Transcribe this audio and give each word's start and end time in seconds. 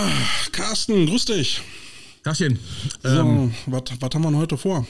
Ja, 0.00 0.10
Carsten, 0.52 1.06
grüß 1.06 1.26
dich. 1.26 1.60
Tachchen. 2.22 2.58
So, 3.02 3.08
ähm, 3.08 3.54
was 3.66 3.82
haben 4.14 4.22
wir 4.22 4.38
heute 4.38 4.56
vor? 4.56 4.86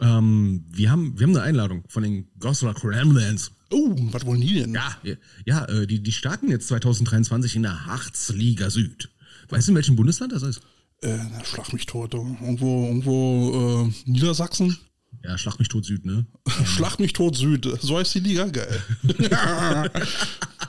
Ähm, 0.00 0.64
wir, 0.70 0.90
haben, 0.90 1.18
wir 1.18 1.26
haben 1.26 1.36
eine 1.36 1.44
Einladung 1.44 1.82
von 1.88 2.04
den 2.04 2.28
Goslar 2.38 2.74
Gremlins. 2.74 3.50
Oh, 3.70 3.96
was 4.12 4.24
wollen 4.24 4.40
die 4.40 4.54
denn? 4.54 4.72
Ja, 4.72 4.96
ja 5.44 5.64
äh, 5.64 5.86
die, 5.86 6.00
die 6.00 6.12
starten 6.12 6.48
jetzt 6.48 6.68
2023 6.68 7.56
in 7.56 7.62
der 7.62 7.86
Harzliga 7.86 8.70
Süd. 8.70 9.10
Weißt 9.48 9.66
du, 9.66 9.72
in 9.72 9.76
welchem 9.76 9.96
Bundesland 9.96 10.32
das 10.32 10.42
ist? 10.42 10.60
Äh, 11.02 11.18
schlag 11.44 11.72
mich 11.72 11.86
tot. 11.86 12.14
Irgendwo, 12.14 12.86
irgendwo 12.86 13.88
äh, 13.88 14.10
Niedersachsen? 14.10 14.78
Ja, 15.24 15.36
Schlag 15.38 15.58
mich 15.58 15.68
tot 15.68 15.84
Süd, 15.84 16.06
ne? 16.06 16.24
Schlag 16.64 17.00
mich 17.00 17.14
tot 17.14 17.36
Süd. 17.36 17.68
So 17.80 17.98
heißt 17.98 18.14
die 18.14 18.20
Liga, 18.20 18.44
geil. 18.46 18.80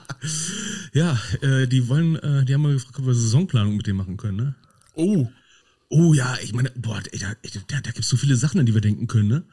ja, 0.92 1.18
äh, 1.40 1.66
die 1.66 1.88
wollen, 1.88 2.16
äh, 2.16 2.44
die 2.44 2.54
haben 2.54 2.62
mal 2.62 2.72
gefragt, 2.72 2.98
ob 2.98 3.06
wir 3.06 3.14
Saisonplanung 3.14 3.76
mit 3.76 3.86
denen 3.86 3.98
machen 3.98 4.16
können, 4.16 4.36
ne? 4.36 4.54
Oh. 4.94 5.26
Oh 5.88 6.14
ja, 6.14 6.36
ich 6.42 6.54
meine, 6.54 6.70
boah, 6.76 7.02
ey, 7.10 7.18
da, 7.18 7.32
da, 7.68 7.80
da 7.80 7.90
gibt 7.90 8.00
es 8.00 8.08
so 8.08 8.16
viele 8.16 8.36
Sachen, 8.36 8.60
an 8.60 8.66
die 8.66 8.74
wir 8.74 8.80
denken 8.80 9.06
können, 9.08 9.28
ne? 9.28 9.44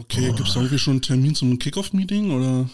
Okay, 0.00 0.32
gibt 0.32 0.48
es 0.48 0.56
irgendwie 0.56 0.78
schon 0.78 0.94
einen 0.94 1.02
Termin 1.02 1.34
zum 1.34 1.58
Kickoff-Meeting 1.58 2.32
oder? 2.32 2.68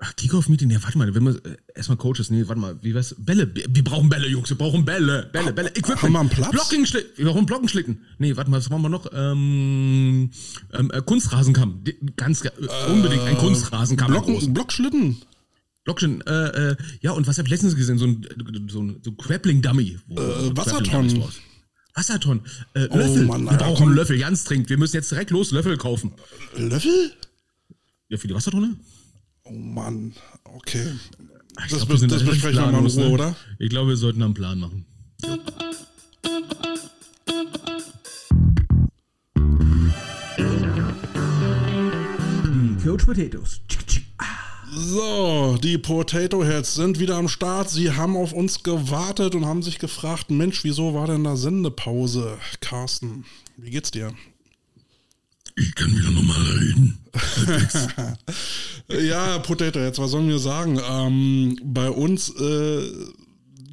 Ach, 0.00 0.14
Kickoff-Meeting, 0.14 0.70
ja, 0.70 0.82
warte 0.82 0.96
mal, 0.96 1.12
wenn 1.14 1.24
wir 1.24 1.44
äh, 1.44 1.56
erstmal 1.74 1.98
Coaches, 1.98 2.30
nee, 2.30 2.46
warte 2.46 2.60
mal, 2.60 2.78
wie 2.82 2.94
was? 2.94 3.16
Bälle, 3.18 3.52
wir 3.54 3.84
brauchen 3.84 4.08
Bälle, 4.08 4.28
Jungs, 4.28 4.48
wir 4.48 4.56
brauchen 4.56 4.84
Bälle, 4.84 5.28
Bälle, 5.32 5.52
Bälle. 5.52 5.70
Equipment. 5.70 6.02
Haben 6.02 6.12
wir 6.12 6.20
einen 6.20 6.28
Platz? 6.28 6.50
Blocking-Schlitten, 6.50 7.10
wir 7.16 7.24
brauchen 7.32 7.46
Blockenschlitten. 7.46 8.02
Nee, 8.18 8.36
warte 8.36 8.50
mal, 8.50 8.58
was 8.58 8.68
brauchen 8.68 8.82
wir 8.82 8.90
noch? 8.90 9.06
Ähm, 9.12 10.30
ähm, 10.72 10.90
äh, 10.92 11.02
Kunstrasenkamm, 11.02 11.82
ganz, 12.16 12.44
äh, 12.44 12.50
unbedingt 12.90 13.22
ein 13.22 13.38
Kunstrasenkamm. 13.38 14.10
Blocken, 14.12 14.54
Blockschlitten? 14.54 15.16
Blockschlitten, 15.88 16.20
äh, 16.26 16.72
äh, 16.72 16.76
ja, 17.00 17.12
und 17.12 17.26
was 17.26 17.38
hab 17.38 17.46
ich 17.46 17.50
letztens 17.50 17.74
gesehen? 17.74 17.96
So 17.96 18.06
ein, 18.06 18.26
so 18.68 18.82
ein, 18.82 19.00
so 19.02 19.10
ein 19.10 19.16
Grappling-Dummy. 19.16 19.98
Äh, 20.10 20.16
Wassertonnen. 20.54 21.24
Wassertonnen. 21.94 22.42
Äh, 22.74 22.80
Löffel. 22.80 23.24
Oh 23.24 23.28
Mann, 23.28 23.44
wir 23.44 23.56
brauchen 23.56 23.86
einen 23.86 23.96
Löffel, 23.96 24.18
ganz 24.18 24.44
dringend. 24.44 24.68
Wir 24.68 24.76
müssen 24.76 24.96
jetzt 24.96 25.10
direkt 25.10 25.30
los 25.30 25.50
Löffel 25.50 25.78
kaufen. 25.78 26.12
Löffel? 26.56 27.12
Ja, 28.10 28.18
für 28.18 28.28
die 28.28 28.34
Wassertonne? 28.34 28.76
Oh 29.44 29.52
Mann, 29.52 30.12
okay. 30.44 30.92
Ich 31.64 31.70
das, 31.70 31.86
glaub, 31.86 31.98
das 31.98 32.22
besprechen 32.22 32.60
wir 32.60 32.70
mal 32.70 32.80
in 32.80 32.86
Ruhe, 32.86 33.06
ne? 33.06 33.08
oder? 33.08 33.36
Ich 33.58 33.70
glaube, 33.70 33.88
wir 33.88 33.96
sollten 33.96 34.22
einen 34.22 34.34
Plan 34.34 34.58
machen. 34.58 34.84
Die 42.44 42.84
Coach 42.84 43.06
Potatoes. 43.06 43.62
So, 44.70 45.56
die 45.62 45.78
Potato 45.78 46.44
Heads 46.44 46.74
sind 46.74 46.98
wieder 46.98 47.16
am 47.16 47.28
Start. 47.28 47.70
Sie 47.70 47.92
haben 47.92 48.16
auf 48.16 48.32
uns 48.32 48.62
gewartet 48.62 49.34
und 49.34 49.46
haben 49.46 49.62
sich 49.62 49.78
gefragt, 49.78 50.30
Mensch, 50.30 50.62
wieso 50.62 50.92
war 50.94 51.06
denn 51.06 51.24
da 51.24 51.36
Sendepause? 51.36 52.36
Carsten, 52.60 53.24
wie 53.56 53.70
geht's 53.70 53.90
dir? 53.90 54.12
Ich 55.56 55.74
kann 55.74 55.96
wieder 55.96 56.10
nochmal 56.10 56.40
reden. 56.40 56.98
ja, 59.08 59.38
Potato, 59.38 59.78
jetzt 59.80 59.98
was 59.98 60.10
sollen 60.10 60.28
wir 60.28 60.38
sagen? 60.38 60.78
Ähm, 60.86 61.58
bei 61.64 61.90
uns 61.90 62.30
äh, 62.38 62.82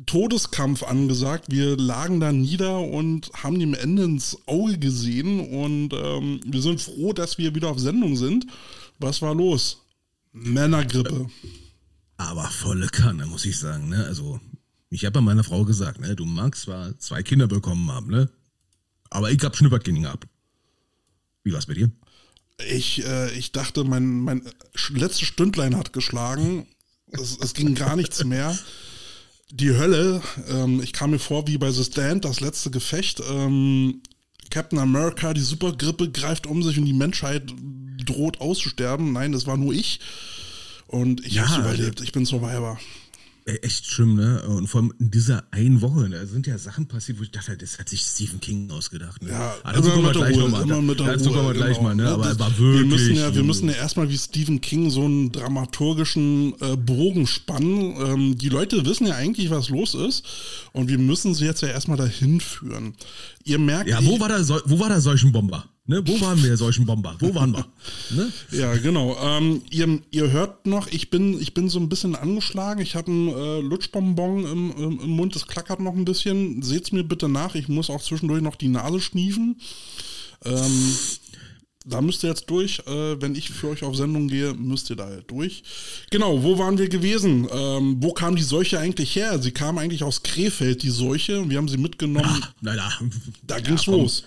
Todeskampf 0.05 0.83
angesagt. 0.83 1.45
Wir 1.49 1.75
lagen 1.77 2.19
da 2.19 2.31
nieder 2.31 2.79
und 2.79 3.31
haben 3.33 3.59
dem 3.59 3.73
Ende 3.73 4.03
ins 4.03 4.37
Auge 4.45 4.77
gesehen 4.77 5.41
und 5.41 5.93
ähm, 5.93 6.39
wir 6.45 6.61
sind 6.61 6.79
froh, 6.79 7.11
dass 7.11 7.37
wir 7.37 7.53
wieder 7.53 7.69
auf 7.69 7.79
Sendung 7.79 8.15
sind. 8.15 8.47
Was 8.97 9.21
war 9.21 9.35
los? 9.35 9.84
Männergrippe. 10.35 11.27
Aber 12.17 12.43
volle 12.49 12.87
Kanne, 12.87 13.25
muss 13.25 13.45
ich 13.45 13.57
sagen. 13.57 13.89
Ne? 13.89 14.05
Also, 14.05 14.39
ich 14.89 15.05
habe 15.05 15.13
bei 15.13 15.21
meiner 15.21 15.43
Frau 15.43 15.63
gesagt, 15.65 16.01
ne? 16.01 16.15
du 16.15 16.25
magst 16.25 16.63
zwar 16.63 16.97
zwei 16.99 17.23
Kinder 17.23 17.47
bekommen 17.47 17.89
haben, 17.91 18.07
ne? 18.07 18.29
aber 19.09 19.31
ich 19.31 19.41
habe 19.43 19.55
Schnupperkind 19.55 20.03
gehabt. 20.03 20.27
Wie 21.43 21.51
war 21.51 21.59
es 21.59 21.65
bei 21.65 21.73
dir? 21.73 21.89
Ich, 22.69 23.05
äh, 23.05 23.31
ich 23.37 23.51
dachte, 23.51 23.83
mein, 23.83 24.21
mein 24.21 24.41
letztes 24.89 25.27
Stündlein 25.27 25.75
hat 25.75 25.93
geschlagen. 25.93 26.67
Es, 27.07 27.37
es 27.37 27.53
ging 27.53 27.75
gar 27.75 27.95
nichts 27.95 28.23
mehr. 28.23 28.57
Die 29.51 29.71
Hölle, 29.71 30.21
ähm, 30.49 30.81
ich 30.81 30.91
kam 30.91 31.11
mir 31.11 31.19
vor 31.19 31.47
wie 31.47 31.57
bei 31.57 31.71
The 31.71 31.83
Stand, 31.83 32.25
das 32.25 32.39
letzte 32.39 32.71
Gefecht. 32.71 33.21
Ähm, 33.29 34.01
Captain 34.49 34.79
America, 34.79 35.33
die 35.33 35.41
Supergrippe 35.41 36.11
greift 36.11 36.47
um 36.47 36.63
sich 36.63 36.77
und 36.77 36.85
die 36.85 36.93
Menschheit 36.93 37.53
droht 38.05 38.41
auszusterben. 38.41 39.13
Nein, 39.13 39.31
das 39.31 39.47
war 39.47 39.57
nur 39.57 39.73
ich. 39.73 39.99
Und 40.87 41.25
ich 41.25 41.33
ja, 41.33 41.47
habe 41.47 41.61
überlebt. 41.61 42.01
Ich 42.01 42.11
bin 42.11 42.25
Survivor. 42.25 42.79
Äh, 43.47 43.57
echt 43.57 43.85
schlimm, 43.85 44.15
ne? 44.15 44.41
Und 44.47 44.67
vor 44.67 44.81
allem 44.81 44.93
in 44.99 45.11
dieser 45.11 45.43
einen 45.51 45.81
Woche, 45.81 46.09
da 46.09 46.25
sind 46.25 46.47
ja 46.47 46.57
Sachen 46.57 46.87
passiert, 46.87 47.19
wo 47.19 47.23
ich 47.23 47.29
dachte, 47.29 47.55
das 47.55 47.77
hat 47.77 47.89
sich 47.89 48.01
Stephen 48.01 48.41
King 48.41 48.71
ausgedacht. 48.71 49.21
Ne? 49.21 49.29
Ja, 49.29 49.53
dazu 49.63 49.91
kommen 49.91 50.05
wir 50.05 50.13
gleich 50.13 50.35
nochmal. 50.35 50.63
Immer 50.63 50.81
mit 50.81 50.99
der 50.99 51.05
dazu 51.05 51.29
kommen 51.29 51.49
wir 51.49 51.53
gleich 51.53 51.77
genau. 51.77 51.89
mal, 51.89 51.95
ne? 51.95 52.09
Aber, 52.09 52.25
aber 52.25 52.57
wirklich. 52.57 52.79
Wir 52.79 52.85
müssen 52.85 53.15
ja, 53.15 53.35
wir 53.35 53.43
müssen 53.43 53.69
ja 53.69 53.75
erstmal 53.75 54.09
wie 54.09 54.17
Stephen 54.17 54.61
King 54.61 54.89
so 54.89 55.05
einen 55.05 55.31
dramaturgischen 55.31 56.55
äh, 56.59 56.75
Bogen 56.75 57.27
spannen. 57.27 57.95
Ähm, 57.99 58.35
die 58.35 58.49
Leute 58.49 58.83
wissen 58.83 59.05
ja 59.05 59.13
eigentlich, 59.13 59.51
was 59.51 59.69
los 59.69 59.93
ist. 59.93 60.25
Und 60.73 60.89
wir 60.89 60.97
müssen 60.97 61.35
sie 61.35 61.45
jetzt 61.45 61.61
ja 61.61 61.67
erstmal 61.67 61.97
dahin 61.97 62.41
führen. 62.41 62.95
Ihr 63.43 63.59
merkt. 63.59 63.87
Ja, 63.87 64.03
wo 64.03 64.19
war 64.19 64.29
der, 64.29 64.47
wo 64.65 64.79
war 64.79 64.89
der 64.89 65.01
Seuchenbomber? 65.01 65.69
Ne, 65.87 66.01
wo 66.07 66.19
waren 66.19 66.41
wir, 66.41 66.57
solchen 66.57 66.87
Bomber? 66.87 67.15
Wo 67.19 67.35
waren 67.35 67.51
wir? 67.53 67.67
Ne? 68.09 68.31
Ja, 68.51 68.75
genau. 68.75 69.15
Ähm, 69.21 69.61
ihr, 69.69 69.99
ihr 70.09 70.31
hört 70.31 70.65
noch, 70.65 70.87
ich 70.87 71.11
bin, 71.11 71.39
ich 71.39 71.53
bin 71.53 71.69
so 71.69 71.79
ein 71.79 71.89
bisschen 71.89 72.15
angeschlagen. 72.15 72.81
Ich 72.81 72.95
habe 72.95 73.11
einen 73.11 73.27
äh, 73.29 73.59
Lutschbonbon 73.59 74.45
im, 74.45 74.73
im, 74.77 74.99
im, 74.99 75.09
Mund, 75.09 75.35
das 75.35 75.45
klackert 75.45 75.79
noch 75.79 75.93
ein 75.93 76.05
bisschen. 76.05 76.63
Seht's 76.63 76.91
mir 76.91 77.03
bitte 77.03 77.29
nach. 77.29 77.53
Ich 77.53 77.67
muss 77.67 77.91
auch 77.91 78.01
zwischendurch 78.01 78.41
noch 78.41 78.55
die 78.55 78.67
Nase 78.67 78.99
schniefen. 78.99 79.57
Ähm, 80.43 80.95
da 81.85 82.01
müsst 82.01 82.23
ihr 82.23 82.29
jetzt 82.29 82.49
durch. 82.49 82.79
Äh, 82.87 83.21
wenn 83.21 83.35
ich 83.35 83.51
für 83.51 83.69
euch 83.69 83.83
auf 83.83 83.95
Sendung 83.95 84.27
gehe, 84.27 84.55
müsst 84.55 84.89
ihr 84.89 84.95
da 84.95 85.05
halt 85.05 85.29
durch. 85.29 85.61
Genau, 86.09 86.41
wo 86.41 86.57
waren 86.57 86.79
wir 86.79 86.89
gewesen? 86.89 87.47
Ähm, 87.51 87.97
wo 87.99 88.11
kam 88.11 88.35
die 88.35 88.41
Seuche 88.41 88.79
eigentlich 88.79 89.15
her? 89.15 89.39
Sie 89.39 89.51
kam 89.51 89.77
eigentlich 89.77 90.03
aus 90.03 90.23
Krefeld, 90.23 90.81
die 90.81 90.89
Seuche. 90.89 91.47
Wir 91.47 91.59
haben 91.59 91.69
sie 91.69 91.77
mitgenommen. 91.77 92.41
Ach, 92.41 92.53
nein, 92.61 92.77
nein. 92.77 93.11
Da 93.43 93.59
ging's 93.59 93.85
ja, 93.85 93.93
los. 93.93 94.23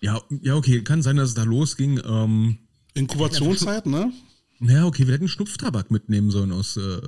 Ja, 0.00 0.22
ja, 0.42 0.54
okay, 0.54 0.82
kann 0.82 1.02
sein, 1.02 1.16
dass 1.16 1.30
es 1.30 1.34
da 1.34 1.42
losging. 1.42 2.00
Ähm, 2.04 2.58
Inkubationszeit, 2.94 3.86
ne? 3.86 4.12
Ja, 4.60 4.86
okay, 4.86 5.06
wir 5.06 5.14
hätten 5.14 5.28
Schnupftabak 5.28 5.90
mitnehmen 5.90 6.30
sollen 6.30 6.52
aus 6.52 6.76
äh, 6.76 7.00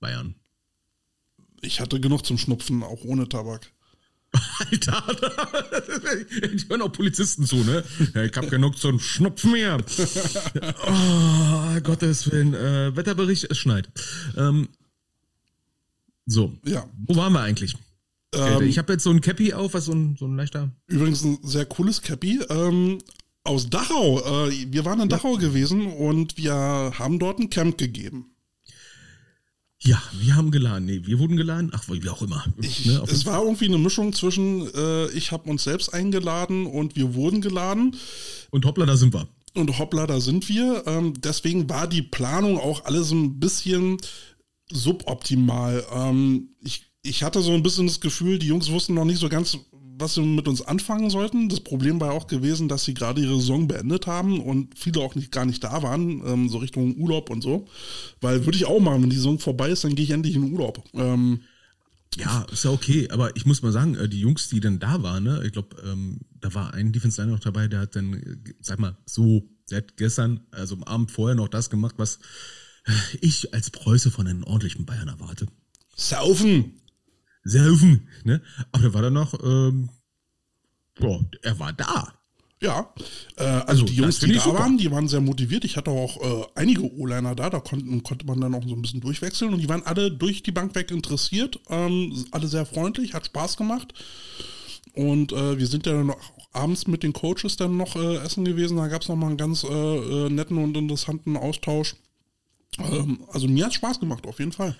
Bayern. 0.00 0.34
Ich 1.62 1.80
hatte 1.80 2.00
genug 2.00 2.24
zum 2.24 2.38
Schnupfen, 2.38 2.82
auch 2.82 3.04
ohne 3.04 3.28
Tabak. 3.28 3.70
Alter, 4.58 5.02
die 6.54 6.68
hören 6.68 6.82
auch 6.82 6.92
Polizisten 6.92 7.46
zu, 7.46 7.56
ne? 7.56 7.82
Ich 7.98 8.36
hab 8.36 8.48
genug 8.48 8.78
zum 8.78 9.00
Schnupfen 9.00 9.52
mehr. 9.52 9.78
Oh, 10.86 11.80
Gottes 11.82 12.30
Willen. 12.30 12.54
Äh, 12.54 12.94
Wetterbericht, 12.96 13.44
es 13.50 13.58
schneit. 13.58 13.88
Ähm, 14.36 14.68
so, 16.26 16.56
ja. 16.64 16.88
wo 17.06 17.16
waren 17.16 17.32
wir 17.32 17.40
eigentlich? 17.40 17.76
Ähm, 18.34 18.62
ich 18.62 18.78
habe 18.78 18.92
jetzt 18.92 19.04
so 19.04 19.10
ein 19.10 19.20
Cappy 19.20 19.52
auf, 19.52 19.74
was 19.74 19.86
so 19.86 19.92
ein, 19.92 20.16
so 20.18 20.26
ein 20.26 20.36
leichter. 20.36 20.70
Übrigens 20.86 21.24
ein 21.24 21.38
sehr 21.42 21.66
cooles 21.66 22.02
Cappy. 22.02 22.40
Ähm, 22.48 22.98
aus 23.44 23.70
Dachau. 23.70 24.20
Äh, 24.48 24.66
wir 24.70 24.84
waren 24.84 25.00
in 25.00 25.08
Dachau 25.08 25.36
gewesen 25.36 25.86
und 25.86 26.36
wir 26.36 26.52
haben 26.54 27.18
dort 27.18 27.38
ein 27.38 27.50
Camp 27.50 27.78
gegeben. 27.78 28.34
Ja, 29.82 30.00
wir 30.12 30.36
haben 30.36 30.50
geladen. 30.50 30.84
Nee, 30.84 31.00
wir 31.04 31.18
wurden 31.18 31.36
geladen. 31.38 31.70
Ach, 31.74 31.84
wie 31.88 32.08
auch 32.10 32.20
immer. 32.20 32.44
Ich, 32.60 32.84
ne, 32.84 33.02
es 33.06 33.24
war 33.24 33.42
irgendwie 33.42 33.66
eine 33.66 33.78
Mischung 33.78 34.12
zwischen, 34.12 34.72
äh, 34.74 35.08
ich 35.12 35.32
habe 35.32 35.48
uns 35.48 35.64
selbst 35.64 35.94
eingeladen 35.94 36.66
und 36.66 36.96
wir 36.96 37.14
wurden 37.14 37.40
geladen. 37.40 37.96
Und 38.50 38.66
hoppla, 38.66 38.84
da 38.84 38.96
sind 38.98 39.14
wir. 39.14 39.26
Und 39.54 39.78
hoppla, 39.78 40.06
da 40.06 40.20
sind 40.20 40.48
wir. 40.50 40.84
Ähm, 40.86 41.14
deswegen 41.18 41.70
war 41.70 41.86
die 41.86 42.02
Planung 42.02 42.58
auch 42.58 42.84
alles 42.84 43.10
ein 43.10 43.40
bisschen 43.40 43.96
suboptimal. 44.70 45.84
Ähm, 45.92 46.50
ich 46.60 46.89
ich 47.02 47.22
hatte 47.22 47.40
so 47.42 47.52
ein 47.52 47.62
bisschen 47.62 47.86
das 47.86 48.00
Gefühl, 48.00 48.38
die 48.38 48.48
Jungs 48.48 48.70
wussten 48.70 48.94
noch 48.94 49.04
nicht 49.04 49.20
so 49.20 49.28
ganz, 49.28 49.58
was 49.72 50.14
sie 50.14 50.22
mit 50.22 50.48
uns 50.48 50.62
anfangen 50.62 51.10
sollten. 51.10 51.48
Das 51.48 51.60
Problem 51.60 52.00
war 52.00 52.12
auch 52.12 52.26
gewesen, 52.26 52.68
dass 52.68 52.84
sie 52.84 52.94
gerade 52.94 53.20
ihre 53.20 53.36
Saison 53.36 53.68
beendet 53.68 54.06
haben 54.06 54.40
und 54.40 54.78
viele 54.78 55.00
auch 55.00 55.14
nicht, 55.14 55.32
gar 55.32 55.44
nicht 55.44 55.62
da 55.62 55.82
waren, 55.82 56.22
ähm, 56.26 56.48
so 56.48 56.58
Richtung 56.58 56.96
Urlaub 56.96 57.30
und 57.30 57.42
so. 57.42 57.66
Weil 58.20 58.44
würde 58.44 58.56
ich 58.56 58.66
auch 58.66 58.80
machen, 58.80 59.02
wenn 59.02 59.10
die 59.10 59.16
Saison 59.16 59.38
vorbei 59.38 59.70
ist, 59.70 59.84
dann 59.84 59.94
gehe 59.94 60.04
ich 60.04 60.10
endlich 60.10 60.36
in 60.36 60.52
Urlaub. 60.52 60.82
Ähm, 60.94 61.40
ja, 62.16 62.44
ist 62.50 62.64
ja 62.64 62.70
okay, 62.70 63.08
aber 63.10 63.36
ich 63.36 63.46
muss 63.46 63.62
mal 63.62 63.72
sagen, 63.72 63.94
äh, 63.94 64.08
die 64.08 64.20
Jungs, 64.20 64.48
die 64.48 64.60
dann 64.60 64.78
da 64.78 65.02
waren, 65.02 65.24
ne, 65.24 65.42
ich 65.44 65.52
glaube, 65.52 65.76
ähm, 65.84 66.20
da 66.40 66.52
war 66.54 66.74
ein 66.74 66.92
Defense 66.92 67.20
Liner 67.20 67.34
noch 67.34 67.40
dabei, 67.40 67.68
der 67.68 67.80
hat 67.80 67.94
dann, 67.94 68.14
äh, 68.14 68.36
sag 68.60 68.78
mal, 68.78 68.96
so, 69.06 69.48
der 69.70 69.78
hat 69.78 69.96
gestern, 69.96 70.40
also 70.50 70.74
am 70.74 70.82
Abend 70.82 71.10
vorher 71.10 71.36
noch 71.36 71.48
das 71.48 71.70
gemacht, 71.70 71.94
was 71.98 72.18
ich 73.20 73.54
als 73.54 73.70
Preuße 73.70 74.10
von 74.10 74.26
einem 74.26 74.42
ordentlichen 74.42 74.86
Bayern 74.86 75.08
erwarte. 75.08 75.46
Saufen! 75.94 76.79
Saufen, 77.44 78.08
ne? 78.24 78.42
Aber 78.72 78.82
der 78.82 78.94
war 78.94 79.02
dann 79.02 79.14
noch, 79.14 79.34
ähm, 79.42 79.90
boah, 80.98 81.24
er 81.42 81.58
war 81.58 81.72
da. 81.72 82.14
Ja, 82.62 82.92
äh, 83.36 83.42
also, 83.44 83.66
Also, 83.66 83.84
die 83.86 83.94
Jungs, 83.94 84.18
die 84.18 84.32
da 84.32 84.40
super. 84.40 84.58
waren, 84.58 84.76
die 84.76 84.90
waren 84.90 85.08
sehr 85.08 85.22
motiviert. 85.22 85.64
Ich 85.64 85.78
hatte 85.78 85.90
auch 85.90 86.20
äh, 86.20 86.46
einige 86.56 86.82
O-Liner 86.82 87.34
da, 87.34 87.48
da 87.48 87.58
konnten, 87.60 88.02
konnte 88.02 88.26
man 88.26 88.38
dann 88.40 88.54
auch 88.54 88.62
so 88.66 88.74
ein 88.74 88.82
bisschen 88.82 89.00
durchwechseln 89.00 89.54
und 89.54 89.60
die 89.60 89.68
waren 89.70 89.82
alle 89.84 90.10
durch 90.10 90.42
die 90.42 90.52
Bank 90.52 90.74
weg 90.74 90.90
interessiert, 90.90 91.58
ähm, 91.70 92.26
alle 92.32 92.48
sehr 92.48 92.66
freundlich, 92.66 93.14
hat 93.14 93.24
Spaß 93.26 93.56
gemacht. 93.56 93.94
Und 94.92 95.32
äh, 95.32 95.58
wir 95.58 95.66
sind 95.66 95.86
ja 95.86 95.92
dann 95.92 96.10
auch 96.10 96.48
abends 96.52 96.86
mit 96.86 97.02
den 97.02 97.14
Coaches 97.14 97.56
dann 97.56 97.78
noch 97.78 97.96
äh, 97.96 98.16
essen 98.16 98.44
gewesen. 98.44 98.76
Da 98.76 98.88
gab 98.88 99.02
es 99.02 99.08
nochmal 99.08 99.28
einen 99.30 99.38
ganz 99.38 99.64
äh, 99.64 99.68
äh, 99.68 100.28
netten 100.28 100.58
und 100.58 100.76
interessanten 100.76 101.38
Austausch. 101.38 101.96
Ähm, 102.78 103.20
also 103.32 103.48
mir 103.48 103.66
hat 103.66 103.74
Spaß 103.74 104.00
gemacht, 104.00 104.26
auf 104.26 104.38
jeden 104.38 104.52
Fall. 104.52 104.76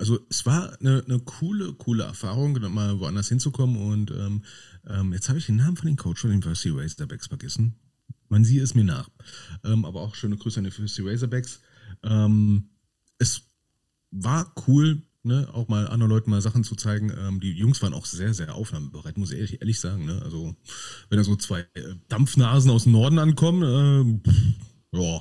Also 0.00 0.18
es 0.30 0.46
war 0.46 0.78
eine, 0.80 1.04
eine 1.06 1.18
coole, 1.18 1.74
coole 1.74 2.04
Erfahrung, 2.04 2.58
mal 2.72 2.98
woanders 3.00 3.28
hinzukommen. 3.28 3.76
Und 3.76 4.10
ähm, 4.10 4.42
ähm, 4.88 5.12
jetzt 5.12 5.28
habe 5.28 5.38
ich 5.38 5.44
den 5.44 5.56
Namen 5.56 5.76
von 5.76 5.88
den 5.88 5.96
Coach 5.96 6.22
von 6.22 6.30
den 6.30 6.38
University 6.38 6.70
Razorbacks 6.70 7.26
vergessen. 7.26 7.74
Man 8.30 8.42
sieht 8.42 8.62
es 8.62 8.74
mir 8.74 8.84
nach. 8.84 9.10
Ähm, 9.62 9.84
aber 9.84 10.00
auch 10.00 10.14
schöne 10.14 10.38
Grüße 10.38 10.58
an 10.58 10.64
die 10.64 10.70
University 10.70 11.02
Razorbacks. 11.06 11.60
Ähm, 12.02 12.70
es 13.18 13.42
war 14.10 14.50
cool, 14.66 15.02
ne, 15.22 15.46
auch 15.52 15.68
mal 15.68 15.86
anderen 15.86 16.10
Leuten 16.10 16.30
mal 16.30 16.40
Sachen 16.40 16.64
zu 16.64 16.76
zeigen. 16.76 17.12
Ähm, 17.18 17.38
die 17.38 17.52
Jungs 17.52 17.82
waren 17.82 17.92
auch 17.92 18.06
sehr, 18.06 18.32
sehr 18.32 18.54
aufnahmebereit, 18.54 19.18
muss 19.18 19.32
ich 19.32 19.36
ehrlich, 19.36 19.60
ehrlich 19.60 19.80
sagen. 19.80 20.06
Ne? 20.06 20.22
Also 20.24 20.56
wenn 21.10 21.18
da 21.18 21.24
so 21.24 21.36
zwei 21.36 21.60
äh, 21.74 21.94
Dampfnasen 22.08 22.70
aus 22.70 22.84
dem 22.84 22.92
Norden 22.92 23.18
ankommen, 23.18 24.22
pff, 24.26 24.34
ja, 24.92 25.20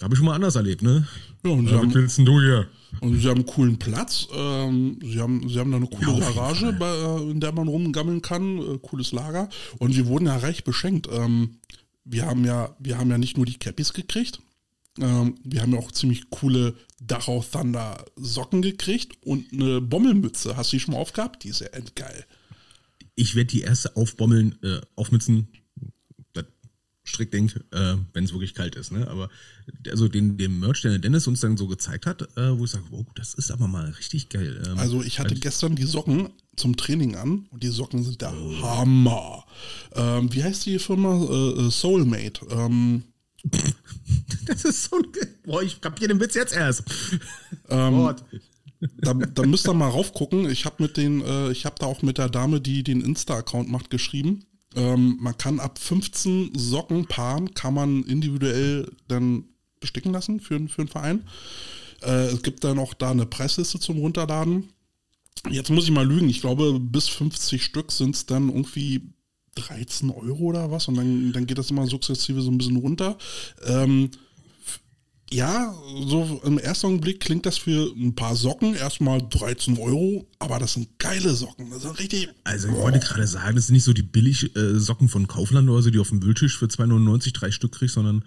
habe 0.00 0.14
ich 0.14 0.18
schon 0.18 0.26
mal 0.26 0.34
anders 0.34 0.54
erlebt, 0.54 0.82
ne? 0.82 1.08
Ja, 1.44 1.50
und 1.50 1.66
Ja, 1.66 1.72
was 1.72 1.80
haben, 1.82 1.94
willst 1.94 2.18
denn 2.18 2.24
du 2.24 2.40
hier? 2.40 2.68
Und 3.00 3.20
sie 3.20 3.28
haben 3.28 3.38
einen 3.38 3.46
coolen 3.46 3.78
Platz. 3.78 4.28
Ähm, 4.34 4.98
sie, 5.02 5.20
haben, 5.20 5.48
sie 5.48 5.58
haben 5.58 5.70
da 5.70 5.76
eine 5.76 5.86
coole 5.86 6.18
Ja, 6.18 6.30
Garage, 6.30 6.72
bei, 6.72 6.90
äh, 6.90 7.30
in 7.30 7.40
der 7.40 7.52
man 7.52 7.68
rumgammeln 7.68 8.22
kann. 8.22 8.58
Äh, 8.58 8.78
cooles 8.78 9.12
Lager. 9.12 9.48
Und 9.78 9.96
wir 9.96 10.06
wurden 10.06 10.26
ja 10.26 10.36
reich 10.36 10.64
beschenkt. 10.64 11.08
Ähm, 11.12 11.58
wir, 12.04 12.26
haben 12.26 12.44
ja, 12.44 12.74
wir 12.78 12.98
haben 12.98 13.10
ja 13.10 13.18
nicht 13.18 13.36
nur 13.36 13.46
die 13.46 13.58
Cappies 13.58 13.92
gekriegt. 13.92 14.40
Ähm, 14.98 15.34
wir 15.44 15.60
haben 15.62 15.72
ja 15.72 15.78
auch 15.78 15.92
ziemlich 15.92 16.30
coole 16.30 16.74
Dachau 17.00 17.42
Thunder 17.42 18.04
Socken 18.16 18.62
gekriegt 18.62 19.18
und 19.24 19.52
eine 19.52 19.80
Bommelmütze. 19.80 20.56
Hast 20.56 20.72
du 20.72 20.76
die 20.76 20.80
schon 20.80 20.94
mal 20.94 21.00
aufgehabt? 21.00 21.44
Die 21.44 21.48
ist 21.48 21.60
ja 21.60 21.66
endgeil. 21.68 22.24
ich 23.14 23.34
werde 23.34 23.48
die 23.48 23.62
erste 23.62 23.96
aufbommeln, 23.96 24.58
äh, 24.62 24.80
aufmützen, 24.94 25.48
strikt 27.06 27.34
äh, 27.34 27.48
wenn 28.12 28.24
es 28.24 28.32
wirklich 28.32 28.54
kalt 28.54 28.74
ist, 28.74 28.92
ne? 28.92 29.08
Aber 29.08 29.30
also 29.88 30.08
den, 30.08 30.36
den 30.36 30.58
Merch, 30.58 30.82
den 30.82 30.90
der 30.90 30.98
Dennis 31.00 31.26
uns 31.26 31.40
dann 31.40 31.56
so 31.56 31.66
gezeigt 31.66 32.06
hat, 32.06 32.22
äh, 32.36 32.58
wo 32.58 32.64
ich 32.64 32.70
sage, 32.70 32.84
wow, 32.90 33.06
das 33.14 33.34
ist 33.34 33.50
aber 33.50 33.68
mal 33.68 33.88
richtig 33.90 34.28
geil. 34.28 34.62
Ähm, 34.66 34.78
Also 34.78 35.02
ich 35.02 35.18
hatte 35.18 35.34
gestern 35.34 35.76
die 35.76 35.84
Socken 35.84 36.30
zum 36.56 36.76
Training 36.76 37.16
an 37.16 37.46
und 37.50 37.62
die 37.62 37.68
Socken 37.68 38.02
sind 38.02 38.20
der 38.20 38.32
Hammer. 38.32 39.44
Ähm, 39.94 40.32
wie 40.32 40.42
heißt 40.42 40.66
die 40.66 40.78
Firma? 40.78 41.24
Äh, 41.24 41.66
äh, 41.66 41.70
Soulmate. 41.70 42.46
Ähm, 42.50 43.04
das 44.46 44.64
ist 44.64 44.84
so 44.84 44.96
ein, 44.96 45.04
boah, 45.44 45.62
ich 45.62 45.80
kapiere 45.80 46.08
den 46.08 46.20
Witz 46.20 46.34
jetzt 46.34 46.54
erst. 46.54 46.82
ähm, 47.68 48.14
da, 48.98 49.14
da 49.14 49.46
müsst 49.46 49.66
ihr 49.68 49.74
mal 49.74 49.88
raufgucken. 49.88 50.50
Ich 50.50 50.64
habe 50.64 50.82
mit 50.82 50.96
den, 50.96 51.22
äh, 51.22 51.50
ich 51.50 51.64
habe 51.64 51.76
da 51.78 51.86
auch 51.86 52.02
mit 52.02 52.18
der 52.18 52.28
Dame, 52.28 52.60
die 52.60 52.82
den 52.82 53.00
Insta-Account 53.00 53.70
macht, 53.70 53.90
geschrieben. 53.90 54.44
Ähm, 54.76 55.16
man 55.20 55.36
kann 55.36 55.58
ab 55.58 55.78
15 55.78 56.52
Sockenpaaren 56.54 57.54
kann 57.54 57.74
man 57.74 58.04
individuell 58.04 58.92
dann 59.08 59.44
besticken 59.80 60.12
lassen 60.12 60.40
für, 60.40 60.60
für 60.68 60.82
einen 60.82 60.88
Verein. 60.88 61.24
Äh, 62.02 62.26
es 62.26 62.42
gibt 62.42 62.62
dann 62.62 62.78
auch 62.78 62.94
da 62.94 63.10
eine 63.10 63.26
Preisliste 63.26 63.80
zum 63.80 63.98
Runterladen. 63.98 64.68
Jetzt 65.50 65.70
muss 65.70 65.84
ich 65.84 65.90
mal 65.90 66.06
lügen. 66.06 66.28
Ich 66.28 66.40
glaube, 66.40 66.78
bis 66.80 67.08
50 67.08 67.62
Stück 67.62 67.92
sind 67.92 68.14
es 68.14 68.26
dann 68.26 68.48
irgendwie 68.48 69.02
13 69.54 70.10
Euro 70.10 70.44
oder 70.44 70.70
was. 70.70 70.88
Und 70.88 70.96
dann, 70.96 71.32
dann 71.32 71.46
geht 71.46 71.58
das 71.58 71.70
immer 71.70 71.86
sukzessive 71.86 72.40
so 72.42 72.50
ein 72.50 72.58
bisschen 72.58 72.76
runter. 72.76 73.16
Ähm, 73.66 74.10
ja, 75.32 75.74
so 76.06 76.40
im 76.44 76.58
ersten 76.58 76.86
Augenblick 76.86 77.20
klingt 77.20 77.46
das 77.46 77.58
für 77.58 77.92
ein 77.96 78.14
paar 78.14 78.36
Socken 78.36 78.74
erstmal 78.74 79.20
13 79.20 79.76
Euro, 79.78 80.28
aber 80.38 80.60
das 80.60 80.74
sind 80.74 80.98
geile 80.98 81.34
Socken. 81.34 81.68
Das 81.70 81.82
sind 81.82 81.98
richtig. 81.98 82.28
Also 82.44 82.68
ich 82.68 82.74
wollte 82.74 83.00
gerade 83.00 83.26
sagen, 83.26 83.56
das 83.56 83.66
sind 83.66 83.74
nicht 83.74 83.84
so 83.84 83.92
die 83.92 84.02
billig 84.02 84.54
äh, 84.54 84.78
Socken 84.78 85.08
von 85.08 85.26
Kaufland 85.26 85.68
oder 85.68 85.82
so, 85.82 85.90
die 85.90 85.98
auf 85.98 86.10
dem 86.10 86.20
Mülltisch 86.20 86.56
für 86.56 86.66
2,99 86.66 87.34
drei 87.34 87.50
Stück 87.50 87.72
kriegst, 87.72 87.96
sondern 87.96 88.24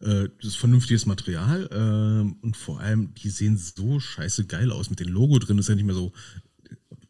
äh, 0.00 0.28
das 0.38 0.48
ist 0.50 0.56
vernünftiges 0.56 1.06
Material 1.06 1.70
ähm, 1.72 2.36
und 2.42 2.56
vor 2.56 2.80
allem, 2.80 3.14
die 3.14 3.30
sehen 3.30 3.56
so 3.56 3.98
scheiße 3.98 4.44
geil 4.44 4.72
aus 4.72 4.90
mit 4.90 5.00
dem 5.00 5.08
Logo 5.08 5.38
drin. 5.38 5.56
Das 5.56 5.64
ist 5.64 5.70
ja 5.70 5.74
nicht 5.74 5.86
mehr 5.86 5.94
so. 5.94 6.12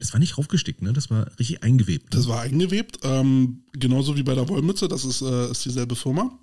Das 0.02 0.12
war 0.12 0.18
nicht 0.18 0.36
raufgestickt, 0.36 0.82
ne? 0.82 0.92
Das 0.92 1.10
war 1.10 1.30
richtig 1.38 1.62
eingewebt. 1.62 2.12
Das 2.12 2.26
war 2.26 2.40
eingewebt, 2.40 2.98
ähm, 3.04 3.62
genauso 3.72 4.16
wie 4.16 4.24
bei 4.24 4.34
der 4.34 4.48
Wollmütze, 4.48 4.88
das 4.88 5.04
ist, 5.04 5.22
äh, 5.22 5.48
ist 5.52 5.64
dieselbe 5.64 5.94
Firma. 5.94 6.40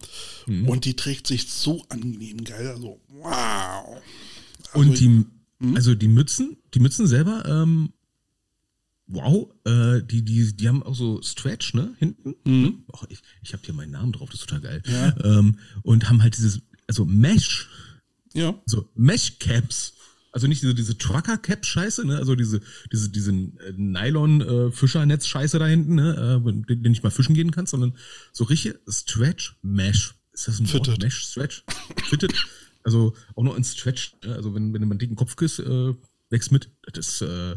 Und 0.48 0.86
die 0.86 0.96
trägt 0.96 1.28
sich 1.28 1.46
so 1.50 1.84
angenehm 1.90 2.42
geil. 2.46 2.70
Also, 2.70 3.02
wow. 3.10 4.02
Also 4.72 4.80
Und 4.80 4.98
die, 4.98 5.26
also 5.76 5.94
die 5.94 6.08
Mützen, 6.08 6.56
die 6.74 6.80
Mützen 6.80 7.06
selber, 7.06 7.44
ähm, 7.46 7.92
wow, 9.08 9.50
äh, 9.66 10.04
die, 10.04 10.24
die, 10.24 10.56
die 10.56 10.68
haben 10.70 10.82
auch 10.82 10.96
so 10.96 11.22
Stretch, 11.22 11.74
ne, 11.74 11.94
hinten. 12.00 12.36
Ne? 12.46 12.74
Oh, 12.94 13.04
ich 13.10 13.20
ich 13.42 13.52
habe 13.52 13.64
hier 13.66 13.74
meinen 13.74 13.92
Namen 13.92 14.14
drauf, 14.14 14.30
das 14.30 14.40
ist 14.40 14.48
total 14.48 14.62
geil. 14.62 14.84
Ja. 14.88 15.16
Ähm, 15.26 15.60
und 15.84 16.08
haben 16.08 16.24
halt 16.24 16.38
dieses, 16.38 16.62
also 16.88 17.04
Mesh, 17.04 17.68
Ja, 18.34 18.56
so 18.66 18.88
Mesh-Caps. 18.96 19.96
Also 20.32 20.48
nicht 20.48 20.62
diese, 20.62 20.76
diese 20.76 20.98
Trucker-Cap-Scheiße, 20.98 22.06
ne? 22.06 22.18
Also 22.18 22.36
diese, 22.36 22.62
diese, 22.92 23.10
diesen 23.10 23.58
äh, 23.60 23.74
Nylon-Fischernetz-Scheiße 23.76 25.58
da 25.60 25.66
hinten, 25.66 25.96
ne? 25.96 26.42
Äh, 26.46 26.52
den, 26.66 26.84
den 26.84 26.92
nicht 26.92 27.04
mal 27.04 27.10
fischen 27.10 27.36
gehen 27.36 27.52
kannst, 27.52 27.72
sondern 27.72 27.96
so 28.32 28.44
richtig 28.44 28.76
Stretch-Mesh. 28.88 30.16
Ist 30.34 30.48
das 30.48 30.60
ein? 30.60 30.68
Fitted. 30.68 31.02
Mesh-Stretch? 31.02 31.64
Fitted. 32.10 32.34
Also 32.84 33.14
auch 33.36 33.44
noch 33.44 33.56
ein 33.56 33.64
Stretch, 33.64 34.16
ne? 34.24 34.36
also 34.36 34.54
wenn, 34.56 34.74
wenn 34.74 34.82
du 34.82 34.88
mal 34.88 34.94
einen 34.94 35.00
dicken 35.00 35.16
Kopf 35.16 35.36
kriegst, 35.36 35.60
äh, 35.60 35.94
wächst 36.30 36.52
mit. 36.52 36.70
Das 36.94 37.08
ist, 37.08 37.22
äh, 37.22 37.56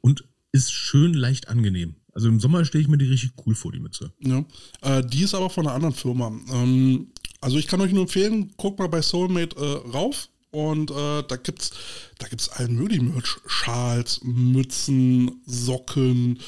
und 0.00 0.24
ist 0.52 0.72
schön 0.72 1.14
leicht 1.14 1.48
angenehm. 1.48 1.96
Also 2.12 2.28
im 2.28 2.40
Sommer 2.40 2.64
stelle 2.64 2.82
ich 2.82 2.88
mir 2.88 2.98
die 2.98 3.06
richtig 3.06 3.32
cool 3.46 3.54
vor, 3.54 3.72
die 3.72 3.80
Mütze. 3.80 4.12
ja. 4.20 4.44
Äh, 4.82 5.04
die 5.06 5.22
ist 5.22 5.34
aber 5.34 5.50
von 5.50 5.66
einer 5.66 5.74
anderen 5.74 5.94
Firma. 5.94 6.32
Ähm, 6.52 7.08
also 7.40 7.56
ich 7.56 7.66
kann 7.66 7.80
euch 7.80 7.92
nur 7.92 8.02
empfehlen, 8.02 8.52
guckt 8.56 8.78
mal 8.78 8.88
bei 8.88 9.00
Soulmate 9.02 9.56
äh, 9.56 9.88
rauf. 9.90 10.28
Und 10.50 10.90
äh, 10.90 11.22
da 11.22 11.36
gibt's, 11.36 11.70
da 12.18 12.26
gibt's 12.26 12.48
allen 12.48 12.74
möglichen 12.74 13.12
Merch. 13.12 13.38
Schals, 13.46 14.20
Mützen, 14.24 15.42
Socken. 15.46 16.40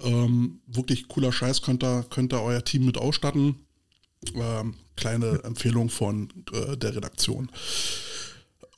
Ähm, 0.00 0.60
wirklich 0.66 1.08
cooler 1.08 1.32
Scheiß, 1.32 1.62
könnt 1.62 1.82
ihr, 1.82 2.04
könnt 2.10 2.32
ihr 2.34 2.42
euer 2.42 2.64
Team 2.64 2.84
mit 2.84 2.98
ausstatten. 2.98 3.56
Ähm, 4.34 4.74
kleine 4.96 5.42
Empfehlung 5.44 5.88
von 5.88 6.28
äh, 6.52 6.76
der 6.76 6.96
Redaktion. 6.96 7.50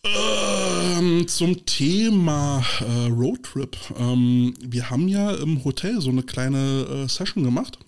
Ähm, 0.04 1.26
zum 1.26 1.66
Thema 1.66 2.64
äh, 2.81 3.06
Roadtrip. 3.10 3.76
Ähm, 3.98 4.54
wir 4.60 4.90
haben 4.90 5.08
ja 5.08 5.32
im 5.32 5.64
Hotel 5.64 6.00
so 6.00 6.10
eine 6.10 6.22
kleine 6.22 7.04
äh, 7.04 7.08
Session 7.08 7.42
gemacht. 7.42 7.79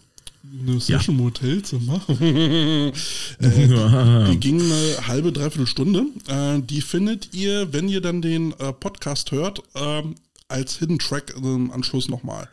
Eine 0.43 0.81
Session 0.81 1.19
im 1.19 1.25
Hotelzimmer. 1.25 2.01
äh, 2.09 2.93
die, 3.41 4.31
die 4.31 4.41
ging 4.41 4.61
eine 4.61 5.07
halbe, 5.07 5.33
dreiviertel 5.33 5.67
Stunde. 5.67 6.07
Äh, 6.29 6.61
die 6.61 6.81
findet 6.81 7.35
ihr, 7.35 7.73
wenn 7.73 7.89
ihr 7.89 8.01
dann 8.01 8.23
den 8.23 8.53
äh, 8.53 8.73
Podcast 8.73 9.33
hört, 9.33 9.63
ähm, 9.75 10.15
als 10.49 10.79
Hidden 10.79 10.99
Track 10.99 11.35
im 11.37 11.71
Anschluss 11.71 12.09
nochmal. 12.09 12.49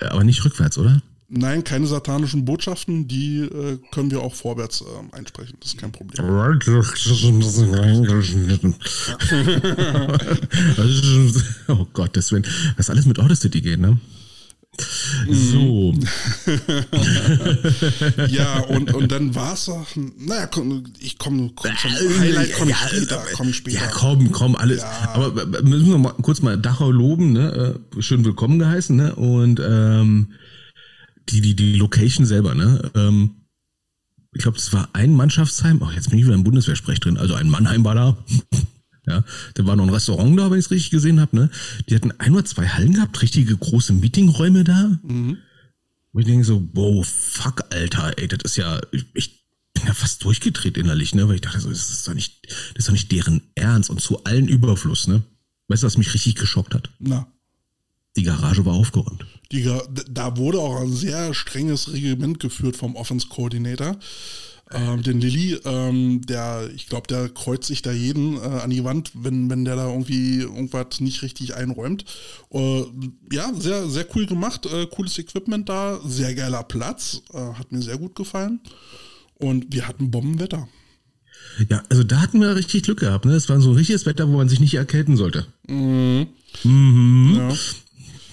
Äh, 0.00 0.06
Aber 0.06 0.24
nicht 0.24 0.44
rückwärts, 0.44 0.78
oder? 0.78 1.00
Nein, 1.32 1.62
keine 1.62 1.86
satanischen 1.86 2.44
Botschaften, 2.44 3.06
die 3.06 3.42
äh, 3.42 3.78
können 3.92 4.10
wir 4.10 4.20
auch 4.20 4.34
vorwärts 4.34 4.80
ähm, 4.80 5.10
einsprechen. 5.12 5.56
Das 5.60 5.70
ist 5.70 5.78
kein 5.78 5.92
Problem. 5.92 6.26
oh 11.68 11.86
Gott, 11.92 12.16
das, 12.16 12.34
das 12.76 12.90
alles 12.90 13.06
mit 13.06 13.20
Audacity 13.20 13.60
geht, 13.60 13.78
ne? 13.78 13.96
So. 15.28 15.94
Ja, 18.28 18.60
und, 18.60 18.94
und 18.94 19.10
dann 19.10 19.34
war 19.34 19.54
es 19.54 19.66
doch, 19.66 19.86
naja, 20.18 20.46
komm, 20.46 20.84
ich 21.00 21.18
komme 21.18 21.50
komm 21.54 21.72
zum 21.76 21.90
Highlight, 21.90 22.52
komme 22.54 22.70
ich 22.70 22.76
später, 22.76 23.22
komm 23.34 23.48
ich 23.50 23.56
später. 23.56 23.78
Ja, 23.80 23.90
komm, 23.92 24.30
komm, 24.32 24.56
alles. 24.56 24.82
Ja. 24.82 25.10
Aber 25.14 25.42
äh, 25.42 25.62
müssen 25.62 25.88
wir 25.88 25.98
mal 25.98 26.14
kurz 26.22 26.42
mal 26.42 26.56
Dachau 26.56 26.90
loben, 26.90 27.32
ne? 27.32 27.78
Äh, 27.96 28.02
Schön 28.02 28.24
willkommen 28.24 28.58
geheißen, 28.58 28.94
ne? 28.94 29.14
Und 29.14 29.60
ähm, 29.60 30.32
die, 31.28 31.40
die, 31.40 31.54
die 31.54 31.76
Location 31.76 32.26
selber, 32.26 32.54
ne? 32.54 32.90
Ähm, 32.94 33.36
ich 34.32 34.42
glaube, 34.42 34.58
das 34.58 34.72
war 34.72 34.88
ein 34.92 35.14
Mannschaftsheim. 35.14 35.82
Oh, 35.82 35.90
jetzt 35.94 36.10
bin 36.10 36.18
ich 36.18 36.24
wieder 36.24 36.34
im 36.34 36.44
Bundeswehrsprech 36.44 37.00
drin. 37.00 37.18
Also 37.18 37.34
ein 37.34 37.50
Mannheim 37.50 37.84
war 37.84 37.94
da. 37.94 38.16
Ja, 39.10 39.24
da 39.54 39.66
war 39.66 39.76
noch 39.76 39.84
ein 39.84 39.90
Restaurant 39.90 40.38
da, 40.38 40.50
wenn 40.50 40.58
ich 40.58 40.66
es 40.66 40.70
richtig 40.70 40.90
gesehen 40.90 41.20
habe. 41.20 41.36
Ne? 41.36 41.50
Die 41.88 41.94
hatten 41.96 42.12
ein 42.18 42.32
oder 42.32 42.44
zwei 42.44 42.68
Hallen 42.68 42.94
gehabt, 42.94 43.20
richtige 43.20 43.56
große 43.56 43.92
Meetingräume 43.92 44.62
da. 44.64 44.98
Mhm. 45.02 45.38
Und 46.12 46.20
ich 46.20 46.26
denke 46.26 46.44
so, 46.44 46.68
wow, 46.72 47.06
fuck, 47.06 47.64
Alter, 47.70 48.14
ey, 48.18 48.28
das 48.28 48.40
ist 48.44 48.56
ja, 48.56 48.80
ich 49.14 49.44
bin 49.74 49.86
ja 49.86 49.94
fast 49.94 50.24
durchgedreht 50.24 50.76
innerlich, 50.76 51.14
ne? 51.14 51.28
Weil 51.28 51.36
ich 51.36 51.40
dachte 51.40 51.60
so, 51.60 51.68
das 51.70 51.90
ist 51.90 52.06
doch 52.06 52.14
nicht, 52.14 52.46
das 52.48 52.78
ist 52.78 52.88
doch 52.88 52.92
nicht 52.92 53.12
deren 53.12 53.42
Ernst 53.54 53.90
und 53.90 54.00
zu 54.00 54.24
allen 54.24 54.48
Überfluss, 54.48 55.06
ne? 55.06 55.22
Weißt 55.68 55.82
du, 55.82 55.86
was 55.86 55.98
mich 55.98 56.12
richtig 56.14 56.34
geschockt 56.34 56.74
hat? 56.74 56.90
Na, 56.98 57.26
Die 58.16 58.24
Garage 58.24 58.64
war 58.64 58.74
aufgeräumt. 58.74 59.24
Die, 59.52 59.62
da 60.10 60.36
wurde 60.36 60.58
auch 60.58 60.80
ein 60.80 60.92
sehr 60.92 61.32
strenges 61.34 61.92
Regiment 61.92 62.40
geführt 62.40 62.76
vom 62.76 62.96
Offense 62.96 63.28
Coordinator. 63.28 63.96
Ähm, 64.72 65.02
den 65.02 65.20
Lilly, 65.20 65.58
ähm, 65.64 66.20
der, 66.26 66.70
ich 66.74 66.86
glaube, 66.86 67.08
der 67.08 67.28
kreuzt 67.28 67.66
sich 67.66 67.82
da 67.82 67.90
jeden 67.90 68.36
äh, 68.36 68.40
an 68.40 68.70
die 68.70 68.84
Wand, 68.84 69.10
wenn, 69.14 69.50
wenn 69.50 69.64
der 69.64 69.74
da 69.74 69.88
irgendwie 69.88 70.40
irgendwas 70.40 71.00
nicht 71.00 71.22
richtig 71.22 71.56
einräumt. 71.56 72.04
Äh, 72.52 72.84
ja, 73.32 73.52
sehr, 73.58 73.88
sehr 73.88 74.06
cool 74.14 74.26
gemacht, 74.26 74.66
äh, 74.66 74.86
cooles 74.86 75.18
Equipment 75.18 75.68
da, 75.68 75.98
sehr 76.04 76.34
geiler 76.34 76.62
Platz, 76.62 77.22
äh, 77.32 77.38
hat 77.38 77.72
mir 77.72 77.82
sehr 77.82 77.98
gut 77.98 78.14
gefallen. 78.14 78.60
Und 79.38 79.72
wir 79.72 79.88
hatten 79.88 80.10
Bombenwetter. 80.10 80.68
Ja, 81.68 81.82
also 81.88 82.04
da 82.04 82.20
hatten 82.20 82.40
wir 82.40 82.54
richtig 82.54 82.84
Glück 82.84 83.00
gehabt. 83.00 83.24
Ne? 83.24 83.32
Es 83.32 83.48
war 83.48 83.60
so 83.60 83.70
ein 83.70 83.76
richtiges 83.76 84.06
Wetter, 84.06 84.28
wo 84.28 84.36
man 84.36 84.48
sich 84.48 84.60
nicht 84.60 84.74
erkälten 84.74 85.16
sollte. 85.16 85.46
Ja. 87.36 87.54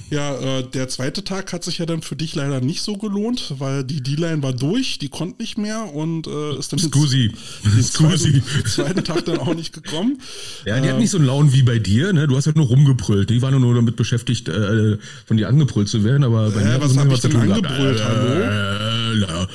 Ja, 0.10 0.36
äh, 0.60 0.64
der 0.64 0.88
zweite 0.88 1.24
Tag 1.24 1.52
hat 1.52 1.64
sich 1.66 1.80
ja 1.80 1.86
dann 1.86 2.02
für 2.02 2.16
dich 2.16 2.34
leider 2.34 2.62
nicht 2.62 2.82
so 2.82 2.96
gelohnt, 2.98 3.54
weil 3.60 3.84
die 3.84 4.02
D-Line 4.02 4.42
war 4.42 4.54
durch, 4.54 5.00
die 5.00 5.10
konnte 5.10 5.42
nicht 5.42 5.58
mehr 5.58 5.94
und 5.94 6.28
äh, 6.28 6.58
ist 6.58 6.72
dann 6.72 6.80
Scusi. 6.80 7.32
den 7.66 7.84
Scusi. 7.84 8.42
zweiten, 8.42 8.66
zweiten 8.66 9.04
Tag 9.04 9.26
dann 9.26 9.40
auch 9.40 9.54
nicht 9.54 9.74
gekommen. 9.74 10.20
Ja, 10.66 10.80
die 10.80 10.90
hat 10.90 11.00
nicht 11.00 11.10
so 11.10 11.18
einen 11.18 11.28
Laun 11.28 11.52
wie 11.52 11.64
bei 11.64 11.80
dir, 11.80 12.14
ne? 12.14 12.28
Du 12.28 12.38
hast 12.38 12.46
halt 12.46 12.56
nur 12.56 12.68
rumgebrüllt. 12.68 13.30
Die 13.30 13.42
waren 13.42 13.60
nur 13.60 13.76
damit 13.76 13.98
beschäftigt, 13.98 14.48
äh, 14.48 14.98
von 15.26 15.36
dir 15.38 15.50
angebrüllt 15.50 15.90
zu 15.90 16.04
werden, 16.06 16.24
aber 16.24 16.52
bei 16.52 16.64
mir 16.64 16.82
was 16.82 16.94
das 16.94 17.04
hab 17.04 17.12
ich 17.12 17.20
denn 17.20 17.36
angebrüllt, 17.36 18.02
hallo? 18.04 18.28
Äh, 18.42 19.14
la- 19.16 19.48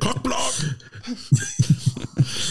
Cockblock! 0.00 0.54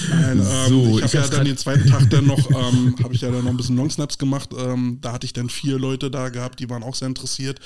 Nein, 0.09 0.39
ähm, 0.39 0.69
So, 0.69 0.99
ich 0.99 1.03
habe 1.03 1.17
ja 1.17 1.27
dann 1.27 1.45
den 1.45 1.57
zweiten 1.57 1.89
Tag 1.89 2.09
dann 2.09 2.25
noch, 2.25 2.49
ähm, 2.51 2.95
habe 3.03 3.13
ich 3.13 3.21
ja 3.21 3.31
dann 3.31 3.43
noch 3.43 3.51
ein 3.51 3.57
bisschen 3.57 3.77
Longsnaps 3.77 4.17
gemacht. 4.17 4.49
Ähm, 4.57 4.99
da 5.01 5.13
hatte 5.13 5.25
ich 5.25 5.33
dann 5.33 5.49
vier 5.49 5.77
Leute 5.79 6.11
da 6.11 6.29
gehabt, 6.29 6.59
die 6.59 6.69
waren 6.69 6.83
auch 6.83 6.95
sehr 6.95 7.07
interessiert. 7.07 7.59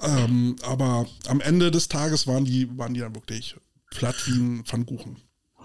Ähm, 0.00 0.56
aber 0.62 1.06
am 1.28 1.40
Ende 1.40 1.70
des 1.70 1.88
Tages 1.88 2.26
waren 2.26 2.44
die, 2.44 2.68
waren 2.76 2.94
die 2.94 3.00
dann 3.00 3.14
wirklich 3.14 3.56
platt 3.90 4.16
wie 4.26 4.38
ein 4.38 4.64
Pfannkuchen. 4.64 5.16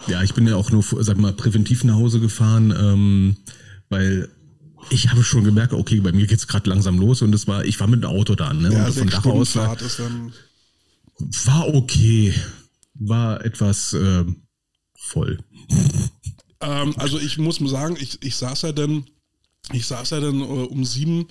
Ja, 0.07 0.21
ich 0.21 0.33
bin 0.33 0.47
ja 0.47 0.55
auch 0.55 0.69
nur, 0.71 0.83
sag 0.99 1.17
mal, 1.17 1.33
präventiv 1.33 1.83
nach 1.83 1.95
Hause 1.95 2.19
gefahren, 2.19 2.73
ähm, 2.77 3.37
weil 3.89 4.29
ich 4.89 5.09
habe 5.09 5.23
schon 5.23 5.43
gemerkt, 5.43 5.73
okay, 5.73 5.99
bei 5.99 6.11
mir 6.11 6.27
geht's 6.27 6.47
gerade 6.47 6.69
langsam 6.69 6.99
los 6.99 7.21
und 7.21 7.33
es 7.33 7.47
war, 7.47 7.65
ich 7.65 7.79
war 7.79 7.87
mit 7.87 8.03
dem 8.03 8.09
Auto 8.09 8.35
da, 8.35 8.53
ne? 8.53 8.71
Ja, 8.71 8.85
und 8.85 8.93
von 8.93 8.93
sechs 8.93 9.11
da 9.11 9.19
Stunden 9.19 9.39
aus 9.39 9.55
war, 9.55 9.77
war 11.45 11.73
okay, 11.73 12.33
war 12.93 13.43
etwas 13.43 13.93
ähm, 13.93 14.43
voll. 14.97 15.39
Ähm, 16.61 16.93
also 16.97 17.19
ich 17.19 17.37
muss 17.37 17.59
mal 17.59 17.69
sagen, 17.69 17.97
ich, 17.99 18.23
ich 18.23 18.35
saß 18.35 18.63
ja 18.63 18.71
dann, 18.71 19.05
ich 19.73 19.85
saß 19.85 20.11
ja 20.11 20.19
dann 20.19 20.41
äh, 20.41 20.43
um 20.43 20.85
sieben 20.85 21.27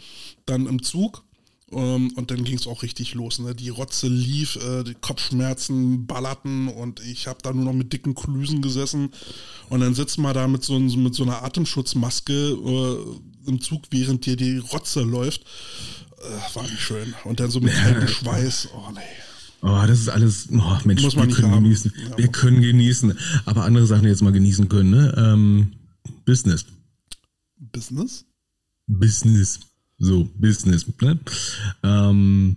dann 0.47 0.67
im 0.67 0.83
Zug 0.83 1.25
ähm, 1.73 2.13
und 2.17 2.31
dann 2.31 2.45
ging 2.45 2.57
es 2.57 2.67
auch 2.67 2.83
richtig 2.83 3.15
los. 3.15 3.39
Ne? 3.39 3.55
Die 3.55 3.71
Rotze 3.71 4.09
lief, 4.09 4.57
äh, 4.57 4.85
die 4.85 4.95
Kopfschmerzen 4.95 6.07
ballerten 6.07 6.69
und 6.69 7.01
ich 7.01 7.27
habe 7.27 7.39
da 7.43 7.53
nur 7.53 7.65
noch 7.65 7.73
mit 7.73 7.93
dicken 7.93 8.15
Klüsen 8.15 8.63
gesessen 8.63 9.11
und 9.69 9.81
dann 9.81 9.95
sitzt 9.95 10.19
man 10.19 10.35
da 10.35 10.47
mit 10.47 10.65
so, 10.65 10.79
mit 10.79 11.15
so 11.15 11.25
einer 11.25 11.43
Atemschutzmaske 11.43 12.33
äh, 12.33 13.49
im 13.49 13.61
Zug, 13.61 13.83
während 13.91 14.27
dir 14.27 14.37
die 14.37 14.59
Rotze 14.59 15.03
läuft. 15.03 15.43
Äh, 16.19 16.55
war 16.55 16.63
nicht 16.63 16.81
schön. 16.81 17.15
Und 17.25 17.41
dann 17.41 17.51
so 17.51 17.61
mit 17.61 17.75
kaltem 17.83 18.09
Schweiß. 18.09 18.69
Oh 18.75 18.91
nee. 18.93 19.01
Oh, 19.69 19.85
das 19.85 19.99
ist 19.99 20.09
alles, 20.09 20.49
oh, 20.53 20.79
Mensch, 20.85 21.03
Muss 21.03 21.17
man 21.17 21.29
wir 21.29 21.35
können 21.35 21.51
haben. 21.51 21.65
genießen. 21.65 21.93
Ja. 22.11 22.19
Wir 22.19 22.29
können 22.29 22.61
genießen. 22.61 23.13
Aber 23.47 23.65
andere 23.65 23.85
Sachen 23.87 24.07
jetzt 24.07 24.23
mal 24.23 24.31
genießen 24.33 24.69
können, 24.69 24.91
ne? 24.91 25.13
Ähm, 25.17 25.73
Business. 26.25 26.67
Business? 27.59 28.25
Business. 28.87 29.59
So, 29.99 30.31
Business. 30.37 30.87
Ne? 31.01 31.19
Ähm, 31.83 32.57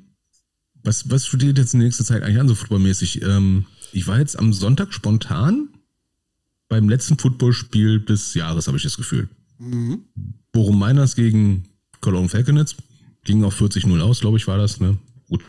was, 0.84 1.10
was 1.10 1.26
studiert 1.26 1.58
jetzt 1.58 1.74
in 1.74 1.80
nächster 1.80 2.06
Zeit 2.06 2.22
eigentlich 2.22 2.40
an, 2.40 2.48
so 2.48 2.54
footballmäßig? 2.54 3.24
Ähm, 3.24 3.66
ich 3.92 4.06
war 4.06 4.20
jetzt 4.20 4.38
am 4.38 4.54
Sonntag 4.54 4.94
spontan 4.94 5.70
beim 6.68 6.90
letzten 6.90 7.18
Footballspiel 7.18 8.02
des 8.02 8.36
Jahres, 8.36 8.68
habe 8.68 8.78
ich 8.78 8.84
das 8.84 8.98
Gefühl. 8.98 9.30
Mhm. 9.58 10.04
Bochum 10.52 10.78
Miners 10.78 11.16
gegen 11.16 11.64
Cologne 12.02 12.30
Falconets. 12.30 12.76
Ging 13.24 13.44
auf 13.44 13.60
40-0 13.60 14.00
aus, 14.00 14.20
glaube 14.20 14.38
ich, 14.38 14.48
war 14.48 14.60
das. 14.60 14.80
Ne? 14.80 14.98
Gut, 15.28 15.44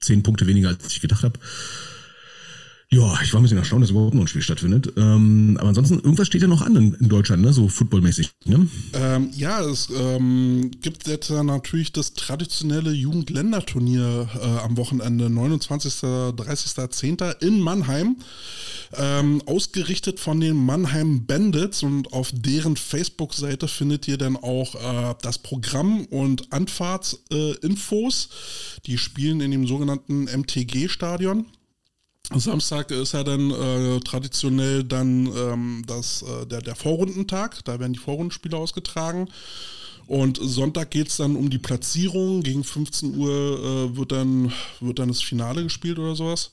zehn 0.00 0.22
Punkte 0.22 0.46
weniger, 0.46 0.68
als 0.68 0.92
ich 0.92 1.00
gedacht 1.00 1.24
habe. 1.24 1.38
Ja, 2.90 3.20
ich 3.22 3.34
war 3.34 3.40
ein 3.40 3.42
bisschen 3.42 3.58
erstaunt, 3.58 3.82
dass 3.82 3.90
überhaupt 3.90 4.14
noch 4.14 4.22
ein 4.22 4.28
Spiel 4.28 4.40
stattfindet. 4.40 4.94
Ähm, 4.96 5.58
aber 5.58 5.68
ansonsten, 5.68 5.96
irgendwas 5.96 6.26
steht 6.26 6.40
ja 6.40 6.48
noch 6.48 6.62
an 6.62 6.74
in, 6.74 6.94
in 6.94 7.10
Deutschland, 7.10 7.42
ne? 7.42 7.52
so 7.52 7.68
footballmäßig. 7.68 8.30
Ne? 8.46 8.66
Ähm, 8.94 9.30
ja, 9.36 9.60
es 9.60 9.90
ähm, 9.94 10.70
gibt 10.80 11.06
jetzt 11.06 11.28
natürlich 11.28 11.92
das 11.92 12.14
traditionelle 12.14 12.90
Jugendländerturnier 12.90 14.28
äh, 14.34 14.64
am 14.64 14.78
Wochenende, 14.78 15.28
29. 15.28 15.92
30.10. 15.92 17.42
in 17.42 17.60
Mannheim. 17.60 18.16
Ähm, 18.96 19.42
ausgerichtet 19.44 20.18
von 20.18 20.40
den 20.40 20.56
Mannheim 20.56 21.26
Bandits 21.26 21.82
und 21.82 22.14
auf 22.14 22.30
deren 22.32 22.76
Facebook-Seite 22.76 23.68
findet 23.68 24.08
ihr 24.08 24.16
dann 24.16 24.36
auch 24.36 24.74
äh, 24.76 25.14
das 25.20 25.36
Programm 25.36 26.06
und 26.06 26.50
Anfahrtsinfos. 26.54 28.30
Die 28.86 28.96
spielen 28.96 29.42
in 29.42 29.50
dem 29.50 29.66
sogenannten 29.66 30.24
MTG-Stadion. 30.24 31.44
Samstag 32.34 32.90
ist 32.90 33.12
ja 33.12 33.24
dann 33.24 33.50
äh, 33.50 34.00
traditionell 34.00 34.84
dann 34.84 35.26
ähm, 35.34 35.84
das, 35.86 36.22
äh, 36.22 36.46
der, 36.46 36.60
der 36.60 36.76
Vorrundentag, 36.76 37.64
da 37.64 37.80
werden 37.80 37.94
die 37.94 37.98
Vorrundenspiele 37.98 38.56
ausgetragen. 38.56 39.28
Und 40.06 40.38
Sonntag 40.40 40.90
geht 40.90 41.08
es 41.08 41.18
dann 41.18 41.36
um 41.36 41.50
die 41.50 41.58
Platzierung. 41.58 42.42
Gegen 42.42 42.64
15 42.64 43.14
Uhr 43.14 43.30
äh, 43.30 43.96
wird, 43.96 44.12
dann, 44.12 44.52
wird 44.80 44.98
dann 44.98 45.08
das 45.08 45.22
Finale 45.22 45.62
gespielt 45.62 45.98
oder 45.98 46.14
sowas. 46.16 46.50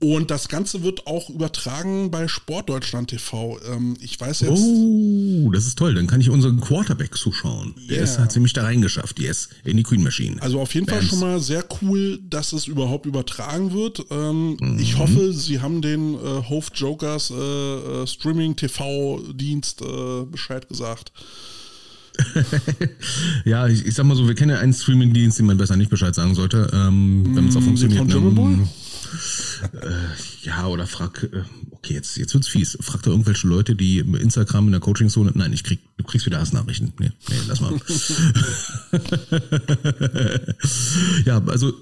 Und 0.00 0.30
das 0.30 0.48
Ganze 0.48 0.84
wird 0.84 1.08
auch 1.08 1.28
übertragen 1.28 2.12
bei 2.12 2.28
Sportdeutschland 2.28 3.10
TV. 3.10 3.58
Ähm, 3.68 3.96
ich 4.00 4.20
weiß 4.20 4.40
jetzt. 4.42 4.52
Oh, 4.52 5.50
das 5.52 5.66
ist 5.66 5.76
toll. 5.76 5.92
Dann 5.94 6.06
kann 6.06 6.20
ich 6.20 6.30
unseren 6.30 6.60
Quarterback 6.60 7.16
zuschauen. 7.16 7.74
Der 7.88 7.96
Yeah. 7.96 8.04
ist, 8.04 8.18
hat 8.20 8.30
ziemlich 8.30 8.52
da 8.52 8.62
reingeschafft, 8.62 9.18
yes, 9.18 9.48
in 9.64 9.76
die 9.76 9.82
Queen 9.82 10.04
Machine. 10.04 10.40
Also 10.40 10.60
auf 10.60 10.72
jeden 10.74 10.86
Fall 10.86 10.98
Bands. 10.98 11.10
schon 11.10 11.18
mal 11.20 11.40
sehr 11.40 11.64
cool, 11.82 12.20
dass 12.30 12.52
es 12.52 12.68
überhaupt 12.68 13.06
übertragen 13.06 13.72
wird. 13.72 14.04
Ähm, 14.10 14.56
Mhm. 14.60 14.78
Ich 14.78 14.96
hoffe, 14.98 15.32
Sie 15.32 15.60
haben 15.60 15.82
den 15.82 16.14
äh, 16.14 16.18
Hove 16.48 16.66
Jokers 16.74 17.30
äh, 17.30 17.34
äh, 18.02 18.06
Streaming 18.06 18.54
TV 18.54 19.20
Dienst 19.34 19.82
äh, 19.82 20.24
Bescheid 20.30 20.68
gesagt. 20.68 21.12
Ja, 23.44 23.66
ich, 23.68 23.86
ich 23.86 23.94
sag 23.94 24.04
mal 24.06 24.16
so, 24.16 24.26
wir 24.26 24.34
kennen 24.34 24.50
ja 24.50 24.58
einen 24.58 24.72
Streaming-Dienst, 24.72 25.38
den 25.38 25.46
man 25.46 25.56
besser 25.56 25.76
nicht 25.76 25.90
Bescheid 25.90 26.14
sagen 26.14 26.34
sollte, 26.34 26.70
ähm, 26.72 27.32
damit 27.34 27.50
es 27.50 27.56
auch 27.56 27.62
funktioniert. 27.62 28.04
Mm, 28.06 28.10
von 28.10 28.20
German 28.20 28.34
Boy? 28.34 28.58
Äh, 29.72 29.88
ja, 30.42 30.66
oder 30.66 30.86
frag, 30.86 31.22
äh, 31.24 31.42
okay, 31.70 31.94
jetzt, 31.94 32.16
jetzt 32.16 32.34
wird's 32.34 32.48
fies. 32.48 32.78
Frag 32.80 33.02
da 33.02 33.10
irgendwelche 33.10 33.46
Leute, 33.46 33.74
die 33.74 33.98
im 33.98 34.14
Instagram 34.14 34.66
in 34.66 34.72
der 34.72 34.80
Coaching-Zone, 34.80 35.32
nein, 35.34 35.52
ich 35.52 35.64
krieg, 35.64 35.80
du 35.96 36.04
kriegst 36.04 36.26
wieder 36.26 36.40
Hassnachrichten. 36.40 36.92
Nee, 36.98 37.12
nee, 37.28 37.36
lass 37.46 37.60
mal. 37.60 37.72
ja, 41.24 41.42
also, 41.46 41.74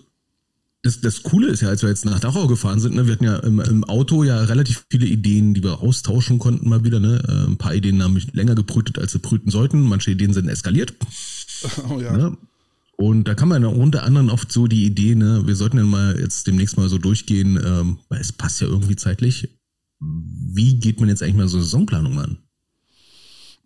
das, 0.86 1.00
das 1.00 1.22
Coole 1.22 1.48
ist 1.48 1.62
ja, 1.62 1.68
als 1.68 1.82
wir 1.82 1.88
jetzt 1.88 2.04
nach 2.04 2.20
Dachau 2.20 2.46
gefahren 2.46 2.78
sind, 2.78 2.94
ne, 2.94 3.06
wir 3.06 3.14
hatten 3.14 3.24
ja 3.24 3.36
im, 3.38 3.60
im 3.60 3.84
Auto 3.84 4.22
ja 4.22 4.44
relativ 4.44 4.86
viele 4.88 5.06
Ideen, 5.06 5.52
die 5.52 5.62
wir 5.62 5.80
austauschen 5.80 6.38
konnten 6.38 6.68
mal 6.68 6.84
wieder. 6.84 7.00
Ne? 7.00 7.20
Äh, 7.26 7.50
ein 7.50 7.56
paar 7.56 7.74
Ideen 7.74 8.02
haben 8.02 8.14
mich 8.14 8.32
länger 8.34 8.54
gebrütet, 8.54 8.98
als 8.98 9.12
sie 9.12 9.18
brüten 9.18 9.50
sollten. 9.50 9.80
Manche 9.80 10.12
Ideen 10.12 10.32
sind 10.32 10.48
eskaliert. 10.48 10.94
Oh 11.88 11.98
ja. 11.98 12.14
Ne? 12.14 12.36
Und 12.96 13.24
da 13.24 13.34
kann 13.34 13.48
man 13.48 13.62
ja 13.62 13.68
unter 13.68 14.04
anderem 14.04 14.30
oft 14.30 14.50
so 14.50 14.66
die 14.66 14.86
Idee, 14.86 15.14
ne, 15.14 15.42
wir 15.46 15.54
sollten 15.54 15.76
dann 15.76 15.88
mal 15.88 16.18
jetzt 16.18 16.46
demnächst 16.46 16.78
mal 16.78 16.88
so 16.88 16.96
durchgehen, 16.96 17.60
ähm, 17.62 17.98
weil 18.08 18.20
es 18.20 18.32
passt 18.32 18.60
ja 18.62 18.66
irgendwie 18.66 18.96
zeitlich. 18.96 19.50
Wie 20.00 20.78
geht 20.78 20.98
man 21.00 21.08
jetzt 21.10 21.22
eigentlich 21.22 21.36
mal 21.36 21.48
so 21.48 21.58
eine 21.58 21.64
Saisonplanung 21.64 22.18
an? 22.18 22.38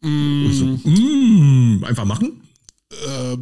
Und 0.03 0.53
so, 0.53 0.65
mm, 0.89 1.85
einfach 1.85 2.05
machen? 2.05 2.41
Äh, 2.91 3.37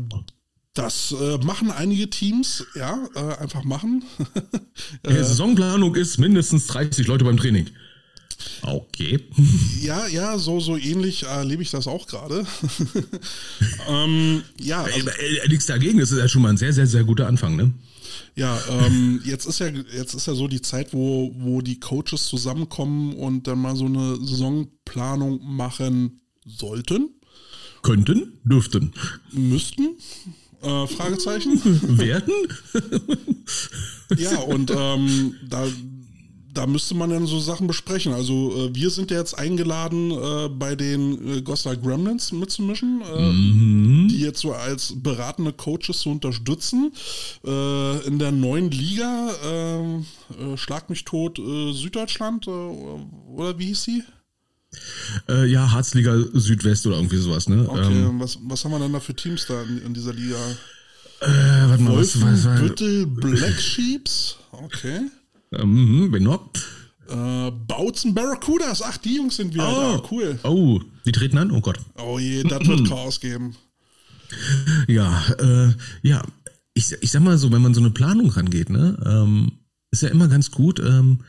das 0.74 1.12
äh, 1.12 1.38
machen 1.38 1.70
einige 1.70 2.10
Teams, 2.10 2.66
ja, 2.74 2.98
äh, 3.14 3.42
einfach 3.42 3.64
machen. 3.64 4.04
Saisonplanung 5.04 5.94
ist 5.94 6.18
mindestens 6.18 6.66
30 6.66 7.06
Leute 7.06 7.24
beim 7.24 7.36
Training. 7.36 7.66
Okay. 8.62 9.20
ja, 9.82 10.06
ja, 10.06 10.38
so, 10.38 10.60
so 10.60 10.76
ähnlich 10.76 11.24
erlebe 11.24 11.62
ich 11.62 11.70
das 11.70 11.86
auch 11.86 12.06
gerade. 12.06 12.46
ähm, 13.88 14.42
ja, 14.60 14.82
also, 14.82 15.08
Äh, 15.08 15.36
äh, 15.44 15.48
Nichts 15.48 15.66
dagegen, 15.66 15.98
das 15.98 16.12
ist 16.12 16.18
ja 16.18 16.28
schon 16.28 16.42
mal 16.42 16.50
ein 16.50 16.56
sehr, 16.56 16.72
sehr, 16.72 16.86
sehr 16.86 17.04
guter 17.04 17.26
Anfang, 17.26 17.56
ne? 17.56 17.72
Ja, 18.34 18.60
ähm, 18.70 19.20
jetzt 19.24 19.46
ist 19.46 19.58
ja 19.58 19.66
jetzt 19.66 20.14
ist 20.14 20.26
ja 20.26 20.34
so 20.34 20.46
die 20.46 20.62
Zeit, 20.62 20.92
wo, 20.92 21.32
wo 21.38 21.60
die 21.60 21.80
Coaches 21.80 22.26
zusammenkommen 22.26 23.14
und 23.14 23.46
dann 23.48 23.60
mal 23.60 23.74
so 23.74 23.86
eine 23.86 24.16
Saisonplanung 24.16 25.40
machen 25.42 26.20
sollten, 26.46 27.10
Könnten, 27.82 28.38
dürften, 28.44 28.92
müssten. 29.32 29.96
Äh, 30.62 30.86
Fragezeichen. 30.88 31.60
werden. 31.98 32.32
ja, 34.16 34.38
und 34.38 34.72
ähm, 34.76 35.34
da, 35.48 35.66
da 36.58 36.66
müsste 36.66 36.94
man 36.96 37.10
dann 37.10 37.26
so 37.28 37.38
Sachen 37.38 37.68
besprechen. 37.68 38.12
Also 38.12 38.52
äh, 38.66 38.74
wir 38.74 38.90
sind 38.90 39.12
ja 39.12 39.18
jetzt 39.18 39.38
eingeladen, 39.38 40.10
äh, 40.10 40.48
bei 40.48 40.74
den 40.74 41.36
äh, 41.38 41.42
Goslar 41.42 41.76
Gremlins 41.76 42.32
mitzumischen, 42.32 43.00
äh, 43.02 43.32
Mhm. 43.32 44.08
die 44.08 44.18
jetzt 44.20 44.40
so 44.40 44.52
als 44.52 44.92
beratende 44.96 45.52
Coaches 45.52 46.00
zu 46.00 46.10
unterstützen. 46.10 46.92
Äh, 47.46 48.06
in 48.08 48.18
der 48.18 48.32
neuen 48.32 48.72
Liga, 48.72 49.30
äh, 49.44 49.96
äh, 49.98 50.56
Schlag 50.56 50.90
mich 50.90 51.04
tot, 51.04 51.36
Süddeutschland, 51.38 52.48
oder 52.48 53.56
wie 53.58 53.66
hieß 53.66 53.82
sie? 53.84 54.02
Ja, 55.46 55.70
Harzliga 55.70 56.14
Südwest 56.34 56.86
oder 56.86 56.96
irgendwie 56.96 57.16
sowas, 57.16 57.48
ne? 57.48 57.66
Okay, 57.68 58.02
Ähm, 58.02 58.20
was, 58.20 58.38
was 58.42 58.64
haben 58.64 58.72
wir 58.72 58.78
denn 58.80 58.92
da 58.92 59.00
für 59.00 59.14
Teams 59.14 59.46
da 59.46 59.62
in, 59.62 59.78
in 59.86 59.94
dieser 59.94 60.12
Liga? 60.12 60.36
äh, 61.20 61.68
warte 61.68 61.82
mal, 61.82 61.96
was, 61.96 62.20
was, 62.20 62.44
was, 62.44 63.06
Black 63.20 63.60
Sheeps, 63.60 64.36
okay. 64.52 65.00
Ähm, 65.52 66.08
wen 66.10 66.22
noch? 66.22 66.50
Äh, 67.08 67.50
Bautzen 67.66 68.14
Barracudas, 68.14 68.82
ach, 68.82 68.98
die 68.98 69.16
Jungs 69.16 69.36
sind 69.36 69.54
wieder 69.54 69.64
da, 69.64 70.02
cool. 70.10 70.38
Oh, 70.42 70.80
die 71.06 71.12
treten 71.12 71.38
an? 71.38 71.50
Oh 71.50 71.60
Gott. 71.60 71.78
Oh 71.96 72.18
je, 72.18 72.42
das 72.42 72.66
wird 72.66 72.86
Chaos 72.88 73.18
geben. 73.20 73.56
Ja, 74.88 75.24
äh, 75.38 75.72
ja, 76.02 76.22
ich, 76.74 76.92
ich 77.00 77.10
sag 77.10 77.22
mal 77.22 77.38
so, 77.38 77.50
wenn 77.50 77.62
man 77.62 77.74
so 77.74 77.80
eine 77.80 77.90
Planung 77.90 78.30
rangeht, 78.30 78.68
ne, 78.68 78.98
ähm, 79.06 79.52
ist 79.90 80.02
ja 80.02 80.10
immer 80.10 80.28
ganz 80.28 80.50
gut, 80.50 80.80
ähm, 80.80 81.20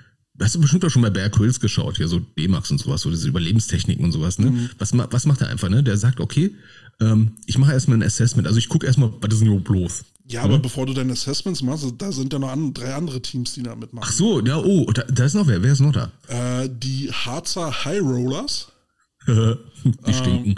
hast 0.42 0.56
du 0.56 0.62
bestimmt 0.62 0.84
auch 0.86 0.90
schon 0.90 1.02
bei 1.02 1.10
Bear 1.10 1.30
Quills 1.30 1.60
geschaut, 1.60 1.98
hier 1.98 2.08
so 2.08 2.20
D-Max 2.20 2.72
und 2.72 2.78
sowas, 2.78 3.02
so 3.02 3.10
diese 3.10 3.28
Überlebenstechniken 3.28 4.04
und 4.06 4.12
sowas, 4.12 4.40
ne? 4.40 4.52
Mhm. 4.52 4.70
Was, 4.78 4.92
was 4.94 5.26
macht 5.26 5.42
er 5.42 5.50
einfach, 5.50 5.70
ne? 5.70 5.84
Der 5.84 5.98
sagt, 5.98 6.20
okay, 6.20 6.54
ähm, 7.00 7.32
ich 7.46 7.58
mache 7.58 7.74
erstmal 7.74 7.98
ein 7.98 8.04
Assessment, 8.04 8.48
also 8.48 8.60
ich 8.60 8.70
gucke 8.70 8.86
erstmal, 8.86 9.12
was 9.22 9.34
ist 9.34 9.40
denn 9.40 9.48
überhaupt 9.48 9.70
los? 9.70 10.04
Ja, 10.32 10.44
aber 10.44 10.60
bevor 10.60 10.86
du 10.86 10.94
deine 10.94 11.14
Assessments 11.14 11.64
machst, 11.64 11.86
da 11.98 12.12
sind 12.12 12.32
ja 12.32 12.38
noch 12.40 12.52
an, 12.52 12.74
drei 12.74 12.94
andere 12.94 13.20
Teams, 13.22 13.54
die 13.54 13.64
da 13.64 13.76
mitmachen. 13.76 14.08
Ach 14.08 14.14
so, 14.14 14.40
ja, 14.46 14.58
oh, 14.58 14.86
da, 14.92 15.02
da 15.04 15.26
ist 15.26 15.34
noch 15.34 15.48
wer, 15.48 15.64
wer 15.64 15.74
ist 15.74 15.80
noch 15.80 15.92
da? 15.92 16.12
Äh, 16.28 16.70
die 16.72 17.12
Harzer 17.12 17.84
High 17.86 18.02
Rollers, 18.02 18.68
die 19.28 20.14
stinken. 20.14 20.56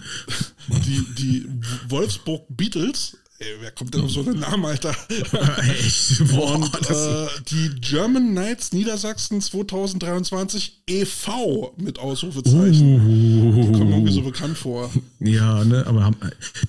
die, 0.68 1.06
die 1.18 1.46
Wolfsburg 1.88 2.44
Beatles, 2.50 3.18
ey, 3.40 3.48
wer 3.62 3.72
kommt 3.72 3.94
denn 3.94 4.02
auf 4.02 4.12
so 4.12 4.22
einen 4.22 4.40
Namen, 4.40 4.66
Alter? 4.66 4.94
Echt? 5.70 6.28
Boah, 6.28 6.56
Und 6.56 6.90
äh, 6.90 7.28
die 7.50 7.70
German 7.80 8.32
Knights 8.32 8.74
Niedersachsen 8.74 9.40
2023 9.40 10.84
e.V. 10.90 11.74
mit 11.78 11.98
Ausrufezeichen. 11.98 13.56
Die 13.56 13.72
kommen 13.72 13.92
irgendwie 13.92 14.14
so 14.14 14.22
bekannt 14.22 14.58
vor. 14.58 14.92
ja, 15.20 15.64
ne, 15.64 15.86
aber 15.88 16.04
haben, 16.04 16.18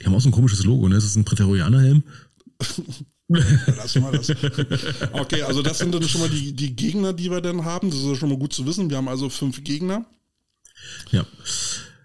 die 0.00 0.06
haben 0.06 0.14
auch 0.14 0.20
so 0.20 0.28
ein 0.28 0.32
komisches 0.32 0.62
Logo, 0.64 0.88
ne? 0.88 0.94
Das 0.94 1.04
ist 1.04 1.16
ein 1.16 1.24
Prätorianerhelm. 1.24 2.04
Lassen 3.28 4.02
wir 4.02 4.12
das. 4.12 4.30
Okay, 5.12 5.42
also 5.42 5.62
das 5.62 5.78
sind 5.78 5.94
dann 5.94 6.02
schon 6.02 6.20
mal 6.20 6.30
die, 6.30 6.52
die 6.52 6.76
Gegner, 6.76 7.12
die 7.12 7.30
wir 7.30 7.40
dann 7.40 7.64
haben. 7.64 7.90
Das 7.90 7.98
ist 7.98 8.06
ja 8.06 8.14
schon 8.14 8.28
mal 8.28 8.38
gut 8.38 8.52
zu 8.52 8.66
wissen. 8.66 8.90
Wir 8.90 8.98
haben 8.98 9.08
also 9.08 9.28
fünf 9.28 9.64
Gegner. 9.64 10.04
Ja. 11.10 11.26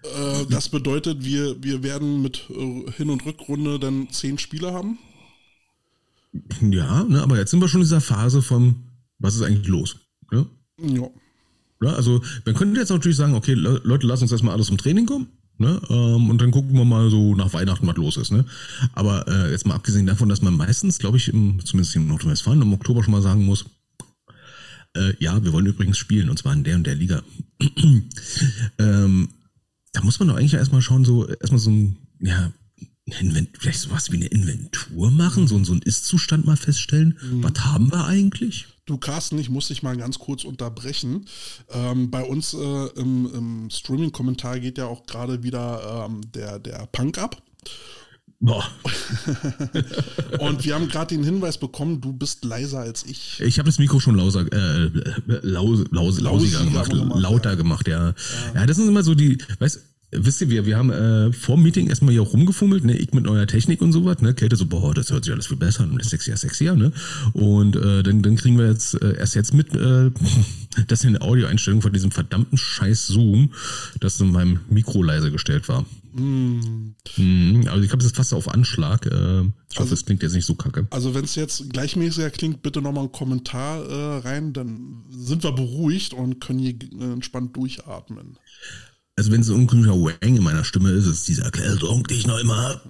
Äh, 0.02 0.46
das 0.48 0.68
bedeutet, 0.68 1.24
wir, 1.24 1.62
wir 1.62 1.82
werden 1.82 2.22
mit 2.22 2.44
äh, 2.50 2.90
Hin- 2.92 3.10
und 3.10 3.24
Rückrunde 3.26 3.78
dann 3.78 4.08
zehn 4.10 4.38
Spiele 4.38 4.72
haben. 4.72 4.98
Ja, 6.60 7.04
ne, 7.04 7.22
aber 7.22 7.38
jetzt 7.38 7.50
sind 7.50 7.60
wir 7.60 7.68
schon 7.68 7.80
in 7.80 7.86
dieser 7.86 8.00
Phase 8.00 8.42
von, 8.42 8.76
was 9.18 9.34
ist 9.34 9.42
eigentlich 9.42 9.66
los? 9.66 9.96
Ne? 10.30 10.46
Ja. 10.80 11.08
Ja, 11.80 11.92
also 11.94 12.22
man 12.44 12.54
könnte 12.54 12.80
jetzt 12.80 12.90
natürlich 12.90 13.16
sagen, 13.16 13.34
okay, 13.34 13.54
Le 13.54 13.80
Leute, 13.84 14.06
lass 14.06 14.20
uns 14.20 14.32
erstmal 14.32 14.54
alles 14.54 14.66
zum 14.66 14.78
Training 14.78 15.06
kommen. 15.06 15.28
Ne? 15.58 15.80
Ähm, 15.90 16.30
und 16.30 16.40
dann 16.40 16.50
gucken 16.50 16.74
wir 16.74 16.84
mal 16.84 17.10
so 17.10 17.34
nach 17.34 17.52
Weihnachten, 17.52 17.86
was 17.86 17.96
los 17.96 18.16
ist. 18.16 18.30
Ne? 18.30 18.44
Aber 18.92 19.26
äh, 19.26 19.50
jetzt 19.50 19.66
mal 19.66 19.74
abgesehen 19.74 20.06
davon, 20.06 20.28
dass 20.28 20.42
man 20.42 20.54
meistens, 20.54 20.98
glaube 20.98 21.16
ich, 21.16 21.28
im, 21.28 21.64
zumindest 21.64 21.96
in 21.96 22.06
Nordrhein-Westfalen 22.06 22.62
im 22.62 22.72
Oktober 22.72 23.02
schon 23.02 23.12
mal 23.12 23.22
sagen 23.22 23.44
muss, 23.44 23.64
äh, 24.96 25.14
ja, 25.18 25.42
wir 25.42 25.52
wollen 25.52 25.66
übrigens 25.66 25.98
spielen, 25.98 26.30
und 26.30 26.38
zwar 26.38 26.52
in 26.52 26.64
der 26.64 26.76
und 26.76 26.86
der 26.86 26.94
Liga. 26.94 27.22
ähm, 28.78 29.28
da 29.92 30.02
muss 30.02 30.18
man 30.18 30.28
doch 30.28 30.36
eigentlich 30.36 30.54
erstmal 30.54 30.82
schauen, 30.82 31.04
so 31.04 31.26
erstmal 31.26 31.58
so 31.58 31.70
ein, 31.70 31.96
ja, 32.20 32.52
Invent 33.12 33.50
vielleicht 33.58 33.80
sowas 33.80 34.10
wie 34.12 34.16
eine 34.16 34.26
Inventur 34.26 35.10
machen, 35.10 35.46
so, 35.46 35.62
so 35.64 35.72
einen 35.72 35.82
Ist-Zustand 35.82 36.46
mal 36.46 36.56
feststellen. 36.56 37.18
Was 37.40 37.64
haben 37.64 37.90
wir 37.92 38.04
eigentlich? 38.06 38.66
Du, 38.86 38.96
Carsten, 38.96 39.38
ich 39.38 39.50
muss 39.50 39.68
dich 39.68 39.82
mal 39.82 39.96
ganz 39.98 40.18
kurz 40.18 40.44
unterbrechen. 40.44 41.26
Ähm, 41.70 42.10
bei 42.10 42.24
uns 42.24 42.54
äh, 42.54 42.86
im, 42.96 43.30
im 43.34 43.70
Streaming-Kommentar 43.70 44.60
geht 44.60 44.78
ja 44.78 44.86
auch 44.86 45.04
gerade 45.04 45.42
wieder 45.42 46.06
ähm, 46.08 46.22
der, 46.32 46.58
der 46.58 46.88
Punk 46.90 47.18
ab. 47.18 47.42
Boah. 48.40 48.64
Und 50.38 50.64
wir 50.64 50.74
haben 50.74 50.88
gerade 50.88 51.14
den 51.14 51.24
Hinweis 51.24 51.58
bekommen, 51.58 52.00
du 52.00 52.12
bist 52.12 52.44
leiser 52.44 52.78
als 52.80 53.04
ich. 53.04 53.40
Ich 53.40 53.58
habe 53.58 53.68
das 53.68 53.78
Mikro 53.78 53.98
schon 53.98 54.14
lauser, 54.14 54.46
äh, 54.52 54.90
laus, 55.26 55.84
laus, 55.90 56.20
lausiger 56.20 56.60
Lausiger 56.60 56.64
gemacht, 56.64 56.90
gemacht, 56.90 57.20
lauter 57.20 57.56
gemacht, 57.56 57.88
ja. 57.88 58.14
ja. 58.54 58.64
das 58.64 58.76
sind 58.76 58.88
immer 58.88 59.02
so 59.02 59.14
die, 59.14 59.38
weißt 59.58 59.82
Wisst 60.10 60.40
ihr, 60.40 60.48
wir, 60.48 60.64
wir 60.64 60.78
haben 60.78 60.90
äh, 60.90 61.32
vor 61.34 61.56
dem 61.56 61.64
Meeting 61.64 61.88
erstmal 61.88 62.12
hier 62.12 62.22
auch 62.22 62.32
rumgefummelt, 62.32 62.82
ne, 62.82 62.96
ich 62.96 63.12
mit 63.12 63.24
neuer 63.24 63.46
Technik 63.46 63.82
und 63.82 63.92
sowas, 63.92 64.22
ne, 64.22 64.32
Kälte 64.32 64.56
so, 64.56 64.64
boah, 64.64 64.94
das 64.94 65.10
hört 65.10 65.24
sich 65.24 65.34
alles 65.34 65.48
viel 65.48 65.58
besser 65.58 65.84
an 65.84 65.90
und 65.90 66.00
ist 66.00 66.08
sexier, 66.08 66.34
sexier, 66.38 66.76
ne, 66.76 66.92
und 67.34 67.76
äh, 67.76 68.02
dann, 68.02 68.22
dann 68.22 68.36
kriegen 68.36 68.56
wir 68.56 68.68
jetzt 68.68 68.94
äh, 69.02 69.18
erst 69.18 69.34
jetzt 69.34 69.52
mit, 69.52 69.74
äh, 69.74 70.10
dass 70.86 71.04
in 71.04 71.12
der 71.12 71.22
Audioeinstellung 71.22 71.82
von 71.82 71.92
diesem 71.92 72.10
verdammten 72.10 72.56
Scheiß 72.56 73.06
Zoom, 73.08 73.52
das 74.00 74.18
in 74.18 74.32
meinem 74.32 74.60
Mikro 74.70 75.02
leise 75.02 75.30
gestellt 75.30 75.68
war. 75.68 75.84
Mhm, 76.14 76.94
also 77.68 77.82
ich 77.82 77.92
habe 77.92 78.02
das 78.02 78.12
fast 78.12 78.32
auf 78.32 78.48
Anschlag, 78.48 79.04
äh, 79.04 79.42
ich 79.70 79.78
hoffe, 79.78 79.92
es 79.92 80.06
klingt 80.06 80.22
jetzt 80.22 80.32
nicht 80.32 80.46
so 80.46 80.54
kacke. 80.54 80.86
Also 80.88 81.14
wenn 81.14 81.24
es 81.24 81.34
jetzt 81.34 81.70
gleichmäßiger 81.70 82.30
klingt, 82.30 82.62
bitte 82.62 82.80
nochmal 82.80 83.04
einen 83.04 83.12
Kommentar 83.12 83.84
äh, 83.84 84.18
rein, 84.26 84.54
dann 84.54 85.04
sind 85.10 85.44
wir 85.44 85.52
beruhigt 85.52 86.14
und 86.14 86.40
können 86.40 86.60
hier 86.60 86.74
äh, 86.98 87.12
entspannt 87.12 87.54
durchatmen. 87.54 88.38
Also 89.18 89.32
wenn 89.32 89.40
es 89.40 89.50
ein 89.50 89.66
komischer 89.66 89.94
Wang 89.94 90.36
in 90.36 90.44
meiner 90.44 90.62
Stimme 90.62 90.90
ist, 90.90 91.06
ist 91.06 91.26
dieser 91.26 91.46
Erkältung, 91.46 92.06
die 92.06 92.14
ich 92.14 92.28
noch 92.28 92.38
immer 92.38 92.56
habe. 92.56 92.80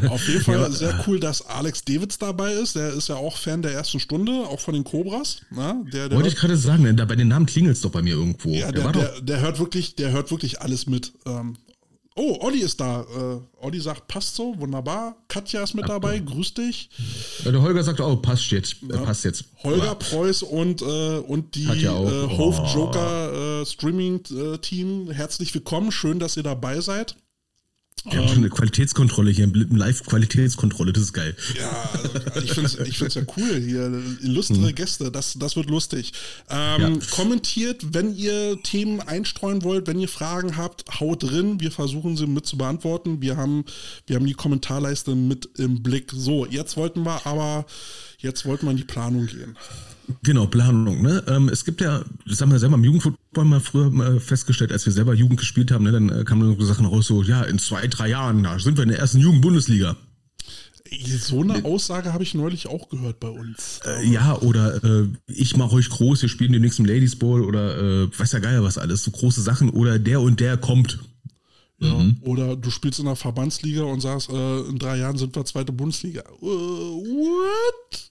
Auf 0.08 0.26
jeden 0.26 0.40
Fall 0.40 0.72
sehr 0.72 1.04
cool, 1.06 1.20
dass 1.20 1.46
Alex 1.46 1.84
Davids 1.84 2.16
dabei 2.16 2.54
ist. 2.54 2.76
Der 2.76 2.94
ist 2.94 3.10
ja 3.10 3.16
auch 3.16 3.36
Fan 3.36 3.60
der 3.60 3.72
ersten 3.72 4.00
Stunde, 4.00 4.32
auch 4.32 4.58
von 4.58 4.72
den 4.72 4.82
Cobras. 4.82 5.42
Ne? 5.50 5.84
Der, 5.92 6.08
der 6.08 6.16
Wollte 6.16 6.30
ich 6.30 6.36
gerade 6.36 6.56
sagen, 6.56 6.84
denn 6.84 6.96
da 6.96 7.04
bei 7.04 7.14
den 7.14 7.28
Namen 7.28 7.44
klingelt 7.44 7.76
es 7.76 7.82
doch 7.82 7.90
bei 7.90 8.00
mir 8.00 8.14
irgendwo. 8.14 8.54
Ja, 8.54 8.72
der, 8.72 8.90
der, 8.90 9.20
der, 9.20 9.40
hört 9.40 9.58
wirklich, 9.58 9.96
der 9.96 10.12
hört 10.12 10.30
wirklich 10.30 10.62
alles 10.62 10.86
mit. 10.86 11.12
Ähm, 11.26 11.58
oh, 12.20 12.36
Olli 12.40 12.60
ist 12.60 12.78
da. 12.80 13.00
Äh, 13.02 13.64
Olli 13.64 13.80
sagt, 13.80 14.06
passt 14.08 14.36
so, 14.36 14.54
wunderbar. 14.58 15.16
Katja 15.28 15.62
ist 15.62 15.74
mit 15.74 15.88
dabei, 15.88 16.18
grüß 16.18 16.54
dich. 16.54 16.90
Ja, 17.44 17.50
der 17.50 17.62
Holger 17.62 17.82
sagt, 17.82 18.00
oh, 18.00 18.16
passt 18.16 18.50
jetzt. 18.50 18.76
Äh, 18.82 18.98
passt 18.98 19.24
jetzt. 19.24 19.44
Holger 19.62 19.84
Ja. 19.86 19.94
Preuß 19.94 20.42
und, 20.42 20.82
äh, 20.82 21.18
und 21.18 21.54
die 21.54 21.88
auch. 21.88 22.06
äh, 22.06 22.36
Hove 22.38 22.62
Joker 22.74 23.60
äh, 23.62 23.66
Streaming 23.66 24.22
Team, 24.60 25.10
herzlich 25.10 25.54
willkommen. 25.54 25.90
Schön, 25.92 26.18
dass 26.18 26.36
ihr 26.36 26.42
dabei 26.42 26.80
seid. 26.80 27.16
Wir 28.04 28.18
haben 28.18 28.28
schon 28.28 28.38
eine 28.38 28.48
Qualitätskontrolle 28.48 29.30
hier, 29.30 29.44
eine 29.44 29.52
Live-Qualitätskontrolle, 29.54 30.92
das 30.92 31.04
ist 31.04 31.12
geil. 31.12 31.36
Ja, 31.58 31.90
also 32.34 32.40
ich 32.40 32.52
finde 32.52 32.70
es 32.88 32.96
find's 32.96 33.14
ja 33.14 33.22
cool 33.36 33.60
hier. 33.60 34.02
Illustre 34.22 34.72
Gäste, 34.72 35.10
das, 35.10 35.34
das 35.38 35.56
wird 35.56 35.68
lustig. 35.68 36.12
Ähm, 36.48 36.80
Ja. 36.80 36.90
Kommentiert, 37.10 37.92
wenn 37.92 38.14
ihr 38.16 38.62
Themen 38.62 39.00
einstreuen 39.00 39.62
wollt, 39.64 39.86
wenn 39.86 40.00
ihr 40.00 40.08
Fragen 40.08 40.56
habt, 40.56 41.00
haut 41.00 41.22
drin. 41.22 41.60
Wir 41.60 41.70
versuchen 41.70 42.16
sie 42.16 42.26
mit 42.26 42.46
zu 42.46 42.56
beantworten. 42.56 43.20
Wir 43.20 43.36
haben, 43.36 43.64
wir 44.06 44.16
haben 44.16 44.26
die 44.26 44.34
Kommentarleiste 44.34 45.14
mit 45.14 45.50
im 45.58 45.82
Blick. 45.82 46.10
So, 46.14 46.46
jetzt 46.46 46.76
wollten 46.78 47.02
wir 47.02 47.26
aber, 47.26 47.66
jetzt 48.18 48.46
wollten 48.46 48.66
wir 48.66 48.70
in 48.70 48.78
die 48.78 48.84
Planung 48.84 49.26
gehen. 49.26 49.56
Genau, 50.22 50.46
Planung. 50.46 51.02
Ne? 51.02 51.22
Ähm, 51.28 51.48
es 51.48 51.64
gibt 51.64 51.80
ja, 51.80 52.02
das 52.26 52.40
haben 52.40 52.50
wir 52.50 52.58
selber 52.58 52.74
im 52.74 52.84
Jugendfußball 52.84 53.44
mal 53.44 53.60
früher 53.60 53.90
mal 53.90 54.20
festgestellt, 54.20 54.72
als 54.72 54.84
wir 54.86 54.92
selber 54.92 55.14
Jugend 55.14 55.38
gespielt 55.38 55.70
haben, 55.70 55.84
ne, 55.84 55.92
dann 55.92 56.08
äh, 56.08 56.24
kamen 56.24 56.58
so 56.58 56.66
Sachen 56.66 56.86
raus, 56.86 57.06
so, 57.06 57.22
ja, 57.22 57.42
in 57.42 57.58
zwei, 57.58 57.86
drei 57.86 58.08
Jahren, 58.08 58.42
da 58.42 58.58
sind 58.58 58.76
wir 58.76 58.82
in 58.82 58.90
der 58.90 58.98
ersten 58.98 59.18
Jugendbundesliga. 59.18 59.96
So 61.20 61.42
eine 61.42 61.64
Aussage 61.64 62.12
habe 62.12 62.24
ich 62.24 62.34
neulich 62.34 62.66
auch 62.66 62.88
gehört 62.88 63.20
bei 63.20 63.28
uns. 63.28 63.80
Äh, 63.86 64.08
ja, 64.08 64.36
oder 64.38 64.82
äh, 64.82 65.08
ich 65.28 65.56
mache 65.56 65.76
euch 65.76 65.88
groß, 65.88 66.22
wir 66.22 66.28
spielen 66.28 66.52
den 66.52 66.62
nächsten 66.62 66.84
Ladies 66.84 67.16
Bowl 67.16 67.42
oder 67.42 67.78
äh, 67.78 68.18
weiß 68.18 68.32
ja 68.32 68.40
geil 68.40 68.62
was 68.64 68.76
alles, 68.76 69.04
so 69.04 69.12
große 69.12 69.40
Sachen 69.40 69.70
oder 69.70 70.00
der 70.00 70.20
und 70.20 70.40
der 70.40 70.56
kommt. 70.56 70.98
Ja. 71.78 71.94
Mhm. 71.94 72.16
Oder 72.22 72.56
du 72.56 72.70
spielst 72.70 72.98
in 72.98 73.06
der 73.06 73.16
Verbandsliga 73.16 73.84
und 73.84 74.00
sagst, 74.00 74.30
äh, 74.30 74.60
in 74.62 74.78
drei 74.78 74.98
Jahren 74.98 75.16
sind 75.16 75.34
wir 75.36 75.44
zweite 75.44 75.72
Bundesliga. 75.72 76.20
Äh, 76.20 76.44
what? 76.44 78.09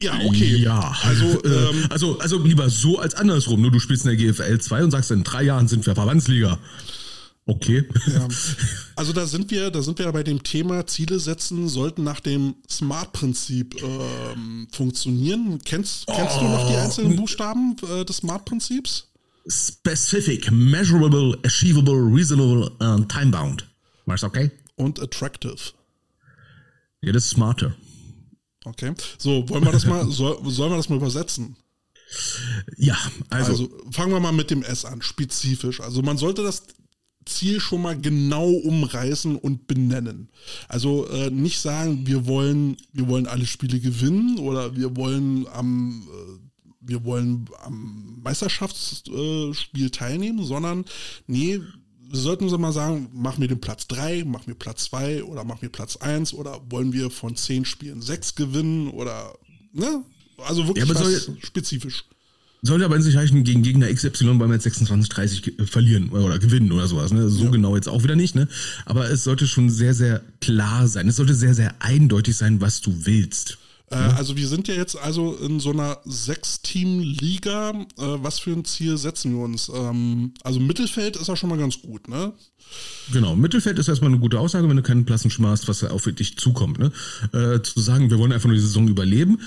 Ja, 0.00 0.18
okay. 0.24 0.56
Ja, 0.56 0.96
Also, 1.02 1.42
äh, 1.42 1.48
ähm, 1.70 1.86
also, 1.90 2.18
also 2.18 2.38
lieber 2.42 2.70
so 2.70 2.98
als 2.98 3.14
andersrum. 3.14 3.60
Nur 3.60 3.70
du 3.72 3.80
spielst 3.80 4.06
in 4.06 4.16
der 4.16 4.32
GFL 4.32 4.58
2 4.58 4.84
und 4.84 4.90
sagst, 4.92 5.10
in 5.10 5.24
drei 5.24 5.42
Jahren 5.42 5.66
sind 5.66 5.84
wir 5.86 5.94
Verbandsliga. 5.94 6.58
Okay. 7.46 7.88
ja. 8.06 8.28
also 8.96 9.12
da 9.14 9.26
sind 9.26 9.50
wir, 9.50 9.70
da 9.70 9.80
sind 9.82 9.98
wir 9.98 10.12
bei 10.12 10.22
dem 10.22 10.42
Thema 10.42 10.86
Ziele 10.86 11.18
setzen 11.18 11.66
sollten 11.68 12.04
nach 12.04 12.20
dem 12.20 12.56
Smart-Prinzip 12.70 13.82
ähm, 13.82 14.68
funktionieren. 14.70 15.58
Kennst, 15.64 16.06
kennst 16.06 16.36
du 16.40 16.44
noch 16.44 16.68
die 16.68 16.74
Oh. 16.74 16.78
einzelnen 16.78 17.16
Buchstaben 17.16 17.74
äh, 17.90 18.04
des 18.04 18.18
Smart-Prinzips? 18.18 19.08
Specific, 19.48 20.50
measurable, 20.52 21.38
achievable, 21.42 21.94
reasonable 22.14 22.70
and 22.80 23.10
time-bound. 23.10 23.66
Machst 24.04 24.24
okay? 24.24 24.50
Und 24.76 25.00
attractive. 25.00 25.56
Ja, 27.00 27.12
das 27.12 27.24
ist 27.24 27.30
smarter. 27.30 27.74
Okay. 28.68 28.92
So, 29.18 29.48
wollen 29.48 29.64
wir 29.64 29.72
das 29.72 29.86
mal, 29.86 30.06
soll, 30.10 30.38
sollen 30.50 30.72
wir 30.72 30.76
das 30.76 30.88
mal 30.88 30.96
übersetzen? 30.96 31.56
Ja, 32.76 32.96
also, 33.28 33.52
Also 33.52 33.70
fangen 33.90 34.12
wir 34.12 34.20
mal 34.20 34.32
mit 34.32 34.50
dem 34.50 34.62
S 34.62 34.84
an, 34.84 35.02
spezifisch. 35.02 35.80
Also 35.80 36.02
man 36.02 36.16
sollte 36.16 36.42
das 36.42 36.62
Ziel 37.26 37.60
schon 37.60 37.82
mal 37.82 37.98
genau 37.98 38.48
umreißen 38.48 39.36
und 39.36 39.66
benennen. 39.66 40.30
Also 40.68 41.06
äh, 41.08 41.30
nicht 41.30 41.58
sagen, 41.58 42.06
wir 42.06 42.26
wollen, 42.26 42.76
wir 42.92 43.08
wollen 43.08 43.26
alle 43.26 43.46
Spiele 43.46 43.80
gewinnen 43.80 44.38
oder 44.38 44.76
wir 44.76 44.96
wollen 44.96 45.46
am, 45.48 46.08
äh, 46.08 46.58
wir 46.80 47.04
wollen 47.04 47.46
am 47.62 48.20
Meisterschaftsspiel 48.22 49.90
teilnehmen, 49.90 50.44
sondern 50.44 50.84
nee, 51.26 51.60
sollten 52.12 52.48
sie 52.48 52.58
mal 52.58 52.72
sagen, 52.72 53.08
mach 53.12 53.38
mir 53.38 53.48
den 53.48 53.60
Platz 53.60 53.86
3, 53.88 54.24
mach 54.26 54.46
mir 54.46 54.54
Platz 54.54 54.84
2 54.84 55.24
oder 55.24 55.44
mach 55.44 55.60
mir 55.62 55.68
Platz 55.68 55.96
1 55.96 56.32
oder 56.34 56.60
wollen 56.70 56.92
wir 56.92 57.10
von 57.10 57.36
10 57.36 57.64
Spielen 57.64 58.00
6 58.02 58.34
gewinnen 58.34 58.88
oder 58.90 59.34
ne? 59.72 60.02
Also 60.38 60.66
wirklich 60.66 60.88
Ja, 60.88 60.94
was 60.94 61.02
soll- 61.02 61.36
spezifisch. 61.42 62.04
sollte 62.62 62.84
aber 62.84 62.98
nicht 62.98 63.16
heißen, 63.16 63.42
gegen 63.44 63.62
Gegner 63.62 63.92
XY 63.92 64.34
beim 64.38 64.52
jetzt 64.52 64.62
26, 64.64 65.08
30 65.08 65.42
ge- 65.42 65.54
äh, 65.58 65.66
verlieren 65.66 66.10
oder 66.10 66.38
gewinnen 66.38 66.70
oder 66.72 66.86
sowas. 66.86 67.12
Ne? 67.12 67.28
So 67.28 67.50
genau 67.50 67.74
jetzt 67.76 67.88
auch 67.88 68.02
wieder 68.04 68.16
nicht, 68.16 68.34
ne? 68.34 68.48
Aber 68.86 69.10
es 69.10 69.24
sollte 69.24 69.46
schon 69.46 69.68
sehr, 69.70 69.94
sehr 69.94 70.22
klar 70.40 70.86
sein. 70.88 71.08
Es 71.08 71.16
sollte 71.16 71.34
sehr, 71.34 71.54
sehr 71.54 71.74
eindeutig 71.80 72.36
sein, 72.36 72.60
was 72.60 72.80
du 72.80 73.06
willst. 73.06 73.58
Äh, 73.90 73.96
also 73.96 74.36
wir 74.36 74.48
sind 74.48 74.68
ja 74.68 74.74
jetzt 74.74 74.96
also 74.96 75.34
in 75.36 75.60
so 75.60 75.70
einer 75.70 75.98
Sechs-Team-Liga. 76.04 77.70
Äh, 77.70 77.84
was 77.96 78.38
für 78.38 78.52
ein 78.52 78.64
Ziel 78.64 78.98
setzen 78.98 79.34
wir 79.36 79.44
uns? 79.44 79.70
Ähm, 79.74 80.34
also 80.42 80.60
Mittelfeld 80.60 81.16
ist 81.16 81.28
ja 81.28 81.36
schon 81.36 81.50
mal 81.50 81.58
ganz 81.58 81.80
gut, 81.80 82.08
ne? 82.08 82.32
Genau, 83.12 83.34
Mittelfeld 83.34 83.78
ist 83.78 83.88
erstmal 83.88 84.10
eine 84.10 84.20
gute 84.20 84.38
Aussage, 84.38 84.68
wenn 84.68 84.76
du 84.76 84.82
keinen 84.82 85.06
Plassenschimmer 85.06 85.50
hast, 85.50 85.68
was 85.68 85.82
auf 85.84 86.04
dich 86.04 86.36
zukommt. 86.36 86.78
Ne? 86.78 86.92
Äh, 87.32 87.62
zu 87.62 87.80
sagen, 87.80 88.10
wir 88.10 88.18
wollen 88.18 88.32
einfach 88.32 88.48
nur 88.48 88.56
die 88.56 88.60
Saison 88.60 88.88
überleben, 88.88 89.40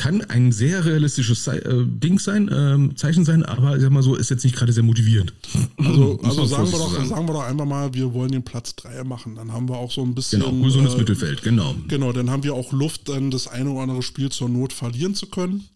kann 0.00 0.22
ein 0.22 0.50
sehr 0.50 0.86
realistisches 0.86 1.44
Zei 1.44 1.58
äh, 1.58 1.84
Ding 1.84 2.18
sein, 2.18 2.50
ähm, 2.50 2.96
Zeichen 2.96 3.26
sein, 3.26 3.42
aber 3.42 3.76
ich 3.76 3.82
sag 3.82 3.90
mal 3.90 4.02
so, 4.02 4.14
ist 4.14 4.30
jetzt 4.30 4.44
nicht 4.44 4.56
gerade 4.56 4.72
sehr 4.72 4.82
motivierend. 4.82 5.34
Also, 5.76 6.18
also 6.22 6.46
sagen, 6.46 6.72
wir 6.72 6.78
doch, 6.78 6.90
sagen. 6.90 7.06
sagen 7.06 7.28
wir 7.28 7.34
doch 7.34 7.44
einfach 7.44 7.66
mal, 7.66 7.92
wir 7.92 8.14
wollen 8.14 8.32
den 8.32 8.42
Platz 8.42 8.74
3 8.76 9.04
machen. 9.04 9.34
Dann 9.34 9.52
haben 9.52 9.68
wir 9.68 9.76
auch 9.76 9.90
so 9.90 10.02
ein 10.02 10.14
bisschen. 10.14 10.40
Genau, 10.40 10.64
gesundes 10.64 10.94
äh, 10.94 10.96
Mittelfeld, 10.96 11.42
genau. 11.42 11.74
Genau, 11.88 12.12
dann 12.12 12.30
haben 12.30 12.44
wir 12.44 12.54
auch 12.54 12.72
Luft, 12.72 13.10
dann 13.10 13.30
das 13.30 13.46
eine 13.46 13.70
oder 13.70 13.82
andere 13.82 14.02
Spiel 14.02 14.30
zur 14.30 14.48
Not 14.48 14.72
verlieren 14.72 15.14
zu 15.14 15.26
können. 15.26 15.68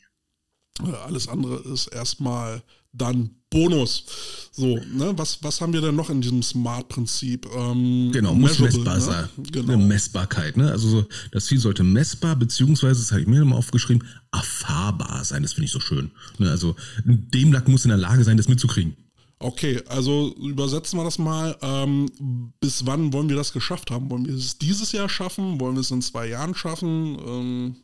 Äh, 0.82 0.90
Alles 1.04 1.28
andere 1.28 1.56
ist 1.56 1.88
erstmal 1.88 2.62
dann 2.94 3.30
Bonus. 3.50 4.04
So, 4.50 4.76
ne, 4.92 5.12
was, 5.16 5.38
was 5.42 5.61
haben 5.61 5.72
wir 5.72 5.80
denn 5.80 5.94
noch 5.94 6.11
in 6.11 6.20
diesem 6.20 6.42
Smart-Prinzip? 6.42 7.46
Ähm, 7.57 8.11
Genau, 8.12 8.35
muss 8.35 8.59
messbar 8.59 8.96
ne? 8.96 9.00
sein. 9.00 9.28
Genau. 9.52 9.72
Eine 9.74 9.85
Messbarkeit. 9.85 10.57
Ne? 10.57 10.70
Also 10.70 10.88
so, 10.88 11.07
das 11.30 11.46
Ziel 11.46 11.59
sollte 11.61 11.85
messbar, 11.85 12.35
beziehungsweise, 12.37 13.00
das 13.00 13.12
habe 13.12 13.20
ich 13.20 13.26
mir 13.28 13.40
nochmal 13.40 13.59
aufgeschrieben, 13.59 14.07
erfahrbar 14.33 15.24
sein. 15.24 15.42
Das 15.42 15.52
finde 15.52 15.66
ich 15.66 15.72
so 15.72 15.80
schön. 15.80 16.11
Ne? 16.38 16.50
Also 16.50 16.74
ein 17.07 17.28
Demlack 17.30 17.68
muss 17.68 17.85
in 17.85 17.90
der 17.90 17.98
Lage 17.98 18.24
sein, 18.24 18.37
das 18.37 18.48
mitzukriegen. 18.48 18.96
Okay, 19.38 19.83
also 19.88 20.35
übersetzen 20.37 20.98
wir 20.98 21.04
das 21.04 21.18
mal. 21.18 21.57
Ähm, 21.61 22.09
bis 22.61 22.87
wann 22.87 23.12
wollen 23.12 23.28
wir 23.28 23.37
das 23.37 23.52
geschafft 23.52 23.90
haben? 23.90 24.11
Wollen 24.11 24.26
wir 24.26 24.35
es 24.35 24.59
dieses 24.59 24.92
Jahr 24.92 25.09
schaffen? 25.09 25.61
Wollen 25.61 25.74
wir 25.74 25.80
es 25.80 25.90
in 25.90 26.02
zwei 26.02 26.28
Jahren 26.28 26.54
schaffen? 26.54 27.18
Ähm, 27.24 27.76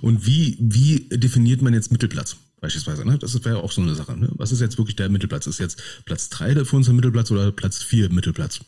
Und 0.00 0.26
wie, 0.26 0.56
wie 0.60 1.08
definiert 1.10 1.62
man 1.62 1.74
jetzt 1.74 1.90
Mittelplatz? 1.92 2.36
Beispielsweise, 2.62 3.04
ne? 3.04 3.18
Das 3.18 3.44
wäre 3.44 3.60
auch 3.60 3.72
so 3.72 3.82
eine 3.82 3.96
Sache. 3.96 4.16
Ne? 4.16 4.30
Was 4.36 4.52
ist 4.52 4.60
jetzt 4.60 4.78
wirklich 4.78 4.94
der 4.94 5.08
Mittelplatz? 5.08 5.48
Ist 5.48 5.58
jetzt 5.58 5.82
Platz 6.04 6.28
3 6.28 6.64
für 6.64 6.76
uns 6.76 6.86
der 6.86 6.94
Mittelplatz 6.94 7.28
oder 7.32 7.50
Platz 7.50 7.82
4 7.82 8.10
Mittelplatz? 8.10 8.60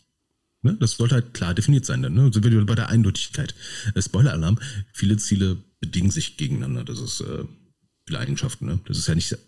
Ne? 0.62 0.76
Das 0.80 0.96
sollte 0.96 1.14
halt 1.14 1.32
klar 1.32 1.54
definiert 1.54 1.86
sein, 1.86 2.02
dann, 2.02 2.12
ne? 2.12 2.28
So 2.34 2.42
wie 2.42 2.64
bei 2.64 2.74
der 2.74 2.88
Eindeutigkeit. 2.88 3.54
Äh, 3.94 4.02
Spoiler-Alarm, 4.02 4.58
viele 4.92 5.16
Ziele 5.16 5.58
bedingen 5.78 6.10
sich 6.10 6.36
gegeneinander. 6.36 6.82
Das 6.82 6.98
ist 6.98 7.20
äh, 7.20 7.44
viele 8.04 8.18
Eigenschaften, 8.18 8.66
ne? 8.66 8.80
Das 8.86 8.98
ist 8.98 9.06
ja 9.06 9.14
nicht 9.14 9.38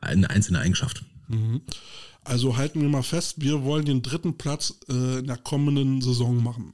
eine 0.00 0.30
einzelne 0.30 0.60
Eigenschaft. 0.60 1.04
also 2.24 2.56
halten 2.56 2.80
wir 2.80 2.88
mal 2.88 3.02
fest, 3.02 3.42
wir 3.42 3.62
wollen 3.62 3.84
den 3.84 4.00
dritten 4.00 4.38
Platz 4.38 4.80
äh, 4.88 5.18
in 5.18 5.26
der 5.26 5.36
kommenden 5.36 6.00
Saison 6.00 6.42
machen. 6.42 6.72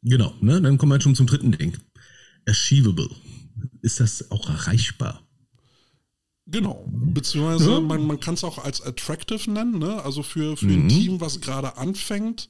Genau, 0.00 0.34
ne? 0.40 0.62
Dann 0.62 0.78
kommen 0.78 0.92
wir 0.92 1.00
schon 1.02 1.14
zum 1.14 1.26
dritten 1.26 1.52
Ding. 1.52 1.76
Achievable. 2.48 3.10
Ist 3.82 4.00
das 4.00 4.30
auch 4.30 4.48
erreichbar? 4.48 5.23
Genau. 6.46 6.84
Beziehungsweise 6.88 7.70
Ja. 7.72 7.80
man, 7.80 8.06
man 8.06 8.20
kann 8.20 8.34
es 8.34 8.44
auch 8.44 8.58
als 8.58 8.82
attractive 8.82 9.50
nennen, 9.50 9.78
ne? 9.78 10.02
Also 10.02 10.22
für, 10.22 10.56
für 10.56 10.66
Mhm. 10.66 10.84
ein 10.84 10.88
Team, 10.88 11.20
was 11.20 11.40
gerade 11.40 11.76
anfängt, 11.78 12.48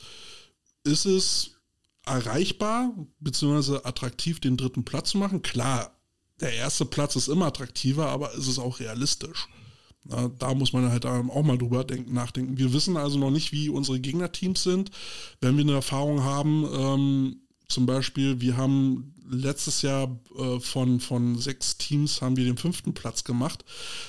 ist 0.84 1.04
es 1.06 1.52
erreichbar, 2.04 2.92
beziehungsweise 3.20 3.84
attraktiv, 3.84 4.40
den 4.40 4.56
dritten 4.56 4.84
Platz 4.84 5.10
zu 5.10 5.18
machen. 5.18 5.42
Klar, 5.42 5.92
der 6.40 6.52
erste 6.54 6.84
Platz 6.84 7.16
ist 7.16 7.28
immer 7.28 7.46
attraktiver, 7.46 8.08
aber 8.08 8.32
ist 8.34 8.48
es 8.48 8.58
auch 8.58 8.80
realistisch? 8.80 9.48
Na, 10.06 10.28
da 10.28 10.52
muss 10.52 10.72
man 10.74 10.90
halt 10.90 11.06
auch 11.06 11.42
mal 11.42 11.56
drüber 11.56 11.82
denken, 11.84 12.12
nachdenken. 12.12 12.58
Wir 12.58 12.74
wissen 12.74 12.96
also 12.98 13.18
noch 13.18 13.30
nicht, 13.30 13.52
wie 13.52 13.70
unsere 13.70 14.00
Gegnerteams 14.00 14.62
sind. 14.62 14.90
Wenn 15.40 15.56
wir 15.56 15.62
eine 15.62 15.72
Erfahrung 15.74 16.22
haben, 16.22 16.66
ähm, 16.74 17.43
zum 17.68 17.86
Beispiel, 17.86 18.40
wir 18.40 18.56
haben 18.56 19.12
letztes 19.30 19.80
Jahr 19.82 20.20
äh, 20.38 20.60
von, 20.60 21.00
von 21.00 21.38
sechs 21.38 21.78
Teams 21.78 22.20
haben 22.20 22.36
wir 22.36 22.44
den 22.44 22.58
fünften 22.58 22.92
Platz 22.92 23.24
gemacht, 23.24 23.64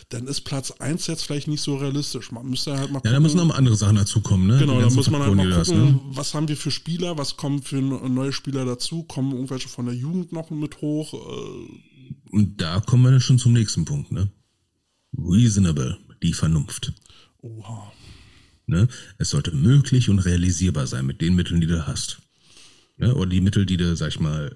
dann 0.10 0.28
ist 0.28 0.42
Platz 0.42 0.72
eins 0.72 1.08
jetzt 1.08 1.24
vielleicht 1.24 1.48
nicht 1.48 1.62
so 1.62 1.78
realistisch. 1.78 2.32
Man 2.32 2.50
müsste 2.50 2.78
halt 2.78 2.92
mal 2.92 3.02
Ja, 3.06 3.12
da 3.12 3.20
müssen 3.20 3.38
noch 3.38 3.46
mal 3.46 3.56
andere 3.56 3.76
Sachen 3.78 3.96
dazukommen, 3.96 4.48
ne? 4.48 4.58
Genau, 4.58 4.80
da 4.82 4.90
muss 4.90 5.10
man 5.10 5.22
halt 5.22 5.36
mal 5.36 5.50
gucken, 5.64 5.86
ne? 5.86 6.00
was 6.10 6.34
haben 6.34 6.48
wir 6.50 6.58
für 6.58 6.72
Spieler, 6.72 7.18
was 7.18 7.38
kommen 7.38 7.62
für 7.62 7.82
neue 7.82 8.34
Spieler 8.34 8.66
dazu, 8.66 9.04
kommen 9.04 9.32
irgendwelche 9.32 9.70
von 9.70 9.86
der 9.86 9.96
Jugend 9.96 10.34
noch 10.34 10.50
mit 10.52 10.82
hoch. 10.82 11.14
Äh, 11.14 12.32
Und 12.32 12.60
da 12.62 12.82
kommen 12.82 13.04
wir 13.04 13.12
dann 13.12 13.22
schon 13.22 13.40
zum 13.40 13.54
nächsten 13.54 13.86
Punkt, 13.86 14.12
ne? 14.12 14.30
Reasonable, 15.18 15.98
die 16.22 16.34
Vernunft. 16.34 16.92
oha. 17.42 17.92
Ne? 18.68 18.88
Es 19.20 19.30
sollte 19.30 19.52
möglich 19.52 20.10
und 20.10 20.18
realisierbar 20.20 20.88
sein 20.88 21.06
mit 21.06 21.22
den 21.22 21.36
Mitteln, 21.36 21.62
die 21.62 21.68
du 21.68 21.86
hast. 21.86 22.18
Ne? 22.98 23.14
Oder 23.16 23.30
die 23.30 23.42
Mittel, 23.42 23.66
die 23.66 23.78
du, 23.78 23.96
sag 23.96 24.10
ich 24.10 24.20
mal, 24.20 24.56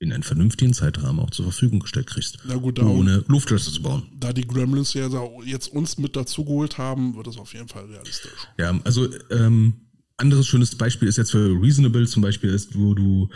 in 0.00 0.12
einen 0.12 0.22
vernünftigen 0.22 0.74
Zeitrahmen 0.74 1.20
auch 1.20 1.30
zur 1.30 1.44
Verfügung 1.44 1.80
gestellt 1.80 2.06
kriegst. 2.06 2.38
Na 2.44 2.54
gut, 2.54 2.78
da, 2.78 2.84
ohne 2.84 3.24
Luftschlösser 3.26 3.72
zu 3.72 3.82
bauen. 3.82 4.04
da 4.18 4.32
die 4.32 4.46
Gremlins 4.46 4.94
ja 4.94 5.08
jetzt 5.44 5.72
uns 5.72 5.98
mit 5.98 6.14
dazugeholt 6.14 6.78
haben, 6.78 7.16
wird 7.16 7.26
das 7.26 7.36
auf 7.36 7.52
jeden 7.52 7.68
Fall 7.68 7.84
realistisch. 7.86 8.32
Ja, 8.58 8.78
also 8.84 9.08
ähm, 9.30 9.74
anderes 10.16 10.46
schönes 10.46 10.76
Beispiel 10.76 11.08
ist 11.08 11.18
jetzt 11.18 11.32
für 11.32 11.60
Reasonable 11.60 12.06
zum 12.06 12.22
Beispiel 12.22 12.50
ist, 12.50 12.78
wo 12.78 12.94
du 12.94 13.28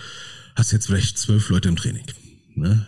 hast 0.54 0.72
jetzt 0.72 0.86
vielleicht 0.86 1.18
zwölf 1.18 1.48
Leute 1.48 1.68
im 1.68 1.76
Training. 1.76 2.06
Ne? 2.54 2.86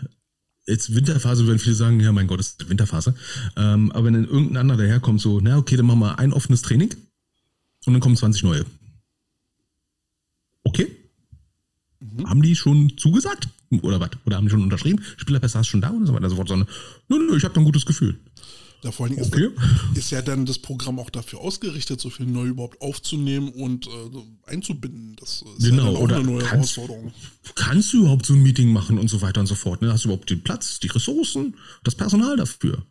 Jetzt 0.67 0.95
Winterphase 0.95 1.47
würden 1.47 1.59
viele 1.59 1.75
sagen, 1.75 2.01
ja 2.01 2.12
mein 2.12 2.29
Gott, 2.29 2.40
es 2.40 2.51
ist 2.51 2.69
Winterphase. 2.69 3.14
Ähm, 3.57 3.90
aber 3.93 4.05
wenn 4.05 4.14
dann 4.14 4.25
irgendein 4.25 4.59
anderer 4.59 4.79
daherkommt, 4.79 5.21
so, 5.21 5.40
na 5.40 5.59
okay, 5.59 5.77
dann 5.77 5.87
machen 5.87 6.01
wir 6.01 6.19
ein 6.19 6.33
offenes 6.33 6.62
Training 6.62 6.95
und 7.87 7.93
dann 7.93 8.01
kommen 8.01 8.17
20 8.17 8.45
neue. 8.45 8.64
Okay. 10.62 11.04
Haben 12.24 12.42
die 12.42 12.55
schon 12.55 12.96
zugesagt? 12.96 13.48
Oder 13.83 13.98
was? 14.00 14.11
Oder 14.24 14.37
haben 14.37 14.44
die 14.46 14.50
schon 14.50 14.62
unterschrieben? 14.62 15.03
Spielerpässe 15.16 15.59
hast 15.59 15.66
schon 15.68 15.81
da 15.81 15.88
und 15.90 16.07
so 16.07 16.12
weiter 16.14 16.24
und 16.24 16.31
so 16.31 16.37
fort. 16.37 16.48
Sondern, 16.48 16.68
nö, 17.09 17.18
nö, 17.18 17.37
ich 17.37 17.44
habe 17.44 17.55
da 17.55 17.61
ein 17.61 17.64
gutes 17.64 17.87
Gefühl. 17.87 18.18
Da 18.83 18.92
vor 18.92 19.07
allen 19.07 19.16
Dingen 19.16 19.27
Okay. 19.27 19.48
ist, 19.92 19.98
ist 19.98 20.11
ja 20.11 20.20
dann 20.20 20.44
das 20.44 20.59
Programm 20.59 20.98
auch 20.98 21.09
dafür 21.09 21.40
ausgerichtet, 21.40 22.00
so 22.03 22.11
viel 22.11 22.27
neu 22.27 22.48
überhaupt 22.48 22.83
aufzunehmen 22.83 23.48
und 23.48 23.87
äh, 23.87 23.90
einzubinden. 24.50 25.16
Das 25.18 25.42
ist 25.59 25.64
Genau, 25.70 25.77
ja 25.85 25.85
dann 25.88 25.96
auch 25.96 26.00
oder 26.03 26.16
eine 26.16 26.24
neue 26.27 26.38
kannst- 26.40 26.77
Herausforderung. 26.77 27.12
kannst 27.55 27.92
du 27.94 28.00
überhaupt 28.03 28.27
so 28.27 28.35
ein 28.35 28.42
Meeting 28.42 28.72
machen 28.74 28.98
und 28.98 29.09
so 29.09 29.22
weiter 29.22 29.40
und 29.40 29.46
so 29.46 29.55
fort? 29.55 29.81
Ne? 29.81 29.90
Hast 29.90 30.05
du 30.05 30.09
überhaupt 30.09 30.29
den 30.29 30.42
Platz, 30.42 30.81
die 30.81 30.88
Ressourcen, 30.88 31.57
das 31.83 31.94
Personal 31.94 32.37
dafür? 32.37 32.85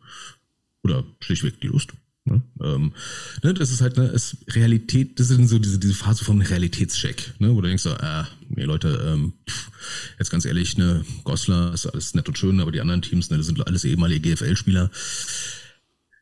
Oder 0.82 1.04
schlichtweg 1.20 1.60
die 1.60 1.68
Lust? 1.68 1.90
Ne? 2.26 2.42
Ähm, 2.62 2.94
ne, 3.42 3.52
das 3.52 3.70
ist 3.70 3.82
halt, 3.82 3.98
ne, 3.98 4.04
es 4.04 4.38
Realität, 4.48 5.20
das 5.20 5.28
ist 5.28 5.48
so 5.50 5.58
diese, 5.58 5.78
diese 5.78 5.92
Phase 5.92 6.24
von 6.24 6.40
Realitätscheck, 6.40 7.34
ne, 7.38 7.54
wo 7.54 7.60
du 7.60 7.68
denkst 7.68 7.82
so, 7.82 7.90
ah, 7.90 8.26
nee, 8.48 8.64
Leute, 8.64 9.12
ähm, 9.12 9.34
pff, 9.48 9.70
jetzt 10.18 10.30
ganz 10.30 10.46
ehrlich, 10.46 10.78
ne, 10.78 11.04
Goslar 11.24 11.74
ist 11.74 11.86
alles 11.86 12.14
nett 12.14 12.26
und 12.26 12.38
schön, 12.38 12.60
aber 12.60 12.72
die 12.72 12.80
anderen 12.80 13.02
Teams, 13.02 13.28
ne, 13.28 13.36
das 13.36 13.46
sind 13.46 13.66
alles 13.66 13.84
ehemalige 13.84 14.34
GFL-Spieler. 14.34 14.90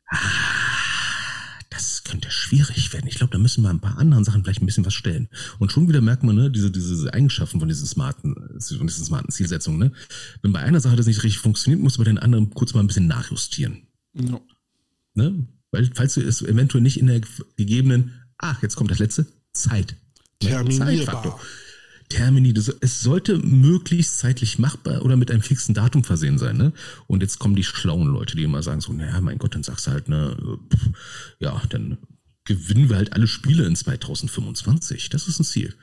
Ah, 0.09 0.19
das 1.71 2.03
könnte 2.03 2.33
schwierig 2.33 2.93
werden. 2.93 3.07
Ich 3.07 3.15
glaube, 3.15 3.33
da 3.33 3.39
müssen 3.39 3.63
wir 3.63 3.71
ein 3.71 3.81
paar 3.81 3.97
anderen 3.97 4.25
Sachen 4.25 4.43
vielleicht 4.43 4.61
ein 4.61 4.67
bisschen 4.67 4.85
was 4.85 4.95
stellen. 4.95 5.29
Und 5.61 5.71
schon 5.71 5.89
wieder 5.89 6.01
merkt 6.01 6.25
man, 6.25 6.35
ne, 6.35 6.51
diese, 6.51 6.73
diese 6.73 7.15
Eigenschaften 7.15 7.61
von 7.61 7.69
diesen 7.69 7.87
smarten, 7.87 8.35
von 8.59 8.87
diesen 8.89 9.05
smarten 9.05 9.31
Zielsetzungen, 9.31 9.79
ne. 9.79 9.93
Wenn 10.43 10.53
bei 10.53 10.61
einer 10.61 10.81
Sache 10.81 10.97
das 10.97 11.07
nicht 11.07 11.23
richtig 11.23 11.39
funktioniert, 11.39 11.81
musst 11.81 11.97
du 11.97 12.01
bei 12.01 12.11
den 12.11 12.19
anderen 12.19 12.51
kurz 12.51 12.75
mal 12.75 12.81
ein 12.81 12.89
bisschen 12.89 13.07
nachjustieren. 13.07 13.87
Ja. 14.15 14.41
Ne? 15.15 15.47
Weil, 15.73 15.91
falls 15.95 16.15
du 16.15 16.21
es 16.21 16.43
eventuell 16.43 16.83
nicht 16.83 17.01
in 17.01 17.07
der 17.07 17.21
gegebenen, 17.57 18.13
ach, 18.39 18.63
jetzt 18.63 18.77
kommt 18.77 18.91
das 18.91 18.99
letzte, 18.99 19.27
Zeit. 19.53 19.97
Terminierbar. 20.39 21.41
Termini, 22.09 22.53
das, 22.53 22.69
es 22.81 23.01
sollte 23.01 23.39
möglichst 23.39 24.19
zeitlich 24.19 24.59
machbar 24.59 25.03
oder 25.03 25.17
mit 25.17 25.31
einem 25.31 25.41
fixen 25.41 25.75
Datum 25.75 26.05
versehen 26.05 26.37
sein, 26.37 26.59
ne? 26.59 26.73
Und 27.07 27.23
jetzt 27.23 27.39
kommen 27.39 27.57
die 27.57 27.65
schlauen 27.65 28.09
Leute, 28.09 28.37
die 28.37 28.43
immer 28.43 28.63
sagen 28.63 28.83
so, 28.83 28.93
naja, 28.93 29.19
mein 29.23 29.39
Gott, 29.39 29.55
dann 29.55 29.63
sagst 29.63 29.87
du 29.87 29.93
halt, 29.93 30.09
ne, 30.09 30.37
pff, 30.75 30.91
ja, 31.39 31.61
dann 31.71 31.97
gewinnen 32.45 32.91
wir 32.91 32.97
halt 32.97 33.15
alle 33.15 33.27
Spiele 33.27 33.65
in 33.67 33.77
2025. 33.77 35.09
Das 35.09 35.27
ist 35.27 35.41
ein 35.41 35.45
Ziel. 35.45 35.75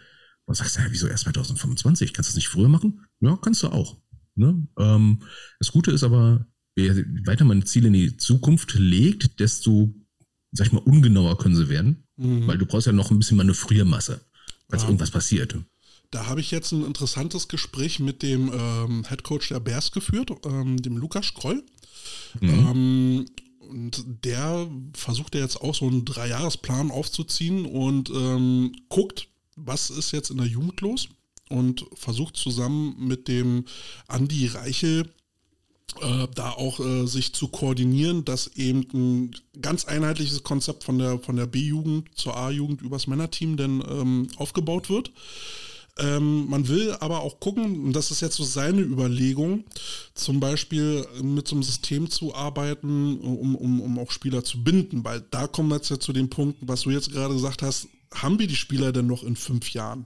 Und 0.46 0.56
sagst 0.56 0.78
du, 0.78 0.82
ja, 0.82 0.88
wieso 0.92 1.08
erst 1.08 1.24
2025? 1.24 2.14
Kannst 2.14 2.30
du 2.30 2.32
das 2.32 2.36
nicht 2.36 2.50
früher 2.50 2.70
machen? 2.70 3.06
Ja, 3.22 3.38
kannst 3.42 3.64
du 3.64 3.70
auch. 3.70 3.98
Ne? 4.36 4.68
Ähm, 4.78 5.24
das 5.60 5.72
Gute 5.72 5.92
ist 5.92 6.04
aber, 6.04 6.46
je 6.80 7.06
weiter 7.26 7.46
man 7.46 7.66
Ziele 7.66 7.88
in 7.88 7.94
die 7.94 8.18
Zukunft 8.18 8.74
legt, 8.76 9.40
desto, 9.40 9.94
sag 10.52 10.68
ich 10.68 10.74
mal, 10.74 10.80
ungenauer 10.80 11.38
können 11.38 11.56
sie 11.56 11.70
werden. 11.70 12.04
Mhm. 12.18 12.48
Weil 12.48 12.58
du 12.58 12.66
brauchst 12.66 12.88
ja 12.88 12.94
noch 12.94 13.12
ein 13.12 13.20
bisschen 13.20 13.38
Manövriermasse, 13.38 14.22
falls 14.70 14.84
ja. 14.84 14.90
irgendwas 14.90 15.12
passiert. 15.12 15.56
Da 16.12 16.26
habe 16.26 16.42
ich 16.42 16.52
jetzt 16.52 16.72
ein 16.72 16.86
interessantes 16.86 17.48
Gespräch 17.48 18.00
mit 18.00 18.24
dem 18.24 18.52
ähm, 18.54 19.06
Head 19.08 19.24
Coach 19.24 19.50
der 19.50 19.60
Bears 19.60 19.92
geführt, 19.92 20.32
ähm, 20.46 20.82
dem 20.82 20.98
Lukas 20.98 21.28
Schroll. 21.28 21.64
Mhm. 22.42 22.50
Ähm, 22.50 23.26
und 23.60 24.04
der 24.26 24.68
versucht 24.94 25.36
ja 25.36 25.42
jetzt 25.42 25.62
auch 25.62 25.76
so 25.76 25.88
einen 25.88 26.04
Dreijahresplan 26.04 26.90
aufzuziehen 26.90 27.66
und 27.66 28.10
ähm, 28.10 28.74
guckt, 28.90 29.28
was 29.56 29.92
ist 29.92 30.12
jetzt 30.12 30.32
in 30.32 30.38
der 30.38 30.48
Jugend 30.48 30.82
los 30.82 31.10
und 31.50 31.86
versucht 31.94 32.36
zusammen 32.36 32.96
mit 32.98 33.28
dem 33.28 33.66
Andi 34.08 34.48
Reichel 34.48 35.08
äh, 36.02 36.28
da 36.34 36.52
auch 36.52 36.80
äh, 36.80 37.06
sich 37.06 37.34
zu 37.34 37.48
koordinieren, 37.48 38.26
dass 38.26 38.48
eben 38.56 38.88
ein 38.94 39.36
ganz 39.62 39.86
einheitliches 39.86 40.44
Konzept 40.44 40.84
von 40.84 40.98
der, 40.98 41.20
von 41.20 41.36
der 41.36 41.48
B-Jugend 41.48 42.10
zur 42.16 42.38
A-Jugend 42.38 42.82
übers 42.82 43.08
Männerteam 43.08 43.58
denn 43.58 43.84
ähm, 43.88 44.28
aufgebaut 44.38 44.90
wird. 44.90 45.12
Ähm, 45.98 46.48
man 46.50 46.68
will 46.68 46.96
aber 47.02 47.22
auch 47.22 47.40
gucken, 47.40 47.84
und 47.84 47.94
das 47.94 48.12
ist 48.12 48.22
jetzt 48.22 48.38
so 48.38 48.44
seine 48.44 48.82
Überlegung, 48.82 49.66
zum 50.14 50.40
Beispiel 50.40 51.06
mit 51.22 51.48
so 51.48 51.56
einem 51.56 51.64
System 51.64 52.10
zu 52.10 52.34
arbeiten, 52.34 53.20
um, 53.20 53.56
um, 53.56 53.82
um 53.82 54.00
auch 54.00 54.12
Spieler 54.12 54.44
zu 54.44 54.64
binden, 54.64 55.04
weil 55.04 55.22
da 55.32 55.48
kommen 55.48 55.70
wir 55.70 55.76
jetzt 55.76 55.90
ja 55.90 56.00
zu 56.00 56.14
dem 56.14 56.30
Punkt, 56.30 56.58
was 56.62 56.82
du 56.82 56.92
jetzt 56.92 57.12
gerade 57.12 57.34
gesagt 57.34 57.62
hast, 57.62 57.90
haben 58.14 58.40
wir 58.40 58.48
die 58.48 58.56
Spieler 58.56 58.92
denn 58.92 59.08
noch 59.08 59.24
in 59.24 59.36
fünf 59.36 59.72
Jahren? 59.72 60.06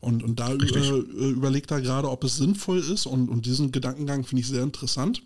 Und, 0.00 0.22
und 0.22 0.40
da 0.40 0.52
über, 0.52 0.76
äh, 0.76 1.30
überlegt 1.30 1.70
er 1.70 1.80
gerade, 1.80 2.10
ob 2.10 2.24
es 2.24 2.36
sinnvoll 2.36 2.78
ist 2.78 3.06
und, 3.06 3.28
und 3.28 3.46
diesen 3.46 3.72
Gedankengang 3.72 4.24
finde 4.24 4.40
ich 4.40 4.48
sehr 4.48 4.62
interessant 4.62 5.22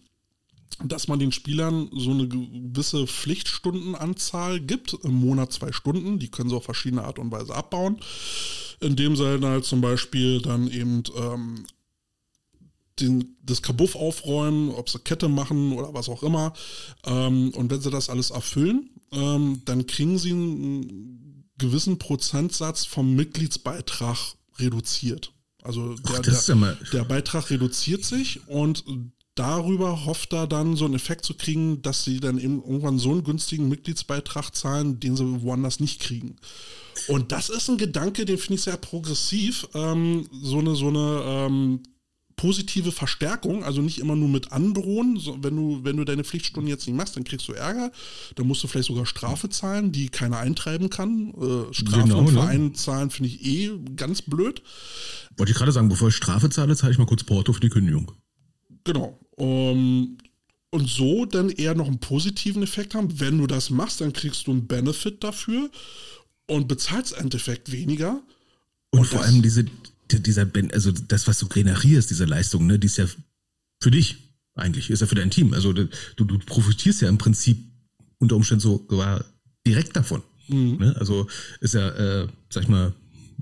dass 0.84 1.08
man 1.08 1.18
den 1.18 1.32
Spielern 1.32 1.88
so 1.92 2.10
eine 2.10 2.28
gewisse 2.28 3.06
Pflichtstundenanzahl 3.06 4.60
gibt, 4.60 4.94
im 5.02 5.12
Monat 5.12 5.52
zwei 5.52 5.72
Stunden, 5.72 6.18
die 6.18 6.28
können 6.28 6.50
sie 6.50 6.56
auf 6.56 6.64
verschiedene 6.64 7.04
Art 7.04 7.18
und 7.18 7.30
Weise 7.30 7.54
abbauen, 7.54 7.98
indem 8.80 9.16
sie 9.16 9.40
halt 9.42 9.64
zum 9.64 9.80
Beispiel 9.80 10.40
dann 10.40 10.68
eben 10.70 11.02
ähm, 11.16 11.64
den, 13.00 13.36
das 13.42 13.62
Kabuff 13.62 13.96
aufräumen, 13.96 14.70
ob 14.70 14.88
sie 14.88 14.98
Kette 14.98 15.28
machen 15.28 15.72
oder 15.72 15.94
was 15.94 16.08
auch 16.08 16.22
immer. 16.22 16.52
Ähm, 17.04 17.50
und 17.54 17.70
wenn 17.70 17.80
sie 17.80 17.90
das 17.90 18.10
alles 18.10 18.30
erfüllen, 18.30 18.90
ähm, 19.12 19.62
dann 19.64 19.86
kriegen 19.86 20.18
sie 20.18 20.32
einen 20.32 21.21
gewissen 21.62 21.98
Prozentsatz 21.98 22.84
vom 22.84 23.14
Mitgliedsbeitrag 23.14 24.34
reduziert. 24.58 25.32
Also 25.62 25.94
der, 25.94 26.20
Ach, 26.20 26.44
der, 26.44 26.76
der, 26.92 27.04
Beitrag 27.04 27.50
reduziert 27.50 28.04
sich 28.04 28.46
und 28.48 28.84
darüber 29.36 30.04
hofft 30.04 30.32
er 30.32 30.46
dann 30.46 30.76
so 30.76 30.84
einen 30.84 30.94
Effekt 30.94 31.24
zu 31.24 31.34
kriegen, 31.34 31.82
dass 31.82 32.04
sie 32.04 32.20
dann 32.20 32.38
eben 32.38 32.62
irgendwann 32.62 32.98
so 32.98 33.12
einen 33.12 33.24
günstigen 33.24 33.68
Mitgliedsbeitrag 33.68 34.54
zahlen, 34.54 34.98
den 34.98 35.16
sie 35.16 35.42
woanders 35.42 35.78
nicht 35.78 36.00
kriegen. 36.00 36.36
Und 37.06 37.32
das 37.32 37.48
ist 37.48 37.70
ein 37.70 37.78
Gedanke, 37.78 38.24
den 38.24 38.38
finde 38.38 38.54
ich 38.54 38.62
sehr 38.62 38.76
progressiv. 38.76 39.68
Ähm, 39.74 40.28
so 40.32 40.58
eine, 40.58 40.74
so 40.74 40.88
eine 40.88 41.22
ähm, 41.24 41.80
positive 42.36 42.92
Verstärkung, 42.92 43.64
also 43.64 43.82
nicht 43.82 43.98
immer 43.98 44.16
nur 44.16 44.28
mit 44.28 44.52
androhen. 44.52 45.18
So, 45.18 45.42
wenn, 45.42 45.56
du, 45.56 45.84
wenn 45.84 45.96
du 45.96 46.04
deine 46.04 46.24
Pflichtstunden 46.24 46.68
jetzt 46.68 46.86
nicht 46.86 46.96
machst, 46.96 47.16
dann 47.16 47.24
kriegst 47.24 47.48
du 47.48 47.52
Ärger. 47.52 47.92
Dann 48.34 48.46
musst 48.46 48.62
du 48.62 48.68
vielleicht 48.68 48.88
sogar 48.88 49.06
Strafe 49.06 49.48
zahlen, 49.48 49.92
die 49.92 50.08
keiner 50.08 50.38
eintreiben 50.38 50.90
kann. 50.90 51.30
Äh, 51.30 51.74
Strafe 51.74 52.02
genau, 52.02 52.18
und 52.18 52.26
ne? 52.26 52.32
Verein 52.32 52.74
zahlen 52.74 53.10
finde 53.10 53.30
ich 53.30 53.44
eh 53.44 53.70
ganz 53.96 54.22
blöd. 54.22 54.62
Wollte 55.36 55.52
ich 55.52 55.58
gerade 55.58 55.72
sagen, 55.72 55.88
bevor 55.88 56.08
ich 56.08 56.16
Strafe 56.16 56.50
zahle, 56.50 56.76
zahle 56.76 56.92
ich 56.92 56.98
mal 56.98 57.06
kurz 57.06 57.24
Porto 57.24 57.52
für 57.52 57.60
die 57.60 57.68
Kündigung. 57.68 58.12
Genau. 58.84 59.18
Um, 59.36 60.18
und 60.70 60.88
so 60.88 61.26
dann 61.26 61.50
eher 61.50 61.74
noch 61.74 61.86
einen 61.86 62.00
positiven 62.00 62.62
Effekt 62.62 62.94
haben. 62.94 63.20
Wenn 63.20 63.38
du 63.38 63.46
das 63.46 63.70
machst, 63.70 64.00
dann 64.00 64.12
kriegst 64.12 64.46
du 64.46 64.52
einen 64.52 64.66
Benefit 64.66 65.22
dafür 65.22 65.70
und 66.46 66.68
bezahlst 66.68 67.12
im 67.12 67.24
Endeffekt 67.24 67.72
weniger. 67.72 68.22
Und, 68.90 69.00
und 69.00 69.06
vor 69.06 69.22
allem 69.22 69.42
diese, 69.42 69.66
dieser, 70.20 70.46
also 70.72 70.90
das, 70.90 71.26
was 71.26 71.38
du 71.38 71.48
generierst, 71.48 72.10
diese 72.10 72.24
Leistung, 72.24 72.66
ne, 72.66 72.78
die 72.78 72.86
ist 72.86 72.98
ja 72.98 73.06
für 73.82 73.90
dich 73.90 74.16
eigentlich, 74.54 74.90
ist 74.90 75.00
ja 75.00 75.06
für 75.06 75.14
dein 75.14 75.30
Team. 75.30 75.54
Also 75.54 75.72
du, 75.72 75.88
du 76.16 76.38
profitierst 76.38 77.02
ja 77.02 77.08
im 77.08 77.18
Prinzip 77.18 77.58
unter 78.18 78.36
Umständen 78.36 78.60
sogar 78.60 79.24
direkt 79.66 79.96
davon. 79.96 80.22
Mhm. 80.48 80.76
Ne? 80.78 80.96
Also 80.98 81.26
ist 81.60 81.74
ja, 81.74 81.88
äh, 81.88 82.28
sag 82.50 82.64
ich 82.64 82.68
mal, 82.68 82.92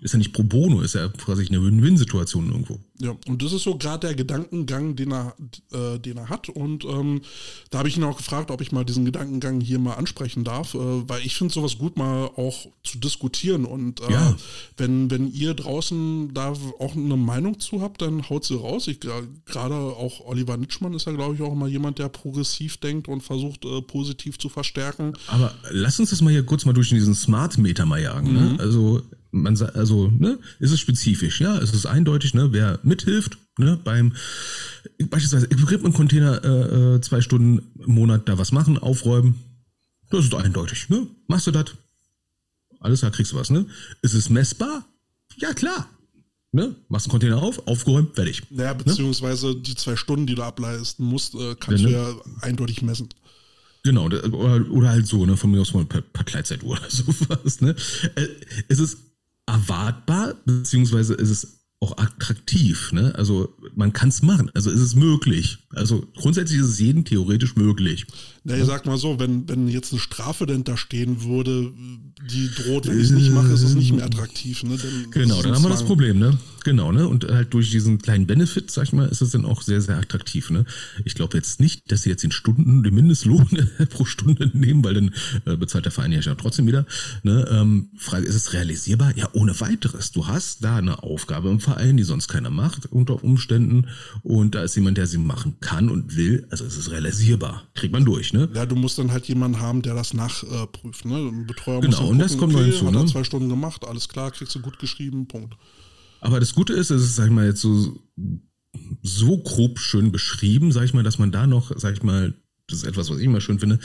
ist 0.00 0.12
ja 0.12 0.18
nicht 0.18 0.32
pro 0.32 0.42
bono, 0.42 0.80
ist 0.80 0.94
ja 0.94 1.08
quasi 1.08 1.46
eine 1.46 1.62
Win-Win-Situation 1.62 2.48
irgendwo. 2.48 2.80
Ja, 3.00 3.16
und 3.26 3.42
das 3.42 3.52
ist 3.52 3.62
so 3.62 3.76
gerade 3.76 4.08
der 4.08 4.14
Gedankengang, 4.14 4.96
den 4.96 5.12
er, 5.12 5.34
äh, 5.72 5.98
den 5.98 6.18
er 6.18 6.28
hat. 6.28 6.48
Und 6.48 6.84
ähm, 6.84 7.22
da 7.70 7.78
habe 7.78 7.88
ich 7.88 7.96
ihn 7.96 8.04
auch 8.04 8.16
gefragt, 8.16 8.50
ob 8.50 8.60
ich 8.60 8.72
mal 8.72 8.84
diesen 8.84 9.04
Gedankengang 9.04 9.60
hier 9.60 9.78
mal 9.78 9.94
ansprechen 9.94 10.44
darf, 10.44 10.74
äh, 10.74 10.78
weil 10.78 11.24
ich 11.24 11.36
finde 11.36 11.54
sowas 11.54 11.78
gut 11.78 11.96
mal 11.96 12.30
auch 12.36 12.66
zu 12.82 12.98
diskutieren. 12.98 13.64
Und 13.64 14.00
äh, 14.00 14.12
ja. 14.12 14.36
wenn, 14.76 15.10
wenn 15.10 15.32
ihr 15.32 15.54
draußen 15.54 16.32
da 16.34 16.54
auch 16.78 16.94
eine 16.94 17.16
Meinung 17.16 17.58
zu 17.60 17.80
habt, 17.80 18.02
dann 18.02 18.28
haut 18.28 18.44
sie 18.44 18.54
raus. 18.54 18.86
Ich 18.88 19.00
gerade 19.00 19.74
auch 19.74 20.20
Oliver 20.26 20.56
Nitschmann 20.56 20.94
ist 20.94 21.06
ja, 21.06 21.12
glaube 21.12 21.34
ich, 21.34 21.42
auch 21.42 21.54
mal 21.54 21.68
jemand, 21.68 21.98
der 21.98 22.08
progressiv 22.08 22.78
denkt 22.78 23.08
und 23.08 23.22
versucht, 23.22 23.64
äh, 23.64 23.82
positiv 23.82 24.38
zu 24.38 24.48
verstärken. 24.48 25.14
Aber 25.26 25.54
lass 25.70 25.98
uns 26.00 26.10
das 26.10 26.20
mal 26.20 26.30
hier 26.30 26.44
kurz 26.44 26.64
mal 26.64 26.72
durch 26.72 26.90
diesen 26.90 27.14
Smart-Meter 27.14 27.86
mal 27.86 28.00
jagen. 28.00 28.32
Ne? 28.32 28.40
Mhm. 28.40 28.52
Ne? 28.56 28.60
Also 28.60 29.02
man 29.30 29.56
also, 29.74 30.08
ne, 30.08 30.38
ist 30.58 30.72
es 30.72 30.80
spezifisch, 30.80 31.40
ja, 31.40 31.58
es 31.58 31.72
ist 31.72 31.86
eindeutig, 31.86 32.34
ne, 32.34 32.52
wer 32.52 32.80
mithilft, 32.82 33.38
ne, 33.58 33.78
beim 33.82 34.12
beispielsweise 34.98 35.46
Equipment-Container 35.46 36.44
äh, 36.44 36.94
äh, 36.96 37.00
zwei 37.00 37.20
Stunden 37.20 37.62
im 37.82 37.94
Monat 37.94 38.28
da 38.28 38.38
was 38.38 38.52
machen, 38.52 38.78
aufräumen, 38.78 39.34
das 40.10 40.24
ist 40.24 40.34
eindeutig, 40.34 40.88
ne? 40.88 41.06
Machst 41.28 41.46
du 41.46 41.52
das? 41.52 41.66
Alles 42.80 43.00
klar, 43.00 43.12
kriegst 43.12 43.32
du 43.32 43.36
was, 43.36 43.50
ne? 43.50 43.66
Ist 44.02 44.14
es 44.14 44.28
messbar? 44.28 44.84
Ja, 45.36 45.52
klar. 45.54 45.88
Ne? 46.52 46.74
Machst 46.88 47.06
einen 47.06 47.12
Container 47.12 47.40
auf, 47.40 47.66
aufgeräumt, 47.68 48.16
fertig. 48.16 48.42
Naja, 48.50 48.74
ne? 48.74 48.82
beziehungsweise 48.82 49.48
ne? 49.48 49.56
die 49.56 49.76
zwei 49.76 49.94
Stunden, 49.94 50.26
die 50.26 50.34
du 50.34 50.42
ableisten 50.42 51.06
musst, 51.06 51.34
äh, 51.36 51.54
kannst 51.54 51.84
ja, 51.84 51.88
ne? 51.88 51.94
du 51.94 52.00
ja 52.00 52.22
eindeutig 52.40 52.82
messen. 52.82 53.08
Genau, 53.84 54.06
oder, 54.06 54.24
oder 54.70 54.90
halt 54.90 55.06
so, 55.06 55.24
ne, 55.24 55.36
von 55.36 55.50
mir 55.50 55.60
aus 55.60 55.72
mal 55.72 55.84
per, 55.84 56.02
per 56.02 56.24
Kleidzeit 56.24 56.64
oder 56.64 56.82
sowas, 56.88 57.60
ne. 57.60 57.76
Äh, 58.16 58.26
es 58.68 58.78
ist 58.78 58.98
erwartbar, 59.46 60.36
beziehungsweise 60.44 61.14
ist 61.14 61.30
es 61.30 61.60
auch 61.80 61.96
attraktiv. 61.96 62.92
Ne? 62.92 63.14
Also 63.16 63.56
man 63.74 63.92
kann 63.92 64.10
es 64.10 64.22
machen. 64.22 64.50
Also 64.54 64.70
ist 64.70 64.80
es 64.80 64.94
möglich. 64.94 65.58
Also 65.70 66.06
grundsätzlich 66.14 66.60
ist 66.60 66.68
es 66.68 66.78
jedem 66.78 67.04
theoretisch 67.04 67.56
möglich. 67.56 68.06
Na, 68.42 68.56
ich 68.56 68.64
sag 68.64 68.86
mal 68.86 68.96
so, 68.96 69.18
wenn, 69.18 69.48
wenn 69.48 69.68
jetzt 69.68 69.92
eine 69.92 70.00
Strafe 70.00 70.46
denn 70.46 70.64
da 70.64 70.76
stehen 70.76 71.24
würde, 71.24 71.72
die 72.30 72.50
droht, 72.54 72.86
wenn 72.86 72.98
ich 72.98 73.06
es 73.06 73.10
nicht 73.10 73.32
mache, 73.32 73.52
ist 73.52 73.62
es 73.62 73.74
nicht 73.74 73.92
mehr 73.92 74.04
attraktiv. 74.04 74.62
Ne? 74.62 74.78
Dann 74.78 75.10
genau, 75.10 75.42
dann 75.42 75.54
haben 75.54 75.62
wir 75.62 75.68
das 75.68 75.84
Problem, 75.84 76.18
ne? 76.18 76.38
Genau, 76.64 76.92
ne? 76.92 77.08
Und 77.08 77.24
halt 77.24 77.54
durch 77.54 77.70
diesen 77.70 77.98
kleinen 77.98 78.26
Benefit, 78.26 78.70
sag 78.70 78.84
ich 78.84 78.92
mal, 78.92 79.08
ist 79.08 79.22
es 79.22 79.30
dann 79.30 79.44
auch 79.44 79.62
sehr, 79.62 79.80
sehr 79.80 79.98
attraktiv. 79.98 80.50
Ne? 80.50 80.64
Ich 81.04 81.14
glaube 81.14 81.36
jetzt 81.36 81.60
nicht, 81.60 81.90
dass 81.90 82.02
sie 82.02 82.10
jetzt 82.10 82.24
in 82.24 82.32
Stunden 82.32 82.82
den 82.82 82.94
Mindestlohn 82.94 83.48
pro 83.90 84.04
Stunde 84.04 84.50
nehmen, 84.52 84.84
weil 84.84 84.94
dann 84.94 85.14
äh, 85.46 85.56
bezahlt 85.56 85.84
der 85.84 85.92
Verein 85.92 86.12
ja 86.12 86.34
trotzdem 86.34 86.66
wieder. 86.66 86.86
Ne? 87.22 87.46
Ähm, 87.50 87.90
Frage, 87.96 88.26
ist 88.26 88.34
es 88.34 88.52
realisierbar? 88.52 89.16
Ja, 89.16 89.28
ohne 89.32 89.58
weiteres. 89.60 90.12
Du 90.12 90.26
hast 90.26 90.64
da 90.64 90.76
eine 90.76 91.02
Aufgabe 91.02 91.50
im 91.50 91.60
Verein, 91.60 91.96
die 91.96 92.02
sonst 92.02 92.28
keiner 92.28 92.50
macht 92.50 92.86
unter 92.86 93.22
Umständen. 93.24 93.86
Und 94.22 94.54
da 94.54 94.62
ist 94.62 94.76
jemand, 94.76 94.98
der 94.98 95.06
sie 95.06 95.18
machen 95.18 95.56
kann 95.60 95.88
und 95.88 96.16
will. 96.16 96.46
Also 96.50 96.64
es 96.64 96.76
ist 96.76 96.90
realisierbar. 96.90 97.64
Kriegt 97.74 97.92
man 97.92 98.04
durch 98.04 98.29
ne? 98.32 98.48
Ja, 98.54 98.66
du 98.66 98.76
musst 98.76 98.98
dann 98.98 99.12
halt 99.12 99.26
jemanden 99.26 99.60
haben, 99.60 99.82
der 99.82 99.94
das 99.94 100.14
nachprüft, 100.14 101.04
ne? 101.04 101.16
Ein 101.16 101.46
Betreuer 101.46 101.80
genau, 101.80 102.00
muss 102.00 102.10
und 102.10 102.18
das 102.18 102.38
kommt 102.38 102.54
okay, 102.54 102.62
noch 102.62 102.70
hinzu, 102.70 102.86
hat 102.86 102.94
ne? 102.94 103.06
zwei 103.06 103.24
Stunden 103.24 103.48
gemacht, 103.48 103.84
alles 103.84 104.08
klar, 104.08 104.30
kriegst 104.30 104.54
du 104.54 104.60
gut 104.60 104.78
geschrieben, 104.78 105.26
Punkt. 105.26 105.54
Aber 106.20 106.40
das 106.40 106.54
Gute 106.54 106.72
ist, 106.72 106.90
es 106.90 107.02
ist, 107.02 107.16
sag 107.16 107.26
ich 107.26 107.32
mal, 107.32 107.46
jetzt 107.46 107.60
so, 107.60 107.98
so 109.02 109.38
grob 109.38 109.78
schön 109.78 110.12
beschrieben, 110.12 110.72
sag 110.72 110.84
ich 110.84 110.94
mal, 110.94 111.02
dass 111.02 111.18
man 111.18 111.32
da 111.32 111.46
noch, 111.46 111.72
sag 111.76 111.94
ich 111.94 112.02
mal, 112.02 112.34
das 112.70 112.78
ist 112.78 112.84
etwas, 112.84 113.10
was 113.10 113.18
ich 113.18 113.24
immer 113.24 113.40
schön 113.40 113.58
finde, 113.58 113.78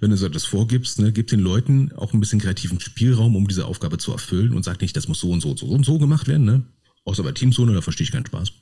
wenn 0.00 0.10
du 0.10 0.16
so 0.16 0.26
etwas 0.26 0.44
vorgibst, 0.44 0.98
ne, 0.98 1.12
gib 1.12 1.28
den 1.28 1.40
Leuten 1.40 1.92
auch 1.92 2.12
ein 2.12 2.20
bisschen 2.20 2.40
kreativen 2.40 2.80
Spielraum, 2.80 3.36
um 3.36 3.46
diese 3.46 3.66
Aufgabe 3.66 3.98
zu 3.98 4.12
erfüllen 4.12 4.54
und 4.54 4.64
sag 4.64 4.80
nicht, 4.80 4.96
das 4.96 5.08
muss 5.08 5.20
so 5.20 5.30
und 5.30 5.40
so 5.40 5.50
und 5.50 5.58
so 5.58 5.66
und 5.66 5.84
so 5.84 5.98
gemacht 5.98 6.26
werden, 6.28 6.46
ne? 6.46 6.64
Außer 7.04 7.22
bei 7.22 7.32
Teamzone, 7.32 7.72
da 7.72 7.80
verstehe 7.80 8.04
ich 8.04 8.12
keinen 8.12 8.26
Spaß. 8.26 8.52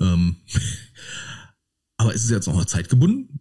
Ähm, 0.00 0.36
aber 1.96 2.14
es 2.14 2.24
ist 2.24 2.30
jetzt 2.30 2.46
noch 2.46 2.64
zeitgebunden. 2.64 3.40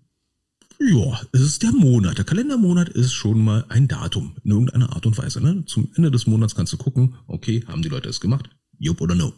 Ja, 0.83 1.21
es 1.31 1.41
ist 1.41 1.61
der 1.61 1.71
Monat. 1.73 2.17
Der 2.17 2.25
Kalendermonat 2.25 2.89
ist 2.89 3.13
schon 3.13 3.43
mal 3.43 3.65
ein 3.69 3.87
Datum 3.87 4.35
in 4.43 4.49
irgendeiner 4.49 4.91
Art 4.93 5.05
und 5.05 5.15
Weise. 5.15 5.39
Ne? 5.39 5.63
Zum 5.67 5.91
Ende 5.95 6.09
des 6.09 6.25
Monats 6.25 6.55
kannst 6.55 6.73
du 6.73 6.77
gucken, 6.77 7.15
okay, 7.27 7.63
haben 7.67 7.83
die 7.83 7.89
Leute 7.89 8.09
es 8.09 8.19
gemacht? 8.19 8.49
Jupp 8.79 8.99
oder 8.99 9.13
no? 9.13 9.31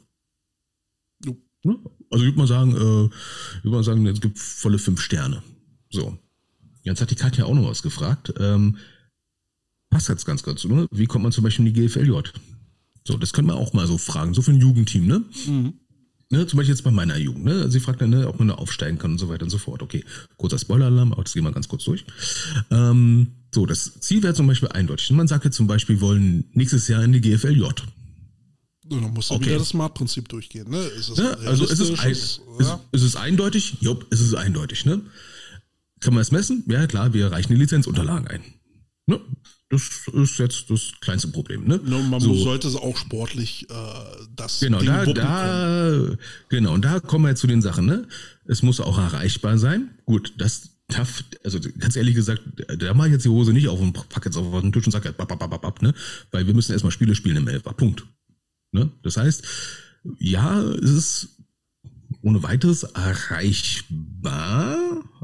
Jupp. 1.25 1.41
Ne? 1.63 1.77
Also 2.09 2.23
ich 2.23 2.29
würde 2.31 2.37
mal 2.37 2.47
sagen, 2.47 2.71
äh, 2.71 2.77
würde 2.77 3.11
mal 3.65 3.83
sagen, 3.83 4.05
es 4.07 4.21
gibt 4.21 4.39
volle 4.39 4.79
fünf 4.79 5.01
Sterne. 5.01 5.43
So. 5.89 6.17
Jetzt 6.83 7.01
hat 7.01 7.11
die 7.11 7.15
Katja 7.15 7.43
auch 7.43 7.55
noch 7.55 7.69
was 7.69 7.83
gefragt. 7.83 8.33
Ähm, 8.39 8.77
passt 9.89 10.07
jetzt 10.07 10.25
ganz 10.25 10.43
kurz, 10.43 10.63
ne? 10.63 10.87
Wie 10.91 11.07
kommt 11.07 11.23
man 11.23 11.33
zum 11.33 11.43
Beispiel 11.43 11.67
in 11.67 11.73
die 11.73 11.87
GFLJ? 11.87 12.21
So, 13.05 13.17
das 13.17 13.33
können 13.33 13.49
wir 13.49 13.55
auch 13.55 13.73
mal 13.73 13.85
so 13.85 13.97
fragen. 13.97 14.33
So 14.33 14.41
für 14.41 14.51
ein 14.51 14.61
Jugendteam, 14.61 15.07
ne? 15.07 15.25
Mhm. 15.45 15.73
Ne, 16.33 16.47
zum 16.47 16.57
Beispiel 16.57 16.73
jetzt 16.73 16.83
bei 16.83 16.91
meiner 16.91 17.17
Jugend, 17.17 17.45
ne, 17.45 17.69
sie 17.71 17.79
fragt 17.79 18.01
dann, 18.01 18.09
ne, 18.09 18.27
ob 18.27 18.39
man 18.39 18.49
da 18.49 18.55
aufsteigen 18.55 18.97
kann 18.97 19.11
und 19.11 19.17
so 19.19 19.29
weiter 19.29 19.43
und 19.43 19.49
so 19.49 19.57
fort. 19.57 19.81
Okay, 19.81 20.03
kurzer 20.35 20.59
Spoiler-Alarm, 20.59 21.13
aber 21.13 21.23
das 21.23 21.33
gehen 21.33 21.43
wir 21.43 21.51
ganz 21.51 21.67
kurz 21.67 21.85
durch. 21.85 22.05
Ähm, 22.71 23.27
so, 23.53 23.65
das 23.65 23.99
Ziel 23.99 24.23
wäre 24.23 24.33
zum 24.33 24.47
Beispiel 24.47 24.69
eindeutig. 24.69 25.11
Man 25.11 25.27
sagt 25.27 25.45
jetzt 25.45 25.55
zum 25.55 25.67
Beispiel, 25.67 26.01
wollen 26.01 26.45
nächstes 26.53 26.87
Jahr 26.87 27.03
in 27.03 27.13
die 27.13 27.21
GFLJ. 27.21 27.63
Und 27.63 29.01
dann 29.01 29.13
muss 29.13 29.31
okay. 29.31 29.45
wieder 29.45 29.59
das 29.59 29.69
Smart-Prinzip 29.69 30.27
durchgehen. 30.27 30.69
Ne? 30.69 30.79
Ist 30.79 31.09
es 31.09 31.17
ja, 31.17 31.31
also 31.31 31.65
ist 31.65 31.79
es, 31.79 31.99
ein, 31.99 32.11
ist, 32.11 32.41
ja. 32.59 32.79
ist, 32.91 33.03
es 33.03 33.15
eindeutig? 33.15 33.77
Jupp, 33.79 34.11
ist 34.11 34.19
es 34.19 34.33
eindeutig. 34.33 34.85
Ne? 34.85 35.01
Kann 35.99 36.13
man 36.13 36.21
es 36.21 36.31
messen? 36.31 36.63
Ja, 36.67 36.85
klar, 36.87 37.13
wir 37.13 37.31
reichen 37.31 37.53
die 37.53 37.59
Lizenzunterlagen 37.59 38.27
ein. 38.27 38.43
Ne? 39.05 39.21
Das 39.73 40.07
ist 40.13 40.37
jetzt 40.37 40.69
das 40.69 40.91
kleinste 41.01 41.29
Problem. 41.29 41.65
Ne? 41.65 41.79
No, 41.83 42.03
man 42.03 42.19
so. 42.19 42.35
sollte 42.35 42.67
es 42.67 42.75
auch 42.75 42.95
sportlich 42.95 43.67
äh, 43.71 43.73
das 44.35 44.59
genau, 44.59 44.77
Ding 44.77 44.87
da, 44.87 45.05
da, 45.05 46.15
genau, 46.47 46.73
und 46.73 46.85
da 46.85 46.99
kommen 46.99 47.25
wir 47.25 47.35
zu 47.35 47.47
den 47.47 47.63
Sachen. 47.63 47.87
Ne? 47.87 48.07
Es 48.45 48.61
muss 48.61 48.79
auch 48.79 48.99
erreichbar 48.99 49.57
sein. 49.57 49.89
Gut, 50.05 50.33
das 50.37 50.69
darf, 50.89 51.23
also 51.43 51.59
ganz 51.59 51.95
ehrlich 51.95 52.13
gesagt, 52.13 52.43
da 52.77 52.93
mache 52.93 53.07
ich 53.07 53.13
jetzt 53.13 53.25
die 53.25 53.29
Hose 53.29 53.51
nicht 53.51 53.67
auf 53.67 53.79
und 53.79 53.93
packe 54.09 54.29
jetzt 54.29 54.37
auf 54.37 54.61
den 54.61 54.71
Tisch 54.71 54.85
und 54.85 54.91
sage, 54.91 55.11
bap, 55.11 55.27
bap, 55.27 55.39
bap, 55.39 55.59
bap, 55.59 55.81
ne? 55.81 55.95
weil 56.29 56.45
wir 56.45 56.53
müssen 56.53 56.73
erstmal 56.73 56.91
Spiele 56.91 57.15
spielen 57.15 57.37
im 57.37 57.47
Elfer. 57.47 57.73
Punkt. 57.73 58.05
Ne? 58.73 58.91
Das 59.01 59.17
heißt, 59.17 59.43
ja, 60.19 60.61
es 60.61 60.91
ist 60.91 61.29
ohne 62.21 62.43
weiteres 62.43 62.83
erreichbar. 62.83 64.77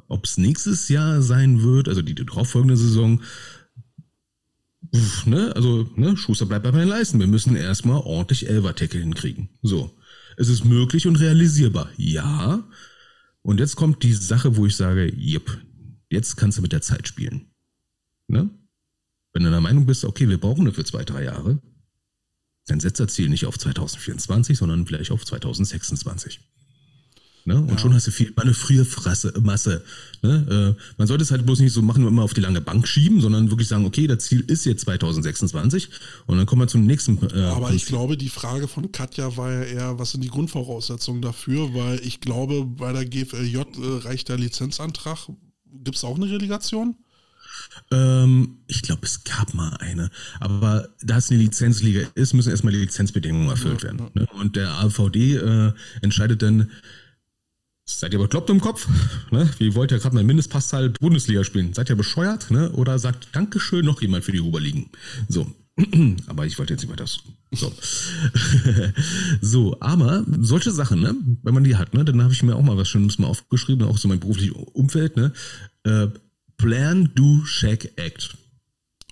Ob 0.07 0.25
es 0.25 0.39
nächstes 0.39 0.89
Jahr 0.89 1.21
sein 1.21 1.61
wird, 1.61 1.87
also 1.87 2.01
die 2.01 2.15
darauffolgende 2.15 2.77
Saison, 2.77 3.21
Uff, 4.91 5.25
ne, 5.25 5.55
also, 5.55 5.89
ne, 5.95 6.17
Schuster 6.17 6.45
bleibt 6.45 6.63
bei 6.63 6.71
meinen 6.71 6.87
Leisten. 6.87 7.19
Wir 7.19 7.27
müssen 7.27 7.55
erstmal 7.55 8.01
ordentlich 8.01 8.49
Elver-Tackle 8.49 8.99
hinkriegen. 8.99 9.49
So. 9.61 9.95
Es 10.37 10.47
ist 10.47 10.63
möglich 10.63 11.05
und 11.05 11.17
realisierbar. 11.17 11.89
Ja. 11.97 12.67
Und 13.41 13.59
jetzt 13.59 13.75
kommt 13.75 14.03
die 14.03 14.13
Sache, 14.13 14.55
wo 14.55 14.65
ich 14.65 14.75
sage, 14.75 15.13
jep, 15.15 15.59
jetzt 16.09 16.37
kannst 16.37 16.57
du 16.57 16.61
mit 16.61 16.71
der 16.71 16.81
Zeit 16.81 17.07
spielen. 17.07 17.51
Ne? 18.27 18.49
Wenn 19.33 19.43
du 19.43 19.49
der 19.49 19.61
Meinung 19.61 19.85
bist, 19.85 20.05
okay, 20.05 20.27
wir 20.27 20.39
brauchen 20.39 20.65
dafür 20.65 20.85
zwei, 20.85 21.03
drei 21.03 21.23
Jahre, 21.23 21.61
dann 22.67 22.79
setzt 22.79 22.99
das 22.99 23.13
Ziel 23.13 23.29
nicht 23.29 23.45
auf 23.45 23.57
2024, 23.57 24.57
sondern 24.57 24.85
vielleicht 24.85 25.11
auf 25.11 25.25
2026. 25.25 26.39
Ne? 27.49 27.59
Und 27.59 27.71
ja. 27.71 27.77
schon 27.79 27.95
hast 27.95 28.05
du 28.05 28.11
viel 28.11 28.31
Manövriermasse. 28.35 29.83
Ne? 30.21 30.75
Äh, 30.77 30.81
man 30.99 31.07
sollte 31.07 31.23
es 31.23 31.31
halt 31.31 31.47
bloß 31.47 31.61
nicht 31.61 31.73
so 31.73 31.81
machen, 31.81 32.05
immer 32.05 32.21
auf 32.21 32.35
die 32.35 32.41
lange 32.41 32.61
Bank 32.61 32.87
schieben, 32.87 33.21
sondern 33.21 33.49
wirklich 33.49 33.67
sagen, 33.67 33.87
okay, 33.87 34.05
das 34.05 34.19
Ziel 34.19 34.41
ist 34.41 34.65
jetzt 34.65 34.81
2026 34.81 35.89
und 36.27 36.37
dann 36.37 36.45
kommen 36.45 36.61
wir 36.61 36.67
zum 36.67 36.85
nächsten. 36.85 37.17
Äh, 37.35 37.41
Aber 37.45 37.71
ich 37.71 37.87
glaube, 37.87 38.17
die 38.17 38.29
Frage 38.29 38.67
von 38.67 38.91
Katja 38.91 39.35
war 39.35 39.51
ja 39.51 39.63
eher, 39.63 39.97
was 39.97 40.11
sind 40.11 40.23
die 40.23 40.29
Grundvoraussetzungen 40.29 41.23
dafür? 41.23 41.73
Weil 41.73 41.99
ich 42.03 42.21
glaube, 42.21 42.65
bei 42.65 42.93
der 42.93 43.05
GFLJ 43.05 43.57
äh, 43.57 43.65
reicht 44.03 44.29
der 44.29 44.37
Lizenzantrag. 44.37 45.17
Gibt 45.83 45.97
es 45.97 46.03
auch 46.03 46.17
eine 46.17 46.29
Relegation? 46.29 46.97
Ähm, 47.89 48.59
ich 48.67 48.83
glaube, 48.83 49.07
es 49.07 49.23
gab 49.23 49.55
mal 49.55 49.75
eine. 49.79 50.11
Aber 50.39 50.87
da 51.01 51.17
es 51.17 51.31
eine 51.31 51.39
Lizenzliga 51.39 52.01
ist, 52.13 52.33
müssen 52.33 52.51
erstmal 52.51 52.73
die 52.73 52.79
Lizenzbedingungen 52.79 53.49
erfüllt 53.49 53.81
werden. 53.81 54.11
Ne? 54.13 54.27
Und 54.33 54.55
der 54.55 54.69
AVD 54.83 55.35
äh, 55.35 55.73
entscheidet 56.01 56.43
dann, 56.43 56.69
Seid 57.97 58.13
ihr 58.13 58.19
bekloppt 58.19 58.49
im 58.51 58.61
Kopf? 58.61 58.87
Ne? 59.31 59.49
Wie 59.57 59.73
wollt 59.73 59.91
ihr 59.91 59.97
gerade 59.97 60.13
mal 60.15 60.23
Mindestpasszahl 60.23 60.89
Bundesliga 60.91 61.43
spielen? 61.43 61.73
Seid 61.73 61.89
ihr 61.89 61.95
bescheuert? 61.95 62.51
Ne? 62.51 62.71
Oder 62.71 62.99
sagt 62.99 63.29
Dankeschön 63.33 63.83
noch 63.83 64.01
jemand 64.01 64.23
für 64.23 64.31
die 64.31 64.41
Oberligen? 64.41 64.89
So. 65.27 65.51
aber 66.27 66.45
ich 66.45 66.59
wollte 66.59 66.73
jetzt 66.73 66.83
nicht 66.83 66.91
weiter. 66.91 67.07
So. 67.51 67.73
so, 69.41 69.77
aber 69.79 70.23
solche 70.39 70.71
Sachen, 70.71 70.99
ne? 71.01 71.15
wenn 71.41 71.53
man 71.53 71.63
die 71.63 71.77
hat, 71.77 71.93
ne? 71.93 72.05
dann 72.05 72.21
habe 72.21 72.33
ich 72.33 72.43
mir 72.43 72.55
auch 72.55 72.61
mal 72.61 72.77
was 72.77 72.87
Schönes 72.87 73.17
mal 73.17 73.27
aufgeschrieben, 73.27 73.87
auch 73.87 73.97
so 73.97 74.07
mein 74.07 74.19
berufliches 74.19 74.55
Umfeld. 74.73 75.17
Ne? 75.17 75.33
Äh, 75.83 76.07
Plan, 76.57 77.11
Do, 77.15 77.43
Check, 77.45 77.93
Act. 77.95 78.37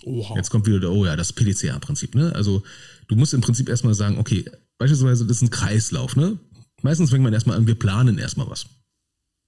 Oha. 0.04 0.36
Jetzt 0.36 0.50
kommt 0.50 0.66
wieder, 0.66 0.90
oh 0.92 1.04
ja, 1.04 1.16
das 1.16 1.32
PDCA-Prinzip. 1.32 2.14
Ne? 2.14 2.32
Also 2.34 2.62
du 3.08 3.16
musst 3.16 3.34
im 3.34 3.40
Prinzip 3.40 3.68
erstmal 3.68 3.94
sagen, 3.94 4.18
okay, 4.18 4.44
beispielsweise 4.78 5.26
das 5.26 5.38
ist 5.38 5.42
ein 5.42 5.50
Kreislauf. 5.50 6.14
Ne? 6.14 6.38
Meistens 6.82 7.10
fängt 7.10 7.24
man 7.24 7.32
erstmal 7.32 7.56
an, 7.56 7.66
wir 7.66 7.74
planen 7.74 8.18
erstmal 8.18 8.48
was. 8.48 8.66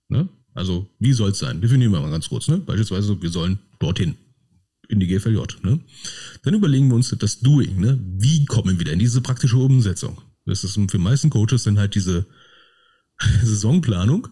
Ne? 0.08 0.28
Also, 0.54 0.90
wie 0.98 1.12
soll 1.12 1.30
es 1.30 1.38
sein? 1.38 1.60
Definieren 1.60 1.92
wir 1.92 2.00
mal 2.00 2.10
ganz 2.10 2.28
kurz. 2.28 2.48
Ne? 2.48 2.58
Beispielsweise, 2.58 3.20
wir 3.22 3.30
sollen 3.30 3.60
dorthin, 3.78 4.16
in 4.88 4.98
die 4.98 5.06
GFLJ. 5.06 5.38
Ne? 5.62 5.80
Dann 6.42 6.54
überlegen 6.54 6.88
wir 6.88 6.96
uns 6.96 7.14
das 7.16 7.40
Doing. 7.40 7.78
Ne? 7.78 7.98
Wie 8.18 8.44
kommen 8.46 8.70
wir 8.70 8.80
wieder 8.80 8.92
in 8.92 8.98
diese 8.98 9.20
praktische 9.20 9.56
Umsetzung? 9.56 10.20
Das 10.46 10.64
ist 10.64 10.78
für 10.90 10.98
meisten 10.98 11.30
Coaches 11.30 11.62
dann 11.62 11.78
halt 11.78 11.94
diese 11.94 12.26
Saisonplanung. 13.42 14.28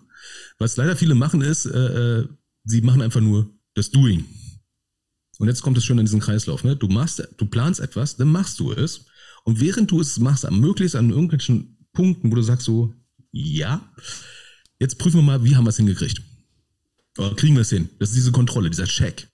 Was 0.59 0.77
leider 0.77 0.97
viele 0.97 1.15
machen, 1.15 1.43
ist, 1.43 1.67
äh, 1.67 2.19
äh, 2.19 2.29
sie 2.65 2.81
machen 2.81 3.03
einfach 3.03 3.21
nur 3.21 3.49
das 3.75 3.91
Doing. 3.91 4.25
Und 5.39 5.47
jetzt 5.47 5.63
kommt 5.63 5.79
es 5.79 5.85
schon 5.85 5.99
in 5.99 6.07
diesen 6.07 6.21
Kreislauf. 6.21 6.65
Ne? 6.65 6.75
Du 6.75 6.89
machst, 6.89 7.23
du 7.37 7.47
planst 7.47 7.79
etwas, 7.79 8.17
dann 8.17 8.29
machst 8.29 8.59
du 8.59 8.73
es. 8.73 9.07
Und 9.45 9.61
während 9.61 9.93
du 9.93 10.01
es 10.01 10.19
machst, 10.19 10.51
möglichst 10.51 10.97
an 10.97 11.11
irgendwelchen 11.11 11.78
Punkten, 11.93 12.31
wo 12.31 12.37
du 12.37 12.43
sagst 12.43 12.67
so, 12.67 12.95
ja, 13.33 13.93
jetzt 14.79 14.99
prüfen 14.99 15.19
wir 15.19 15.23
mal, 15.23 15.45
wie 15.45 15.57
haben 15.57 15.65
wir 15.65 15.71
es 15.71 15.77
hingekriegt. 15.77 16.23
Oder 17.19 17.35
kriegen 17.35 17.55
wir 17.55 17.63
es 17.63 17.71
hin? 17.71 17.89
Das 17.99 18.11
ist 18.11 18.17
diese 18.17 18.33
Kontrolle, 18.33 18.71
dieser 18.71 18.87
Check. 18.87 19.29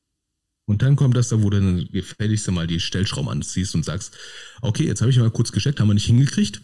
Und 0.66 0.80
dann 0.82 0.96
kommt 0.96 1.16
das 1.16 1.28
da, 1.28 1.42
wo 1.42 1.50
du 1.50 1.60
dann 1.60 1.88
gefälligst 1.92 2.50
mal 2.50 2.66
die 2.66 2.80
Stellschrauben 2.80 3.28
anziehst 3.28 3.74
und 3.74 3.84
sagst, 3.84 4.16
okay, 4.62 4.86
jetzt 4.86 5.02
habe 5.02 5.10
ich 5.10 5.18
mal 5.18 5.30
kurz 5.30 5.52
gecheckt, 5.52 5.78
haben 5.80 5.88
wir 5.88 5.94
nicht 5.94 6.06
hingekriegt. 6.06 6.62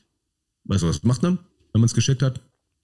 Weißt 0.65 0.83
du, 0.83 0.89
was 0.89 1.03
macht 1.03 1.23
man, 1.23 1.39
wenn 1.73 1.81
man 1.81 1.85
es 1.85 1.95
gecheckt 1.95 2.23
hat? 2.23 2.41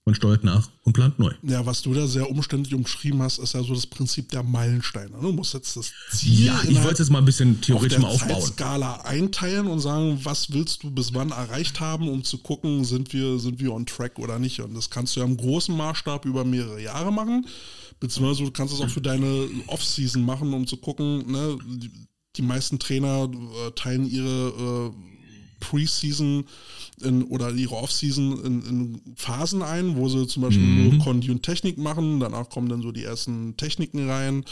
Man 0.06 0.14
steuert 0.14 0.44
nach 0.44 0.70
und 0.84 0.92
plant 0.92 1.18
neu. 1.18 1.32
Ja, 1.42 1.66
was 1.66 1.82
du 1.82 1.92
da 1.92 2.06
sehr 2.06 2.30
umständlich 2.30 2.74
umschrieben 2.74 3.20
hast, 3.22 3.38
ist 3.38 3.54
ja 3.54 3.62
so 3.64 3.74
das 3.74 3.88
Prinzip 3.88 4.28
der 4.28 4.44
Meilensteine. 4.44 5.10
Ne? 5.10 5.20
Du 5.20 5.32
musst 5.32 5.52
jetzt 5.52 5.76
das 5.76 5.92
Ziel. 6.12 6.46
Ja, 6.46 6.60
ich 6.62 6.76
wollte 6.76 6.92
es 6.92 6.98
jetzt 7.00 7.10
mal 7.10 7.18
ein 7.18 7.24
bisschen 7.24 7.60
theoretisch 7.60 7.98
mal 7.98 8.06
aufbauen. 8.06 8.40
Skala 8.40 9.00
einteilen 9.00 9.66
und 9.66 9.80
sagen, 9.80 10.20
was 10.22 10.52
willst 10.52 10.84
du 10.84 10.92
bis 10.92 11.12
wann 11.12 11.32
erreicht 11.32 11.80
haben, 11.80 12.08
um 12.08 12.22
zu 12.22 12.38
gucken, 12.38 12.84
sind 12.84 13.12
wir, 13.12 13.40
sind 13.40 13.58
wir 13.58 13.72
on 13.72 13.84
track 13.84 14.20
oder 14.20 14.38
nicht. 14.38 14.60
Und 14.60 14.76
das 14.76 14.90
kannst 14.90 15.16
du 15.16 15.20
ja 15.20 15.26
im 15.26 15.36
großen 15.36 15.76
Maßstab 15.76 16.24
über 16.24 16.44
mehrere 16.44 16.80
Jahre 16.80 17.12
machen. 17.12 17.44
Beziehungsweise 17.98 18.44
du 18.44 18.52
kannst 18.52 18.74
es 18.74 18.80
auch 18.80 18.90
für 18.90 19.00
deine 19.00 19.48
Off-Season 19.66 20.24
machen, 20.24 20.54
um 20.54 20.68
zu 20.68 20.76
gucken, 20.76 21.28
ne, 21.32 21.58
die, 21.66 21.90
die 22.36 22.42
meisten 22.42 22.78
Trainer 22.78 23.24
äh, 23.24 23.72
teilen 23.72 24.08
ihre 24.08 24.92
äh, 24.92 25.16
Preseason 25.58 26.44
in, 27.02 27.24
oder 27.24 27.50
ihre 27.52 27.76
Offseason 27.76 28.44
in, 28.44 28.62
in 28.62 29.14
Phasen 29.16 29.62
ein, 29.62 29.96
wo 29.96 30.08
sie 30.08 30.26
zum 30.26 30.42
Beispiel 30.42 30.64
mhm. 30.64 30.88
nur 30.88 31.04
Kondi 31.04 31.30
und 31.30 31.42
Technik 31.42 31.78
machen. 31.78 32.20
Danach 32.20 32.48
kommen 32.48 32.68
dann 32.68 32.82
so 32.82 32.92
die 32.92 33.04
ersten 33.04 33.56
Techniken 33.56 34.08
rein. 34.08 34.44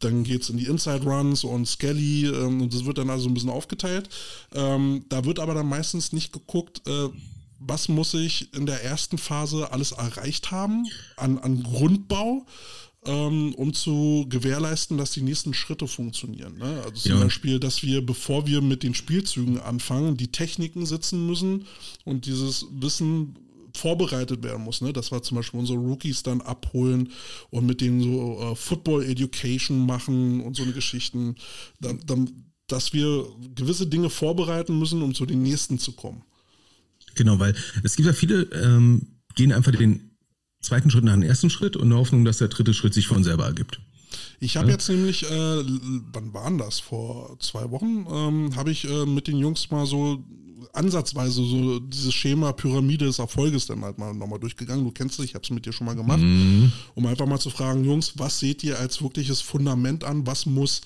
Dann 0.00 0.24
geht 0.24 0.42
es 0.42 0.50
in 0.50 0.56
die 0.56 0.66
Inside 0.66 1.04
Runs 1.04 1.44
und 1.44 1.66
Skelly 1.66 2.26
ähm, 2.26 2.62
und 2.62 2.74
das 2.74 2.84
wird 2.84 2.98
dann 2.98 3.10
also 3.10 3.28
ein 3.28 3.34
bisschen 3.34 3.50
aufgeteilt. 3.50 4.08
Ähm, 4.54 5.04
da 5.08 5.24
wird 5.24 5.38
aber 5.38 5.54
dann 5.54 5.68
meistens 5.68 6.12
nicht 6.12 6.32
geguckt, 6.32 6.82
äh, 6.86 7.08
was 7.66 7.88
muss 7.88 8.14
ich 8.14 8.52
in 8.54 8.66
der 8.66 8.82
ersten 8.84 9.18
Phase 9.18 9.72
alles 9.72 9.92
erreicht 9.92 10.50
haben 10.50 10.86
an, 11.16 11.38
an 11.38 11.62
Grundbau 11.62 12.44
ähm, 13.06 13.54
um 13.54 13.74
zu 13.74 14.26
gewährleisten, 14.28 14.96
dass 14.96 15.12
die 15.12 15.22
nächsten 15.22 15.54
Schritte 15.54 15.86
funktionieren. 15.86 16.58
Ne? 16.58 16.82
Also 16.84 16.96
zum 16.96 17.12
ja. 17.12 17.24
Beispiel, 17.24 17.60
dass 17.60 17.82
wir, 17.82 18.04
bevor 18.04 18.46
wir 18.46 18.60
mit 18.60 18.82
den 18.82 18.94
Spielzügen 18.94 19.60
anfangen, 19.60 20.16
die 20.16 20.28
Techniken 20.28 20.86
sitzen 20.86 21.26
müssen 21.26 21.66
und 22.04 22.26
dieses 22.26 22.66
Wissen 22.70 23.36
vorbereitet 23.76 24.42
werden 24.42 24.62
muss. 24.62 24.80
Ne? 24.80 24.92
Das 24.92 25.12
war 25.12 25.22
zum 25.22 25.36
Beispiel 25.36 25.60
unsere 25.60 25.78
Rookies 25.78 26.22
dann 26.22 26.40
abholen 26.40 27.10
und 27.50 27.66
mit 27.66 27.80
denen 27.80 28.00
so 28.00 28.40
äh, 28.40 28.54
Football 28.54 29.04
Education 29.04 29.84
machen 29.84 30.40
und 30.40 30.56
so 30.56 30.62
eine 30.62 30.72
Geschichten, 30.72 31.34
dann, 31.80 32.00
dann, 32.06 32.30
dass 32.68 32.92
wir 32.92 33.26
gewisse 33.54 33.86
Dinge 33.86 34.10
vorbereiten 34.10 34.78
müssen, 34.78 35.02
um 35.02 35.14
zu 35.14 35.26
den 35.26 35.42
nächsten 35.42 35.78
zu 35.78 35.92
kommen. 35.92 36.22
Genau, 37.16 37.38
weil 37.38 37.54
es 37.82 37.96
gibt 37.96 38.06
ja 38.06 38.12
viele, 38.12 38.42
ähm, 38.52 39.18
gehen 39.34 39.52
einfach 39.52 39.72
den 39.72 40.13
zweiten 40.64 40.90
Schritt 40.90 41.04
nach 41.04 41.14
dem 41.14 41.22
ersten 41.22 41.50
Schritt 41.50 41.76
und 41.76 41.84
eine 41.84 41.96
Hoffnung, 41.96 42.24
dass 42.24 42.38
der 42.38 42.48
dritte 42.48 42.74
Schritt 42.74 42.94
sich 42.94 43.06
von 43.06 43.24
selber 43.24 43.46
ergibt. 43.46 43.80
Ich 44.40 44.56
habe 44.56 44.68
ja. 44.68 44.74
jetzt 44.74 44.88
nämlich, 44.88 45.24
äh, 45.24 45.64
wann 46.12 46.34
waren 46.34 46.58
das? 46.58 46.80
Vor 46.80 47.36
zwei 47.40 47.70
Wochen 47.70 48.06
ähm, 48.10 48.56
habe 48.56 48.70
ich 48.70 48.84
äh, 48.88 49.06
mit 49.06 49.26
den 49.26 49.38
Jungs 49.38 49.70
mal 49.70 49.86
so 49.86 50.22
ansatzweise 50.74 51.44
so 51.44 51.78
dieses 51.78 52.12
Schema 52.12 52.52
Pyramide 52.52 53.06
des 53.06 53.18
Erfolges 53.18 53.66
dann 53.66 53.82
halt 53.82 53.98
mal 53.98 54.12
nochmal 54.12 54.40
durchgegangen. 54.40 54.84
Du 54.84 54.90
kennst 54.90 55.18
es, 55.18 55.24
ich 55.24 55.34
habe 55.34 55.44
es 55.44 55.50
mit 55.50 55.64
dir 55.66 55.72
schon 55.72 55.86
mal 55.86 55.94
gemacht, 55.94 56.20
mhm. 56.20 56.72
um 56.94 57.06
einfach 57.06 57.26
mal 57.26 57.38
zu 57.38 57.50
fragen, 57.50 57.84
Jungs, 57.84 58.14
was 58.18 58.40
seht 58.40 58.64
ihr 58.64 58.78
als 58.78 59.00
wirkliches 59.02 59.40
Fundament 59.40 60.04
an? 60.04 60.26
Was 60.26 60.46
muss, 60.46 60.82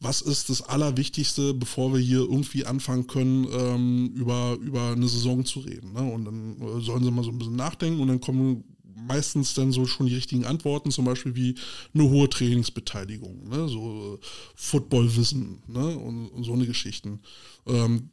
was 0.00 0.20
ist 0.22 0.48
das 0.48 0.62
Allerwichtigste, 0.62 1.54
bevor 1.54 1.92
wir 1.92 2.00
hier 2.00 2.20
irgendwie 2.20 2.64
anfangen 2.64 3.06
können, 3.08 3.46
ähm, 3.52 4.12
über, 4.14 4.56
über 4.60 4.92
eine 4.92 5.08
Saison 5.08 5.44
zu 5.44 5.60
reden? 5.60 5.92
Ne? 5.92 6.02
Und 6.02 6.24
dann 6.24 6.56
äh, 6.60 6.80
sollen 6.80 7.02
sie 7.02 7.10
mal 7.10 7.24
so 7.24 7.30
ein 7.30 7.38
bisschen 7.38 7.56
nachdenken 7.56 8.00
und 8.00 8.08
dann 8.08 8.20
kommen 8.20 8.64
meistens 9.06 9.54
dann 9.54 9.72
so 9.72 9.86
schon 9.86 10.06
die 10.06 10.14
richtigen 10.14 10.44
Antworten, 10.44 10.90
zum 10.90 11.04
Beispiel 11.04 11.34
wie 11.34 11.54
eine 11.94 12.08
hohe 12.08 12.28
Trainingsbeteiligung, 12.28 13.48
ne? 13.48 13.68
so 13.68 14.18
Footballwissen 14.54 15.62
ne? 15.66 15.96
und, 15.98 16.28
und, 16.28 16.44
so 16.44 16.52
eine 16.52 16.66
Geschichten. 16.66 17.20
Ähm, 17.66 18.08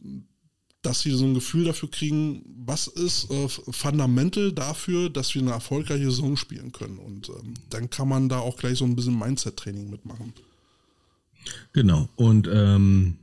dass 0.82 1.02
sie 1.02 1.12
so 1.12 1.26
ein 1.26 1.34
Gefühl 1.34 1.66
dafür 1.66 1.92
kriegen, 1.92 2.42
was 2.66 2.88
ist 2.88 3.30
äh, 3.32 3.50
fundamental 3.50 4.54
dafür, 4.54 5.10
dass 5.10 5.36
wir 5.36 5.42
eine 5.42 5.52
erfolgreiche 5.52 6.06
Saison 6.06 6.38
spielen 6.38 6.72
können. 6.72 6.98
Und 6.98 7.28
ähm, 7.30 7.54
dann 7.70 7.90
kann 7.90 8.08
man 8.08 8.30
da 8.30 8.40
auch 8.40 8.56
gleich 8.56 8.78
so 8.78 8.86
ein 8.86 8.96
bisschen 8.96 9.20
Mindset-Training 9.20 9.90
mitmachen. 9.90 10.34
Genau. 11.74 12.08
Und 12.16 12.48
ähm, 12.52 13.18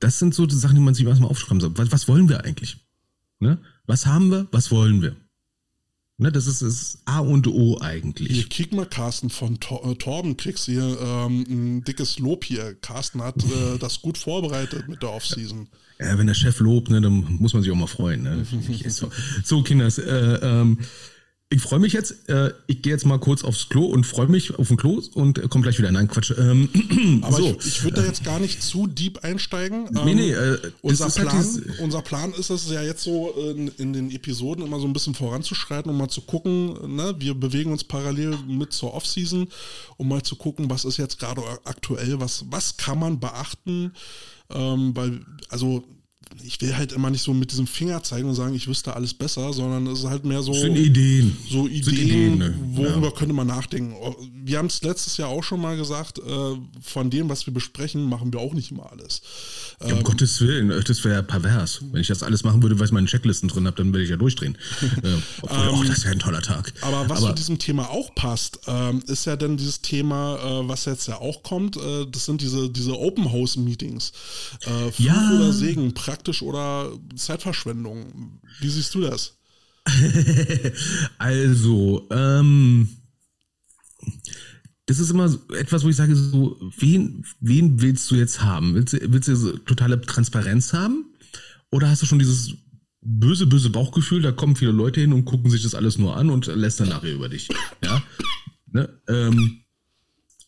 das 0.00 0.18
sind 0.18 0.34
so 0.34 0.44
die 0.44 0.54
Sachen, 0.54 0.76
die 0.76 0.82
man 0.82 0.94
sich 0.94 1.06
erstmal 1.06 1.30
aufschreiben 1.30 1.60
soll. 1.60 1.76
Was, 1.78 1.90
was 1.92 2.08
wollen 2.08 2.28
wir 2.28 2.44
eigentlich? 2.44 2.76
Ne? 3.38 3.58
Was 3.86 4.06
haben 4.06 4.30
wir? 4.30 4.48
Was 4.50 4.70
wollen 4.70 5.00
wir? 5.00 5.16
Ne, 6.18 6.32
das 6.32 6.46
ist 6.46 6.62
das 6.62 6.98
A 7.04 7.18
und 7.18 7.46
O 7.46 7.78
eigentlich. 7.80 8.32
Hier, 8.32 8.44
kick 8.44 8.72
mal, 8.72 8.86
Carsten, 8.86 9.28
von 9.28 9.60
Tor, 9.60 9.84
äh, 9.84 9.94
Torben 9.96 10.38
kriegst 10.38 10.64
hier 10.64 10.98
ähm, 10.98 11.44
ein 11.48 11.84
dickes 11.84 12.18
Lob 12.18 12.44
hier. 12.44 12.74
Carsten 12.80 13.22
hat 13.22 13.36
äh, 13.44 13.76
das 13.80 14.00
gut 14.00 14.16
vorbereitet 14.16 14.88
mit 14.88 15.02
der 15.02 15.12
Offseason. 15.12 15.68
Ja, 15.98 16.16
wenn 16.18 16.26
der 16.26 16.34
Chef 16.34 16.58
lobt, 16.60 16.88
ne, 16.88 17.02
dann 17.02 17.36
muss 17.38 17.52
man 17.52 17.62
sich 17.62 17.70
auch 17.70 17.76
mal 17.76 17.86
freuen. 17.86 18.22
Ne? 18.22 18.46
so, 18.88 19.10
so, 19.44 19.62
Kinders, 19.62 19.98
äh, 19.98 20.38
ähm, 20.42 20.78
ich 21.48 21.62
freue 21.62 21.78
mich 21.78 21.92
jetzt. 21.92 22.28
Äh, 22.28 22.52
ich 22.66 22.82
gehe 22.82 22.92
jetzt 22.92 23.06
mal 23.06 23.18
kurz 23.18 23.44
aufs 23.44 23.68
Klo 23.68 23.84
und 23.86 24.04
freue 24.04 24.26
mich 24.26 24.58
auf 24.58 24.66
den 24.66 24.76
Klo 24.76 25.00
und 25.14 25.38
äh, 25.38 25.46
komme 25.46 25.62
gleich 25.62 25.78
wieder. 25.78 25.92
Nein, 25.92 26.08
Quatsch. 26.08 26.32
Ähm, 26.36 26.68
Aber 27.22 27.36
so. 27.36 27.56
ich, 27.60 27.66
ich 27.66 27.84
würde 27.84 28.00
da 28.00 28.06
jetzt 28.06 28.24
gar 28.24 28.40
nicht 28.40 28.60
zu 28.62 28.88
deep 28.88 29.22
einsteigen. 29.22 29.86
Ähm, 29.96 30.04
nee, 30.04 30.14
nee. 30.14 30.32
Äh, 30.32 30.72
unser, 30.82 31.04
halt 31.04 31.14
Plan, 31.14 31.36
halt 31.36 31.78
unser 31.78 32.02
Plan 32.02 32.32
ist 32.32 32.50
es 32.50 32.68
ja 32.68 32.82
jetzt 32.82 33.04
so, 33.04 33.30
in, 33.30 33.68
in, 33.78 33.92
den 33.92 34.10
Episoden 34.10 34.66
immer 34.66 34.80
so 34.80 34.88
ein 34.88 34.92
bisschen 34.92 35.14
voranzuschreiten, 35.14 35.88
um 35.88 35.96
mal 35.96 36.08
zu 36.08 36.22
gucken. 36.22 36.96
Ne? 36.96 37.14
Wir 37.20 37.34
bewegen 37.34 37.70
uns 37.70 37.84
parallel 37.84 38.36
mit 38.48 38.72
zur 38.72 38.94
Offseason, 38.94 39.46
um 39.98 40.08
mal 40.08 40.22
zu 40.22 40.34
gucken, 40.34 40.68
was 40.68 40.84
ist 40.84 40.96
jetzt 40.96 41.20
gerade 41.20 41.42
aktuell, 41.62 42.18
was, 42.18 42.44
was 42.50 42.76
kann 42.76 42.98
man 42.98 43.20
beachten. 43.20 43.92
Ähm, 44.50 44.96
weil, 44.96 45.20
also 45.48 45.84
ich 46.46 46.60
will 46.60 46.76
halt 46.76 46.92
immer 46.92 47.10
nicht 47.10 47.22
so 47.22 47.32
mit 47.32 47.50
diesem 47.50 47.66
Finger 47.66 48.02
zeigen 48.02 48.28
und 48.28 48.34
sagen, 48.34 48.54
ich 48.54 48.68
wüsste 48.68 48.94
alles 48.94 49.14
besser, 49.14 49.52
sondern 49.52 49.86
es 49.86 50.00
ist 50.00 50.06
halt 50.06 50.24
mehr 50.24 50.42
so. 50.42 50.52
Sind 50.52 50.76
Ideen. 50.76 51.36
So 51.48 51.66
Ideen, 51.66 51.98
Ideen 51.98 52.38
ne? 52.38 52.54
worüber 52.72 53.08
ja. 53.08 53.12
könnte 53.12 53.34
man 53.34 53.46
nachdenken. 53.46 53.94
Wir 54.44 54.58
haben 54.58 54.66
es 54.66 54.82
letztes 54.82 55.16
Jahr 55.16 55.28
auch 55.28 55.42
schon 55.42 55.60
mal 55.60 55.76
gesagt, 55.76 56.18
äh, 56.18 56.22
von 56.82 57.10
dem, 57.10 57.28
was 57.28 57.46
wir 57.46 57.54
besprechen, 57.54 58.04
machen 58.04 58.32
wir 58.32 58.40
auch 58.40 58.52
nicht 58.52 58.70
immer 58.70 58.90
alles. 58.92 59.22
Ja, 59.80 59.92
um 59.92 59.98
ähm, 59.98 60.04
Gottes 60.04 60.40
Willen, 60.40 60.70
äh, 60.70 60.82
das 60.82 61.04
wäre 61.04 61.14
ja 61.14 61.22
pervers. 61.22 61.80
Wenn 61.90 62.00
ich 62.00 62.08
das 62.08 62.22
alles 62.22 62.44
machen 62.44 62.62
würde, 62.62 62.78
weil 62.78 62.86
ich 62.86 62.92
meine 62.92 63.06
Checklisten 63.06 63.48
drin 63.48 63.66
habe, 63.66 63.76
dann 63.76 63.92
würde 63.92 64.04
ich 64.04 64.10
ja 64.10 64.16
durchdrehen. 64.16 64.58
äh, 65.02 65.08
obwohl, 65.42 65.58
ähm, 65.58 65.74
oh, 65.74 65.84
das 65.84 66.04
wäre 66.04 66.12
ein 66.12 66.20
toller 66.20 66.42
Tag. 66.42 66.72
Aber 66.82 67.08
was 67.08 67.18
aber, 67.18 67.28
zu 67.28 67.34
diesem 67.34 67.58
Thema 67.58 67.90
auch 67.90 68.14
passt, 68.14 68.60
ähm, 68.66 69.02
ist 69.06 69.24
ja 69.24 69.36
dann 69.36 69.56
dieses 69.56 69.80
Thema, 69.80 70.36
äh, 70.36 70.68
was 70.68 70.84
jetzt 70.84 71.08
ja 71.08 71.16
auch 71.18 71.42
kommt, 71.42 71.76
äh, 71.76 72.06
das 72.10 72.26
sind 72.26 72.40
diese, 72.40 72.68
diese 72.70 72.98
Open 72.98 73.32
House 73.32 73.56
Meetings. 73.56 74.12
Äh, 74.62 74.92
Fluch 74.92 75.06
ja. 75.06 75.32
oder 75.34 75.52
Segen, 75.52 75.94
praktisch 75.94 76.15
oder 76.42 76.92
Zeitverschwendung. 77.14 78.40
Wie 78.60 78.68
siehst 78.68 78.94
du 78.94 79.00
das? 79.00 79.38
also, 81.18 82.06
ähm, 82.10 82.88
das 84.86 84.98
ist 84.98 85.10
immer 85.10 85.36
etwas, 85.58 85.84
wo 85.84 85.88
ich 85.88 85.96
sage, 85.96 86.14
so, 86.14 86.58
wen, 86.78 87.24
wen 87.40 87.80
willst 87.80 88.10
du 88.10 88.14
jetzt 88.14 88.42
haben? 88.42 88.74
Willst 88.74 88.94
du, 88.94 89.12
willst 89.12 89.28
du 89.28 89.36
so 89.36 89.56
totale 89.58 90.00
Transparenz 90.00 90.72
haben? 90.72 91.12
Oder 91.70 91.88
hast 91.88 92.02
du 92.02 92.06
schon 92.06 92.18
dieses 92.18 92.54
böse, 93.00 93.46
böse 93.46 93.70
Bauchgefühl, 93.70 94.22
da 94.22 94.32
kommen 94.32 94.56
viele 94.56 94.72
Leute 94.72 95.00
hin 95.00 95.12
und 95.12 95.24
gucken 95.24 95.50
sich 95.50 95.62
das 95.62 95.74
alles 95.74 95.98
nur 95.98 96.16
an 96.16 96.30
und 96.30 96.46
lästern 96.46 96.88
nachher 96.88 97.14
über 97.14 97.28
dich? 97.28 97.48
Ja? 97.82 98.02
Ne? 98.66 98.88
Ähm, 99.08 99.64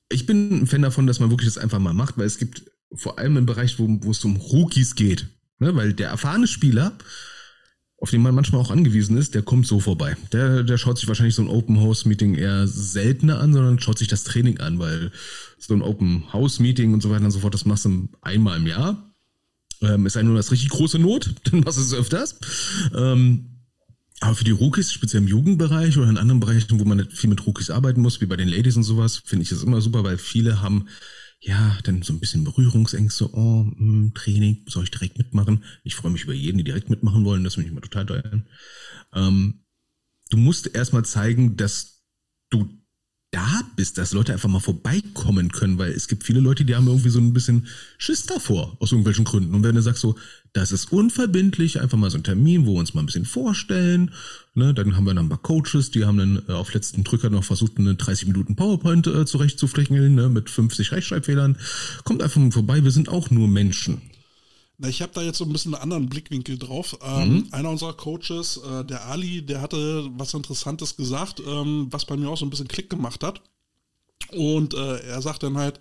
ich 0.09 0.27
bin 0.27 0.62
ein 0.62 0.66
Fan 0.66 0.83
davon, 0.83 1.07
dass 1.07 1.21
man 1.21 1.31
wirklich 1.31 1.49
das 1.49 1.59
einfach 1.59 1.79
mal 1.79 1.95
macht, 1.95 2.16
weil 2.16 2.27
es 2.27 2.39
gibt 2.39 2.64
vor 2.95 3.19
allem 3.19 3.37
im 3.37 3.47
Bereich, 3.47 3.79
wo, 3.79 3.87
wo 4.03 4.11
es 4.11 4.25
um 4.25 4.37
Rookies 4.37 4.95
geht, 4.95 5.27
ne? 5.59 5.74
weil 5.74 5.92
der 5.92 6.09
erfahrene 6.09 6.46
Spieler, 6.46 6.92
auf 8.00 8.11
den 8.11 8.22
man 8.22 8.34
manchmal 8.34 8.61
auch 8.61 8.70
angewiesen 8.70 9.16
ist, 9.16 9.34
der 9.34 9.42
kommt 9.42 9.66
so 9.66 9.80
vorbei. 9.80 10.16
Der, 10.32 10.62
der 10.62 10.78
schaut 10.78 10.98
sich 10.98 11.09
wahrscheinlich 11.09 11.34
so 11.34 11.42
ein 11.42 11.48
Open 11.48 11.80
House 11.80 12.04
Meeting 12.04 12.34
eher 12.34 12.66
seltener 12.68 13.40
an, 13.40 13.52
sondern 13.52 13.80
schaut 13.80 13.98
sich 13.98 14.09
das 14.09 14.24
Training 14.24 14.61
an, 14.61 14.78
weil 14.78 15.11
so 15.59 15.74
ein 15.74 15.82
Open 15.82 16.32
House 16.32 16.61
Meeting 16.61 16.94
und 16.94 17.02
so 17.02 17.11
weiter 17.11 17.24
und 17.24 17.32
so 17.32 17.40
fort, 17.40 17.54
das 17.54 17.64
machst 17.64 17.84
du 17.86 18.09
einmal 18.22 18.59
im 18.59 18.66
Jahr. 18.66 19.04
Ähm, 19.80 20.06
ist 20.06 20.20
nur 20.20 20.36
das 20.36 20.50
richtig 20.50 20.70
große 20.70 20.98
Not, 20.98 21.34
dann 21.44 21.61
machst 21.61 21.78
du 21.78 21.82
es 21.82 21.94
öfters. 21.94 22.36
Ähm, 22.94 23.59
aber 24.20 24.34
für 24.34 24.44
die 24.44 24.50
Rookies, 24.50 24.92
speziell 24.92 25.22
im 25.22 25.28
Jugendbereich 25.28 25.96
oder 25.96 26.09
in 26.09 26.18
anderen 26.18 26.40
Bereichen, 26.40 26.80
wo 26.80 26.84
man 26.84 27.09
viel 27.11 27.30
mit 27.30 27.46
Rookies 27.46 27.70
arbeiten 27.70 28.00
muss, 28.00 28.20
wie 28.20 28.26
bei 28.26 28.36
den 28.36 28.48
Ladies 28.48 28.76
und 28.76 28.82
sowas, 28.82 29.22
finde 29.24 29.44
ich 29.44 29.48
das 29.48 29.62
immer 29.62 29.80
super, 29.80 30.02
weil 30.02 30.18
viele 30.18 30.61
haben 30.61 30.88
ja, 31.41 31.78
dann 31.84 32.03
so 32.03 32.12
ein 32.12 32.20
bisschen 32.20 32.45
Berührungsängste, 32.45 33.32
oh, 33.32 33.64
mh, 33.64 33.76
hm, 33.76 34.14
Training, 34.14 34.64
soll 34.68 34.84
ich 34.84 34.91
direkt 34.91 35.18
mitmachen? 35.18 35.64
Ich 35.84 35.95
freue 35.95 36.12
mich 36.12 36.24
über 36.24 36.34
jeden, 36.34 36.59
die 36.59 36.64
direkt 36.64 36.91
mitmachen 36.91 37.24
wollen, 37.24 37.45
das 37.45 37.55
finde 37.55 37.66
ich 37.66 37.72
immer 37.72 37.80
total 37.80 38.07
toll. 38.07 38.45
Ähm, 39.12 39.64
du 40.30 40.36
musst 40.36 40.74
erstmal 40.74 41.05
zeigen, 41.05 41.57
dass 41.57 42.03
du 42.51 42.68
da 43.31 43.61
bist, 43.76 43.99
dass 43.99 44.12
Leute 44.12 44.33
einfach 44.33 44.49
mal 44.49 44.59
vorbeikommen 44.59 45.53
können, 45.53 45.76
weil 45.76 45.93
es 45.93 46.09
gibt 46.09 46.24
viele 46.24 46.41
Leute, 46.41 46.64
die 46.64 46.74
haben 46.74 46.87
irgendwie 46.87 47.11
so 47.11 47.20
ein 47.20 47.35
bisschen 47.35 47.66
Schiss 47.99 48.24
davor, 48.24 48.76
aus 48.81 48.93
irgendwelchen 48.93 49.26
Gründen. 49.26 49.55
Und 49.55 49.62
wenn 49.62 49.74
du 49.74 49.83
sagst 49.83 50.01
so, 50.01 50.14
das 50.55 50.72
ist 50.72 50.93
unverbindlich, 50.93 51.81
einfach 51.81 51.99
mal 51.99 52.11
so 52.11 52.16
ein 52.16 52.24
Termin, 52.24 52.64
wo 52.64 52.74
wir 52.74 52.81
uns 52.81 52.95
mal 52.95 53.03
ein 53.03 53.07
bisschen 53.07 53.26
vorstellen, 53.26 54.12
ne, 54.55 54.72
dann 54.72 54.97
haben 54.97 55.05
wir 55.05 55.12
dann 55.12 55.26
ein 55.26 55.29
paar 55.29 55.43
Coaches, 55.43 55.91
die 55.91 56.07
haben 56.07 56.16
dann 56.16 56.43
äh, 56.49 56.53
auf 56.53 56.72
letzten 56.72 57.05
Drücker 57.05 57.29
noch 57.29 57.45
versucht, 57.45 57.76
eine 57.76 57.97
30 57.97 58.29
Minuten 58.29 58.57
PowerPoint 58.57 59.07
äh, 59.07 59.26
zurechtzuflächeln, 59.26 60.14
ne, 60.14 60.31
mit 60.31 60.49
50 60.49 60.93
Rechtschreibfehlern. 60.93 61.59
Kommt 62.05 62.22
einfach 62.22 62.41
mal 62.41 62.51
vorbei, 62.51 62.83
wir 62.83 62.93
sind 62.93 63.11
auch 63.11 63.31
nur 63.31 63.47
Menschen. 63.47 64.01
Na, 64.81 64.89
ich 64.89 65.03
habe 65.03 65.12
da 65.12 65.22
jetzt 65.22 65.39
so 65.39 65.45
ein 65.45 65.53
bisschen 65.53 65.74
einen 65.74 65.83
anderen 65.83 66.09
Blickwinkel 66.09 66.57
drauf. 66.57 66.97
Ähm, 67.03 67.33
mhm. 67.33 67.49
Einer 67.51 67.70
unserer 67.70 67.95
Coaches, 67.95 68.59
äh, 68.59 68.85
der 68.85 69.07
Ali, 69.07 69.43
der 69.43 69.61
hatte 69.61 70.09
was 70.12 70.35
Interessantes 70.35 70.97
gesagt, 70.97 71.43
ähm, 71.45 71.89
was 71.91 72.05
bei 72.05 72.16
mir 72.16 72.29
auch 72.29 72.39
so 72.39 72.47
ein 72.47 72.51
bisschen 72.51 72.68
Klick 72.68 72.89
gemacht 72.89 73.24
hat. 73.24 73.43
Und 74.31 74.74
äh, 74.74 74.99
er 75.01 75.20
sagt 75.20 75.43
dann 75.43 75.59
halt, 75.59 75.81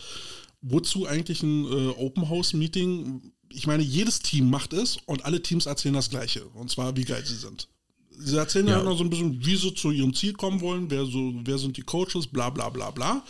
wozu 0.62 1.06
eigentlich 1.06 1.44
ein 1.44 1.66
äh, 1.66 1.90
Open 1.90 2.28
House 2.28 2.54
Meeting? 2.54 3.34
Ich 3.50 3.68
meine, 3.68 3.84
jedes 3.84 4.20
Team 4.20 4.50
macht 4.50 4.74
es 4.74 4.98
und 5.06 5.26
alle 5.26 5.44
Teams 5.44 5.68
erzählen 5.68 5.94
das 5.94 6.10
Gleiche. 6.10 6.46
Und 6.48 6.72
zwar, 6.72 6.98
wie 6.98 7.06
geil 7.06 7.24
sie 7.24 7.36
sind. 7.36 7.68
Sie 8.20 8.36
erzählen 8.36 8.68
ja, 8.68 8.80
ja 8.80 8.84
noch 8.84 8.98
so 8.98 9.04
ein 9.04 9.12
bisschen, 9.12 9.46
wie 9.46 9.56
sie 9.56 9.76
zu 9.76 9.92
ihrem 9.92 10.16
Ziel 10.16 10.34
kommen 10.34 10.60
wollen, 10.62 10.90
wer, 10.90 11.06
so, 11.06 11.34
wer 11.44 11.60
sind 11.60 11.78
die 11.78 11.84
Coaches, 11.84 12.26
bla 12.26 12.50
bla 12.50 12.70
bla 12.70 12.90
bla. 12.90 13.24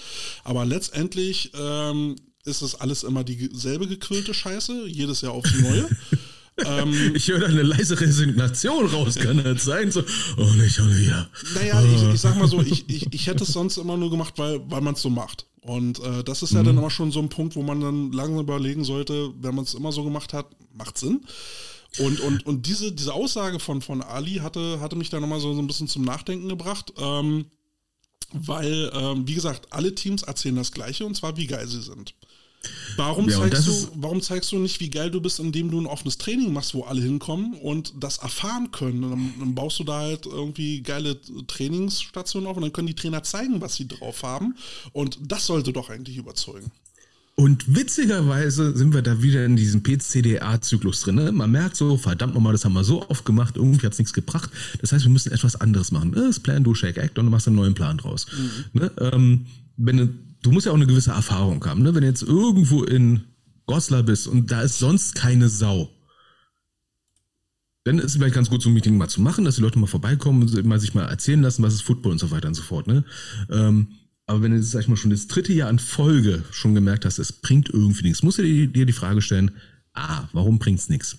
Aber 0.46 0.66
letztendlich 0.66 1.52
ähm, 1.60 2.16
ist 2.48 2.62
es 2.62 2.76
alles 2.76 3.04
immer 3.04 3.24
dieselbe 3.24 3.88
gequillte 3.88 4.34
Scheiße, 4.34 4.88
jedes 4.88 5.22
Jahr 5.22 5.34
aufs 5.34 5.54
Neue. 5.60 5.88
ähm, 6.66 7.14
ich 7.16 7.28
höre 7.28 7.42
da 7.42 7.48
eine 7.48 7.62
leise 7.62 8.00
Resignation 8.00 8.88
raus, 8.88 9.16
kann 9.16 9.44
das 9.44 9.64
sein? 9.64 9.92
So, 9.92 10.04
oh 10.38 10.54
nicht, 10.54 10.80
oh 10.80 10.88
ja. 10.88 11.28
Naja, 11.54 11.84
ich, 11.84 12.14
ich 12.14 12.22
sag 12.22 12.38
mal 12.38 12.48
so, 12.48 12.62
ich, 12.62 12.90
ich, 12.90 13.14
ich 13.14 13.28
hätte 13.28 13.44
es 13.44 13.54
sonst 13.54 13.78
immer 13.78 13.98
nur 13.98 14.10
gemacht, 14.10 14.34
weil, 14.38 14.60
weil 14.72 14.82
man 14.82 14.96
es 14.96 15.02
so 15.02 15.10
macht. 15.10 15.46
Und 15.62 16.00
äh, 16.00 16.24
das 16.24 16.44
ist 16.44 16.54
ja 16.54 16.62
mhm. 16.62 16.68
dann 16.68 16.78
immer 16.78 16.90
schon 16.90 17.12
so 17.12 17.20
ein 17.20 17.30
Punkt, 17.30 17.56
wo 17.56 17.62
man 17.62 17.82
dann 17.82 18.12
langsam 18.14 18.40
überlegen 18.40 18.86
sollte, 18.86 19.34
wenn 19.42 19.54
man 19.54 19.66
es 19.66 19.74
immer 19.74 19.92
so 19.92 20.04
gemacht 20.04 20.34
hat, 20.34 20.48
macht 20.74 20.98
Sinn. 20.98 21.22
Und, 22.00 22.20
und, 22.22 22.46
und 22.46 22.66
diese, 22.66 22.92
diese 22.92 23.14
Aussage 23.14 23.60
von, 23.60 23.82
von 23.82 24.02
Ali 24.02 24.36
hatte, 24.36 24.80
hatte 24.80 24.96
mich 24.96 25.10
da 25.10 25.20
nochmal 25.20 25.40
so, 25.40 25.54
so 25.54 25.62
ein 25.62 25.68
bisschen 25.68 25.88
zum 25.88 26.04
Nachdenken 26.04 26.48
gebracht. 26.48 26.94
Ähm, 26.98 27.46
weil, 28.34 28.92
ähm, 28.94 29.28
wie 29.28 29.36
gesagt, 29.36 29.68
alle 29.72 29.96
Teams 29.96 30.24
erzählen 30.24 30.56
das 30.56 30.72
Gleiche 30.72 31.06
und 31.06 31.16
zwar, 31.16 31.38
wie 31.38 31.48
geil 31.48 31.68
sie 31.68 31.82
sind. 31.82 32.14
Warum, 32.96 33.30
ja, 33.30 33.38
zeigst 33.38 33.68
du, 33.68 33.88
warum 33.96 34.22
zeigst 34.22 34.52
du 34.52 34.58
nicht, 34.58 34.80
wie 34.80 34.90
geil 34.90 35.12
du 35.12 35.22
bist, 35.22 35.40
indem 35.40 35.70
du 35.70 35.80
ein 35.80 35.86
offenes 35.86 36.18
Training 36.18 36.52
machst, 36.52 36.74
wo 36.74 36.84
alle 36.84 37.02
hinkommen 37.02 37.54
und 37.54 37.94
das 38.00 38.18
erfahren 38.18 38.72
können? 38.72 39.02
Dann, 39.02 39.34
dann, 39.40 39.56
baust 39.56 39.80
du 39.80 39.84
da 39.84 40.00
halt 40.00 40.26
irgendwie 40.26 40.82
geile 40.82 41.20
Trainingsstationen 41.48 42.48
auf 42.48 42.58
und 42.58 42.64
dann 42.64 42.74
können 42.74 42.88
die 42.88 42.96
Trainer 42.96 43.24
zeigen, 43.24 43.62
was 43.62 43.76
sie 43.76 43.88
drauf 43.88 44.24
haben. 44.24 44.56
Und 44.94 45.20
das 45.22 45.46
sollte 45.46 45.74
doch 45.74 45.90
eigentlich 45.90 46.18
überzeugen. 46.18 46.72
Und 47.40 47.76
witzigerweise 47.76 48.76
sind 48.76 48.96
wir 48.96 49.04
da 49.04 49.22
wieder 49.22 49.46
in 49.46 49.56
diesem 49.56 49.84
PCDA-Zyklus 49.84 51.02
drin. 51.02 51.16
Ne? 51.16 51.32
Man 51.32 51.52
merkt 51.52 51.76
so, 51.76 51.96
verdammt 51.96 52.34
nochmal, 52.34 52.54
das 52.54 52.66
haben 52.66 52.74
wir 52.74 52.84
so 52.84 53.08
oft 53.10 53.26
gemacht, 53.26 53.58
irgendwie 53.58 53.86
hat 53.86 53.94
es 53.94 54.00
nichts 54.00 54.14
gebracht. 54.14 54.50
Das 54.82 54.92
heißt, 54.92 55.06
wir 55.06 55.12
müssen 55.12 55.32
etwas 55.32 55.56
anderes 55.56 55.92
machen. 55.92 56.14
Das 56.14 56.40
Plan, 56.40 56.64
do, 56.64 56.74
Shake, 56.74 56.98
Act 56.98 57.20
und 57.20 57.26
du 57.26 57.32
machst 57.32 57.46
einen 57.46 57.58
neuen 57.58 57.76
Plan 57.76 58.00
draus. 58.00 58.26
Mhm. 58.36 58.82
Ne? 58.82 58.92
Ähm, 59.00 59.46
wenn 59.78 59.98
du 59.98 60.10
du 60.42 60.52
musst 60.52 60.66
ja 60.66 60.72
auch 60.72 60.78
eine 60.78 60.88
gewisse 60.88 61.12
Erfahrung 61.12 61.64
haben. 61.66 61.84
Ne? 61.84 61.94
Wenn 61.94 62.02
du 62.02 62.08
jetzt 62.08 62.24
irgendwo 62.24 62.84
in 62.84 63.26
Goslar 63.66 64.04
bist 64.04 64.28
und 64.28 64.52
da 64.52 64.62
ist 64.62 64.80
sonst 64.80 65.16
keine 65.16 65.50
Sau, 65.50 65.90
dann 67.84 68.00
ist 68.00 68.06
es 68.06 68.14
vielleicht 68.16 68.36
ganz 68.36 68.50
gut, 68.50 68.62
so 68.62 68.70
ein 68.70 68.74
Meeting 68.74 68.98
mal 68.98 69.08
zu 69.08 69.22
machen, 69.22 69.46
dass 69.46 69.56
die 69.56 69.62
Leute 69.62 69.80
mal 69.80 69.88
vorbeikommen 69.88 70.42
und 70.42 70.66
mal 70.66 70.80
sich 70.80 70.94
mal 70.94 71.06
erzählen 71.06 71.42
lassen, 71.42 71.64
was 71.64 71.74
ist 71.74 71.82
Football 71.84 72.14
und 72.14 72.20
so 72.20 72.32
weiter 72.32 72.50
und 72.50 72.54
so 72.54 72.62
fort. 72.62 72.88
Ne? 72.88 73.06
Ähm, 73.50 73.88
aber 74.26 74.42
wenn 74.42 74.52
du, 74.52 74.62
sag 74.62 74.82
ich 74.82 74.88
mal, 74.90 74.98
schon 74.98 75.12
das 75.12 75.28
dritte 75.28 75.54
Jahr 75.54 75.70
in 75.70 75.80
Folge 75.80 76.44
schon 76.52 76.76
gemerkt 76.76 77.06
hast, 77.06 77.18
es 77.18 77.32
bringt 77.32 77.70
irgendwie 77.70 78.04
nichts, 78.04 78.24
musst 78.24 78.40
du 78.40 78.44
dir, 78.44 78.68
dir 78.68 78.86
die 78.86 78.94
Frage 78.94 79.22
stellen, 79.22 79.52
ah, 79.94 80.28
warum 80.34 80.60
bringt 80.60 80.80
es 80.80 80.90
nichts? 80.90 81.18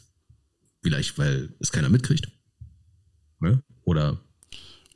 Vielleicht, 0.83 1.17
weil 1.19 1.55
es 1.59 1.73
keiner 1.73 1.89
mitkriegt. 1.89 2.29
Ne? 3.41 3.63
Oder 3.85 4.21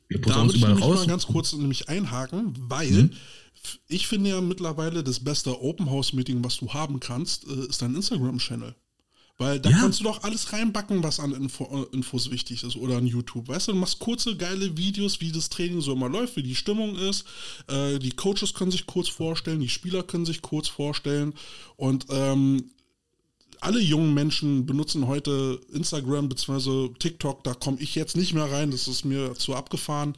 wir 0.09 0.21
da 0.21 0.43
würde 0.43 0.55
ich 0.55 0.63
überall 0.63 0.75
raus. 0.75 0.99
mal 1.01 1.07
ganz 1.07 1.27
kurz 1.27 1.55
nämlich 1.55 1.89
einhaken, 1.89 2.55
weil 2.59 2.91
hm? 2.91 3.11
Ich 3.89 4.07
finde 4.09 4.31
ja 4.31 4.41
mittlerweile 4.41 5.05
das 5.05 5.21
beste 5.21 5.61
Open 5.61 5.91
House 5.91 6.13
Meeting, 6.13 6.43
was 6.45 6.57
du 6.59 6.73
haben 6.73 7.01
kannst, 7.01 7.47
äh, 7.47 7.67
ist 7.69 7.83
dein 7.83 7.95
Instagram-Channel. 7.95 8.75
Weil 9.39 9.61
da 9.61 9.71
Ja. 9.71 9.79
kannst 9.81 10.01
du 10.01 10.05
doch 10.05 10.23
alles 10.25 10.53
reinbacken, 10.53 11.03
was 11.03 11.19
an 11.19 11.33
Info, 11.33 11.65
äh, 11.65 11.97
Infos 11.97 12.31
wichtig 12.31 12.63
ist 12.65 12.77
oder 12.77 12.99
an 12.99 13.07
YouTube. 13.07 13.49
Weißt 13.49 13.69
du, 13.69 13.73
du 13.73 13.79
machst 13.79 13.99
kurze, 13.99 14.37
geile 14.37 14.77
Videos, 14.77 15.21
wie 15.21 15.33
das 15.33 15.49
Training 15.49 15.81
so 15.81 15.93
immer 15.95 16.09
läuft, 16.09 16.37
wie 16.37 16.43
die 16.43 16.55
Stimmung 16.55 16.97
ist. 16.97 17.25
Äh, 17.67 17.99
die 17.99 18.13
Coaches 18.13 18.53
können 18.55 18.71
sich 18.71 18.87
kurz 18.87 19.09
vorstellen, 19.09 19.61
die 19.61 19.69
Spieler 19.71 20.03
können 20.03 20.27
sich 20.27 20.43
kurz 20.43 20.69
vorstellen. 20.69 21.33
Und 21.77 22.07
ähm, 22.11 22.71
alle 23.63 23.81
jungen 23.81 24.13
Menschen 24.13 24.67
benutzen 24.67 25.07
heute 25.07 25.61
Instagram 25.73 26.29
bzw. 26.29 26.89
TikTok. 26.99 27.45
Da 27.45 27.55
komme 27.55 27.79
ich 27.81 27.95
jetzt 27.95 28.17
nicht 28.17 28.35
mehr 28.35 28.51
rein, 28.51 28.73
das 28.73 28.89
ist 28.89 29.05
mir 29.05 29.35
zu 29.35 29.55
abgefahren. 29.55 30.15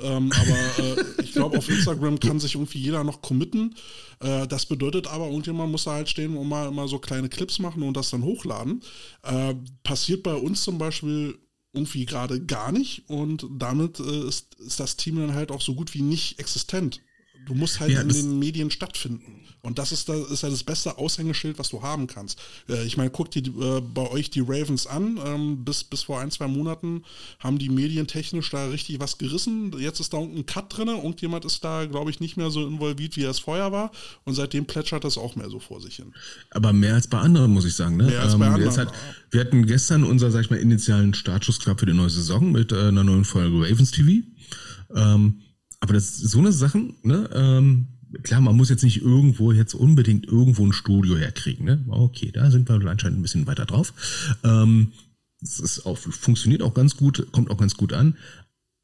Ähm, 0.00 0.32
aber 0.32 0.84
äh, 0.84 1.22
ich 1.22 1.32
glaube, 1.32 1.58
auf 1.58 1.68
Instagram 1.68 2.18
kann 2.18 2.40
sich 2.40 2.56
irgendwie 2.56 2.80
jeder 2.80 3.04
noch 3.04 3.22
committen. 3.22 3.76
Äh, 4.20 4.48
das 4.48 4.66
bedeutet 4.66 5.06
aber, 5.06 5.28
irgendjemand 5.28 5.70
muss 5.70 5.84
da 5.84 5.92
halt 5.92 6.08
stehen 6.08 6.36
und 6.36 6.48
mal, 6.48 6.70
mal 6.72 6.88
so 6.88 6.98
kleine 6.98 7.28
Clips 7.28 7.60
machen 7.60 7.84
und 7.84 7.96
das 7.96 8.10
dann 8.10 8.24
hochladen. 8.24 8.82
Äh, 9.22 9.54
passiert 9.84 10.24
bei 10.24 10.34
uns 10.34 10.64
zum 10.64 10.78
Beispiel 10.78 11.38
irgendwie 11.72 12.04
gerade 12.04 12.44
gar 12.44 12.72
nicht 12.72 13.08
und 13.08 13.46
damit 13.50 14.00
äh, 14.00 14.26
ist, 14.26 14.56
ist 14.56 14.80
das 14.80 14.96
Team 14.96 15.16
dann 15.16 15.34
halt 15.34 15.52
auch 15.52 15.60
so 15.60 15.74
gut 15.74 15.94
wie 15.94 16.02
nicht 16.02 16.40
existent. 16.40 17.00
Du 17.48 17.54
musst 17.54 17.80
halt 17.80 17.90
Ja, 17.90 18.02
in 18.02 18.08
das- 18.08 18.18
den 18.18 18.38
Medien 18.38 18.70
stattfinden. 18.70 19.40
Und 19.60 19.78
das 19.78 19.90
ist, 19.90 20.08
da, 20.08 20.14
ist 20.14 20.42
ja 20.42 20.50
das 20.50 20.62
beste 20.62 20.98
Aushängeschild, 20.98 21.58
was 21.58 21.70
du 21.70 21.82
haben 21.82 22.06
kannst. 22.06 22.38
Äh, 22.68 22.84
ich 22.86 22.96
meine, 22.96 23.10
guck 23.10 23.30
dir 23.32 23.42
die, 23.42 23.50
äh, 23.50 23.80
bei 23.80 24.08
euch 24.08 24.30
die 24.30 24.40
Ravens 24.40 24.86
an. 24.86 25.18
Ähm, 25.24 25.64
bis, 25.64 25.82
bis 25.82 26.02
vor 26.02 26.20
ein, 26.20 26.30
zwei 26.30 26.46
Monaten 26.46 27.02
haben 27.40 27.58
die 27.58 27.68
Medien 27.68 28.06
technisch 28.06 28.50
da 28.50 28.66
richtig 28.66 29.00
was 29.00 29.18
gerissen. 29.18 29.72
Jetzt 29.78 29.98
ist 29.98 30.12
da 30.12 30.18
irgendein 30.20 30.46
Cut 30.46 30.76
drin. 30.76 30.88
Irgendjemand 30.88 31.44
ist 31.44 31.64
da, 31.64 31.86
glaube 31.86 32.10
ich, 32.10 32.20
nicht 32.20 32.36
mehr 32.36 32.50
so 32.50 32.66
involviert, 32.66 33.16
wie 33.16 33.24
er 33.24 33.30
es 33.30 33.40
vorher 33.40 33.72
war. 33.72 33.90
Und 34.24 34.34
seitdem 34.34 34.64
plätschert 34.64 35.02
das 35.02 35.18
auch 35.18 35.34
mehr 35.34 35.50
so 35.50 35.58
vor 35.58 35.80
sich 35.80 35.96
hin. 35.96 36.14
Aber 36.50 36.72
mehr 36.72 36.94
als 36.94 37.08
bei 37.08 37.18
anderen, 37.18 37.50
muss 37.52 37.64
ich 37.64 37.74
sagen. 37.74 37.96
Ne? 37.96 38.04
Mehr 38.04 38.22
als 38.22 38.38
bei 38.38 38.46
anderen, 38.46 38.64
jetzt 38.64 38.78
hat, 38.78 38.88
ja. 38.92 38.94
wir 39.32 39.40
hatten 39.40 39.66
gestern 39.66 40.04
unser, 40.04 40.30
sag 40.30 40.42
ich 40.42 40.50
mal, 40.50 40.60
initialen 40.60 41.14
Startschuss 41.14 41.58
gehabt 41.58 41.80
für 41.80 41.86
die 41.86 41.94
neue 41.94 42.10
Saison 42.10 42.52
mit 42.52 42.70
äh, 42.70 42.88
einer 42.88 43.02
neuen 43.04 43.24
Folge 43.24 43.60
Ravens 43.68 43.90
TV. 43.90 44.24
Ähm, 44.94 45.40
aber 45.80 45.94
das 45.94 46.16
so 46.16 46.38
eine 46.38 46.52
Sachen, 46.52 46.94
ne? 47.02 47.28
Ähm, 47.32 47.88
klar, 48.22 48.40
man 48.40 48.56
muss 48.56 48.70
jetzt 48.70 48.84
nicht 48.84 49.02
irgendwo 49.02 49.52
jetzt 49.52 49.74
unbedingt 49.74 50.26
irgendwo 50.26 50.64
ein 50.64 50.72
Studio 50.72 51.16
herkriegen. 51.16 51.66
Ne? 51.66 51.84
Okay, 51.88 52.30
da 52.32 52.50
sind 52.50 52.68
wir 52.68 52.74
anscheinend 52.74 53.18
ein 53.18 53.22
bisschen 53.22 53.46
weiter 53.46 53.66
drauf. 53.66 53.92
Ähm, 54.44 54.92
das 55.40 55.60
ist 55.60 55.86
auch, 55.86 55.98
funktioniert 55.98 56.62
auch 56.62 56.74
ganz 56.74 56.96
gut, 56.96 57.28
kommt 57.32 57.50
auch 57.50 57.58
ganz 57.58 57.76
gut 57.76 57.92
an. 57.92 58.16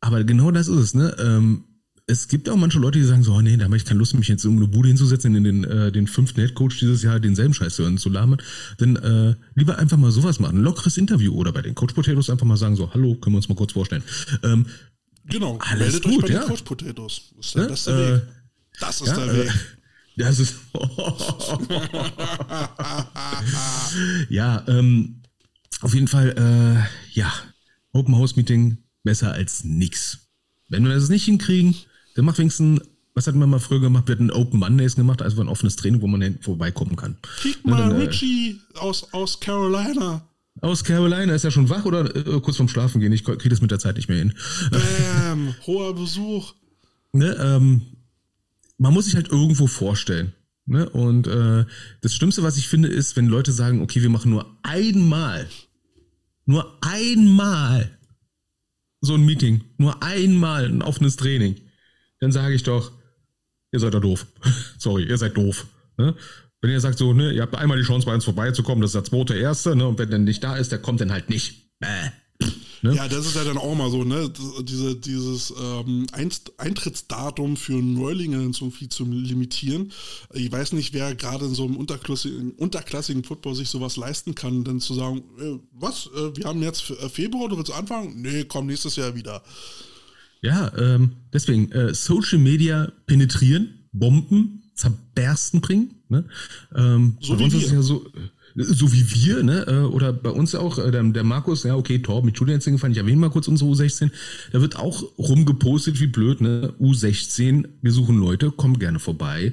Aber 0.00 0.22
genau 0.24 0.50
das 0.50 0.68
ist 0.68 0.76
es, 0.76 0.94
ne? 0.94 1.16
Ähm, 1.18 1.64
es 2.06 2.28
gibt 2.28 2.50
auch 2.50 2.56
manche 2.56 2.78
Leute, 2.78 2.98
die 2.98 3.04
sagen 3.04 3.22
so, 3.22 3.32
oh 3.32 3.40
nee, 3.40 3.56
da 3.56 3.64
habe 3.64 3.78
ich 3.78 3.86
keine 3.86 3.98
Lust, 3.98 4.14
mich 4.14 4.28
jetzt 4.28 4.44
in 4.44 4.56
eine 4.56 4.68
Bude 4.68 4.88
hinzusetzen, 4.88 5.34
in 5.34 5.44
den, 5.44 5.64
äh, 5.64 5.90
den 5.90 6.06
fünften 6.06 6.40
Headcoach 6.42 6.78
dieses 6.78 7.02
Jahr 7.02 7.18
denselben 7.18 7.54
Scheiß 7.54 7.76
zu 7.76 7.82
hören 7.82 7.96
zu 7.96 8.10
labern. 8.10 8.42
Dann 8.76 8.96
äh, 8.96 9.34
lieber 9.54 9.78
einfach 9.78 9.96
mal 9.96 10.10
sowas 10.10 10.38
machen, 10.38 10.58
ein 10.58 10.62
lockeres 10.62 10.98
Interview 10.98 11.32
oder 11.32 11.52
bei 11.52 11.62
den 11.62 11.74
Coach 11.74 11.94
Potatoes 11.94 12.28
einfach 12.28 12.46
mal 12.46 12.58
sagen 12.58 12.76
so, 12.76 12.92
hallo, 12.92 13.14
können 13.14 13.34
wir 13.34 13.38
uns 13.38 13.48
mal 13.48 13.54
kurz 13.54 13.72
vorstellen. 13.72 14.02
Ähm, 14.42 14.66
Genau, 15.26 15.58
Alles 15.58 15.78
meldet 15.92 16.06
euch 16.06 16.12
gut, 16.12 16.22
bei 16.22 16.28
den 16.28 16.36
ja. 16.36 16.42
Coach 16.44 16.62
Potatoes. 16.62 17.22
Das 17.36 17.46
ist 17.46 17.54
der 17.54 17.62
Ne? 17.62 17.68
beste 17.68 17.90
Äh, 17.92 18.14
Weg. 18.14 18.22
Das 18.80 19.00
ist 19.00 19.06
ja, 19.08 19.14
der 19.16 19.26
äh, 19.34 19.38
Weg. 19.46 19.52
das 20.16 20.38
ist. 20.38 20.54
ja, 24.28 24.64
ähm, 24.68 25.22
auf 25.80 25.94
jeden 25.94 26.08
Fall, 26.08 26.30
äh, 26.36 27.18
ja, 27.18 27.32
Open 27.92 28.16
House 28.16 28.36
Meeting 28.36 28.78
besser 29.02 29.32
als 29.32 29.64
nix. 29.64 30.18
Wenn 30.68 30.84
wir 30.84 30.94
das 30.94 31.08
nicht 31.08 31.24
hinkriegen, 31.24 31.74
dann 32.14 32.24
macht 32.24 32.38
wenigstens, 32.38 32.80
was 33.14 33.26
hatten 33.26 33.38
wir 33.38 33.46
mal 33.46 33.60
früher 33.60 33.80
gemacht? 33.80 34.08
Wir 34.08 34.14
hatten 34.16 34.30
Open 34.30 34.58
Mondays 34.58 34.96
gemacht, 34.96 35.22
also 35.22 35.40
ein 35.40 35.48
offenes 35.48 35.76
Training, 35.76 36.00
wo 36.02 36.06
man 36.06 36.38
vorbeikommen 36.40 36.96
kann. 36.96 37.16
Kick 37.40 37.64
Ne, 37.64 37.70
mal 37.72 37.88
dann, 37.88 38.00
äh, 38.00 38.04
Richie 38.06 38.60
aus, 38.74 39.12
aus 39.12 39.38
Carolina. 39.38 40.26
Aus 40.60 40.84
Carolina 40.84 41.34
ist 41.34 41.44
er 41.44 41.50
schon 41.50 41.68
wach 41.68 41.84
oder 41.84 42.14
äh, 42.14 42.40
kurz 42.40 42.56
vorm 42.56 42.68
Schlafen 42.68 43.00
gehen? 43.00 43.12
Ich 43.12 43.24
kriege 43.24 43.48
das 43.48 43.60
mit 43.60 43.70
der 43.70 43.78
Zeit 43.78 43.96
nicht 43.96 44.08
mehr 44.08 44.18
hin. 44.18 44.34
Bam, 44.70 45.54
hoher 45.66 45.94
Besuch. 45.94 46.54
ne, 47.12 47.36
ähm, 47.40 47.82
man 48.78 48.92
muss 48.92 49.06
sich 49.06 49.14
halt 49.14 49.28
irgendwo 49.28 49.66
vorstellen. 49.66 50.32
Ne? 50.66 50.88
Und 50.90 51.26
äh, 51.26 51.64
das 52.00 52.14
Schlimmste, 52.14 52.42
was 52.42 52.56
ich 52.56 52.68
finde, 52.68 52.88
ist, 52.88 53.16
wenn 53.16 53.26
Leute 53.26 53.52
sagen, 53.52 53.82
okay, 53.82 54.00
wir 54.02 54.08
machen 54.10 54.30
nur 54.30 54.58
einmal, 54.62 55.48
nur 56.46 56.78
einmal 56.82 57.98
so 59.00 59.14
ein 59.14 59.26
Meeting, 59.26 59.64
nur 59.76 60.02
einmal 60.02 60.64
ein 60.64 60.82
offenes 60.82 61.16
Training, 61.16 61.56
dann 62.20 62.32
sage 62.32 62.54
ich 62.54 62.62
doch, 62.62 62.92
ihr 63.72 63.80
seid 63.80 63.92
da 63.92 64.00
doof. 64.00 64.26
Sorry, 64.78 65.04
ihr 65.04 65.18
seid 65.18 65.36
doof. 65.36 65.66
Ne? 65.98 66.14
Wenn 66.64 66.70
ihr 66.70 66.80
sagt 66.80 66.96
so, 66.96 67.12
ne, 67.12 67.30
ihr 67.30 67.42
habt 67.42 67.54
einmal 67.54 67.76
die 67.76 67.84
Chance, 67.84 68.06
bei 68.06 68.14
uns 68.14 68.24
vorbeizukommen, 68.24 68.80
das 68.80 68.94
ist 68.94 68.94
der 68.94 69.04
zweite, 69.04 69.34
erste, 69.36 69.76
ne, 69.76 69.86
und 69.86 69.98
wenn 69.98 70.08
der 70.08 70.18
nicht 70.18 70.42
da 70.42 70.56
ist, 70.56 70.72
der 70.72 70.78
kommt 70.78 70.98
dann 71.02 71.12
halt 71.12 71.28
nicht. 71.28 71.78
Bäh. 71.78 71.86
Ne? 72.80 72.94
Ja, 72.94 73.06
das 73.06 73.26
ist 73.26 73.36
ja 73.36 73.44
dann 73.44 73.58
auch 73.58 73.74
mal 73.74 73.90
so, 73.90 74.02
ne? 74.02 74.32
Diese, 74.62 74.96
dieses 74.96 75.52
ähm, 75.62 76.06
Eintrittsdatum 76.56 77.58
für 77.58 77.74
Neulinge 77.74 78.50
so 78.54 78.70
viel 78.70 78.88
zu 78.88 79.04
limitieren. 79.04 79.92
Ich 80.32 80.50
weiß 80.50 80.72
nicht, 80.72 80.94
wer 80.94 81.14
gerade 81.14 81.44
in 81.44 81.54
so 81.54 81.66
einem 81.66 81.76
unterklassigen, 81.76 82.52
unterklassigen 82.52 83.24
Football 83.24 83.54
sich 83.54 83.68
sowas 83.68 83.98
leisten 83.98 84.34
kann, 84.34 84.64
denn 84.64 84.80
zu 84.80 84.94
sagen, 84.94 85.22
äh, 85.38 85.58
was, 85.70 86.08
äh, 86.16 86.34
wir 86.34 86.46
haben 86.46 86.62
jetzt 86.62 86.88
äh, 86.88 87.10
Februar, 87.10 87.50
du 87.50 87.58
willst 87.58 87.72
anfangen? 87.72 88.22
Nee, 88.22 88.44
komm 88.44 88.68
nächstes 88.68 88.96
Jahr 88.96 89.14
wieder. 89.14 89.42
Ja, 90.40 90.72
ähm, 90.78 91.12
deswegen 91.30 91.70
äh, 91.72 91.92
Social 91.92 92.38
Media 92.38 92.90
penetrieren, 93.04 93.86
bomben, 93.92 94.63
zerbersten 94.74 95.60
bringen. 95.60 95.90
Ne? 96.08 96.24
Ähm, 96.74 97.16
So 97.20 97.34
bei 97.34 97.40
wie 97.40 97.44
uns 97.44 97.54
ist 97.54 97.60
wir. 97.60 97.66
es 97.66 97.72
ja 97.72 97.82
so, 97.82 98.06
äh, 98.06 98.20
so 98.56 98.92
wie 98.92 99.04
wir, 99.14 99.42
ne? 99.42 99.64
äh, 99.66 99.78
Oder 99.86 100.12
bei 100.12 100.30
uns 100.30 100.54
auch, 100.54 100.78
äh, 100.78 100.90
der, 100.90 101.02
der 101.02 101.24
Markus, 101.24 101.64
ja, 101.64 101.74
okay, 101.74 101.98
Tor 102.00 102.24
mit 102.24 102.38
Julian 102.38 102.60
gefallen, 102.60 102.92
ich 102.92 102.98
erwähne 102.98 103.18
mal 103.18 103.30
kurz 103.30 103.48
unsere 103.48 103.70
U16. 103.70 104.10
Da 104.52 104.60
wird 104.60 104.76
auch 104.76 105.02
rumgepostet, 105.18 106.00
wie 106.00 106.06
blöd, 106.06 106.40
ne? 106.40 106.72
U16, 106.80 107.66
wir 107.82 107.92
suchen 107.92 108.18
Leute, 108.18 108.50
kommt 108.52 108.78
gerne 108.80 108.98
vorbei. 109.00 109.52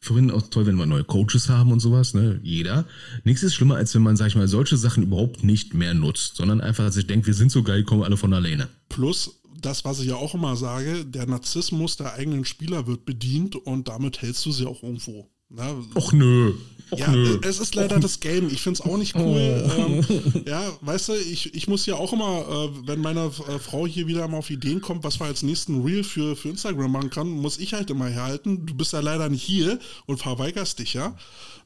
Finden 0.00 0.30
auch 0.30 0.42
toll, 0.50 0.66
wenn 0.66 0.76
wir 0.76 0.86
neue 0.86 1.04
Coaches 1.04 1.48
haben 1.48 1.70
und 1.72 1.80
sowas, 1.80 2.14
ne? 2.14 2.40
Jeder. 2.42 2.84
Nichts 3.24 3.42
ist 3.42 3.54
schlimmer, 3.54 3.76
als 3.76 3.94
wenn 3.94 4.02
man, 4.02 4.16
sag 4.16 4.28
ich 4.28 4.36
mal, 4.36 4.48
solche 4.48 4.76
Sachen 4.76 5.02
überhaupt 5.04 5.44
nicht 5.44 5.74
mehr 5.74 5.94
nutzt, 5.94 6.36
sondern 6.36 6.60
einfach 6.60 6.90
sich 6.92 7.06
denkt, 7.06 7.26
wir 7.26 7.34
sind 7.34 7.52
so 7.52 7.62
geil, 7.62 7.84
kommen 7.84 8.02
alle 8.02 8.16
von 8.16 8.32
alleine. 8.32 8.68
Plus, 8.88 9.40
das, 9.64 9.84
was 9.84 10.00
ich 10.00 10.06
ja 10.06 10.16
auch 10.16 10.34
immer 10.34 10.56
sage, 10.56 11.04
der 11.04 11.26
Narzissmus 11.26 11.96
der 11.96 12.14
eigenen 12.14 12.44
Spieler 12.44 12.86
wird 12.86 13.04
bedient 13.04 13.56
und 13.56 13.88
damit 13.88 14.22
hältst 14.22 14.44
du 14.46 14.52
sie 14.52 14.66
auch 14.66 14.82
irgendwo. 14.82 15.28
Ne? 15.50 15.84
Och 15.94 16.12
nö. 16.12 16.52
Och 16.90 16.98
Ja, 16.98 17.10
nö. 17.12 17.38
es 17.42 17.60
ist 17.60 17.74
leider 17.74 17.98
das 18.00 18.20
Game. 18.20 18.48
Ich 18.50 18.60
finde 18.62 18.80
es 18.80 18.86
auch 18.86 18.96
nicht 18.96 19.14
cool. 19.14 19.38
Ähm, 19.76 20.42
ja, 20.46 20.62
weißt 20.80 21.08
du, 21.10 21.12
ich, 21.14 21.54
ich 21.54 21.68
muss 21.68 21.86
ja 21.86 21.94
auch 21.94 22.12
immer, 22.12 22.44
äh, 22.48 22.86
wenn 22.88 23.00
meine 23.00 23.26
äh, 23.48 23.58
Frau 23.58 23.86
hier 23.86 24.06
wieder 24.06 24.26
mal 24.28 24.38
auf 24.38 24.50
Ideen 24.50 24.80
kommt, 24.80 25.04
was 25.04 25.20
wir 25.20 25.26
als 25.26 25.42
nächsten 25.42 25.82
Reel 25.82 26.02
für, 26.04 26.34
für 26.36 26.48
Instagram 26.50 26.90
machen 26.92 27.10
kann, 27.10 27.28
muss 27.28 27.58
ich 27.58 27.72
halt 27.74 27.90
immer 27.90 28.08
herhalten. 28.08 28.66
Du 28.66 28.74
bist 28.74 28.92
ja 28.92 29.00
leider 29.00 29.28
nicht 29.28 29.42
hier 29.42 29.78
und 30.06 30.18
verweigerst 30.18 30.78
dich 30.78 30.94
ja. 30.94 31.16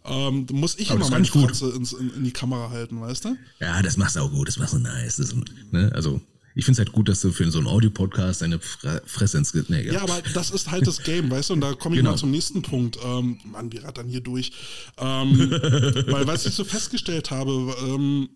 Ähm, 0.05 0.47
muss 0.53 0.77
ich 0.79 0.91
Aber 0.91 1.01
immer 1.01 1.11
meine. 1.11 1.25
Fratze 1.25 1.71
ins, 1.71 1.93
in, 1.93 2.11
in 2.15 2.25
die 2.25 2.31
Kamera 2.33 2.71
halten, 2.71 3.01
weißt 3.01 3.25
du? 3.27 3.37
Ja, 3.61 3.83
das 3.83 3.97
machst 3.97 4.17
du 4.17 4.21
auch 4.21 4.31
gut, 4.31 4.49
das 4.49 4.59
machst 4.59 4.75
du 4.75 4.79
nice. 4.79 5.19
Ist- 5.19 5.35
ne? 5.73 5.91
Also, 5.95 6.21
ich 6.59 6.65
finde 6.65 6.73
es 6.83 6.87
halt 6.87 6.93
gut, 6.93 7.09
dass 7.09 7.21
du 7.21 7.31
für 7.31 7.49
so 7.51 7.59
einen 7.59 7.69
Audio-Podcast 7.69 8.43
deine 8.43 8.59
Fre 8.59 9.01
Fresse 9.07 9.39
ins 9.39 9.53
Ge- 9.53 9.65
nee, 9.69 9.87
Ja, 9.91 10.03
aber 10.03 10.21
das 10.35 10.51
ist 10.51 10.71
halt 10.71 10.87
das 10.87 11.03
Game, 11.05 11.31
weißt 11.31 11.51
du? 11.51 11.55
Und 11.55 11.61
da 11.61 11.73
komme 11.75 11.95
ich 11.95 12.01
Genau. 12.01 12.11
mal 12.11 12.17
zum 12.19 12.31
nächsten 12.33 12.63
Punkt. 12.63 12.99
Ähm, 13.03 13.39
Mann, 13.45 13.73
wir 13.73 13.85
rattern 13.85 14.09
hier 14.09 14.21
durch. 14.21 14.51
Ähm, 14.99 15.39
weil 16.09 16.27
was 16.27 16.45
ich 16.47 16.55
so 16.55 16.65
festgestellt 16.65 17.31
habe, 17.31 17.75
ähm, 17.87 18.29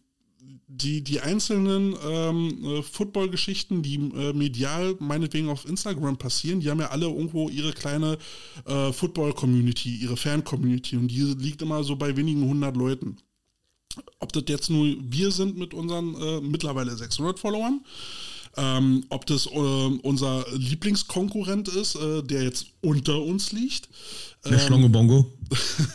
die, 0.69 1.03
die 1.05 1.21
einzelnen 1.21 1.95
ähm, 2.09 2.65
äh, 2.65 2.83
Football-Geschichten, 2.83 3.83
die 3.83 3.97
äh, 3.97 4.33
medial 4.33 4.95
meinetwegen 5.01 5.49
auf 5.51 5.69
Instagram 5.69 6.17
passieren, 6.17 6.61
die 6.61 6.71
haben 6.71 6.81
ja 6.81 6.91
alle 6.91 7.07
irgendwo 7.07 7.49
ihre 7.51 7.73
kleine 7.73 8.17
äh, 8.65 8.93
Football-Community, 8.93 9.97
ihre 9.97 10.17
Fan-Community 10.17 10.97
und 10.97 11.09
die 11.09 11.23
liegt 11.39 11.61
immer 11.61 11.85
so 11.85 11.97
bei 11.97 12.17
wenigen 12.17 12.43
hundert 12.49 12.77
Leuten. 12.77 13.17
Ob 14.21 14.33
das 14.33 14.45
jetzt 14.49 14.71
nur 14.71 14.87
wir 15.01 15.31
sind 15.31 15.59
mit 15.59 15.75
unseren 15.75 16.15
äh, 16.15 16.41
mittlerweile 16.41 16.97
600 16.97 17.39
Followern, 17.39 17.81
ähm, 18.57 19.05
ob 19.09 19.27
das 19.27 19.47
äh, 19.47 19.51
unser 19.51 20.45
Lieblingskonkurrent 20.55 21.69
ist, 21.69 21.95
äh, 21.97 22.23
der 22.23 22.43
jetzt 22.45 22.67
unter 22.83 23.21
uns 23.23 23.53
liegt. 23.53 23.89
Der 24.45 24.59
Schlongebongo. 24.59 25.33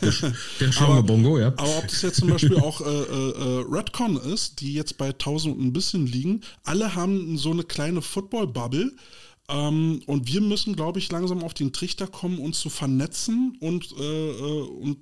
Der, 0.00 0.12
Sch- 0.12 0.32
der 0.60 0.72
Schlongebongo, 0.72 1.38
ja. 1.38 1.48
Aber 1.48 1.78
ob 1.78 1.86
das 1.88 2.02
jetzt 2.02 2.20
zum 2.20 2.30
Beispiel 2.30 2.56
auch 2.58 2.80
äh, 2.80 2.84
äh, 2.84 3.30
äh, 3.30 3.64
Redcon 3.68 4.16
ist, 4.16 4.60
die 4.60 4.72
jetzt 4.74 4.96
bei 4.96 5.08
1000 5.08 5.56
und 5.56 5.64
ein 5.66 5.72
bisschen 5.72 6.06
liegen, 6.06 6.40
alle 6.64 6.94
haben 6.94 7.36
so 7.36 7.50
eine 7.50 7.64
kleine 7.64 8.00
Football-Bubble. 8.02 8.92
Ähm, 9.50 10.02
und 10.06 10.26
wir 10.32 10.40
müssen, 10.40 10.76
glaube 10.76 10.98
ich, 10.98 11.10
langsam 11.12 11.42
auf 11.44 11.54
den 11.54 11.72
Trichter 11.72 12.06
kommen, 12.06 12.38
uns 12.38 12.58
zu 12.60 12.70
vernetzen 12.70 13.56
und, 13.60 13.92
äh, 13.98 14.30
und 14.80 14.98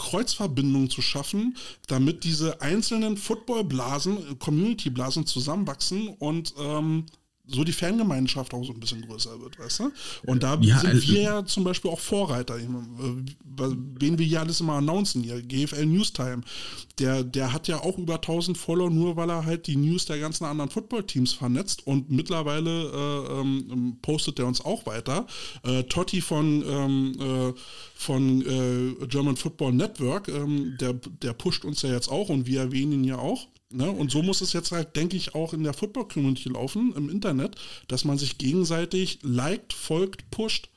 Kreuzverbindungen 0.00 0.88
zu 0.88 1.02
schaffen, 1.02 1.56
damit 1.86 2.24
diese 2.24 2.62
einzelnen 2.62 3.18
Football-Blasen, 3.18 4.38
Community-Blasen 4.38 5.26
zusammenwachsen 5.26 6.08
und 6.08 6.54
ähm, 6.58 7.04
so 7.52 7.64
die 7.64 7.72
Fangemeinschaft 7.72 8.54
auch 8.54 8.64
so 8.64 8.72
ein 8.72 8.80
bisschen 8.80 9.02
größer 9.06 9.40
wird, 9.40 9.58
weißt 9.58 9.80
du? 9.80 9.92
Und 10.26 10.42
da 10.42 10.58
Ja, 10.60 10.78
sind 10.80 10.90
also- 10.90 11.08
wir 11.12 11.20
ja 11.22 11.44
zum 11.44 11.64
Beispiel 11.64 11.90
auch 11.90 12.00
Vorreiter. 12.00 12.58
Äh, 12.58 12.66
Wen 13.98 14.18
wir 14.18 14.24
hier 14.24 14.40
alles 14.40 14.60
immer 14.60 14.74
announcen 14.74 15.22
hier, 15.22 15.42
GFL 15.42 15.84
Newstime, 15.84 16.40
der, 16.98 17.22
der 17.24 17.52
hat 17.52 17.68
ja 17.68 17.78
auch 17.82 17.98
über 17.98 18.14
1000 18.22 18.56
Follower, 18.56 18.88
nur 18.88 19.16
weil 19.16 19.28
er 19.28 19.44
halt 19.44 19.66
die 19.66 19.76
News 19.76 20.06
der 20.06 20.18
ganzen 20.18 20.44
anderen 20.44 20.70
Footballteams 20.70 21.32
vernetzt 21.34 21.86
und 21.86 22.10
mittlerweile 22.10 22.70
äh, 22.70 23.40
ähm, 23.40 23.98
postet 24.00 24.38
er 24.38 24.46
uns 24.46 24.64
auch 24.64 24.86
weiter. 24.86 25.26
Äh, 25.62 25.82
Totti 25.84 26.20
von, 26.22 26.64
ähm, 26.66 27.12
äh, 27.20 27.52
von 27.94 28.40
äh, 28.46 29.06
German 29.06 29.36
Football 29.36 29.72
Network, 29.74 30.28
ähm, 30.28 30.76
der, 30.80 30.94
der 30.94 31.32
pusht 31.34 31.64
uns 31.66 31.82
ja 31.82 31.90
jetzt 31.92 32.08
auch 32.08 32.28
und 32.30 32.46
wir 32.46 32.60
erwähnen 32.60 32.92
ihn 32.92 33.04
ja 33.04 33.18
auch. 33.18 33.46
Ne? 33.72 33.90
Und 33.90 34.10
so 34.10 34.22
muss 34.22 34.40
es 34.40 34.52
jetzt 34.52 34.72
halt, 34.72 34.96
denke 34.96 35.16
ich, 35.16 35.34
auch 35.34 35.54
in 35.54 35.62
der 35.62 35.74
Football-Community 35.74 36.48
laufen, 36.48 36.92
im 36.96 37.08
Internet, 37.08 37.56
dass 37.88 38.04
man 38.04 38.18
sich 38.18 38.38
gegenseitig 38.38 39.20
liked, 39.22 39.72
folgt, 39.72 40.30
pusht. 40.30 40.68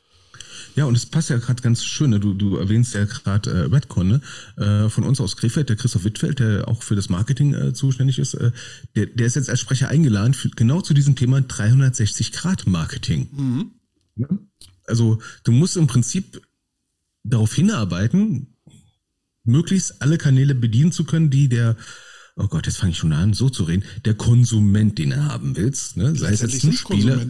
Ja, 0.75 0.85
und 0.85 0.95
es 0.95 1.05
passt 1.05 1.29
ja 1.29 1.37
gerade 1.37 1.61
ganz 1.61 1.83
schön. 1.83 2.11
Ne? 2.11 2.19
Du, 2.19 2.33
du 2.33 2.57
erwähnst 2.57 2.93
ja 2.93 3.05
gerade 3.05 3.49
äh, 3.49 3.73
Redcon, 3.73 4.07
ne? 4.07 4.21
äh, 4.57 4.89
von 4.89 5.03
uns 5.03 5.19
aus 5.19 5.37
Krefeld, 5.37 5.69
der 5.69 5.75
Christoph 5.75 6.03
Wittfeld, 6.03 6.39
der 6.39 6.67
auch 6.67 6.83
für 6.83 6.95
das 6.95 7.09
Marketing 7.09 7.53
äh, 7.53 7.73
zuständig 7.73 8.19
ist, 8.19 8.35
äh, 8.35 8.51
der, 8.95 9.07
der 9.07 9.27
ist 9.27 9.35
jetzt 9.35 9.49
als 9.49 9.59
Sprecher 9.59 9.89
eingeladen 9.89 10.33
für 10.33 10.49
genau 10.49 10.81
zu 10.81 10.93
diesem 10.93 11.15
Thema 11.15 11.39
360-Grad-Marketing. 11.39 13.29
Ne? 14.15 14.27
Also 14.85 15.19
du 15.43 15.51
musst 15.51 15.77
im 15.77 15.87
Prinzip 15.87 16.41
darauf 17.23 17.53
hinarbeiten, 17.53 18.55
möglichst 19.43 20.01
alle 20.01 20.17
Kanäle 20.17 20.55
bedienen 20.55 20.91
zu 20.91 21.05
können, 21.05 21.29
die 21.29 21.49
der 21.49 21.75
Oh 22.35 22.47
Gott, 22.47 22.65
jetzt 22.65 22.77
fange 22.77 22.91
ich 22.91 22.97
schon 22.97 23.13
an, 23.13 23.33
so 23.33 23.49
zu 23.49 23.63
reden. 23.63 23.83
Der 24.05 24.15
Konsument, 24.15 24.97
den 24.97 25.11
du 25.11 25.23
haben 25.23 25.55
willst, 25.55 25.97
ne? 25.97 26.15
sei 26.15 26.31
es 26.31 26.41
jetzt 26.41 26.63
ein 26.63 26.73
Spieler, 26.73 27.27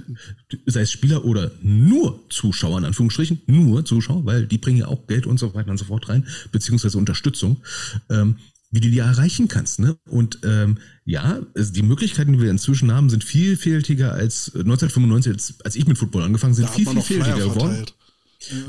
sei 0.66 0.82
es 0.82 0.92
Spieler 0.92 1.26
oder 1.26 1.52
nur 1.62 2.24
Zuschauer, 2.30 2.78
in 2.78 2.86
Anführungsstrichen, 2.86 3.42
nur 3.48 3.84
Zuschauer, 3.84 4.26
weil 4.26 4.48
die 4.48 4.58
bringen 4.58 4.78
ja 4.78 4.88
auch 4.88 5.06
Geld 5.08 5.26
und 5.26 5.40
so 5.40 5.54
weiter 5.54 5.72
und 5.72 5.78
so 5.78 5.86
fort 5.86 6.08
rein, 6.08 6.26
beziehungsweise 6.54 6.98
Unterstützung, 6.98 7.62
ähm, 8.10 8.38
wie 8.72 8.80
du 8.80 8.90
die 8.90 9.00
erreichen 9.00 9.50
kannst. 9.50 9.80
Ne? 9.80 9.98
Und 10.10 10.40
ähm, 10.44 10.78
ja, 11.04 11.42
die 11.56 11.84
Möglichkeiten, 11.84 12.34
die 12.34 12.42
wir 12.42 12.50
inzwischen 12.50 12.94
haben, 12.94 13.10
sind 13.10 13.26
vielfältiger 13.26 14.14
als 14.14 14.52
1995, 14.56 15.34
als, 15.34 15.62
als 15.66 15.76
ich 15.76 15.86
mit 15.86 15.98
Football 15.98 16.24
angefangen 16.24 16.54
sind, 16.54 16.70
viel, 16.70 16.88
viel 16.88 17.02
vielfältiger 17.02 17.50
geworden. 17.50 17.86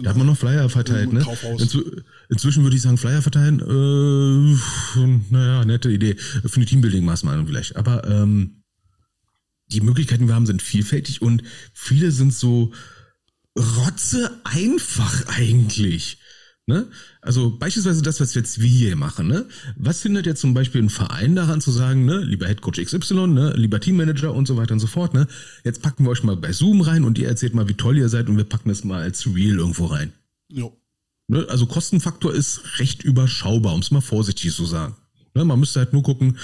Da 0.03 0.11
hat 0.11 0.16
man 0.16 0.27
noch 0.27 0.37
Flyer 0.37 0.68
verteilt, 0.68 1.12
ne? 1.12 1.27
Inzw 1.59 1.81
inzwischen 2.29 2.62
würde 2.62 2.77
ich 2.77 2.83
sagen, 2.83 2.97
Flyer 2.97 3.22
verteilen, 3.22 3.61
äh, 3.61 5.07
naja, 5.31 5.64
nette 5.64 5.91
Idee. 5.91 6.16
Für 6.16 6.57
eine 6.57 6.66
Teambuilding-Maßnahme 6.66 7.47
vielleicht. 7.47 7.77
Aber 7.77 8.07
ähm, 8.07 8.62
die 9.68 9.81
Möglichkeiten, 9.81 10.22
die 10.22 10.29
wir 10.29 10.35
haben, 10.35 10.47
sind 10.47 10.62
vielfältig 10.62 11.22
und 11.22 11.43
viele 11.72 12.11
sind 12.12 12.33
so 12.33 12.72
rotze 13.57 14.41
einfach 14.45 15.27
eigentlich. 15.27 16.18
Ne? 16.67 16.87
Also 17.21 17.51
beispielsweise 17.59 18.01
das, 18.01 18.21
was 18.21 18.33
jetzt 18.33 18.59
wir 18.59 18.69
hier 18.71 18.97
machen. 18.97 19.27
Ne? 19.29 19.47
Was 19.77 20.03
hindert 20.03 20.25
jetzt 20.25 20.41
zum 20.41 20.55
Beispiel 20.55 20.83
ein 20.83 20.89
Verein 20.89 21.37
daran 21.37 21.61
zu 21.61 21.71
sagen, 21.71 22.07
ne, 22.07 22.19
lieber 22.25 22.47
Headcoach 22.47 22.83
XY, 22.83 23.27
ne, 23.27 23.53
lieber 23.55 23.81
Teammanager 23.81 24.33
und 24.35 24.49
so 24.49 24.57
weiter 24.57 24.73
und 24.73 24.81
so 24.81 24.87
fort. 24.87 25.12
Ne? 25.12 25.27
Jetzt 25.62 25.83
packen 25.83 26.05
wir 26.05 26.11
euch 26.11 26.23
mal 26.23 26.37
bei 26.37 26.53
Zoom 26.53 26.81
rein 26.81 27.05
und 27.05 27.19
ihr 27.19 27.29
erzählt 27.29 27.55
mal, 27.55 27.69
wie 27.69 27.75
toll 27.75 27.99
ihr 27.99 28.09
seid 28.09 28.31
und 28.31 28.39
wir 28.39 28.45
packen 28.45 28.71
das 28.71 28.83
mal 28.83 29.03
als 29.03 29.27
Real 29.27 29.59
irgendwo 29.59 29.87
rein. 29.87 30.12
Jo. 30.49 30.75
Ne? 31.29 31.45
Also 31.51 31.67
Kostenfaktor 31.67 32.33
ist 32.33 32.62
recht 32.79 33.03
überschaubar, 33.05 33.75
um 33.75 33.81
es 33.81 33.91
mal 33.91 34.01
vorsichtig 34.01 34.55
zu 34.55 34.65
sagen. 34.65 34.97
Ne? 35.35 35.45
Man 35.45 35.61
müsste 35.61 35.81
halt 35.81 35.93
nur 35.93 36.03
gucken, 36.03 36.39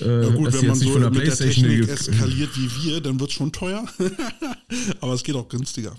äh, 0.00 0.22
Ja 0.24 0.28
gut, 0.34 0.48
dass 0.48 0.60
wenn 0.60 0.68
man 0.68 0.78
so 0.78 0.90
von 0.90 1.00
der 1.00 1.10
mit 1.10 1.20
der 1.20 1.24
Playstation 1.28 1.64
Technik 1.64 1.86
die- 1.86 1.92
eskaliert 1.92 2.50
wie 2.58 2.84
wir, 2.84 3.00
dann 3.00 3.18
wird 3.18 3.30
es 3.30 3.36
schon 3.36 3.52
teuer. 3.52 3.86
Aber 5.00 5.14
es 5.14 5.22
geht 5.22 5.34
auch 5.34 5.48
günstiger. 5.48 5.96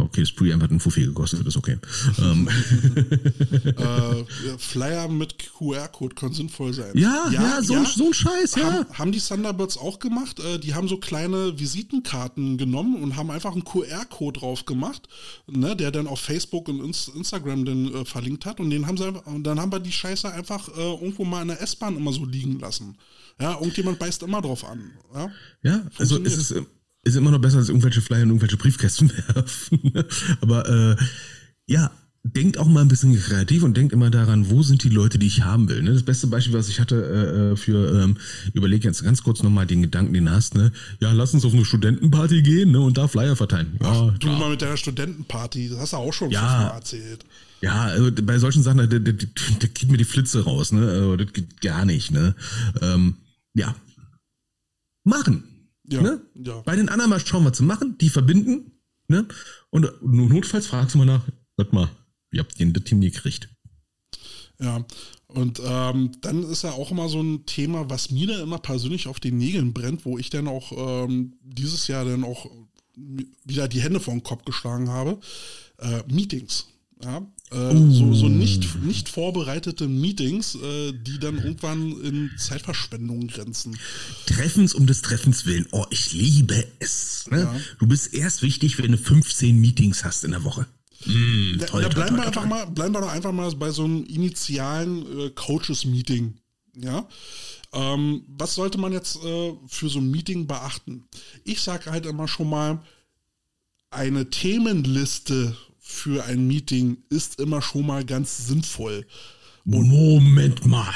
Okay, 0.00 0.20
das 0.20 0.32
Pre-Amp 0.32 0.62
hat 0.62 0.70
einen 0.70 0.80
Fuffi 0.80 1.04
gekostet, 1.04 1.46
ist 1.46 1.56
okay. 1.56 1.78
ähm, 2.18 2.48
äh, 3.64 4.58
Flyer 4.58 5.08
mit 5.08 5.34
QR-Code 5.38 6.14
können 6.14 6.32
sinnvoll 6.32 6.72
sein. 6.72 6.92
ja, 6.94 7.30
ja, 7.30 7.62
so, 7.62 7.74
Ein, 7.74 7.86
so 7.86 8.06
ein 8.06 8.14
Scheiß, 8.14 8.54
ja. 8.56 8.64
Haben, 8.64 8.98
haben 8.98 9.12
die 9.12 9.20
Thunderbirds 9.20 9.78
auch 9.78 9.98
gemacht. 9.98 10.40
Äh, 10.40 10.58
die 10.58 10.74
haben 10.74 10.88
so 10.88 10.98
kleine 10.98 11.58
Visitenkarten 11.58 12.58
genommen 12.58 13.02
und 13.02 13.16
haben 13.16 13.30
einfach 13.30 13.52
einen 13.52 13.64
QR-Code 13.64 14.40
drauf 14.40 14.64
gemacht, 14.66 15.08
ne, 15.46 15.74
der 15.76 15.90
dann 15.90 16.06
auf 16.06 16.20
Facebook 16.20 16.68
und 16.68 16.84
Inst 16.84 17.08
Instagram 17.14 17.64
dann 17.64 17.94
äh, 17.94 18.04
verlinkt 18.04 18.46
hat. 18.46 18.60
Und 18.60 18.70
den 18.70 18.86
haben 18.86 18.96
sie 18.96 19.06
einfach, 19.06 19.26
und 19.26 19.44
dann 19.44 19.60
haben 19.60 19.72
wir 19.72 19.80
die 19.80 19.92
Scheiße 19.92 20.32
einfach 20.32 20.68
äh, 20.76 20.80
irgendwo 20.80 21.24
mal 21.24 21.42
in 21.42 21.48
der 21.48 21.60
S-Bahn 21.60 21.96
immer 21.96 22.12
so 22.12 22.24
liegen 22.24 22.58
lassen. 22.58 22.96
Ja, 23.40 23.54
irgendjemand 23.54 23.98
beißt 23.98 24.22
immer 24.22 24.42
drauf 24.42 24.64
an. 24.64 24.90
Ja, 25.14 25.30
Ja, 25.62 25.86
also 25.96 26.20
es 26.22 26.36
ist, 26.36 26.50
äh, 26.50 26.62
ist 27.04 27.16
immer 27.16 27.30
noch 27.30 27.40
besser 27.40 27.58
als 27.58 27.68
irgendwelche 27.68 28.00
Flyer 28.00 28.22
in 28.22 28.28
irgendwelche 28.28 28.56
Briefkästen 28.56 29.10
werfen. 29.34 29.92
Aber 30.40 30.68
äh, 30.68 30.96
ja, 31.66 31.90
denkt 32.24 32.58
auch 32.58 32.66
mal 32.66 32.80
ein 32.82 32.88
bisschen 32.88 33.18
kreativ 33.18 33.62
und 33.62 33.76
denkt 33.76 33.92
immer 33.92 34.10
daran, 34.10 34.50
wo 34.50 34.62
sind 34.62 34.82
die 34.84 34.88
Leute, 34.88 35.18
die 35.18 35.26
ich 35.28 35.42
haben 35.44 35.68
will. 35.68 35.82
Ne? 35.82 35.92
Das 35.92 36.02
beste 36.02 36.26
Beispiel, 36.26 36.54
was 36.54 36.68
ich 36.68 36.80
hatte 36.80 37.52
äh, 37.52 37.56
für, 37.56 38.02
ähm, 38.02 38.16
überleg 38.52 38.84
jetzt 38.84 39.02
ganz 39.02 39.22
kurz 39.22 39.42
nochmal 39.42 39.66
den 39.66 39.82
Gedanken, 39.82 40.12
den 40.12 40.26
du 40.26 40.32
hast, 40.32 40.54
ne? 40.54 40.72
Ja, 41.00 41.12
lass 41.12 41.32
uns 41.32 41.44
auf 41.44 41.54
eine 41.54 41.64
Studentenparty 41.64 42.42
gehen 42.42 42.72
ne? 42.72 42.80
und 42.80 42.98
da 42.98 43.08
Flyer 43.08 43.36
verteilen. 43.36 43.78
Ja, 43.80 44.10
du 44.18 44.28
mal 44.28 44.50
mit 44.50 44.60
deiner 44.60 44.76
Studentenparty, 44.76 45.70
das 45.70 45.78
hast 45.78 45.92
du 45.92 45.96
auch 45.98 46.12
schon 46.12 46.30
Ja. 46.30 46.68
erzählt. 46.68 47.24
Ja, 47.60 47.82
also 47.84 48.10
bei 48.22 48.38
solchen 48.38 48.62
Sachen, 48.62 48.78
da, 48.78 48.86
da, 48.86 48.98
da, 48.98 49.12
da 49.12 49.66
geht 49.66 49.90
mir 49.90 49.96
die 49.96 50.04
Flitze 50.04 50.44
raus, 50.44 50.70
ne? 50.72 50.86
Also, 50.86 51.16
das 51.16 51.32
geht 51.32 51.60
gar 51.60 51.84
nicht, 51.84 52.10
ne? 52.10 52.34
Ähm, 52.82 53.14
ja. 53.54 53.74
Machen. 55.04 55.44
Ja, 55.90 56.02
ne? 56.02 56.20
ja. 56.34 56.60
Bei 56.62 56.76
den 56.76 56.88
anderen 56.88 57.10
mal 57.10 57.20
schauen, 57.20 57.44
was 57.44 57.58
sie 57.58 57.64
machen, 57.64 57.96
die 57.98 58.10
verbinden, 58.10 58.72
ne? 59.08 59.26
Und 59.70 59.90
notfalls 60.02 60.66
fragst 60.66 60.94
du 60.94 60.98
mal 60.98 61.06
nach, 61.06 61.26
warte 61.56 61.74
mal, 61.74 61.90
wie 62.30 62.40
habt 62.40 62.52
ihr 62.58 62.66
denn 62.66 62.72
das 62.72 62.84
Team 62.84 63.00
gekriegt? 63.00 63.48
Ja, 64.60 64.84
und 65.28 65.60
ähm, 65.64 66.12
dann 66.20 66.42
ist 66.42 66.62
ja 66.62 66.72
auch 66.72 66.90
immer 66.90 67.08
so 67.08 67.22
ein 67.22 67.46
Thema, 67.46 67.88
was 67.90 68.10
mir 68.10 68.26
dann 68.26 68.40
immer 68.40 68.58
persönlich 68.58 69.06
auf 69.06 69.20
den 69.20 69.38
Nägeln 69.38 69.72
brennt, 69.72 70.04
wo 70.04 70.18
ich 70.18 70.30
dann 70.30 70.48
auch 70.48 70.72
ähm, 71.06 71.34
dieses 71.42 71.86
Jahr 71.86 72.04
dann 72.04 72.24
auch 72.24 72.50
wieder 73.44 73.68
die 73.68 73.80
Hände 73.80 74.00
vor 74.00 74.14
den 74.14 74.22
Kopf 74.22 74.44
geschlagen 74.44 74.88
habe. 74.88 75.18
Äh, 75.78 76.02
Meetings. 76.12 76.66
Ja, 77.02 77.24
äh, 77.50 77.74
so, 77.90 78.12
so 78.12 78.28
nicht, 78.28 78.82
nicht 78.82 79.08
vorbereitete 79.08 79.88
Meetings, 79.88 80.54
äh, 80.54 80.92
die 80.92 81.18
dann 81.18 81.38
irgendwann 81.38 81.92
in 82.02 82.30
Zeitverschwendung 82.36 83.28
grenzen. 83.28 83.78
Treffens 84.26 84.74
um 84.74 84.86
des 84.86 85.02
Treffens 85.02 85.46
willen. 85.46 85.66
Oh, 85.70 85.86
ich 85.90 86.12
liebe 86.12 86.66
es. 86.78 87.26
Ne? 87.30 87.40
Ja. 87.40 87.60
Du 87.78 87.86
bist 87.86 88.12
erst 88.12 88.42
wichtig, 88.42 88.78
wenn 88.78 88.92
du 88.92 88.98
15 88.98 89.58
Meetings 89.58 90.04
hast 90.04 90.24
in 90.24 90.32
der 90.32 90.44
Woche. 90.44 90.66
Mm, 91.06 91.58
toll, 91.58 91.82
da 91.82 91.88
toll, 91.88 91.90
bleiben, 91.90 92.08
toll, 92.08 92.16
wir 92.16 92.26
einfach 92.26 92.46
mal, 92.46 92.66
bleiben 92.66 92.94
wir 92.94 93.00
doch 93.00 93.12
einfach 93.12 93.32
mal 93.32 93.50
bei 93.52 93.70
so 93.70 93.84
einem 93.84 94.04
initialen 94.04 95.18
äh, 95.18 95.30
Coaches-Meeting. 95.30 96.34
Ja. 96.76 97.08
Ähm, 97.72 98.24
was 98.28 98.54
sollte 98.54 98.78
man 98.78 98.92
jetzt 98.92 99.16
äh, 99.24 99.52
für 99.68 99.88
so 99.88 100.00
ein 100.00 100.10
Meeting 100.10 100.46
beachten? 100.46 101.08
Ich 101.44 101.62
sage 101.62 101.90
halt 101.90 102.06
immer 102.06 102.28
schon 102.28 102.50
mal, 102.50 102.82
eine 103.90 104.28
Themenliste 104.28 105.56
für 105.98 106.24
ein 106.24 106.46
Meeting 106.46 106.98
ist 107.10 107.40
immer 107.40 107.60
schon 107.60 107.86
mal 107.86 108.04
ganz 108.04 108.46
sinnvoll. 108.46 109.04
Moment 109.64 110.64
mal. 110.64 110.94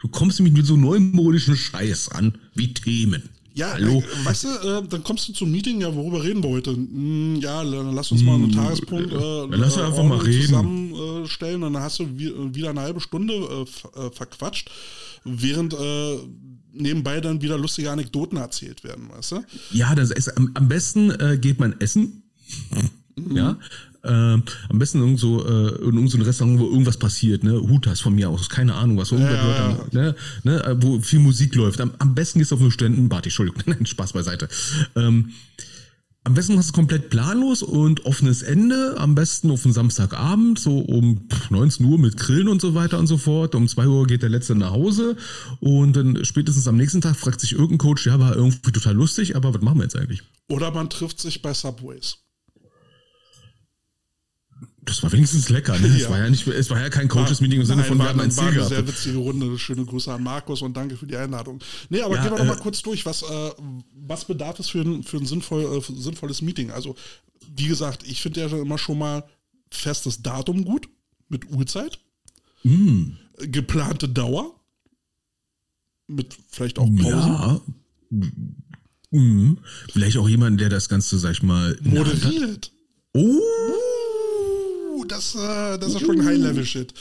Du 0.00 0.08
kommst 0.08 0.40
mit 0.40 0.64
so 0.64 0.76
neumodischen 0.76 1.56
Scheiß 1.56 2.10
an, 2.10 2.38
wie 2.54 2.72
Themen. 2.72 3.28
Ja, 3.54 3.72
Hallo? 3.72 4.00
Äh, 4.00 4.24
weißt 4.24 4.44
du, 4.44 4.48
äh, 4.48 4.88
dann 4.88 5.02
kommst 5.02 5.28
du 5.28 5.32
zum 5.32 5.50
Meeting, 5.50 5.80
ja, 5.80 5.94
worüber 5.94 6.22
reden 6.22 6.42
wir 6.42 6.50
heute? 6.50 6.70
Hm, 6.70 7.40
ja, 7.40 7.64
dann 7.64 7.94
lass 7.94 8.12
uns 8.12 8.22
mal 8.22 8.36
einen 8.36 8.52
Tagespunkt 8.52 9.12
äh, 9.12 9.56
lass 9.56 9.74
doch 9.74 9.86
einfach 9.88 10.04
mal 10.04 10.18
reden. 10.18 10.42
zusammenstellen 10.42 11.62
und 11.64 11.72
dann 11.72 11.82
hast 11.82 11.98
du 11.98 12.06
wie, 12.16 12.32
wieder 12.54 12.70
eine 12.70 12.80
halbe 12.80 13.00
Stunde 13.00 13.34
äh, 13.34 14.00
äh, 14.00 14.10
verquatscht, 14.12 14.70
während 15.24 15.74
äh, 15.74 16.18
nebenbei 16.72 17.20
dann 17.20 17.42
wieder 17.42 17.58
lustige 17.58 17.90
Anekdoten 17.90 18.38
erzählt 18.38 18.84
werden, 18.84 19.10
weißt 19.10 19.32
du? 19.32 19.44
Ja, 19.72 19.94
das 19.94 20.10
ist 20.10 20.36
am, 20.36 20.52
am 20.54 20.68
besten 20.68 21.10
äh, 21.10 21.36
geht 21.38 21.58
man 21.58 21.78
essen. 21.80 22.22
Ja. 23.34 23.58
Ähm, 24.04 24.42
am 24.68 24.78
besten 24.78 24.98
in 24.98 25.04
irgend 25.04 25.20
so, 25.20 25.46
äh, 25.46 25.74
in 25.84 25.94
irgend 25.94 26.10
so 26.10 26.18
ein 26.18 26.22
Restaurant, 26.22 26.58
wo 26.58 26.66
irgendwas 26.66 26.96
passiert, 26.96 27.44
ne? 27.44 27.60
Hutas 27.60 28.00
von 28.00 28.14
mir 28.14 28.30
aus, 28.30 28.48
keine 28.48 28.74
Ahnung, 28.74 28.96
was 28.96 29.12
irgendwas 29.12 29.34
Ja, 29.34 29.78
wird, 29.78 29.92
ne? 29.92 30.14
Ne? 30.42 30.64
äh, 30.64 30.76
wo 30.80 31.00
viel 31.00 31.20
Musik 31.20 31.54
läuft. 31.54 31.80
Am, 31.80 31.92
am 31.98 32.14
besten 32.14 32.38
gehst 32.38 32.50
du 32.50 32.56
auf 32.56 32.60
eine 32.60 32.70
Studentenparty, 32.70 33.28
Entschuldigung, 33.28 33.62
nein, 33.66 33.84
Spaß 33.86 34.12
beiseite. 34.12 34.48
Ähm, 34.96 35.32
am 36.22 36.34
besten 36.34 36.54
machst 36.54 36.68
du 36.68 36.72
es 36.72 36.74
komplett 36.74 37.08
planlos 37.08 37.62
und 37.62 38.04
offenes 38.04 38.42
Ende. 38.42 38.94
Am 38.98 39.14
besten 39.14 39.50
auf 39.50 39.64
einen 39.64 39.72
Samstagabend, 39.72 40.58
so 40.58 40.78
um 40.78 41.26
19 41.48 41.86
Uhr 41.86 41.98
mit 41.98 42.18
Grillen 42.18 42.48
und 42.48 42.60
so 42.60 42.74
weiter 42.74 42.98
und 42.98 43.06
so 43.06 43.16
fort. 43.16 43.54
Um 43.54 43.66
2 43.66 43.86
Uhr 43.86 44.06
geht 44.06 44.22
der 44.22 44.28
Letzte 44.28 44.54
nach 44.54 44.70
Hause 44.70 45.16
und 45.60 45.96
dann 45.96 46.22
spätestens 46.24 46.68
am 46.68 46.76
nächsten 46.76 47.00
Tag 47.00 47.16
fragt 47.16 47.40
sich 47.40 47.52
irgendein 47.52 47.78
Coach, 47.78 48.06
ja, 48.06 48.20
war 48.20 48.36
irgendwie 48.36 48.70
total 48.70 48.94
lustig, 48.94 49.34
aber 49.34 49.54
was 49.54 49.62
machen 49.62 49.78
wir 49.78 49.84
jetzt 49.84 49.96
eigentlich? 49.96 50.22
Oder 50.50 50.70
man 50.72 50.90
trifft 50.90 51.20
sich 51.20 51.40
bei 51.40 51.54
Subways. 51.54 52.18
Das 54.90 55.02
war 55.02 55.12
wenigstens 55.12 55.48
lecker. 55.48 55.78
Ne? 55.78 55.86
Es, 55.86 56.02
Ja. 56.02 56.10
war 56.10 56.18
ja 56.18 56.28
nicht, 56.28 56.46
es 56.46 56.68
war 56.70 56.80
ja 56.80 56.88
kein 56.90 57.08
Coaches-Meeting 57.08 57.60
im 57.60 57.66
Sinne 57.66 57.84
von, 57.84 57.98
wir 57.98 58.10
ein 58.10 58.30
Ziel 58.30 58.50
gehabt. 58.52 58.68
sehr 58.68 58.86
witzige 58.86 59.18
Runde. 59.18 59.58
Schöne 59.58 59.84
Grüße 59.84 60.12
an 60.12 60.22
Markus 60.22 60.62
und 60.62 60.76
danke 60.76 60.96
für 60.96 61.06
die 61.06 61.16
Einladung. 61.16 61.60
Nee, 61.88 62.02
aber 62.02 62.16
Ja, 62.16 62.22
gehen 62.22 62.32
wir 62.32 62.38
doch 62.38 62.44
mal 62.46 62.56
äh, 62.58 62.60
kurz 62.60 62.82
durch. 62.82 63.06
Was, 63.06 63.22
äh, 63.22 63.50
was 64.06 64.24
bedarf 64.24 64.58
es 64.58 64.68
für 64.68 64.80
ein, 64.80 65.02
für 65.02 65.16
ein 65.18 65.26
sinnvoll, 65.26 65.62
äh, 65.76 65.80
für 65.80 65.92
ein 65.92 66.00
sinnvolles 66.00 66.42
Meeting? 66.42 66.70
Also, 66.70 66.96
wie 67.56 67.66
gesagt, 67.68 68.06
ich 68.06 68.20
finde 68.20 68.40
ja 68.40 68.46
immer 68.48 68.78
schon 68.78 68.98
mal 68.98 69.24
festes 69.70 70.22
Datum 70.22 70.64
gut, 70.64 70.88
mit 71.28 71.50
Uhrzeit, 71.50 71.98
Mm. 72.64 73.12
geplante 73.38 74.08
Dauer, 74.08 74.54
mit 76.08 76.36
vielleicht 76.50 76.78
auch 76.78 76.86
Pausen, 76.88 77.02
Ja. 77.32 77.60
Mhm. 79.12 79.58
Vielleicht 79.92 80.16
auch 80.18 80.28
jemand, 80.28 80.60
der 80.60 80.68
das 80.68 80.88
Ganze, 80.88 81.18
sag 81.18 81.32
ich 81.32 81.42
mal, 81.42 81.76
moderiert. 81.82 82.72
Oh, 83.14 83.40
das, 85.10 85.34
äh, 85.34 85.78
das 85.78 85.94
ist 85.94 86.00
schon 86.00 86.24
High-Level-Shit. 86.24 86.94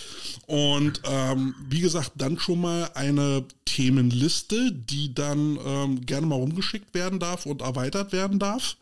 Und 0.47 1.01
ähm, 1.05 1.55
wie 1.69 1.81
gesagt, 1.81 2.13
dann 2.15 2.39
schon 2.39 2.61
mal 2.61 2.89
eine 2.95 3.43
Themenliste, 3.65 4.71
die 4.71 5.13
dann 5.13 5.57
ähm, 5.63 6.05
gerne 6.05 6.25
mal 6.27 6.35
rumgeschickt 6.35 6.93
werden 6.93 7.19
darf 7.19 7.45
und 7.45 7.61
erweitert 7.61 8.11
werden 8.11 8.39
darf. 8.39 8.75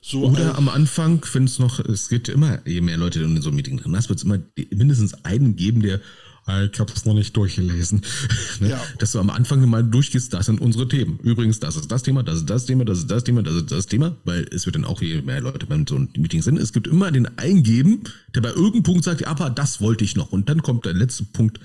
So 0.00 0.24
Oder 0.24 0.52
äh, 0.52 0.56
am 0.56 0.68
Anfang, 0.68 1.24
wenn 1.32 1.44
es 1.44 1.58
noch, 1.58 1.80
es 1.80 2.08
gibt 2.08 2.28
immer, 2.28 2.66
je 2.66 2.80
mehr 2.80 2.96
Leute 2.96 3.20
in 3.22 3.40
so 3.42 3.48
einem 3.48 3.56
Meeting 3.56 3.76
drin 3.78 3.94
hast, 3.96 4.08
wird 4.08 4.18
es 4.18 4.24
immer 4.24 4.38
mindestens 4.70 5.12
einen 5.24 5.56
geben, 5.56 5.82
der, 5.82 5.96
"Ah, 5.96 6.00
ich 6.48 6.80
habe 6.80 6.92
es 6.94 7.04
noch 7.04 7.14
nicht 7.14 7.36
durchgelesen. 7.36 8.02
ne? 8.60 8.70
Ja. 8.70 8.80
Dass 8.98 9.12
du 9.12 9.20
am 9.20 9.30
Anfang 9.30 9.68
mal 9.68 9.84
durchgehst, 9.84 10.32
das 10.32 10.46
sind 10.46 10.60
unsere 10.60 10.88
Themen. 10.88 11.18
Übrigens, 11.22 11.60
das 11.60 11.76
ist 11.76 11.90
das 11.90 12.02
Thema, 12.02 12.22
das 12.22 12.36
ist 12.36 12.50
das 12.50 12.64
Thema, 12.64 12.84
das 12.84 12.98
ist 12.98 13.10
das 13.10 13.24
Thema, 13.24 13.42
das 13.42 13.54
ist 13.54 13.70
das 13.70 13.86
Thema, 13.86 14.16
weil 14.24 14.46
es 14.52 14.66
wird 14.66 14.76
dann 14.76 14.84
auch, 14.84 15.02
je 15.02 15.20
mehr 15.22 15.40
Leute 15.40 15.66
beim 15.66 15.86
so 15.86 15.96
einem 15.96 16.08
Meeting 16.16 16.42
sind, 16.42 16.58
es 16.58 16.72
gibt 16.72 16.86
immer 16.86 17.10
den 17.10 17.38
eingeben, 17.38 18.04
der 18.34 18.40
bei 18.40 18.50
irgendeinem 18.50 18.82
Punkt 18.82 19.04
sagt, 19.04 19.20
ja, 19.20 19.28
aber 19.28 19.50
das 19.50 19.80
wollte 19.80 20.04
ich 20.04 20.16
noch. 20.16 20.32
Und 20.32 20.48
dann 20.48 20.62
kommt 20.62 20.86
der 20.86 20.94
letzte 20.94 21.24
Punkt, 21.24 21.60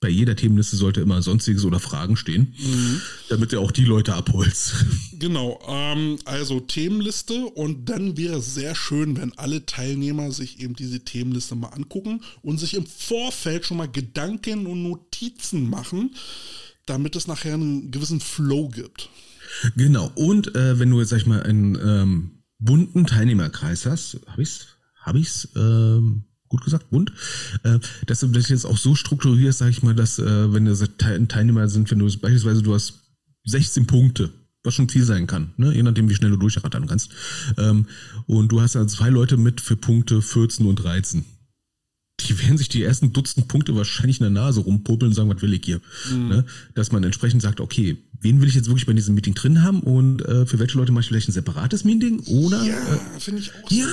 bei 0.00 0.08
jeder 0.08 0.36
Themenliste 0.36 0.76
sollte 0.76 1.00
immer 1.00 1.22
Sonstiges 1.22 1.64
oder 1.64 1.80
Fragen 1.80 2.16
stehen, 2.16 2.54
damit 3.30 3.52
du 3.52 3.60
auch 3.60 3.72
die 3.72 3.84
Leute 3.84 4.14
abholst. 4.14 4.74
Genau, 5.18 5.58
ähm, 5.66 6.18
also 6.26 6.60
Themenliste 6.60 7.46
und 7.46 7.88
dann 7.88 8.18
wäre 8.18 8.36
es 8.36 8.54
sehr 8.54 8.74
schön, 8.74 9.16
wenn 9.16 9.32
alle 9.38 9.64
Teilnehmer 9.64 10.30
sich 10.30 10.60
eben 10.60 10.76
diese 10.76 11.00
Themenliste 11.00 11.54
mal 11.54 11.68
angucken 11.68 12.20
und 12.42 12.58
sich 12.58 12.74
im 12.74 12.84
Vorfeld 12.84 13.64
schon 13.64 13.78
mal 13.78 13.90
Gedanken 13.90 14.66
und 14.66 14.82
Notizen 14.82 15.70
machen, 15.70 16.14
damit 16.84 17.16
es 17.16 17.26
nachher 17.26 17.54
einen 17.54 17.90
gewissen 17.90 18.20
Flow 18.20 18.68
gibt. 18.68 19.08
Genau. 19.74 20.12
Und 20.14 20.54
äh, 20.54 20.78
wenn 20.78 20.90
du 20.90 21.00
jetzt, 21.00 21.08
sag 21.08 21.18
ich 21.18 21.26
mal, 21.26 21.42
einen 21.42 21.76
ähm, 21.76 22.42
bunten 22.58 23.06
Teilnehmerkreis 23.06 23.86
hast, 23.86 24.20
habe 24.26 24.42
ich's, 24.42 24.66
habe 25.00 25.18
ich's 25.18 25.48
ähm, 25.56 26.24
gut 26.48 26.64
gesagt, 26.64 26.90
bunt, 26.90 27.12
äh, 27.62 27.78
dass 28.06 28.20
du 28.20 28.28
das 28.28 28.48
jetzt 28.48 28.64
auch 28.64 28.78
so 28.78 28.94
strukturierst, 28.94 29.58
sag 29.58 29.70
ich 29.70 29.82
mal, 29.82 29.94
dass 29.94 30.18
äh, 30.18 30.52
wenn 30.52 30.64
das 30.64 30.80
Te 30.98 31.26
Teilnehmer 31.28 31.68
sind, 31.68 31.90
wenn 31.90 31.98
du 31.98 32.04
beispielsweise 32.04 32.62
du 32.62 32.74
hast 32.74 32.94
16 33.44 33.86
Punkte, 33.86 34.30
was 34.64 34.74
schon 34.74 34.88
viel 34.88 35.04
sein 35.04 35.26
kann, 35.26 35.52
ne? 35.56 35.72
je 35.72 35.82
nachdem, 35.82 36.08
wie 36.08 36.14
schnell 36.14 36.30
du 36.30 36.36
durchrattern 36.36 36.86
kannst. 36.86 37.10
Ähm, 37.56 37.86
und 38.26 38.50
du 38.50 38.60
hast 38.60 38.74
dann 38.74 38.88
zwei 38.88 39.10
Leute 39.10 39.36
mit 39.36 39.60
für 39.60 39.76
Punkte 39.76 40.20
14 40.20 40.66
und 40.66 40.76
13 40.76 41.24
die 42.20 42.38
werden 42.42 42.56
sich 42.56 42.68
die 42.68 42.82
ersten 42.82 43.12
Dutzend 43.12 43.48
Punkte 43.48 43.76
wahrscheinlich 43.76 44.20
in 44.20 44.24
der 44.24 44.30
Nase 44.30 44.60
rumpopeln 44.60 45.10
und 45.10 45.14
sagen, 45.14 45.28
was 45.28 45.42
will 45.42 45.52
ich 45.52 45.64
hier? 45.64 45.80
Ne? 46.10 46.44
Dass 46.74 46.92
man 46.92 47.04
entsprechend 47.04 47.42
sagt, 47.42 47.60
okay, 47.60 47.98
wen 48.20 48.40
will 48.40 48.48
ich 48.48 48.54
jetzt 48.54 48.66
wirklich 48.68 48.86
bei 48.86 48.92
diesem 48.92 49.14
Meeting 49.14 49.34
drin 49.34 49.62
haben 49.62 49.80
und 49.80 50.22
äh, 50.22 50.46
für 50.46 50.58
welche 50.58 50.78
Leute 50.78 50.92
mache 50.92 51.02
ich 51.02 51.08
vielleicht 51.08 51.28
ein 51.28 51.32
separates 51.32 51.84
Meeting 51.84 52.20
oder 52.20 52.62
Ja, 52.64 52.78
äh, 52.78 53.20
finde 53.20 53.40
ich 53.42 53.50
auch. 53.54 53.70
ja, 53.70 53.86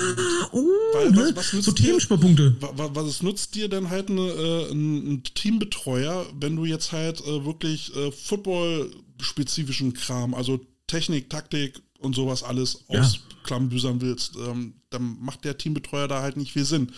oh, 0.51 0.63
Weil 0.93 1.09
was- 1.15 1.15
ne? 1.29 1.31
was 1.35 1.53
nützt 1.53 1.65
so 1.65 1.71
dir- 1.71 1.83
Themensparpunkte. 1.85 2.55
Wa- 2.59 2.73
wa- 2.77 2.89
Was 2.93 3.07
es 3.07 3.21
nutzt 3.23 3.55
dir 3.55 3.67
denn 3.69 3.89
halt 3.89 4.09
eine, 4.09 4.21
äh, 4.21 4.71
ein 4.71 5.23
Teambetreuer, 5.35 6.25
wenn 6.39 6.55
du 6.55 6.65
jetzt 6.65 6.91
halt 6.91 7.21
äh, 7.21 7.45
wirklich 7.45 7.95
äh, 7.95 8.11
Football-spezifischen 8.11 9.93
Kram, 9.93 10.33
also 10.33 10.59
Technik, 10.87 11.29
Taktik 11.29 11.81
und 11.99 12.15
sowas 12.15 12.43
alles 12.43 12.83
Ja. 12.89 13.01
ausklambüsern 13.01 14.01
willst, 14.01 14.35
ähm, 14.35 14.73
dann 14.89 15.17
macht 15.19 15.43
der 15.45 15.57
Teambetreuer 15.57 16.07
da 16.07 16.21
halt 16.21 16.37
nicht 16.37 16.51
viel 16.53 16.65
Sinn. 16.65 16.91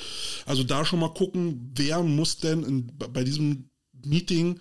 Also 0.45 0.63
da 0.63 0.83
schon 0.85 0.99
mal 0.99 1.13
gucken, 1.13 1.71
wer 1.75 2.01
muss 2.03 2.37
denn 2.37 2.63
in, 2.63 2.87
bei 3.13 3.23
diesem 3.23 3.69
Meeting 4.05 4.59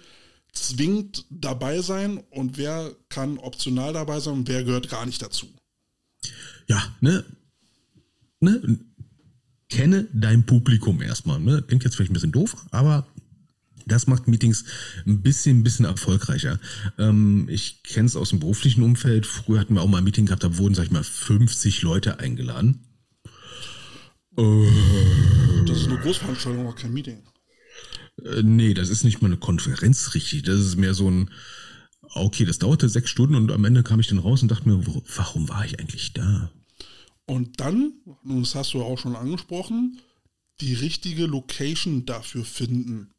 zwingend 0.55 1.27
dabei 1.31 1.81
sein 1.81 2.19
und 2.31 2.57
wer 2.57 2.95
kann 3.09 3.39
optional 3.39 3.93
dabei 3.93 4.21
sein 4.21 4.35
und 4.35 4.49
wer 4.49 4.65
gehört 4.65 4.89
gar 4.89 5.05
nicht 5.07 5.21
dazu. 5.21 5.49
Ja, 6.67 6.83
ne? 7.01 7.25
ne? 8.41 8.79
Kenne 9.69 10.09
dein 10.13 10.47
Publikum 10.47 11.03
erstmal. 11.03 11.41
Ne? 11.41 11.63
Klingt 11.63 11.85
jetzt 11.85 11.97
vielleicht 11.97 12.11
ein 12.11 12.15
bisschen 12.15 12.33
doof, 12.33 12.57
aber 12.71 13.07
das 13.87 14.07
macht 14.07 14.29
Meetings 14.29 14.65
ein 15.07 15.23
bisschen, 15.23 15.59
ein 15.59 15.63
bisschen 15.63 15.85
erfolgreicher. 15.85 16.59
Ähm, 16.99 17.49
ich 17.51 17.83
kenne 17.83 18.07
es 18.07 18.17
aus 18.17 18.31
dem 18.31 18.41
beruflichen 18.41 18.83
Umfeld. 18.83 19.27
Früher 19.27 19.61
hatten 19.61 19.75
wir 19.75 19.83
auch 19.83 19.89
mal 19.89 19.99
ein 19.99 20.05
Meeting 20.05 20.27
gehabt, 20.27 20.45
da 20.45 20.57
wurden, 20.57 20.75
sag 20.75 20.85
ich 20.85 20.91
mal, 20.91 21.05
50 21.05 21.83
Leute 21.83 22.19
eingeladen. 22.19 22.81
Das 24.37 25.79
ist 25.81 25.89
eine 25.89 25.99
Großveranstaltung, 25.99 26.67
auch 26.67 26.77
kein 26.77 26.93
Meeting. 26.93 27.23
Äh, 28.23 28.43
nee, 28.43 28.75
das 28.75 28.89
ist 28.89 29.05
nicht 29.05 29.23
mal 29.23 29.29
eine 29.29 29.37
Konferenz 29.37 30.15
richtig. 30.15 30.43
Das 30.43 30.59
ist 30.59 30.77
mehr 30.77 30.95
so 30.95 31.11
ein, 31.11 31.31
okay, 32.15 32.45
das 32.45 32.59
dauerte 32.59 32.89
sechs 32.89 33.11
Stunden 33.11 33.35
und 33.35 33.51
am 33.51 33.65
Ende 33.65 33.83
kam 33.83 34.01
ich 34.01 34.09
dann 34.09 34.19
raus 34.19 34.43
und 34.43 34.51
dachte 34.51 34.69
mir, 34.69 34.87
wo, 34.87 35.03
warum 35.17 35.49
war 35.49 35.65
ich 35.65 35.79
eigentlich 35.79 36.13
da? 36.13 36.51
Und 37.27 37.61
dann, 37.61 37.95
das 38.25 38.55
hast 38.55 38.75
du 38.75 38.83
auch 38.83 38.99
schon 38.99 39.17
angesprochen, 39.17 39.99
die 40.61 40.75
richtige 40.75 41.27
Location 41.27 42.05
dafür 42.05 42.45
finden. 42.45 43.11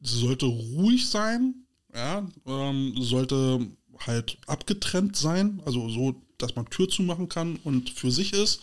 Sie 0.00 0.18
sollte 0.18 0.46
ruhig 0.46 1.08
sein, 1.08 1.66
ja, 1.94 2.28
ähm, 2.46 2.94
sollte 2.98 3.66
halt 4.00 4.38
abgetrennt 4.46 5.16
sein, 5.16 5.62
also 5.64 5.88
so, 5.88 6.20
dass 6.38 6.56
man 6.56 6.66
Tür 6.66 6.88
zumachen 6.88 7.28
kann 7.28 7.56
und 7.64 7.90
für 7.90 8.10
sich 8.10 8.32
ist 8.32 8.60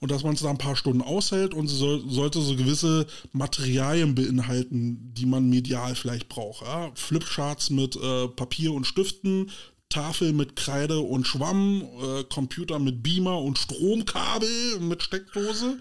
und 0.00 0.10
dass 0.10 0.22
man 0.22 0.34
es 0.34 0.40
da 0.40 0.50
ein 0.50 0.58
paar 0.58 0.76
Stunden 0.76 1.02
aushält 1.02 1.54
und 1.54 1.66
sie 1.68 1.76
soll, 1.76 2.08
sollte 2.08 2.40
so 2.40 2.54
gewisse 2.56 3.06
Materialien 3.32 4.14
beinhalten, 4.14 5.12
die 5.14 5.26
man 5.26 5.48
medial 5.48 5.94
vielleicht 5.94 6.28
braucht. 6.28 6.62
Ja? 6.62 6.90
Flipcharts 6.94 7.70
mit 7.70 7.96
äh, 7.96 8.28
Papier 8.28 8.72
und 8.72 8.86
Stiften, 8.86 9.50
Tafel 9.88 10.34
mit 10.34 10.54
Kreide 10.54 10.98
und 10.98 11.26
Schwamm, 11.26 11.82
äh, 12.02 12.24
Computer 12.24 12.78
mit 12.78 13.02
Beamer 13.02 13.40
und 13.40 13.58
Stromkabel 13.58 14.80
mit 14.80 15.02
Steckdose. 15.02 15.78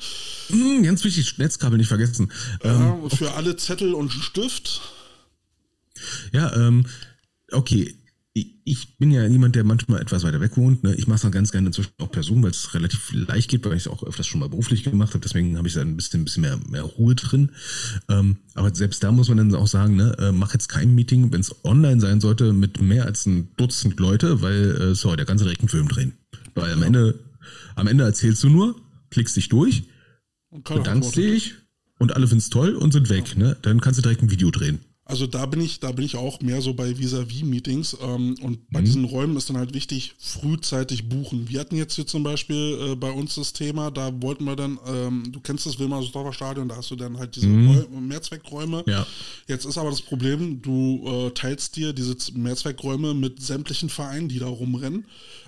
Hm, 0.47 0.83
ganz 0.83 1.03
wichtig, 1.03 1.37
Netzkabel 1.37 1.77
nicht 1.77 1.89
vergessen. 1.89 2.31
Ähm, 2.63 3.03
Ja, 3.03 3.09
für 3.09 3.33
alle 3.33 3.57
Zettel 3.57 3.93
und 3.93 4.11
Stift. 4.11 4.81
Ja, 6.31 6.55
ähm, 6.55 6.85
okay. 7.51 7.97
Ich- 8.63 8.97
bin 8.97 9.11
ja 9.11 9.25
jemand, 9.27 9.55
der 9.55 9.63
manchmal 9.63 10.01
etwas 10.01 10.23
weiter 10.23 10.41
weg 10.41 10.57
wohnt. 10.57 10.83
Ne? 10.83 10.95
Ich 10.95 11.07
mache 11.07 11.17
es 11.17 11.21
dann 11.21 11.31
ganz 11.31 11.51
gerne 11.51 11.67
inzwischen 11.67 11.91
auch 11.99 12.11
per 12.11 12.23
Zoom, 12.23 12.41
weil 12.43 12.51
es 12.51 12.73
relativ 12.73 13.11
leicht 13.13 13.49
geht, 13.49 13.63
weil 13.65 13.73
ich 13.77 13.83
es 13.83 13.87
auch 13.87 14.03
öfters 14.03 14.25
schon 14.27 14.39
mal 14.39 14.49
beruflich 14.49 14.83
gemacht 14.83 15.13
habe. 15.13 15.19
Deswegen 15.21 15.57
habe 15.57 15.67
ich 15.67 15.75
da 15.75 15.81
ein 15.81 15.95
bisschen, 15.95 16.21
ein 16.21 16.25
bisschen 16.25 16.41
mehr, 16.41 16.59
mehr 16.67 16.81
Ruhe 16.81 17.13
drin. 17.15 17.51
Ähm, 18.09 18.37
aber 18.55 18.73
selbst 18.73 19.03
da 19.03 19.11
muss 19.11 19.29
man 19.29 19.37
dann 19.37 19.55
auch 19.55 19.67
sagen, 19.67 19.95
ne, 19.95 20.15
äh, 20.19 20.31
mach 20.31 20.53
jetzt 20.53 20.67
kein 20.67 20.95
Meeting, 20.95 21.31
wenn 21.31 21.41
es 21.41 21.63
online 21.63 22.01
sein 22.01 22.19
sollte, 22.19 22.53
mit 22.53 22.81
mehr 22.81 23.05
als 23.05 23.25
ein 23.27 23.49
Dutzend 23.57 23.99
Leute, 23.99 24.41
weil, 24.41 24.75
äh, 24.81 24.95
sorry, 24.95 25.17
der 25.17 25.25
du 25.25 25.35
direkt 25.35 25.61
einen 25.61 25.69
Film 25.69 25.87
drehen. 25.87 26.13
Weil 26.55 26.73
am 26.73 26.81
Ende, 26.83 27.19
am 27.75 27.87
Ende 27.87 28.03
erzählst 28.03 28.43
du 28.43 28.49
nur, 28.49 28.75
klickst 29.11 29.35
dich 29.37 29.49
durch, 29.49 29.83
bedankst 30.79 31.15
dich 31.15 31.53
und 31.99 32.15
alle 32.15 32.27
finden 32.27 32.39
es 32.39 32.49
toll 32.49 32.75
und 32.75 32.91
sind 32.93 33.09
weg. 33.09 33.37
Ne? 33.37 33.55
Dann 33.61 33.79
kannst 33.79 33.99
du 33.99 34.01
direkt 34.01 34.23
ein 34.23 34.31
Video 34.31 34.49
drehen. 34.51 34.79
Also 35.09 35.25
da 35.25 35.45
bin 35.45 35.61
ich, 35.61 35.79
da 35.79 35.91
bin 35.93 36.03
ich 36.03 36.17
auch 36.17 36.41
mehr 36.41 36.61
so 36.61 36.73
bei 36.73 36.97
Vis-a-vis-Meetings 36.99 37.95
ähm, 38.01 38.35
und 38.41 38.51
Mhm. 38.59 38.65
bei 38.71 38.81
diesen 38.81 39.05
Räumen 39.05 39.37
ist 39.37 39.49
dann 39.49 39.57
halt 39.57 39.73
wichtig, 39.73 40.13
frühzeitig 40.19 41.07
buchen. 41.07 41.47
Wir 41.49 41.61
hatten 41.61 41.77
jetzt 41.77 41.95
hier 41.95 42.05
zum 42.05 42.23
Beispiel 42.23 42.77
äh, 42.91 42.95
bei 42.95 43.09
uns 43.11 43.35
das 43.35 43.53
Thema, 43.53 43.89
da 43.89 44.11
wollten 44.21 44.43
wir 44.43 44.55
dann, 44.57 44.77
ähm, 44.85 45.23
du 45.31 45.39
kennst 45.39 45.65
das 45.65 45.79
Wilmersdorfer 45.79 46.33
Stadion, 46.33 46.67
da 46.67 46.75
hast 46.75 46.91
du 46.91 46.95
dann 46.97 47.17
halt 47.17 47.35
diese 47.37 47.47
Räu- 47.47 47.87
Mehrzweckräume. 48.01 48.83
Mhm. 48.85 48.91
Ja. 48.91 49.07
Jetzt 49.47 49.65
ist 49.65 49.77
aber 49.77 49.89
das 49.91 50.01
Problem, 50.01 50.61
du 50.61 51.03
äh, 51.27 51.31
teilst 51.31 51.75
dir 51.77 51.93
diese 51.93 52.15
Mehrzweckräume 52.33 53.13
mit 53.13 53.41
sämtlichen 53.41 53.89
Vereinen, 53.89 54.27
die 54.27 54.39
da 54.39 54.47
rumrennen. 54.47 55.05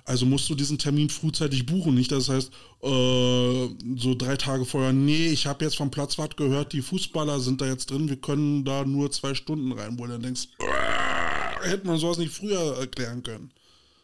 Also 0.10 0.26
musst 0.26 0.50
du 0.50 0.56
diesen 0.56 0.80
Termin 0.80 1.08
frühzeitig 1.10 1.68
buchen. 1.68 1.94
Nicht, 1.94 2.12
dass 2.12 2.26
das 2.26 2.36
heißt, 2.36 2.52
äh, 2.82 3.70
so 3.96 4.16
drei 4.18 4.38
Tage 4.38 4.66
vorher, 4.66 4.92
nee, 4.92 5.28
ich 5.28 5.46
habe 5.46 5.64
jetzt 5.64 5.78
vom 5.78 5.92
Platzwart 5.92 6.36
gehört, 6.36 6.74
die 6.74 6.82
Fußballer 6.82 7.40
sind 7.40 7.62
da 7.62 7.68
jetzt 7.68 7.92
drin, 7.92 8.10
wir 8.10 8.16
können 8.16 8.66
da 8.66 8.84
nur 8.86 9.12
zwei 9.12 9.36
Stunden 9.36 9.72
rein, 9.72 10.00
wo 10.00 10.08
du 10.08 10.14
dann 10.14 10.24
denkst, 10.24 10.48
"Uah, 10.60 11.64
hätte 11.64 11.86
man 11.86 12.00
sowas 12.00 12.18
nicht 12.18 12.34
früher 12.34 12.78
erklären 12.80 13.22
können. 13.22 13.52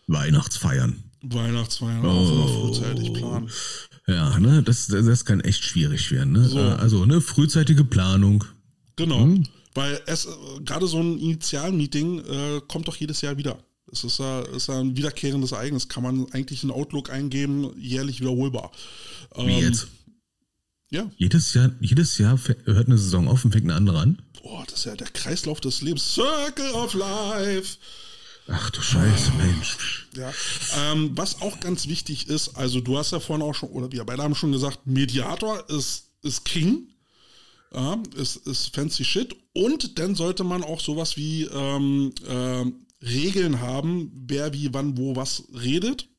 Weihnachtsfeiern. 0.06 1.04
Weihnachtsfeiern 1.24 2.06
auch 2.06 2.32
immer 2.32 2.48
frühzeitig 2.50 3.12
planen. 3.14 3.50
Ja, 4.06 4.38
ne, 4.38 4.62
das, 4.62 4.86
das 4.86 5.26
kann 5.26 5.42
echt 5.42 5.64
schwierig 5.64 6.12
werden. 6.12 6.34
Ne? 6.34 6.48
So. 6.48 6.60
Äh, 6.60 6.74
Also, 6.74 7.08
ne, 7.08 7.20
frühzeitige 7.20 7.84
Planung. 7.84 8.44
Genau. 8.96 9.26
Mhm. 9.26 9.46
Weil 9.74 10.00
es 10.06 10.26
äh, 10.26 10.30
gerade 10.64 10.86
so 10.86 11.00
ein 11.00 11.18
Initialmeeting 11.18 12.20
äh, 12.20 12.62
kommt 12.68 12.88
doch 12.88 12.96
jedes 12.96 13.22
Jahr 13.22 13.38
wieder. 13.38 13.58
Es 13.92 14.04
ist 14.04 14.20
ja, 14.20 14.42
ist 14.42 14.68
ja 14.68 14.80
ein 14.80 14.98
wiederkehrendes 14.98 15.52
Ereignis. 15.52 15.88
Kann 15.88 16.04
man 16.04 16.32
eigentlich 16.32 16.64
in 16.64 16.72
Outlook 16.72 17.10
eingeben, 17.10 17.72
jährlich 17.80 18.20
wiederholbar. 18.20 18.72
Wie 19.36 19.42
Ähm, 19.42 19.64
jetzt? 19.64 19.88
Ja. 20.90 21.10
Jedes 21.18 21.54
Jahr, 21.54 21.72
jedes 21.82 22.18
Jahr 22.18 22.40
hört 22.66 22.88
eine 22.88 22.98
Saison 22.98 23.28
auf 23.28 23.44
und 23.44 23.52
fängt 23.52 23.66
eine 23.66 23.76
andere 23.76 24.00
an. 24.00 24.22
Boah, 24.42 24.64
das 24.68 24.80
ist 24.80 24.86
ja 24.86 24.96
der 24.96 25.08
Kreislauf 25.08 25.60
des 25.60 25.82
Lebens. 25.82 26.14
Circle 26.14 26.72
of 26.74 26.94
Life. 26.94 27.78
Ach 28.48 28.70
du 28.70 28.82
Scheiße, 28.82 29.32
Mensch. 29.38 30.08
Ja. 30.16 30.32
Ähm, 30.78 31.12
was 31.16 31.42
auch 31.42 31.60
ganz 31.60 31.88
wichtig 31.88 32.28
ist, 32.28 32.56
also 32.56 32.80
du 32.80 32.98
hast 32.98 33.12
ja 33.12 33.20
vorhin 33.20 33.44
auch 33.44 33.56
schon, 33.56 33.70
oder 33.70 33.92
wir 33.92 34.04
beide 34.04 34.22
haben 34.22 34.36
schon 34.36 34.52
gesagt, 34.52 34.86
Mediator 34.86 35.68
ist, 35.70 36.12
ist 36.22 36.46
King. 36.46 36.90
Ja, 37.74 38.02
ist, 38.16 38.38
ist 38.48 38.74
fancy 38.74 39.04
shit. 39.04 39.36
Und 39.54 40.00
dann 40.00 40.16
sollte 40.16 40.44
man 40.44 40.64
auch 40.64 40.80
sowas 40.80 41.18
wie 41.18 41.44
ähm, 41.44 42.14
ähm, 42.28 42.85
Regeln 43.06 43.62
haben, 43.62 44.12
wer 44.28 44.54
wie 44.54 44.74
wann 44.74 44.98
wo 44.98 45.16
was 45.16 45.44
redet. 45.54 46.10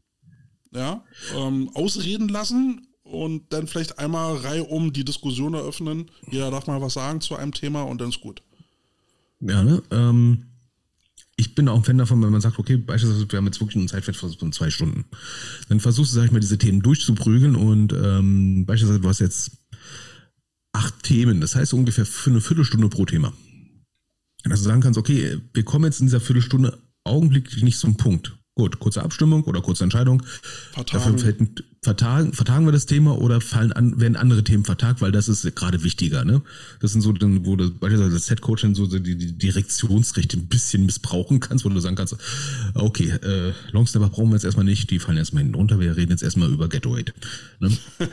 Ja, 0.73 1.05
ähm, 1.35 1.71
ausreden 1.75 2.29
lassen 2.29 2.87
und 3.03 3.53
dann 3.53 3.67
vielleicht 3.67 3.99
einmal 3.99 4.37
Reihe 4.37 4.65
um 4.65 4.93
die 4.93 5.05
Diskussion 5.05 5.55
eröffnen. 5.55 6.11
Jeder 6.31 6.51
darf 6.51 6.67
mal 6.67 6.81
was 6.81 6.95
sagen 6.95 7.21
zu 7.21 7.37
einem 7.37 7.53
Thema 7.53 7.83
und 7.83 8.01
dann 8.01 8.11
ist 8.11 8.21
gut. 8.21 8.43
Ja, 9.41 9.63
ne? 9.63 9.83
Ähm, 9.91 10.47
ich 11.37 11.55
bin 11.55 11.69
auch 11.69 11.77
ein 11.77 11.85
Fan 11.85 11.99
davon, 11.99 12.23
wenn 12.23 12.31
man 12.31 12.41
sagt, 12.41 12.59
okay, 12.59 12.77
beispielsweise, 12.77 13.31
wir 13.31 13.37
haben 13.37 13.47
jetzt 13.47 13.61
wirklich 13.61 13.77
ein 13.77 13.89
Zeitfenster 13.89 14.29
von 14.29 14.53
zwei 14.53 14.71
Stunden. 14.71 15.05
Dann 15.69 15.81
versuchst 15.81 16.13
du, 16.13 16.17
sag 16.17 16.25
ich 16.25 16.33
mal, 16.33 16.41
diese 16.41 16.59
Themen 16.59 16.81
durchzuprügeln 16.81 17.57
und 17.57 17.93
ähm, 17.93 18.65
beispielsweise, 18.67 19.01
du 19.01 19.09
hast 19.09 19.21
jetzt 19.21 19.53
acht 20.73 21.03
Themen, 21.03 21.41
das 21.41 21.55
heißt 21.55 21.75
ungefähr 21.75 22.07
für 22.07 22.31
eine 22.31 22.41
Viertelstunde 22.41 22.89
pro 22.89 23.05
Thema. 23.05 23.33
Dass 24.49 24.63
du 24.63 24.69
sagen 24.69 24.81
kannst, 24.81 24.99
okay, 24.99 25.39
wir 25.53 25.65
kommen 25.65 25.87
jetzt 25.87 26.01
in 26.01 26.07
dieser 26.07 26.21
Viertelstunde 26.21 26.79
augenblicklich 27.05 27.63
nicht 27.63 27.79
zum 27.79 27.97
Punkt. 27.97 28.37
Gut, 28.59 28.79
kurze 28.79 29.03
Abstimmung 29.03 29.45
oder 29.45 29.61
kurze 29.61 29.85
Entscheidung. 29.85 30.23
Vertagen. 30.73 31.17
Dafür 31.17 31.47
vertagen, 31.83 32.33
vertagen 32.33 32.65
wir 32.65 32.73
das 32.73 32.87
Thema 32.87 33.19
oder 33.19 33.43
fallen 33.43 33.71
an, 33.73 34.01
werden 34.01 34.17
andere 34.17 34.45
Themen 34.45 34.65
vertagt, 34.65 35.03
weil 35.03 35.13
das 35.13 35.29
ist 35.29 35.55
gerade 35.55 35.83
wichtiger. 35.83 36.25
Ne? 36.25 36.41
Das 36.81 36.93
sind 36.93 37.03
so, 37.03 37.13
dann, 37.13 37.45
wo 37.45 37.55
du 37.57 37.71
beispielsweise 37.71 38.15
als 38.15 38.27
Set-Coach 38.27 38.63
dann 38.63 38.75
so 38.75 38.87
die, 38.87 39.17
die 39.17 39.37
Direktionsrechte 39.37 40.39
ein 40.39 40.49
bisschen 40.49 40.87
missbrauchen 40.87 41.39
kannst, 41.39 41.67
wo 41.67 41.69
du 41.69 41.79
sagen 41.81 41.97
kannst, 41.97 42.17
okay, 42.73 43.11
äh, 43.11 43.53
Longsnapper 43.73 44.09
brauchen 44.09 44.31
wir 44.31 44.37
jetzt 44.37 44.45
erstmal 44.45 44.65
nicht, 44.65 44.91
die 44.91 45.01
fallen 45.01 45.19
erstmal 45.19 45.43
hinten 45.43 45.57
runter, 45.57 45.79
wir 45.79 45.95
reden 45.95 46.13
jetzt 46.13 46.23
erstmal 46.23 46.51
über 46.51 46.69
Gatorade. 46.71 47.13
Ne? 47.61 47.77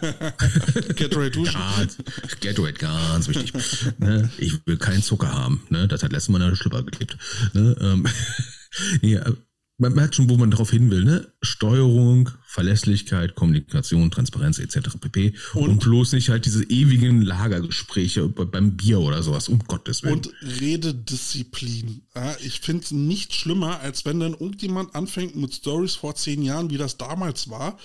Ready 1.14 1.32
to 1.32 1.44
Ganz, 1.44 1.98
Gatorade, 2.42 2.74
ganz 2.74 3.30
wichtig. 3.30 3.54
ne? 3.98 4.30
Ich 4.38 4.60
will 4.68 4.76
keinen 4.76 5.04
Zucker 5.04 5.32
haben. 5.32 5.64
Ne? 5.70 5.88
Das 5.88 6.04
hat 6.04 6.12
letztes 6.12 6.28
Mal 6.30 6.42
in 6.42 6.50
der 6.50 6.56
Schlüpper 6.58 6.84
geklebt. 6.84 7.18
Ne? 7.54 7.78
Ähm, 7.80 8.06
nee, 9.02 9.16
äh, 9.16 9.34
man 9.78 9.94
merkt 9.94 10.16
schon, 10.16 10.30
wo 10.30 10.38
man 10.38 10.52
darauf 10.52 10.72
hin 10.72 10.90
will. 10.92 11.04
Ne? 11.04 11.28
Steuerung, 11.42 12.30
Verlässlichkeit, 12.54 13.34
Kommunikation, 13.34 14.12
Transparenz 14.12 14.60
etc. 14.60 14.98
pp. 15.02 15.34
Und, 15.56 15.70
Und- 15.70 15.80
bloß 15.80 16.14
nicht 16.14 16.30
halt 16.30 16.46
diese 16.46 16.64
ewigen 16.66 17.24
Lagergespräche 17.24 18.28
be- 18.30 18.46
beim 18.46 18.78
Bier 18.78 19.00
oder 19.00 19.24
sowas, 19.24 19.50
um 19.50 19.58
Gottes 19.60 20.04
Willen. 20.04 20.14
Und 20.14 20.30
Rededisziplin. 20.62 22.02
Ja, 22.16 22.36
ich 22.44 22.60
finde 22.60 22.84
es 22.84 22.92
nicht 22.92 23.34
schlimmer, 23.34 23.80
als 23.80 24.06
wenn 24.06 24.20
dann 24.20 24.34
irgendjemand 24.34 24.94
anfängt 24.94 25.36
mit 25.36 25.54
Stories 25.56 25.96
vor 25.96 26.14
zehn 26.16 26.44
Jahren, 26.44 26.70
wie 26.70 26.78
das 26.78 26.98
damals 26.98 27.50
war, 27.50 27.78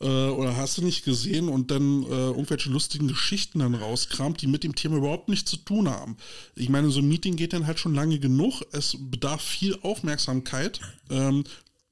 äh, 0.00 0.06
oder 0.06 0.56
hast 0.56 0.78
du 0.78 0.82
nicht 0.84 1.04
gesehen 1.04 1.48
und 1.48 1.70
dann 1.70 2.02
äh, 2.02 2.06
irgendwelche 2.08 2.68
lustigen 2.70 3.06
Geschichten 3.06 3.60
dann 3.60 3.76
rauskramt, 3.76 4.42
die 4.42 4.48
mit 4.48 4.64
dem 4.64 4.74
Thema 4.74 4.96
überhaupt 4.96 5.28
nichts 5.28 5.50
zu 5.52 5.56
tun 5.58 5.88
haben. 5.88 6.16
Ich 6.56 6.68
meine, 6.68 6.90
so 6.90 6.98
ein 6.98 7.06
Meeting 7.08 7.36
geht 7.36 7.52
dann 7.52 7.66
halt 7.68 7.78
schon 7.78 7.94
lange 7.94 8.18
genug. 8.18 8.62
Es 8.72 8.96
bedarf 8.98 9.40
viel 9.40 9.78
Aufmerksamkeit. 9.82 10.80
Ähm, 11.10 11.44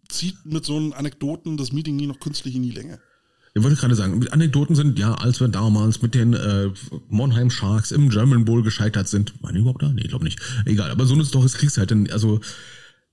zieht 0.09 0.37
mit 0.45 0.65
so 0.65 0.77
Anekdoten 0.95 1.57
das 1.57 1.73
Meeting 1.73 1.97
nie 1.97 2.07
noch 2.07 2.21
künstlich 2.21 2.55
in 2.55 2.63
die 2.63 2.71
Länge. 2.71 2.99
Ich 3.57 3.63
wollte 3.63 3.77
gerade 3.77 3.95
sagen, 3.95 4.19
mit 4.19 4.33
Anekdoten 4.33 4.75
sind, 4.75 4.99
ja, 4.99 5.15
als 5.15 5.39
wir 5.41 5.47
damals 5.47 6.03
mit 6.03 6.17
den 6.17 6.35
äh, 6.35 6.71
Monheim 7.09 7.51
Sharks 7.51 7.93
im 7.93 8.09
German 8.09 8.45
Bowl 8.45 8.65
gescheitert 8.65 9.07
sind. 9.07 9.33
Waren 9.43 9.55
die 9.55 9.61
überhaupt 9.61 9.83
da? 9.83 9.93
Nee, 9.93 10.03
ich 10.03 10.09
glaube 10.09 10.25
nicht. 10.25 10.41
Egal, 10.65 10.91
aber 10.91 11.07
so 11.07 11.15
eine 11.15 11.25
Story 11.25 11.49
kriegst 11.49 11.77
du 11.77 11.81
halt 11.81 11.93
dann, 11.93 12.11
also 12.11 12.41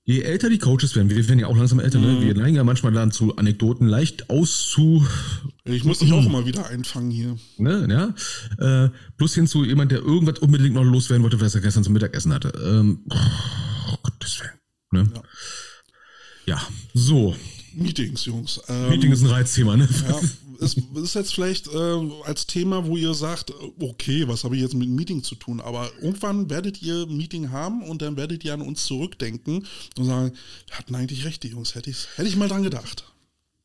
je 0.04 0.22
älter 0.22 0.50
die 0.50 0.58
Coaches 0.58 0.96
werden, 0.96 1.10
wir 1.10 1.28
werden 1.28 1.38
ja 1.38 1.46
auch 1.46 1.56
langsam 1.56 1.78
älter, 1.78 2.00
ne? 2.00 2.20
wir 2.20 2.34
neigen 2.34 2.56
ja 2.56 2.64
manchmal 2.64 2.90
dann 2.90 3.12
zu 3.12 3.36
Anekdoten 3.36 3.86
leicht 3.86 4.30
auszu, 4.30 5.06
Ich 5.64 5.84
muss 5.84 6.00
dich 6.00 6.12
auch 6.12 6.26
immer 6.26 6.44
wieder 6.44 6.66
einfangen 6.66 7.12
hier. 7.12 7.36
ne, 7.58 7.86
ja, 8.58 8.84
äh, 8.86 8.90
plus 9.16 9.34
hin 9.34 9.46
zu 9.46 9.64
jemand, 9.64 9.92
der 9.92 10.00
irgendwas 10.00 10.40
unbedingt 10.40 10.74
noch 10.74 10.82
loswerden 10.82 11.22
wollte, 11.22 11.40
was 11.40 11.54
er 11.54 11.60
gestern 11.60 11.84
zum 11.84 11.92
Mittagessen 11.92 12.34
hatte. 12.34 12.52
Ähm, 12.64 13.04
oh, 13.10 13.96
Gottes 14.02 14.40
Willen. 14.40 15.04
Ne? 15.04 15.12
Ja. 15.14 15.22
So. 16.94 17.36
Meetings, 17.74 18.24
Jungs. 18.26 18.60
Ähm, 18.68 18.90
Meeting 18.90 19.12
ist 19.12 19.22
ein 19.22 19.30
Reizthema, 19.30 19.76
ne? 19.76 19.88
Ja, 20.08 20.20
es 20.60 20.76
ist 20.76 21.14
jetzt 21.14 21.34
vielleicht 21.34 21.68
äh, 21.68 21.98
als 22.24 22.46
Thema, 22.46 22.86
wo 22.86 22.96
ihr 22.96 23.14
sagt, 23.14 23.52
okay, 23.80 24.28
was 24.28 24.44
habe 24.44 24.56
ich 24.56 24.62
jetzt 24.62 24.74
mit 24.74 24.88
Meeting 24.88 25.22
zu 25.22 25.34
tun? 25.34 25.60
Aber 25.60 25.90
irgendwann 26.00 26.50
werdet 26.50 26.82
ihr 26.82 27.06
ein 27.08 27.16
Meeting 27.16 27.50
haben 27.50 27.82
und 27.82 28.02
dann 28.02 28.16
werdet 28.16 28.44
ihr 28.44 28.54
an 28.54 28.62
uns 28.62 28.84
zurückdenken 28.84 29.66
und 29.98 30.04
sagen, 30.04 30.32
hatten 30.70 30.94
eigentlich 30.94 31.24
recht, 31.24 31.42
die 31.42 31.48
Jungs, 31.48 31.74
hätte 31.74 31.90
ich, 31.90 32.06
hätte 32.16 32.28
ich 32.28 32.36
mal 32.36 32.48
dran 32.48 32.62
gedacht. 32.62 33.04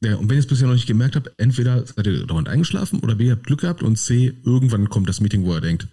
Ja, 0.04 0.16
und 0.16 0.30
wenn 0.30 0.38
ihr 0.38 0.42
es 0.42 0.48
bisher 0.48 0.68
noch 0.68 0.76
nicht 0.76 0.88
gemerkt 0.88 1.16
habt, 1.16 1.32
entweder 1.38 1.86
seid 1.86 2.06
ihr 2.06 2.26
dauernd 2.26 2.50
eingeschlafen 2.50 3.00
oder 3.00 3.16
B, 3.16 3.26
ihr 3.26 3.32
habt 3.32 3.46
Glück 3.46 3.62
gehabt 3.62 3.82
und 3.84 3.98
C, 3.98 4.34
irgendwann 4.44 4.90
kommt 4.90 5.10
das 5.10 5.22
Meeting, 5.22 5.44
wo 5.44 5.54
ihr 5.54 5.62
denkt, 5.62 5.88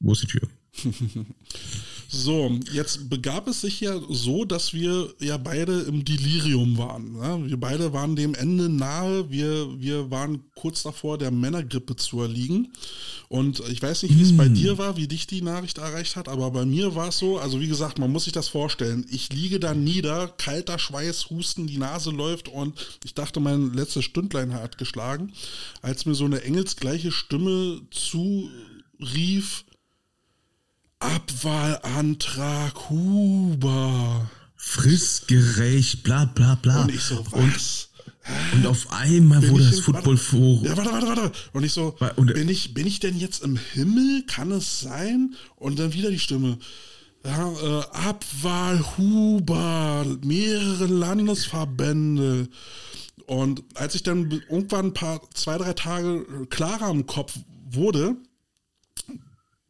wo 0.00 0.12
ist 0.12 0.22
die 0.22 0.26
Tür? 0.26 0.48
So, 2.08 2.58
jetzt 2.72 3.08
begab 3.10 3.48
es 3.48 3.60
sich 3.60 3.80
ja 3.80 4.00
so, 4.08 4.44
dass 4.44 4.72
wir 4.72 5.12
ja 5.18 5.36
beide 5.36 5.80
im 5.82 6.04
Delirium 6.04 6.78
waren. 6.78 7.12
Ne? 7.12 7.48
Wir 7.48 7.58
beide 7.58 7.92
waren 7.92 8.16
dem 8.16 8.34
Ende 8.34 8.68
nahe. 8.68 9.30
Wir, 9.30 9.80
wir 9.80 10.10
waren 10.10 10.44
kurz 10.54 10.82
davor, 10.82 11.18
der 11.18 11.30
Männergrippe 11.30 11.96
zu 11.96 12.20
erliegen. 12.20 12.72
Und 13.28 13.60
ich 13.68 13.82
weiß 13.82 14.02
nicht, 14.04 14.16
wie 14.16 14.22
es 14.22 14.36
bei 14.36 14.48
dir 14.48 14.78
war, 14.78 14.96
wie 14.96 15.08
dich 15.08 15.26
die 15.26 15.42
Nachricht 15.42 15.78
erreicht 15.78 16.14
hat, 16.14 16.28
aber 16.28 16.50
bei 16.50 16.64
mir 16.64 16.94
war 16.94 17.08
es 17.08 17.18
so, 17.18 17.38
also 17.38 17.60
wie 17.60 17.66
gesagt, 17.66 17.98
man 17.98 18.12
muss 18.12 18.24
sich 18.24 18.32
das 18.32 18.48
vorstellen. 18.48 19.04
Ich 19.10 19.32
liege 19.32 19.58
da 19.58 19.74
nieder, 19.74 20.28
kalter 20.28 20.78
Schweiß, 20.78 21.30
Husten, 21.30 21.66
die 21.66 21.78
Nase 21.78 22.10
läuft 22.10 22.48
und 22.48 22.74
ich 23.04 23.14
dachte, 23.14 23.40
mein 23.40 23.72
letztes 23.72 24.04
Stündlein 24.04 24.52
hat 24.54 24.78
geschlagen, 24.78 25.32
als 25.82 26.06
mir 26.06 26.14
so 26.14 26.26
eine 26.26 26.42
engelsgleiche 26.42 27.10
Stimme 27.10 27.80
zurief, 27.90 29.64
Abwahlantrag 31.04 32.88
Huber. 32.90 34.30
Fristgerecht, 34.56 36.02
bla 36.02 36.24
bla 36.24 36.54
bla. 36.56 36.82
Und 36.82 36.94
ich 36.94 37.02
so, 37.02 37.24
was? 37.30 37.90
Und 38.54 38.66
auf 38.66 38.90
einmal 38.90 39.40
Bin 39.40 39.50
wurde 39.50 39.64
das 39.66 39.76
in- 39.76 39.82
Football 39.82 40.16
Forum. 40.16 40.64
Ja, 40.64 40.76
warte, 40.76 40.92
warte, 40.92 41.06
warte. 41.08 41.32
Und 41.52 41.64
ich 41.64 41.72
so, 41.72 41.94
und- 42.16 42.32
bin, 42.32 42.48
ich, 42.48 42.72
bin 42.72 42.86
ich 42.86 43.00
denn 43.00 43.18
jetzt 43.18 43.42
im 43.42 43.56
Himmel? 43.56 44.24
Kann 44.26 44.50
es 44.50 44.80
sein? 44.80 45.34
Und 45.56 45.78
dann 45.78 45.92
wieder 45.92 46.10
die 46.10 46.18
Stimme. 46.18 46.58
Ja, 47.24 47.52
äh, 47.52 47.82
Abwahl 47.92 48.82
Huber, 48.96 50.06
mehrere 50.24 50.86
Landesverbände. 50.86 52.48
Und 53.26 53.62
als 53.74 53.94
ich 53.94 54.02
dann 54.02 54.30
irgendwann 54.30 54.86
ein 54.86 54.94
paar, 54.94 55.20
zwei, 55.34 55.58
drei 55.58 55.72
Tage 55.74 56.24
klarer 56.48 56.90
im 56.90 57.06
Kopf 57.06 57.38
wurde, 57.70 58.16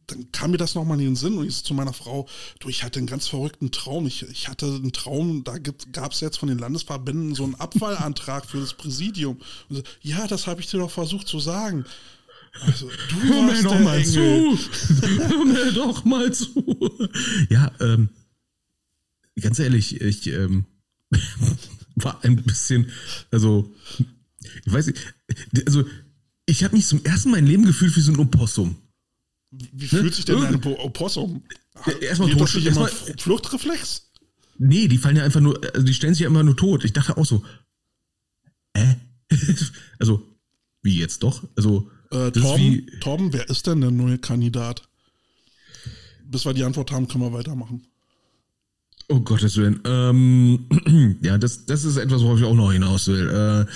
dann 0.07 0.31
kam 0.31 0.51
mir 0.51 0.57
das 0.57 0.75
nochmal 0.75 0.99
in 0.99 1.05
den 1.05 1.15
Sinn 1.15 1.37
und 1.37 1.47
ich 1.47 1.55
so 1.55 1.63
zu 1.63 1.73
meiner 1.73 1.93
Frau, 1.93 2.27
du, 2.59 2.69
ich 2.69 2.83
hatte 2.83 2.99
einen 2.99 3.07
ganz 3.07 3.27
verrückten 3.27 3.71
Traum. 3.71 4.05
Ich, 4.07 4.23
ich 4.23 4.47
hatte 4.47 4.65
einen 4.67 4.91
Traum, 4.91 5.43
da 5.43 5.57
gab 5.57 6.11
es 6.11 6.19
jetzt 6.21 6.37
von 6.37 6.49
den 6.49 6.59
Landesverbänden 6.59 7.35
so 7.35 7.43
einen 7.43 7.55
Abwahlantrag 7.55 8.45
für 8.45 8.59
das 8.59 8.73
Präsidium. 8.73 9.39
Und 9.69 9.77
so, 9.77 9.83
ja, 10.01 10.27
das 10.27 10.47
habe 10.47 10.61
ich 10.61 10.67
dir 10.67 10.79
doch 10.79 10.91
versucht 10.91 11.27
zu 11.27 11.39
sagen. 11.39 11.85
Also, 12.61 12.89
du 13.09 13.21
Hör 13.21 13.43
mir 13.43 13.63
doch 13.63 13.79
mal 13.79 13.99
Engel. 13.99 14.57
zu. 14.57 15.01
Hör 15.01 15.45
mir 15.45 15.71
doch 15.73 16.05
mal 16.05 16.31
zu. 16.33 17.09
Ja, 17.49 17.71
ähm, 17.81 18.09
ganz 19.39 19.59
ehrlich, 19.59 19.99
ich 19.99 20.27
ähm, 20.27 20.65
war 21.95 22.23
ein 22.23 22.37
bisschen, 22.37 22.91
also, 23.31 23.73
ich 24.65 24.71
weiß 24.71 24.87
nicht, 24.87 24.99
also, 25.65 25.83
ich 26.45 26.63
habe 26.63 26.75
mich 26.75 26.85
zum 26.87 27.03
ersten 27.03 27.31
Mal 27.31 27.39
im 27.39 27.45
Leben 27.45 27.65
gefühlt 27.65 27.95
wie 27.95 28.01
so 28.01 28.13
ein 28.13 28.19
Opossum. 28.19 28.77
Wie 29.51 29.87
fühlt 29.87 30.13
sich 30.13 30.25
denn 30.25 30.37
ein 30.37 30.43
Irgend- 30.43 30.61
Po- 30.63 30.79
Opossum? 30.79 31.43
Erstmal 32.01 32.29
tot- 32.31 32.55
erstmal- 32.65 32.89
Fluchtreflex? 33.17 34.11
Nee, 34.57 34.87
die 34.87 34.97
fallen 34.97 35.17
ja 35.17 35.23
einfach 35.23 35.41
nur, 35.41 35.59
also 35.73 35.85
die 35.85 35.93
stellen 35.93 36.13
sich 36.13 36.21
ja 36.21 36.27
immer 36.27 36.43
nur 36.43 36.55
tot. 36.55 36.83
Ich 36.85 36.93
dachte 36.93 37.17
auch 37.17 37.25
so, 37.25 37.43
äh? 38.73 38.95
also, 39.99 40.23
wie 40.81 40.97
jetzt 40.97 41.23
doch? 41.23 41.43
Also, 41.55 41.89
Äh, 42.11 42.31
Torben, 42.31 42.87
Torben, 43.01 43.33
wer 43.33 43.49
ist 43.49 43.67
denn 43.67 43.81
der 43.81 43.91
neue 43.91 44.17
Kandidat? 44.17 44.87
Bis 46.23 46.45
wir 46.45 46.53
die 46.53 46.63
Antwort 46.63 46.91
haben, 46.91 47.07
können 47.07 47.23
wir 47.23 47.33
weitermachen. 47.33 47.85
Oh 49.07 49.19
Gottes 49.19 49.57
Willen. 49.57 49.79
Ähm, 49.85 51.17
ja, 51.21 51.37
das, 51.37 51.65
das 51.65 51.85
ist 51.85 51.97
etwas, 51.97 52.21
worauf 52.23 52.39
ich 52.39 52.45
auch 52.45 52.55
noch 52.55 52.71
hinaus 52.71 53.07
will. 53.07 53.29
Äh, 53.29 53.71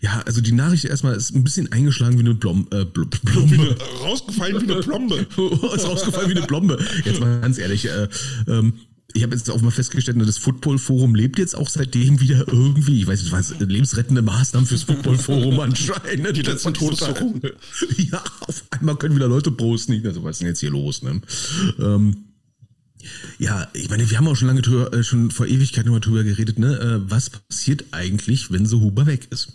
ja, 0.00 0.22
also 0.24 0.40
die 0.40 0.52
Nachricht 0.52 0.84
erstmal 0.84 1.16
ist 1.16 1.34
ein 1.34 1.42
bisschen 1.42 1.72
eingeschlagen 1.72 2.16
wie 2.16 2.20
eine 2.20 2.34
Blom, 2.34 2.68
äh, 2.70 2.84
Bl 2.84 3.06
Wie 3.22 3.56
Blombe. 3.56 3.76
rausgefallen 4.02 4.60
wie 4.60 4.72
eine 4.72 4.80
Plombe. 4.80 5.26
ist 5.74 5.88
rausgefallen 5.88 6.30
wie 6.30 6.36
eine 6.36 6.46
Blombe. 6.46 6.78
Jetzt 7.04 7.18
mal 7.18 7.40
ganz 7.40 7.58
ehrlich. 7.58 7.86
Äh, 7.86 8.08
ähm, 8.46 8.74
ich 9.14 9.22
habe 9.22 9.34
jetzt 9.34 9.50
auch 9.50 9.60
mal 9.62 9.70
festgestellt, 9.70 10.18
das 10.20 10.38
Football-Forum 10.38 11.14
lebt 11.14 11.38
jetzt 11.38 11.56
auch 11.56 11.68
seitdem 11.68 12.20
wieder 12.20 12.46
irgendwie, 12.46 13.00
ich 13.00 13.06
weiß 13.06 13.22
nicht 13.22 13.32
was, 13.32 13.58
lebensrettende 13.58 14.20
Maßnahmen 14.20 14.66
fürs 14.66 14.82
Football-Forum 14.82 15.58
anscheinend. 15.60 16.36
Die 16.36 16.42
letzten 16.42 16.74
Todessuchungen. 16.74 17.40
Ja, 17.96 18.22
auf 18.40 18.64
einmal 18.70 18.96
können 18.96 19.16
wieder 19.16 19.28
Leute 19.28 19.50
posten. 19.50 20.00
Also 20.06 20.22
was 20.22 20.36
ist 20.36 20.40
denn 20.40 20.48
jetzt 20.48 20.60
hier 20.60 20.70
los? 20.70 21.02
Ne? 21.02 21.20
Ähm, 21.80 22.27
ja, 23.38 23.68
ich 23.72 23.88
meine, 23.90 24.08
wir 24.08 24.18
haben 24.18 24.28
auch 24.28 24.36
schon 24.36 24.48
lange 24.48 24.62
drüber, 24.62 24.92
äh, 24.92 25.02
schon 25.02 25.30
vor 25.30 25.46
Ewigkeiten 25.46 25.88
immer 25.88 26.00
drüber 26.00 26.24
geredet, 26.24 26.58
ne? 26.58 26.78
Äh, 26.78 27.10
was 27.10 27.30
passiert 27.30 27.84
eigentlich, 27.92 28.50
wenn 28.50 28.66
so 28.66 28.80
Huber 28.80 29.06
weg 29.06 29.28
ist? 29.30 29.52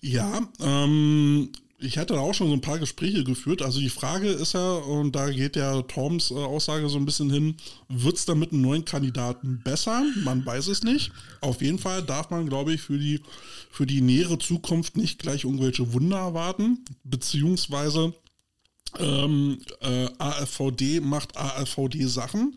Ja, 0.00 0.40
ähm, 0.60 1.50
ich 1.82 1.98
hatte 1.98 2.14
da 2.14 2.20
auch 2.20 2.34
schon 2.34 2.48
so 2.48 2.52
ein 2.52 2.60
paar 2.60 2.78
Gespräche 2.78 3.24
geführt. 3.24 3.62
Also 3.62 3.80
die 3.80 3.88
Frage 3.88 4.28
ist 4.28 4.52
ja, 4.52 4.72
und 4.74 5.16
da 5.16 5.30
geht 5.30 5.56
ja 5.56 5.82
Toms 5.82 6.30
äh, 6.30 6.34
Aussage 6.34 6.88
so 6.88 6.98
ein 6.98 7.06
bisschen 7.06 7.30
hin, 7.30 7.56
wird 7.88 8.16
es 8.16 8.26
dann 8.26 8.38
mit 8.38 8.52
einem 8.52 8.62
neuen 8.62 8.84
Kandidaten 8.84 9.60
besser? 9.64 10.02
Man 10.24 10.44
weiß 10.44 10.68
es 10.68 10.82
nicht. 10.82 11.10
Auf 11.40 11.62
jeden 11.62 11.78
Fall 11.78 12.02
darf 12.02 12.30
man, 12.30 12.48
glaube 12.48 12.74
ich, 12.74 12.82
für 12.82 12.98
die, 12.98 13.20
für 13.70 13.86
die 13.86 14.02
nähere 14.02 14.38
Zukunft 14.38 14.96
nicht 14.96 15.18
gleich 15.18 15.44
irgendwelche 15.44 15.92
Wunder 15.92 16.18
erwarten, 16.18 16.84
beziehungsweise 17.04 18.14
ähm, 18.98 19.58
äh, 19.80 20.08
AFVD 20.18 21.00
macht 21.00 21.36
AFVD-Sachen, 21.36 22.56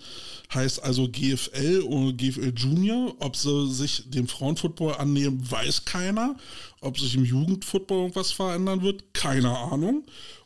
heißt 0.54 0.84
also 0.84 1.08
GFL 1.08 1.82
und 1.82 2.18
GFL 2.18 2.54
Junior. 2.56 3.16
Ob 3.20 3.36
sie 3.36 3.72
sich 3.72 4.10
dem 4.10 4.28
Frauenfootball 4.28 4.96
annehmen, 4.96 5.40
weiß 5.50 5.86
keiner. 5.86 6.36
Ob 6.82 7.00
sich 7.00 7.16
im 7.16 7.26
Jugendfootball 7.26 8.00
irgendwas 8.00 8.32
verändern 8.32 8.82
wird, 8.82 9.14
keine 9.14 9.58
Ahnung. 9.58 10.04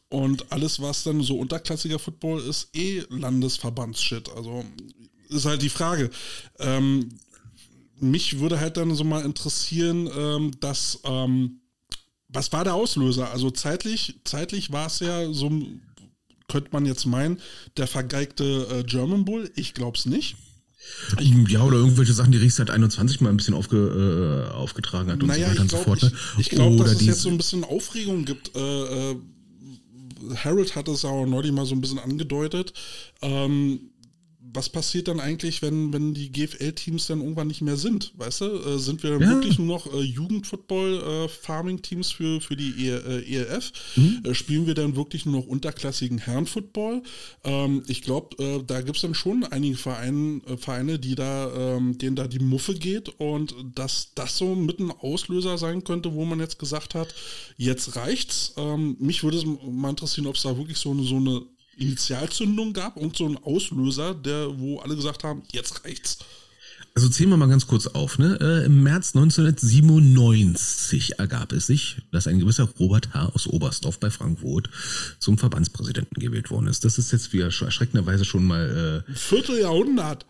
Und 0.10 0.52
alles, 0.52 0.82
was 0.82 1.04
dann 1.04 1.22
so 1.22 1.38
unterklassiger 1.38 2.00
Football 2.00 2.42
ist, 2.42 2.70
eh 2.74 3.04
Landesverbandsshit. 3.10 4.30
Also 4.36 4.64
ist 5.30 5.46
halt 5.46 5.62
die 5.62 5.70
Frage. 5.70 6.10
Ähm, 6.60 7.10
mich 8.00 8.40
würde 8.40 8.60
halt 8.60 8.78
dann 8.78 8.94
so 8.96 9.04
mal 9.04 9.26
interessieren, 9.26 10.10
ähm, 10.16 10.52
dass 10.60 11.00
ähm, 11.04 11.60
was 12.30 12.52
war 12.52 12.64
der 12.64 12.74
Auslöser? 12.74 13.32
Also 13.32 13.52
zeitlich, 13.52 14.20
zeitlich 14.24 14.72
war 14.72 14.88
es 14.88 15.00
ja 15.00 15.32
so, 15.32 15.50
könnte 16.48 16.70
man 16.72 16.86
jetzt 16.86 17.06
meinen, 17.06 17.40
der 17.78 17.88
vergeigte 17.88 18.68
äh, 18.72 18.84
German 18.84 19.26
Bull. 19.26 19.52
Ich 19.56 19.74
glaube 19.74 19.98
es 19.98 20.06
nicht. 20.06 20.36
Ich, 21.20 21.34
ja, 21.50 21.64
oder 21.64 21.78
irgendwelche 21.78 22.14
Sachen, 22.14 22.32
die 22.32 22.38
Riechseit 22.38 22.70
21 22.70 23.20
mal 23.22 23.30
ein 23.30 23.38
bisschen 23.38 23.54
aufge, 23.54 23.78
äh, 23.78 24.54
aufgetragen 24.54 25.12
hat 25.12 25.22
und 25.22 25.28
naja, 25.28 25.48
so 25.48 25.52
weiter 25.52 25.62
und 25.62 25.72
so 25.72 25.78
fort. 25.78 26.04
Ne? 26.04 26.12
Ich, 26.34 26.40
ich 26.40 26.50
glaube, 26.50 26.78
dass 26.78 26.94
es 26.94 27.06
jetzt 27.06 27.22
so 27.22 27.30
ein 27.30 27.38
bisschen 27.38 27.64
Aufregung 27.64 28.26
gibt. 28.26 28.56
Äh, 28.56 29.12
äh, 29.12 29.16
Harold 30.36 30.76
hat 30.76 30.88
es 30.88 31.06
auch 31.06 31.26
neulich 31.26 31.52
mal 31.52 31.66
so 31.66 31.76
ein 31.76 31.82
bisschen 31.82 32.00
angedeutet. 32.00 32.74
Ähm, 33.22 33.92
was 34.54 34.70
passiert 34.70 35.08
dann 35.08 35.20
eigentlich, 35.20 35.62
wenn, 35.62 35.94
wenn 35.94 36.14
die 36.14 36.32
GFL-Teams 36.32 37.08
dann 37.08 37.22
irgendwann 37.22 37.48
nicht 37.48 37.62
mehr 37.62 37.78
sind? 37.78 38.14
Weißt 38.18 38.42
du, 38.42 38.46
äh, 38.46 38.80
sind 38.80 39.04
wir 39.04 39.12
ja. 39.12 39.20
wirklich 39.20 39.60
nur 39.60 39.68
noch 39.68 39.94
äh, 39.94 40.02
Jugendfootball-Farming-Teams 40.02 42.12
äh, 42.12 42.14
für, 42.14 42.42
für 42.42 42.56
die 42.56 42.88
e 42.88 42.92
äh, 42.92 43.36
ELF? 43.36 43.72
Mhm. 43.96 44.24
Äh, 44.24 44.34
spielen 44.34 44.66
wir 44.68 44.74
dann 44.74 44.96
wirklich 44.96 45.26
nur 45.26 45.42
noch 45.42 45.48
unterklassigen 45.48 46.20
Herrenfootball? 46.20 47.04
Ähm, 47.44 47.84
ich 47.88 48.02
glaube, 48.02 48.64
da 48.66 48.82
gibt 48.82 48.98
es 48.98 49.02
dann 49.02 49.14
schon 49.14 49.44
einige 49.44 49.78
Vereine, 49.78 50.42
Vereine 50.58 51.00
die 51.00 51.16
da, 51.16 51.76
ähm, 51.76 51.98
denen 51.98 52.16
da 52.16 52.28
die 52.28 52.40
Muffe 52.40 52.76
geht 52.76 53.10
und 53.20 53.56
dass 53.76 54.14
das 54.16 54.38
so 54.38 54.56
mit 54.56 54.80
ein 54.80 54.92
Auslöser 54.92 55.58
sein 55.58 55.84
könnte, 55.84 56.14
wo 56.14 56.26
man 56.26 56.40
jetzt 56.40 56.60
gesagt 56.60 56.96
hat, 56.96 57.14
jetzt 57.58 57.96
reicht's. 57.96 58.54
Ähm, 58.58 58.96
mich 59.00 59.24
würde 59.24 59.38
es 59.38 59.46
mal 59.46 59.90
interessieren, 59.90 60.28
ob 60.28 60.36
es 60.36 60.44
da 60.44 60.58
wirklich 60.58 60.78
so, 60.78 60.94
so 61.04 61.18
eine 61.18 61.42
Initialzündung 61.78 62.74
gab 62.74 62.98
und 62.98 63.16
so 63.16 63.28
ein 63.28 63.38
Auslöser, 63.38 64.14
der, 64.14 64.60
wo 64.60 64.80
alle 64.80 64.96
gesagt 64.96 65.24
haben, 65.24 65.44
jetzt 65.52 65.86
reicht's. 65.86 66.18
Also 66.98 67.10
zählen 67.10 67.30
wir 67.30 67.38
mal 67.38 67.48
ganz 67.48 67.68
kurz 67.68 67.86
auf. 67.86 68.18
Ne? 68.18 68.40
Äh, 68.42 68.66
Im 68.66 68.82
März 68.82 69.16
1997 69.16 71.20
ergab 71.20 71.52
es 71.52 71.68
sich, 71.68 71.98
dass 72.12 72.26
ein 72.26 72.40
gewisser 72.40 72.68
Robert 72.80 73.14
H. 73.14 73.28
aus 73.36 73.46
Oberstdorf 73.46 74.00
bei 74.00 74.10
Frankfurt 74.10 74.72
zum 75.20 75.38
Verbandspräsidenten 75.38 76.20
gewählt 76.20 76.50
worden 76.50 76.66
ist. 76.66 76.86
Das 76.86 76.98
ist 76.98 77.12
jetzt 77.12 77.34
wieder 77.34 77.46
erschreckenderweise 77.46 78.26
schon 78.26 78.48
mal... 78.48 79.06
Äh, 79.08 79.14
Vierteljahrhundert. 79.14 80.26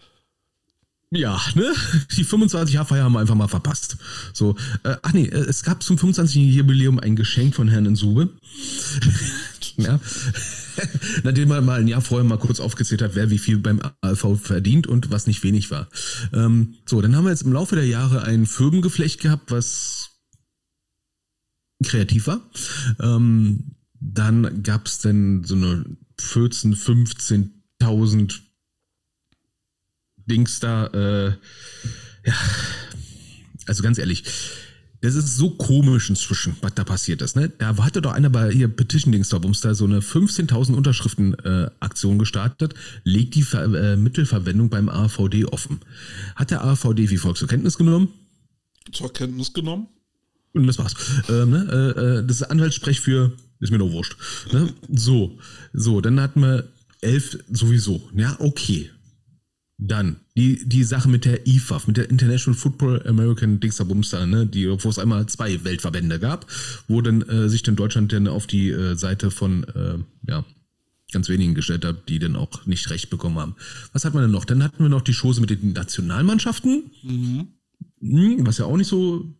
Ja, 1.09 1.41
ne? 1.55 1.73
Die 2.17 2.25
25-Jahr-Feier 2.25 3.05
haben 3.05 3.13
wir 3.13 3.19
einfach 3.19 3.35
mal 3.35 3.47
verpasst. 3.47 3.95
So, 4.33 4.57
äh, 4.83 4.97
ach 5.01 5.13
nee, 5.13 5.27
äh, 5.27 5.45
es 5.47 5.63
gab 5.63 5.81
zum 5.81 5.95
25-jährigen 5.95 6.53
Jubiläum 6.53 6.99
ein 6.99 7.15
Geschenk 7.15 7.55
von 7.55 7.69
Herrn 7.69 7.85
Insube. 7.85 8.27
Ja. 9.77 9.99
Nachdem 11.23 11.51
er 11.51 11.61
mal 11.61 11.79
ein 11.79 11.87
Jahr 11.87 12.01
vorher 12.01 12.27
mal 12.27 12.37
kurz 12.37 12.59
aufgezählt 12.59 13.01
hat, 13.01 13.15
wer 13.15 13.29
wie 13.29 13.37
viel 13.37 13.57
beim 13.57 13.79
ALV 14.01 14.39
verdient 14.39 14.87
und 14.87 15.11
was 15.11 15.27
nicht 15.27 15.43
wenig 15.43 15.71
war. 15.71 15.87
Ähm, 16.33 16.75
so, 16.85 17.01
dann 17.01 17.15
haben 17.15 17.25
wir 17.25 17.31
jetzt 17.31 17.43
im 17.43 17.53
Laufe 17.53 17.75
der 17.75 17.87
Jahre 17.87 18.23
ein 18.23 18.45
Firmengeflecht 18.45 19.21
gehabt, 19.21 19.51
was 19.51 20.09
kreativ 21.83 22.27
war. 22.27 22.41
Ähm, 22.99 23.75
dann 23.99 24.63
gab 24.63 24.87
es 24.87 24.99
dann 24.99 25.43
so 25.43 25.55
eine 25.55 25.85
14, 26.19 26.75
15.000 26.75 28.39
Dings 30.25 30.59
da. 30.59 30.87
Äh, 30.87 31.29
ja, 32.25 32.33
also 33.65 33.83
ganz 33.83 33.97
ehrlich, 33.97 34.23
das 35.01 35.15
ist 35.15 35.37
so 35.37 35.51
komisch 35.51 36.09
inzwischen, 36.09 36.55
was 36.61 36.73
da 36.73 36.83
passiert 36.83 37.21
ist. 37.21 37.35
Ne? 37.35 37.49
Da 37.49 37.77
hatte 37.77 38.01
doch 38.01 38.13
einer 38.13 38.29
bei 38.29 38.51
hier 38.51 38.67
Petition-Dings 38.67 39.29
da 39.29 39.39
da 39.39 39.75
so 39.75 39.85
eine 39.85 39.99
15.000 39.99 40.73
Unterschriften-Aktion 40.73 42.15
äh, 42.15 42.19
gestartet, 42.19 42.73
legt 43.03 43.35
die 43.35 43.43
Ver 43.43 43.65
äh, 43.73 43.95
Mittelverwendung 43.95 44.69
beim 44.69 44.89
AVD 44.89 45.45
offen. 45.45 45.79
Hat 46.35 46.51
der 46.51 46.63
AVD 46.63 47.09
wie 47.09 47.17
folgt 47.17 47.37
zur 47.37 47.47
Kenntnis 47.47 47.77
genommen? 47.77 48.09
Zur 48.91 49.13
Kenntnis 49.13 49.53
genommen? 49.53 49.87
Und 50.53 50.65
das 50.65 50.79
war's. 50.79 50.95
Ähm, 51.29 51.51
ne? 51.51 51.67
äh, 51.71 52.01
äh, 52.01 52.25
das 52.25 52.37
ist 52.37 52.43
Anwaltssprech 52.43 52.99
für, 52.99 53.33
ist 53.59 53.71
mir 53.71 53.77
nur 53.77 53.91
wurscht. 53.91 54.15
Ne? 54.51 54.73
So, 54.89 55.37
so, 55.73 56.01
dann 56.01 56.19
hatten 56.19 56.41
wir 56.41 56.69
elf 57.01 57.37
sowieso. 57.51 58.01
Ja, 58.15 58.35
okay. 58.39 58.89
Dann 59.79 60.17
die, 60.35 60.67
die 60.67 60.83
Sache 60.83 61.07
mit 61.07 61.23
der 61.25 61.45
IFAF, 61.45 61.85
mit 61.85 61.97
der 61.97 62.09
International 62.09 62.57
Football 62.57 63.07
American 63.07 63.59
Dingsabumster, 63.59 64.25
ne, 64.25 64.47
die, 64.47 64.67
wo 64.67 64.89
es 64.89 64.97
einmal 64.97 65.27
zwei 65.27 65.63
Weltverbände 65.63 66.19
gab, 66.19 66.47
wo 66.87 67.01
dann 67.01 67.21
äh, 67.21 67.47
sich 67.47 67.61
dann 67.61 67.75
Deutschland 67.75 68.11
dann 68.11 68.27
auf 68.27 68.47
die 68.47 68.69
äh, 68.69 68.95
Seite 68.95 69.29
von 69.29 69.63
äh, 69.65 69.99
ja, 70.27 70.43
ganz 71.11 71.29
wenigen 71.29 71.53
gestellt 71.53 71.85
hat, 71.85 72.09
die 72.09 72.17
dann 72.17 72.35
auch 72.35 72.65
nicht 72.65 72.89
recht 72.89 73.11
bekommen 73.11 73.37
haben. 73.37 73.55
Was 73.93 74.03
hat 74.03 74.15
man 74.15 74.23
denn 74.23 74.31
noch? 74.31 74.45
Dann 74.45 74.63
hatten 74.63 74.81
wir 74.83 74.89
noch 74.89 75.01
die 75.01 75.13
Chose 75.13 75.41
mit 75.41 75.51
den 75.51 75.73
Nationalmannschaften, 75.73 76.89
mhm. 77.03 78.45
was 78.47 78.57
ja 78.57 78.65
auch 78.65 78.77
nicht 78.77 78.89
so 78.89 79.31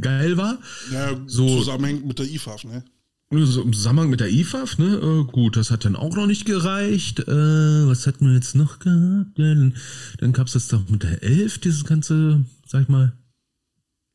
geil 0.00 0.36
war. 0.36 0.58
Ja, 0.92 1.18
so, 1.26 1.46
zusammenhängt 1.48 2.06
mit 2.06 2.18
der 2.18 2.30
IFAF, 2.30 2.64
ne? 2.64 2.84
Also 3.28 3.62
Im 3.62 3.72
Zusammenhang 3.72 4.08
mit 4.10 4.20
der 4.20 4.30
IFAF, 4.30 4.78
ne? 4.78 4.86
Äh, 4.86 5.32
gut, 5.32 5.56
das 5.56 5.72
hat 5.72 5.84
dann 5.84 5.96
auch 5.96 6.14
noch 6.14 6.26
nicht 6.26 6.44
gereicht. 6.44 7.20
Äh, 7.20 7.86
was 7.86 8.06
hatten 8.06 8.26
wir 8.26 8.34
jetzt 8.34 8.54
noch 8.54 8.78
gehabt? 8.78 9.36
Dann 9.36 9.74
dann 10.18 10.32
gab 10.32 10.46
es 10.46 10.52
das 10.52 10.68
doch 10.68 10.88
mit 10.88 11.02
der 11.02 11.24
Elf, 11.24 11.58
dieses 11.58 11.84
ganze, 11.84 12.44
sag 12.66 12.82
ich 12.82 12.88
mal, 12.88 13.12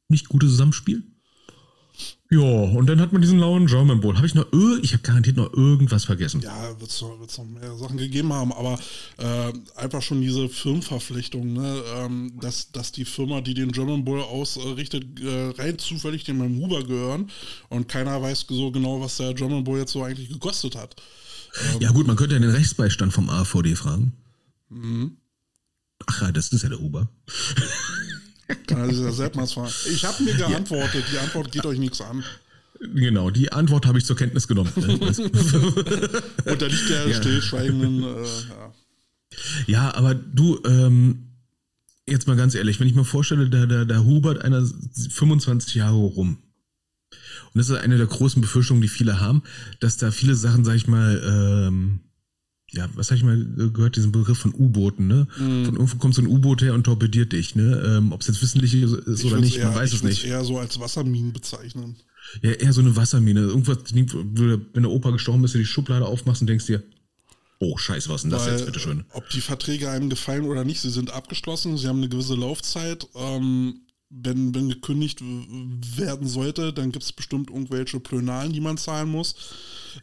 nicht 0.07 0.29
gute 0.29 0.47
Zusammenspiel. 0.47 1.03
Ja, 2.33 2.39
und 2.39 2.87
dann 2.87 3.01
hat 3.01 3.11
man 3.11 3.21
diesen 3.21 3.39
lauen 3.39 3.65
German 3.65 3.99
Bowl. 3.99 4.15
Habe 4.15 4.25
ich 4.25 4.35
noch, 4.35 4.45
ich 4.81 4.93
habe 4.93 5.03
garantiert 5.03 5.35
noch 5.35 5.51
irgendwas 5.51 6.05
vergessen. 6.05 6.39
Ja, 6.39 6.79
wird 6.79 6.89
es 6.89 7.01
noch, 7.01 7.19
noch 7.19 7.45
mehr 7.45 7.75
Sachen 7.75 7.97
gegeben 7.97 8.31
haben, 8.31 8.53
aber 8.53 8.79
äh, 9.17 9.51
einfach 9.75 10.01
schon 10.01 10.21
diese 10.21 10.47
Firmenverpflichtung, 10.47 11.51
ne? 11.51 11.83
ähm, 11.97 12.31
dass, 12.39 12.71
dass 12.71 12.93
die 12.93 13.03
Firma, 13.03 13.41
die 13.41 13.53
den 13.53 13.73
German 13.73 14.05
Bowl 14.05 14.21
ausrichtet, 14.21 15.19
äh, 15.19 15.49
rein 15.57 15.77
zufällig 15.77 16.23
dem 16.23 16.39
Huber 16.57 16.85
gehören 16.85 17.29
und 17.67 17.89
keiner 17.89 18.21
weiß 18.21 18.45
so 18.47 18.71
genau, 18.71 19.01
was 19.01 19.17
der 19.17 19.33
German 19.33 19.65
Bowl 19.65 19.77
jetzt 19.77 19.91
so 19.91 20.01
eigentlich 20.01 20.29
gekostet 20.29 20.77
hat. 20.77 20.95
Ähm, 21.73 21.81
ja 21.81 21.91
gut, 21.91 22.07
man 22.07 22.15
könnte 22.15 22.35
ja 22.35 22.39
den 22.39 22.51
Rechtsbeistand 22.51 23.11
vom 23.11 23.29
AVD 23.29 23.75
fragen. 23.75 24.13
Mhm. 24.69 25.17
Ach 26.05 26.21
ja, 26.21 26.31
das 26.31 26.47
ist 26.53 26.63
ja 26.63 26.69
der 26.69 26.79
Huber. 26.79 27.09
Fragen. 29.53 29.73
Ich 29.91 30.05
habe 30.05 30.23
mir 30.23 30.33
geantwortet, 30.35 31.05
die 31.11 31.17
Antwort 31.17 31.51
geht 31.51 31.65
euch 31.65 31.79
nichts 31.79 32.01
an. 32.01 32.23
Genau, 32.79 33.29
die 33.29 33.51
Antwort 33.51 33.85
habe 33.85 33.99
ich 33.99 34.05
zur 34.05 34.15
Kenntnis 34.15 34.47
genommen. 34.47 34.71
Unter 34.75 36.67
liegt 36.67 36.89
der 36.89 37.07
ja. 37.07 37.17
stillschweigenden. 37.17 38.03
Äh, 38.03 38.23
ja. 38.23 38.73
ja, 39.67 39.93
aber 39.95 40.15
du, 40.15 40.59
ähm, 40.65 41.27
jetzt 42.07 42.27
mal 42.27 42.35
ganz 42.35 42.55
ehrlich, 42.55 42.79
wenn 42.79 42.87
ich 42.87 42.95
mir 42.95 43.05
vorstelle, 43.05 43.49
da, 43.49 43.67
da, 43.67 43.85
da 43.85 43.99
Hubert 43.99 44.43
einer 44.43 44.65
25 45.09 45.75
Jahre 45.75 45.95
rum. 45.95 46.39
Und 47.53 47.59
das 47.59 47.69
ist 47.69 47.77
eine 47.77 47.97
der 47.97 48.07
großen 48.07 48.41
Befürchtungen, 48.41 48.81
die 48.81 48.87
viele 48.87 49.19
haben, 49.19 49.43
dass 49.79 49.97
da 49.97 50.11
viele 50.11 50.35
Sachen, 50.35 50.65
sag 50.65 50.75
ich 50.75 50.87
mal, 50.87 51.21
ähm, 51.67 51.99
ja, 52.71 52.89
was 52.95 53.09
habe 53.11 53.17
ich 53.17 53.23
mal 53.23 53.37
gehört, 53.73 53.95
diesen 53.97 54.11
Begriff 54.11 54.37
von 54.37 54.53
U-Booten, 54.53 55.07
ne? 55.07 55.27
Mhm. 55.37 55.65
Von 55.65 55.75
irgendwo 55.75 55.97
kommt 55.97 56.15
so 56.15 56.21
ein 56.21 56.27
U-Boot 56.27 56.61
her 56.61 56.73
und 56.73 56.83
torpediert 56.85 57.33
dich, 57.33 57.55
ne? 57.55 57.83
Ähm, 57.85 58.11
Ob 58.11 58.21
es 58.21 58.27
jetzt 58.27 58.41
wissentlich 58.41 58.73
ist 58.73 58.93
ich 59.07 59.25
oder 59.25 59.41
nicht, 59.41 59.57
eher, 59.57 59.65
man 59.67 59.75
weiß 59.75 59.93
es 59.93 60.03
nicht. 60.03 60.23
eher 60.25 60.43
so 60.43 60.57
als 60.57 60.79
Wasserminen 60.79 61.33
bezeichnen. 61.33 61.97
Ja, 62.41 62.51
eher 62.51 62.71
so 62.71 62.81
eine 62.81 62.95
Wassermine. 62.95 63.41
Irgendwas, 63.41 63.79
wenn 63.93 64.83
der 64.83 64.89
Opa 64.89 65.11
gestorben 65.11 65.43
ist, 65.43 65.53
du 65.53 65.57
die 65.57 65.65
Schublade 65.65 66.05
aufmachst 66.05 66.41
und 66.41 66.47
denkst 66.47 66.65
dir, 66.67 66.81
Oh, 67.63 67.77
scheiße, 67.77 68.09
was 68.09 68.23
denn 68.23 68.31
das 68.31 68.45
Weil, 68.47 68.53
jetzt, 68.53 68.65
bitteschön? 68.65 69.05
Ob 69.13 69.29
die 69.29 69.41
Verträge 69.41 69.87
einem 69.87 70.09
gefallen 70.09 70.45
oder 70.45 70.63
nicht, 70.63 70.81
sie 70.81 70.89
sind 70.89 71.11
abgeschlossen, 71.11 71.77
sie 71.77 71.87
haben 71.87 71.97
eine 71.99 72.09
gewisse 72.09 72.33
Laufzeit. 72.33 73.07
Ähm, 73.13 73.81
wenn, 74.09 74.53
wenn 74.55 74.67
gekündigt 74.67 75.21
werden 75.21 76.27
sollte, 76.27 76.73
dann 76.73 76.91
gibt 76.91 77.03
es 77.03 77.13
bestimmt 77.13 77.49
irgendwelche 77.49 77.99
Plönalen, 77.99 78.51
die 78.51 78.59
man 78.61 78.77
zahlen 78.77 79.09
muss. 79.09 79.35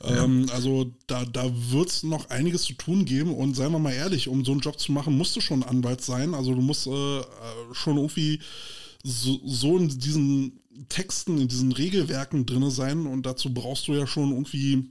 Ähm, 0.03 0.47
also 0.53 0.93
da, 1.07 1.25
da 1.25 1.51
wird 1.71 1.89
es 1.89 2.03
noch 2.03 2.31
einiges 2.31 2.63
zu 2.63 2.75
tun 2.75 3.05
geben 3.05 3.35
und 3.35 3.55
seien 3.55 3.73
wir 3.73 3.79
mal 3.79 3.93
ehrlich, 3.93 4.29
um 4.29 4.45
so 4.45 4.53
einen 4.53 4.61
Job 4.61 4.79
zu 4.79 4.93
machen, 4.93 5.17
musst 5.17 5.37
du 5.37 5.41
schon 5.41 5.63
Anwalt 5.63 6.03
sein. 6.03 6.35
Also 6.35 6.55
du 6.55 6.61
musst 6.61 6.87
äh, 6.87 6.91
äh, 6.91 7.25
schon 7.73 7.97
irgendwie 7.97 8.41
so, 9.03 9.41
so 9.45 9.79
in 9.79 9.89
diesen 9.89 10.61
Texten, 10.89 11.39
in 11.39 11.49
diesen 11.49 11.73
Regelwerken 11.73 12.47
drin 12.47 12.71
sein 12.71 13.07
und 13.07 13.27
dazu 13.27 13.53
brauchst 13.53 13.89
du 13.89 13.95
ja 13.95 14.07
schon 14.07 14.31
irgendwie 14.31 14.91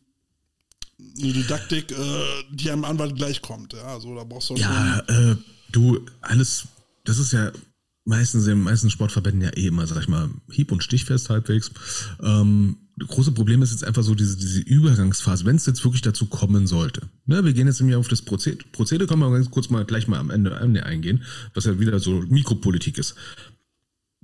eine 0.99 1.33
Didaktik, 1.33 1.91
äh, 1.91 2.23
die 2.51 2.71
einem 2.71 2.85
Anwalt 2.85 3.15
gleichkommt. 3.15 3.73
Ja, 3.73 3.93
also 3.93 4.15
da 4.15 4.23
brauchst 4.23 4.49
du. 4.49 4.55
Ja, 4.55 4.99
äh, 5.07 5.35
du, 5.71 6.05
alles, 6.21 6.67
das 7.03 7.19
ist 7.19 7.33
ja 7.33 7.51
meistens 8.07 8.47
in 8.47 8.55
den 8.55 8.63
meisten 8.63 8.89
Sportverbänden 8.89 9.41
ja 9.41 9.49
eh 9.49 9.67
immer, 9.67 9.85
sag 9.85 10.01
ich 10.01 10.07
mal, 10.07 10.29
hieb- 10.49 10.71
und 10.71 10.83
stichfest 10.83 11.29
halbwegs. 11.29 11.71
Ähm, 12.21 12.77
große 13.05 13.31
Problem 13.31 13.61
ist 13.61 13.71
jetzt 13.71 13.83
einfach 13.83 14.01
so 14.03 14.15
diese, 14.15 14.37
diese 14.37 14.61
Übergangsphase, 14.61 15.45
wenn 15.45 15.55
es 15.55 15.65
jetzt 15.65 15.83
wirklich 15.83 16.01
dazu 16.01 16.25
kommen 16.25 16.65
sollte. 16.65 17.09
Ne, 17.25 17.45
wir 17.45 17.53
gehen 17.53 17.67
jetzt 17.67 17.79
nämlich 17.79 17.95
auf 17.95 18.07
das 18.07 18.23
Prozedere. 18.23 18.67
Prozedere 18.71 19.07
können 19.07 19.21
wir 19.21 19.31
ganz 19.31 19.51
kurz 19.51 19.69
mal 19.69 19.85
gleich 19.85 20.07
mal 20.07 20.19
am 20.19 20.31
Ende, 20.31 20.55
eingehen, 20.85 21.23
was 21.53 21.65
ja 21.65 21.79
wieder 21.79 21.99
so 21.99 22.21
Mikropolitik 22.29 22.97
ist. 22.97 23.15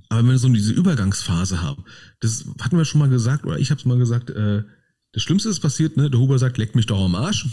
Aber 0.09 0.19
wenn 0.19 0.29
wir 0.31 0.37
so 0.39 0.49
diese 0.49 0.73
Übergangsphase 0.73 1.61
haben, 1.61 1.85
das 2.19 2.45
hatten 2.59 2.77
wir 2.77 2.85
schon 2.85 2.99
mal 2.99 3.09
gesagt, 3.09 3.45
oder 3.45 3.59
ich 3.59 3.69
habe 3.71 3.79
es 3.79 3.85
mal 3.85 3.97
gesagt, 3.97 4.29
äh, 4.31 4.63
das 5.11 5.21
Schlimmste 5.21 5.49
ist 5.49 5.59
passiert, 5.59 5.95
ne? 5.97 6.09
Der 6.09 6.19
Huber 6.19 6.39
sagt, 6.39 6.57
leck 6.57 6.75
mich 6.75 6.87
doch 6.87 6.99
am 7.03 7.15
Arsch, 7.15 7.45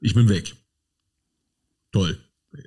ich 0.00 0.14
bin 0.14 0.28
weg. 0.28 0.54
Toll. 1.92 2.18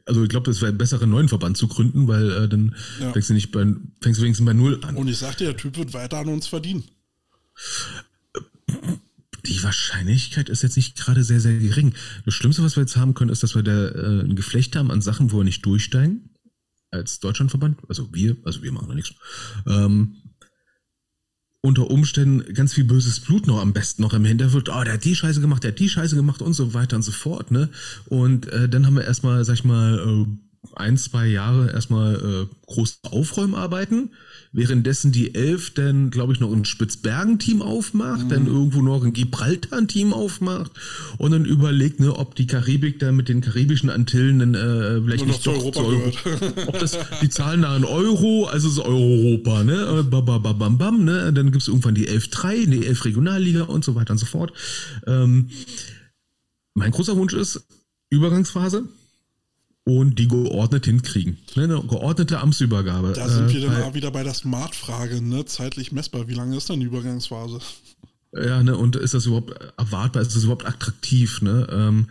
Also 0.05 0.23
ich 0.23 0.29
glaube, 0.29 0.49
es 0.49 0.61
wäre 0.61 0.73
besser, 0.73 0.99
einen 0.99 1.11
neuen 1.11 1.29
Verband 1.29 1.57
zu 1.57 1.67
gründen, 1.67 2.07
weil 2.07 2.31
äh, 2.31 2.49
dann 2.49 2.75
Ja. 2.99 3.11
fängst 3.13 3.29
du 3.29 3.33
nicht 3.35 3.51
bei, 3.51 3.65
fängst 4.01 4.19
du 4.19 4.23
wenigstens 4.23 4.45
bei 4.45 4.53
Null 4.53 4.79
an. 4.83 4.95
Und 4.95 5.07
ich 5.07 5.17
sagte, 5.17 5.43
der 5.43 5.57
Typ 5.57 5.77
wird 5.77 5.93
weiter 5.93 6.17
an 6.17 6.29
uns 6.29 6.47
verdienen. 6.47 6.83
Die 9.45 9.63
Wahrscheinlichkeit 9.63 10.49
ist 10.49 10.63
jetzt 10.63 10.75
nicht 10.75 10.97
gerade 10.97 11.23
sehr, 11.23 11.39
sehr 11.39 11.57
gering. 11.57 11.93
Das 12.25 12.33
Schlimmste, 12.33 12.63
was 12.63 12.75
wir 12.75 12.81
jetzt 12.81 12.97
haben 12.97 13.13
können, 13.13 13.31
ist, 13.31 13.43
dass 13.43 13.55
wir 13.55 13.63
da 13.63 13.89
äh, 13.89 14.21
ein 14.21 14.35
Geflecht 14.35 14.75
haben 14.75 14.91
an 14.91 15.01
Sachen, 15.01 15.31
wo 15.31 15.37
wir 15.37 15.43
nicht 15.43 15.65
durchsteigen. 15.65 16.29
Als 16.91 17.19
Deutschlandverband. 17.19 17.79
Also 17.87 18.13
wir, 18.13 18.37
also 18.43 18.63
wir 18.63 18.71
machen 18.71 18.87
da 18.87 18.95
nichts. 18.95 19.13
Ähm, 19.67 20.15
unter 21.65 21.89
Umständen 21.89 22.53
ganz 22.53 22.73
viel 22.73 22.83
böses 22.83 23.19
Blut 23.19 23.47
noch 23.47 23.59
am 23.59 23.73
besten 23.73 24.03
noch 24.03 24.13
im 24.13 24.23
Hintergrund. 24.23 24.69
Oh, 24.69 24.83
der 24.83 24.93
hat 24.93 25.03
die 25.03 25.15
Scheiße 25.15 25.41
gemacht, 25.41 25.63
der 25.63 25.71
hat 25.71 25.79
die 25.79 25.89
Scheiße 25.89 26.15
gemacht 26.15 26.41
und 26.41 26.53
so 26.53 26.73
weiter 26.73 26.95
und 26.95 27.01
so 27.01 27.11
fort. 27.11 27.51
Ne? 27.51 27.69
Und 28.05 28.47
äh, 28.47 28.69
dann 28.69 28.85
haben 28.85 28.95
wir 28.95 29.03
erstmal, 29.03 29.43
sag 29.45 29.55
ich 29.55 29.63
mal, 29.63 29.97
äh, 29.97 30.25
ein, 30.75 30.97
zwei 30.97 31.27
Jahre 31.27 31.71
erstmal 31.71 32.15
äh, 32.15 32.55
große 32.65 32.97
Aufräumarbeiten, 33.03 34.11
währenddessen 34.51 35.11
die 35.11 35.35
Elf 35.35 35.73
dann, 35.73 36.09
glaube 36.09 36.33
ich, 36.33 36.39
noch 36.39 36.51
ein 36.51 36.65
Spitzbergen-Team 36.65 37.61
aufmacht, 37.61 38.31
dann 38.31 38.47
irgendwo 38.47 38.81
noch 38.81 39.03
ein 39.03 39.13
Gibraltar 39.13 39.77
ein 39.77 39.87
Team 39.87 40.13
aufmacht 40.13 40.71
und 41.17 41.31
dann 41.31 41.45
überlegt, 41.45 41.99
ne, 41.99 42.15
ob 42.15 42.35
die 42.35 42.47
Karibik 42.47 42.99
da 42.99 43.11
mit 43.11 43.29
den 43.29 43.41
karibischen 43.41 43.89
Antillen 43.89 44.39
dann 44.39 44.55
äh, 44.55 45.01
vielleicht 45.01 45.27
nicht 45.27 45.43
zu 45.43 45.51
doch 45.51 45.59
Europa 45.59 45.79
zu 45.79 45.85
Euro, 45.85 46.11
ob 46.67 46.79
das, 46.79 46.97
die 47.21 47.29
zahlen 47.29 47.61
da 47.61 47.75
einen 47.75 47.85
Euro, 47.85 48.45
also 48.45 48.69
so 48.69 48.85
Europa, 48.85 49.63
ne, 49.63 49.99
äh, 49.99 50.03
bam, 50.03 50.25
bam, 50.25 50.41
bam, 50.41 50.57
bam, 50.57 50.77
bam, 50.77 51.03
ne, 51.03 51.33
dann 51.33 51.51
gibt's 51.51 51.67
irgendwann 51.67 51.95
die 51.95 52.07
11-3, 52.07 52.69
die 52.69 52.85
11 52.85 53.05
Regionalliga 53.05 53.63
und 53.63 53.83
so 53.83 53.95
weiter 53.95 54.11
und 54.11 54.19
so 54.19 54.25
fort. 54.25 54.53
Ähm, 55.05 55.49
mein 56.73 56.91
großer 56.91 57.15
Wunsch 57.15 57.33
ist, 57.33 57.65
Übergangsphase 58.09 58.87
und 59.85 60.17
die 60.19 60.27
geordnet 60.27 60.85
hinkriegen. 60.85 61.37
Ne, 61.55 61.63
eine 61.65 61.81
geordnete 61.83 62.39
Amtsübergabe. 62.39 63.13
Da 63.13 63.29
sind 63.29 63.49
Äh, 63.49 63.53
wir 63.53 63.61
dann 63.61 63.71
weil- 63.75 63.83
auch 63.83 63.93
wieder 63.93 64.11
bei 64.11 64.23
der 64.23 64.33
Smart-Frage, 64.33 65.21
ne? 65.21 65.45
Zeitlich 65.45 65.91
messbar. 65.91 66.27
Wie 66.27 66.33
lange 66.33 66.57
ist 66.57 66.69
denn 66.69 66.79
die 66.79 66.87
Übergangsphase? 66.87 67.59
Ja, 68.33 68.61
ne, 68.63 68.75
und 68.77 68.95
ist 68.97 69.13
das 69.13 69.27
überhaupt 69.27 69.53
erwartbar, 69.77 70.21
ist 70.21 70.35
das 70.35 70.43
überhaupt 70.43 70.65
attraktiv, 70.65 71.41
ne? 71.41 71.67
Ähm, 71.71 72.07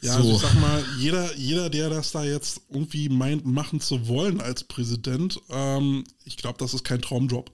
Ja, 0.00 0.12
so. 0.14 0.18
also 0.20 0.32
ich 0.32 0.38
sag 0.38 0.54
mal, 0.60 0.82
jeder, 0.98 1.36
jeder, 1.36 1.68
der 1.70 1.90
das 1.90 2.12
da 2.12 2.24
jetzt 2.24 2.62
irgendwie 2.70 3.08
meint, 3.08 3.44
machen 3.44 3.80
zu 3.80 4.08
wollen 4.08 4.40
als 4.40 4.64
Präsident, 4.64 5.38
ähm, 5.50 6.04
ich 6.24 6.36
glaube, 6.38 6.58
das 6.58 6.72
ist 6.72 6.84
kein 6.84 7.02
Traumjob. 7.02 7.50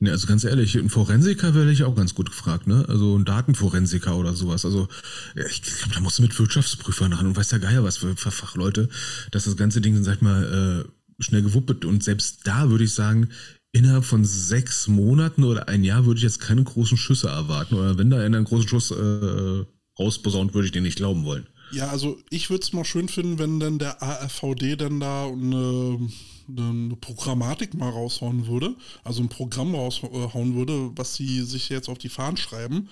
Ne, 0.00 0.12
also 0.12 0.28
ganz 0.28 0.44
ehrlich, 0.44 0.76
ein 0.76 0.90
Forensiker 0.90 1.54
wäre 1.54 1.72
ich 1.72 1.82
auch 1.82 1.96
ganz 1.96 2.14
gut 2.14 2.30
gefragt, 2.30 2.68
ne? 2.68 2.84
Also 2.88 3.18
ein 3.18 3.24
Datenforensiker 3.24 4.16
oder 4.16 4.32
sowas. 4.32 4.64
Also 4.64 4.86
ich 5.34 5.62
glaube, 5.62 5.94
da 5.94 6.00
musst 6.00 6.18
du 6.18 6.22
mit 6.22 6.38
Wirtschaftsprüfern 6.38 7.12
ran 7.12 7.26
und 7.26 7.36
weiß 7.36 7.48
der 7.48 7.58
Geier 7.58 7.82
was 7.82 7.96
für, 7.96 8.14
Fachleute, 8.14 8.88
dass 9.32 9.44
das 9.44 9.56
ganze 9.56 9.80
Ding, 9.80 10.00
sag 10.04 10.16
ich 10.16 10.22
mal, 10.22 10.86
äh, 10.86 11.22
schnell 11.22 11.42
gewuppet. 11.42 11.84
Und 11.84 12.04
selbst 12.04 12.46
da 12.46 12.70
würde 12.70 12.84
ich 12.84 12.94
sagen, 12.94 13.30
innerhalb 13.72 14.04
von 14.04 14.24
sechs 14.24 14.86
Monaten 14.86 15.42
oder 15.42 15.68
ein 15.68 15.82
Jahr 15.82 16.06
würde 16.06 16.18
ich 16.18 16.24
jetzt 16.24 16.40
keine 16.40 16.62
großen 16.62 16.96
Schüsse 16.96 17.28
erwarten. 17.28 17.74
Oder 17.74 17.98
wenn 17.98 18.10
da 18.10 18.18
einer 18.18 18.36
einen 18.36 18.46
großen 18.46 18.68
Schuss 18.68 18.92
äh, 18.92 19.64
rausposaunt, 19.98 20.54
würde 20.54 20.66
ich 20.66 20.72
den 20.72 20.84
nicht 20.84 20.96
glauben 20.96 21.24
wollen. 21.24 21.48
Ja, 21.72 21.88
also 21.88 22.18
ich 22.30 22.50
würde 22.50 22.62
es 22.62 22.72
mal 22.72 22.84
schön 22.84 23.08
finden, 23.08 23.38
wenn 23.38 23.60
dann 23.60 23.78
der 23.78 24.02
AFVD 24.02 24.76
dann 24.76 25.00
da 25.00 25.26
eine, 25.26 26.08
eine 26.48 26.96
Programmatik 26.96 27.74
mal 27.74 27.90
raushauen 27.90 28.46
würde, 28.46 28.74
also 29.04 29.22
ein 29.22 29.28
Programm 29.28 29.74
raushauen 29.74 30.54
würde, 30.54 30.90
was 30.96 31.14
sie 31.14 31.42
sich 31.42 31.68
jetzt 31.68 31.88
auf 31.88 31.98
die 31.98 32.08
Fahnen 32.08 32.36
schreiben, 32.36 32.88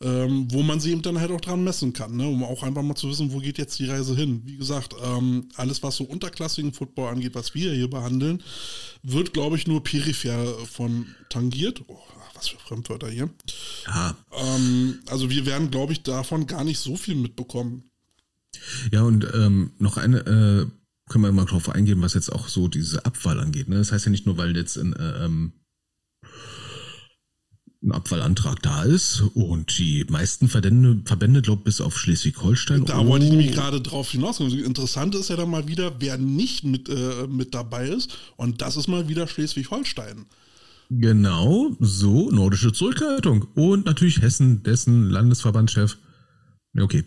ähm, 0.00 0.48
wo 0.50 0.62
man 0.62 0.80
sie 0.80 0.92
eben 0.92 1.02
dann 1.02 1.20
halt 1.20 1.30
auch 1.30 1.40
dran 1.40 1.64
messen 1.64 1.92
kann, 1.92 2.16
ne? 2.16 2.26
um 2.26 2.42
auch 2.44 2.62
einfach 2.62 2.82
mal 2.82 2.94
zu 2.94 3.08
wissen, 3.08 3.32
wo 3.32 3.38
geht 3.38 3.58
jetzt 3.58 3.78
die 3.78 3.86
Reise 3.86 4.16
hin. 4.16 4.42
Wie 4.44 4.56
gesagt, 4.56 4.94
ähm, 5.02 5.48
alles, 5.56 5.82
was 5.82 5.96
so 5.96 6.04
unterklassigen 6.04 6.72
Football 6.72 7.12
angeht, 7.12 7.34
was 7.34 7.54
wir 7.54 7.72
hier 7.72 7.90
behandeln, 7.90 8.42
wird, 9.02 9.32
glaube 9.32 9.56
ich, 9.56 9.66
nur 9.66 9.82
peripher 9.82 10.46
von 10.66 11.06
tangiert. 11.28 11.82
Oh, 11.86 11.98
was 12.34 12.48
für 12.48 12.58
Fremdwörter 12.58 13.08
hier. 13.08 13.30
Ähm, 14.32 15.00
also 15.06 15.30
wir 15.30 15.46
werden, 15.46 15.70
glaube 15.70 15.92
ich, 15.92 16.02
davon 16.02 16.46
gar 16.46 16.64
nicht 16.64 16.78
so 16.78 16.96
viel 16.96 17.14
mitbekommen. 17.14 17.90
Ja, 18.92 19.02
und 19.02 19.26
ähm, 19.34 19.72
noch 19.78 19.96
eine, 19.96 20.18
äh, 20.18 20.66
können 21.08 21.24
wir 21.24 21.32
mal 21.32 21.44
drauf 21.44 21.68
eingehen, 21.68 22.00
was 22.00 22.14
jetzt 22.14 22.32
auch 22.32 22.48
so 22.48 22.68
diese 22.68 23.04
Abwahl 23.04 23.40
angeht. 23.40 23.68
Ne? 23.68 23.76
Das 23.76 23.92
heißt 23.92 24.06
ja 24.06 24.10
nicht 24.10 24.26
nur, 24.26 24.36
weil 24.36 24.56
jetzt 24.56 24.76
ein, 24.76 24.94
äh, 24.94 25.24
ähm, 25.24 25.52
ein 27.82 27.92
Abwahlantrag 27.92 28.62
da 28.62 28.82
ist 28.84 29.22
und 29.34 29.78
die 29.78 30.06
meisten 30.08 30.48
Verbände, 30.48 31.02
Verbände 31.04 31.42
glaube 31.42 31.64
bis 31.64 31.82
auf 31.82 31.98
Schleswig-Holstein. 31.98 32.86
Da 32.86 33.06
wollte 33.06 33.26
ich 33.26 33.30
nämlich 33.30 33.52
gerade 33.52 33.80
drauf 33.82 34.10
hinaus. 34.10 34.40
Interessant 34.40 35.14
ist 35.14 35.28
ja 35.28 35.36
dann 35.36 35.50
mal 35.50 35.68
wieder, 35.68 36.00
wer 36.00 36.16
nicht 36.16 36.64
mit, 36.64 36.88
äh, 36.88 37.26
mit 37.28 37.54
dabei 37.54 37.88
ist. 37.88 38.16
Und 38.36 38.62
das 38.62 38.76
ist 38.76 38.88
mal 38.88 39.08
wieder 39.08 39.26
Schleswig-Holstein. 39.26 40.24
Genau, 40.90 41.76
so, 41.80 42.30
nordische 42.30 42.72
Zurückhaltung. 42.72 43.46
Und 43.54 43.84
natürlich 43.84 44.22
Hessen, 44.22 44.62
dessen 44.62 45.10
Landesverbandschef. 45.10 45.98
Okay, 46.76 47.04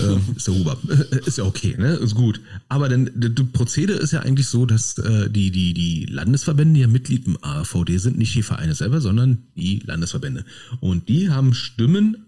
ähm, 0.00 0.20
ist 0.36 0.46
der 0.46 0.54
Huber. 0.54 0.78
ist 1.26 1.38
ja 1.38 1.44
okay, 1.44 1.74
ne? 1.76 1.94
Ist 1.94 2.14
gut. 2.14 2.40
Aber 2.68 2.88
dann, 2.88 3.10
das 3.16 3.32
Prozedere 3.52 3.98
ist 3.98 4.12
ja 4.12 4.20
eigentlich 4.20 4.46
so, 4.46 4.64
dass 4.64 4.96
äh, 4.98 5.28
die, 5.28 5.50
die, 5.50 5.74
die 5.74 6.06
Landesverbände, 6.06 6.78
ja 6.78 6.86
Mitglied 6.86 7.26
im 7.26 7.36
AVD 7.42 7.98
sind, 7.98 8.16
nicht 8.16 8.34
die 8.36 8.44
Vereine 8.44 8.76
selber, 8.76 9.00
sondern 9.00 9.38
die 9.56 9.80
Landesverbände. 9.80 10.44
Und 10.78 11.08
die 11.08 11.30
haben 11.30 11.52
Stimmen 11.52 12.27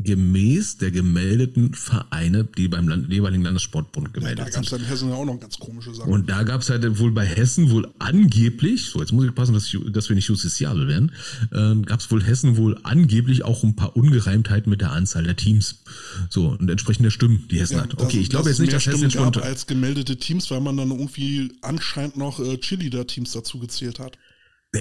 gemäß 0.00 0.76
der 0.78 0.92
gemeldeten 0.92 1.74
Vereine, 1.74 2.44
die 2.56 2.68
beim 2.68 2.86
Land 2.88 3.12
jeweiligen 3.12 3.42
Landessportbund 3.42 4.06
Ja, 4.08 4.12
gemeldet 4.12 4.38
da 4.38 4.44
sind. 4.44 4.54
gab 4.54 4.64
es 4.64 4.72
in 4.72 4.84
Hessen 4.88 5.08
ja 5.08 5.16
auch 5.16 5.24
noch 5.24 5.40
ganz 5.40 5.58
komische 5.58 5.92
Sachen. 5.92 6.12
Und 6.12 6.30
da 6.30 6.44
gab 6.44 6.60
es 6.60 6.70
halt 6.70 7.00
wohl 7.00 7.10
bei 7.10 7.26
Hessen 7.26 7.70
wohl 7.70 7.88
angeblich, 7.98 8.86
so 8.86 9.00
jetzt 9.00 9.12
muss 9.12 9.24
ich 9.26 9.34
passen, 9.34 9.54
dass, 9.54 9.74
dass 9.90 10.08
wir 10.08 10.14
nicht 10.14 10.28
justiziabel 10.28 10.86
werden, 10.86 11.10
ähm, 11.52 11.84
gab 11.84 11.98
es 11.98 12.08
wohl 12.12 12.22
Hessen 12.22 12.56
wohl 12.56 12.78
angeblich 12.84 13.44
auch 13.44 13.64
ein 13.64 13.74
paar 13.74 13.96
Ungereimtheiten 13.96 14.70
mit 14.70 14.80
der 14.80 14.92
Anzahl 14.92 15.24
der 15.24 15.34
Teams. 15.34 15.82
So, 16.30 16.48
und 16.50 16.70
entsprechend 16.70 17.04
der 17.04 17.10
Stimmen, 17.10 17.46
die 17.50 17.58
Hessen 17.58 17.78
Ja, 17.78 17.82
hat. 17.82 18.00
Okay, 18.00 18.20
ich 18.20 18.30
glaube 18.30 18.50
jetzt 18.50 18.60
nicht, 18.60 18.72
dass 18.72 18.86
Hessen 18.86 19.02
jetzt 19.02 19.16
gab 19.16 19.36
als 19.38 19.66
gemeldete 19.66 20.16
Teams, 20.16 20.48
weil 20.52 20.60
man 20.60 20.76
dann 20.76 20.92
irgendwie 20.92 21.52
anscheinend 21.62 22.16
noch 22.16 22.38
äh, 22.38 22.56
Cheerleader-Teams 22.56 23.32
dazu 23.32 23.58
gezählt 23.58 23.98
hat. 23.98 24.16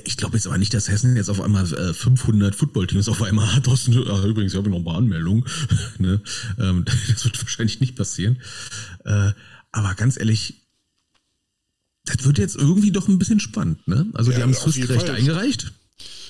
Ich 0.04 0.18
glaube 0.18 0.36
jetzt 0.36 0.48
aber 0.48 0.58
nicht, 0.58 0.74
dass 0.74 0.90
Hessen 0.90 1.16
jetzt 1.16 1.30
auf 1.30 1.40
einmal 1.40 1.64
äh, 1.74 1.94
500 1.94 2.54
Footballteams 2.54 3.08
auf 3.08 3.22
einmal 3.22 3.56
hat. 3.56 3.64
Thorsten, 3.64 3.98
ach, 4.10 4.24
übrigens, 4.26 4.52
ich 4.52 4.58
habe 4.58 4.70
noch 4.70 4.80
ein 4.80 4.84
paar 4.84 4.98
Anmeldungen. 4.98 5.46
ne? 5.98 6.22
ähm, 6.60 6.84
das 7.08 7.24
wird 7.24 7.42
wahrscheinlich 7.42 7.80
nicht 7.80 7.96
passieren. 7.96 8.42
Äh, 9.06 9.32
aber 9.72 9.96
ganz 9.96 10.18
ehrlich, 10.18 10.68
das 12.04 12.26
wird 12.26 12.38
jetzt 12.38 12.56
irgendwie 12.56 12.92
doch 12.92 13.08
ein 13.08 13.18
bisschen 13.18 13.40
spannend. 13.40 13.88
Ne? 13.88 14.08
Also 14.14 14.32
Ja, 14.32 14.38
die 14.38 14.44
haben 14.44 14.54
Fristrecht 14.54 15.08
Fall. 15.08 15.16
eingereicht. 15.16 15.72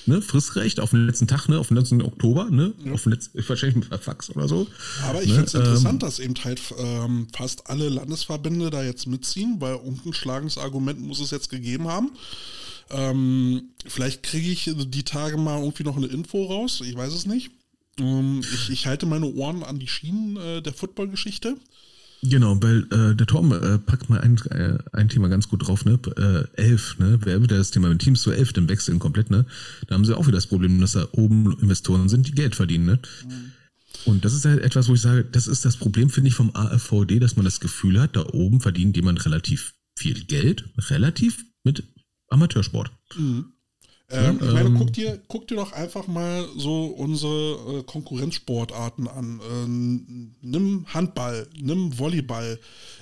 Ne, 0.08 0.22
Fristrecht 0.22 0.80
auf 0.80 0.90
den 0.90 1.06
letzten 1.06 1.26
Tag, 1.26 1.48
ne, 1.48 1.58
auf 1.58 1.68
den 1.68 1.76
letzten 1.76 2.00
Oktober, 2.00 2.48
ne, 2.50 2.72
auf 2.92 3.02
den 3.02 3.12
letzten, 3.12 3.46
wahrscheinlich 3.46 3.76
mit 3.76 4.00
Fax 4.00 4.30
oder 4.30 4.48
so. 4.48 4.66
Aber 5.04 5.22
ich 5.22 5.28
ne, 5.28 5.34
finde 5.34 5.46
es 5.46 5.54
interessant, 5.54 6.02
dass 6.02 6.18
eben 6.18 6.34
halt 6.42 6.60
ähm, 6.78 7.28
fast 7.36 7.68
alle 7.68 7.90
Landesverbände 7.90 8.70
da 8.70 8.82
jetzt 8.82 9.06
mitziehen, 9.06 9.56
weil 9.60 9.74
irgendein 9.74 10.14
schlagendes 10.14 10.56
Argument 10.56 10.98
muss 11.00 11.20
es 11.20 11.30
jetzt 11.30 11.50
gegeben 11.50 11.88
haben. 11.88 12.12
Ähm, 12.90 13.70
vielleicht 13.86 14.22
kriege 14.22 14.50
ich 14.50 14.70
die 14.74 15.02
Tage 15.02 15.36
mal 15.36 15.60
irgendwie 15.60 15.84
noch 15.84 15.96
eine 15.96 16.06
Info 16.06 16.46
raus, 16.46 16.80
ich 16.82 16.96
weiß 16.96 17.12
es 17.12 17.26
nicht. 17.26 17.50
Ähm, 17.98 18.40
ich, 18.40 18.70
ich, 18.70 18.86
halte 18.86 19.04
meine 19.04 19.26
Ohren 19.26 19.62
an 19.62 19.78
die 19.78 19.88
Schienen 19.88 20.36
äh, 20.36 20.62
der 20.62 20.72
Football-Geschichte. 20.72 21.56
Genau, 22.22 22.60
weil 22.62 22.82
äh, 22.90 23.14
der 23.14 23.26
Tom 23.26 23.52
äh, 23.52 23.78
packt 23.78 24.10
mal 24.10 24.20
ein, 24.20 24.36
äh, 24.50 24.78
ein 24.92 25.08
Thema 25.08 25.28
ganz 25.28 25.48
gut 25.48 25.66
drauf, 25.66 25.84
ne? 25.84 26.00
Äh, 26.16 26.60
elf, 26.60 26.98
ne? 26.98 27.18
Wer 27.22 27.42
wieder 27.42 27.56
das 27.56 27.70
Thema 27.70 27.88
mit 27.88 28.00
Teams 28.00 28.22
zu 28.22 28.32
elf, 28.32 28.52
dann 28.52 28.68
wechseln 28.68 28.98
komplett, 28.98 29.30
ne? 29.30 29.46
Da 29.86 29.94
haben 29.94 30.04
sie 30.04 30.16
auch 30.16 30.26
wieder 30.26 30.36
das 30.36 30.48
Problem, 30.48 30.80
dass 30.80 30.92
da 30.92 31.06
oben 31.12 31.56
Investoren 31.60 32.08
sind, 32.08 32.26
die 32.26 32.32
Geld 32.32 32.56
verdienen, 32.56 32.86
ne? 32.86 32.98
Mhm. 33.24 33.52
Und 34.04 34.24
das 34.24 34.34
ist 34.34 34.44
halt 34.44 34.62
etwas, 34.62 34.88
wo 34.88 34.94
ich 34.94 35.00
sage, 35.00 35.24
das 35.24 35.46
ist 35.46 35.64
das 35.64 35.76
Problem, 35.76 36.10
finde 36.10 36.28
ich, 36.28 36.34
vom 36.34 36.54
AFVD, 36.54 37.18
dass 37.20 37.36
man 37.36 37.44
das 37.44 37.60
Gefühl 37.60 38.00
hat, 38.00 38.16
da 38.16 38.26
oben 38.26 38.60
verdient 38.60 38.96
jemand 38.96 39.24
relativ 39.24 39.74
viel 39.96 40.24
Geld, 40.24 40.64
relativ 40.90 41.44
mit 41.62 41.84
Amateursport. 42.28 42.90
Mhm. 43.16 43.52
Ähm, 44.10 44.38
ich 44.40 44.52
meine, 44.52 44.68
ähm, 44.68 44.76
guck 44.78 44.92
dir, 44.92 45.20
guck 45.28 45.46
dir 45.48 45.56
doch 45.56 45.72
einfach 45.72 46.06
mal 46.06 46.46
so 46.56 46.86
unsere 46.86 47.80
äh, 47.80 47.82
Konkurrenzsportarten 47.82 49.06
an. 49.06 49.40
Ähm, 49.50 50.34
nimm 50.40 50.86
Handball, 50.94 51.46
nimm 51.60 51.98
Volleyball, 51.98 52.58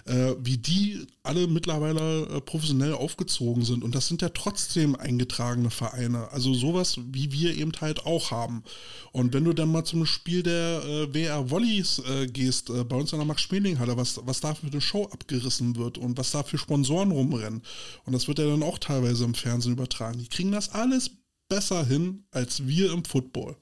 äh, 0.06 0.34
wie 0.40 0.58
die 0.58 1.06
alle 1.26 1.46
mittlerweile 1.46 2.26
äh, 2.28 2.40
professionell 2.40 2.94
aufgezogen 2.94 3.64
sind. 3.64 3.84
Und 3.84 3.94
das 3.94 4.08
sind 4.08 4.22
ja 4.22 4.30
trotzdem 4.30 4.96
eingetragene 4.96 5.70
Vereine. 5.70 6.30
Also 6.32 6.54
sowas, 6.54 6.98
wie 7.12 7.30
wir 7.30 7.56
eben 7.56 7.72
halt 7.80 8.06
auch 8.06 8.30
haben. 8.30 8.64
Und 9.12 9.32
wenn 9.32 9.44
du 9.44 9.52
dann 9.52 9.70
mal 9.70 9.84
zum 9.84 10.06
Spiel 10.06 10.42
der 10.42 10.82
äh, 10.84 11.14
WR 11.14 11.50
Volleys 11.50 12.00
äh, 12.08 12.26
gehst, 12.26 12.70
äh, 12.70 12.84
bei 12.84 12.96
uns 12.96 13.12
in 13.12 13.18
der 13.18 13.26
Max-Schmeling-Halle, 13.26 13.96
was, 13.96 14.20
was 14.24 14.40
da 14.40 14.54
für 14.54 14.66
eine 14.66 14.80
Show 14.80 15.04
abgerissen 15.12 15.76
wird 15.76 15.98
und 15.98 16.18
was 16.18 16.30
da 16.30 16.42
für 16.42 16.58
Sponsoren 16.58 17.10
rumrennen. 17.10 17.62
Und 18.04 18.12
das 18.12 18.28
wird 18.28 18.38
ja 18.38 18.46
dann 18.46 18.62
auch 18.62 18.78
teilweise 18.78 19.24
im 19.24 19.34
Fernsehen 19.34 19.72
übertragen. 19.72 20.18
Die 20.18 20.28
kriegen 20.28 20.52
das 20.52 20.70
alle 20.70 20.96
alles 20.96 21.10
besser 21.48 21.84
hin 21.84 22.24
als 22.30 22.66
wir 22.66 22.92
im 22.92 23.04
Football. 23.04 23.56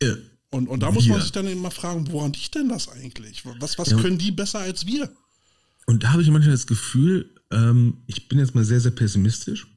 Ja. 0.00 0.14
Und, 0.50 0.68
und 0.68 0.80
da 0.80 0.90
muss 0.90 1.06
man 1.06 1.20
sich 1.20 1.32
dann 1.32 1.46
immer 1.46 1.70
fragen, 1.70 2.10
woran 2.12 2.32
liegt 2.32 2.54
denn 2.54 2.68
das 2.68 2.88
eigentlich? 2.88 3.44
Was, 3.60 3.78
was 3.78 3.90
ja. 3.90 3.98
können 3.98 4.16
die 4.16 4.30
besser 4.30 4.60
als 4.60 4.86
wir? 4.86 5.10
Und 5.86 6.02
da 6.02 6.12
habe 6.12 6.22
ich 6.22 6.30
manchmal 6.30 6.52
das 6.52 6.66
Gefühl, 6.66 7.34
ähm, 7.50 8.02
ich 8.06 8.28
bin 8.28 8.38
jetzt 8.38 8.54
mal 8.54 8.64
sehr, 8.64 8.80
sehr 8.80 8.90
pessimistisch. 8.90 9.68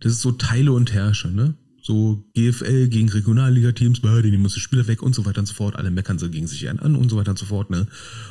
Das 0.00 0.12
ist 0.12 0.20
so 0.22 0.32
Teile 0.32 0.72
und 0.72 0.92
Herrsche, 0.92 1.28
ne? 1.28 1.54
So 1.82 2.24
GFL 2.34 2.88
gegen 2.88 3.08
Regionalliga-Teams, 3.08 4.00
die 4.00 4.30
nehmen 4.30 4.44
uns 4.44 4.54
die 4.54 4.60
Spieler 4.60 4.86
weg 4.86 5.02
und 5.02 5.14
so 5.14 5.24
weiter 5.26 5.40
und 5.40 5.46
so 5.46 5.54
fort. 5.54 5.76
Alle 5.76 5.90
meckern 5.90 6.18
so 6.18 6.30
gegen 6.30 6.46
sich 6.46 6.68
an 6.68 6.78
und 6.78 7.08
so 7.10 7.16
weiter 7.16 7.32
und 7.32 7.38
so 7.38 7.46
fort. 7.46 7.70
Ne? 7.70 7.88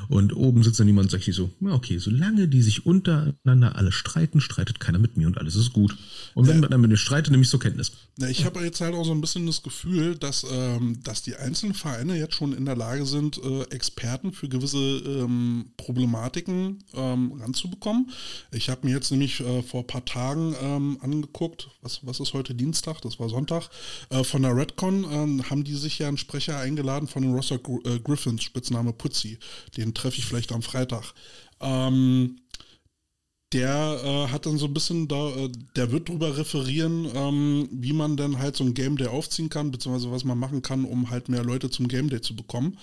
Und 0.07 0.36
oben 0.36 0.64
sitzt 0.64 0.80
dann 0.80 0.88
jemand 0.88 1.07
und 1.07 1.11
sagt 1.11 1.26
sich 1.26 1.36
so, 1.36 1.52
ja 1.60 1.73
okay, 1.73 1.98
solange 1.98 2.48
die 2.48 2.61
sich 2.61 2.86
untereinander 2.86 3.76
alle 3.76 3.91
streiten, 3.91 4.40
streitet 4.40 4.80
keiner 4.80 4.99
mit 4.99 5.18
mir 5.18 5.28
und 5.28 5.38
alles 5.38 5.56
ist 5.56 5.73
gut. 5.73 5.98
Und 6.34 6.48
wenn 6.48 6.56
ja. 6.56 6.61
man 6.61 6.72
dann 6.72 6.82
mit 6.82 6.91
mir 6.91 6.98
streitet, 6.98 7.32
nehme 7.32 7.44
ich 7.44 7.49
zur 7.49 7.60
Kenntnis. 7.60 7.91
Ja, 8.18 8.30
ich 8.30 8.45
habe 8.45 8.61
jetzt 8.61 8.80
halt 8.80 8.95
auch 8.95 9.03
so 9.03 9.11
ein 9.11 9.22
bisschen 9.22 9.45
das 9.45 9.64
Gefühl, 9.64 10.15
dass, 10.15 10.45
ähm, 10.49 10.99
dass 11.03 11.22
die 11.22 11.36
einzelnen 11.36 11.73
Vereine 11.73 12.18
jetzt 12.18 12.36
schon 12.36 12.53
in 12.53 12.65
der 12.65 12.78
Lage 12.78 13.06
sind, 13.06 13.38
äh, 13.44 13.64
Experten 13.64 14.32
für 14.32 14.48
gewisse 14.48 14.78
ähm, 14.78 15.65
Problematiken 15.76 16.80
ähm, 16.94 17.34
ranzubekommen. 17.34 18.10
Ich 18.53 18.69
habe 18.69 18.88
mir 18.88 18.95
jetzt 18.95 19.11
nämlich 19.11 19.41
äh, 19.41 19.61
vor 19.61 19.82
ein 19.82 19.88
paar 19.88 20.06
Tagen 20.06 20.56
ähm, 20.61 20.98
angeguckt, 21.02 21.69
was, 21.82 21.99
was 22.06 22.22
ist 22.22 22.34
heute 22.34 22.56
Dienstag? 22.56 23.02
Das 23.02 23.19
war 23.19 23.28
Sonntag 23.28 23.40
Sonntag. 23.41 23.69
Äh, 24.09 24.23
von 24.23 24.43
der 24.43 24.55
Redcon 24.55 25.03
äh, 25.03 25.43
haben 25.43 25.63
die 25.63 25.76
sich 25.76 25.99
ja 25.99 26.07
einen 26.07 26.18
Sprecher 26.18 26.57
eingeladen 26.59 27.07
von 27.07 27.23
den 27.23 27.34
Rosser 27.34 27.57
Gr 27.57 27.80
äh, 27.85 27.99
Griffins, 27.99 28.43
Spitzname 28.43 28.93
Putzi. 28.93 29.39
Den 29.77 29.93
treffe 29.93 30.19
ich 30.19 30.26
vielleicht 30.26 30.51
am 30.51 30.61
Freitag. 30.61 31.13
Ähm, 31.59 32.38
der 33.53 33.99
äh, 34.03 34.27
hat 34.31 34.45
dann 34.45 34.57
so 34.57 34.68
ein 34.68 34.73
bisschen 34.73 35.07
da, 35.07 35.30
äh, 35.35 35.49
der 35.76 35.91
wird 35.91 36.07
darüber 36.07 36.38
referieren, 36.38 37.09
ähm, 37.13 37.68
wie 37.72 37.93
man 37.93 38.15
dann 38.15 38.39
halt 38.39 38.55
so 38.55 38.63
ein 38.63 38.73
Game 38.73 38.97
Day 38.97 39.07
aufziehen 39.07 39.49
kann, 39.49 39.72
beziehungsweise 39.72 40.11
was 40.11 40.23
man 40.23 40.38
machen 40.38 40.61
kann, 40.61 40.85
um 40.85 41.09
halt 41.09 41.27
mehr 41.27 41.43
Leute 41.43 41.69
zum 41.69 41.88
Game 41.88 42.09
Day 42.09 42.22
zu 42.22 42.35
bekommen. 42.35 42.77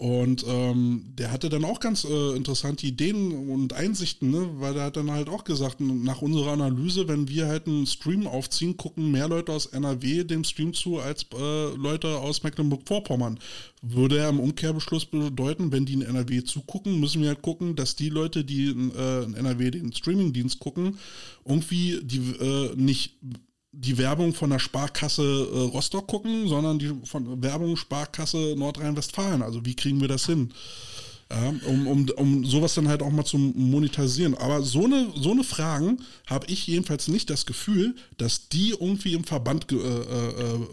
Und 0.00 0.46
ähm, 0.48 1.12
der 1.18 1.30
hatte 1.30 1.50
dann 1.50 1.62
auch 1.62 1.78
ganz 1.78 2.04
äh, 2.04 2.34
interessante 2.34 2.86
Ideen 2.86 3.50
und 3.50 3.74
Einsichten, 3.74 4.30
ne? 4.30 4.48
weil 4.54 4.72
der 4.72 4.84
hat 4.84 4.96
dann 4.96 5.10
halt 5.10 5.28
auch 5.28 5.44
gesagt, 5.44 5.78
nach 5.78 6.22
unserer 6.22 6.52
Analyse, 6.52 7.06
wenn 7.06 7.28
wir 7.28 7.48
halt 7.48 7.66
einen 7.66 7.84
Stream 7.84 8.26
aufziehen, 8.26 8.78
gucken 8.78 9.10
mehr 9.10 9.28
Leute 9.28 9.52
aus 9.52 9.66
NRW 9.66 10.24
dem 10.24 10.42
Stream 10.42 10.72
zu 10.72 11.00
als 11.00 11.26
äh, 11.38 11.74
Leute 11.76 12.16
aus 12.16 12.42
Mecklenburg-Vorpommern. 12.42 13.38
Würde 13.82 14.20
er 14.20 14.30
im 14.30 14.40
Umkehrbeschluss 14.40 15.04
bedeuten, 15.04 15.70
wenn 15.70 15.84
die 15.84 15.92
in 15.92 16.02
NRW 16.02 16.44
zugucken, 16.44 16.98
müssen 16.98 17.20
wir 17.20 17.28
halt 17.28 17.42
gucken, 17.42 17.76
dass 17.76 17.94
die 17.94 18.08
Leute, 18.08 18.42
die 18.42 18.70
in, 18.70 18.94
äh, 18.94 19.24
in 19.24 19.34
NRW 19.34 19.70
den 19.70 19.92
Streamingdienst 19.92 20.60
gucken, 20.60 20.96
irgendwie 21.44 22.00
die 22.02 22.20
äh, 22.40 22.74
nicht 22.74 23.18
die 23.72 23.98
Werbung 23.98 24.34
von 24.34 24.50
der 24.50 24.58
Sparkasse 24.58 25.22
äh, 25.22 25.58
Rostock 25.72 26.06
gucken, 26.08 26.48
sondern 26.48 26.78
die 26.78 26.92
von 27.04 27.42
Werbung 27.42 27.76
Sparkasse 27.76 28.54
Nordrhein-Westfalen. 28.56 29.42
Also 29.42 29.64
wie 29.64 29.76
kriegen 29.76 30.00
wir 30.00 30.08
das 30.08 30.26
hin? 30.26 30.52
Ja, 31.32 31.54
um, 31.66 31.86
um, 31.86 32.08
um 32.16 32.44
sowas 32.44 32.74
dann 32.74 32.88
halt 32.88 33.02
auch 33.02 33.12
mal 33.12 33.24
zu 33.24 33.38
monetarisieren. 33.38 34.34
Aber 34.34 34.62
so 34.62 34.84
eine, 34.84 35.12
so 35.14 35.30
eine 35.30 35.44
Fragen 35.44 35.98
habe 36.26 36.46
ich 36.48 36.66
jedenfalls 36.66 37.06
nicht 37.06 37.30
das 37.30 37.46
Gefühl, 37.46 37.94
dass 38.18 38.48
die 38.48 38.70
irgendwie 38.70 39.14
im 39.14 39.22
Verband 39.22 39.70
äh, 39.70 39.76
äh, 39.76 40.66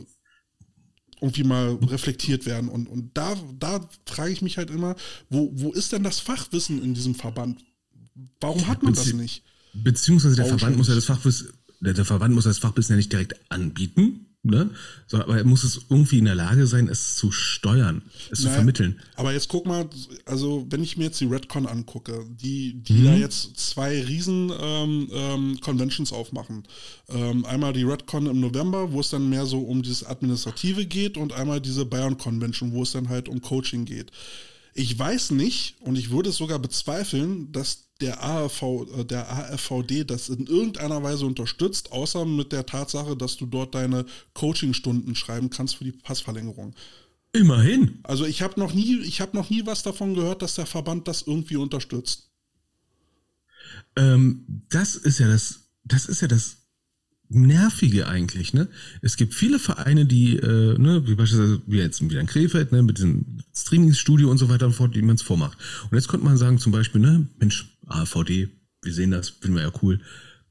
irgendwie 1.21 1.43
mal 1.43 1.75
reflektiert 1.83 2.47
werden. 2.47 2.69
Und, 2.69 2.87
und 2.89 3.15
da, 3.15 3.35
da 3.59 3.87
frage 4.07 4.31
ich 4.31 4.41
mich 4.41 4.57
halt 4.57 4.71
immer, 4.71 4.95
wo, 5.29 5.51
wo 5.53 5.71
ist 5.71 5.91
denn 5.91 6.03
das 6.03 6.19
Fachwissen 6.19 6.81
in 6.83 6.95
diesem 6.95 7.13
Verband? 7.13 7.63
Warum 8.39 8.65
hat 8.65 8.81
man 8.81 8.95
das 8.95 9.13
nicht? 9.13 9.43
Beziehungsweise 9.75 10.37
der 10.37 10.45
Verband 10.47 10.77
muss 10.77 10.87
ja 10.87 10.95
das 10.95 11.05
Fachwissen 11.05 11.49
der, 11.79 11.93
der 11.93 12.05
Verband 12.05 12.33
muss 12.33 12.45
das 12.45 12.59
Fachwissen 12.59 12.93
ja 12.93 12.97
nicht 12.97 13.11
direkt 13.11 13.35
anbieten, 13.49 14.27
ne? 14.43 14.69
So, 15.07 15.17
aber 15.17 15.37
er 15.37 15.43
muss 15.43 15.63
es 15.63 15.81
irgendwie 15.89 16.19
in 16.19 16.25
der 16.25 16.35
Lage 16.35 16.67
sein, 16.67 16.87
es 16.87 17.15
zu 17.15 17.31
steuern, 17.31 18.01
es 18.31 18.39
naja, 18.39 18.51
zu 18.51 18.55
vermitteln. 18.55 18.99
Aber 19.15 19.33
jetzt 19.33 19.49
guck 19.49 19.65
mal, 19.65 19.87
also 20.25 20.65
wenn 20.69 20.83
ich 20.83 20.97
mir 20.97 21.05
jetzt 21.05 21.21
die 21.21 21.25
Redcon 21.25 21.67
angucke, 21.67 22.25
die, 22.29 22.81
die 22.81 22.93
mhm. 22.93 23.05
da 23.05 23.15
jetzt 23.15 23.57
zwei 23.57 24.01
riesen 24.03 24.51
ähm, 24.59 25.09
ähm, 25.11 25.59
Conventions 25.61 26.13
aufmachen. 26.13 26.63
Ähm, 27.09 27.45
einmal 27.45 27.73
die 27.73 27.83
Redcon 27.83 28.25
im 28.27 28.39
November, 28.39 28.91
wo 28.91 28.99
es 28.99 29.09
dann 29.09 29.29
mehr 29.29 29.45
so 29.45 29.61
um 29.61 29.81
dieses 29.81 30.03
Administrative 30.03 30.85
geht 30.85 31.17
und 31.17 31.33
einmal 31.33 31.61
diese 31.61 31.85
Bayern 31.85 32.17
Convention, 32.17 32.71
wo 32.71 32.83
es 32.83 32.91
dann 32.91 33.09
halt 33.09 33.29
um 33.29 33.41
Coaching 33.41 33.85
geht. 33.85 34.11
Ich 34.79 34.97
weiß 34.97 35.31
nicht 35.31 35.75
und 35.79 35.97
ich 35.97 36.11
würde 36.11 36.29
es 36.29 36.35
sogar 36.35 36.59
bezweifeln, 36.59 37.51
dass 37.51 37.89
der 37.99 38.21
ARV, 38.21 38.61
äh, 38.61 39.05
der 39.05 39.27
ARVD 39.27 40.03
das 40.03 40.29
in 40.29 40.45
irgendeiner 40.45 41.01
Weise 41.01 41.25
unterstützt, 41.25 41.91
außer 41.91 42.25
mit 42.25 42.51
der 42.51 42.63
Tatsache, 42.63 43.17
dass 43.17 43.37
du 43.37 43.47
dort 43.47 43.73
deine 43.73 44.05
Coachingstunden 44.35 45.15
schreiben 45.15 45.49
kannst 45.49 45.77
für 45.77 45.83
die 45.83 45.93
Passverlängerung. 45.93 46.75
Immerhin. 47.33 48.01
Also 48.03 48.25
ich 48.25 48.43
habe 48.43 48.59
noch 48.59 48.71
nie, 48.71 48.99
ich 48.99 49.19
habe 49.19 49.35
noch 49.35 49.49
nie 49.49 49.65
was 49.65 49.81
davon 49.81 50.13
gehört, 50.13 50.43
dass 50.43 50.53
der 50.53 50.67
Verband 50.67 51.07
das 51.07 51.23
irgendwie 51.23 51.55
unterstützt. 51.55 52.29
Ähm, 53.95 54.45
das 54.69 54.95
ist 54.95 55.17
ja 55.17 55.27
das, 55.27 55.71
das 55.85 56.05
ist 56.05 56.21
ja 56.21 56.27
das 56.27 56.66
Nervige 57.29 58.07
eigentlich, 58.07 58.53
ne? 58.53 58.67
Es 59.01 59.17
gibt 59.17 59.33
viele 59.33 59.59
Vereine, 59.59 60.05
die, 60.05 60.37
äh, 60.37 60.77
ne, 60.77 61.07
wie 61.07 61.15
beispielsweise 61.15 61.61
wie 61.67 61.77
jetzt 61.77 62.01
wieder 62.01 62.21
in 62.21 62.27
Krefeld, 62.27 62.71
ne, 62.71 62.81
mit 62.83 62.97
diesem 62.97 63.39
Streaming-Studio 63.53 64.31
und 64.31 64.37
so 64.37 64.47
weiter 64.49 64.67
und 64.67 64.73
fort, 64.73 64.95
die 64.95 65.01
man 65.01 65.15
es 65.15 65.21
vormacht. 65.21 65.57
Und 65.89 65.95
jetzt 65.95 66.07
könnte 66.07 66.25
man 66.25 66.37
sagen, 66.37 66.57
zum 66.57 66.71
Beispiel, 66.71 67.01
ne, 67.01 67.27
Mensch, 67.39 67.77
AVD, 67.87 68.49
wir 68.81 68.93
sehen 68.93 69.11
das, 69.11 69.29
finden 69.29 69.57
wir 69.57 69.63
ja 69.63 69.71
cool. 69.81 69.99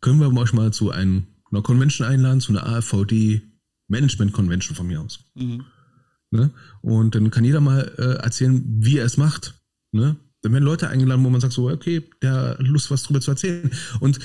Können 0.00 0.20
wir 0.20 0.30
euch 0.30 0.52
mal 0.52 0.72
zu 0.72 0.90
einem, 0.90 1.24
einer 1.50 1.62
Convention 1.62 2.06
einladen, 2.06 2.40
zu 2.40 2.52
einer 2.52 2.66
AVD 2.66 3.42
Management 3.88 4.32
Convention 4.32 4.76
von 4.76 4.86
mir 4.86 5.00
aus. 5.00 5.20
Mhm. 5.34 5.64
Ne? 6.30 6.50
Und 6.82 7.14
dann 7.14 7.30
kann 7.30 7.44
jeder 7.44 7.60
mal 7.60 7.92
äh, 7.98 8.22
erzählen, 8.22 8.62
wie 8.66 8.98
er 8.98 9.06
es 9.06 9.16
macht. 9.16 9.54
Ne? 9.92 10.16
Dann 10.46 10.52
werden 10.52 10.64
Leute 10.64 10.88
eingeladen, 10.88 11.24
wo 11.24 11.28
man 11.28 11.40
sagt 11.40 11.54
so, 11.54 11.68
okay, 11.68 12.08
der 12.22 12.56
hat 12.56 12.60
Lust, 12.60 12.88
was 12.92 13.02
drüber 13.02 13.20
zu 13.20 13.32
erzählen. 13.32 13.68
Und 13.98 14.20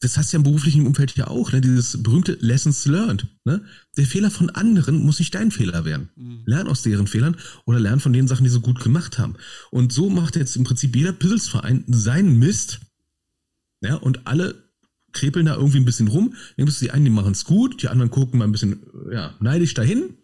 das 0.00 0.16
hast 0.16 0.32
du 0.32 0.36
ja 0.36 0.38
im 0.38 0.44
beruflichen 0.44 0.86
Umfeld 0.86 1.14
ja 1.16 1.26
auch, 1.26 1.52
ne? 1.52 1.60
dieses 1.60 2.02
berühmte 2.02 2.38
Lessons 2.40 2.86
learned. 2.86 3.26
Ne? 3.44 3.62
Der 3.98 4.06
Fehler 4.06 4.30
von 4.30 4.48
anderen 4.48 5.04
muss 5.04 5.18
nicht 5.18 5.34
dein 5.34 5.50
Fehler 5.50 5.84
werden. 5.84 6.08
Mhm. 6.16 6.44
Lern 6.46 6.66
aus 6.66 6.80
deren 6.80 7.06
Fehlern 7.06 7.36
oder 7.66 7.78
lern 7.78 8.00
von 8.00 8.14
den 8.14 8.26
Sachen, 8.26 8.44
die 8.44 8.50
sie 8.50 8.60
gut 8.60 8.82
gemacht 8.82 9.18
haben. 9.18 9.34
Und 9.70 9.92
so 9.92 10.08
macht 10.08 10.36
jetzt 10.36 10.56
im 10.56 10.64
Prinzip 10.64 10.96
jeder 10.96 11.12
Pizzelsverein 11.12 11.84
seinen 11.88 12.38
Mist. 12.38 12.80
Ja, 13.82 13.96
und 13.96 14.26
alle 14.26 14.54
krepeln 15.12 15.44
da 15.44 15.56
irgendwie 15.56 15.78
ein 15.78 15.84
bisschen 15.84 16.08
rum. 16.08 16.32
Die 16.56 16.90
einen, 16.90 17.04
die 17.04 17.10
machen 17.10 17.32
es 17.32 17.44
gut, 17.44 17.82
die 17.82 17.88
anderen 17.88 18.10
gucken 18.10 18.38
mal 18.38 18.46
ein 18.46 18.52
bisschen 18.52 18.80
ja, 19.12 19.34
neidisch 19.40 19.74
dahin. 19.74 20.14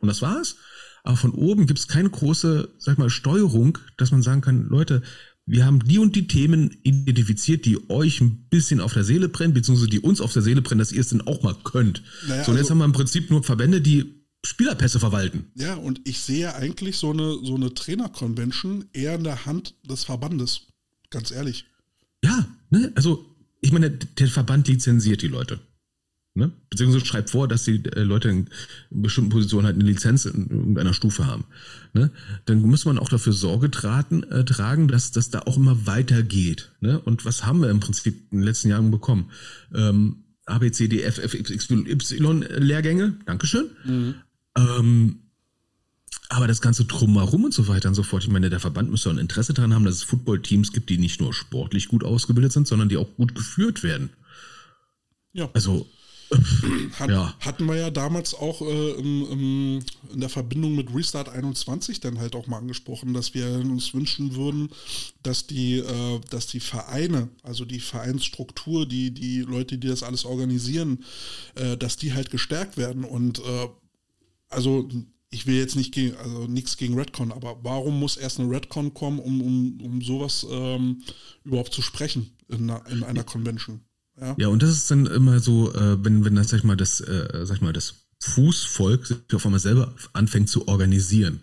Und 0.00 0.06
das 0.06 0.22
war's. 0.22 0.54
Aber 1.02 1.16
von 1.16 1.32
oben 1.32 1.66
gibt 1.66 1.78
es 1.78 1.88
keine 1.88 2.10
große, 2.10 2.74
sag 2.78 2.98
mal, 2.98 3.10
Steuerung, 3.10 3.78
dass 3.96 4.10
man 4.10 4.22
sagen 4.22 4.40
kann, 4.40 4.68
Leute, 4.68 5.02
wir 5.46 5.64
haben 5.64 5.80
die 5.80 5.98
und 5.98 6.14
die 6.14 6.28
Themen 6.28 6.76
identifiziert, 6.84 7.64
die 7.64 7.90
euch 7.90 8.20
ein 8.20 8.46
bisschen 8.50 8.80
auf 8.80 8.92
der 8.92 9.04
Seele 9.04 9.28
brennen, 9.28 9.54
beziehungsweise 9.54 9.90
die 9.90 10.00
uns 10.00 10.20
auf 10.20 10.32
der 10.32 10.42
Seele 10.42 10.62
brennen, 10.62 10.78
dass 10.78 10.92
ihr 10.92 11.00
es 11.00 11.08
denn 11.08 11.22
auch 11.22 11.42
mal 11.42 11.56
könnt. 11.64 12.02
Naja, 12.28 12.44
so, 12.44 12.52
und 12.52 12.56
also, 12.56 12.60
jetzt 12.60 12.70
haben 12.70 12.78
wir 12.78 12.84
im 12.84 12.92
Prinzip 12.92 13.30
nur 13.30 13.42
Verbände, 13.42 13.80
die 13.80 14.26
Spielerpässe 14.44 15.00
verwalten. 15.00 15.46
Ja, 15.56 15.74
und 15.74 16.00
ich 16.04 16.20
sehe 16.20 16.54
eigentlich 16.54 16.96
so 16.96 17.10
eine, 17.10 17.38
so 17.42 17.56
eine 17.56 17.74
Trainer-Convention 17.74 18.86
eher 18.92 19.16
in 19.16 19.24
der 19.24 19.44
Hand 19.44 19.74
des 19.88 20.04
Verbandes. 20.04 20.68
Ganz 21.10 21.30
ehrlich. 21.30 21.66
Ja, 22.22 22.46
ne? 22.70 22.92
Also, 22.94 23.26
ich 23.60 23.72
meine, 23.72 23.90
der 23.90 24.28
Verband 24.28 24.68
lizenziert 24.68 25.22
die 25.22 25.28
Leute. 25.28 25.60
Ne? 26.34 26.52
Beziehungsweise 26.70 27.04
schreibt 27.04 27.30
vor, 27.30 27.48
dass 27.48 27.64
die 27.64 27.84
äh, 27.86 28.02
Leute 28.02 28.28
in 28.28 28.48
bestimmten 28.90 29.30
Positionen 29.30 29.66
halt 29.66 29.74
eine 29.74 29.84
Lizenz 29.84 30.26
in 30.26 30.48
irgendeiner 30.48 30.94
Stufe 30.94 31.26
haben. 31.26 31.44
Ne? 31.92 32.10
Dann 32.46 32.62
muss 32.62 32.84
man 32.84 32.98
auch 32.98 33.08
dafür 33.08 33.32
Sorge 33.32 33.70
tragen, 33.70 34.22
äh, 34.24 34.44
tragen 34.44 34.86
dass 34.86 35.10
das 35.10 35.30
da 35.30 35.40
auch 35.40 35.56
immer 35.56 35.86
weitergeht. 35.86 36.70
Ne? 36.80 37.00
Und 37.00 37.24
was 37.24 37.44
haben 37.44 37.62
wir 37.62 37.70
im 37.70 37.80
Prinzip 37.80 38.30
in 38.30 38.38
den 38.38 38.44
letzten 38.44 38.68
Jahren 38.68 38.92
bekommen? 38.92 39.30
Ähm, 39.74 40.24
A, 40.46 40.58
B, 40.58 40.70
C, 40.70 40.86
D, 40.86 41.02
F, 41.02 41.18
F, 41.18 41.34
X, 41.34 41.50
X, 41.50 41.70
Y 41.70 42.42
Lehrgänge, 42.58 43.16
Dankeschön. 43.26 43.66
Mhm. 43.84 44.14
Ähm, 44.56 45.18
aber 46.28 46.46
das 46.46 46.60
ganze 46.60 46.84
Drumherum 46.84 47.44
und 47.44 47.54
so 47.54 47.66
weiter 47.66 47.88
und 47.88 47.96
so 47.96 48.04
fort, 48.04 48.22
ich 48.22 48.30
meine, 48.30 48.50
der 48.50 48.60
Verband 48.60 48.88
müsste 48.88 49.10
ein 49.10 49.18
Interesse 49.18 49.52
daran 49.52 49.74
haben, 49.74 49.84
dass 49.84 49.96
es 49.96 50.02
Footballteams 50.04 50.72
gibt, 50.72 50.90
die 50.90 50.98
nicht 50.98 51.20
nur 51.20 51.34
sportlich 51.34 51.88
gut 51.88 52.04
ausgebildet 52.04 52.52
sind, 52.52 52.68
sondern 52.68 52.88
die 52.88 52.98
auch 52.98 53.16
gut 53.16 53.34
geführt 53.34 53.82
werden. 53.82 54.10
Ja. 55.32 55.50
Also 55.54 55.88
hat, 56.98 57.10
ja. 57.10 57.34
Hatten 57.40 57.66
wir 57.66 57.76
ja 57.76 57.90
damals 57.90 58.34
auch 58.34 58.62
äh, 58.62 58.90
im, 58.92 59.26
im, 59.30 59.78
in 60.12 60.20
der 60.20 60.28
Verbindung 60.28 60.76
mit 60.76 60.94
Restart 60.94 61.28
21 61.28 62.00
dann 62.00 62.18
halt 62.18 62.34
auch 62.36 62.46
mal 62.46 62.58
angesprochen, 62.58 63.14
dass 63.14 63.34
wir 63.34 63.46
uns 63.46 63.94
wünschen 63.94 64.36
würden, 64.36 64.70
dass 65.22 65.46
die, 65.46 65.78
äh, 65.78 66.20
dass 66.30 66.46
die 66.46 66.60
Vereine, 66.60 67.28
also 67.42 67.64
die 67.64 67.80
Vereinsstruktur, 67.80 68.86
die, 68.86 69.10
die 69.12 69.40
Leute, 69.40 69.78
die 69.78 69.88
das 69.88 70.02
alles 70.02 70.24
organisieren, 70.24 71.04
äh, 71.56 71.76
dass 71.76 71.96
die 71.96 72.14
halt 72.14 72.30
gestärkt 72.30 72.76
werden. 72.76 73.04
Und 73.04 73.40
äh, 73.40 73.68
also 74.48 74.88
ich 75.30 75.46
will 75.46 75.56
jetzt 75.56 75.76
nicht 75.76 75.92
gegen, 75.92 76.16
also 76.16 76.46
nichts 76.46 76.76
gegen 76.76 76.94
Redcon, 76.94 77.32
aber 77.32 77.58
warum 77.62 77.98
muss 77.98 78.16
erst 78.16 78.40
eine 78.40 78.50
Redcon 78.50 78.94
kommen, 78.94 79.18
um, 79.18 79.40
um, 79.40 79.80
um 79.80 80.02
sowas 80.02 80.46
ähm, 80.50 81.02
überhaupt 81.44 81.72
zu 81.72 81.82
sprechen 81.82 82.30
in 82.48 82.70
einer, 82.70 82.86
in 82.88 83.04
einer 83.04 83.24
Convention? 83.24 83.80
Ja. 84.20 84.34
ja, 84.38 84.48
und 84.48 84.62
das 84.62 84.70
ist 84.70 84.90
dann 84.90 85.06
immer 85.06 85.40
so, 85.40 85.72
äh, 85.74 86.04
wenn, 86.04 86.24
wenn 86.24 86.34
das, 86.34 86.48
sag 86.48 86.58
ich 86.58 86.64
mal, 86.64 86.76
das, 86.76 87.00
äh, 87.00 87.44
sag 87.44 87.56
ich 87.56 87.62
mal, 87.62 87.72
das 87.72 87.94
Fußvolk 88.20 89.06
sich 89.06 89.18
auf 89.32 89.46
einmal 89.46 89.60
selber 89.60 89.94
anfängt 90.12 90.50
zu 90.50 90.68
organisieren. 90.68 91.40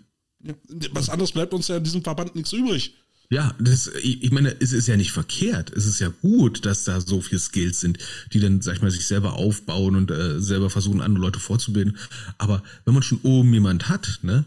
Was 0.91 1.09
anderes 1.09 1.31
bleibt 1.31 1.53
uns 1.53 1.67
ja 1.67 1.77
in 1.77 1.83
diesem 1.83 2.03
Verband 2.03 2.35
nichts 2.35 2.53
übrig. 2.53 2.93
Ja, 3.29 3.53
das, 3.59 3.91
ich 4.01 4.31
meine, 4.31 4.55
es 4.61 4.71
ist 4.71 4.87
ja 4.87 4.95
nicht 4.95 5.11
verkehrt. 5.11 5.71
Es 5.75 5.85
ist 5.85 5.99
ja 5.99 6.07
gut, 6.21 6.65
dass 6.65 6.85
da 6.85 7.01
so 7.01 7.19
viele 7.19 7.39
Skills 7.39 7.81
sind, 7.81 7.97
die 8.31 8.39
dann, 8.39 8.61
sag 8.61 8.75
ich 8.75 8.81
mal, 8.81 8.91
sich 8.91 9.05
selber 9.05 9.33
aufbauen 9.33 9.95
und 9.95 10.11
äh, 10.11 10.39
selber 10.39 10.69
versuchen, 10.69 11.01
andere 11.01 11.25
Leute 11.25 11.39
vorzubilden. 11.39 11.97
Aber 12.37 12.63
wenn 12.85 12.93
man 12.93 13.03
schon 13.03 13.19
oben 13.23 13.53
jemand 13.53 13.89
hat, 13.89 14.19
ne, 14.21 14.45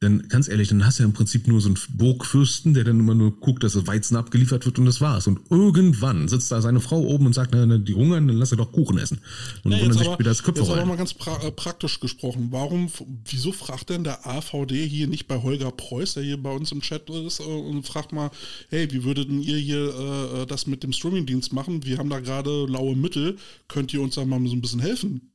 dann 0.00 0.28
ganz 0.28 0.48
ehrlich, 0.48 0.68
dann 0.68 0.86
hast 0.86 0.98
du 0.98 1.02
ja 1.02 1.06
im 1.06 1.12
Prinzip 1.12 1.46
nur 1.46 1.60
so 1.60 1.68
einen 1.68 1.78
Burgfürsten, 1.90 2.72
der 2.72 2.84
dann 2.84 3.00
immer 3.00 3.14
nur 3.14 3.38
guckt, 3.38 3.62
dass 3.62 3.74
das 3.74 3.86
Weizen 3.86 4.16
abgeliefert 4.16 4.64
wird 4.64 4.78
und 4.78 4.86
das 4.86 5.02
war's. 5.02 5.26
Und 5.26 5.40
irgendwann 5.50 6.26
sitzt 6.26 6.50
da 6.50 6.62
seine 6.62 6.80
Frau 6.80 7.00
oben 7.00 7.26
und 7.26 7.34
sagt, 7.34 7.52
na, 7.52 7.66
die 7.76 7.94
hungern, 7.94 8.26
dann 8.26 8.38
lass 8.38 8.50
er 8.50 8.56
doch 8.56 8.72
Kuchen 8.72 8.96
essen. 8.96 9.20
Und 9.62 9.72
ja, 9.72 9.80
wundern 9.80 9.98
sich 9.98 10.06
wieder 10.06 10.30
das 10.30 10.42
Köpfe 10.42 10.62
Jetzt 10.62 10.70
aber 10.70 10.86
mal 10.86 10.96
ganz 10.96 11.12
pra 11.12 11.36
äh, 11.42 11.52
praktisch 11.52 12.00
gesprochen. 12.00 12.48
Warum, 12.50 12.88
wieso 13.26 13.52
fragt 13.52 13.90
denn 13.90 14.02
der 14.02 14.26
AVD 14.26 14.88
hier 14.88 15.06
nicht 15.06 15.28
bei 15.28 15.42
Holger 15.42 15.70
Preuß, 15.70 16.14
der 16.14 16.22
hier 16.22 16.42
bei 16.42 16.50
uns 16.50 16.72
im 16.72 16.80
Chat 16.80 17.10
ist, 17.10 17.40
äh, 17.40 17.42
und 17.42 17.82
fragt 17.86 18.12
mal, 18.12 18.30
hey, 18.70 18.90
wie 18.92 19.04
würdet 19.04 19.28
ihr 19.28 19.58
hier 19.58 20.42
äh, 20.42 20.46
das 20.46 20.66
mit 20.66 20.82
dem 20.82 20.94
Streamingdienst 20.94 21.52
machen? 21.52 21.84
Wir 21.84 21.98
haben 21.98 22.08
da 22.08 22.20
gerade 22.20 22.64
laue 22.64 22.96
Mittel, 22.96 23.36
könnt 23.68 23.92
ihr 23.92 24.00
uns 24.00 24.14
da 24.14 24.24
mal 24.24 24.40
so 24.46 24.54
ein 24.54 24.62
bisschen 24.62 24.80
helfen? 24.80 25.32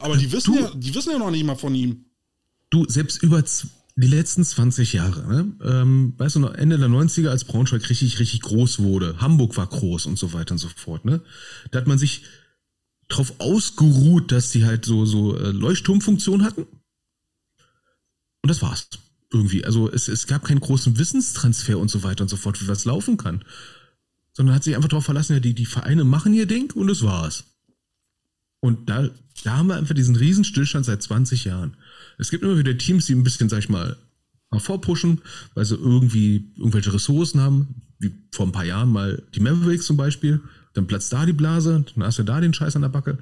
Aber 0.00 0.16
die 0.16 0.32
wissen 0.32 0.54
du, 0.54 0.60
ja, 0.60 0.72
die 0.74 0.92
wissen 0.92 1.12
ja 1.12 1.18
noch 1.18 1.30
nicht 1.30 1.44
mal 1.44 1.54
von 1.54 1.76
ihm. 1.76 2.06
Du, 2.70 2.84
selbst 2.88 3.22
über 3.22 3.44
die 3.96 4.08
letzten 4.08 4.44
20 4.44 4.92
Jahre, 4.92 5.26
ne? 5.26 5.56
ähm, 5.62 6.14
weißt 6.16 6.36
du 6.36 6.46
Ende 6.46 6.78
der 6.78 6.88
90er, 6.88 7.28
als 7.28 7.44
Braunschweig 7.44 7.88
richtig, 7.88 8.18
richtig 8.18 8.40
groß 8.42 8.80
wurde, 8.80 9.20
Hamburg 9.20 9.56
war 9.56 9.68
groß 9.68 10.06
und 10.06 10.18
so 10.18 10.32
weiter 10.32 10.52
und 10.52 10.58
so 10.58 10.68
fort, 10.68 11.04
ne? 11.04 11.20
Da 11.70 11.78
hat 11.78 11.86
man 11.86 11.98
sich 11.98 12.24
drauf 13.08 13.34
ausgeruht, 13.38 14.32
dass 14.32 14.50
die 14.50 14.64
halt 14.64 14.84
so, 14.84 15.04
so 15.06 15.36
äh, 15.36 15.50
Leuchtturmfunktion 15.50 16.42
hatten. 16.42 16.62
Und 18.42 18.48
das 18.48 18.62
war's. 18.62 18.88
Irgendwie. 19.32 19.64
Also 19.64 19.90
es, 19.90 20.08
es 20.08 20.26
gab 20.26 20.44
keinen 20.44 20.60
großen 20.60 20.98
Wissenstransfer 20.98 21.78
und 21.78 21.90
so 21.90 22.02
weiter 22.02 22.22
und 22.22 22.28
so 22.28 22.36
fort, 22.36 22.60
wie 22.62 22.68
was 22.68 22.84
laufen 22.84 23.16
kann. 23.16 23.44
Sondern 24.32 24.54
hat 24.54 24.64
sich 24.64 24.76
einfach 24.76 24.88
darauf 24.88 25.04
verlassen, 25.04 25.34
ja, 25.34 25.40
die, 25.40 25.54
die 25.54 25.66
Vereine 25.66 26.04
machen 26.04 26.34
ihr 26.34 26.46
Ding 26.46 26.72
und 26.72 26.88
es 26.88 27.02
war's. 27.02 27.44
Und 28.60 28.88
da, 28.88 29.10
da 29.44 29.56
haben 29.56 29.68
wir 29.68 29.76
einfach 29.76 29.94
diesen 29.94 30.16
Riesenstillstand 30.16 30.86
seit 30.86 31.02
20 31.02 31.44
Jahren. 31.44 31.76
Es 32.18 32.30
gibt 32.30 32.42
immer 32.42 32.58
wieder 32.58 32.76
Teams, 32.76 33.06
die 33.06 33.14
ein 33.14 33.24
bisschen, 33.24 33.48
sag 33.48 33.58
ich 33.58 33.68
mal, 33.68 33.96
vorpushen, 34.58 35.20
weil 35.54 35.64
sie 35.64 35.74
irgendwie 35.74 36.52
irgendwelche 36.56 36.94
Ressourcen 36.94 37.40
haben, 37.40 37.82
wie 37.98 38.12
vor 38.30 38.46
ein 38.46 38.52
paar 38.52 38.64
Jahren 38.64 38.90
mal 38.90 39.22
die 39.34 39.40
Mavericks 39.40 39.86
zum 39.86 39.96
Beispiel. 39.96 40.40
Dann 40.74 40.86
platzt 40.86 41.12
da 41.12 41.26
die 41.26 41.32
Blase, 41.32 41.84
dann 41.94 42.04
hast 42.04 42.18
du 42.18 42.22
da 42.22 42.40
den 42.40 42.54
Scheiß 42.54 42.76
an 42.76 42.82
der 42.82 42.88
Backe. 42.88 43.18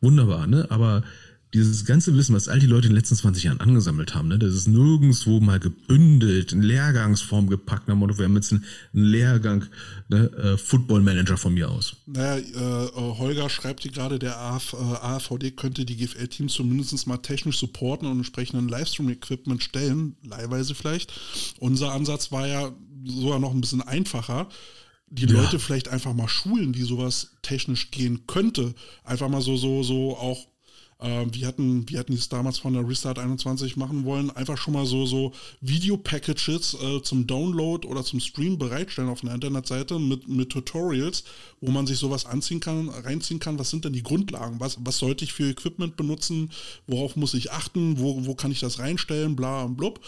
Wunderbar, 0.00 0.46
ne? 0.46 0.66
Aber 0.70 1.02
dieses 1.52 1.84
ganze 1.84 2.16
Wissen, 2.16 2.34
was 2.34 2.48
all 2.48 2.60
die 2.60 2.66
Leute 2.66 2.86
in 2.86 2.92
den 2.92 2.98
letzten 2.98 3.16
20 3.16 3.44
Jahren 3.44 3.60
angesammelt 3.60 4.14
haben, 4.14 4.28
ne, 4.28 4.38
das 4.38 4.54
ist 4.54 4.68
nirgendwo 4.68 5.40
mal 5.40 5.58
gebündelt, 5.58 6.52
in 6.52 6.62
Lehrgangsform 6.62 7.48
gepackt. 7.48 7.88
Nach 7.88 7.96
Motto, 7.96 8.18
wir 8.18 8.26
haben 8.26 8.36
jetzt 8.36 8.52
einen, 8.52 8.64
Lehrgang, 8.92 9.64
ne, 10.08 10.30
äh, 10.32 10.56
Football 10.56 11.00
Manager 11.00 11.36
von 11.36 11.54
mir 11.54 11.68
aus. 11.68 11.96
Naja, 12.06 12.36
äh, 12.36 12.84
äh 12.86 13.18
Holger 13.18 13.50
schreibt 13.50 13.82
hier 13.82 13.90
gerade, 13.90 14.18
der 14.18 14.38
AF, 14.38 14.74
äh, 14.74 14.76
AVD 14.76 15.50
könnte 15.50 15.84
die 15.84 15.96
GFL-Teams 15.96 16.52
zumindest 16.52 17.06
mal 17.06 17.18
technisch 17.18 17.58
supporten 17.58 18.06
und 18.06 18.18
entsprechenden 18.18 18.68
Livestream-Equipment 18.68 19.62
stellen, 19.62 20.16
leihweise 20.22 20.74
vielleicht. 20.74 21.12
Unser 21.58 21.92
Ansatz 21.92 22.30
war 22.30 22.46
ja 22.46 22.70
sogar 23.04 23.40
noch 23.40 23.52
ein 23.52 23.60
bisschen 23.60 23.82
einfacher 23.82 24.48
die 25.12 25.26
ja. 25.26 25.32
Leute 25.32 25.58
vielleicht 25.58 25.88
einfach 25.88 26.14
mal 26.14 26.28
schulen, 26.28 26.72
die 26.72 26.84
sowas 26.84 27.32
technisch 27.42 27.90
gehen 27.90 28.28
könnte. 28.28 28.74
Einfach 29.02 29.28
mal 29.28 29.42
so, 29.42 29.56
so, 29.56 29.82
so 29.82 30.16
auch 30.16 30.46
äh, 31.00 31.26
wir 31.30 31.46
hatten, 31.46 31.88
wir 31.88 31.98
hatten 31.98 32.12
es 32.12 32.28
damals 32.28 32.58
von 32.58 32.74
der 32.74 32.86
Restart 32.86 33.18
21 33.18 33.76
machen 33.76 34.04
wollen, 34.04 34.30
einfach 34.30 34.58
schon 34.58 34.74
mal 34.74 34.86
so, 34.86 35.06
so 35.06 35.32
Video-Packages 35.60 36.76
äh, 36.80 37.02
zum 37.02 37.26
Download 37.26 37.86
oder 37.86 38.04
zum 38.04 38.20
Stream 38.20 38.58
bereitstellen 38.58 39.08
auf 39.08 39.22
einer 39.22 39.34
Internetseite 39.34 39.98
mit, 39.98 40.28
mit 40.28 40.50
Tutorials, 40.50 41.24
wo 41.60 41.70
man 41.70 41.86
sich 41.86 41.98
sowas 41.98 42.26
anziehen 42.26 42.60
kann, 42.60 42.88
reinziehen 42.88 43.40
kann. 43.40 43.58
Was 43.58 43.70
sind 43.70 43.84
denn 43.84 43.92
die 43.92 44.02
Grundlagen? 44.02 44.60
Was, 44.60 44.78
was 44.80 44.98
sollte 44.98 45.24
ich 45.24 45.32
für 45.32 45.50
Equipment 45.50 45.96
benutzen? 45.96 46.50
Worauf 46.86 47.16
muss 47.16 47.34
ich 47.34 47.52
achten? 47.52 47.98
Wo, 47.98 48.26
wo 48.26 48.34
kann 48.34 48.52
ich 48.52 48.60
das 48.60 48.78
reinstellen? 48.78 49.36
Bla 49.36 49.64
und 49.64 49.76
blub. 49.76 50.00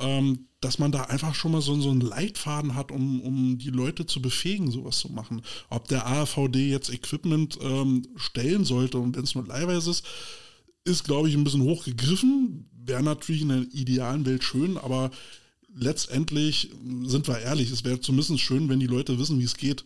Ähm, 0.00 0.47
dass 0.60 0.78
man 0.78 0.90
da 0.90 1.04
einfach 1.04 1.34
schon 1.34 1.52
mal 1.52 1.60
so, 1.60 1.80
so 1.80 1.90
einen 1.90 2.00
Leitfaden 2.00 2.74
hat, 2.74 2.90
um, 2.90 3.20
um 3.20 3.58
die 3.58 3.70
Leute 3.70 4.06
zu 4.06 4.20
befähigen, 4.20 4.70
sowas 4.70 4.98
zu 4.98 5.08
machen. 5.08 5.42
Ob 5.70 5.86
der 5.88 6.06
AVD 6.06 6.68
jetzt 6.68 6.92
Equipment 6.92 7.58
ähm, 7.62 8.06
stellen 8.16 8.64
sollte 8.64 8.98
und 8.98 9.16
wenn 9.16 9.24
es 9.24 9.34
nur 9.34 9.46
leihweise 9.46 9.90
ist, 9.90 10.04
ist, 10.84 11.04
glaube 11.04 11.28
ich, 11.28 11.34
ein 11.34 11.44
bisschen 11.44 11.62
hochgegriffen. 11.62 12.68
Wäre 12.72 13.02
natürlich 13.02 13.42
in 13.42 13.48
der 13.48 13.66
idealen 13.72 14.26
Welt 14.26 14.42
schön, 14.42 14.78
aber 14.78 15.10
letztendlich 15.72 16.70
sind 17.04 17.28
wir 17.28 17.38
ehrlich, 17.38 17.70
es 17.70 17.84
wäre 17.84 18.00
zumindest 18.00 18.40
schön, 18.40 18.68
wenn 18.68 18.80
die 18.80 18.86
Leute 18.86 19.18
wissen, 19.18 19.38
wie 19.38 19.44
es 19.44 19.56
geht. 19.56 19.84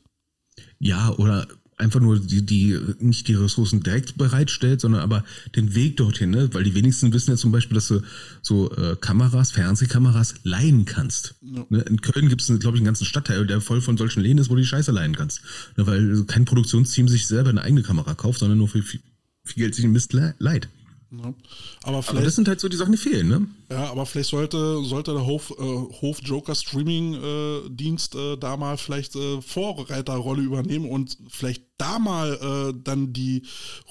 Ja, 0.78 1.10
oder 1.16 1.46
einfach 1.82 2.00
nur 2.00 2.18
die, 2.18 2.46
die 2.46 2.78
nicht 3.00 3.28
die 3.28 3.34
Ressourcen 3.34 3.82
direkt 3.82 4.16
bereitstellt, 4.16 4.80
sondern 4.80 5.02
aber 5.02 5.24
den 5.54 5.74
Weg 5.74 5.96
dorthin, 5.98 6.30
ne? 6.30 6.48
Weil 6.52 6.64
die 6.64 6.74
wenigsten 6.74 7.12
wissen 7.12 7.30
ja 7.30 7.36
zum 7.36 7.52
Beispiel, 7.52 7.74
dass 7.74 7.88
du 7.88 8.00
so 8.40 8.74
äh, 8.76 8.96
Kameras, 8.96 9.50
Fernsehkameras 9.50 10.36
leihen 10.44 10.84
kannst. 10.84 11.34
Ja. 11.42 11.66
Ne? 11.68 11.80
In 11.80 12.00
Köln 12.00 12.28
gibt 12.28 12.40
es, 12.40 12.46
glaube 12.46 12.76
ich, 12.76 12.80
einen 12.80 12.86
ganzen 12.86 13.04
Stadtteil, 13.04 13.46
der 13.46 13.60
voll 13.60 13.80
von 13.80 13.96
solchen 13.96 14.20
Läden 14.20 14.38
ist, 14.38 14.48
wo 14.48 14.54
du 14.54 14.60
die 14.60 14.66
Scheiße 14.66 14.92
leihen 14.92 15.14
kannst. 15.14 15.42
Ne? 15.76 15.86
Weil 15.86 16.24
kein 16.24 16.44
Produktionsteam 16.44 17.08
sich 17.08 17.26
selber 17.26 17.50
eine 17.50 17.62
eigene 17.62 17.82
Kamera 17.82 18.14
kauft, 18.14 18.38
sondern 18.38 18.58
nur 18.58 18.68
für 18.68 18.82
viel, 18.82 19.00
viel 19.44 19.62
Geld 19.62 19.74
sich 19.74 19.84
ein 19.84 19.92
Mist 19.92 20.12
leiht. 20.12 20.68
Ja. 21.12 21.34
Aber, 21.82 21.98
aber, 21.98 22.22
das 22.22 22.36
sind 22.36 22.48
halt 22.48 22.58
so 22.58 22.68
die 22.68 22.76
Sachen, 22.76 22.92
die 22.92 22.98
fehlen, 22.98 23.28
ne? 23.28 23.46
Ja, 23.70 23.90
aber 23.90 24.06
vielleicht 24.06 24.30
sollte, 24.30 24.82
sollte 24.82 25.12
der 25.12 25.26
Hof, 25.26 25.50
äh, 25.50 25.62
Hof 25.62 26.20
Joker 26.22 26.54
Streaming 26.54 27.14
äh, 27.14 27.68
Dienst 27.68 28.14
äh, 28.14 28.36
da 28.38 28.56
mal 28.56 28.78
vielleicht 28.78 29.14
äh, 29.16 29.42
Vorreiterrolle 29.42 30.42
übernehmen 30.42 30.88
und 30.88 31.18
vielleicht 31.28 31.64
da 31.76 31.98
mal 31.98 32.72
äh, 32.72 32.80
dann 32.82 33.12
die 33.12 33.42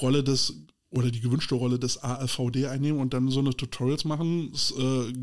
Rolle 0.01 0.23
des 0.23 0.55
oder 0.89 1.09
die 1.09 1.21
gewünschte 1.21 1.55
Rolle 1.55 1.79
des 1.79 2.03
ALVD 2.03 2.67
einnehmen 2.67 2.99
und 2.99 3.13
dann 3.13 3.29
so 3.29 3.39
eine 3.39 3.55
Tutorials 3.55 4.03
machen, 4.03 4.51
äh, 4.77 5.13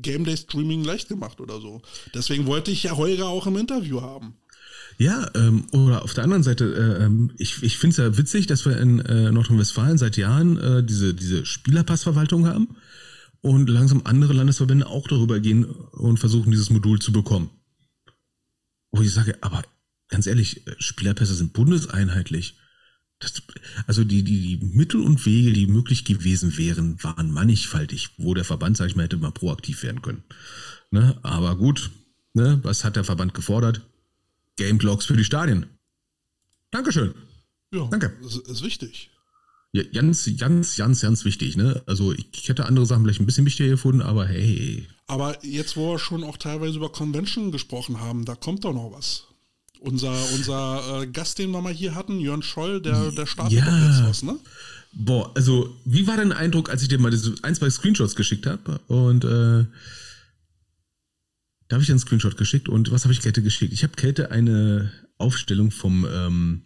Game 0.00 0.24
Day 0.24 0.36
Streaming 0.36 0.84
leicht 0.84 1.08
gemacht 1.08 1.40
oder 1.40 1.60
so. 1.60 1.80
Deswegen 2.14 2.46
wollte 2.46 2.70
ich 2.70 2.84
ja 2.84 2.96
Holger 2.96 3.28
auch 3.28 3.46
im 3.46 3.56
Interview 3.56 4.02
haben. 4.02 4.36
Ja, 4.98 5.28
ähm, 5.34 5.64
oder 5.72 6.04
auf 6.04 6.14
der 6.14 6.24
anderen 6.24 6.42
Seite, 6.42 6.64
äh, 6.64 7.04
ähm, 7.04 7.32
ich, 7.36 7.62
ich 7.62 7.76
finde 7.76 7.92
es 7.92 7.96
ja 7.98 8.16
witzig, 8.16 8.46
dass 8.46 8.64
wir 8.64 8.78
in 8.78 9.00
äh, 9.00 9.30
Nordrhein-Westfalen 9.30 9.98
seit 9.98 10.16
Jahren 10.16 10.56
äh, 10.56 10.82
diese, 10.82 11.12
diese 11.12 11.44
Spielerpassverwaltung 11.44 12.46
haben 12.46 12.76
und 13.42 13.68
langsam 13.68 14.02
andere 14.04 14.32
Landesverbände 14.32 14.86
auch 14.86 15.06
darüber 15.06 15.38
gehen 15.40 15.66
und 15.66 16.18
versuchen, 16.18 16.50
dieses 16.50 16.70
Modul 16.70 16.98
zu 16.98 17.12
bekommen. 17.12 17.50
Wo 18.90 19.02
ich 19.02 19.12
sage, 19.12 19.36
aber 19.42 19.62
ganz 20.08 20.26
ehrlich, 20.26 20.66
äh, 20.66 20.74
Spielerpässe 20.78 21.34
sind 21.34 21.52
bundeseinheitlich. 21.52 22.56
Das, 23.18 23.42
also 23.86 24.02
die, 24.02 24.22
die, 24.22 24.56
die 24.56 24.66
Mittel 24.66 25.02
und 25.02 25.26
Wege, 25.26 25.52
die 25.52 25.66
möglich 25.66 26.06
gewesen 26.06 26.56
wären, 26.56 27.02
waren 27.02 27.30
mannigfaltig, 27.30 28.10
wo 28.16 28.32
der 28.32 28.44
Verband, 28.44 28.78
sag 28.78 28.86
ich 28.88 28.96
mal, 28.96 29.04
hätte 29.04 29.18
mal 29.18 29.30
proaktiv 29.30 29.82
werden 29.82 30.00
können. 30.00 30.22
Ne? 30.90 31.18
Aber 31.22 31.56
gut, 31.56 31.90
ne? 32.32 32.60
was 32.62 32.84
hat 32.84 32.96
der 32.96 33.04
Verband 33.04 33.34
gefordert? 33.34 33.82
Game 34.56 34.78
Blocks 34.78 35.06
für 35.06 35.16
die 35.16 35.24
Stadien. 35.24 35.66
Dankeschön. 36.70 37.14
Ja, 37.72 37.86
Danke. 37.90 38.12
Das 38.22 38.36
ist 38.36 38.62
wichtig. 38.62 39.10
Ja, 39.72 39.82
ganz, 39.92 40.28
ganz, 40.38 40.76
ganz, 40.76 41.00
ganz 41.02 41.24
wichtig, 41.24 41.56
ne? 41.56 41.82
Also 41.86 42.12
ich 42.32 42.48
hätte 42.48 42.64
andere 42.64 42.86
Sachen 42.86 43.04
vielleicht 43.04 43.20
ein 43.20 43.26
bisschen 43.26 43.44
wichtiger 43.46 43.68
gefunden, 43.68 44.00
aber 44.00 44.26
hey. 44.26 44.86
Aber 45.06 45.44
jetzt, 45.44 45.76
wo 45.76 45.92
wir 45.92 45.98
schon 45.98 46.24
auch 46.24 46.38
teilweise 46.38 46.76
über 46.76 46.90
Convention 46.90 47.52
gesprochen 47.52 48.00
haben, 48.00 48.24
da 48.24 48.34
kommt 48.34 48.64
doch 48.64 48.72
noch 48.72 48.92
was. 48.92 49.24
Unser, 49.80 50.12
unser 50.32 51.02
äh, 51.02 51.06
Gast, 51.06 51.38
den 51.38 51.50
wir 51.50 51.60
mal 51.60 51.72
hier 51.74 51.94
hatten, 51.94 52.18
Jörn 52.18 52.42
Scholl, 52.42 52.80
der, 52.80 53.10
der 53.10 53.26
startet 53.26 53.58
Ja. 53.58 53.86
jetzt 53.86 54.02
was, 54.04 54.22
ne? 54.22 54.38
Boah, 54.92 55.30
also 55.36 55.76
wie 55.84 56.06
war 56.06 56.16
dein 56.16 56.32
Eindruck, 56.32 56.70
als 56.70 56.80
ich 56.82 56.88
dir 56.88 56.98
mal 56.98 57.10
diese 57.10 57.34
ein, 57.42 57.54
zwei 57.54 57.68
Screenshots 57.68 58.16
geschickt 58.16 58.46
habe? 58.46 58.78
Und 58.88 59.24
äh, 59.24 59.66
da 61.68 61.74
habe 61.74 61.82
ich 61.82 61.90
einen 61.90 61.98
Screenshot 61.98 62.36
geschickt 62.36 62.68
und 62.68 62.90
was 62.90 63.04
habe 63.04 63.12
ich 63.12 63.20
Kälte 63.20 63.42
geschickt? 63.42 63.72
Ich 63.72 63.82
habe 63.82 63.94
Kälte 63.94 64.30
eine 64.30 64.92
Aufstellung 65.18 65.70
vom 65.70 66.06
ähm, 66.10 66.62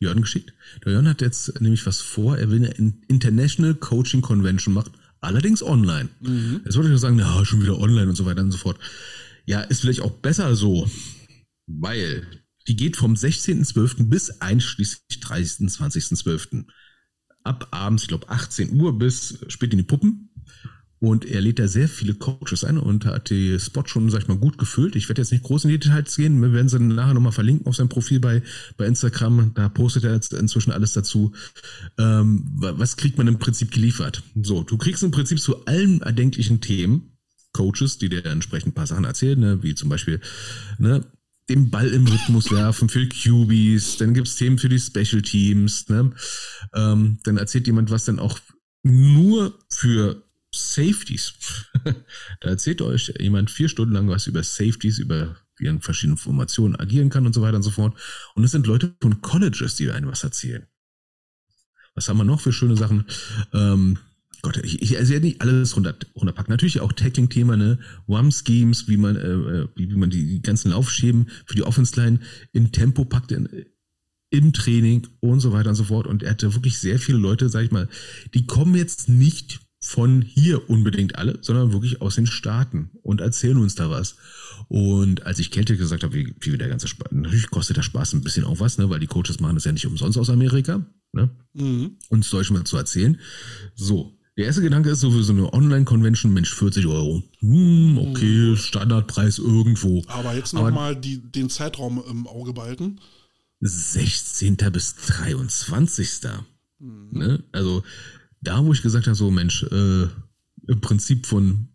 Jörn 0.00 0.20
geschickt. 0.20 0.52
Der 0.84 0.92
Jörn 0.92 1.08
hat 1.08 1.20
jetzt 1.20 1.60
nämlich 1.60 1.84
was 1.86 2.00
vor. 2.00 2.38
Er 2.38 2.50
will 2.50 2.58
eine 2.58 2.70
In- 2.74 3.02
International 3.08 3.74
Coaching 3.74 4.20
Convention 4.22 4.74
machen, 4.74 4.92
allerdings 5.20 5.62
online. 5.62 6.08
Jetzt 6.64 6.76
wollte 6.76 6.88
ich 6.88 6.92
nur 6.92 6.98
sagen, 6.98 7.18
ja, 7.18 7.44
schon 7.44 7.62
wieder 7.62 7.78
online 7.78 8.08
und 8.08 8.14
so 8.16 8.24
weiter 8.24 8.42
und 8.42 8.52
so 8.52 8.58
fort. 8.58 8.78
Ja, 9.44 9.60
ist 9.62 9.80
vielleicht 9.80 10.00
auch 10.02 10.12
besser 10.12 10.54
so, 10.54 10.88
weil 11.66 12.26
die 12.68 12.76
geht 12.76 12.96
vom 12.96 13.14
16.12. 13.14 14.08
bis 14.08 14.40
einschließlich 14.40 15.22
30.20.12 15.22 16.66
ab 17.44 17.68
abends, 17.70 18.02
ich 18.02 18.08
glaube 18.08 18.28
18 18.28 18.78
Uhr 18.78 18.98
bis 18.98 19.38
spät 19.48 19.72
in 19.72 19.78
die 19.78 19.84
Puppen. 19.84 20.27
Und 21.00 21.24
er 21.24 21.40
lädt 21.40 21.58
da 21.58 21.68
sehr 21.68 21.88
viele 21.88 22.14
Coaches 22.14 22.64
ein 22.64 22.76
und 22.78 23.04
hat 23.04 23.30
die 23.30 23.58
Spot 23.60 23.84
schon, 23.86 24.10
sag 24.10 24.22
ich 24.22 24.28
mal, 24.28 24.36
gut 24.36 24.58
gefüllt. 24.58 24.96
Ich 24.96 25.08
werde 25.08 25.22
jetzt 25.22 25.30
nicht 25.30 25.44
groß 25.44 25.64
in 25.64 25.70
die 25.70 25.78
Details 25.78 26.16
gehen. 26.16 26.42
Wir 26.42 26.52
werden 26.52 26.68
sie 26.68 26.78
nachher 26.80 27.14
nochmal 27.14 27.32
verlinken 27.32 27.66
auf 27.66 27.76
seinem 27.76 27.88
Profil 27.88 28.18
bei, 28.20 28.42
bei 28.76 28.86
Instagram. 28.86 29.52
Da 29.54 29.68
postet 29.68 30.04
er 30.04 30.14
jetzt 30.14 30.32
inzwischen 30.32 30.72
alles 30.72 30.92
dazu. 30.94 31.32
Ähm, 31.98 32.44
wa- 32.56 32.74
was 32.76 32.96
kriegt 32.96 33.16
man 33.16 33.28
im 33.28 33.38
Prinzip 33.38 33.70
geliefert? 33.70 34.22
So, 34.42 34.64
du 34.64 34.76
kriegst 34.76 35.02
im 35.04 35.12
Prinzip 35.12 35.38
zu 35.40 35.64
allen 35.66 36.00
erdenklichen 36.02 36.60
Themen 36.60 37.12
Coaches, 37.52 37.98
die 37.98 38.08
dir 38.08 38.24
entsprechend 38.26 38.72
ein 38.72 38.74
paar 38.74 38.86
Sachen 38.86 39.04
erzählen, 39.04 39.38
ne? 39.38 39.62
wie 39.62 39.74
zum 39.74 39.88
Beispiel 39.88 40.20
ne, 40.78 41.04
den 41.48 41.70
Ball 41.70 41.88
im 41.88 42.06
Rhythmus 42.06 42.50
werfen 42.52 42.88
für 42.88 43.06
QBs, 43.08 43.96
dann 43.96 44.14
gibt's 44.14 44.36
Themen 44.36 44.58
für 44.58 44.68
die 44.68 44.78
Special 44.78 45.22
Teams, 45.22 45.88
ne? 45.88 46.12
ähm, 46.74 47.18
dann 47.24 47.36
erzählt 47.38 47.66
jemand 47.66 47.90
was 47.90 48.04
dann 48.04 48.18
auch 48.18 48.38
nur 48.84 49.58
für 49.70 50.27
Safeties. 50.58 51.34
da 52.40 52.48
erzählt 52.48 52.82
euch 52.82 53.12
jemand 53.18 53.50
vier 53.50 53.68
Stunden 53.68 53.94
lang 53.94 54.08
was 54.08 54.26
über 54.26 54.42
Safeties, 54.42 54.98
über 54.98 55.36
wie 55.56 55.66
er 55.66 55.72
in 55.72 55.80
verschiedenen 55.80 56.18
Formationen 56.18 56.76
agieren 56.76 57.10
kann 57.10 57.26
und 57.26 57.32
so 57.32 57.42
weiter 57.42 57.56
und 57.56 57.62
so 57.62 57.70
fort. 57.70 57.96
Und 58.34 58.44
es 58.44 58.52
sind 58.52 58.66
Leute 58.66 58.94
von 59.00 59.20
Colleges, 59.20 59.76
die 59.76 59.90
einem 59.90 60.10
was 60.10 60.24
erzählen. 60.24 60.66
Was 61.94 62.08
haben 62.08 62.18
wir 62.18 62.24
noch 62.24 62.40
für 62.40 62.52
schöne 62.52 62.76
Sachen? 62.76 63.06
Ähm, 63.52 63.98
Gott, 64.42 64.58
ich, 64.58 64.82
ich 64.82 64.96
also 64.96 65.14
ja 65.14 65.20
nicht 65.20 65.40
alles 65.40 65.74
runter, 65.74 65.96
runterpacken. 66.14 66.52
Natürlich 66.52 66.80
auch 66.80 66.92
Tackling-Thema, 66.92 67.56
ne? 67.56 67.78
One-Schemes, 68.06 68.86
wie 68.86 68.96
man, 68.96 69.16
äh, 69.16 69.66
wie, 69.74 69.90
wie 69.90 69.96
man 69.96 70.10
die, 70.10 70.24
die 70.24 70.42
ganzen 70.42 70.70
Laufschäben 70.70 71.28
für 71.44 71.56
die 71.56 71.64
Offense-Line 71.64 72.20
in 72.52 72.70
Tempo 72.70 73.04
packt, 73.04 73.32
in, 73.32 73.48
im 74.30 74.52
Training 74.52 75.08
und 75.20 75.40
so 75.40 75.52
weiter 75.52 75.70
und 75.70 75.76
so 75.76 75.84
fort. 75.84 76.06
Und 76.06 76.22
er 76.22 76.30
hatte 76.30 76.54
wirklich 76.54 76.78
sehr 76.78 76.98
viele 76.98 77.18
Leute, 77.18 77.48
sag 77.48 77.64
ich 77.64 77.72
mal, 77.72 77.88
die 78.34 78.46
kommen 78.46 78.76
jetzt 78.76 79.08
nicht 79.08 79.60
von 79.80 80.22
hier 80.22 80.68
unbedingt 80.68 81.16
alle, 81.16 81.38
sondern 81.40 81.72
wirklich 81.72 82.00
aus 82.02 82.16
den 82.16 82.26
Staaten 82.26 82.90
und 83.02 83.20
erzählen 83.20 83.58
uns 83.58 83.74
da 83.76 83.90
was. 83.90 84.16
Und 84.68 85.24
als 85.24 85.38
ich 85.38 85.50
Kälte 85.50 85.76
gesagt 85.76 86.02
habe, 86.02 86.14
wie, 86.14 86.34
wie 86.40 86.58
der 86.58 86.68
ganze 86.68 86.88
Spaß, 86.88 87.12
natürlich 87.12 87.48
kostet 87.50 87.76
der 87.76 87.82
Spaß 87.82 88.14
ein 88.14 88.22
bisschen 88.22 88.44
auch 88.44 88.58
was, 88.60 88.78
ne, 88.78 88.90
weil 88.90 88.98
die 89.00 89.06
Coaches 89.06 89.38
machen 89.40 89.54
das 89.54 89.64
ja 89.64 89.72
nicht 89.72 89.86
umsonst 89.86 90.18
aus 90.18 90.30
Amerika, 90.30 90.84
ne, 91.12 91.30
Mhm. 91.54 91.96
uns 92.08 92.28
Deutschen 92.30 92.56
mal 92.56 92.64
zu 92.64 92.76
erzählen. 92.76 93.18
So, 93.76 94.18
der 94.36 94.46
erste 94.46 94.62
Gedanke 94.62 94.90
ist 94.90 95.00
sowieso 95.00 95.32
eine 95.32 95.52
Online-Convention, 95.52 96.32
Mensch, 96.32 96.54
40 96.54 96.86
Euro. 96.86 97.22
Hm, 97.40 97.98
okay, 97.98 98.56
Standardpreis 98.56 99.38
irgendwo. 99.38 100.04
Aber 100.08 100.34
jetzt 100.34 100.54
nochmal 100.54 100.94
den 100.96 101.50
Zeitraum 101.50 102.02
im 102.08 102.26
Auge 102.26 102.52
behalten. 102.52 103.00
16. 103.60 104.56
bis 104.72 104.94
23. 104.94 106.08
Ne? 106.80 107.42
Also 107.50 107.82
da, 108.40 108.64
wo 108.64 108.72
ich 108.72 108.82
gesagt 108.82 109.06
habe, 109.06 109.16
so 109.16 109.30
Mensch, 109.30 109.62
äh, 109.64 110.08
im 110.66 110.80
Prinzip 110.80 111.26
von 111.26 111.68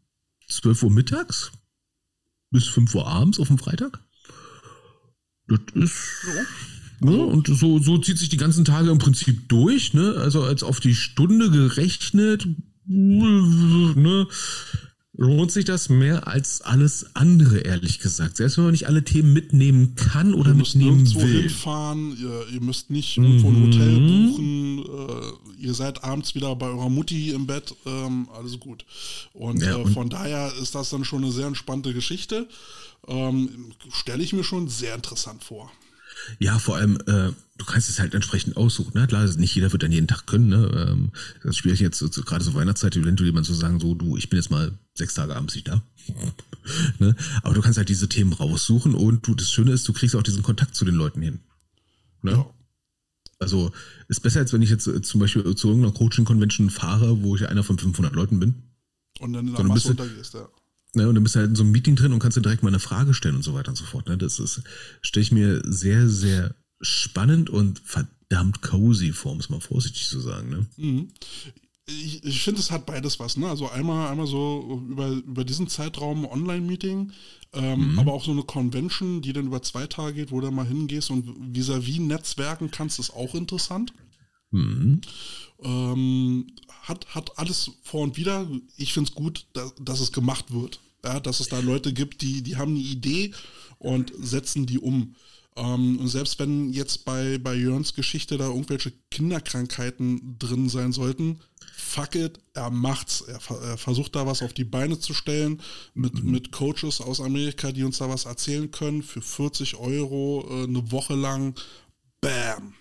12 0.48 0.84
Uhr 0.84 0.92
mittags 0.92 1.52
bis 2.52 2.68
5 2.68 2.94
Uhr 2.96 3.08
abends 3.08 3.40
auf 3.40 3.48
dem 3.48 3.58
Freitag. 3.58 4.00
Das 5.48 5.60
ist. 5.74 5.96
Ne? 7.00 7.18
Und 7.18 7.48
so, 7.48 7.80
so 7.80 7.98
zieht 7.98 8.18
sich 8.18 8.30
die 8.30 8.38
ganzen 8.38 8.64
Tage 8.64 8.90
im 8.90 9.00
Prinzip 9.00 9.50
durch, 9.50 9.94
ne? 9.94 10.16
Also 10.18 10.44
als 10.44 10.64
auf 10.64 10.80
die 10.80 10.96
Stunde 10.96 11.50
gerechnet, 11.50 12.48
ne? 12.86 14.28
Lohnt 15.16 15.52
sich 15.52 15.64
das 15.66 15.90
mehr 15.90 16.28
als 16.28 16.62
alles 16.62 17.16
andere, 17.16 17.60
ehrlich 17.60 18.00
gesagt. 18.00 18.38
Selbst 18.38 18.58
wenn 18.58 18.64
man 18.66 18.72
nicht 18.72 18.88
alle 18.88 19.04
Themen 19.04 19.32
mitnehmen 19.32 19.94
kann 19.96 20.34
oder 20.34 20.50
Ihr 20.52 20.56
müsst 20.56 20.76
mitnehmen 20.76 21.04
nirgendwo 21.04 21.22
will. 21.22 21.42
hinfahren, 21.42 22.18
ihr, 22.20 22.48
ihr 22.54 22.62
müsst 22.62 22.90
nicht 22.90 23.18
irgendwo 23.18 23.50
ein 23.50 23.64
Hotel 23.68 23.92
Mhm. 24.00 24.32
buchen, 24.32 24.80
äh, 25.60 25.64
ihr 25.66 25.74
seid 25.76 26.04
abends 26.04 26.34
wieder 26.34 26.56
bei 26.56 26.68
eurer 26.68 26.90
Mutti 26.90 27.30
im 27.30 27.46
Bett, 27.46 27.76
ähm, 27.86 28.28
alles 28.36 28.60
gut. 28.60 28.86
Und, 29.34 29.62
Ja, 29.62 29.78
äh, 29.78 29.84
und- 29.84 29.94
von 29.94 30.10
daher 30.10 30.52
ist 30.62 30.74
das 30.74 30.90
dann 30.90 31.06
schon 31.06 31.24
eine 31.24 31.32
sehr 31.32 31.46
entspannte 31.48 31.94
Geschichte. 31.94 32.48
Ähm, 33.08 33.50
Stelle 33.92 34.24
ich 34.24 34.34
mir 34.34 34.44
schon 34.44 34.68
sehr 34.68 34.96
interessant 34.96 35.44
vor. 35.44 35.72
Ja, 36.40 36.60
vor 36.60 36.76
allem, 36.78 36.98
äh, 37.08 37.32
du 37.58 37.66
kannst 37.66 37.90
es 37.90 38.00
halt 38.00 38.14
entsprechend 38.14 38.58
aussuchen. 38.58 38.92
Ne? 38.94 39.08
Klar, 39.08 39.26
nicht 39.26 39.56
jeder 39.56 39.72
wird 39.72 39.84
dann 39.84 39.92
jeden 39.92 40.08
Tag 40.08 40.26
können. 40.26 40.50
Ne? 40.50 40.88
Ähm, 40.90 41.12
das 41.44 41.56
spiele 41.58 41.74
ich 41.74 41.80
jetzt 41.80 41.98
so, 42.00 42.12
so, 42.12 42.24
gerade 42.24 42.44
so 42.44 42.54
Weihnachtszeit, 42.54 42.96
eventuell 42.96 43.28
jemand 43.30 43.46
zu 43.46 43.54
sagen, 43.54 43.80
so, 43.80 43.96
du, 43.96 44.18
ich 44.18 44.30
bin 44.30 44.38
jetzt 44.38 44.52
mal 44.52 44.78
sechs 44.96 45.14
Tage 45.14 45.36
abends 45.36 45.56
nicht 45.56 45.68
da. 45.68 45.82
ne? 47.00 47.16
Aber 47.44 47.54
du 47.54 47.62
kannst 47.62 47.78
halt 47.78 47.90
diese 47.90 48.10
Themen 48.10 48.34
raussuchen 48.34 48.96
und 48.96 49.28
du, 49.28 49.36
das 49.36 49.52
Schöne 49.52 49.72
ist, 49.72 49.88
du 49.88 49.94
kriegst 49.94 50.16
auch 50.16 50.24
diesen 50.24 50.44
Kontakt 50.44 50.76
zu 50.76 50.86
den 50.86 50.96
Leuten 50.96 51.22
hin. 51.22 51.40
Ne? 52.22 52.32
Ja. 52.32 52.46
Also 53.40 53.72
ist 54.08 54.22
besser, 54.22 54.40
als 54.40 54.54
wenn 54.54 54.62
ich 54.62 54.70
jetzt 54.70 54.88
äh, 54.88 55.02
zum 55.02 55.20
Beispiel 55.20 55.44
zu 55.56 55.68
irgendeiner 55.68 55.94
Coaching-Convention 55.94 56.70
fahre, 56.70 57.22
wo 57.24 57.36
ich 57.36 57.48
einer 57.48 57.64
von 57.64 57.78
500 57.78 58.14
Leuten 58.14 58.40
bin. 58.40 58.64
Und 59.20 59.34
dann 59.34 59.48
in 59.48 59.56
der 59.56 59.66
Masse 59.66 59.94
du- 59.94 60.04
untergehst, 60.04 60.34
ja. 60.34 60.48
Ne, 60.96 61.08
und 61.08 61.16
dann 61.16 61.24
bist 61.24 61.36
du 61.36 61.40
halt 61.40 61.50
in 61.50 61.56
so 61.56 61.64
einem 61.64 61.72
Meeting 61.72 61.96
drin 61.96 62.14
und 62.14 62.20
kannst 62.20 62.38
dir 62.38 62.42
direkt 62.42 62.62
mal 62.62 62.70
eine 62.70 62.80
Frage 62.80 63.14
stellen 63.14 63.36
und 63.36 63.44
so 63.44 63.56
weiter 63.56 63.70
und 63.70 63.76
so 63.76 63.84
fort. 63.84 64.08
Ne? 64.08 64.18
Das 64.18 64.40
ist, 64.40 64.62
stelle 65.02 65.24
ich 65.24 65.32
mir 65.32 65.62
sehr, 65.66 66.08
sehr 66.08 66.56
spannend 66.82 67.50
und 67.50 67.82
verdammt 67.84 68.62
cozy 68.62 69.12
vor, 69.12 69.32
um 69.32 69.40
es 69.40 69.50
mal 69.50 69.60
vorsichtig 69.60 70.08
zu 70.08 70.20
sagen. 70.20 70.50
Ne? 70.50 70.68
Mhm. 70.78 71.08
Ich, 71.86 72.24
ich 72.24 72.42
finde, 72.44 72.62
es 72.62 72.70
hat 72.70 72.86
beides 72.86 73.20
was. 73.20 73.38
Ne? 73.38 73.50
Also 73.50 73.70
einmal, 73.70 74.10
einmal 74.10 74.28
so 74.28 74.84
über, 74.88 75.10
über 75.10 75.44
diesen 75.44 75.68
Zeitraum 75.68 76.26
Online-Meeting, 76.26 77.12
ähm, 77.54 78.00
aber 78.00 78.14
auch 78.14 78.24
so 78.24 78.32
eine 78.32 78.44
Convention, 78.44 79.22
die 79.22 79.34
dann 79.34 79.48
über 79.48 79.64
zwei 79.64 79.88
Tage 79.88 80.14
geht, 80.14 80.32
wo 80.32 80.42
du 80.42 80.52
mal 80.52 80.68
hingehst 80.68 81.10
und 81.10 81.28
vis-à-vis 81.56 82.00
netzwerken 82.00 82.70
kannst, 82.70 83.00
ist 83.00 83.12
auch 83.12 83.34
interessant. 83.34 83.94
Mhm. 84.52 85.02
Ähm, 85.64 86.48
hat, 86.84 87.08
hat 87.16 87.38
alles 87.40 87.72
vor 87.82 88.02
und 88.02 88.18
wider. 88.18 88.48
Ich 88.78 88.94
finde 88.94 89.10
es 89.10 89.16
gut, 89.16 89.48
dass, 89.54 89.74
dass 89.80 90.00
es 90.00 90.12
gemacht 90.12 90.54
wird. 90.54 90.80
Ja, 91.04 91.20
dass 91.20 91.40
es 91.42 91.50
da 91.50 91.60
Leute 91.60 91.92
gibt, 91.92 92.22
die, 92.22 92.44
die 92.44 92.56
haben 92.56 92.72
eine 92.76 92.84
Idee 92.84 93.34
und 93.78 94.14
setzen 94.18 94.66
die 94.66 94.80
um. 94.80 95.16
Ähm, 95.56 96.00
und 96.00 96.08
selbst 96.08 96.40
wenn 96.40 96.72
jetzt 96.72 97.06
bei, 97.06 97.38
bei 97.38 97.56
Jörns 97.56 97.94
Geschichte 97.94 98.38
da 98.38 98.48
irgendwelche 98.48 98.94
Kinderkrankheiten 99.12 100.38
drin 100.40 100.70
sein 100.70 100.94
sollten, 100.94 101.40
fuck 101.76 102.16
it, 102.16 102.40
er 102.54 102.70
macht's. 102.70 103.22
Er, 103.22 103.40
er 103.62 103.78
versucht 103.78 104.16
da 104.16 104.26
was 104.26 104.42
auf 104.42 104.54
die 104.54 104.64
Beine 104.64 104.98
zu 104.98 105.14
stellen 105.14 105.62
mit, 105.94 106.24
mit 106.24 106.52
Coaches 106.52 107.02
aus 107.02 107.20
Amerika, 107.20 107.72
die 107.72 107.84
uns 107.84 107.98
da 107.98 108.10
was 108.10 108.26
erzählen 108.26 108.72
können 108.72 109.04
für 109.04 109.22
40 109.22 109.76
Euro 109.76 110.48
äh, 110.50 110.64
eine 110.64 110.92
Woche 110.92 111.16
lang. 111.16 111.56
Bam. 112.22 112.74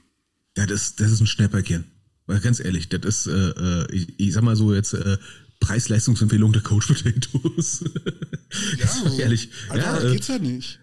Ja, 0.56 0.66
das, 0.66 0.94
das 0.94 1.10
ist 1.10 1.20
ein 1.20 1.26
Schnäpperchen. 1.26 1.90
Weil 2.26 2.40
ganz 2.40 2.60
ehrlich, 2.60 2.88
das 2.88 3.04
ist, 3.04 3.26
äh, 3.26 3.50
äh, 3.50 3.92
ich, 3.92 4.18
ich 4.18 4.32
sag 4.32 4.42
mal 4.42 4.56
so 4.56 4.74
jetzt, 4.74 4.94
äh, 4.94 5.18
Preis-Leistungsempfehlung 5.62 6.52
der 6.52 6.62
Coach 6.62 6.88
Potatoes. 6.88 7.84
Ja, 8.76 8.86
ich 9.06 9.18
ehrlich. 9.18 9.48
Alter, 9.70 9.84
ja, 9.84 10.00
da 10.00 10.08
äh, 10.08 10.12
geht's 10.12 10.28
ja 10.28 10.38
nicht. 10.38 10.78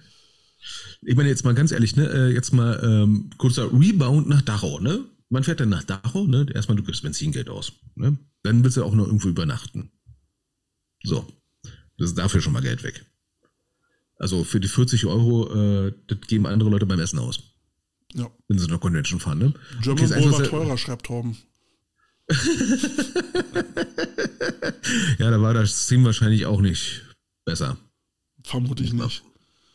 ich 1.03 1.16
meine 1.16 1.30
jetzt 1.30 1.45
mal 1.45 1.53
ganz 1.53 1.72
ehrlich, 1.72 1.95
ne, 1.95 2.10
äh, 2.10 2.34
jetzt 2.34 2.52
mal 2.52 2.80
ähm, 2.84 3.30
kurzer 3.38 3.72
Rebound 3.72 4.28
nach 4.28 4.41
Dachau, 4.41 4.80
ne? 4.80 5.06
Man 5.30 5.44
fährt 5.44 5.60
dann 5.60 5.70
nach 5.70 5.84
Dachau, 5.84 6.26
ne? 6.26 6.48
Erstmal 6.52 6.78
du 6.78 6.84
gibst 6.84 7.03
Benzingeld 7.03 7.48
aus, 7.48 7.74
ne? 7.94 8.18
Dann 8.41 8.64
willst 8.64 8.78
du 8.78 8.84
auch 8.84 8.95
noch 8.95 9.06
irgendwo 9.06 9.28
übernachten. 9.28 9.91
So, 11.03 11.28
das 11.99 12.10
ist 12.10 12.18
dafür 12.18 12.41
schon 12.41 12.53
mal 12.53 12.64
Geld 12.64 12.82
weg. 12.82 13.06
Also 14.18 14.44
für 14.44 14.60
die 14.60 14.68
40 14.68 15.06
Euro, 15.06 15.53
äh, 15.53 15.94
das 16.07 16.18
geben 16.22 16.48
andere 16.48 16.72
Leute 16.72 16.88
beim 16.88 16.99
Essen 16.99 17.20
aus, 17.20 17.40
Ja. 18.14 18.30
wenn 18.48 18.57
sie 18.57 18.68
nach 18.68 18.80
Convention 18.80 19.19
fahren, 19.19 19.38
ne? 19.38 19.53
German 19.81 20.03
ist 20.03 20.14
Bowl 20.15 20.31
war 20.31 20.44
teurer, 20.44 20.77
schreibt 20.77 21.06
Torben. 21.06 21.38
Ja, 25.19 25.30
da 25.30 25.41
war 25.41 25.53
das 25.53 25.86
Stream 25.86 26.06
wahrscheinlich 26.06 26.45
auch 26.45 26.61
nicht 26.61 27.03
besser. 27.45 27.77
Vermute 28.44 28.84
ich 28.84 28.94
nicht. 28.94 29.23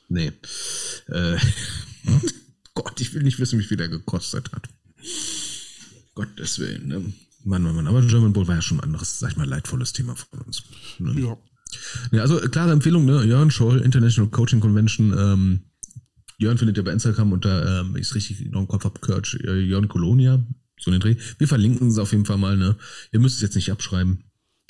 Nee. 0.08 0.32
Äh, 1.08 1.36
Gott, 2.74 3.00
ich 3.00 3.14
will 3.14 3.22
nicht 3.22 3.38
wissen, 3.38 3.58
wie 3.58 3.64
viel 3.64 3.76
der 3.76 3.88
gekostet 3.88 4.50
hat. 4.52 4.68
Gottes 6.14 6.58
Willen, 6.58 6.88
ne? 6.88 7.12
Mann, 7.44 7.62
Mann, 7.62 7.76
Mann. 7.76 7.86
Aber 7.86 8.02
German 8.02 8.32
Bowl 8.32 8.48
war 8.48 8.56
ja 8.56 8.62
schon 8.62 8.78
ein 8.78 8.84
anderes, 8.84 9.18
sag 9.18 9.32
ich 9.32 9.36
mal, 9.36 9.46
leidvolles 9.48 9.92
Thema 9.92 10.16
von 10.16 10.40
uns. 10.40 10.62
Ne? 10.98 11.20
Ja. 11.20 11.36
Ja, 12.12 12.22
also 12.22 12.38
klare 12.38 12.72
Empfehlung, 12.72 13.04
ne? 13.04 13.24
Jörn 13.24 13.50
Scholl, 13.50 13.80
International 13.80 14.30
Coaching 14.30 14.60
Convention. 14.60 15.12
Ähm, 15.16 15.60
Jörn 16.38 16.58
findet 16.58 16.76
ihr 16.76 16.84
bei 16.84 16.92
Instagram 16.92 17.32
unter, 17.32 17.80
ähm, 17.80 17.96
ich 17.96 18.02
es 18.08 18.14
richtig 18.14 18.40
noch 18.50 18.60
im 18.60 18.68
Kopf 18.68 18.84
hab, 18.84 19.00
Kurt, 19.00 19.34
äh, 19.44 19.60
Jörn 19.60 19.88
Colonia, 19.88 20.44
so 20.80 20.90
den 20.90 21.00
Dreh. 21.00 21.16
Wir 21.38 21.48
verlinken 21.48 21.88
es 21.88 21.98
auf 21.98 22.12
jeden 22.12 22.24
Fall 22.26 22.38
mal, 22.38 22.56
ne? 22.56 22.76
Ihr 23.12 23.20
müsst 23.20 23.36
es 23.36 23.42
jetzt 23.42 23.54
nicht 23.54 23.70
abschreiben. 23.70 24.24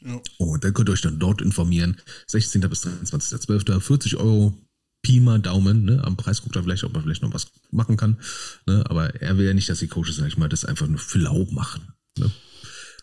ja. 0.04 0.20
Oh, 0.38 0.56
dann 0.58 0.74
könnt 0.74 0.88
ihr 0.88 0.92
euch 0.92 1.00
dann 1.00 1.18
dort 1.18 1.40
informieren. 1.42 1.96
16. 2.26 2.60
bis 2.62 2.86
23.12. 2.86 3.80
40 3.80 4.16
Euro. 4.16 4.56
Pi 5.02 5.20
mal 5.20 5.38
Daumen, 5.38 5.84
ne? 5.84 6.02
Am 6.02 6.16
Preis 6.16 6.40
guckt 6.40 6.56
er 6.56 6.62
vielleicht, 6.62 6.82
ob 6.84 6.94
er 6.96 7.02
vielleicht 7.02 7.20
noch 7.22 7.34
was 7.34 7.48
machen 7.70 7.98
kann. 7.98 8.18
Ne? 8.66 8.82
Aber 8.88 9.14
er 9.20 9.36
will 9.36 9.46
ja 9.46 9.52
nicht, 9.52 9.68
dass 9.68 9.80
die 9.80 9.86
Coaches, 9.86 10.16
sag 10.16 10.28
ich 10.28 10.38
mal, 10.38 10.48
das 10.48 10.64
einfach 10.64 10.86
nur 10.86 10.98
flau 10.98 11.46
machen. 11.50 11.92
Ne? 12.18 12.30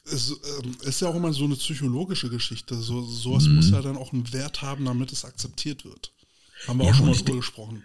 Es 0.05 0.31
ähm, 0.63 0.75
ist 0.81 0.99
ja 1.01 1.09
auch 1.09 1.15
immer 1.15 1.31
so 1.31 1.43
eine 1.45 1.55
psychologische 1.55 2.29
Geschichte. 2.29 2.75
So, 2.75 3.03
sowas 3.05 3.47
muss 3.47 3.69
ja 3.69 3.83
dann 3.83 3.97
auch 3.97 4.13
einen 4.13 4.33
Wert 4.33 4.63
haben, 4.63 4.85
damit 4.85 5.11
es 5.11 5.25
akzeptiert 5.25 5.85
wird. 5.85 6.11
Haben 6.67 6.79
wir 6.79 6.85
Ja, 6.85 6.91
auch 6.91 6.95
schon 6.95 7.07
und 7.07 7.15
mal 7.15 7.23
drüber 7.23 7.37
gesprochen. 7.37 7.83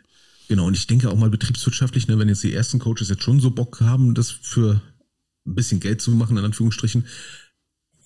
Genau, 0.49 0.67
und 0.67 0.77
ich 0.77 0.87
denke 0.87 1.11
auch 1.11 1.17
mal 1.17 1.31
betriebswirtschaftlich, 1.31 2.07
ne, 2.07 2.19
wenn 2.19 2.29
jetzt 2.29 2.43
die 2.43 2.53
ersten 2.53 2.79
Coaches 2.79 3.09
jetzt 3.09 3.23
schon 3.23 3.41
so 3.41 3.51
Bock 3.51 3.81
haben, 3.81 4.15
das 4.15 4.31
für 4.31 4.81
ein 5.47 5.55
bisschen 5.55 5.81
Geld 5.81 6.01
zu 6.01 6.13
machen, 6.13 6.37
in 6.37 6.45
Anführungsstrichen, 6.45 7.07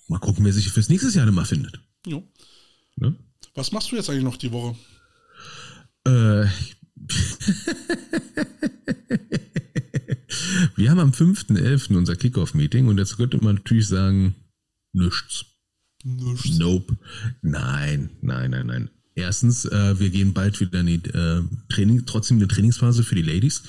mal 0.07 0.19
gucken, 0.19 0.43
wer 0.45 0.53
sich 0.53 0.69
fürs 0.69 0.89
nächste 0.89 1.09
Jahr 1.09 1.25
dann 1.25 1.35
mal 1.35 1.45
findet. 1.45 1.79
Jo. 2.05 2.27
Ne? 2.95 3.15
Was 3.53 3.71
machst 3.71 3.91
du 3.91 3.95
jetzt 3.95 4.09
eigentlich 4.09 4.23
noch 4.23 4.37
die 4.37 4.51
Woche? 4.51 4.75
Äh, 6.05 6.09
wir 10.75 10.89
haben 10.89 10.99
am 10.99 11.11
5.11. 11.11 11.95
unser 11.95 12.15
Kickoff-Meeting 12.15 12.87
und 12.87 12.97
jetzt 12.97 13.17
könnte 13.17 13.37
man 13.37 13.55
natürlich 13.55 13.87
sagen, 13.87 14.35
nichts. 14.93 15.45
Nichts. 16.03 16.57
Nope. 16.57 16.97
Nein, 17.41 18.09
nein, 18.21 18.51
nein, 18.51 18.67
nein. 18.67 18.89
Erstens, 19.13 19.65
äh, 19.65 19.99
wir 19.99 20.09
gehen 20.09 20.33
bald 20.33 20.59
wieder 20.61 20.79
in 20.79 20.85
die 20.85 21.09
äh, 21.09 21.41
Training, 21.69 22.05
trotzdem 22.05 22.37
eine 22.37 22.47
Trainingsphase 22.47 23.03
für 23.03 23.15
die 23.15 23.21
Ladies, 23.21 23.63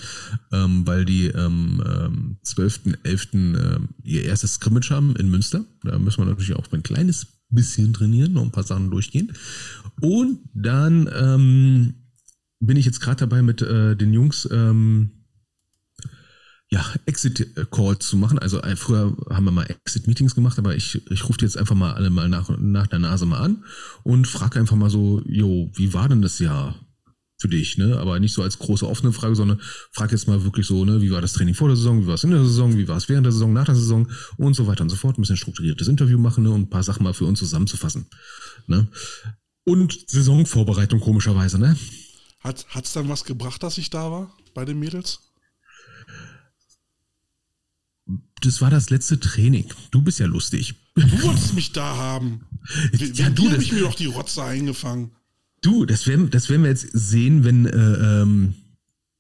ähm, 0.53 0.87
weil 0.87 1.05
die 1.05 1.27
ähm, 1.27 1.83
ähm, 1.85 2.37
12.11. 2.45 3.35
ähm, 3.35 3.89
ihr 4.05 4.25
erstes 4.25 4.55
Scrimmage 4.55 4.91
haben 4.91 5.17
in 5.17 5.31
Münster. 5.31 5.65
Da 5.83 5.99
müssen 5.99 6.21
wir 6.21 6.27
natürlich 6.27 6.55
auch 6.55 6.71
ein 6.73 6.85
kleines 6.85 7.27
bisschen 7.49 7.93
trainieren, 7.93 8.33
noch 8.33 8.43
ein 8.43 8.53
paar 8.53 8.63
Sachen 8.63 8.91
durchgehen. 8.91 9.33
Und 10.01 10.39
dann 10.55 11.11
ähm, 11.13 11.95
bin 12.61 12.77
ich 12.77 12.87
jetzt 12.87 13.01
gerade 13.01 13.21
dabei 13.21 13.43
mit 13.43 13.63
äh, 13.63 13.97
den 13.97 14.13
Jungs 14.13 14.49
ähm, 14.51 15.11
ja, 16.73 16.83
Exit-Calls 17.05 18.09
zu 18.09 18.17
machen. 18.17 18.39
Also 18.39 18.63
äh, 18.63 18.77
früher 18.77 19.15
haben 19.29 19.45
wir 19.45 19.51
mal 19.51 19.65
Exit-Meetings 19.65 20.35
gemacht, 20.35 20.59
aber 20.59 20.75
ich, 20.75 21.03
ich 21.11 21.29
rufe 21.29 21.41
jetzt 21.43 21.59
einfach 21.59 21.75
mal 21.75 21.93
alle 21.93 22.09
mal 22.09 22.31
nach, 22.31 22.49
nach 22.59 22.87
der 22.87 22.99
Nase 22.99 23.27
mal 23.27 23.41
an 23.41 23.63
und 24.05 24.27
frage 24.27 24.59
einfach 24.59 24.75
mal 24.75 24.89
so, 24.89 25.21
jo, 25.27 25.71
wie 25.75 25.93
war 25.93 26.09
denn 26.09 26.23
das 26.23 26.39
Jahr 26.39 26.75
für 27.39 27.49
dich? 27.49 27.77
Ne? 27.77 27.99
Aber 27.99 28.19
nicht 28.21 28.33
so 28.33 28.43
als 28.43 28.59
große 28.59 28.89
offene 28.89 29.13
Frage, 29.13 29.37
sondern 29.37 29.61
frag 29.91 30.13
jetzt 30.13 30.29
mal 30.29 30.45
wirklich 30.45 30.67
so, 30.67 30.87
ne, 30.87 31.03
wie 31.03 31.11
war 31.11 31.21
das 31.21 31.35
Training 31.35 31.55
vor 31.55 31.69
der 31.69 31.77
Saison, 31.77 32.01
wie 32.01 32.07
war 32.07 32.15
es 32.15 32.25
in 32.25 32.31
der 32.31 32.43
Saison, 32.43 32.79
wie 32.79 32.89
war 32.89 32.97
es 32.97 33.11
während 33.11 33.27
der 33.27 33.33
Saison, 33.33 33.53
nach 33.53 33.67
der 33.67 33.75
Saison 33.75 34.09
und 34.39 34.55
so 34.55 34.67
weiter 34.67 34.81
und 34.81 34.89
so 34.89 34.97
fort. 34.97 35.19
Ein 35.19 35.23
bisschen 35.23 35.37
strukturiertes 35.37 35.89
Interview 35.89 36.19
machen 36.19 36.45
ne, 36.45 36.51
und 36.53 36.63
ein 36.63 36.71
paar 36.71 36.85
Sachen 36.85 37.05
mal 37.05 37.13
für 37.13 37.27
uns 37.27 37.39
zusammenzufassen. 37.39 38.07
Ne? 38.67 38.89
Und 39.65 40.09
Saisonvorbereitung 40.09 41.01
komischerweise, 41.01 41.59
ne? 41.59 41.77
Hat 42.43 42.65
es 42.83 42.95
dann 42.95 43.11
was 43.11 43.25
gebracht, 43.25 43.63
dass 43.63 43.77
ich 43.77 43.91
da 43.91 44.11
war 44.11 44.35
bei 44.55 44.65
den 44.65 44.79
Mädels? 44.79 45.32
Das 48.43 48.61
war 48.61 48.71
das 48.71 48.91
letzte 48.91 49.19
Training. 49.19 49.67
Du 49.91 50.03
bist 50.03 50.19
ja 50.19 50.27
lustig. 50.27 50.75
Du 50.95 51.23
wolltest 51.23 51.55
mich 51.55 51.73
da 51.73 51.97
haben. 51.97 52.43
Wie, 52.93 53.11
Ja, 53.13 53.31
du, 53.31 53.51
habe 53.51 53.63
ich 53.63 53.73
mir 53.73 53.81
doch 53.81 53.95
die 53.95 54.07
Rotze 54.07 54.43
eingefangen? 54.43 55.13
Du, 55.63 55.87
das 55.87 56.07
werden, 56.07 56.31
das 56.31 56.51
werden 56.51 56.63
wir 56.63 56.71
jetzt 56.71 56.89
sehen, 56.93 57.45
wenn 57.45 57.67
äh, 57.67 58.23
ähm, 58.23 58.55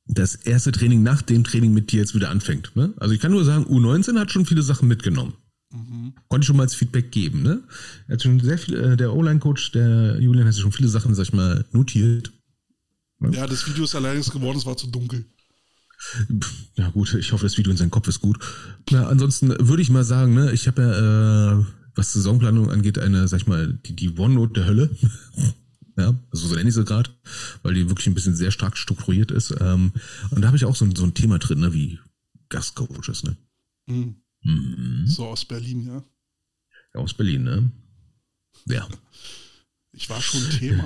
das 0.07 0.35
erste 0.35 0.73
Training 0.73 1.03
nach 1.03 1.23
dem 1.23 1.45
Training 1.45 1.73
mit 1.73 1.93
dir 1.93 2.01
jetzt 2.01 2.15
wieder 2.15 2.31
anfängt. 2.31 2.75
Ne? 2.75 2.93
Also 2.97 3.15
ich 3.15 3.21
kann 3.21 3.31
nur 3.31 3.45
sagen, 3.45 3.65
U19 3.65 4.19
hat 4.19 4.33
schon 4.33 4.45
viele 4.45 4.63
Sachen 4.63 4.89
mitgenommen. 4.89 5.35
Konnte 6.29 6.45
ich 6.45 6.47
schon 6.47 6.57
mal 6.57 6.65
als 6.65 6.75
Feedback 6.75 7.11
geben. 7.13 7.43
Ne? 7.43 7.63
Er 8.07 8.15
hat 8.15 8.23
schon 8.23 8.41
sehr 8.41 8.59
viel, 8.59 8.75
äh, 8.75 8.97
der 8.97 9.15
O-Line-Coach, 9.15 9.73
der 9.73 10.21
Julian, 10.21 10.47
hat 10.47 10.53
sich 10.53 10.63
schon 10.63 10.73
viele 10.73 10.89
Sachen, 10.89 11.15
sag 11.15 11.25
ich 11.25 11.33
mal, 11.33 11.65
notiert. 11.73 12.33
Ja, 13.31 13.47
das 13.47 13.67
Video 13.67 13.85
ist 13.85 13.95
allerdings 13.95 14.31
geworden, 14.31 14.59
es 14.59 14.67
war 14.67 14.77
zu 14.77 14.89
dunkel. 14.89 15.25
Ja 16.77 16.89
gut, 16.91 17.15
ich 17.15 17.33
hoffe, 17.33 17.45
das 17.45 17.57
Video 17.59 17.71
in 17.71 17.77
seinem 17.79 17.91
Kopf 17.91 18.09
ist 18.09 18.21
gut. 18.21 18.39
Na, 18.91 19.07
ansonsten 19.09 19.49
würde 19.69 19.83
ich 19.83 19.91
mal 19.91 20.05
sagen, 20.05 20.35
ne, 20.35 20.53
ich 20.53 20.67
habe 20.67 20.83
ja, 20.83 21.59
äh, 21.61 21.65
was 21.95 22.13
Saisonplanung 22.13 22.71
angeht, 22.71 22.99
eine, 22.99 23.29
sag 23.29 23.41
ich 23.43 23.47
mal, 23.47 23.73
die, 23.87 23.95
die 23.95 24.19
OneNote 24.19 24.55
der 24.55 24.67
Hölle. 24.67 24.91
Ja, 25.95 26.15
also 26.31 26.49
so 26.49 26.55
nenne 26.55 26.71
ich 26.71 26.75
sie 26.75 26.87
gerade, 26.87 27.11
weil 27.63 27.75
die 27.75 27.87
wirklich 27.87 28.07
ein 28.07 28.15
bisschen 28.15 28.35
sehr 28.35 28.51
stark 28.51 28.79
strukturiert 28.79 29.31
ist. 29.31 29.55
Ähm, 29.61 29.93
und 30.31 30.41
da 30.41 30.47
habe 30.47 30.57
ich 30.57 30.65
auch 30.65 30.75
so, 30.75 30.87
ein- 30.87 30.97
so 30.97 31.05
ein 31.05 31.13
Thema 31.13 31.39
drin, 31.39 31.61
ne, 31.61 31.75
wie 31.75 31.99
Gastcoaches, 32.49 33.25
ne? 33.25 33.37
Hm. 33.91 34.15
Mhm. 34.43 35.07
So 35.07 35.27
aus 35.27 35.45
Berlin, 35.45 35.87
ja. 35.87 36.03
Ja, 36.95 37.01
aus 37.03 37.13
Berlin, 37.13 37.43
ne? 37.43 37.71
Ja. 38.65 38.89
Ich 39.95 40.09
war 40.09 40.21
schon 40.23 40.49
Thema. 40.51 40.85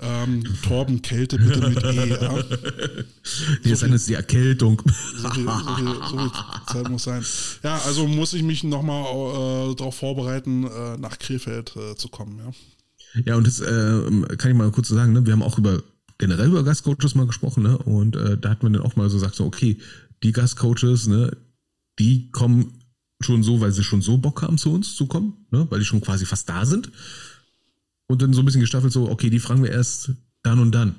ähm, 0.00 0.42
Torben, 0.62 1.02
Kälte 1.02 1.38
bitte 1.38 1.68
mit 1.68 1.82
E. 1.84 2.08
Ja? 2.08 2.34
Hier 3.62 3.72
ist 3.72 3.84
eine 3.84 3.98
die 3.98 4.14
Erkältung. 4.14 4.82
So, 5.16 5.30
viel, 5.30 5.44
so, 5.44 5.74
viel, 5.76 5.86
so 5.86 6.18
viel 6.18 6.30
Zeit 6.66 6.88
muss 6.88 7.04
sein. 7.04 7.24
Ja, 7.62 7.78
also 7.86 8.06
muss 8.08 8.32
ich 8.32 8.42
mich 8.42 8.64
nochmal 8.64 9.04
äh, 9.04 9.74
darauf 9.76 9.96
vorbereiten, 9.96 10.64
äh, 10.64 10.96
nach 10.96 11.18
Krefeld 11.18 11.76
äh, 11.76 11.94
zu 11.94 12.08
kommen. 12.08 12.38
Ja? 12.38 13.22
Ja, 13.24 13.36
und 13.36 13.46
das 13.46 13.60
äh, 13.60 14.36
kann 14.36 14.50
ich 14.50 14.56
mal 14.56 14.70
kurz 14.72 14.88
so 14.88 14.94
sagen, 14.94 15.12
ne? 15.12 15.24
wir 15.26 15.32
haben 15.32 15.42
auch 15.42 15.58
über 15.58 15.82
generell 16.20 16.48
über 16.48 16.62
Gastcoaches 16.62 17.14
mal 17.14 17.26
gesprochen, 17.26 17.64
ne? 17.64 17.78
Und 17.78 18.14
äh, 18.14 18.38
da 18.38 18.50
hat 18.50 18.62
man 18.62 18.72
dann 18.72 18.82
auch 18.82 18.94
mal 18.94 19.08
so 19.08 19.16
gesagt, 19.16 19.34
so, 19.34 19.46
okay, 19.46 19.78
die 20.22 20.32
Gastcoaches, 20.32 21.08
ne, 21.08 21.36
die 21.98 22.30
kommen 22.30 22.78
schon 23.20 23.42
so, 23.42 23.60
weil 23.60 23.72
sie 23.72 23.82
schon 23.82 24.02
so 24.02 24.18
Bock 24.18 24.42
haben, 24.42 24.58
zu 24.58 24.72
uns 24.72 24.94
zu 24.94 25.06
kommen, 25.06 25.46
ne? 25.50 25.66
Weil 25.70 25.80
die 25.80 25.84
schon 25.84 26.00
quasi 26.00 26.26
fast 26.26 26.48
da 26.48 26.66
sind. 26.66 26.92
Und 28.10 28.22
dann 28.22 28.32
so 28.32 28.42
ein 28.42 28.44
bisschen 28.44 28.60
gestaffelt, 28.60 28.92
so, 28.92 29.08
okay, 29.08 29.30
die 29.30 29.38
fragen 29.38 29.62
wir 29.62 29.70
erst 29.70 30.10
dann 30.42 30.58
und 30.58 30.72
dann. 30.72 30.96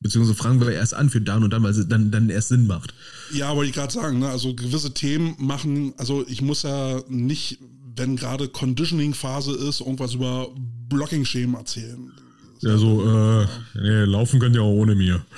Beziehungsweise 0.00 0.36
fragen 0.36 0.60
wir 0.60 0.70
erst 0.70 0.92
an 0.92 1.08
für 1.08 1.22
dann 1.22 1.42
und 1.42 1.50
dann, 1.50 1.62
weil 1.62 1.72
sie 1.72 1.88
dann, 1.88 2.10
dann 2.10 2.28
erst 2.28 2.48
Sinn 2.48 2.66
macht. 2.66 2.92
Ja, 3.32 3.56
wollte 3.56 3.70
ich 3.70 3.74
gerade 3.74 3.90
sagen, 3.90 4.18
ne? 4.18 4.28
also 4.28 4.54
gewisse 4.54 4.92
Themen 4.92 5.34
machen, 5.38 5.94
also 5.96 6.22
ich 6.28 6.42
muss 6.42 6.62
ja 6.62 7.00
nicht, 7.08 7.58
wenn 7.96 8.16
gerade 8.16 8.48
Conditioning-Phase 8.48 9.52
ist, 9.66 9.80
irgendwas 9.80 10.12
über 10.12 10.48
Blocking-Schemen 10.90 11.54
erzählen. 11.54 12.12
Ja, 12.60 12.76
so, 12.76 13.02
äh, 13.02 13.46
nee, 13.76 14.04
laufen 14.04 14.40
könnt 14.40 14.54
ihr 14.56 14.62
auch 14.62 14.74
ohne 14.74 14.94
mir. 14.94 15.24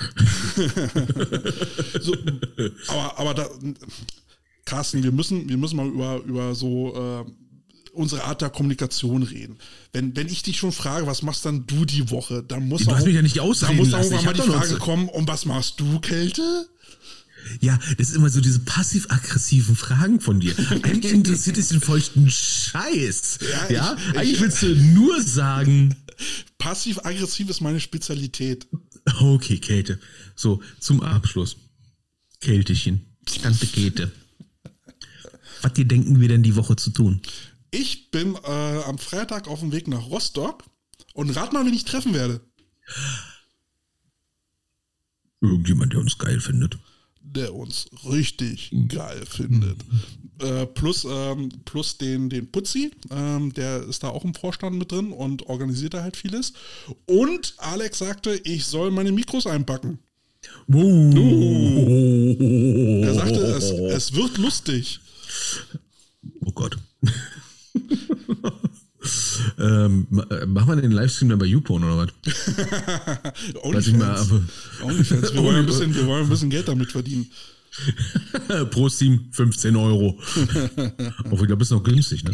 So, 2.01 2.13
aber, 2.89 3.19
aber 3.19 3.33
da, 3.33 3.49
Carsten, 4.65 5.01
wir 5.01 5.13
müssen, 5.13 5.47
wir 5.47 5.55
müssen 5.55 5.77
mal 5.77 5.87
über, 5.87 6.21
über 6.25 6.53
so 6.53 6.93
äh, 6.93 7.31
unsere 7.93 8.23
Art 8.23 8.41
der 8.41 8.49
Kommunikation 8.49 9.23
reden. 9.23 9.57
Wenn, 9.91 10.15
wenn 10.15 10.27
ich 10.27 10.43
dich 10.43 10.57
schon 10.57 10.71
frage, 10.71 11.05
was 11.07 11.21
machst 11.21 11.45
dann 11.45 11.65
du 11.67 11.85
die 11.85 12.09
Woche, 12.09 12.43
dann 12.43 12.67
muss 12.67 12.83
Du 12.83 12.91
hast 12.91 13.01
auch, 13.01 13.05
mich 13.05 13.15
ja 13.15 13.21
nicht 13.21 13.37
dann 13.37 13.45
ausreden 13.45 13.77
muss 13.77 13.89
lassen. 13.91 14.13
irgendwann 14.13 14.33
Ich 14.33 14.37
mal 14.39 14.45
die 14.45 14.51
Frage 14.67 14.77
kommen, 14.79 15.09
und 15.09 15.27
was 15.27 15.45
machst 15.45 15.79
du, 15.79 15.99
Kälte? 15.99 16.67
Ja, 17.59 17.77
das 17.97 18.09
ist 18.09 18.15
immer 18.15 18.29
so 18.29 18.39
diese 18.41 18.59
passiv-aggressiven 18.59 19.75
Fragen 19.75 20.19
von 20.21 20.39
dir. 20.39 20.55
Eigentlich 20.83 21.11
interessiert 21.13 21.57
es 21.57 21.69
den 21.69 21.81
feuchten 21.81 22.29
Scheiß. 22.29 23.39
Ja, 23.41 23.69
Ja, 23.69 23.97
ich- 24.11 24.17
eigentlich 24.17 24.33
ich- 24.33 24.41
willst 24.41 24.61
du 24.63 24.75
nur 24.75 25.21
sagen, 25.21 25.95
Passiv-aggressiv 26.57 27.49
ist 27.49 27.59
meine 27.61 27.79
Spezialität. 27.81 28.67
okay, 29.19 29.57
Kälte. 29.57 29.99
So, 30.35 30.61
zum 30.79 31.01
Abschluss. 31.01 31.57
Kältechen, 32.39 33.01
Tante 33.41 33.67
Käthe. 33.67 34.11
Was 35.61 35.73
dir 35.73 35.85
denken 35.85 36.19
wir 36.21 36.27
denn 36.27 36.43
die 36.43 36.55
Woche 36.55 36.75
zu 36.75 36.89
tun? 36.91 37.21
Ich 37.73 38.11
bin 38.11 38.35
äh, 38.35 38.83
am 38.85 38.99
Freitag 38.99 39.47
auf 39.47 39.61
dem 39.61 39.71
Weg 39.71 39.87
nach 39.87 40.05
Rostock 40.11 40.63
und 41.15 41.31
rat 41.31 41.53
mal, 41.53 41.65
wen 41.65 41.73
ich 41.73 41.85
treffen 41.85 42.13
werde. 42.13 42.39
Irgendjemand, 45.41 45.91
der 45.91 45.99
uns 45.99 46.19
geil 46.19 46.39
findet. 46.39 46.77
der 47.19 47.55
uns 47.55 47.87
richtig 48.07 48.71
geil 48.89 49.25
findet. 49.25 49.77
Äh, 50.39 50.67
plus 50.67 51.03
ähm, 51.09 51.49
plus 51.65 51.97
den, 51.97 52.29
den 52.29 52.51
Putzi, 52.51 52.91
ähm, 53.09 53.51
der 53.53 53.81
ist 53.83 54.03
da 54.03 54.09
auch 54.09 54.23
im 54.23 54.35
Vorstand 54.35 54.77
mit 54.77 54.91
drin 54.91 55.11
und 55.11 55.47
organisiert 55.47 55.95
da 55.95 56.03
halt 56.03 56.15
vieles. 56.15 56.53
Und 57.07 57.55
Alex 57.57 57.97
sagte, 57.97 58.35
ich 58.43 58.65
soll 58.65 58.91
meine 58.91 59.11
Mikros 59.11 59.47
einpacken. 59.47 59.97
Wow. 60.67 61.15
Er 63.03 63.13
sagte, 63.15 63.39
es, 63.39 63.71
es 63.71 64.13
wird 64.13 64.37
lustig. 64.37 64.99
Oh 66.45 66.51
Gott. 66.51 66.77
Ähm, 69.63 70.07
äh, 70.29 70.45
machen 70.45 70.75
wir 70.75 70.81
den 70.81 70.91
Livestream 70.91 71.29
dann 71.29 71.39
bei 71.39 71.45
YouPorn 71.45 71.83
oder 71.83 71.97
was? 71.97 72.09
Onlyfans. 73.63 74.31
Onlyfans. 74.83 75.33
Wir 75.33 75.43
wollen, 75.43 75.55
ein 75.55 75.65
bisschen, 75.65 75.95
wir 75.95 76.05
wollen 76.05 76.23
ein 76.23 76.29
bisschen 76.29 76.49
Geld 76.49 76.67
damit 76.67 76.91
verdienen. 76.91 77.27
Pro 78.71 78.89
Steam 78.89 79.25
15 79.31 79.75
Euro. 79.75 80.19
Obwohl, 81.25 81.41
ich 81.41 81.47
glaube, 81.47 81.63
ist 81.63 81.71
noch 81.71 81.83
günstig, 81.83 82.23
ne? 82.23 82.31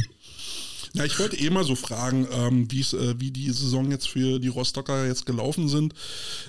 Ja, 0.94 1.06
ich 1.06 1.20
wollte 1.20 1.38
eh 1.38 1.50
mal 1.50 1.64
so 1.64 1.76
fragen, 1.76 2.28
ähm, 2.32 2.68
äh, 2.72 3.20
wie 3.20 3.32
die 3.32 3.52
Saison 3.52 3.92
jetzt 3.92 4.10
für 4.10 4.40
die 4.40 4.48
Rostocker 4.48 5.06
jetzt 5.06 5.26
gelaufen 5.26 5.70
sind, 5.70 5.94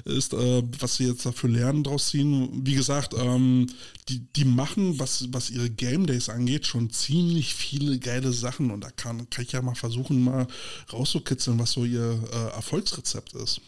ist, 0.04 0.32
äh, 0.32 0.62
was 0.78 0.96
sie 0.96 1.06
jetzt 1.06 1.26
dafür 1.26 1.50
lernen 1.50 1.84
draus 1.84 2.08
ziehen. 2.08 2.48
Wie 2.64 2.74
gesagt, 2.74 3.14
ähm, 3.16 3.66
die, 4.08 4.20
die 4.34 4.46
machen, 4.46 4.98
was, 4.98 5.28
was 5.32 5.50
ihre 5.50 5.68
Game 5.68 6.06
Days 6.06 6.28
angeht, 6.28 6.66
schon 6.66 6.90
ziemlich 6.90 7.54
viele 7.54 7.98
geile 7.98 8.32
Sachen 8.32 8.70
und 8.70 8.82
da 8.82 8.90
kann, 8.90 9.28
kann 9.28 9.44
ich 9.44 9.52
ja 9.52 9.62
mal 9.62 9.74
versuchen, 9.74 10.22
mal 10.22 10.46
rauszukitzeln, 10.92 11.58
was 11.58 11.72
so 11.72 11.84
ihr 11.84 12.18
äh, 12.32 12.54
Erfolgsrezept 12.54 13.34
ist. 13.34 13.60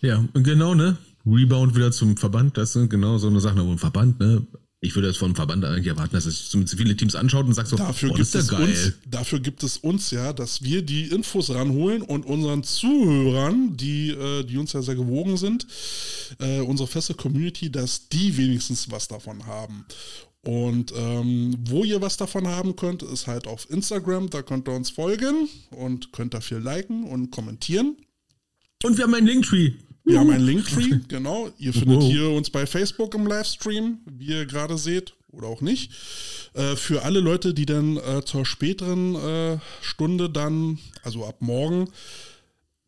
Ja, 0.00 0.24
genau, 0.34 0.74
ne? 0.74 0.98
Rebound 1.24 1.74
wieder 1.74 1.90
zum 1.92 2.16
Verband, 2.16 2.58
das 2.58 2.74
sind 2.74 2.90
genau 2.90 3.16
so 3.16 3.28
eine 3.28 3.40
Sache, 3.40 3.60
ein 3.60 3.78
Verband, 3.78 4.20
ne? 4.20 4.46
Ich 4.84 4.94
würde 4.94 5.08
jetzt 5.08 5.16
vom 5.16 5.34
Verband 5.34 5.64
eigentlich 5.64 5.86
erwarten, 5.86 6.14
dass 6.14 6.26
es 6.26 6.50
zumindest 6.50 6.78
viele 6.78 6.94
Teams 6.94 7.14
anschaut 7.14 7.46
und 7.46 7.54
sagt 7.54 7.68
so, 7.68 7.76
Dafür, 7.76 8.10
boah, 8.10 8.16
gibt 8.16 8.34
das 8.34 8.34
ist 8.34 8.44
es 8.44 8.50
ja 8.50 8.58
geil. 8.58 8.68
uns, 8.68 8.92
dafür 9.10 9.40
gibt 9.40 9.62
es 9.62 9.78
uns 9.78 10.10
ja, 10.10 10.32
dass 10.34 10.62
wir 10.62 10.82
die 10.82 11.04
Infos 11.06 11.50
ranholen 11.50 12.02
und 12.02 12.26
unseren 12.26 12.62
Zuhörern, 12.62 13.76
die, 13.76 14.10
äh, 14.10 14.44
die 14.44 14.58
uns 14.58 14.74
ja 14.74 14.82
sehr 14.82 14.94
gewogen 14.94 15.38
sind, 15.38 15.66
äh, 16.38 16.60
unsere 16.60 16.86
feste 16.86 17.14
Community, 17.14 17.72
dass 17.72 18.08
die 18.10 18.36
wenigstens 18.36 18.90
was 18.90 19.08
davon 19.08 19.46
haben. 19.46 19.86
Und 20.42 20.92
ähm, 20.94 21.56
wo 21.66 21.84
ihr 21.84 22.02
was 22.02 22.18
davon 22.18 22.46
haben 22.46 22.76
könnt, 22.76 23.02
ist 23.02 23.26
halt 23.26 23.46
auf 23.46 23.70
Instagram. 23.70 24.28
Da 24.28 24.42
könnt 24.42 24.68
ihr 24.68 24.74
uns 24.74 24.90
folgen 24.90 25.48
und 25.70 26.12
könnt 26.12 26.34
dafür 26.34 26.60
liken 26.60 27.04
und 27.04 27.30
kommentieren. 27.30 27.96
Und 28.82 28.98
wir 28.98 29.04
haben 29.04 29.14
einen 29.14 29.26
Linktree. 29.26 29.72
Wir 30.04 30.20
haben 30.20 30.30
einen 30.30 30.44
Linktree, 30.44 30.98
genau. 31.08 31.50
Ihr 31.58 31.72
findet 31.72 32.00
Wow. 32.02 32.10
hier 32.12 32.30
uns 32.30 32.50
bei 32.50 32.66
Facebook 32.66 33.14
im 33.14 33.26
Livestream, 33.26 33.98
wie 34.06 34.26
ihr 34.26 34.46
gerade 34.46 34.76
seht, 34.76 35.14
oder 35.32 35.48
auch 35.48 35.60
nicht. 35.62 35.92
Äh, 36.52 36.76
für 36.76 37.02
alle 37.02 37.20
Leute, 37.20 37.54
die 37.54 37.66
dann 37.66 37.96
äh, 37.96 38.22
zur 38.24 38.44
späteren 38.44 39.14
äh, 39.16 39.58
Stunde 39.80 40.28
dann, 40.30 40.78
also 41.02 41.24
ab 41.24 41.36
morgen, 41.40 41.88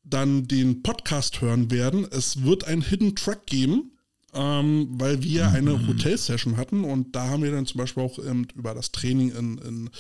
dann 0.05 0.47
den 0.47 0.83
Podcast 0.83 1.41
hören 1.41 1.71
werden. 1.71 2.07
Es 2.11 2.45
wird 2.45 2.65
ein 2.65 2.83
Hidden 2.83 3.17
Track 3.17 3.47
geben, 3.47 3.93
ähm, 4.37 4.89
weil 4.91 5.23
wir 5.23 5.49
eine 5.49 5.87
Hotelsession 5.87 6.57
hatten 6.57 6.85
und 6.85 7.17
da 7.17 7.29
haben 7.29 7.43
wir 7.43 7.51
dann 7.51 7.67
zum 7.67 7.79
Beispiel 7.79 8.03
auch 8.03 8.19
ähm, 8.19 8.47
über 8.55 8.75
das 8.75 8.93
Training 8.93 9.31
in, 9.31 9.59
in 9.59 9.91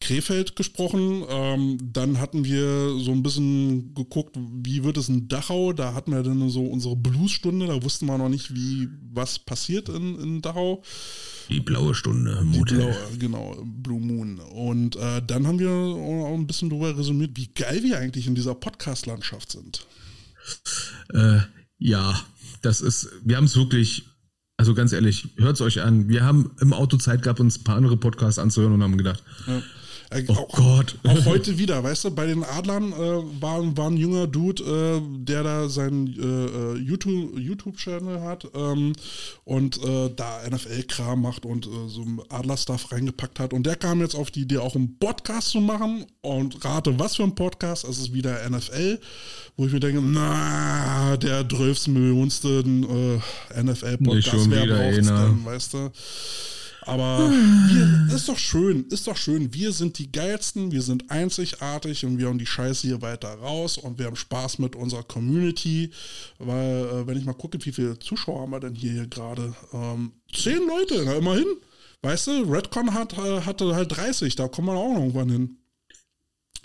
Krefeld 0.00 0.54
gesprochen. 0.54 1.24
Ähm, 1.28 1.78
dann 1.82 2.20
hatten 2.20 2.44
wir 2.44 2.98
so 3.00 3.10
ein 3.10 3.22
bisschen 3.22 3.94
geguckt, 3.94 4.36
wie 4.36 4.84
wird 4.84 4.96
es 4.96 5.08
in 5.08 5.26
Dachau. 5.28 5.72
Da 5.72 5.94
hatten 5.94 6.12
wir 6.12 6.22
dann 6.22 6.48
so 6.50 6.64
unsere 6.64 6.94
Blues-Stunde. 6.94 7.66
Da 7.66 7.82
wussten 7.82 8.06
wir 8.06 8.16
noch 8.16 8.28
nicht, 8.28 8.54
wie 8.54 8.88
was 9.12 9.38
passiert 9.40 9.88
in, 9.88 10.18
in 10.20 10.40
Dachau. 10.40 10.82
Die 11.48 11.60
blaue 11.60 11.94
Stunde 11.94 12.44
blaue, 12.76 12.96
genau, 13.18 13.60
Blue 13.64 14.00
Moon. 14.00 14.38
Und 14.38 14.96
äh, 14.96 15.20
dann 15.26 15.46
haben 15.46 15.58
wir 15.58 15.70
auch 15.70 16.34
ein 16.34 16.46
bisschen 16.46 16.70
darüber 16.70 16.96
resümiert, 16.96 17.36
wie 17.36 17.48
geil 17.48 17.82
wir 17.82 17.98
eigentlich 17.98 18.26
in 18.26 18.34
dieser 18.34 18.54
Podcast-Landschaft 18.54 19.50
sind. 19.50 19.86
Äh, 21.12 21.40
ja, 21.78 22.20
das 22.62 22.80
ist, 22.80 23.08
wir 23.24 23.36
haben 23.36 23.44
es 23.44 23.56
wirklich, 23.56 24.04
also 24.56 24.74
ganz 24.74 24.92
ehrlich, 24.92 25.28
hört 25.36 25.56
es 25.56 25.60
euch 25.60 25.82
an. 25.82 26.08
Wir 26.08 26.24
haben 26.24 26.50
im 26.60 26.72
Auto 26.72 26.96
Zeit 26.96 27.22
gehabt, 27.22 27.40
uns 27.40 27.58
ein 27.58 27.64
paar 27.64 27.76
andere 27.76 27.96
Podcasts 27.96 28.38
anzuhören 28.38 28.74
und 28.74 28.82
haben 28.82 28.96
gedacht, 28.98 29.22
Ja. 29.46 29.62
Äh, 30.10 30.24
oh 30.28 30.32
auch, 30.32 30.48
Gott. 30.48 30.96
Auch 31.04 31.24
heute 31.26 31.58
wieder, 31.58 31.82
weißt 31.82 32.04
du, 32.04 32.10
bei 32.10 32.26
den 32.26 32.42
Adlern 32.42 32.92
äh, 32.92 33.42
war, 33.42 33.76
war 33.76 33.90
ein 33.90 33.96
junger 33.96 34.26
Dude, 34.26 34.62
äh, 34.62 35.00
der 35.24 35.42
da 35.42 35.68
seinen 35.68 36.06
äh, 36.06 36.46
äh, 36.46 36.78
YouTube- 36.78 37.38
YouTube-Channel 37.38 38.22
hat 38.22 38.48
ähm, 38.54 38.94
und 39.44 39.82
äh, 39.84 40.10
da 40.14 40.40
NFL-Kram 40.48 41.20
macht 41.20 41.44
und 41.44 41.68
so 41.88 42.06
Adler-Stuff 42.30 42.90
reingepackt 42.92 43.38
hat. 43.38 43.52
Und 43.52 43.64
der 43.64 43.76
kam 43.76 44.00
jetzt 44.00 44.14
auf 44.14 44.30
die 44.30 44.42
Idee, 44.42 44.58
auch 44.58 44.74
einen 44.74 44.98
Podcast 44.98 45.50
zu 45.50 45.60
machen. 45.60 46.06
Und 46.22 46.64
rate, 46.64 46.98
was 46.98 47.16
für 47.16 47.24
ein 47.24 47.34
Podcast? 47.34 47.84
Es 47.84 47.98
ist 47.98 48.14
wieder 48.14 48.48
NFL, 48.48 48.98
wo 49.56 49.66
ich 49.66 49.72
mir 49.72 49.80
denke, 49.80 50.00
na, 50.02 51.16
der 51.16 51.46
12 51.48 51.88
Millionste 51.88 52.48
NFL-Podcast, 53.62 54.50
wer 54.50 54.62
einer. 54.62 55.26
denn, 55.26 55.44
weißt 55.44 55.74
du? 55.74 55.90
Aber 56.88 57.30
wir, 57.30 58.16
ist 58.16 58.28
doch 58.28 58.38
schön, 58.38 58.86
ist 58.88 59.06
doch 59.06 59.16
schön. 59.16 59.52
Wir 59.52 59.72
sind 59.72 59.98
die 59.98 60.10
geilsten, 60.10 60.72
wir 60.72 60.80
sind 60.80 61.10
einzigartig 61.10 62.06
und 62.06 62.18
wir 62.18 62.28
haben 62.28 62.38
die 62.38 62.46
Scheiße 62.46 62.86
hier 62.86 63.02
weiter 63.02 63.28
raus 63.34 63.76
und 63.76 63.98
wir 63.98 64.06
haben 64.06 64.16
Spaß 64.16 64.58
mit 64.58 64.74
unserer 64.74 65.02
Community. 65.02 65.90
Weil, 66.38 66.86
äh, 66.86 67.06
wenn 67.06 67.18
ich 67.18 67.26
mal 67.26 67.34
gucke, 67.34 67.58
wie 67.62 67.72
viele 67.72 67.98
Zuschauer 67.98 68.40
haben 68.40 68.52
wir 68.52 68.60
denn 68.60 68.74
hier, 68.74 68.92
hier 68.92 69.06
gerade? 69.06 69.54
Ähm, 69.74 70.12
zehn 70.34 70.66
Leute, 70.66 71.02
na 71.04 71.16
immerhin. 71.16 71.46
Weißt 72.00 72.28
du, 72.28 72.44
Redcon 72.44 72.94
hat, 72.94 73.12
äh, 73.18 73.42
hatte 73.42 73.74
halt 73.74 73.94
30, 73.94 74.34
da 74.36 74.48
kommen 74.48 74.68
wir 74.68 74.74
auch 74.74 74.94
noch 74.94 75.00
irgendwann 75.00 75.30
hin. 75.30 75.57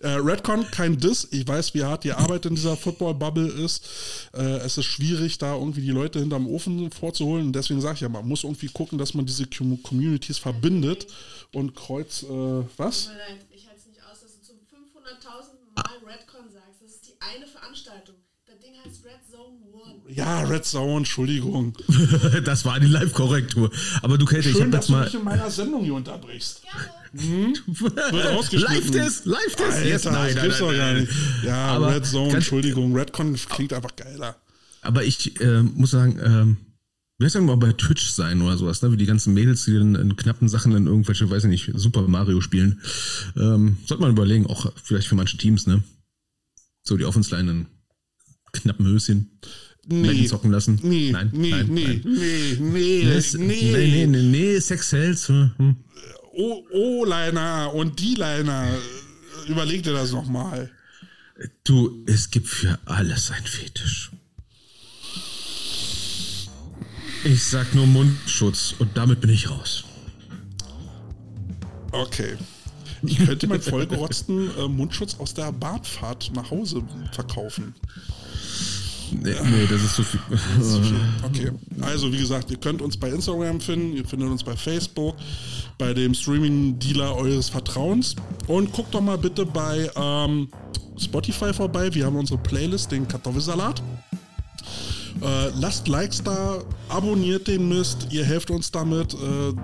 Äh, 0.02 0.08
Redcon, 0.16 0.70
kein 0.70 0.98
Diss. 1.00 1.30
Ich 1.32 1.48
weiß, 1.48 1.74
wie 1.76 1.84
hart 1.84 2.04
die 2.04 2.12
Arbeit 2.12 2.46
in 2.46 2.56
dieser 2.56 2.76
Football-Bubble 2.76 3.48
ist. 3.48 4.30
Äh, 4.34 4.58
es 4.58 4.78
ist 4.78 4.86
schwierig, 4.86 5.38
da 5.38 5.56
irgendwie 5.56 5.82
die 5.82 5.92
Leute 5.92 6.20
hinterm 6.20 6.46
Ofen 6.48 6.92
vorzuholen. 6.92 7.48
Und 7.48 7.54
deswegen 7.54 7.80
sage 7.80 7.96
ich 7.96 8.02
ja, 8.02 8.10
man 8.10 8.28
muss 8.28 8.44
irgendwie 8.44 8.68
gucken, 8.68 8.98
dass 8.98 9.14
man 9.14 9.26
diese 9.26 9.46
Com- 9.48 9.82
Communities 9.82 10.40
verbindet 10.40 11.08
und 11.54 11.74
kreuz, 11.76 12.24
äh, 12.24 12.28
was? 12.76 13.12
Ich 13.56 13.66
halte 13.66 13.80
es 13.80 13.86
nicht 13.88 14.02
aus, 14.12 14.20
dass 14.22 14.34
du 14.36 14.42
zum 14.46 14.58
500.000 14.58 15.74
Mal 15.74 16.12
Redcon 16.12 16.52
sagst. 16.52 16.82
Das 16.84 16.92
ist 16.92 17.08
die 17.08 17.14
eine 17.22 17.48
Veranstaltung. 17.48 18.16
Das 18.46 18.60
Ding 18.60 18.74
heißt 18.84 19.06
Red 19.06 19.22
Zone 19.32 19.58
One. 19.72 20.14
Ja, 20.14 20.42
Red 20.42 20.66
Zone, 20.66 20.98
Entschuldigung. 20.98 21.78
das 22.44 22.66
war 22.66 22.78
die 22.82 22.88
Live-Korrektur. 22.88 23.72
Aber 24.02 24.18
du 24.18 24.26
Kälte, 24.26 24.50
ich 24.50 24.56
Schön, 24.56 24.64
habe 24.64 24.72
dass 24.72 24.88
jetzt 24.88 24.90
du 24.90 24.94
mal. 24.94 25.06
mich 25.06 25.14
in 25.14 25.24
meiner 25.24 25.50
Sendung 25.50 25.84
hier 25.86 25.94
unterbrichst. 25.94 26.64
Gerne. 26.64 27.03
Rausgeschnitten. 27.14 28.94
Live-Test, 28.94 29.26
Live-Test. 29.26 29.62
Alter, 29.62 29.86
Jetzt, 29.86 30.06
das 30.06 30.42
gibt's 30.42 30.58
doch 30.60 30.74
gar 30.74 30.94
nicht. 30.94 31.12
Ja, 31.44 31.66
Aber 31.76 31.96
Red 31.96 32.06
Zone, 32.06 32.34
Entschuldigung. 32.34 32.96
Redcon 32.96 33.36
klingt 33.36 33.74
einfach 33.74 33.96
geiler. 33.96 34.36
Aber 34.82 35.04
ich 35.04 35.40
äh, 35.40 35.62
muss 35.62 35.92
sagen, 35.92 36.20
ähm, 36.24 36.58
Vielleicht 37.18 37.34
sagen 37.36 37.46
wir 37.46 37.56
mal 37.56 37.68
bei 37.68 37.74
Twitch 37.74 38.10
sein 38.10 38.42
oder 38.42 38.58
sowas, 38.58 38.82
ne? 38.82 38.92
Wie 38.92 38.98
die 38.98 39.06
ganzen 39.06 39.34
Mädels, 39.36 39.66
die 39.66 39.76
in, 39.76 39.94
in 39.96 40.16
knappen 40.16 40.50
Sachen 40.50 40.76
in 40.76 40.88
irgendwelche, 40.88 41.30
weiß 41.30 41.44
ich 41.44 41.50
nicht, 41.50 41.72
Super 41.76 42.08
Mario 42.08 42.42
spielen. 42.42 42.82
Ähm, 43.38 43.78
sollte 43.86 44.02
man 44.02 44.12
überlegen, 44.12 44.48
auch 44.48 44.74
vielleicht 44.84 45.08
für 45.08 45.16
manche 45.16 45.38
Teams, 45.38 45.68
ne? 45.68 45.84
So 46.82 46.98
die 46.98 47.06
Offense-Line 47.06 47.52
in 47.52 47.66
knappen 48.52 48.88
Höschen. 48.88 49.40
Nee. 49.86 50.26
zocken 50.28 50.52
lassen. 50.52 50.80
Nee, 50.82 51.12
nein, 51.12 51.30
nee, 51.34 51.52
nein, 51.52 51.68
nee, 51.68 51.86
nein. 51.86 52.02
nee, 52.04 52.58
nee, 52.60 53.04
Nee, 53.04 53.38
nee, 53.38 53.88
nee, 53.88 54.08
nee, 54.08 54.22
nee, 54.24 54.60
Sex 54.60 54.90
sells. 54.90 55.28
Hm. 55.28 55.76
O-Liner 56.34 57.74
und 57.74 58.00
D-Liner. 58.00 58.68
Überleg 59.48 59.84
dir 59.84 59.94
das 59.94 60.12
nochmal. 60.12 60.72
Du, 61.64 62.04
es 62.06 62.30
gibt 62.30 62.48
für 62.48 62.80
alles 62.86 63.32
ein 63.32 63.44
Fetisch. 63.44 64.12
Ich 67.24 67.44
sag 67.44 67.74
nur 67.74 67.88
Mundschutz 67.88 68.76
und 68.80 68.98
damit 68.98 69.22
bin 69.22 69.30
ich 69.30 69.50
raus. 69.50 69.86
Okay. 71.92 72.38
Ich 73.04 73.18
könnte 73.18 73.48
meinen 73.48 73.62
vollgerotzten 73.62 74.50
äh, 74.58 74.68
Mundschutz 74.68 75.16
aus 75.20 75.34
der 75.34 75.52
Bahnfahrt 75.52 76.32
nach 76.36 76.52
Hause 76.52 76.84
verkaufen. 77.12 77.76
Nee, 79.12 79.36
nee 79.44 79.68
das 79.70 79.84
ist 79.84 79.96
zu 79.96 80.04
viel. 80.04 80.20
Okay, 81.24 81.52
also 81.82 82.12
wie 82.12 82.18
gesagt, 82.18 82.52
ihr 82.52 82.58
könnt 82.58 82.82
uns 82.82 82.98
bei 82.98 83.10
Instagram 83.10 83.60
finden, 83.60 83.94
ihr 83.94 84.06
findet 84.06 84.30
uns 84.30 84.44
bei 84.44 84.56
Facebook, 84.56 85.16
bei 85.78 85.94
dem 85.94 86.14
Streaming-Dealer 86.14 87.16
eures 87.16 87.50
Vertrauens 87.50 88.16
und 88.48 88.72
guckt 88.72 88.94
doch 88.94 89.02
mal 89.02 89.18
bitte 89.18 89.46
bei 89.46 89.90
ähm, 89.96 90.50
Spotify 90.98 91.54
vorbei. 91.54 91.94
Wir 91.94 92.06
haben 92.06 92.16
unsere 92.16 92.40
Playlist, 92.40 92.92
den 92.92 93.08
Kartoffelsalat. 93.08 93.82
Äh, 95.22 95.50
lasst 95.60 95.88
Likes 95.88 96.24
da, 96.24 96.60
abonniert 96.90 97.48
den 97.48 97.70
Mist, 97.70 98.08
ihr 98.12 98.26
helft 98.26 98.52
uns 98.52 98.72
damit, 98.72 99.14
äh, 99.14 99.18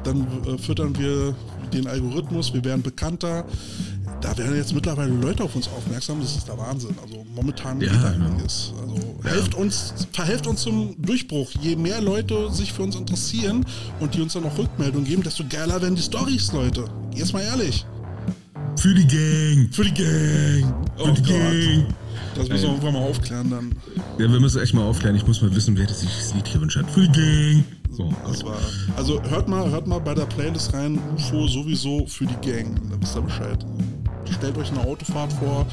dann 0.04 0.28
äh, 0.46 0.58
füttern 0.58 0.98
wir 0.98 1.36
den 1.74 1.88
Algorithmus, 1.88 2.54
wir 2.54 2.64
werden 2.64 2.82
bekannter. 2.82 3.46
Da 4.22 4.38
werden 4.38 4.56
jetzt 4.56 4.74
mittlerweile 4.74 5.12
Leute 5.12 5.44
auf 5.44 5.56
uns 5.56 5.68
aufmerksam, 5.70 6.20
das 6.22 6.36
ist 6.36 6.48
der 6.48 6.58
Wahnsinn. 6.58 6.96
Also 7.02 7.26
momentan 7.34 7.80
Ja, 7.80 7.92
genau. 8.12 8.26
einiges. 8.28 8.74
Also 8.82 8.98
helft 9.24 9.56
uns, 9.56 9.94
verhelft 10.12 10.46
uns 10.48 10.62
zum 10.62 10.96
Durchbruch. 11.02 11.50
Je 11.62 11.76
mehr 11.76 12.02
Leute 12.02 12.52
sich 12.52 12.74
für 12.74 12.84
uns 12.84 12.96
interessieren 12.96 13.66
und 14.00 14.14
die 14.16 14.22
uns 14.22 14.34
dann 14.34 14.44
auch 14.46 14.58
Rückmeldung 14.58 15.04
geben, 15.06 15.24
desto 15.24 15.44
geiler 15.50 15.82
werden 15.82 15.96
die 15.96 16.02
Stories, 16.02 16.52
Leute. 16.52 16.86
Jetzt 17.16 17.32
mal 17.34 17.42
ehrlich. 17.44 17.86
Für 18.78 18.94
die 18.94 19.08
Gang. 19.08 19.74
Für 19.74 19.84
die 19.86 19.94
Gang. 19.94 20.74
Oh 20.98 21.06
Für 21.06 21.12
die 21.14 21.22
Gott. 21.22 21.30
Gang. 21.42 21.86
Das 22.36 22.48
müssen 22.48 22.64
wir 22.64 22.70
irgendwann 22.70 22.94
mal 22.94 23.02
aufklären 23.10 23.50
dann. 23.50 23.76
Ja, 24.18 24.32
wir 24.32 24.40
müssen 24.40 24.62
echt 24.62 24.74
mal 24.74 24.84
aufklären. 24.84 25.16
Ich 25.16 25.26
muss 25.28 25.42
mal 25.42 25.54
wissen, 25.54 25.78
wer 25.78 25.88
das 25.88 26.02
sich 26.02 26.10
das 26.16 26.34
Lied 26.34 26.52
gewünscht 26.54 26.78
hat. 26.78 26.90
Für 26.92 27.08
die 27.08 27.12
Gang. 27.12 27.64
So, 27.92 28.14
Das 28.26 28.44
war. 28.46 28.56
Also 28.96 29.22
hört 29.24 29.50
mal, 29.50 29.70
hört 29.70 29.88
mal 29.88 30.00
bei 30.00 30.14
der 30.14 30.26
Playlist 30.26 30.74
rein, 30.74 31.00
UFO 31.18 31.48
sowieso 31.48 32.06
für 32.06 32.26
die 32.26 32.36
Gang. 32.50 32.80
Da 32.90 33.02
wisst 33.02 33.16
ihr 33.18 33.22
Bescheid. 33.22 33.66
Stellt 34.34 34.58
euch 34.58 34.72
eine 34.72 34.82
Autofahrt 34.82 35.34
vor 35.34 35.66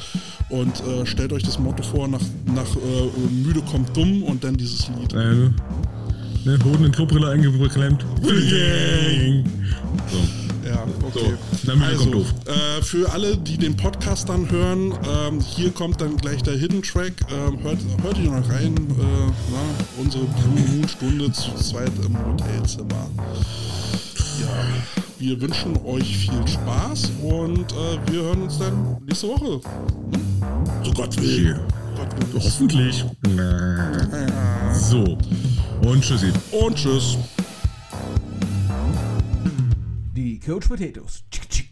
und 0.49 0.81
äh, 0.81 1.05
stellt 1.05 1.33
euch 1.33 1.43
das 1.43 1.59
Motto 1.59 1.83
vor, 1.83 2.07
nach, 2.07 2.21
nach 2.45 2.75
äh, 2.75 3.33
müde 3.33 3.61
kommt 3.61 3.95
dumm 3.95 4.23
und 4.23 4.43
dann 4.43 4.57
dieses 4.57 4.87
Lied. 4.89 5.13
äh, 5.13 5.49
ne, 6.45 6.59
Hoden 6.63 6.85
in 6.85 6.91
Klobrille 6.91 7.29
eingeklemmt. 7.29 8.05
Gang. 8.21 9.45
So. 10.11 10.17
Ja, 10.67 10.85
okay. 11.01 11.33
So, 11.65 11.71
also. 11.71 12.25
Äh, 12.45 12.81
für 12.81 13.11
alle, 13.13 13.37
die 13.37 13.57
den 13.57 13.77
Podcast 13.77 14.27
dann 14.27 14.49
hören, 14.51 14.93
ähm, 15.07 15.39
hier 15.39 15.71
kommt 15.71 16.01
dann 16.01 16.17
gleich 16.17 16.43
der 16.43 16.57
Hidden 16.57 16.81
Track. 16.81 17.13
Ähm, 17.31 17.63
hört, 17.63 17.77
hört 18.03 18.17
ihr 18.17 18.31
noch 18.31 18.49
rein. 18.49 18.75
Äh, 18.75 19.31
na, 19.51 19.61
unsere 19.97 20.25
Blue 20.25 20.67
Moon 20.75 20.87
Stunde 20.89 21.31
zu 21.31 21.55
zweit 21.55 21.91
im 22.05 22.17
Hotelzimmer. 22.17 23.09
Ja, 24.41 25.03
wir 25.19 25.41
wünschen 25.41 25.77
euch 25.85 26.17
viel 26.17 26.47
Spaß 26.47 27.11
und 27.21 27.71
äh, 27.71 28.11
wir 28.11 28.21
hören 28.21 28.43
uns 28.43 28.59
dann 28.59 28.97
nächste 29.05 29.27
Woche. 29.27 29.61
So 30.83 30.91
Gott 30.93 31.19
will. 31.21 31.59
Gott 31.95 32.33
will. 32.33 32.41
Hoffentlich. 32.41 33.03
So. 34.73 35.17
Und 35.87 36.01
tschüssi. 36.01 36.31
Und 36.51 36.75
tschüss. 36.75 37.17
Die 40.15 40.39
Coach 40.39 40.67
Potatoes. 40.67 41.23
Tschick, 41.31 41.49
tschick. 41.49 41.66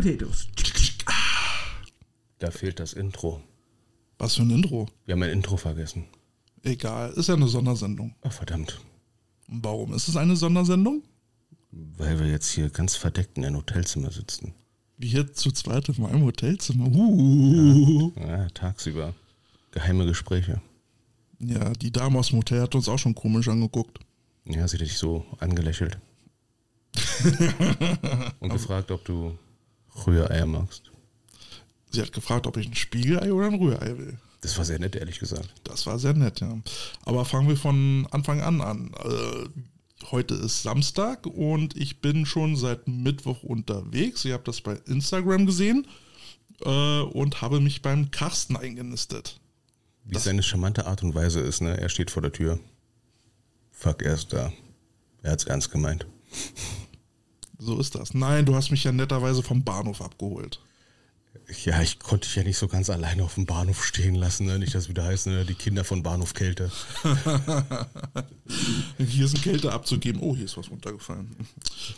Potatoes. 0.00 0.48
Da 2.38 2.50
fehlt 2.50 2.80
das 2.80 2.94
Intro. 2.94 3.42
Was 4.18 4.36
für 4.36 4.42
ein 4.42 4.50
Intro. 4.50 4.88
Wir 5.04 5.12
haben 5.12 5.22
ein 5.22 5.30
Intro 5.30 5.58
vergessen. 5.58 6.06
Egal, 6.62 7.10
ist 7.12 7.28
ja 7.28 7.34
eine 7.34 7.48
Sondersendung. 7.48 8.14
Ach, 8.22 8.32
verdammt. 8.32 8.80
Warum 9.46 9.92
ist 9.92 10.08
es 10.08 10.16
eine 10.16 10.36
Sondersendung? 10.36 11.02
Weil 11.70 12.18
wir 12.18 12.28
jetzt 12.28 12.50
hier 12.50 12.70
ganz 12.70 12.96
verdeckt 12.96 13.36
in 13.36 13.44
ein 13.44 13.56
Hotelzimmer 13.56 14.10
sitzen. 14.10 14.54
Wir 14.96 15.34
zu 15.34 15.50
zweit 15.52 15.90
in 15.90 16.00
meinem 16.00 16.24
Hotelzimmer. 16.24 16.86
Uh. 16.86 18.12
Ja, 18.16 18.48
tagsüber. 18.48 19.14
Geheime 19.70 20.06
Gespräche. 20.06 20.62
Ja, 21.40 21.74
die 21.74 21.92
Dame 21.92 22.18
aus 22.18 22.28
dem 22.28 22.38
Hotel 22.38 22.62
hat 22.62 22.74
uns 22.74 22.88
auch 22.88 22.98
schon 22.98 23.14
komisch 23.14 23.48
angeguckt. 23.48 23.98
Ja, 24.46 24.66
sie 24.66 24.78
hat 24.78 24.82
dich 24.82 24.96
so 24.96 25.26
angelächelt. 25.40 25.98
Und 28.40 28.48
gefragt, 28.48 28.90
ob 28.90 29.04
du 29.04 29.38
Rühreier 30.06 30.46
magst. 30.46 30.90
Sie 31.90 32.00
hat 32.00 32.12
gefragt, 32.12 32.46
ob 32.46 32.56
ich 32.56 32.68
ein 32.68 32.74
Spiegelei 32.74 33.32
oder 33.32 33.46
ein 33.46 33.54
Rührei 33.54 33.98
will. 33.98 34.18
Das 34.42 34.56
war 34.56 34.64
sehr 34.64 34.78
nett, 34.78 34.96
ehrlich 34.96 35.18
gesagt. 35.18 35.52
Das 35.64 35.86
war 35.86 35.98
sehr 35.98 36.14
nett, 36.14 36.40
ja. 36.40 36.58
Aber 37.04 37.24
fangen 37.24 37.48
wir 37.48 37.56
von 37.56 38.06
Anfang 38.10 38.40
an 38.40 38.60
an. 38.60 38.92
Äh, 39.04 39.48
heute 40.10 40.34
ist 40.34 40.62
Samstag 40.62 41.26
und 41.26 41.76
ich 41.76 42.00
bin 42.00 42.24
schon 42.24 42.56
seit 42.56 42.88
Mittwoch 42.88 43.42
unterwegs. 43.42 44.24
Ihr 44.24 44.34
habt 44.34 44.48
das 44.48 44.60
bei 44.60 44.78
Instagram 44.86 45.44
gesehen 45.44 45.86
äh, 46.64 47.00
und 47.00 47.42
habe 47.42 47.60
mich 47.60 47.82
beim 47.82 48.10
Carsten 48.10 48.56
eingenistet. 48.56 49.40
Wie 50.04 50.18
seine 50.18 50.42
charmante 50.42 50.86
Art 50.86 51.02
und 51.02 51.14
Weise 51.14 51.40
ist, 51.40 51.60
ne? 51.60 51.78
Er 51.78 51.90
steht 51.90 52.10
vor 52.10 52.22
der 52.22 52.32
Tür. 52.32 52.58
Fuck, 53.70 54.02
er 54.02 54.14
ist 54.14 54.32
da. 54.32 54.52
Er 55.22 55.32
hat's 55.32 55.44
ernst 55.44 55.70
gemeint. 55.70 56.06
So 57.60 57.78
ist 57.78 57.94
das. 57.94 58.14
Nein, 58.14 58.46
du 58.46 58.54
hast 58.54 58.70
mich 58.70 58.84
ja 58.84 58.92
netterweise 58.92 59.42
vom 59.42 59.62
Bahnhof 59.62 60.00
abgeholt. 60.00 60.60
Ja, 61.64 61.82
ich 61.82 61.98
konnte 61.98 62.26
dich 62.26 62.36
ja 62.36 62.42
nicht 62.42 62.58
so 62.58 62.68
ganz 62.68 62.90
alleine 62.90 63.22
auf 63.22 63.34
dem 63.34 63.44
Bahnhof 63.44 63.84
stehen 63.84 64.14
lassen, 64.14 64.46
ne? 64.46 64.58
Nicht, 64.58 64.74
dass 64.74 64.88
wieder 64.88 65.04
heißt, 65.04 65.26
ne? 65.26 65.44
Die 65.44 65.54
Kinder 65.54 65.84
von 65.84 66.02
Bahnhof 66.02 66.32
Kälte. 66.32 66.72
Hier 68.98 69.24
ist 69.24 69.36
ein 69.36 69.42
Kälte 69.42 69.72
abzugeben. 69.72 70.20
Oh, 70.22 70.34
hier 70.34 70.44
ist 70.46 70.56
was 70.56 70.70
runtergefallen. 70.70 71.28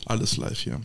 Alles 0.06 0.36
live 0.36 0.58
hier. 0.58 0.80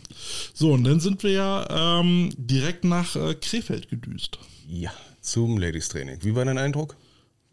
So, 0.54 0.72
und 0.72 0.84
dann 0.84 1.00
sind 1.00 1.22
wir 1.22 1.30
ja 1.30 2.00
ähm, 2.00 2.30
direkt 2.36 2.84
nach 2.84 3.16
äh, 3.16 3.34
Krefeld 3.34 3.88
gedüst. 3.88 4.38
Ja, 4.66 4.92
zum 5.20 5.58
Ladies 5.58 5.88
Training. 5.88 6.18
Wie 6.22 6.34
war 6.34 6.44
dein 6.44 6.58
Eindruck? 6.58 6.96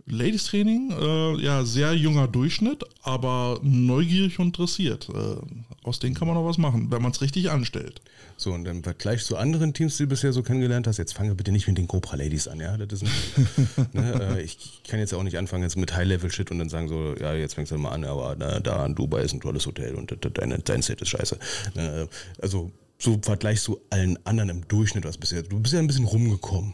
Ladies 0.07 0.45
Training, 0.45 0.91
äh, 0.91 1.41
ja, 1.41 1.65
sehr 1.65 1.94
junger 1.94 2.27
Durchschnitt, 2.27 2.84
aber 3.02 3.60
neugierig 3.64 4.38
und 4.38 4.48
interessiert. 4.48 5.10
Äh, 5.10 5.38
aus 5.82 5.99
denen 5.99 6.14
kann 6.14 6.27
man 6.27 6.36
noch 6.36 6.45
was 6.45 6.60
machen, 6.60 6.91
wenn 6.91 7.02
man 7.02 7.11
es 7.11 7.22
richtig 7.22 7.49
anstellt. 7.49 8.02
So, 8.38 8.53
und 8.53 8.68
im 8.68 8.84
Vergleich 8.84 9.23
zu 9.23 9.36
anderen 9.36 9.73
Teams, 9.73 9.98
die 9.98 10.03
du 10.03 10.10
bisher 10.10 10.32
so 10.32 10.44
kennengelernt 10.44 10.86
hast, 10.86 10.98
jetzt 10.98 11.14
fange 11.14 11.34
bitte 11.34 11.52
nicht 11.52 11.68
mit 11.68 11.80
den 11.80 11.88
Cobra 11.88 12.18
Ladies 12.18 12.48
an, 12.48 12.60
ja. 12.60 12.77
Das 12.77 13.02
ist 13.02 13.03
nicht, 13.03 13.94
ne, 13.94 14.38
äh, 14.38 14.41
ich 14.44 14.82
kann 14.88 14.99
jetzt 14.99 15.14
auch 15.14 15.23
nicht 15.23 15.40
anfangen 15.40 15.64
jetzt 15.64 15.76
mit 15.76 15.95
High-Level-Shit 15.95 16.52
und 16.52 16.60
dann 16.60 16.69
sagen 16.69 16.88
so, 16.88 17.15
ja, 17.19 17.34
jetzt 17.34 17.56
fängst 17.56 17.72
du 17.72 17.77
mal 17.77 17.90
an, 17.90 18.03
aber 18.03 18.36
da, 18.36 18.60
da 18.60 18.86
in 18.86 18.94
Dubai 18.94 19.22
ist 19.22 19.34
ein 19.34 19.41
tolles 19.41 19.65
Hotel 19.65 19.95
und 19.95 20.15
dein, 20.38 20.61
dein 20.64 20.82
Set 20.84 21.02
ist 21.02 21.10
scheiße. 21.10 21.40
Äh, 21.76 22.06
also, 22.40 22.72
so 22.99 23.15
im 23.15 23.23
Vergleich 23.23 23.61
zu 23.61 23.82
allen 23.90 24.23
anderen 24.26 24.49
im 24.49 24.68
Durchschnitt, 24.68 25.03
was 25.03 25.18
bisher, 25.18 25.41
du 25.41 25.60
bist 25.60 25.73
ja 25.73 25.80
ein 25.80 25.88
bisschen 25.88 26.06
rumgekommen. 26.06 26.73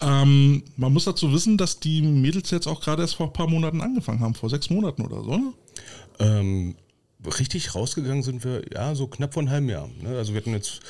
Ähm, 0.00 0.62
man 0.76 0.92
muss 0.92 1.04
dazu 1.04 1.32
wissen, 1.32 1.56
dass 1.56 1.80
die 1.80 2.02
Mädels 2.02 2.50
jetzt 2.50 2.66
auch 2.66 2.80
gerade 2.80 3.02
erst 3.02 3.16
vor 3.16 3.26
ein 3.26 3.32
paar 3.32 3.48
Monaten 3.48 3.80
angefangen 3.80 4.20
haben, 4.20 4.34
vor 4.34 4.50
sechs 4.50 4.70
Monaten 4.70 5.02
oder 5.02 5.22
so, 5.22 5.36
ne? 5.36 5.52
Ähm, 6.20 6.76
richtig 7.38 7.74
rausgegangen 7.74 8.22
sind 8.22 8.44
wir, 8.44 8.62
ja, 8.72 8.94
so 8.94 9.06
knapp 9.06 9.34
vor 9.34 9.42
einem 9.42 9.50
halben 9.50 9.68
Jahr. 9.68 9.88
Ne? 10.02 10.16
Also 10.16 10.32
wir 10.32 10.40
hatten 10.40 10.52
jetzt 10.52 10.80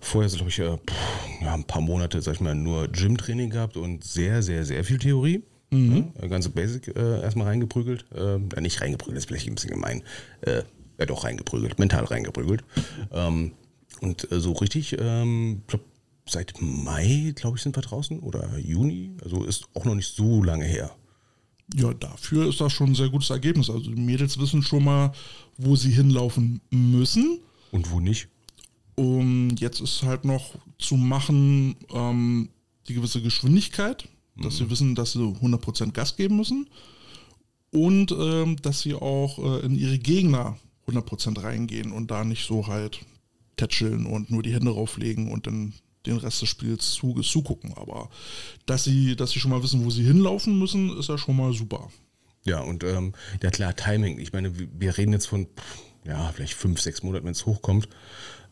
vorher, 0.00 0.30
glaube 0.30 0.50
ich, 0.50 0.58
äh, 0.58 0.76
pff, 0.76 1.42
ja, 1.42 1.54
ein 1.54 1.64
paar 1.64 1.82
Monate, 1.82 2.20
sag 2.22 2.34
ich 2.34 2.40
mal, 2.40 2.54
nur 2.54 2.88
Gym-Training 2.88 3.50
gehabt 3.50 3.76
und 3.76 4.04
sehr, 4.04 4.42
sehr, 4.42 4.64
sehr 4.64 4.84
viel 4.84 4.98
Theorie. 4.98 5.42
Ne? 5.70 6.28
Ganze 6.28 6.50
Basic 6.50 6.88
äh, 6.96 7.22
erstmal 7.22 7.48
reingeprügelt. 7.48 8.04
Äh, 8.14 8.60
nicht 8.60 8.80
reingeprügelt, 8.80 9.18
ist 9.18 9.26
vielleicht 9.26 9.48
ein 9.48 9.56
bisschen 9.56 9.70
gemein. 9.70 10.02
Äh, 10.42 10.62
ja, 10.98 11.06
doch 11.06 11.24
reingeprügelt, 11.24 11.78
mental 11.78 12.04
reingeprügelt. 12.04 12.62
Ähm, 13.12 13.52
und 14.00 14.30
äh, 14.30 14.40
so 14.40 14.52
richtig, 14.52 14.96
ähm, 15.00 15.62
glaub, 15.66 15.80
seit 16.26 16.54
Mai, 16.60 17.32
glaube 17.34 17.56
ich, 17.56 17.62
sind 17.62 17.76
wir 17.76 17.82
draußen 17.82 18.20
oder 18.20 18.58
Juni. 18.58 19.16
Also 19.22 19.44
ist 19.44 19.68
auch 19.74 19.84
noch 19.84 19.94
nicht 19.94 20.14
so 20.14 20.42
lange 20.42 20.64
her. 20.64 20.94
Ja, 21.74 21.94
dafür 21.94 22.48
ist 22.48 22.60
das 22.60 22.72
schon 22.72 22.90
ein 22.90 22.94
sehr 22.94 23.08
gutes 23.08 23.30
Ergebnis. 23.30 23.70
Also 23.70 23.90
die 23.90 24.00
Mädels 24.00 24.38
wissen 24.38 24.62
schon 24.62 24.84
mal, 24.84 25.12
wo 25.56 25.76
sie 25.76 25.90
hinlaufen 25.90 26.60
müssen. 26.70 27.40
Und 27.72 27.90
wo 27.90 28.00
nicht? 28.00 28.28
Und 28.96 29.56
jetzt 29.56 29.80
ist 29.80 30.02
halt 30.02 30.24
noch 30.24 30.54
zu 30.78 30.96
machen 30.96 31.76
ähm, 31.92 32.48
die 32.88 32.94
gewisse 32.94 33.22
Geschwindigkeit, 33.22 34.08
dass 34.36 34.58
sie 34.58 34.70
wissen, 34.70 34.94
dass 34.94 35.12
sie 35.12 35.20
100% 35.20 35.92
Gas 35.92 36.16
geben 36.16 36.36
müssen 36.36 36.68
und 37.70 38.12
ähm, 38.12 38.56
dass 38.62 38.80
sie 38.80 38.94
auch 38.94 39.38
äh, 39.38 39.66
in 39.66 39.74
ihre 39.74 39.98
Gegner 39.98 40.56
100% 40.86 41.42
reingehen 41.42 41.92
und 41.92 42.10
da 42.10 42.24
nicht 42.24 42.46
so 42.46 42.66
halt 42.66 43.00
tätscheln 43.56 44.06
und 44.06 44.30
nur 44.30 44.42
die 44.42 44.52
Hände 44.52 44.70
rauflegen 44.70 45.30
und 45.32 45.46
dann 45.46 45.74
den 46.06 46.16
Rest 46.18 46.42
des 46.42 46.48
Spiels 46.48 46.92
zu, 46.92 47.14
zugucken. 47.20 47.72
Aber 47.76 48.10
dass 48.66 48.84
sie, 48.84 49.16
dass 49.16 49.30
sie 49.30 49.40
schon 49.40 49.50
mal 49.50 49.62
wissen, 49.62 49.84
wo 49.84 49.90
sie 49.90 50.04
hinlaufen 50.04 50.58
müssen, 50.58 50.96
ist 50.98 51.08
ja 51.08 51.18
schon 51.18 51.36
mal 51.36 51.52
super. 51.52 51.90
Ja, 52.44 52.60
und 52.60 52.84
ähm, 52.84 53.14
ja 53.42 53.50
klar, 53.50 53.74
Timing. 53.74 54.18
Ich 54.18 54.32
meine, 54.32 54.58
wir- 54.58 54.68
reden 54.98 55.12
jetzt 55.12 55.26
von, 55.26 55.46
pff, 55.46 55.82
ja, 56.06 56.30
vielleicht 56.34 56.54
fünf, 56.54 56.80
sechs 56.80 57.02
Monaten, 57.02 57.24
wenn 57.24 57.32
es 57.32 57.46
hochkommt. 57.46 57.88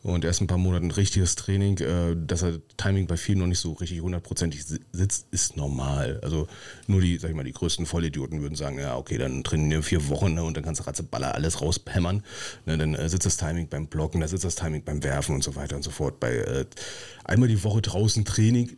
Und 0.01 0.25
erst 0.25 0.41
ein 0.41 0.47
paar 0.47 0.57
Monaten 0.57 0.91
richtiges 0.91 1.35
Training, 1.35 1.77
äh, 1.77 2.17
dass 2.17 2.41
er 2.41 2.59
Timing 2.75 3.07
bei 3.07 3.15
vielen 3.15 3.39
noch 3.39 3.47
nicht 3.47 3.59
so 3.59 3.71
richtig 3.71 4.01
hundertprozentig 4.01 4.65
si- 4.65 4.81
sitzt, 4.91 5.27
ist 5.31 5.55
normal. 5.55 6.19
Also 6.21 6.47
nur 6.87 6.99
die, 6.99 7.17
sag 7.17 7.29
ich 7.29 7.35
mal, 7.37 7.45
die 7.45 7.53
größten 7.53 7.85
Vollidioten 7.85 8.41
würden 8.41 8.55
sagen, 8.55 8.79
ja, 8.79 8.97
okay, 8.97 9.17
dann 9.17 9.45
trainieren 9.45 9.71
wir 9.71 9.81
vier 9.81 10.09
Wochen 10.09 10.33
ne, 10.33 10.43
und 10.43 10.57
dann 10.57 10.63
kannst 10.65 10.81
du 10.81 10.85
Ratzeballer 10.85 11.33
alles 11.33 11.61
raushämmern. 11.61 12.21
Ne, 12.65 12.77
dann 12.77 12.95
äh, 12.95 13.07
sitzt 13.07 13.25
das 13.25 13.37
Timing 13.37 13.69
beim 13.69 13.87
Blocken, 13.87 14.19
da 14.19 14.27
sitzt 14.27 14.43
das 14.43 14.55
Timing 14.55 14.83
beim 14.83 15.03
Werfen 15.03 15.35
und 15.35 15.43
so 15.43 15.55
weiter 15.55 15.77
und 15.77 15.83
so 15.83 15.91
fort. 15.91 16.19
Bei 16.19 16.35
äh, 16.35 16.65
einmal 17.23 17.47
die 17.47 17.63
Woche 17.63 17.81
draußen 17.81 18.25
Training 18.25 18.75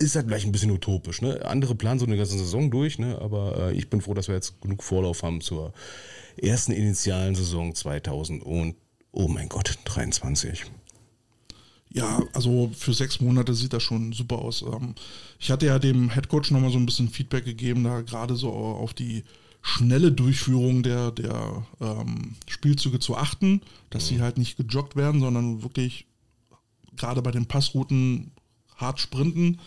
ist 0.00 0.16
halt 0.16 0.26
vielleicht 0.26 0.46
ein 0.46 0.52
bisschen 0.52 0.72
utopisch. 0.72 1.22
Ne? 1.22 1.44
Andere 1.44 1.76
planen 1.76 2.00
so 2.00 2.06
eine 2.06 2.16
ganze 2.16 2.36
Saison 2.36 2.72
durch, 2.72 2.98
aber 2.98 3.70
ich 3.72 3.88
bin 3.88 4.00
froh, 4.00 4.14
dass 4.14 4.26
wir 4.26 4.34
jetzt 4.34 4.60
genug 4.60 4.82
Vorlauf 4.82 5.22
haben 5.22 5.40
zur 5.40 5.72
ersten 6.36 6.72
initialen 6.72 7.34
Saison 7.34 7.74
2000 7.74 8.42
und, 8.42 8.76
oh 9.12 9.28
mein 9.28 9.48
Gott, 9.48 9.78
23. 9.84 10.64
Ja, 11.90 12.22
also 12.32 12.72
für 12.76 12.92
sechs 12.92 13.20
Monate 13.20 13.54
sieht 13.54 13.72
das 13.72 13.82
schon 13.82 14.12
super 14.12 14.38
aus. 14.38 14.62
Ähm, 14.62 14.94
Ich 15.38 15.50
hatte 15.50 15.66
ja 15.66 15.78
dem 15.78 16.10
Headcoach 16.10 16.50
nochmal 16.50 16.72
so 16.72 16.78
ein 16.78 16.86
bisschen 16.86 17.08
Feedback 17.08 17.44
gegeben, 17.44 17.84
da 17.84 18.00
gerade 18.00 18.34
so 18.34 18.50
auf 18.50 18.94
die 18.94 19.22
schnelle 19.62 20.12
Durchführung 20.12 20.82
der, 20.82 21.12
der 21.12 21.66
ähm, 21.80 22.34
Spielzüge 22.48 22.98
zu 22.98 23.16
achten, 23.16 23.62
dass 23.90 24.08
sie 24.08 24.20
halt 24.20 24.38
nicht 24.38 24.56
gejoggt 24.56 24.96
werden, 24.96 25.20
sondern 25.20 25.62
wirklich 25.62 26.06
gerade 26.96 27.22
bei 27.22 27.30
den 27.30 27.46
Passrouten 27.46 28.32
hart 28.76 29.00
sprinten. 29.00 29.60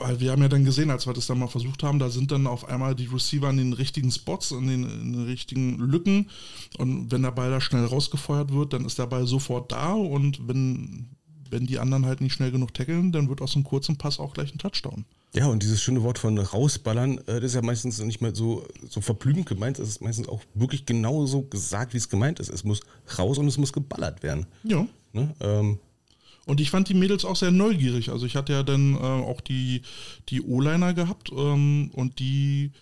Weil 0.00 0.18
wir 0.18 0.32
haben 0.32 0.40
ja 0.40 0.48
dann 0.48 0.64
gesehen, 0.64 0.90
als 0.90 1.06
wir 1.06 1.12
das 1.12 1.26
dann 1.26 1.38
mal 1.38 1.46
versucht 1.46 1.82
haben, 1.82 1.98
da 1.98 2.08
sind 2.08 2.32
dann 2.32 2.46
auf 2.46 2.66
einmal 2.66 2.94
die 2.94 3.04
Receiver 3.04 3.50
in 3.50 3.58
den 3.58 3.72
richtigen 3.74 4.10
Spots, 4.10 4.50
in 4.50 4.66
den, 4.66 4.84
in 4.84 5.12
den 5.12 5.24
richtigen 5.26 5.78
Lücken. 5.78 6.30
Und 6.78 7.12
wenn 7.12 7.22
der 7.22 7.32
Ball 7.32 7.50
da 7.50 7.60
schnell 7.60 7.84
rausgefeuert 7.84 8.50
wird, 8.50 8.72
dann 8.72 8.86
ist 8.86 8.98
der 8.98 9.06
Ball 9.06 9.26
sofort 9.26 9.72
da. 9.72 9.92
Und 9.92 10.48
wenn, 10.48 11.10
wenn 11.50 11.66
die 11.66 11.78
anderen 11.78 12.06
halt 12.06 12.22
nicht 12.22 12.32
schnell 12.32 12.50
genug 12.50 12.72
tackeln, 12.72 13.12
dann 13.12 13.28
wird 13.28 13.42
aus 13.42 13.54
einem 13.54 13.64
kurzen 13.64 13.98
Pass 13.98 14.18
auch 14.18 14.32
gleich 14.32 14.54
ein 14.54 14.58
Touchdown. 14.58 15.04
Ja, 15.34 15.46
und 15.46 15.62
dieses 15.62 15.82
schöne 15.82 16.02
Wort 16.02 16.18
von 16.18 16.38
rausballern, 16.38 17.18
äh, 17.18 17.34
das 17.34 17.44
ist 17.44 17.54
ja 17.54 17.62
meistens 17.62 18.00
nicht 18.00 18.20
mehr 18.20 18.34
so, 18.34 18.66
so 18.88 19.00
verblümend 19.00 19.46
gemeint. 19.46 19.78
Es 19.78 19.88
ist 19.88 20.00
meistens 20.00 20.28
auch 20.28 20.40
wirklich 20.54 20.86
genauso 20.86 21.42
gesagt, 21.42 21.92
wie 21.92 21.98
es 21.98 22.08
gemeint 22.08 22.40
ist. 22.40 22.48
Es 22.48 22.64
muss 22.64 22.80
raus 23.18 23.38
und 23.38 23.46
es 23.46 23.58
muss 23.58 23.72
geballert 23.72 24.22
werden. 24.22 24.46
Ja. 24.64 24.86
Ne? 25.12 25.34
Ähm, 25.40 25.78
Und 26.46 26.60
ich 26.60 26.70
fand 26.70 26.88
die 26.88 26.94
Mädels 26.94 27.24
auch 27.24 27.36
sehr 27.36 27.50
neugierig. 27.50 28.10
Also 28.10 28.26
ich 28.26 28.36
hatte 28.36 28.52
ja 28.52 28.62
dann 28.62 28.94
äh, 28.94 28.98
auch 28.98 29.40
die, 29.40 29.82
die 30.28 30.42
O-Liner 30.42 30.94
gehabt 30.94 31.30
ähm, 31.32 31.90
und 31.94 32.18
die 32.18 32.72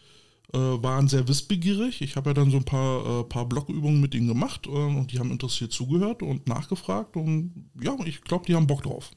äh, 0.54 0.58
waren 0.58 1.08
sehr 1.08 1.28
wissbegierig. 1.28 2.00
Ich 2.00 2.16
habe 2.16 2.30
ja 2.30 2.34
dann 2.34 2.50
so 2.50 2.56
ein 2.56 2.64
paar, 2.64 3.20
äh, 3.20 3.24
paar 3.24 3.46
Blockübungen 3.46 4.00
mit 4.00 4.14
ihnen 4.14 4.28
gemacht 4.28 4.66
äh, 4.66 4.70
und 4.70 5.12
die 5.12 5.18
haben 5.18 5.30
interessiert 5.30 5.72
zugehört 5.72 6.22
und 6.22 6.46
nachgefragt 6.46 7.16
und 7.16 7.70
ja, 7.82 7.96
ich 8.04 8.22
glaube, 8.22 8.46
die 8.46 8.54
haben 8.54 8.66
Bock 8.66 8.82
drauf. 8.82 9.10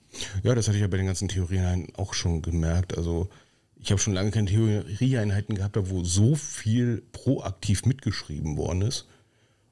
Ja, 0.44 0.56
das 0.56 0.68
hatte 0.68 0.78
ich 0.78 0.82
ja 0.82 0.88
bei 0.88 0.98
den 0.98 1.06
ganzen 1.06 1.30
Theorieeinheiten 1.30 1.96
auch 1.96 2.14
schon 2.14 2.42
gemerkt. 2.42 2.98
Also 2.98 3.30
ich 3.78 3.92
habe 3.92 4.02
schon 4.02 4.14
lange 4.14 4.32
keine 4.32 4.48
Theorieeinheiten 4.48 5.56
gehabt, 5.56 5.78
wo 5.90 6.04
so 6.04 6.36
viel 6.36 7.04
proaktiv 7.12 7.86
mitgeschrieben 7.86 8.58
worden 8.58 8.82
ist 8.82 9.08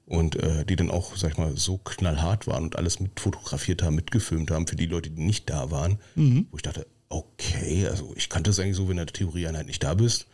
und 0.09 0.35
äh, 0.35 0.65
die 0.65 0.75
dann 0.75 0.91
auch, 0.91 1.15
sag 1.15 1.31
ich 1.31 1.37
mal, 1.37 1.55
so 1.55 1.77
knallhart 1.77 2.47
waren 2.47 2.63
und 2.63 2.75
alles 2.75 2.99
mit 2.99 3.19
fotografiert 3.19 3.83
haben, 3.83 3.95
mitgefilmt 3.95 4.51
haben 4.51 4.67
für 4.67 4.75
die 4.75 4.87
Leute, 4.87 5.09
die 5.09 5.21
nicht 5.21 5.49
da 5.49 5.71
waren, 5.71 5.99
wo 6.15 6.57
ich 6.57 6.63
dachte, 6.63 6.87
okay, 7.09 7.87
also 7.87 8.13
ich 8.15 8.29
kannte 8.29 8.49
es 8.49 8.59
eigentlich 8.59 8.75
so, 8.75 8.83
wenn 8.83 8.97
in 8.97 9.05
der 9.05 9.07
Theorieeinheit 9.07 9.67
nicht 9.67 9.83
da 9.83 9.93
bist, 9.93 10.27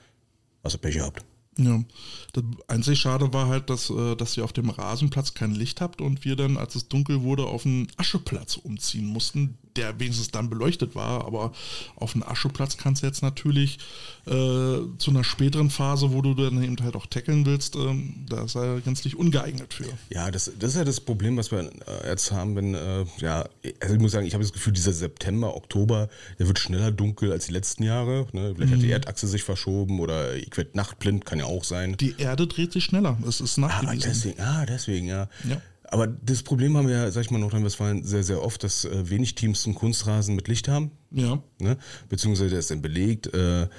hast 0.64 0.76
du 0.76 0.80
Pech 0.80 0.96
gehabt. 0.96 1.24
Ja, 1.58 1.82
das 2.34 2.44
einzig 2.68 3.00
Schade 3.00 3.32
war 3.32 3.48
halt, 3.48 3.70
dass, 3.70 3.90
äh, 3.90 4.16
dass 4.16 4.36
ihr 4.36 4.44
auf 4.44 4.52
dem 4.52 4.70
Rasenplatz 4.70 5.34
kein 5.34 5.52
Licht 5.52 5.80
habt 5.80 6.02
und 6.02 6.26
wir 6.26 6.36
dann, 6.36 6.58
als 6.58 6.76
es 6.76 6.90
dunkel 6.90 7.22
wurde, 7.22 7.46
auf 7.46 7.66
einen 7.66 7.88
Ascheplatz 7.96 8.58
umziehen 8.58 9.06
mussten, 9.06 9.58
der 9.76 10.00
wenigstens 10.00 10.32
dann 10.32 10.50
beleuchtet 10.50 10.96
war. 10.96 11.26
Aber 11.26 11.52
auf 11.96 12.14
einen 12.14 12.24
Ascheplatz 12.24 12.78
kannst 12.78 13.04
du 13.04 13.08
jetzt 13.08 13.22
natürlich 13.22 13.78
äh, 14.26 14.32
zu 14.32 15.10
einer 15.10 15.24
späteren 15.24 15.70
Phase, 15.70 16.12
wo 16.12 16.22
du 16.22 16.34
dann 16.34 16.64
eben 16.64 16.78
halt 16.84 16.96
auch 16.96 17.06
tackeln 17.06 17.46
willst, 17.46 17.76
ähm, 17.76 18.26
da 18.30 18.44
ist 18.46 18.56
er 18.56 18.82
gänzlich 18.82 19.16
ungeeignet 19.16 19.74
für. 19.74 19.86
Ja, 20.10 20.32
das, 20.32 20.52
das 20.60 20.72
ist 20.72 20.78
ja 20.78 20.84
das 20.84 21.00
Problem, 21.00 21.38
was 21.38 21.52
wir 21.52 21.60
äh, 21.60 22.10
jetzt 22.10 22.32
haben, 22.32 22.56
wenn, 22.56 22.74
äh, 22.74 23.06
ja, 23.20 23.48
also 23.82 23.96
ich 23.96 24.02
muss 24.02 24.12
sagen, 24.14 24.26
ich 24.26 24.34
habe 24.34 24.44
das 24.44 24.54
Gefühl, 24.54 24.74
dieser 24.74 24.94
September, 24.94 25.56
Oktober, 25.56 26.10
der 26.40 26.48
wird 26.48 26.60
schneller 26.60 26.92
dunkel 26.92 27.32
als 27.32 27.46
die 27.48 27.54
letzten 27.54 27.84
Jahre. 27.84 28.28
Ne? 28.32 28.54
Vielleicht 28.56 28.74
hat 28.74 28.82
die 28.82 28.92
Erdachse 28.92 29.28
sich 29.28 29.44
verschoben 29.44 30.00
oder 30.00 30.36
ich 30.36 30.56
werde 30.58 30.72
nachtblind, 30.74 31.26
kann 31.26 31.40
ja 31.40 31.46
auch 31.46 31.64
sein. 31.64 31.96
Die 31.98 32.16
Erde 32.18 32.48
dreht 32.48 32.72
sich 32.74 32.84
schneller, 32.86 33.18
es 33.28 33.42
ist 33.42 33.58
Ah, 33.58 33.62
nachgewiesen. 33.62 34.10
deswegen, 34.10 34.42
ah, 34.42 34.66
deswegen, 34.66 35.08
ja. 35.08 35.28
Ja. 35.48 35.62
Aber 35.96 36.08
das 36.08 36.44
Problem 36.44 36.76
haben 36.76 36.90
wir 36.90 36.96
ja, 36.96 37.10
sag 37.10 37.22
ich 37.22 37.32
mal, 37.32 37.38
in 37.38 37.44
Nordrhein-Westfalen 37.44 38.04
sehr, 38.04 38.22
sehr 38.22 38.44
oft, 38.44 38.62
dass 38.66 38.84
äh, 38.84 39.10
wenig 39.10 39.36
Teams 39.36 39.66
einen 39.66 39.76
Kunstrasen 39.76 40.36
mit 40.36 40.50
Licht 40.50 40.68
haben. 40.68 40.92
ja, 41.10 41.42
Ne? 41.58 41.78
Beziehungsweise 42.10 42.50
der 42.50 42.60
ist 42.60 42.70
dann 42.70 42.82
belegt. 42.82 43.34
Äh, 43.34 43.70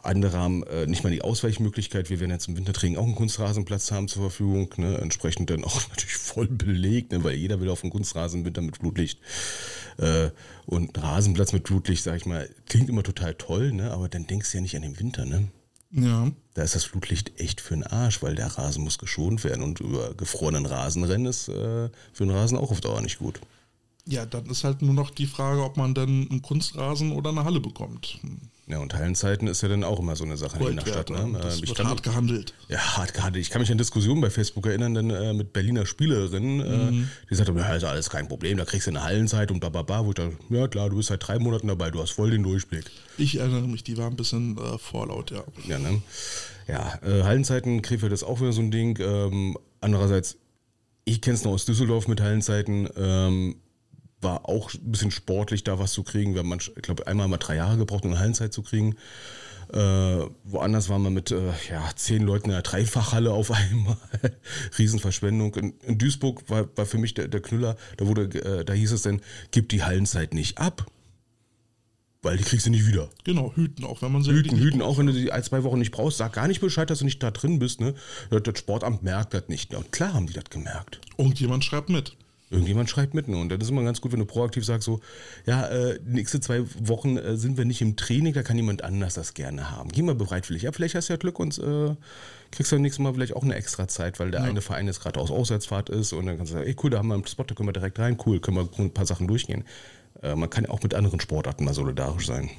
andere 0.00 0.38
haben 0.38 0.62
äh, 0.62 0.86
nicht 0.86 1.02
mal 1.02 1.10
die 1.10 1.22
Ausweichmöglichkeit. 1.22 2.08
Wir 2.08 2.20
werden 2.20 2.30
jetzt 2.30 2.46
im 2.46 2.56
Wintertraining 2.56 2.96
auch 2.96 3.02
einen 3.02 3.16
Kunstrasenplatz 3.16 3.90
haben 3.90 4.06
zur 4.06 4.22
Verfügung. 4.22 4.72
Ne? 4.76 4.98
Entsprechend 4.98 5.50
dann 5.50 5.64
auch 5.64 5.88
natürlich 5.88 6.14
voll 6.14 6.46
belegt, 6.46 7.10
ne? 7.10 7.24
weil 7.24 7.34
jeder 7.34 7.60
will 7.60 7.68
auf 7.68 7.82
einen 7.82 7.90
Kunstrasen 7.90 8.42
im 8.42 8.46
Winter 8.46 8.62
mit 8.62 8.76
Flutlicht. 8.76 9.18
Äh, 9.98 10.30
und 10.66 10.96
Rasenplatz 10.96 11.52
mit 11.52 11.66
Flutlicht, 11.66 12.04
sag 12.04 12.14
ich 12.14 12.26
mal, 12.26 12.48
klingt 12.68 12.88
immer 12.88 13.02
total 13.02 13.34
toll, 13.34 13.72
ne? 13.72 13.90
aber 13.90 14.08
dann 14.08 14.28
denkst 14.28 14.52
du 14.52 14.58
ja 14.58 14.62
nicht 14.62 14.76
an 14.76 14.82
den 14.82 15.00
Winter. 15.00 15.24
Ne? 15.24 15.48
Ja. 15.90 16.30
Da 16.54 16.62
ist 16.62 16.74
das 16.74 16.84
Flutlicht 16.84 17.38
echt 17.38 17.60
für 17.60 17.74
den 17.74 17.84
Arsch, 17.84 18.22
weil 18.22 18.34
der 18.34 18.46
Rasen 18.46 18.82
muss 18.82 18.98
geschont 18.98 19.44
werden 19.44 19.62
und 19.62 19.80
über 19.80 20.14
gefrorenen 20.14 20.64
Rasenrennen 20.64 21.26
ist 21.26 21.48
äh, 21.48 21.90
für 22.12 22.24
den 22.24 22.30
Rasen 22.30 22.56
auch 22.56 22.70
auf 22.70 22.80
Dauer 22.80 23.02
nicht 23.02 23.18
gut. 23.18 23.40
Ja, 24.08 24.24
dann 24.24 24.46
ist 24.46 24.62
halt 24.62 24.82
nur 24.82 24.94
noch 24.94 25.10
die 25.10 25.26
Frage, 25.26 25.62
ob 25.64 25.76
man 25.76 25.92
dann 25.92 26.28
einen 26.30 26.40
Kunstrasen 26.42 27.10
oder 27.12 27.30
eine 27.30 27.44
Halle 27.44 27.58
bekommt. 27.60 28.20
Ja, 28.68 28.78
und 28.78 28.94
Hallenzeiten 28.94 29.46
ist 29.48 29.62
ja 29.62 29.68
dann 29.68 29.82
auch 29.84 29.98
immer 30.00 30.14
so 30.16 30.24
eine 30.24 30.36
Sache 30.36 30.58
in 30.58 30.76
der 30.76 30.82
Stadt. 30.86 31.06
Gold 31.08 31.20
Ne? 31.26 31.32
ne? 31.32 31.38
Das 31.40 31.56
Äh, 31.60 31.62
ich 31.64 31.68
wird 31.68 31.78
kann 31.78 31.88
hart 31.88 32.02
gehandelt. 32.02 32.54
Ja, 32.68 32.78
hart 32.96 33.14
gerade. 33.14 33.38
Ich 33.38 33.50
kann 33.50 33.60
mich 33.60 33.70
an 33.70 33.78
Diskussionen 33.78 34.20
bei 34.20 34.30
Facebook 34.30 34.66
erinnern, 34.66 34.94
denn 34.94 35.10
äh, 35.10 35.32
mit 35.34 35.52
Berliner 35.52 35.86
Spielerinnen, 35.86 36.56
Mhm. 36.58 37.02
äh, 37.02 37.06
die 37.30 37.34
sagten, 37.34 37.56
ja, 37.58 37.74
ist 37.74 37.84
alles 37.84 38.10
kein 38.10 38.28
Problem, 38.28 38.58
da 38.58 38.64
kriegst 38.64 38.86
du 38.86 38.90
eine 38.92 39.02
Hallenzeit 39.02 39.50
und 39.50 39.60
bababa, 39.60 40.04
wo 40.04 40.10
ich 40.10 40.14
dachte, 40.16 40.36
ja 40.50 40.66
klar, 40.68 40.88
du 40.90 40.96
bist 40.96 41.08
seit 41.08 41.26
drei 41.26 41.38
Monaten 41.38 41.66
dabei, 41.68 41.90
du 41.90 42.00
hast 42.00 42.10
voll 42.10 42.30
den 42.30 42.42
Durchblick. 42.44 42.84
Ich 43.18 43.38
erinnere 43.38 43.62
mich, 43.68 43.82
die 43.84 43.96
war 43.98 44.06
ein 44.08 44.16
bisschen 44.16 44.56
äh, 44.58 44.78
vorlaut, 44.78 45.30
ja. 45.32 45.42
Ja, 45.66 45.78
ne? 45.78 46.00
Ja, 46.68 46.98
äh, 47.04 47.22
Hallenzeiten, 47.24 47.82
Krefeld 47.82 48.12
ist 48.12 48.22
auch 48.24 48.40
wieder 48.40 48.52
so 48.52 48.60
ein 48.62 48.70
Ding. 48.72 48.98
Ähm, 49.00 49.56
andererseits, 49.80 50.36
ich 51.04 51.20
kenne 51.20 51.34
es 51.36 51.44
noch 51.44 51.52
aus 51.52 51.64
Düsseldorf 51.66 52.08
mit 52.08 52.20
Hallenzeiten, 52.20 52.88
ähm, 52.96 53.56
war 54.26 54.48
auch 54.48 54.74
ein 54.74 54.90
bisschen 54.90 55.12
sportlich, 55.12 55.62
da 55.62 55.78
was 55.78 55.92
zu 55.92 56.02
kriegen. 56.02 56.34
Wir 56.34 56.40
haben, 56.40 56.48
manch, 56.48 56.72
ich 56.74 56.82
glaube, 56.82 57.06
einmal 57.06 57.28
mal 57.28 57.36
drei 57.36 57.56
Jahre 57.56 57.78
gebraucht, 57.78 58.04
um 58.04 58.10
eine 58.10 58.18
Hallenzeit 58.18 58.52
zu 58.52 58.62
kriegen. 58.62 58.96
Äh, 59.72 59.78
woanders 60.44 60.88
waren 60.88 61.02
wir 61.02 61.10
mit 61.10 61.30
äh, 61.30 61.52
ja, 61.70 61.88
zehn 61.94 62.22
Leuten 62.22 62.46
in 62.46 62.52
der 62.52 62.62
Dreifachhalle 62.62 63.32
auf 63.32 63.50
einmal. 63.52 63.96
Riesenverschwendung. 64.78 65.54
In, 65.54 65.74
in 65.86 65.98
Duisburg 65.98 66.48
war, 66.50 66.68
war 66.76 66.86
für 66.86 66.98
mich 66.98 67.14
der, 67.14 67.28
der 67.28 67.40
Knüller, 67.40 67.76
da, 67.96 68.06
wurde, 68.06 68.22
äh, 68.22 68.64
da 68.64 68.72
hieß 68.72 68.92
es 68.92 69.02
dann, 69.02 69.20
gib 69.52 69.68
die 69.68 69.84
Hallenzeit 69.84 70.34
nicht 70.34 70.58
ab. 70.58 70.86
Weil 72.22 72.38
die 72.38 72.44
kriegst 72.44 72.66
du 72.66 72.70
nicht 72.70 72.88
wieder. 72.88 73.08
Genau, 73.22 73.52
hüten 73.54 73.84
auch, 73.84 74.02
wenn 74.02 74.10
man 74.10 74.24
sie 74.24 74.32
Hüten, 74.32 74.58
hüten, 74.58 74.82
auch 74.82 74.98
wenn 74.98 75.06
du 75.06 75.12
die 75.12 75.30
ein, 75.30 75.44
zwei 75.44 75.62
Wochen 75.62 75.78
nicht 75.78 75.92
brauchst, 75.92 76.18
sag 76.18 76.32
gar 76.32 76.48
nicht 76.48 76.60
Bescheid, 76.60 76.90
dass 76.90 76.98
du 76.98 77.04
nicht 77.04 77.22
da 77.22 77.30
drin 77.30 77.60
bist. 77.60 77.80
Ne? 77.80 77.94
Das 78.30 78.42
das 78.42 78.58
Sportamt 78.58 79.04
merkt 79.04 79.34
das 79.34 79.48
nicht. 79.48 79.72
Und 79.74 79.92
klar 79.92 80.14
haben 80.14 80.26
die 80.26 80.32
das 80.32 80.50
gemerkt. 80.50 81.00
Irgendjemand 81.18 81.64
schreibt 81.64 81.88
mit. 81.88 82.16
Irgendjemand 82.48 82.88
schreibt 82.88 83.12
mit. 83.14 83.26
Ne? 83.26 83.36
Und 83.36 83.48
das 83.48 83.58
ist 83.62 83.70
immer 83.70 83.82
ganz 83.82 84.00
gut, 84.00 84.12
wenn 84.12 84.20
du 84.20 84.24
proaktiv 84.24 84.64
sagst, 84.64 84.86
so, 84.86 85.00
ja, 85.46 85.66
äh, 85.66 85.98
nächste 86.04 86.38
zwei 86.40 86.62
Wochen 86.78 87.16
äh, 87.16 87.36
sind 87.36 87.56
wir 87.58 87.64
nicht 87.64 87.82
im 87.82 87.96
Training, 87.96 88.34
da 88.34 88.42
kann 88.44 88.56
jemand 88.56 88.84
anders 88.84 89.14
das 89.14 89.34
gerne 89.34 89.72
haben. 89.72 89.90
Geh 89.90 90.02
mal 90.02 90.14
bereitwillig. 90.14 90.62
Ja, 90.62 90.70
vielleicht 90.70 90.94
hast 90.94 91.08
du 91.08 91.14
ja 91.14 91.16
Glück 91.16 91.40
und 91.40 91.58
äh, 91.58 91.94
kriegst 92.52 92.70
du 92.70 92.76
beim 92.76 92.82
nächsten 92.82 93.02
Mal 93.02 93.14
vielleicht 93.14 93.34
auch 93.34 93.42
eine 93.42 93.56
extra 93.56 93.88
Zeit, 93.88 94.20
weil 94.20 94.30
der 94.30 94.44
eine 94.44 94.60
Verein 94.60 94.86
jetzt 94.86 95.00
gerade 95.00 95.18
aus 95.18 95.32
Auswärtsfahrt 95.32 95.90
ist 95.90 96.12
und 96.12 96.26
dann 96.26 96.36
kannst 96.36 96.52
du 96.52 96.58
sagen, 96.58 96.68
ey 96.68 96.76
cool, 96.84 96.90
da 96.90 96.98
haben 96.98 97.08
wir 97.08 97.14
einen 97.14 97.26
Spot, 97.26 97.42
da 97.42 97.54
können 97.54 97.68
wir 97.68 97.72
direkt 97.72 97.98
rein, 97.98 98.16
cool, 98.26 98.38
können 98.38 98.56
wir 98.56 98.68
ein 98.78 98.92
paar 98.92 99.06
Sachen 99.06 99.26
durchgehen. 99.26 99.64
Äh, 100.22 100.36
man 100.36 100.48
kann 100.48 100.64
ja 100.64 100.70
auch 100.70 100.82
mit 100.82 100.94
anderen 100.94 101.18
Sportarten 101.18 101.64
mal 101.64 101.74
solidarisch 101.74 102.26
sein. 102.26 102.50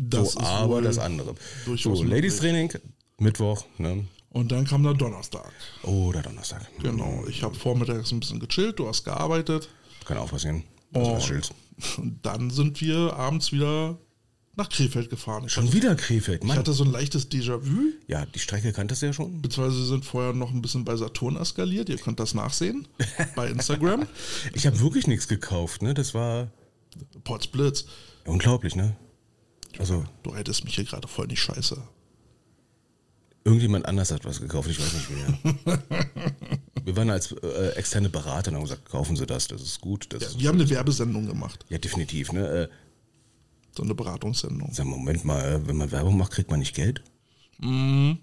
Das 0.00 0.32
so, 0.32 0.40
ist 0.40 0.46
aber 0.46 0.82
das 0.82 0.98
andere. 0.98 1.34
So. 1.76 2.00
Ladies 2.04 2.38
Training, 2.38 2.72
Mittwoch, 3.18 3.64
ne? 3.78 4.04
Und 4.30 4.52
dann 4.52 4.66
kam 4.66 4.82
der 4.82 4.94
Donnerstag. 4.94 5.50
Oder 5.82 6.22
Donnerstag. 6.22 6.66
Genau, 6.82 7.24
ich 7.28 7.42
habe 7.42 7.54
vormittags 7.54 8.12
ein 8.12 8.20
bisschen 8.20 8.40
gechillt, 8.40 8.78
du 8.78 8.86
hast 8.86 9.04
gearbeitet. 9.04 9.68
Kann 10.04 10.18
auch 10.18 10.30
passieren. 10.30 10.64
Also 10.92 11.12
Oh. 11.12 11.20
Schild. 11.20 11.50
Und 11.96 12.18
dann 12.24 12.50
sind 12.50 12.80
wir 12.80 13.14
abends 13.14 13.52
wieder 13.52 13.98
nach 14.56 14.68
Krefeld 14.68 15.08
gefahren. 15.10 15.44
Ich, 15.46 15.52
Schon 15.52 15.64
hatte, 15.66 15.72
wieder 15.76 15.94
Krefeld, 15.94 16.42
ich 16.42 16.48
Mann. 16.48 16.58
hatte 16.58 16.72
so 16.72 16.82
ein 16.84 16.90
leichtes 16.90 17.30
Déjà-vu, 17.30 17.92
Ja, 18.08 18.26
die 18.26 18.38
Strecke 18.40 18.72
kanntest 18.72 19.02
du 19.02 19.06
ja 19.06 19.12
schon. 19.12 19.40
beziehungsweise 19.40 19.86
sind 19.86 20.04
vorher 20.04 20.32
noch 20.32 20.50
ein 20.50 20.60
bisschen 20.60 20.84
bei 20.84 20.96
Saturn 20.96 21.36
eskaliert. 21.36 21.88
Ihr 21.88 21.96
könnt 21.98 22.18
das 22.20 22.34
nachsehen 22.34 22.88
bei 23.36 23.48
Instagram. 23.48 24.06
Ich 24.54 24.66
habe 24.66 24.80
wirklich 24.80 25.06
nichts 25.06 25.28
gekauft, 25.28 25.82
ne? 25.82 25.94
Das 25.94 26.12
war 26.14 26.48
Potsblitz. 27.24 27.86
unglaublich, 28.26 28.74
ne? 28.76 28.96
Also, 29.78 30.04
Du 30.24 30.34
hättest 30.34 30.64
mich 30.64 30.74
hier 30.74 30.84
gerade 30.84 31.06
voll 31.06 31.28
nicht 31.28 31.40
scheiße. 31.40 31.80
Irgendjemand 33.48 33.86
anders 33.86 34.10
hat 34.10 34.24
was 34.24 34.40
gekauft, 34.40 34.68
ich 34.70 34.78
weiß 34.80 34.92
nicht 34.94 35.08
wer. 35.64 35.78
Wir 36.84 36.96
waren 36.96 37.10
als 37.10 37.32
äh, 37.32 37.70
externe 37.76 38.08
Berater 38.08 38.50
und 38.50 38.56
haben 38.56 38.62
gesagt, 38.64 38.86
kaufen 38.88 39.14
Sie 39.16 39.26
das, 39.26 39.46
das 39.48 39.60
ist 39.60 39.80
gut. 39.80 40.06
Das 40.10 40.22
Ja, 40.22 40.28
ist, 40.28 40.40
wir 40.40 40.48
haben 40.48 40.58
eine 40.60 40.70
Werbesendung 40.70 41.26
gemacht. 41.26 41.64
ja, 41.68 41.76
definitiv, 41.76 42.32
ne? 42.32 42.46
Äh, 42.48 42.68
So 43.76 43.82
eine 43.82 43.94
Beratungssendung. 43.94 44.70
sag, 44.72 44.86
Moment 44.86 45.22
mal, 45.24 45.44
äh, 45.44 45.66
wenn 45.68 45.76
man 45.76 45.90
Werbung 45.92 46.16
macht, 46.16 46.32
kriegt 46.32 46.50
man 46.50 46.60
nicht 46.60 46.74
Geld? 46.74 47.02
Mhm. 47.58 48.18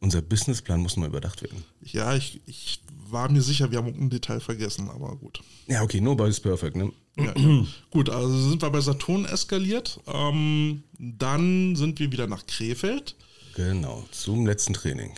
Unser 0.00 0.20
Businessplan 0.22 0.80
muss 0.80 0.96
mal 0.96 1.06
überdacht 1.08 1.42
werden. 1.42 1.64
Ja, 1.82 2.14
ich, 2.14 2.40
ich 2.46 2.82
war 3.08 3.30
mir 3.30 3.40
sicher, 3.42 3.70
wir 3.70 3.78
haben 3.78 3.94
ein 3.98 4.10
Detail 4.10 4.40
vergessen, 4.40 4.90
aber 4.90 5.16
gut. 5.16 5.40
Ja, 5.68 5.82
okay, 5.82 6.00
nobody's 6.00 6.38
perfect, 6.40 6.76
ne? 6.76 6.92
Ja, 7.16 7.34
ja. 7.36 7.66
Gut, 7.90 8.10
also 8.10 8.50
sind 8.50 8.62
wir 8.62 8.70
bei 8.70 8.80
Saturn 8.80 9.24
eskaliert. 9.24 9.98
Ähm, 10.06 10.84
dann 10.98 11.74
sind 11.74 11.98
wir 11.98 12.12
wieder 12.12 12.26
nach 12.28 12.46
Krefeld, 12.46 13.16
Genau, 13.58 14.04
zum 14.12 14.46
letzten 14.46 14.72
Training. 14.72 15.10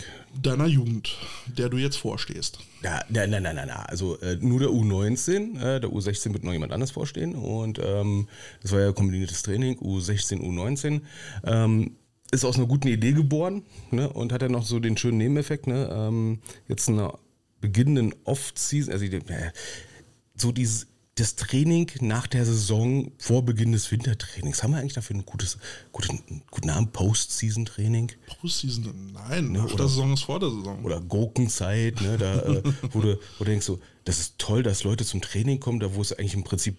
deiner 0.42 0.64
Jugend, 0.64 1.14
der 1.46 1.68
du 1.68 1.76
jetzt 1.76 1.96
vorstehst. 1.96 2.58
Ja, 2.82 3.04
nein, 3.10 3.28
nein, 3.28 3.42
nein, 3.42 3.54
nein. 3.54 3.68
Also 3.68 4.18
äh, 4.20 4.38
nur 4.40 4.60
der 4.60 4.70
U19, 4.70 5.58
äh, 5.58 5.78
der 5.78 5.90
U16 5.90 6.32
wird 6.32 6.44
noch 6.44 6.52
jemand 6.54 6.72
anders 6.72 6.90
vorstehen. 6.90 7.34
Und 7.34 7.78
ähm, 7.84 8.28
das 8.62 8.72
war 8.72 8.80
ja 8.80 8.92
kombiniertes 8.92 9.42
Training, 9.42 9.78
U16, 9.80 10.40
U19. 10.40 11.02
Ähm, 11.44 11.96
ist 12.32 12.46
aus 12.46 12.56
einer 12.56 12.66
guten 12.66 12.88
Idee 12.88 13.12
geboren 13.12 13.62
ne? 13.90 14.08
und 14.08 14.32
hat 14.32 14.40
ja 14.40 14.48
noch 14.48 14.64
so 14.64 14.80
den 14.80 14.96
schönen 14.96 15.18
Nebeneffekt. 15.18 15.66
Ne? 15.66 15.90
Ähm, 15.92 16.38
jetzt 16.66 16.88
in 16.88 16.98
einer 16.98 17.18
beginnenden 17.60 18.14
Off-Season, 18.24 18.90
also 18.90 19.04
äh, 19.04 19.52
so 20.34 20.50
dieses 20.50 20.86
das 21.20 21.36
Training 21.36 21.90
nach 22.00 22.26
der 22.26 22.46
Saison 22.46 23.12
vor 23.18 23.44
Beginn 23.44 23.72
des 23.72 23.90
Wintertrainings. 23.90 24.62
Haben 24.62 24.72
wir 24.72 24.78
eigentlich 24.78 24.94
dafür 24.94 25.16
ein 25.16 25.26
gutes, 25.26 25.58
guten, 25.92 26.42
guten 26.50 26.68
Namen? 26.68 26.90
Post-Season-Training? 26.92 28.12
Postseason, 28.40 29.12
nein, 29.12 29.52
nach 29.52 29.66
der 29.66 29.88
Saison 29.88 30.14
ist 30.14 30.22
vor 30.22 30.40
der 30.40 30.50
Saison. 30.50 30.82
oder 30.84 31.00
Gurkenzeit, 31.00 32.00
ne, 32.00 32.16
da, 32.16 32.42
äh, 32.42 32.62
wo, 32.92 33.00
du, 33.00 33.18
wo 33.38 33.44
du 33.44 33.50
denkst 33.50 33.66
so, 33.66 33.80
das 34.04 34.18
ist 34.18 34.38
toll, 34.38 34.62
dass 34.62 34.82
Leute 34.82 35.04
zum 35.04 35.20
Training 35.20 35.60
kommen, 35.60 35.78
da 35.80 35.94
wo 35.94 36.00
es 36.00 36.12
eigentlich 36.12 36.34
im 36.34 36.44
Prinzip 36.44 36.78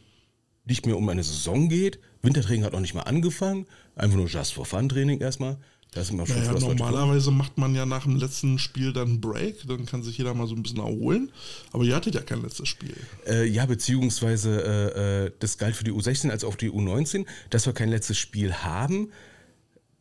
nicht 0.65 0.85
mehr 0.85 0.97
um 0.97 1.07
eine 1.09 1.23
Saison 1.23 1.69
geht. 1.69 1.99
Wintertraining 2.21 2.63
hat 2.63 2.73
noch 2.73 2.79
nicht 2.79 2.93
mal 2.93 3.01
angefangen. 3.01 3.67
Einfach 3.95 4.17
nur 4.17 4.27
Just 4.27 4.53
for 4.53 4.65
Fun 4.65 4.89
Training 4.89 5.19
erstmal. 5.19 5.57
Da 5.91 5.99
ist 5.99 6.09
immer 6.09 6.25
schon 6.25 6.37
Naja, 6.37 6.57
normalerweise 6.57 7.31
macht 7.31 7.57
man 7.57 7.75
ja 7.75 7.85
nach 7.85 8.03
dem 8.03 8.15
letzten 8.15 8.59
Spiel 8.59 8.93
dann 8.93 9.09
einen 9.09 9.21
Break, 9.21 9.67
dann 9.67 9.85
kann 9.85 10.03
sich 10.03 10.17
jeder 10.17 10.33
mal 10.33 10.47
so 10.47 10.55
ein 10.55 10.63
bisschen 10.63 10.79
erholen. 10.79 11.33
Aber 11.73 11.83
ihr 11.83 11.93
hattet 11.93 12.15
ja 12.15 12.21
kein 12.21 12.41
letztes 12.41 12.69
Spiel. 12.69 12.95
Äh, 13.27 13.45
ja, 13.45 13.65
beziehungsweise 13.65 14.63
äh, 14.95 15.25
äh, 15.25 15.31
das 15.39 15.57
galt 15.57 15.75
für 15.75 15.83
die 15.83 15.91
U16 15.91 16.29
als 16.29 16.45
auch 16.45 16.55
die 16.55 16.71
U19, 16.71 17.25
dass 17.49 17.65
wir 17.65 17.73
kein 17.73 17.89
letztes 17.89 18.17
Spiel 18.17 18.53
haben. 18.53 19.11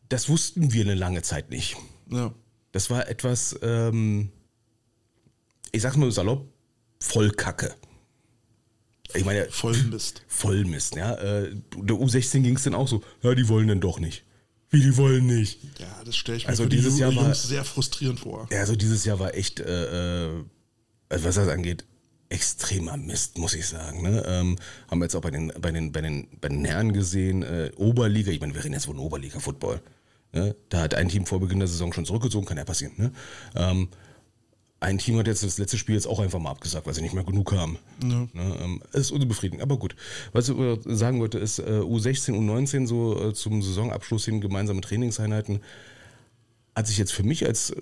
Das 0.07 0.29
wussten 0.29 0.71
wir 0.71 0.85
eine 0.85 0.95
lange 0.95 1.23
Zeit 1.23 1.49
nicht. 1.49 1.75
Ja. 2.09 2.33
Das 2.71 2.89
war 2.89 3.09
etwas, 3.09 3.59
ähm, 3.61 4.29
ich 5.73 5.81
sag's 5.81 5.97
mal 5.97 6.09
salopp, 6.09 6.47
voll 6.99 7.31
Kacke. 7.31 7.75
Ich 9.13 9.25
meine, 9.25 9.49
Voll 9.49 9.75
Mist. 9.83 10.23
Vollmist, 10.29 10.95
ja. 10.95 11.15
Äh, 11.15 11.53
der 11.75 11.97
U16 11.97 12.43
ging 12.43 12.55
es 12.55 12.63
dann 12.63 12.75
auch 12.75 12.87
so, 12.87 13.01
ja, 13.21 13.35
die 13.35 13.49
wollen 13.49 13.67
denn 13.67 13.81
doch 13.81 13.99
nicht. 13.99 14.23
Wie, 14.71 14.81
die 14.81 14.95
wollen 14.97 15.27
nicht? 15.27 15.59
Ja, 15.79 16.01
das 16.05 16.15
stelle 16.15 16.37
ich 16.37 16.45
mir 16.45 16.49
Also 16.49 16.63
für 16.63 16.69
die 16.69 16.77
dieses 16.77 16.95
Ju- 16.95 16.99
Jahr 17.01 17.15
war- 17.15 17.35
sehr 17.35 17.63
frustrierend 17.63 18.19
vor. 18.21 18.47
Ja, 18.51 18.59
also 18.61 18.75
dieses 18.75 19.05
Jahr 19.05 19.19
war 19.19 19.35
echt, 19.35 19.59
äh, 19.59 20.27
äh, 20.27 20.43
also 21.09 21.25
was 21.25 21.35
das 21.35 21.47
angeht, 21.49 21.85
extremer 22.29 22.95
Mist, 22.95 23.37
muss 23.37 23.53
ich 23.53 23.67
sagen. 23.67 24.01
Ne? 24.01 24.23
Ähm, 24.25 24.57
haben 24.89 24.99
wir 24.99 25.05
jetzt 25.05 25.15
auch 25.15 25.21
bei 25.21 25.31
den, 25.31 25.51
bei 25.59 25.71
den, 25.71 25.91
bei 25.91 25.99
den, 25.99 26.27
bei 26.39 26.47
den 26.47 26.63
Herren 26.63 26.93
gesehen, 26.93 27.43
äh, 27.43 27.71
Oberliga, 27.75 28.31
ich 28.31 28.39
meine, 28.39 28.55
wir 28.55 28.63
reden 28.63 28.73
jetzt 28.73 28.85
von 28.85 28.97
Oberliga-Football. 28.97 29.81
Ne? 30.31 30.55
Da 30.69 30.79
hat 30.79 30.93
ein 30.95 31.09
Team 31.09 31.25
vor 31.25 31.41
Beginn 31.41 31.59
der 31.59 31.67
Saison 31.67 31.91
schon 31.91 32.05
zurückgezogen, 32.05 32.45
kann 32.45 32.55
ja 32.57 32.63
passieren. 32.63 32.93
Ne? 32.95 33.11
Ähm, 33.55 33.89
ein 34.81 34.97
Team 34.97 35.17
hat 35.19 35.27
jetzt 35.27 35.43
das 35.43 35.59
letzte 35.59 35.77
Spiel 35.77 35.95
jetzt 35.95 36.07
auch 36.07 36.19
einfach 36.19 36.39
mal 36.39 36.49
abgesagt, 36.49 36.87
weil 36.87 36.93
sie 36.93 37.03
nicht 37.03 37.13
mehr 37.13 37.23
genug 37.23 37.53
haben. 37.53 37.77
Ne, 38.03 38.27
ähm, 38.33 38.81
ist 38.93 39.11
unbefriedigend, 39.11 39.61
aber 39.61 39.77
gut. 39.77 39.95
Was 40.33 40.49
ich 40.49 40.55
sagen 40.85 41.19
wollte, 41.19 41.37
ist 41.37 41.59
äh, 41.59 41.81
U16, 41.81 42.31
U19 42.31 42.87
so 42.87 43.29
äh, 43.29 43.33
zum 43.33 43.61
Saisonabschluss 43.61 44.25
hin 44.25 44.41
gemeinsame 44.41 44.81
Trainingseinheiten 44.81 45.61
hat 46.75 46.87
sich 46.87 46.97
jetzt 46.97 47.13
für 47.13 47.23
mich 47.23 47.45
als 47.45 47.75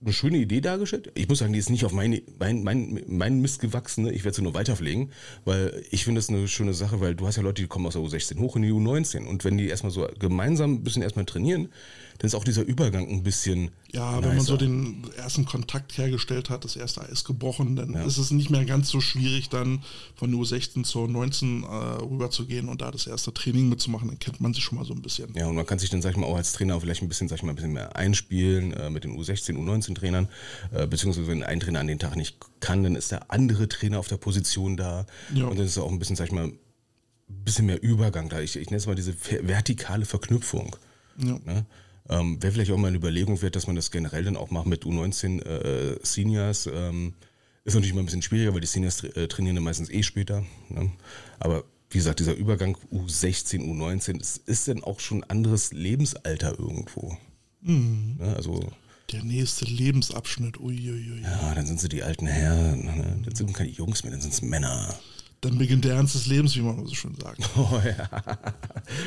eine 0.00 0.12
schöne 0.12 0.36
Idee 0.38 0.60
dargestellt. 0.60 1.10
Ich 1.14 1.28
muss 1.28 1.38
sagen, 1.38 1.52
die 1.52 1.58
ist 1.58 1.70
nicht 1.70 1.84
auf 1.84 1.92
meine, 1.92 2.22
mein, 2.38 2.62
mein, 2.62 3.02
mein 3.08 3.40
Mist 3.40 3.60
gewachsen. 3.60 4.04
ne? 4.04 4.12
Ich 4.12 4.24
werde 4.24 4.36
sie 4.36 4.42
nur 4.42 4.54
weiterpflegen, 4.54 5.10
weil 5.44 5.82
ich 5.90 6.04
finde 6.04 6.20
das 6.20 6.28
eine 6.28 6.46
schöne 6.46 6.74
Sache, 6.74 7.00
weil 7.00 7.14
du 7.14 7.26
hast 7.26 7.36
ja 7.36 7.42
Leute, 7.42 7.62
die 7.62 7.68
kommen 7.68 7.86
aus 7.86 7.94
der 7.94 8.02
U16 8.02 8.38
hoch 8.38 8.54
in 8.56 8.62
die 8.62 8.70
U19 8.70 9.24
und 9.24 9.44
wenn 9.44 9.56
die 9.56 9.66
erstmal 9.66 9.92
so 9.92 10.06
gemeinsam 10.18 10.74
ein 10.74 10.84
bisschen 10.84 11.02
erstmal 11.02 11.24
trainieren, 11.24 11.70
dann 12.18 12.26
ist 12.28 12.34
auch 12.34 12.44
dieser 12.44 12.62
Übergang 12.62 13.08
ein 13.08 13.22
bisschen 13.22 13.70
Ja, 13.92 14.22
wenn 14.22 14.36
man 14.36 14.40
so 14.44 14.54
nicer. 14.54 14.58
den 14.66 15.04
ersten 15.16 15.44
Kontakt 15.44 15.98
hergestellt 15.98 16.48
hat, 16.50 16.64
das 16.64 16.76
erste 16.76 17.02
Eis 17.02 17.24
gebrochen, 17.24 17.76
dann 17.76 17.94
ist 17.94 18.18
es 18.18 18.30
nicht 18.30 18.50
mehr 18.50 18.64
ganz 18.64 18.88
so 18.88 19.00
schwierig, 19.00 19.48
dann 19.48 19.82
von 20.14 20.30
der 20.30 20.40
U16 20.40 20.84
zur 20.84 21.08
19 21.08 21.64
äh, 21.64 21.66
rüber 21.66 22.30
zu 22.30 22.46
gehen 22.46 22.68
und 22.68 22.80
da 22.82 22.90
das 22.90 23.06
erste 23.06 23.32
Training 23.34 23.68
mitzumachen. 23.68 24.08
Dann 24.08 24.18
kennt 24.18 24.40
man 24.40 24.54
sich 24.54 24.62
schon 24.64 24.78
mal 24.78 24.84
so 24.84 24.94
ein 24.94 25.02
bisschen. 25.02 25.34
Ja, 25.34 25.46
und 25.48 25.56
man 25.56 25.66
kann 25.66 25.78
sich 25.78 25.90
dann, 25.90 26.02
sag 26.02 26.12
ich 26.12 26.16
mal, 26.16 26.26
auch 26.26 26.36
als 26.36 26.52
Trainer 26.52 26.80
vielleicht 26.80 27.02
ein 27.02 27.08
bisschen, 27.08 27.28
sag 27.28 27.36
ich 27.38 27.42
mal, 27.42 27.50
ein 27.52 27.56
bisschen 27.56 27.72
mehr 27.72 27.94
einspielen 27.96 28.72
äh, 28.74 28.90
mit 28.90 29.04
den 29.04 29.18
U16, 29.18 29.56
U19-Trainern. 29.56 30.28
Äh, 30.72 30.86
beziehungsweise 30.86 31.26
wenn 31.26 31.42
ein 31.42 31.60
Trainer 31.60 31.80
an 31.80 31.86
den 31.88 31.98
Tag 31.98 32.16
nicht 32.16 32.36
kann, 32.60 32.82
dann 32.84 32.94
ist 32.96 33.10
der 33.10 33.30
andere 33.32 33.68
Trainer 33.68 33.98
auf 33.98 34.08
der 34.08 34.16
Position 34.18 34.76
da. 34.76 35.04
Ja. 35.34 35.46
Und 35.46 35.58
dann 35.58 35.66
ist 35.66 35.76
auch 35.78 35.90
ein 35.90 35.98
bisschen, 35.98 36.16
sag 36.16 36.26
ich 36.26 36.32
mal, 36.32 36.44
ein 36.46 36.58
bisschen 37.44 37.66
mehr 37.66 37.82
Übergang 37.82 38.28
da. 38.28 38.40
Ich, 38.40 38.56
ich 38.56 38.66
nenne 38.66 38.76
es 38.78 38.86
mal 38.86 38.94
diese 38.94 39.12
ver- 39.12 39.46
vertikale 39.46 40.04
Verknüpfung. 40.04 40.76
Ja. 41.18 41.38
Ne? 41.44 41.64
Ähm, 42.08 42.42
Wäre 42.42 42.52
vielleicht 42.52 42.70
auch 42.70 42.76
mal 42.76 42.88
eine 42.88 42.96
Überlegung 42.98 43.40
wert, 43.42 43.56
dass 43.56 43.66
man 43.66 43.76
das 43.76 43.90
generell 43.90 44.24
dann 44.24 44.36
auch 44.36 44.50
macht 44.50 44.66
mit 44.66 44.84
U19 44.84 45.42
äh, 45.42 45.98
Seniors. 46.02 46.68
Ähm, 46.72 47.14
ist 47.64 47.74
natürlich 47.74 47.94
mal 47.94 48.00
ein 48.00 48.06
bisschen 48.06 48.22
schwieriger, 48.22 48.52
weil 48.52 48.60
die 48.60 48.66
Seniors 48.66 48.98
tra 48.98 49.08
äh, 49.08 49.26
trainieren 49.26 49.56
dann 49.56 49.64
meistens 49.64 49.88
eh 49.90 50.02
später. 50.02 50.44
Ne? 50.68 50.90
Aber 51.40 51.64
wie 51.90 51.98
gesagt, 51.98 52.20
dieser 52.20 52.34
Übergang 52.34 52.76
U16, 52.92 53.60
U19, 53.60 54.18
das 54.18 54.36
ist 54.36 54.68
dann 54.68 54.84
auch 54.84 55.00
schon 55.00 55.22
ein 55.24 55.30
anderes 55.30 55.72
Lebensalter 55.72 56.58
irgendwo. 56.58 57.16
Mhm. 57.62 58.16
Ne? 58.18 58.36
Also, 58.36 58.70
Der 59.12 59.22
nächste 59.22 59.64
Lebensabschnitt, 59.64 60.58
uiuiui. 60.60 61.22
ja, 61.22 61.54
dann 61.54 61.66
sind 61.66 61.80
sie 61.80 61.88
die 61.88 62.02
alten 62.02 62.26
Herren. 62.26 62.84
Ne? 62.84 63.22
Dann 63.24 63.34
sind 63.34 63.54
keine 63.54 63.70
Jungs 63.70 64.02
mehr, 64.02 64.12
dann 64.12 64.20
sind 64.20 64.34
es 64.34 64.42
Männer. 64.42 64.94
Dann 65.44 65.58
beginnt 65.58 65.84
der 65.84 65.96
Ernst 65.96 66.14
des 66.14 66.26
Lebens, 66.26 66.56
wie 66.56 66.62
man 66.62 66.86
so 66.86 66.94
schön 66.94 67.14
sagt. 67.14 67.38
Oh 67.56 67.80
ja. 67.84 68.08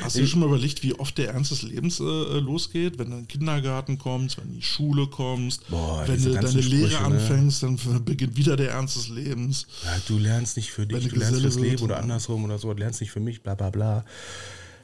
Hast 0.02 0.16
du 0.16 0.20
dir 0.20 0.26
schon 0.28 0.40
mal 0.40 0.46
überlegt, 0.46 0.84
wie 0.84 0.94
oft 0.94 1.18
der 1.18 1.30
Ernst 1.30 1.50
des 1.50 1.62
Lebens 1.62 1.98
äh, 1.98 2.04
äh, 2.04 2.38
losgeht? 2.38 2.98
Wenn 2.98 3.10
du 3.10 3.16
in 3.16 3.22
den 3.22 3.28
Kindergarten 3.28 3.98
kommst, 3.98 4.38
wenn 4.38 4.44
du 4.44 4.50
in 4.50 4.56
die 4.56 4.62
Schule 4.62 5.08
kommst, 5.08 5.68
Boah, 5.68 6.04
wenn 6.06 6.22
du 6.22 6.32
deine 6.32 6.48
Lehre 6.60 6.90
Sprüche, 6.90 7.10
ne? 7.10 7.16
anfängst, 7.16 7.62
dann 7.64 8.04
beginnt 8.04 8.36
wieder 8.36 8.56
der 8.56 8.70
Ernst 8.70 8.96
des 8.96 9.08
Lebens. 9.08 9.66
Ja, 9.84 9.96
du 10.06 10.16
lernst 10.18 10.56
nicht 10.56 10.70
für 10.70 10.86
dich, 10.86 11.04
du 11.04 11.08
du 11.08 11.16
lernst 11.16 11.34
Geselle 11.34 11.52
fürs 11.52 11.62
Leben 11.62 11.82
oder 11.82 11.98
andersrum 11.98 12.44
oder 12.44 12.58
so, 12.58 12.72
du 12.72 12.78
lernst 12.78 13.00
nicht 13.00 13.10
für 13.10 13.20
mich, 13.20 13.42
bla 13.42 13.54
bla 13.56 13.70
bla. 13.70 14.04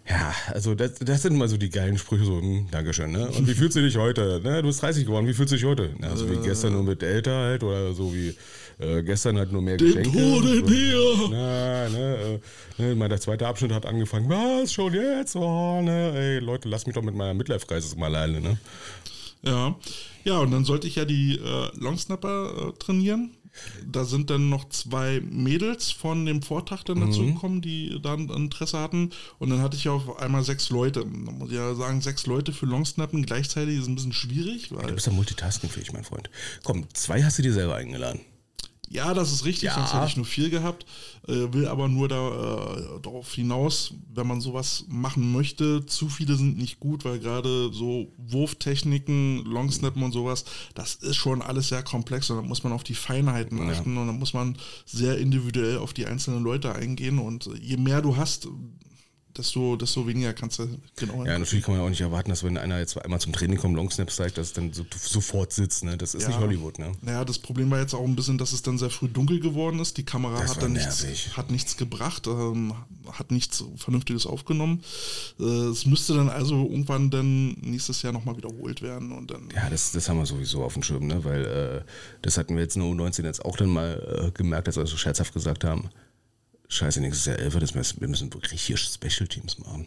Ja, 0.09 0.35
also 0.53 0.75
das, 0.75 0.97
das 0.97 1.23
sind 1.23 1.35
immer 1.35 1.49
so 1.49 1.57
die 1.57 1.71
geilen 1.71 1.97
Sprüche, 1.97 2.25
so, 2.25 2.39
hm, 2.39 2.69
Dankeschön, 2.71 3.11
ne? 3.11 3.29
Und 3.31 3.49
wie 3.49 3.55
fühlst 3.55 3.77
du 3.77 3.81
dich 3.81 3.97
heute? 3.97 4.41
Ne, 4.45 4.61
du 4.61 4.69
bist 4.69 4.83
30 4.83 5.07
geworden, 5.07 5.27
wie 5.27 5.33
fühlst 5.33 5.53
du 5.53 5.57
dich 5.57 5.65
heute? 5.65 5.95
Ja, 6.03 6.15
so 6.15 6.31
wie 6.31 6.37
gestern 6.37 6.75
nur 6.75 6.83
mit 6.83 7.03
älter 7.03 7.35
halt 7.35 7.63
oder 7.63 7.95
so 7.95 8.13
wie 8.13 8.35
äh, 8.79 9.03
gestern 9.03 9.39
halt 9.39 9.53
nur 9.53 9.63
mehr 9.63 9.77
Den 9.77 9.87
Geschenke. 9.87 10.19
Tode 10.19 10.73
her! 10.73 11.29
Na, 11.31 11.89
ne, 11.89 12.41
äh, 12.79 12.95
ne, 12.95 13.09
der 13.09 13.21
zweite 13.21 13.47
Abschnitt 13.47 13.73
hat 13.73 13.87
angefangen, 13.87 14.29
was, 14.29 14.73
schon 14.73 14.95
jetzt? 14.95 15.37
Oh, 15.37 15.81
ne, 15.83 16.13
ey, 16.15 16.39
Leute, 16.41 16.69
lass 16.69 16.87
mich 16.87 16.95
doch 16.95 17.03
mit 17.03 17.15
meiner 17.15 17.35
Midlife-Crisis 17.35 17.97
mal 17.97 18.07
alleine, 18.07 18.41
ne? 18.41 18.59
Ja. 19.43 19.77
Ja, 20.25 20.39
und 20.39 20.51
dann 20.53 20.65
sollte 20.65 20.87
ich 20.87 20.97
ja 20.97 21.05
die 21.05 21.39
äh, 21.39 21.69
Longsnapper 21.79 22.69
äh, 22.69 22.79
trainieren. 22.79 23.37
Da 23.87 24.05
sind 24.05 24.31
dann 24.31 24.49
noch 24.49 24.69
zwei 24.71 25.21
Mädels 25.21 25.93
von 25.93 26.27
dem 26.27 26.43
Vortag 26.43 26.83
dann 26.85 27.01
dazu 27.01 27.21
Mhm. 27.21 27.35
gekommen, 27.35 27.61
die 27.61 28.01
dann 28.03 28.29
Interesse 28.29 28.81
hatten. 28.81 29.11
Und 29.39 29.51
dann 29.51 29.61
hatte 29.63 29.77
ich 29.77 29.85
ja 29.85 29.93
auf 29.93 30.19
einmal 30.19 30.43
sechs 30.43 30.71
Leute. 30.71 31.01
Da 31.05 31.31
muss 31.31 31.51
ich 31.51 31.57
ja 31.57 31.73
sagen, 31.75 32.01
sechs 32.01 32.27
Leute 32.27 32.53
für 32.53 32.67
Longsnappen 32.67 33.25
gleichzeitig 33.25 33.79
ist 33.79 33.87
ein 33.87 33.95
bisschen 33.95 34.13
schwierig, 34.13 34.71
Du 34.71 34.95
bist 34.95 35.07
ja 35.07 35.13
multitaskingfähig, 35.13 35.93
mein 35.93 36.03
Freund. 36.03 36.31
Komm, 36.65 36.87
zwei 36.95 37.23
hast 37.23 37.39
du 37.39 37.43
dir 37.43 37.53
selber 37.53 37.77
eingeladen. 37.77 38.23
Ja, 38.91 39.15
das 39.15 39.33
ist 39.33 39.45
richtig, 39.45 39.65
Ja. 39.65 39.75
sonst 39.75 39.95
hätte 39.95 40.07
ich 40.07 40.17
nur 40.17 40.27
vier 40.27 40.51
gehabt. 40.51 40.87
Äh, 41.27 41.53
will 41.53 41.67
aber 41.67 41.89
nur 41.89 42.07
da, 42.09 42.17
äh, 42.17 43.01
darauf 43.01 43.33
hinaus, 43.33 43.95
wenn 44.13 44.27
man 44.27 44.41
sowas 44.43 44.85
machen 44.89 45.33
möchte, 45.33 45.87
zu 45.87 46.09
viele 46.09 46.37
sind 46.37 46.59
nicht 46.59 46.81
gut, 46.81 47.05
weil 47.05 47.19
gerade 47.19 47.73
so 47.73 48.13
Wurftechniken, 48.19 49.45
Longsnappen 49.45 50.03
und 50.03 50.13
sowas, 50.13 50.45
das 50.75 50.97
ist 50.97 51.17
schon 51.17 51.43
alles 51.43 51.69
sehr 51.69 51.83
komplex 51.83 52.31
und 52.31 52.37
da 52.37 52.43
muss 52.43 52.63
man 52.63 52.73
auf 52.73 52.85
die 52.85 52.95
Feinheiten 52.95 53.59
achten 53.71 53.97
und 53.97 54.07
da 54.07 54.13
muss 54.13 54.35
man 54.35 54.57
sehr 54.87 55.19
individuell 55.19 55.79
auf 55.79 55.93
die 55.95 56.07
einzelnen 56.07 56.43
Leute 56.45 56.75
eingehen 56.75 57.19
und 57.19 57.49
je 57.61 57.77
mehr 57.79 58.03
du 58.03 58.17
hast, 58.17 58.49
desto, 59.37 59.77
desto 59.77 60.07
weniger 60.07 60.33
kannst 60.33 60.59
du 60.59 60.69
genau 60.97 61.25
Ja, 61.25 61.39
natürlich 61.39 61.65
kann 61.65 61.77
man 61.77 61.85
auch 61.85 61.89
nicht 61.89 62.01
erwarten, 62.01 62.31
dass 62.31 62.45
wenn 62.45 62.57
einer 62.57 62.79
jetzt 62.79 62.97
einmal 63.03 63.21
zum 63.21 63.33
Training 63.33 63.59
kommt, 63.59 63.77
Longsnaps 63.77 64.17
zeigt, 64.17 64.39
dass 64.39 64.49
es 64.49 64.53
dann 64.53 64.73
so, 64.73 64.85
sofort 64.97 65.53
sitzt. 65.53 65.85
Ne? 65.85 65.97
Das 65.97 66.15
ist 66.15 66.27
nicht 66.27 66.39
Hollywood. 66.39 66.79
Ne? 66.79 66.93
Naja, 67.03 67.25
das 67.25 67.39
Problem 67.39 67.71
war 67.71 67.81
jetzt 67.81 67.95
auch 67.95 68.05
ein 68.05 68.17
bisschen, 68.17 68.39
dass 68.39 68.53
es 68.53 68.63
dann 68.63 68.79
sehr 68.79 68.91
früh 68.91 69.09
dunkel 69.09 69.41
geworden 69.41 69.81
ist. 69.81 69.97
Die 69.97 70.05
Kamera 70.05 70.41
Das 70.41 70.55
hat 70.55 70.63
dann 70.63 70.73
nichts, 70.73 71.05
hat 71.37 71.51
nichts 71.51 71.77
gebracht, 71.77 72.27
ähm, 72.27 72.75
hat 73.13 73.31
nichts 73.31 73.65
Vernünftiges 73.77 74.27
aufgenommen. 74.27 74.83
Äh, 75.41 75.45
es 75.45 75.87
müsste 75.87 76.15
dann 76.15 76.29
also 76.29 76.63
irgendwann 76.65 77.11
dann 77.11 77.53
nächstes 77.61 78.03
Jahr 78.03 78.13
nochmal 78.13 78.37
wiederholt 78.37 78.83
werden 78.83 79.13
und 79.13 79.31
dann. 79.31 79.49
Ja, 79.55 79.69
das, 79.69 79.93
das 79.93 80.09
haben 80.09 80.19
wir 80.19 80.27
sowieso 80.27 80.63
auf 80.63 80.75
dem 80.75 80.83
Schirm, 80.83 81.07
ne? 81.07 81.25
weil 81.25 81.45
äh, 81.45 81.91
das 82.23 82.39
hatten 82.39 82.55
wir 82.55 82.63
jetzt 82.63 82.77
in 82.77 82.83
der 82.83 82.91
U19 82.91 83.25
jetzt 83.25 83.45
auch 83.45 83.57
dann 83.57 83.69
mal 83.69 84.27
äh, 84.27 84.31
gemerkt, 84.31 84.69
als 84.69 84.77
wir 84.77 84.87
so 84.87 84.97
scherzhaft 84.97 85.33
gesagt 85.35 85.65
haben, 85.65 85.91
scheiße, 86.69 87.01
nächstes 87.01 87.27
Jahr 87.27 87.39
11, 87.39 87.59
das 87.59 87.75
müssen, 87.75 88.01
wir 88.01 88.09
müssen 88.09 88.31
richtig 88.33 88.79
Special 88.79 89.29
Teams 89.29 89.59
machen. 89.59 89.87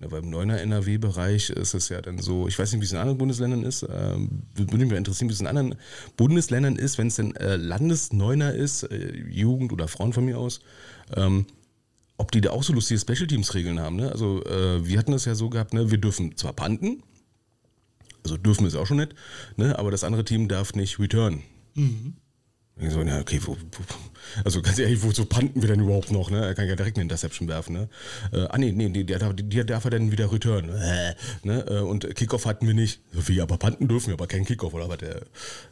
Ja, 0.00 0.10
weil 0.10 0.22
im 0.22 0.30
9er 0.30 0.56
NRW-Bereich 0.56 1.50
ist 1.50 1.74
es 1.74 1.88
ja 1.88 2.00
dann 2.00 2.18
so, 2.18 2.48
ich 2.48 2.58
weiß 2.58 2.72
nicht, 2.72 2.80
wie 2.80 2.84
es 2.84 2.92
in 2.92 2.98
anderen 2.98 3.18
Bundesländern 3.18 3.62
ist, 3.62 3.86
ähm, 3.88 4.42
würde 4.54 4.76
mich 4.76 4.90
mal 4.90 4.96
interessieren, 4.96 5.28
wie 5.28 5.34
es 5.34 5.40
in 5.40 5.46
anderen 5.46 5.74
Bundesländern 6.16 6.76
ist, 6.76 6.98
wenn 6.98 7.08
es 7.08 7.16
denn 7.16 7.36
äh, 7.36 7.56
Landesneuner 7.56 8.52
ist, 8.52 8.84
äh, 8.84 9.12
Jugend 9.28 9.72
oder 9.72 9.88
Frauen 9.88 10.12
von 10.12 10.24
mir 10.24 10.38
aus, 10.38 10.60
ähm, 11.16 11.46
ob 12.16 12.30
die 12.30 12.40
da 12.40 12.50
auch 12.50 12.62
so 12.62 12.72
lustige 12.72 13.00
Special 13.00 13.26
Teams-Regeln 13.26 13.80
haben. 13.80 13.96
Ne? 13.96 14.10
Also 14.10 14.44
äh, 14.44 14.86
wir 14.86 14.98
hatten 14.98 15.12
das 15.12 15.24
ja 15.24 15.34
so 15.34 15.50
gehabt, 15.50 15.74
ne? 15.74 15.90
wir 15.90 15.98
dürfen 15.98 16.36
zwar 16.36 16.52
panten, 16.52 17.02
also 18.24 18.36
dürfen 18.36 18.62
wir 18.62 18.68
es 18.68 18.76
auch 18.76 18.86
schon 18.86 18.98
nicht, 18.98 19.14
ne? 19.56 19.78
aber 19.78 19.90
das 19.90 20.04
andere 20.04 20.24
Team 20.24 20.48
darf 20.48 20.74
nicht 20.74 20.98
return. 20.98 21.42
Ich 22.80 22.90
so, 22.90 23.02
ja, 23.02 23.20
okay, 23.20 23.40
wo, 23.44 23.56
wo, 23.56 23.84
also 24.44 24.62
ganz 24.62 24.78
ehrlich, 24.78 25.02
wozu 25.02 25.24
panten 25.26 25.60
wir 25.62 25.68
denn 25.68 25.80
überhaupt 25.80 26.10
noch? 26.10 26.30
Ne? 26.30 26.44
Er 26.44 26.54
kann 26.54 26.66
ja 26.68 26.76
direkt 26.76 26.96
eine 26.96 27.02
Interception 27.02 27.48
werfen. 27.48 27.74
Ne? 27.74 27.88
Äh, 28.32 28.46
ah, 28.48 28.58
nee, 28.58 28.72
nee, 28.72 28.88
nee 28.88 29.04
der, 29.04 29.18
darf- 29.18 29.34
der 29.36 29.64
darf 29.64 29.84
er 29.84 29.90
dann 29.90 30.10
wieder 30.12 30.30
return. 30.32 30.68
Äh, 30.68 31.14
ne? 31.42 31.64
Äh, 31.68 31.80
Und 31.80 32.14
Kickoff 32.14 32.46
hatten 32.46 32.66
wir 32.66 32.74
nicht. 32.74 33.00
Wie, 33.12 33.40
aber 33.40 33.56
panten 33.58 33.88
dürfen 33.88 34.08
wir, 34.08 34.14
aber 34.14 34.26
kein 34.26 34.44
Kickoff, 34.44 34.74
oder 34.74 34.88
was? 34.88 34.98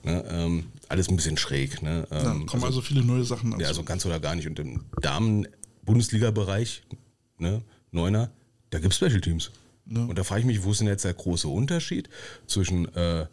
Ne? 0.04 0.24
ähm, 0.28 0.64
alles 0.88 1.08
ein 1.08 1.16
bisschen 1.16 1.36
schräg. 1.36 1.82
Ne? 1.82 2.06
Ähm, 2.10 2.46
kommen 2.46 2.64
also, 2.64 2.80
viele 2.80 3.04
neue 3.04 3.24
Sachen 3.24 3.58
ja, 3.60 3.68
also 3.68 3.82
ganz 3.82 4.04
oder 4.06 4.20
gar 4.20 4.34
nicht. 4.34 4.46
Und 4.46 4.58
im 4.58 4.84
Damen-Bundesliga-Bereich, 5.00 6.82
ne, 7.38 7.62
Neuner, 7.92 8.30
da 8.70 8.78
gibt 8.78 8.92
es 8.92 8.96
Special 8.98 9.20
Teams. 9.20 9.50
Und 9.86 10.16
da 10.16 10.22
frage 10.24 10.40
ich 10.40 10.46
mich, 10.46 10.62
wo 10.62 10.70
ist 10.70 10.80
denn 10.80 10.86
jetzt 10.86 11.04
der 11.04 11.14
große 11.14 11.48
Unterschied 11.48 12.08
zwischen, 12.46 12.94
äh, 12.94 13.26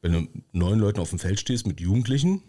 wenn 0.00 0.12
du 0.12 0.26
neun 0.52 0.80
Leuten 0.80 0.98
auf 0.98 1.10
dem 1.10 1.20
Feld 1.20 1.38
stehst 1.38 1.66
mit 1.68 1.80
Jugendlichen 1.80 2.42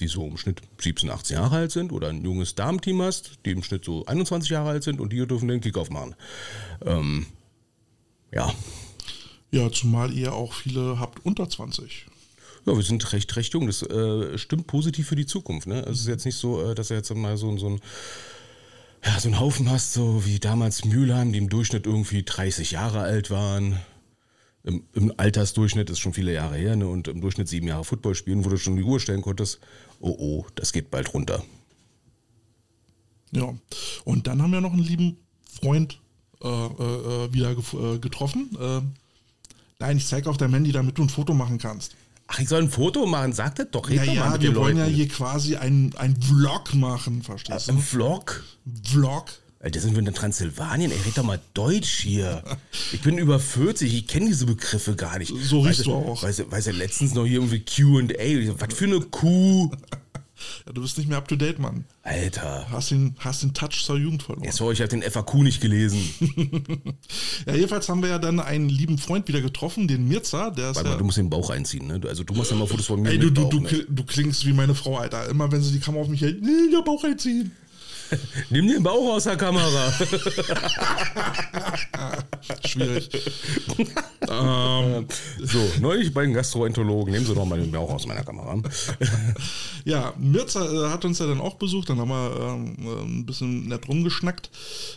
die 0.00 0.08
so 0.08 0.26
im 0.26 0.36
Schnitt 0.36 0.60
17, 0.78 1.10
18 1.10 1.36
Jahre 1.36 1.56
alt 1.56 1.72
sind, 1.72 1.92
oder 1.92 2.08
ein 2.08 2.24
junges 2.24 2.54
Damenteam 2.54 3.02
hast, 3.02 3.38
die 3.44 3.50
im 3.50 3.62
Schnitt 3.62 3.84
so 3.84 4.06
21 4.06 4.50
Jahre 4.50 4.70
alt 4.70 4.84
sind 4.84 5.00
und 5.00 5.12
die 5.12 5.26
dürfen 5.26 5.48
den 5.48 5.60
Kickoff 5.60 5.90
machen. 5.90 6.14
Ähm, 6.84 7.26
ja. 8.32 8.52
Ja, 9.50 9.70
zumal 9.72 10.12
ihr 10.12 10.34
auch 10.34 10.52
viele 10.52 11.00
habt 11.00 11.24
unter 11.24 11.48
20. 11.48 12.06
Ja, 12.66 12.76
wir 12.76 12.82
sind 12.82 13.12
recht, 13.12 13.34
recht 13.36 13.54
jung. 13.54 13.66
Das 13.66 13.82
äh, 13.82 14.36
stimmt 14.36 14.66
positiv 14.66 15.08
für 15.08 15.16
die 15.16 15.26
Zukunft. 15.26 15.66
Ne? 15.66 15.80
Es 15.86 16.00
ist 16.00 16.06
jetzt 16.06 16.26
nicht 16.26 16.36
so, 16.36 16.62
äh, 16.62 16.74
dass 16.74 16.90
er 16.90 16.98
jetzt 16.98 17.14
mal 17.14 17.36
so, 17.36 17.56
so 17.56 17.70
ein 17.70 17.80
ja, 19.04 19.18
so 19.20 19.28
einen 19.28 19.38
Haufen 19.38 19.70
hast, 19.70 19.92
so 19.92 20.24
wie 20.26 20.40
damals 20.40 20.84
Mülheim, 20.84 21.32
die 21.32 21.38
im 21.38 21.48
Durchschnitt 21.48 21.86
irgendwie 21.86 22.24
30 22.24 22.72
Jahre 22.72 23.00
alt 23.00 23.30
waren. 23.30 23.78
Im, 24.64 24.84
Im, 24.92 25.12
Altersdurchschnitt 25.16 25.88
ist 25.90 26.00
schon 26.00 26.12
viele 26.12 26.32
Jahre 26.32 26.56
her, 26.56 26.76
ne? 26.76 26.88
Und 26.88 27.08
im 27.08 27.20
Durchschnitt 27.20 27.48
sieben 27.48 27.68
Jahre 27.68 27.84
Football 27.84 28.14
spielen, 28.14 28.44
wo 28.44 28.48
du 28.48 28.58
schon 28.58 28.76
die 28.76 28.82
Uhr 28.82 29.00
stellen 29.00 29.22
konntest. 29.22 29.60
Oh 30.00 30.16
oh, 30.18 30.46
das 30.54 30.72
geht 30.72 30.90
bald 30.90 31.14
runter. 31.14 31.42
Ja. 33.30 33.54
Und 34.04 34.26
dann 34.26 34.42
haben 34.42 34.52
wir 34.52 34.60
noch 34.60 34.72
einen 34.72 34.82
lieben 34.82 35.18
Freund 35.60 36.00
äh, 36.42 36.48
äh, 36.48 37.32
wieder 37.32 37.54
ge 37.54 37.98
getroffen. 37.98 38.50
Äh, 38.60 38.80
nein, 39.78 39.96
ich 39.96 40.06
zeige 40.06 40.28
auf 40.30 40.36
deinem 40.36 40.54
Handy, 40.54 40.72
damit 40.72 40.98
du 40.98 41.02
ein 41.02 41.08
Foto 41.08 41.34
machen 41.34 41.58
kannst. 41.58 41.94
Ach, 42.26 42.38
ich 42.38 42.48
soll 42.48 42.62
ein 42.62 42.70
Foto 42.70 43.06
machen, 43.06 43.32
sagt 43.32 43.58
das 43.58 43.70
doch. 43.70 43.88
Ja, 43.88 44.04
ja, 44.04 44.40
wir 44.40 44.54
wollen 44.54 44.76
ja 44.76 44.84
hier 44.84 45.08
quasi 45.08 45.56
einen 45.56 45.92
Vlog 46.20 46.74
machen, 46.74 47.22
verstehst 47.22 47.68
du? 47.68 47.72
Ein 47.72 47.78
Vlog? 47.78 48.44
Vlog. 48.84 49.30
Alter, 49.60 49.80
sind 49.80 49.96
wir 49.96 50.06
in 50.06 50.14
Transsilvanien? 50.14 50.92
Ey, 50.92 50.98
red 51.04 51.18
doch 51.18 51.24
mal 51.24 51.40
Deutsch 51.52 52.00
hier. 52.00 52.44
Ich 52.92 53.00
bin 53.00 53.18
über 53.18 53.40
40, 53.40 53.92
ich 53.92 54.06
kenne 54.06 54.26
diese 54.26 54.46
Begriffe 54.46 54.94
gar 54.94 55.18
nicht. 55.18 55.34
So 55.36 55.60
riechst 55.62 55.86
du 55.86 55.94
auch. 55.94 56.22
Weißt 56.22 56.38
du, 56.38 56.50
weißt 56.50 56.68
du, 56.68 56.72
letztens 56.72 57.14
noch 57.14 57.26
hier 57.26 57.40
irgendwie 57.40 57.64
Q&A. 57.64 58.54
Was 58.60 58.74
für 58.74 58.84
eine 58.84 59.00
Kuh? 59.00 59.70
Ja, 60.64 60.72
du 60.72 60.82
bist 60.82 60.96
nicht 60.96 61.08
mehr 61.08 61.18
up 61.18 61.26
to 61.26 61.34
date, 61.34 61.58
Mann. 61.58 61.84
Alter. 62.04 62.70
Hast 62.70 62.92
den, 62.92 63.16
hast 63.18 63.42
den 63.42 63.54
Touch 63.54 63.82
zur 63.84 63.96
Jugend 63.96 64.22
verloren. 64.22 64.44
Ja, 64.44 64.52
sorry, 64.52 64.74
ich 64.74 64.80
habe 64.80 64.88
den 64.88 65.02
FAQ 65.02 65.34
nicht 65.42 65.60
gelesen. 65.60 65.98
ja, 67.44 67.56
jedenfalls 67.56 67.88
haben 67.88 68.02
wir 68.02 68.10
ja 68.10 68.20
dann 68.20 68.38
einen 68.38 68.68
lieben 68.68 68.98
Freund 68.98 69.26
wieder 69.26 69.40
getroffen, 69.40 69.88
den 69.88 70.06
Mirza. 70.06 70.50
Der 70.50 70.70
ist 70.70 70.76
Warte 70.76 70.90
ja, 70.90 70.94
mal, 70.94 70.98
du 70.98 71.04
musst 71.06 71.18
den 71.18 71.28
Bauch 71.28 71.50
einziehen, 71.50 71.88
ne? 71.88 72.00
Also 72.06 72.22
du 72.22 72.34
machst 72.34 72.52
ja 72.52 72.56
mal 72.56 72.68
Fotos 72.68 72.86
von 72.86 73.02
mir. 73.02 73.10
Ey, 73.10 73.18
du, 73.18 73.26
mit 73.26 73.36
du, 73.36 73.42
Bauch, 73.42 73.50
du, 73.50 73.60
ne? 73.62 73.86
du 73.88 74.04
klingst 74.04 74.46
wie 74.46 74.52
meine 74.52 74.76
Frau, 74.76 74.96
Alter. 74.98 75.28
Immer 75.28 75.50
wenn 75.50 75.60
sie 75.60 75.72
die 75.72 75.80
Kamera 75.80 76.02
auf 76.02 76.08
mich 76.08 76.20
hält, 76.20 76.40
nee, 76.40 76.70
der 76.72 76.82
Bauch 76.82 77.02
einziehen. 77.02 77.50
Nimm 78.50 78.68
den 78.68 78.82
Bauch 78.82 79.14
aus 79.14 79.24
der 79.24 79.36
Kamera. 79.36 79.92
Schwierig. 82.64 83.10
ähm, 84.28 85.06
so, 85.42 85.70
neulich 85.80 86.12
bei 86.12 86.22
den 86.22 86.34
Gastroenterologen. 86.34 87.12
Nehmen 87.12 87.26
Sie 87.26 87.34
doch 87.34 87.44
mal 87.44 87.60
den 87.60 87.72
Bauch 87.72 87.90
aus 87.90 88.06
meiner 88.06 88.24
Kamera. 88.24 88.60
ja, 89.84 90.14
Mirza 90.18 90.64
äh, 90.64 90.90
hat 90.90 91.04
uns 91.04 91.18
ja 91.18 91.26
dann 91.26 91.40
auch 91.40 91.54
besucht, 91.54 91.90
dann 91.90 91.98
haben 91.98 92.10
wir 92.10 92.36
ähm, 92.40 92.76
äh, 92.80 93.02
ein 93.02 93.26
bisschen 93.26 93.68
nett 93.68 93.88
rumgeschnackt. 93.88 94.50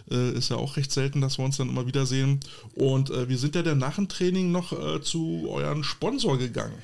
Äh, 0.09 0.31
ist 0.31 0.49
ja 0.49 0.57
auch 0.57 0.77
recht 0.77 0.91
selten, 0.91 1.21
dass 1.21 1.38
wir 1.38 1.45
uns 1.45 1.57
dann 1.57 1.69
immer 1.69 1.88
wiedersehen. 1.88 2.39
Und 2.75 3.09
äh, 3.09 3.29
wir 3.29 3.38
sind 3.38 3.55
ja 3.55 3.63
dann 3.63 3.77
nach 3.77 3.95
dem 3.95 4.07
Training 4.07 4.51
noch 4.51 4.71
äh, 4.73 5.01
zu 5.01 5.47
euren 5.49 5.83
Sponsor 5.83 6.38
gegangen. 6.38 6.75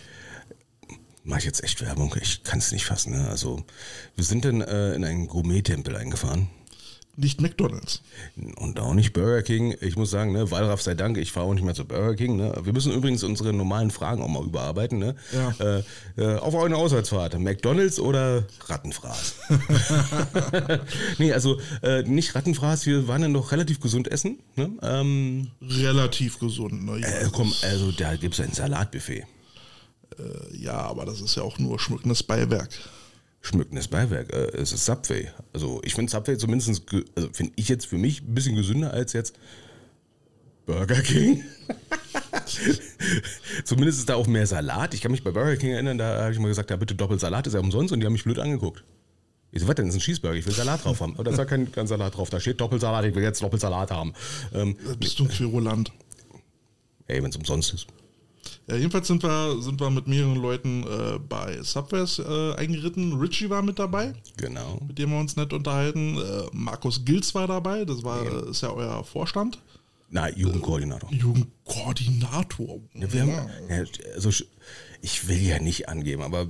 Mach 1.28 1.40
ich 1.40 1.44
jetzt 1.44 1.62
echt 1.62 1.82
Werbung? 1.82 2.16
Ich 2.22 2.44
kann 2.44 2.60
es 2.60 2.72
nicht 2.72 2.86
fassen. 2.86 3.12
Ne? 3.12 3.28
Also, 3.28 3.62
wir 4.16 4.24
sind 4.24 4.46
dann 4.46 4.62
äh, 4.62 4.94
in 4.94 5.04
einen 5.04 5.28
Gourmet-Tempel 5.28 5.94
eingefahren. 5.98 6.48
Nicht 7.18 7.42
McDonalds. 7.42 8.02
Und 8.56 8.80
auch 8.80 8.94
nicht 8.94 9.12
Burger 9.12 9.42
King. 9.42 9.76
Ich 9.82 9.98
muss 9.98 10.10
sagen, 10.10 10.32
ne, 10.32 10.52
Wallraff 10.52 10.82
sei 10.82 10.94
Dank, 10.94 11.18
ich 11.18 11.34
fahre 11.34 11.48
auch 11.48 11.54
nicht 11.54 11.66
mehr 11.66 11.74
zu 11.74 11.84
Burger 11.84 12.16
King. 12.16 12.38
Ne? 12.38 12.54
Wir 12.64 12.72
müssen 12.72 12.94
übrigens 12.94 13.24
unsere 13.24 13.52
normalen 13.52 13.92
Fragen 13.92 14.22
auch 14.22 14.30
mal 14.30 14.46
überarbeiten. 14.46 15.00
Ne? 15.00 15.16
Ja. 15.34 15.54
Äh, 15.60 15.84
äh, 16.16 16.38
auf 16.38 16.56
eine 16.56 16.78
Auswärtsfahrt. 16.78 17.38
McDonalds 17.38 18.00
oder 18.00 18.46
Rattenfraß? 18.68 19.36
nee, 21.18 21.34
also 21.34 21.60
äh, 21.82 22.04
nicht 22.04 22.36
Rattenfraß. 22.36 22.86
Wir 22.86 23.10
waren 23.10 23.24
dann 23.24 23.34
doch 23.34 23.52
relativ 23.52 23.82
gesund 23.82 24.10
essen. 24.10 24.40
Ne? 24.56 24.70
Ähm, 24.82 25.52
Relativ 25.62 26.40
gesund. 26.40 26.86
Ne? 26.86 27.00
Ja, 27.02 27.08
äh, 27.08 27.30
komm, 27.34 27.52
also 27.64 27.92
da 27.92 28.16
gibt 28.16 28.36
es 28.36 28.40
ein 28.40 28.54
Salatbuffet. 28.54 29.26
Ja, 30.54 30.78
aber 30.78 31.06
das 31.06 31.22
ist 31.22 31.36
ja 31.36 31.44
auch 31.44 31.60
nur 31.60 31.80
schmückendes 31.80 32.24
Beiwerk. 32.24 32.70
Schmückendes 33.42 33.88
Beiwerk. 33.88 34.34
Äh, 34.34 34.58
es 34.58 34.74
ist 34.74 34.86
Subway. 34.86 35.30
Also 35.54 35.82
ich 35.84 35.96
finde 35.96 36.12
Subway 36.12 36.38
zumindest, 36.38 36.84
also 37.16 37.30
finde 37.32 37.54
ich 37.56 37.70
jetzt 37.70 37.86
für 37.86 37.98
mich 37.98 38.22
ein 38.22 38.34
bisschen 38.34 38.56
gesünder 38.56 38.94
als 38.94 39.14
jetzt 39.14 39.36
Burger 40.66 41.02
King. 41.02 41.44
zumindest 43.64 44.00
ist 44.00 44.10
da 44.10 44.16
auch 44.16 44.28
mehr 44.28 44.48
Salat. 44.48 44.94
Ich 44.94 45.02
kann 45.02 45.12
mich 45.12 45.24
bei 45.24 45.32
Burger 45.32 45.56
King 45.56 45.72
erinnern, 45.72 45.98
da 45.98 46.24
habe 46.24 46.34
ich 46.34 46.40
mal 46.40 46.50
gesagt, 46.50 46.70
ja 46.70 46.76
bitte 46.76 46.96
Doppelsalat 46.96 47.48
ist 47.48 47.54
ja 47.54 47.60
umsonst 47.60 47.94
und 47.94 48.00
die 48.00 48.06
haben 48.06 48.14
mich 48.14 48.24
blöd 48.24 48.40
angeguckt. 48.40 48.84
Ich 49.52 49.62
so, 49.62 49.68
was 49.68 49.76
denn, 49.76 49.86
das 49.86 49.96
ist 49.96 50.02
ein 50.02 50.04
Cheeseburger, 50.04 50.36
ich 50.36 50.46
will 50.46 50.54
Salat 50.54 50.84
drauf 50.84 51.00
haben. 51.00 51.14
Aber 51.14 51.24
da 51.24 51.32
ist 51.32 51.38
ja 51.38 51.46
kein, 51.46 51.72
kein 51.72 51.88
Salat 51.88 52.18
drauf, 52.18 52.30
da 52.30 52.40
steht 52.40 52.60
Doppelsalat, 52.60 53.06
ich 53.06 53.16
will 53.16 53.24
jetzt 53.24 53.42
Doppelsalat 53.42 53.92
haben. 53.92 54.14
Ähm, 54.54 54.76
Bist 55.00 55.18
du 55.20 55.24
ein 55.24 55.30
Querulant? 55.30 55.92
ey, 57.08 57.24
wenn 57.24 57.30
es 57.30 57.38
umsonst 57.38 57.74
ist. 57.74 57.88
Ja, 58.70 58.76
jedenfalls 58.76 59.08
sind 59.08 59.24
wir, 59.24 59.62
sind 59.62 59.80
wir 59.80 59.90
mit 59.90 60.08
mehreren 60.08 60.36
Leuten 60.36 60.84
äh, 60.84 61.20
bei 61.20 61.62
Subways 61.64 62.20
äh, 62.20 62.54
eingeritten. 62.56 63.14
Richie 63.14 63.50
war 63.50 63.62
mit 63.62 63.80
dabei, 63.80 64.14
Genau. 64.36 64.82
mit 64.86 64.98
dem 65.00 65.12
wir 65.12 65.20
uns 65.20 65.38
nett 65.38 65.54
unterhalten. 65.54 66.18
Äh, 66.18 66.44
Markus 66.52 67.06
Gils 67.06 67.34
war 67.34 67.48
dabei, 67.48 67.86
das 67.86 68.04
war, 68.04 68.26
äh, 68.26 68.50
ist 68.52 68.62
ja 68.62 68.72
euer 68.72 69.04
Vorstand. 69.06 69.58
Na, 70.10 70.30
Jugendkoordinator. 70.30 71.10
Jugendkoordinator. 71.14 72.80
Wir 72.94 73.22
haben, 73.22 73.50
ja, 73.70 73.84
also 74.16 74.30
ich 75.02 75.28
will 75.28 75.42
ja 75.42 75.60
nicht 75.60 75.88
angeben, 75.90 76.22
aber 76.22 76.48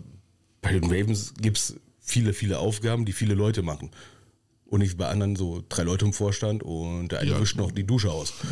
bei 0.61 0.73
den 0.73 0.85
Ravens 0.85 1.33
gibt 1.39 1.57
es 1.57 1.75
viele, 1.99 2.33
viele 2.33 2.57
Aufgaben, 2.59 3.05
die 3.05 3.13
viele 3.13 3.35
Leute 3.35 3.61
machen. 3.61 3.91
Und 4.65 4.79
nicht 4.79 4.97
bei 4.97 5.07
anderen 5.07 5.35
so 5.35 5.63
drei 5.69 5.83
Leute 5.83 6.05
im 6.05 6.13
Vorstand 6.13 6.61
und 6.63 7.09
der 7.11 7.19
eine 7.19 7.31
Ja. 7.31 7.39
wischt 7.41 7.57
noch 7.57 7.71
die 7.71 7.85
Dusche 7.85 8.11
aus. 8.11 8.33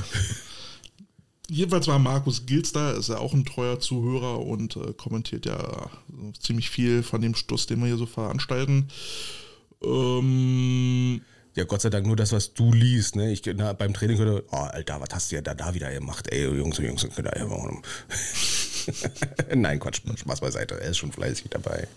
Jedenfalls 1.50 1.88
war 1.88 2.00
Markus 2.00 2.46
Gils 2.46 2.72
da, 2.72 2.92
ist 2.92 3.10
ja 3.10 3.18
auch 3.18 3.34
ein 3.34 3.46
treuer 3.46 3.80
Zuhörer 3.80 4.40
und 4.46 4.76
äh, 4.78 4.94
kommentiert 4.94 5.46
ja 5.46 5.90
so 6.10 6.32
ziemlich 6.40 6.70
viel 6.70 7.04
von 7.04 7.22
dem 7.22 7.36
Stuss, 7.36 7.68
den 7.68 7.80
wir 7.80 7.88
hier 7.88 7.98
so 7.98 8.06
veranstalten. 8.08 8.88
Ähm, 9.84 11.22
Ja, 11.56 11.64
Gott 11.64 11.82
sei 11.82 11.90
Dank 11.90 12.06
nur 12.06 12.16
das, 12.18 12.32
was 12.34 12.54
du 12.54 12.74
liest. 12.74 13.16
Ne? 13.16 13.32
Ich, 13.32 13.42
na, 13.56 13.72
beim 13.74 13.94
Training 13.94 14.18
könnte, 14.18 14.44
oh, 14.52 14.58
Alter, 14.58 15.00
was 15.00 15.10
hast 15.14 15.32
du 15.32 15.36
ja 15.36 15.42
da, 15.42 15.54
da 15.54 15.74
wieder 15.74 15.92
gemacht? 15.94 16.28
Ey, 16.30 16.50
Jungs 16.50 16.80
und 16.80 16.86
Jungs, 16.86 17.08
könnt 17.16 17.28
ihr 17.28 17.50
warum? 17.50 17.82
Nein, 19.56 19.80
Quatsch, 19.80 20.02
Spaß 20.16 20.42
beiseite. 20.42 20.82
Er 20.82 20.90
ist 20.90 20.98
schon 20.98 21.12
fleißig 21.12 21.48
dabei. 21.50 21.88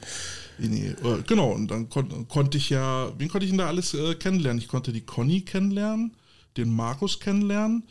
Nee, 0.58 0.94
äh, 1.02 1.22
genau, 1.26 1.52
und 1.52 1.68
dann 1.70 1.88
kon 1.88 2.26
konnte 2.28 2.58
ich 2.58 2.70
ja, 2.70 3.12
wen 3.18 3.28
konnte 3.28 3.44
ich 3.44 3.50
denn 3.50 3.58
da 3.58 3.66
alles 3.68 3.94
äh, 3.94 4.14
kennenlernen? 4.14 4.60
Ich 4.60 4.68
konnte 4.68 4.92
die 4.92 5.02
Conny 5.04 5.40
kennenlernen, 5.42 6.14
den 6.56 6.74
Markus 6.74 7.18
kennenlernen. 7.20 7.84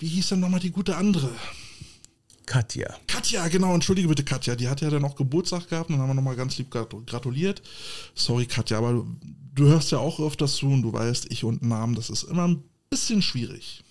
Wie 0.00 0.08
hieß 0.08 0.30
denn 0.30 0.40
nochmal 0.40 0.60
die 0.60 0.70
gute 0.70 0.96
andere? 0.96 1.30
Katja. 2.46 2.96
Katja, 3.06 3.46
genau, 3.46 3.74
entschuldige 3.74 4.08
bitte 4.08 4.24
Katja, 4.24 4.56
die 4.56 4.66
hat 4.68 4.80
ja 4.80 4.90
dann 4.90 5.04
auch 5.04 5.14
Geburtstag 5.14 5.68
gehabt 5.68 5.88
und 5.88 5.94
dann 5.96 6.02
haben 6.02 6.10
wir 6.10 6.14
nochmal 6.14 6.34
ganz 6.34 6.58
lieb 6.58 6.70
grat- 6.70 7.06
gratuliert. 7.06 7.62
Sorry 8.14 8.46
Katja, 8.46 8.78
aber 8.78 8.92
du, 8.92 9.16
du 9.54 9.66
hörst 9.68 9.92
ja 9.92 9.98
auch 9.98 10.18
öfters 10.18 10.54
zu 10.56 10.66
und 10.66 10.82
du 10.82 10.92
weißt, 10.92 11.30
ich 11.30 11.44
und 11.44 11.62
Namen, 11.62 11.94
das 11.94 12.10
ist 12.10 12.24
immer 12.24 12.48
ein 12.48 12.64
bisschen 12.88 13.22
schwierig. 13.22 13.84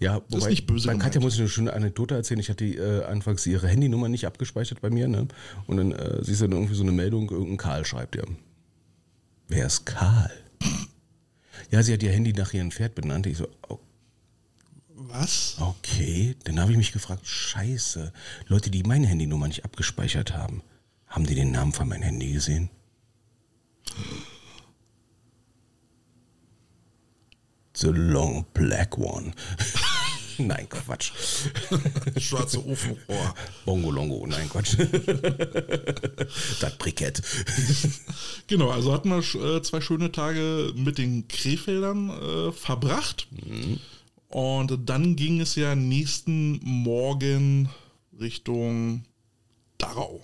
Ja, 0.00 0.18
ist 0.18 0.24
wobei, 0.28 0.50
nicht 0.50 0.66
böse 0.66 0.88
bei. 0.88 0.96
Katja 0.96 1.22
muss 1.22 1.34
ich 1.34 1.40
eine 1.40 1.48
schöne 1.48 1.72
Anekdote 1.72 2.14
erzählen. 2.14 2.40
Ich 2.40 2.50
hatte 2.50 2.66
äh, 2.66 3.04
anfangs 3.04 3.46
ihre 3.46 3.66
Handynummer 3.68 4.10
nicht 4.10 4.26
abgespeichert 4.26 4.82
bei 4.82 4.90
mir, 4.90 5.08
ne? 5.08 5.28
Und 5.66 5.78
dann 5.78 5.92
äh, 5.92 6.22
siehst 6.22 6.42
du 6.42 6.48
dann 6.48 6.58
irgendwie 6.58 6.74
so 6.74 6.82
eine 6.82 6.92
Meldung, 6.92 7.30
irgendein 7.30 7.56
Karl 7.56 7.86
schreibt 7.86 8.16
ihr. 8.16 8.26
Wer 9.48 9.66
ist 9.66 9.86
Karl? 9.86 10.30
Ja, 11.70 11.82
sie 11.82 11.94
hat 11.94 12.02
ihr 12.02 12.12
Handy 12.12 12.34
nach 12.34 12.52
ihrem 12.52 12.70
Pferd 12.70 12.94
benannt. 12.94 13.26
Ich 13.26 13.38
so, 13.38 13.48
oh, 13.70 13.78
Was? 15.08 15.56
okay. 15.60 16.36
Dann 16.44 16.60
habe 16.60 16.72
ich 16.72 16.78
mich 16.78 16.92
gefragt, 16.92 17.26
scheiße, 17.26 18.12
Leute, 18.46 18.70
die 18.70 18.82
meine 18.82 19.06
Handynummer 19.06 19.48
nicht 19.48 19.64
abgespeichert 19.64 20.34
haben, 20.34 20.62
haben 21.06 21.26
die 21.26 21.34
den 21.34 21.52
Namen 21.52 21.72
von 21.72 21.88
meinem 21.88 22.02
Handy 22.02 22.32
gesehen? 22.32 22.70
The 27.74 27.88
Long 27.88 28.46
Black 28.54 28.96
One. 28.98 29.32
Nein, 30.38 30.68
Quatsch. 30.68 31.12
Schwarze 32.18 32.64
Ofenrohr. 32.64 33.34
Bongo 33.64 33.90
Longo, 33.90 34.26
nein, 34.26 34.48
Quatsch. 34.48 34.76
das 36.60 36.78
Brikett. 36.78 37.22
Genau, 38.46 38.70
also 38.70 38.92
hatten 38.92 39.10
wir 39.10 39.18
äh, 39.18 39.62
zwei 39.62 39.80
schöne 39.80 40.10
Tage 40.10 40.72
mit 40.74 40.98
den 40.98 41.28
Krefeldern 41.28 42.10
äh, 42.10 42.52
verbracht. 42.52 43.28
Und 44.32 44.88
dann 44.88 45.14
ging 45.14 45.40
es 45.40 45.56
ja 45.56 45.74
nächsten 45.74 46.58
Morgen 46.64 47.68
Richtung 48.18 49.04
Darau. 49.76 50.20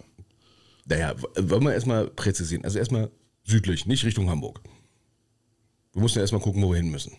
Naja, 0.86 1.14
wollen 1.38 1.64
wir 1.64 1.74
erstmal 1.74 2.08
präzisieren. 2.08 2.64
Also 2.64 2.78
erstmal 2.78 3.10
südlich, 3.44 3.84
nicht 3.84 4.04
Richtung 4.04 4.30
Hamburg. 4.30 4.62
Wir 5.92 6.00
mussten 6.00 6.18
ja 6.18 6.22
erstmal 6.22 6.40
gucken, 6.40 6.62
wo 6.62 6.70
wir 6.70 6.78
hin 6.78 6.90
müssen. 6.90 7.12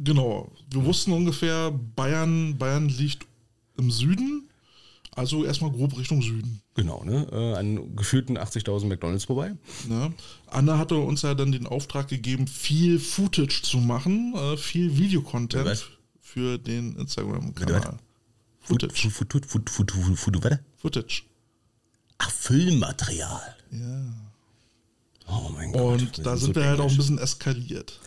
Genau, 0.00 0.50
wir 0.70 0.84
wussten 0.84 1.12
ungefähr, 1.12 1.70
Bayern, 1.70 2.58
Bayern 2.58 2.88
liegt 2.88 3.24
im 3.78 3.90
Süden, 3.90 4.48
Also 5.14 5.44
erstmal 5.44 5.70
grob 5.70 5.96
Richtung 5.96 6.20
Süden. 6.20 6.60
Genau, 6.74 7.02
ne? 7.04 7.26
Äh, 7.32 7.54
an 7.54 7.96
gefühlten 7.96 8.36
80.000 8.36 8.86
McDonalds 8.86 9.24
vorbei. 9.24 9.54
Ne? 9.88 10.12
Anna 10.48 10.76
hatte 10.76 10.96
uns 10.96 11.22
ja 11.22 11.34
dann 11.34 11.52
den 11.52 11.66
Auftrag 11.66 12.08
gegeben, 12.08 12.46
viel 12.46 12.98
Footage 12.98 13.62
zu 13.62 13.78
machen, 13.78 14.34
äh, 14.34 14.56
viel 14.58 14.98
Videocontent? 14.98 15.95
Für 16.36 16.58
den 16.58 16.94
Instagram-Kanal. 16.96 17.96
Footage. 18.60 19.10
Food, 19.10 20.44
warte. 20.44 20.60
Footage. 20.76 21.22
Ach, 22.18 22.30
Filmmaterial. 22.30 23.56
Ja. 23.70 24.04
Oh 25.28 25.48
mein 25.54 25.72
Gott. 25.72 26.02
Und 26.02 26.26
da 26.26 26.36
so 26.36 26.44
sind 26.44 26.56
wir 26.56 26.66
halt 26.66 26.80
auch 26.80 26.90
ein 26.90 26.96
bisschen 26.96 27.16
eskaliert. 27.16 27.98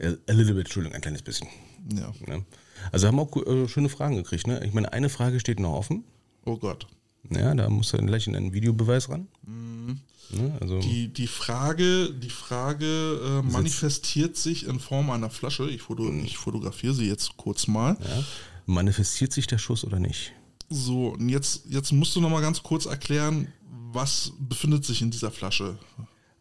A 0.00 0.32
little 0.32 0.54
bit, 0.54 0.64
Entschuldigung, 0.64 0.94
ein 0.94 1.02
kleines 1.02 1.20
bisschen. 1.20 1.46
Ja. 1.94 2.10
Ne? 2.26 2.46
Also 2.90 3.06
haben 3.06 3.20
auch 3.20 3.36
äh, 3.36 3.68
schöne 3.68 3.90
Fragen 3.90 4.16
gekriegt. 4.16 4.46
Ne? 4.46 4.64
Ich 4.64 4.72
meine, 4.72 4.90
eine 4.94 5.10
Frage 5.10 5.38
steht 5.38 5.60
noch 5.60 5.74
offen. 5.74 6.04
Oh 6.46 6.56
Gott. 6.56 6.86
Ja, 7.30 7.54
da 7.54 7.68
muss 7.70 7.92
er 7.92 8.02
gleich 8.02 8.26
in 8.26 8.36
einen 8.36 8.52
Videobeweis 8.52 9.08
ran. 9.08 9.28
Ne? 9.46 10.56
Also, 10.60 10.76
Mhm. 10.76 10.80
Die, 10.80 11.08
die 11.12 11.26
Frage, 11.26 12.10
die 12.12 12.30
Frage 12.30 12.86
äh, 12.86 13.42
manifestiert 13.42 14.36
sich 14.36 14.66
in 14.66 14.80
Form 14.80 15.10
einer 15.10 15.30
Flasche. 15.30 15.68
Ich, 15.70 15.82
foto, 15.82 16.02
Mhm. 16.04 16.24
ich 16.24 16.36
fotografiere 16.38 16.94
sie 16.94 17.06
jetzt 17.08 17.36
kurz 17.36 17.66
mal. 17.66 17.96
ja, 18.00 18.24
manifestiert 18.66 19.32
sich 19.32 19.46
der 19.46 19.58
Schuss 19.58 19.84
oder 19.84 19.98
nicht? 20.00 20.32
So, 20.70 21.08
und 21.10 21.28
jetzt, 21.28 21.64
jetzt 21.68 21.92
musst 21.92 22.16
du 22.16 22.20
noch 22.20 22.30
mal 22.30 22.40
ganz 22.40 22.62
kurz 22.62 22.86
erklären, 22.86 23.48
was 23.92 24.32
befindet 24.38 24.84
sich 24.84 25.02
in 25.02 25.10
dieser 25.10 25.30
Flasche. 25.30 25.78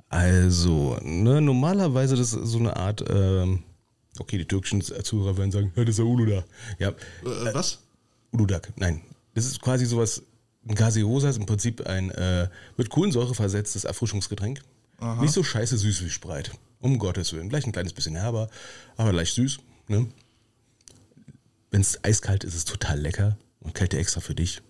Also, 0.10 0.98
ne, 1.02 1.42
normalerweise 1.42 2.16
das 2.16 2.34
ist 2.34 2.50
so 2.52 2.60
eine 2.60 2.76
Art, 2.78 3.04
ähm, 3.10 3.64
okay, 4.20 4.38
die 4.38 4.46
türkischen 4.46 4.82
Zuhörer 4.82 5.38
werden 5.38 5.52
sagen, 5.52 5.72
ja, 5.76 5.84
das 5.84 5.92
ist 5.94 6.00
der 6.00 6.06
Uluda. 6.06 6.44
Ja, 6.80 6.90
Äh, 6.90 7.54
was? 7.54 7.80
Uludak, 8.32 8.72
nein. 8.78 9.02
Das 9.34 9.46
ist 9.46 9.60
quasi 9.62 9.86
sowas, 9.86 10.22
ein 10.68 10.76
Gaseosa 10.76 11.30
ist 11.30 11.38
im 11.38 11.46
Prinzip 11.46 11.86
ein 11.86 12.10
äh, 12.12 12.48
mit 12.78 12.90
Kohlensäure 12.90 13.36
versetztes 13.36 13.84
Erfrischungsgetränk. 13.84 14.62
Nicht 15.20 15.34
so 15.34 15.44
scheiße 15.44 15.78
süß 15.78 16.04
wie 16.06 16.10
Sprite. 16.10 16.52
Um 16.80 16.98
Gottes 17.00 17.34
Willen. 17.34 17.50
Vielleicht 17.50 17.68
ein 17.68 17.74
kleines 17.74 17.94
bisschen 17.94 18.16
herber, 18.16 18.50
aber 18.96 19.12
leicht 19.12 19.36
süß. 19.36 19.60
Ne? 19.88 20.08
Wenn 21.72 21.82
es 21.82 22.04
eiskalt 22.04 22.44
ist, 22.44 22.54
ist 22.54 22.60
es 22.60 22.66
total 22.66 23.00
lecker. 23.00 23.38
Und 23.60 23.74
kälte 23.74 23.98
extra 23.98 24.20
für 24.20 24.36
dich. 24.36 24.62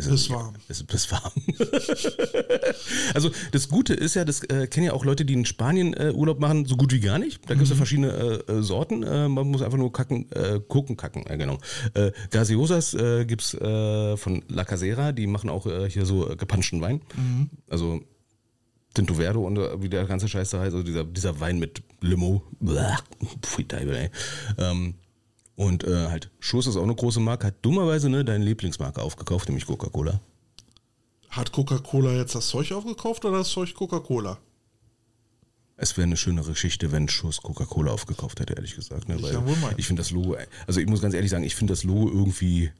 Ist 0.00 0.06
Ist 0.06 0.20
es- 0.22 0.30
warm. 0.30 0.54
Ist, 0.68 1.12
warm. 1.12 1.32
also 3.14 3.30
das 3.52 3.68
Gute 3.68 3.94
ist 3.94 4.14
ja, 4.14 4.24
das 4.24 4.42
äh, 4.44 4.66
kennen 4.66 4.86
ja 4.86 4.92
auch 4.92 5.04
Leute, 5.04 5.24
die 5.24 5.34
in 5.34 5.44
Spanien 5.44 5.94
äh, 5.94 6.12
Urlaub 6.14 6.40
machen, 6.40 6.64
so 6.66 6.76
gut 6.76 6.92
wie 6.92 7.00
gar 7.00 7.18
nicht. 7.18 7.40
Da 7.48 7.54
gibt 7.54 7.64
es 7.64 7.70
ja 7.70 7.76
verschiedene 7.76 8.08
äh, 8.48 8.52
äh, 8.52 8.62
Sorten. 8.62 9.02
Äh, 9.02 9.28
man 9.28 9.48
muss 9.48 9.62
einfach 9.62 9.78
nur 9.78 9.92
kacken, 9.92 10.30
äh, 10.32 10.60
gucken, 10.66 10.96
kacken, 10.96 11.24
genau. 11.38 11.58
Gaseosas 12.30 12.94
äh, 12.94 13.24
gibt 13.24 13.42
es 13.42 13.50
von 13.50 14.42
La 14.48 14.64
Casera, 14.64 15.12
die 15.12 15.26
machen 15.26 15.50
auch 15.50 15.66
hier 15.88 16.06
so 16.06 16.26
gepanschten 16.36 16.80
Wein. 16.80 17.00
Also 17.68 18.00
Tinto 18.94 19.14
Verde 19.14 19.38
und 19.38 19.58
wie 19.82 19.88
der 19.88 20.04
ganze 20.04 20.28
Scheiß 20.28 20.50
da 20.50 20.60
heißt, 20.60 20.74
also 20.74 20.82
dieser, 20.82 21.04
dieser 21.04 21.38
Wein 21.40 21.58
mit 21.58 21.82
Limo. 22.00 22.42
Pfui 23.42 23.64
Teufel, 23.64 23.94
ey. 23.94 24.10
Ähm, 24.58 24.94
und 25.60 25.84
äh, 25.84 26.08
halt, 26.08 26.30
Schuss 26.40 26.66
ist 26.66 26.76
auch 26.76 26.84
eine 26.84 26.94
große 26.94 27.20
Marke, 27.20 27.48
hat 27.48 27.56
dummerweise 27.60 28.08
ne, 28.08 28.24
deine 28.24 28.42
Lieblingsmarke 28.46 29.02
aufgekauft, 29.02 29.46
nämlich 29.46 29.66
Coca-Cola. 29.66 30.18
Hat 31.28 31.52
Coca-Cola 31.52 32.12
jetzt 32.12 32.34
das 32.34 32.48
Zeug 32.48 32.72
aufgekauft 32.72 33.26
oder 33.26 33.38
das 33.38 33.50
Zeug 33.50 33.74
Coca-Cola? 33.74 34.38
Es 35.76 35.98
wäre 35.98 36.06
eine 36.06 36.16
schönere 36.16 36.52
Geschichte, 36.52 36.92
wenn 36.92 37.10
Schuss 37.10 37.42
Coca-Cola 37.42 37.92
aufgekauft 37.92 38.40
hätte, 38.40 38.54
ehrlich 38.54 38.74
gesagt. 38.74 39.10
Ne? 39.10 39.16
Ich 39.16 39.22
Weil 39.22 39.34
meinen. 39.34 39.74
ich 39.76 39.86
finde 39.86 40.00
das 40.00 40.10
Logo, 40.10 40.34
also 40.66 40.80
ich 40.80 40.86
muss 40.86 41.02
ganz 41.02 41.12
ehrlich 41.12 41.30
sagen, 41.30 41.44
ich 41.44 41.54
finde 41.54 41.74
das 41.74 41.84
Logo 41.84 42.08
irgendwie 42.08 42.70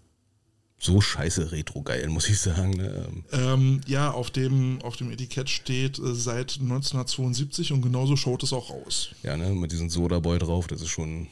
so 0.79 1.03
scheiße 1.03 1.53
retro-geil, 1.53 2.09
muss 2.09 2.31
ich 2.31 2.39
sagen. 2.39 2.79
Ne? 2.79 3.07
Ähm, 3.07 3.25
Ähm, 3.33 3.81
ja, 3.89 4.11
auf 4.11 4.31
dem, 4.31 4.81
auf 4.81 4.97
dem 4.97 5.11
Etikett 5.11 5.51
steht 5.51 5.99
äh, 5.99 6.15
seit 6.15 6.59
1972 6.59 7.73
und 7.73 7.83
genauso 7.83 8.17
schaut 8.17 8.43
es 8.43 8.55
auch 8.55 8.71
aus. 8.71 9.11
Ja, 9.23 9.37
ne, 9.37 9.51
mit 9.51 9.71
diesem 9.71 9.91
Soda-Boy 9.91 10.39
drauf, 10.39 10.67
das 10.67 10.81
ist 10.81 10.89
schon. 10.89 11.27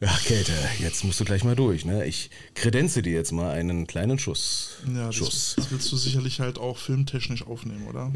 Ja, 0.00 0.08
Käthe, 0.24 0.52
jetzt 0.78 1.04
musst 1.04 1.20
du 1.20 1.24
gleich 1.26 1.44
mal 1.44 1.54
durch, 1.54 1.84
ne? 1.84 2.06
Ich 2.06 2.30
kredenze 2.54 3.02
dir 3.02 3.12
jetzt 3.12 3.32
mal 3.32 3.50
einen 3.50 3.86
kleinen 3.86 4.18
Schuss. 4.18 4.78
Ja, 4.86 5.08
das, 5.08 5.14
Schuss. 5.14 5.52
das 5.56 5.70
willst 5.70 5.92
du 5.92 5.96
sicherlich 5.98 6.40
halt 6.40 6.58
auch 6.58 6.78
filmtechnisch 6.78 7.46
aufnehmen, 7.46 7.86
oder? 7.86 8.10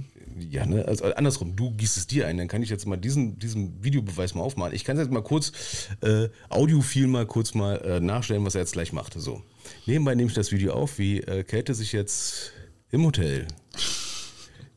Ja, 0.51 0.65
ne? 0.65 0.87
Also 0.89 1.05
andersrum, 1.15 1.55
du 1.55 1.73
gießt 1.73 1.99
es 1.99 2.07
dir 2.07 2.27
ein, 2.27 2.39
dann 2.39 2.49
kann 2.49 2.63
ich 2.63 2.71
jetzt 2.71 2.87
mal 2.87 2.97
diesen, 2.97 3.39
diesen 3.39 3.85
Videobeweis 3.85 4.35
mal 4.35 4.41
aufmalen. 4.41 4.75
Ich 4.75 4.85
kann 4.85 4.97
jetzt 4.97 5.11
mal 5.11 5.23
kurz, 5.23 5.53
äh, 6.01 6.31
audiophil 6.49 7.07
mal 7.07 7.27
kurz 7.27 7.53
mal 7.53 7.77
äh, 7.83 8.01
nachstellen, 8.01 8.47
was 8.47 8.55
er 8.55 8.63
jetzt 8.63 8.73
gleich 8.73 8.95
macht. 8.95 9.13
So. 9.21 9.43
Nebenbei 9.85 10.15
nehme 10.15 10.29
ich 10.29 10.35
das 10.35 10.53
Video 10.53 10.73
auf, 10.73 10.99
wie 10.99 11.21
äh, 11.21 11.45
Käthe 11.45 11.75
sich 11.75 11.93
jetzt 11.93 12.53
im 12.91 13.05
Hotel 13.05 13.47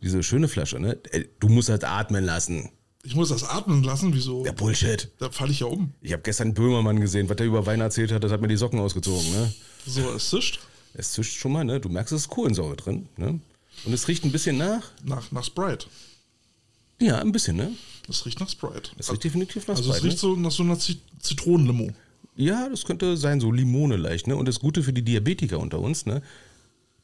diese 0.01 0.23
schöne 0.23 0.47
Flasche, 0.47 0.79
ne? 0.79 0.97
Äh, 1.11 1.25
Du 1.39 1.47
musst 1.47 1.69
halt 1.69 1.83
atmen 1.85 2.23
lassen. 2.23 2.69
Ich 3.07 3.15
muss 3.15 3.29
das 3.29 3.45
atmen 3.45 3.83
lassen, 3.83 4.13
wieso? 4.13 4.45
Ja, 4.45 4.51
Bullshit. 4.51 5.09
Da 5.17 5.31
falle 5.31 5.53
ich 5.53 5.61
ja 5.61 5.67
um. 5.67 5.93
Ich 6.01 6.11
habe 6.11 6.23
gestern 6.23 6.53
Böhmermann 6.53 6.99
gesehen, 6.99 7.29
was 7.29 7.37
der 7.37 7.45
über 7.45 7.65
Wein 7.65 7.79
erzählt 7.79 8.11
hat, 8.11 8.21
das 8.21 8.33
hat 8.33 8.41
mir 8.41 8.49
die 8.49 8.57
Socken 8.57 8.79
ausgezogen, 8.79 9.31
ne? 9.31 9.53
So, 9.85 10.11
es 10.11 10.29
zischt 10.29 10.59
Es 10.93 11.13
zischt 11.13 11.39
schon 11.39 11.53
mal, 11.53 11.63
ne? 11.63 11.79
Du 11.79 11.87
merkst, 11.87 12.11
es 12.11 12.23
ist 12.23 12.27
Kohlensäure 12.27 12.75
drin, 12.75 13.07
ne? 13.15 13.39
Und 13.85 13.93
es 13.93 14.09
riecht 14.09 14.25
ein 14.25 14.33
bisschen 14.33 14.57
nach. 14.57 14.91
nach, 15.05 15.31
nach 15.31 15.45
Sprite. 15.45 15.87
Ja, 16.99 17.19
ein 17.19 17.31
bisschen, 17.31 17.55
ne? 17.55 17.71
Es 18.09 18.25
riecht 18.25 18.41
nach 18.41 18.49
Sprite. 18.49 18.91
Es 18.97 19.09
riecht 19.09 19.23
definitiv 19.23 19.65
nach 19.69 19.77
also 19.77 19.89
es 19.89 19.99
Sprite, 19.99 20.11
riecht 20.11 20.19
so 20.19 20.35
nach 20.35 20.51
so 20.51 20.63
einer 20.63 20.77
Zit 20.77 20.99
Zitronenlimo. 21.21 21.91
Ja, 22.35 22.67
das 22.67 22.83
könnte 22.83 23.15
sein, 23.15 23.39
so 23.39 23.53
Limone 23.53 23.95
leicht, 23.95 24.27
ne? 24.27 24.35
Und 24.35 24.49
das 24.49 24.59
Gute 24.59 24.83
für 24.83 24.91
die 24.91 25.03
Diabetiker 25.03 25.59
unter 25.59 25.79
uns, 25.79 26.05
ne? 26.05 26.21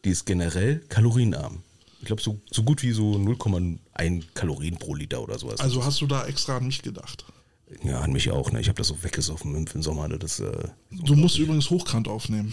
Die 0.04 0.10
ist 0.10 0.26
generell 0.26 0.82
kalorienarm. 0.90 1.64
Ich 2.04 2.08
glaube, 2.08 2.22
so, 2.22 2.42
so 2.52 2.64
gut 2.64 2.84
wie 2.84 2.92
so 2.92 3.14
0,1 3.14 4.24
Kalorien 4.34 4.76
pro 4.76 4.94
Liter 4.94 5.24
oder 5.24 5.40
sowas. 5.40 5.62
Also 5.62 5.86
hast 5.86 6.02
du 6.02 6.06
da 6.06 6.26
extra 6.26 6.58
an 6.58 6.68
mich 6.68 6.82
gedacht. 6.82 7.24
ja, 7.82 8.02
an 8.02 8.12
mich 8.12 8.30
auch, 8.30 8.52
ne? 8.52 8.60
Ich 8.60 8.68
habe 8.68 8.76
das 8.76 8.90
so 8.90 9.02
weggesoffen 9.04 9.56
im, 9.56 9.66
im 9.74 9.82
Sommer. 9.82 10.10
ne? 10.10 10.20
Das, 10.20 10.42
äh, 10.42 10.68
Du 10.92 11.16
musst 11.16 11.38
übrigens 11.40 11.70
hochkant 11.70 12.10
aufnehmen. 12.10 12.52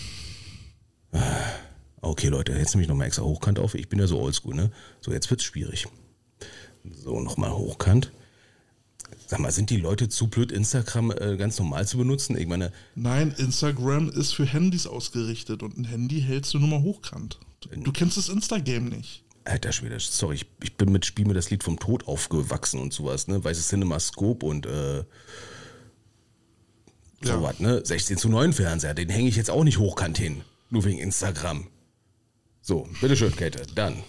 okay, 2.00 2.28
Leute, 2.28 2.52
jetzt 2.52 2.74
nehme 2.74 2.84
ich 2.84 2.88
nochmal 2.88 3.08
extra 3.08 3.24
hochkant 3.24 3.58
auf. 3.58 3.74
Ich 3.74 3.88
bin 3.88 3.98
ja 3.98 4.06
so 4.06 4.20
oldschool, 4.20 4.54
ne? 4.54 4.70
So, 5.00 5.10
jetzt 5.10 5.28
wird's 5.30 5.42
schwierig. 5.42 5.88
So, 6.88 7.20
nochmal 7.20 7.50
hochkant. 7.50 8.12
Sag 9.26 9.40
mal, 9.40 9.50
sind 9.50 9.70
die 9.70 9.78
Leute 9.78 10.08
zu 10.08 10.28
blöd, 10.28 10.52
Instagram 10.52 11.10
äh, 11.10 11.36
ganz 11.36 11.58
normal 11.58 11.88
zu 11.88 11.98
benutzen? 11.98 12.38
Ich 12.38 12.46
meine, 12.46 12.70
Nein, 12.94 13.34
Instagram 13.36 14.10
ist 14.10 14.32
für 14.32 14.46
Handys 14.46 14.86
ausgerichtet 14.86 15.64
und 15.64 15.76
ein 15.76 15.84
Handy 15.86 16.20
hältst 16.22 16.54
du 16.54 16.60
nur 16.60 16.68
mal 16.68 16.82
hochkant. 16.82 17.40
Du 17.76 17.90
kennst 17.90 18.16
das 18.16 18.28
Instagame 18.28 18.90
nicht. 18.90 19.24
Alter 19.50 19.72
Schwede, 19.72 19.98
sorry, 19.98 20.36
ich, 20.36 20.46
ich 20.62 20.76
bin 20.76 20.92
mit 20.92 21.04
Spiel 21.04 21.26
mir 21.26 21.34
das 21.34 21.50
Lied 21.50 21.64
vom 21.64 21.78
Tod 21.80 22.06
aufgewachsen 22.06 22.78
und 22.80 22.92
sowas, 22.92 23.26
ne? 23.26 23.42
Weißes 23.42 23.68
Cinemascope 23.68 24.46
und 24.46 24.64
äh, 24.66 24.98
Ja. 27.24 27.36
sowas, 27.36 27.58
ne? 27.58 27.82
16 27.84 28.16
zu 28.16 28.28
9 28.28 28.52
Fernseher, 28.52 28.94
den 28.94 29.08
hänge 29.08 29.28
ich 29.28 29.36
jetzt 29.36 29.50
auch 29.50 29.64
nicht 29.64 29.78
hochkant 29.78 30.18
hin. 30.18 30.42
Nur 30.70 30.84
wegen 30.84 30.98
Instagram. 30.98 31.66
So, 32.62 32.88
bitteschön, 33.00 33.34
Käthe, 33.34 33.62
dann. 33.74 34.04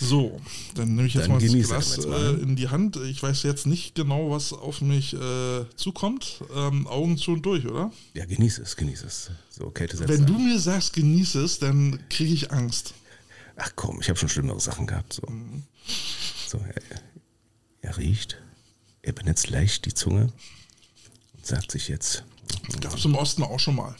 So, 0.00 0.40
dann 0.74 0.94
nehme 0.94 1.06
ich 1.08 1.14
jetzt 1.14 1.24
Dann 1.24 1.32
mal 1.32 1.40
das 1.40 1.52
Glas 1.68 1.96
jetzt 1.96 2.06
mal, 2.08 2.38
äh, 2.38 2.42
in 2.42 2.56
die 2.56 2.68
Hand. 2.68 2.96
Ich 2.96 3.22
weiß 3.22 3.42
jetzt 3.44 3.66
nicht 3.66 3.94
genau, 3.94 4.30
was 4.30 4.52
auf 4.52 4.80
mich 4.82 5.14
äh, 5.14 5.64
zukommt. 5.76 6.42
Ähm, 6.54 6.86
Augen 6.86 7.16
zu 7.16 7.32
und 7.32 7.42
durch, 7.46 7.66
oder? 7.66 7.90
Ja, 8.14 8.26
genieß 8.26 8.58
es, 8.58 8.76
genieß 8.76 9.04
es. 9.04 9.30
So, 9.50 9.70
Käthe 9.70 9.98
Wenn 10.08 10.20
ein. 10.22 10.26
du 10.26 10.38
mir 10.38 10.58
sagst, 10.58 10.92
genieße 10.92 11.42
es, 11.42 11.58
dann 11.58 11.98
kriege 12.10 12.32
ich 12.34 12.50
Angst. 12.52 12.94
Ach 13.56 13.72
komm, 13.76 14.00
ich 14.00 14.08
habe 14.08 14.18
schon 14.18 14.28
schlimmere 14.28 14.60
Sachen 14.60 14.86
gehabt. 14.86 15.12
So, 15.14 15.22
so 16.46 16.58
er, 16.58 17.00
er 17.80 17.96
riecht, 17.98 18.36
er 19.02 19.12
benetzt 19.12 19.48
leicht 19.50 19.86
die 19.86 19.94
Zunge 19.94 20.32
und 21.34 21.46
sagt 21.46 21.72
sich 21.72 21.88
jetzt, 21.88 22.24
Gab 22.80 22.96
es 22.96 23.04
im 23.04 23.14
Osten 23.16 23.42
auch 23.42 23.58
schon 23.58 23.76
mal. 23.76 23.96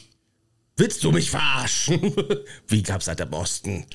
willst 0.77 1.03
du 1.03 1.11
mich 1.11 1.31
verarschen? 1.31 2.01
Wie 2.69 2.83
gab's 2.83 3.07
das 3.07 3.19
im 3.19 3.33
Osten? 3.33 3.87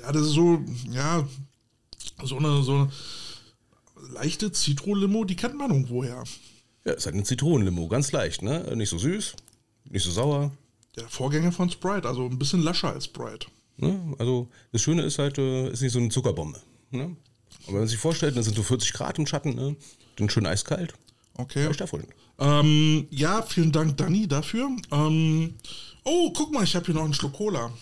Ja, 0.00 0.12
das 0.12 0.22
ist 0.22 0.32
so, 0.32 0.62
ja, 0.90 1.26
so 2.24 2.36
eine, 2.38 2.62
so 2.62 2.74
eine 2.74 2.90
leichte 4.12 4.50
Zitro-Limo, 4.52 5.24
die 5.24 5.36
kennt 5.36 5.56
man 5.56 5.70
irgendwoher. 5.70 6.24
Ja, 6.84 6.92
ist 6.92 7.06
halt 7.06 7.14
eine 7.14 7.24
Zitronenlimo, 7.24 7.88
ganz 7.88 8.12
leicht, 8.12 8.42
ne? 8.42 8.74
Nicht 8.76 8.88
so 8.90 8.98
süß, 8.98 9.34
nicht 9.84 10.04
so 10.04 10.10
sauer. 10.10 10.52
Der 10.96 11.08
Vorgänger 11.08 11.52
von 11.52 11.70
Sprite, 11.70 12.08
also 12.08 12.26
ein 12.26 12.38
bisschen 12.38 12.62
lascher 12.62 12.92
als 12.92 13.04
Sprite. 13.06 13.46
Ne? 13.78 14.14
Also 14.18 14.48
das 14.72 14.82
Schöne 14.82 15.02
ist 15.02 15.18
halt, 15.18 15.38
äh, 15.38 15.70
ist 15.70 15.82
nicht 15.82 15.92
so 15.92 15.98
eine 15.98 16.08
Zuckerbombe. 16.10 16.60
Ne? 16.90 17.16
Aber 17.64 17.72
wenn 17.74 17.78
man 17.80 17.88
sich 17.88 17.98
vorstellt, 17.98 18.36
dann 18.36 18.42
sind 18.42 18.56
so 18.56 18.62
40 18.62 18.92
Grad 18.92 19.18
im 19.18 19.26
Schatten, 19.26 19.54
ne? 19.54 19.76
dann 20.16 20.28
schön 20.30 20.46
eiskalt. 20.46 20.94
Okay. 21.36 21.68
Ähm, 22.40 23.06
ja, 23.10 23.42
vielen 23.42 23.72
Dank, 23.72 23.96
Danny, 23.96 24.26
dafür. 24.26 24.68
Ähm, 24.90 25.54
oh, 26.04 26.32
guck 26.32 26.52
mal, 26.52 26.64
ich 26.64 26.74
habe 26.74 26.86
hier 26.86 26.94
noch 26.94 27.04
einen 27.04 27.14
Schluck 27.14 27.34
Cola. 27.34 27.72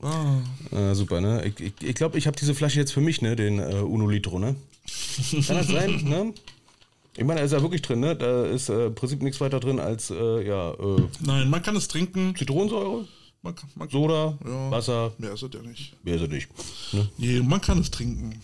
Ah, 0.00 0.38
Äh, 0.70 0.94
super, 0.94 1.20
ne? 1.20 1.44
Ich 1.46 1.54
glaube, 1.54 1.72
ich, 1.80 1.88
ich, 1.88 1.94
glaub, 1.94 2.14
ich 2.16 2.26
habe 2.26 2.36
diese 2.38 2.54
Flasche 2.54 2.80
jetzt 2.80 2.92
für 2.92 3.02
mich, 3.02 3.20
ne? 3.20 3.36
Den 3.36 3.58
äh, 3.58 3.76
Uno 3.82 4.08
Litro, 4.08 4.38
ne? 4.38 4.56
Kann 5.46 5.56
das 5.56 5.66
sein, 5.68 6.02
ne? 6.04 6.32
Ich 7.16 7.24
meine, 7.24 7.40
da 7.40 7.46
ist 7.46 7.52
ja 7.52 7.60
wirklich 7.62 7.82
drin, 7.82 8.00
ne? 8.00 8.16
Da 8.16 8.46
ist 8.46 8.70
äh, 8.70 8.86
im 8.86 8.94
Prinzip 8.94 9.22
nichts 9.22 9.40
weiter 9.40 9.60
drin 9.60 9.78
als, 9.78 10.10
äh, 10.10 10.46
ja, 10.46 10.72
äh, 10.72 11.02
nein, 11.20 11.48
man 11.50 11.62
kann 11.62 11.76
es 11.76 11.88
trinken. 11.88 12.34
Zitronensäure. 12.36 13.06
Man 13.44 13.54
kann, 13.54 13.68
man 13.76 13.88
Soda, 13.90 14.36
Ja. 14.44 14.70
Wasser, 14.70 15.12
Mehr 15.18 15.32
ist 15.34 15.42
es 15.42 15.50
ja 15.54 15.60
nicht. 15.62 15.94
mehr 16.04 16.14
ist 16.16 16.22
er 16.22 16.28
nicht. 16.28 16.48
Ne? 16.92 17.08
Nee, 17.18 17.40
man 17.40 17.60
kann 17.60 17.78
es 17.78 17.90
trinken. 17.90 18.40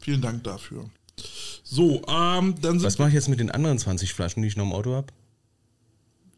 Vielen 0.00 0.20
Dank 0.20 0.42
dafür. 0.44 0.90
So, 1.64 2.02
ähm, 2.08 2.54
dann 2.60 2.78
sind 2.78 2.82
Was 2.82 2.98
mache 2.98 3.08
ich 3.10 3.14
jetzt 3.14 3.28
mit 3.28 3.38
den 3.40 3.50
anderen 3.50 3.78
20 3.78 4.12
Flaschen, 4.12 4.42
die 4.42 4.48
ich 4.48 4.56
noch 4.56 4.64
im 4.66 4.72
Auto 4.72 4.94
habe? 4.94 5.06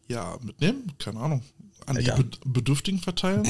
ja 0.09 0.37
mitnehmen, 0.43 0.91
keine 0.99 1.19
Ahnung. 1.19 1.41
An 1.87 1.97
Alter. 1.97 2.15
die 2.17 2.23
Bed- 2.23 2.39
Bedürftigen 2.45 2.99
verteilen. 2.99 3.43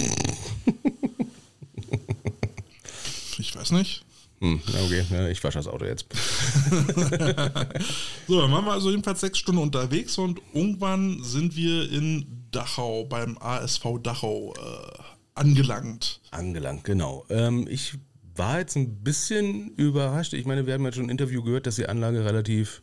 ich 3.38 3.56
weiß 3.56 3.72
nicht. 3.72 4.06
Hm, 4.44 4.60
okay, 4.86 5.06
ja, 5.10 5.30
ich 5.30 5.42
wasche 5.42 5.58
das 5.58 5.68
Auto 5.68 5.86
jetzt. 5.86 6.06
So, 8.28 8.42
dann 8.42 8.52
waren 8.52 8.66
wir 8.66 8.74
also 8.74 8.90
jedenfalls 8.90 9.22
sechs 9.22 9.38
Stunden 9.38 9.62
unterwegs 9.62 10.18
und 10.18 10.42
irgendwann 10.54 11.24
sind 11.24 11.56
wir 11.56 11.90
in 11.90 12.26
Dachau 12.52 13.06
beim 13.06 13.38
ASV 13.38 14.00
Dachau 14.02 14.54
äh, 14.54 15.02
angelangt. 15.36 16.20
Angelangt, 16.32 16.84
genau. 16.84 17.26
Ähm, 17.30 17.68
ich 17.70 17.96
war 18.36 18.60
jetzt 18.60 18.76
ein 18.76 19.04
bisschen 19.04 19.70
überrascht. 19.76 20.34
Ich 20.34 20.46
meine, 20.46 20.66
wir 20.66 20.74
haben 20.74 20.84
ja 20.84 20.92
schon 20.92 21.06
im 21.06 21.10
Interview 21.10 21.42
gehört, 21.44 21.66
dass 21.66 21.76
die 21.76 21.88
Anlage 21.88 22.26
relativ 22.26 22.82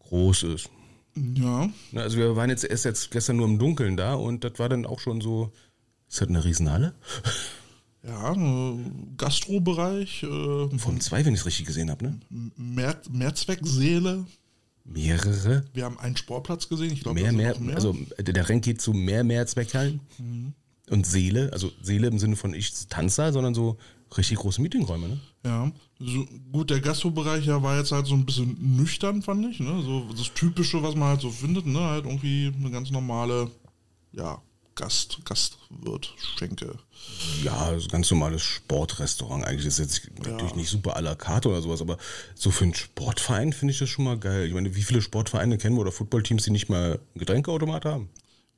groß 0.00 0.44
ist. 0.44 0.70
Ja, 1.16 1.68
Also 1.94 2.18
wir 2.18 2.36
waren 2.36 2.50
jetzt 2.50 2.64
erst 2.64 2.84
jetzt 2.84 3.10
gestern 3.10 3.36
nur 3.36 3.46
im 3.46 3.58
Dunkeln 3.58 3.96
da 3.96 4.14
und 4.14 4.44
das 4.44 4.58
war 4.58 4.68
dann 4.68 4.86
auch 4.86 5.00
schon 5.00 5.20
so. 5.20 5.52
Ist 6.08 6.20
das 6.20 6.28
eine 6.28 6.44
Riesenhalle? 6.44 6.94
Ja, 8.04 8.32
äh, 8.34 8.78
Gastrobereich, 9.16 10.22
äh, 10.24 10.78
Von 10.78 11.00
zwei, 11.00 11.24
wenn 11.24 11.34
ich 11.34 11.40
es 11.40 11.46
richtig 11.46 11.66
gesehen 11.66 11.90
habe, 11.90 12.04
ne? 12.04 12.20
Mehr, 12.56 13.00
Mehrzwecksäle. 13.10 14.26
Mehrere? 14.84 15.64
Wir 15.72 15.84
haben 15.84 15.98
einen 15.98 16.16
Sportplatz 16.16 16.68
gesehen, 16.68 16.92
ich 16.92 17.02
glaube, 17.02 17.20
Mehr, 17.20 17.32
mehr, 17.32 17.58
mehr. 17.60 17.76
also 17.76 17.96
der 18.18 18.34
der 18.34 18.48
Rank 18.48 18.64
geht 18.64 18.80
zu 18.80 18.92
mehr, 18.92 19.22
mehr 19.22 19.46
Zweckhallen. 19.46 20.00
Und 20.90 21.06
Seele, 21.06 21.50
also 21.52 21.70
Seele 21.80 22.08
im 22.08 22.18
Sinne 22.18 22.34
von 22.36 22.52
ich 22.54 22.72
Tanzsaal, 22.88 23.32
sondern 23.32 23.54
so 23.54 23.78
richtig 24.16 24.38
große 24.38 24.60
Meetingräume, 24.60 25.08
ne? 25.08 25.20
Ja, 25.44 25.72
so, 25.98 26.26
gut, 26.50 26.70
der 26.70 26.80
Gastrobereich 26.80 27.46
ja 27.46 27.62
war 27.62 27.78
jetzt 27.78 27.92
halt 27.92 28.06
so 28.06 28.14
ein 28.14 28.26
bisschen 28.26 28.76
nüchtern, 28.76 29.22
fand 29.22 29.46
ich. 29.46 29.60
Ne? 29.60 29.82
So 29.82 30.06
das 30.16 30.34
Typische, 30.34 30.82
was 30.82 30.94
man 30.94 31.08
halt 31.08 31.20
so 31.20 31.30
findet, 31.30 31.66
ne? 31.66 31.78
Halt 31.80 32.04
irgendwie 32.04 32.52
eine 32.58 32.70
ganz 32.70 32.90
normale, 32.90 33.50
ja, 34.12 34.42
Gast, 34.74 35.18
Gastwirt, 35.24 36.14
Schenke. 36.38 36.78
Ja, 37.42 37.78
so 37.78 37.88
ganz 37.88 38.10
normales 38.10 38.42
Sportrestaurant. 38.42 39.44
Eigentlich 39.44 39.66
ist 39.66 39.78
jetzt 39.78 40.10
natürlich 40.24 40.54
nicht 40.54 40.70
super 40.70 40.96
à 40.96 41.00
la 41.00 41.14
carte 41.14 41.48
oder 41.48 41.60
sowas, 41.60 41.80
aber 41.80 41.98
so 42.34 42.50
für 42.50 42.64
einen 42.64 42.74
Sportverein 42.74 43.52
finde 43.52 43.72
ich 43.72 43.78
das 43.78 43.88
schon 43.88 44.04
mal 44.04 44.18
geil. 44.18 44.46
Ich 44.46 44.54
meine, 44.54 44.74
wie 44.74 44.82
viele 44.82 45.02
Sportvereine 45.02 45.58
kennen 45.58 45.76
wir 45.76 45.82
oder 45.82 45.92
Footballteams, 45.92 46.44
die 46.44 46.50
nicht 46.50 46.68
mal 46.68 46.92
einen 46.92 47.18
Getränkeautomat 47.18 47.84
haben? 47.84 48.08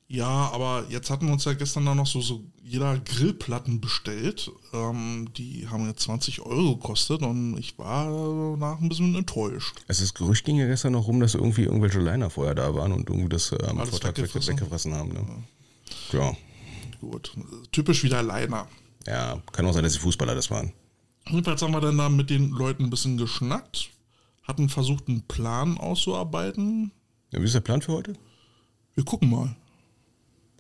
Ja, 0.07 0.51
aber 0.53 0.85
jetzt 0.91 1.09
hatten 1.09 1.27
wir 1.27 1.32
uns 1.32 1.45
ja 1.45 1.55
gestern 1.55 1.86
da 1.86 1.95
noch 1.95 2.07
so, 2.07 2.20
so 2.20 2.45
jeder 2.62 2.99
Grillplatten 2.99 3.81
bestellt. 3.81 4.51
Ähm, 4.73 5.31
die 5.36 5.66
haben 5.69 5.86
jetzt 5.86 6.03
20 6.03 6.43
Euro 6.43 6.77
gekostet 6.77 7.23
und 7.23 7.57
ich 7.59 7.78
war 7.78 8.57
nach 8.57 8.81
ein 8.81 8.89
bisschen 8.89 9.15
enttäuscht. 9.15 9.74
Also 9.89 10.03
das 10.03 10.12
Gerücht 10.12 10.45
ging 10.45 10.57
ja 10.57 10.66
gestern 10.66 10.93
noch 10.93 11.07
rum, 11.07 11.20
dass 11.20 11.35
irgendwie 11.35 11.65
irgendwelche 11.65 12.01
Liner 12.01 12.28
vorher 12.28 12.55
da 12.55 12.74
waren 12.74 12.93
und 12.93 13.09
irgendwie 13.09 13.31
das 13.31 13.53
am 13.55 13.78
Alles 13.78 13.91
Vortag 13.91 14.16
weggefressen 14.19 14.95
haben. 14.95 15.09
Ne? 15.09 15.24
Ja. 15.27 15.43
Gut, 17.01 17.32
typisch 17.72 18.02
wieder 18.02 18.22
Leiner. 18.22 18.66
ja, 19.06 19.43
kann 19.52 19.66
auch 19.66 19.72
sein, 19.72 19.85
dass 19.85 19.93
die 19.94 19.98
Fußballer 19.98 20.35
das 20.35 20.51
waren. 20.51 20.72
Jedenfalls 21.28 21.62
haben 21.62 21.72
wir 21.72 21.81
dann 21.81 21.98
da 21.98 22.09
mit 22.09 22.31
den 22.31 22.51
Leuten 22.51 22.85
ein 22.85 22.90
bisschen 22.90 23.16
geschnackt, 23.16 23.90
hatten 24.43 24.68
versucht, 24.68 25.09
einen 25.09 25.22
Plan 25.22 25.78
auszuarbeiten. 25.78 26.93
Ja, 27.32 27.40
wie 27.40 27.44
ist 27.44 27.55
der 27.55 27.60
Plan 27.60 27.82
für 27.82 27.93
heute? 27.93 28.14
Wir 28.94 29.05
gucken 29.05 29.31
mal. 29.31 29.55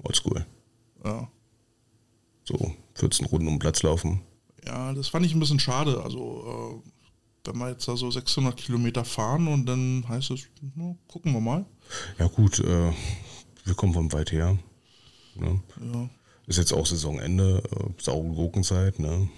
Oldschool. 0.02 0.44
Ja. 1.04 1.28
So 2.44 2.74
14 2.94 3.26
Runden 3.26 3.46
um 3.46 3.54
den 3.54 3.58
Platz 3.58 3.82
laufen. 3.82 4.20
Ja, 4.66 4.92
das 4.92 5.08
fand 5.08 5.24
ich 5.26 5.34
ein 5.34 5.40
bisschen 5.40 5.60
schade. 5.60 6.02
Also, 6.02 6.82
äh, 6.84 6.90
wenn 7.46 7.58
wir 7.58 7.70
jetzt 7.70 7.86
da 7.86 7.96
so 7.96 8.10
600 8.10 8.56
Kilometer 8.56 9.04
fahren 9.04 9.48
und 9.48 9.66
dann 9.66 10.04
heißt 10.08 10.30
es, 10.30 10.44
na, 10.74 10.94
gucken 11.08 11.32
wir 11.32 11.40
mal. 11.40 11.66
Ja 12.18 12.26
gut, 12.26 12.58
äh, 12.60 12.92
wir 13.64 13.74
kommen 13.74 13.92
von 13.92 14.12
weit 14.12 14.32
her. 14.32 14.58
Ne? 15.36 15.60
Ja. 15.92 16.08
Ist 16.46 16.58
jetzt 16.58 16.72
auch 16.72 16.86
Saisonende, 16.86 17.62
äh, 17.70 18.02
saure 18.02 18.28
Gurkenzeit. 18.28 18.98
Ne? 18.98 19.28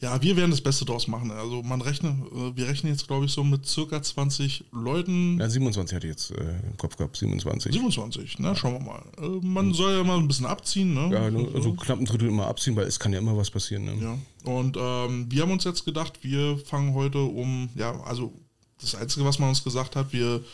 Ja, 0.00 0.20
wir 0.22 0.36
werden 0.36 0.50
das 0.50 0.60
Beste 0.60 0.84
draus 0.84 1.08
machen. 1.08 1.30
Also 1.30 1.62
man 1.62 1.80
rechnet, 1.80 2.14
äh, 2.32 2.56
wir 2.56 2.68
rechnen 2.68 2.92
jetzt, 2.92 3.06
glaube 3.06 3.26
ich, 3.26 3.32
so 3.32 3.44
mit 3.44 3.66
circa 3.66 4.02
20 4.02 4.64
Leuten. 4.72 5.38
Ja, 5.38 5.48
27 5.48 5.96
hatte 5.96 6.06
ich 6.06 6.12
jetzt 6.12 6.30
äh, 6.30 6.60
im 6.70 6.76
Kopf 6.76 6.96
gehabt, 6.96 7.16
27. 7.16 7.72
27, 7.72 8.38
ne? 8.38 8.54
Schauen 8.56 8.74
wir 8.74 8.80
mal. 8.80 9.02
Äh, 9.18 9.44
man 9.44 9.72
soll 9.72 9.96
ja 9.96 10.04
mal 10.04 10.18
ein 10.18 10.28
bisschen 10.28 10.46
abziehen, 10.46 10.94
ne? 10.94 11.10
Ja, 11.12 11.30
ne, 11.30 11.48
also 11.54 11.72
knapp 11.74 11.98
ein 11.98 12.04
Drittel 12.04 12.28
immer 12.28 12.46
abziehen, 12.46 12.76
weil 12.76 12.86
es 12.86 12.98
kann 12.98 13.12
ja 13.12 13.18
immer 13.18 13.36
was 13.36 13.50
passieren. 13.50 13.84
Ne? 13.84 13.96
Ja. 14.00 14.18
Und 14.52 14.76
ähm, 14.78 15.26
wir 15.30 15.42
haben 15.42 15.50
uns 15.50 15.64
jetzt 15.64 15.84
gedacht, 15.84 16.18
wir 16.22 16.58
fangen 16.58 16.94
heute 16.94 17.18
um, 17.18 17.68
ja, 17.74 18.00
also 18.02 18.32
das 18.80 18.94
Einzige, 18.94 19.24
was 19.24 19.38
man 19.38 19.48
uns 19.48 19.64
gesagt 19.64 19.96
hat, 19.96 20.12
wir 20.12 20.44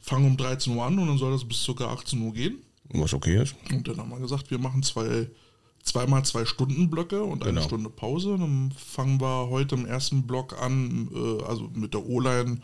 fangen 0.00 0.26
um 0.26 0.36
13 0.36 0.74
Uhr 0.74 0.84
an 0.84 0.98
und 0.98 1.06
dann 1.06 1.18
soll 1.18 1.32
das 1.32 1.44
bis 1.44 1.62
circa 1.62 1.86
18 1.86 2.20
Uhr 2.20 2.32
gehen. 2.32 2.58
Was 2.90 3.12
okay 3.14 3.42
ist. 3.42 3.54
Und 3.70 3.86
dann 3.88 3.98
haben 3.98 4.10
wir 4.10 4.18
gesagt, 4.18 4.50
wir 4.50 4.58
machen 4.58 4.82
zwei, 4.82 5.28
zweimal 5.82 6.24
zwei 6.24 6.44
Stunden 6.44 6.88
Blöcke 6.90 7.22
und 7.22 7.42
eine 7.42 7.52
Genau. 7.54 7.62
Stunde 7.66 7.90
Pause. 7.90 8.36
Dann 8.38 8.72
fangen 8.76 9.20
wir 9.20 9.48
heute 9.50 9.74
im 9.74 9.84
ersten 9.86 10.26
Block 10.26 10.60
an, 10.60 11.08
äh, 11.14 11.42
also 11.44 11.68
mit 11.74 11.92
der 11.94 12.06
O-Line 12.06 12.60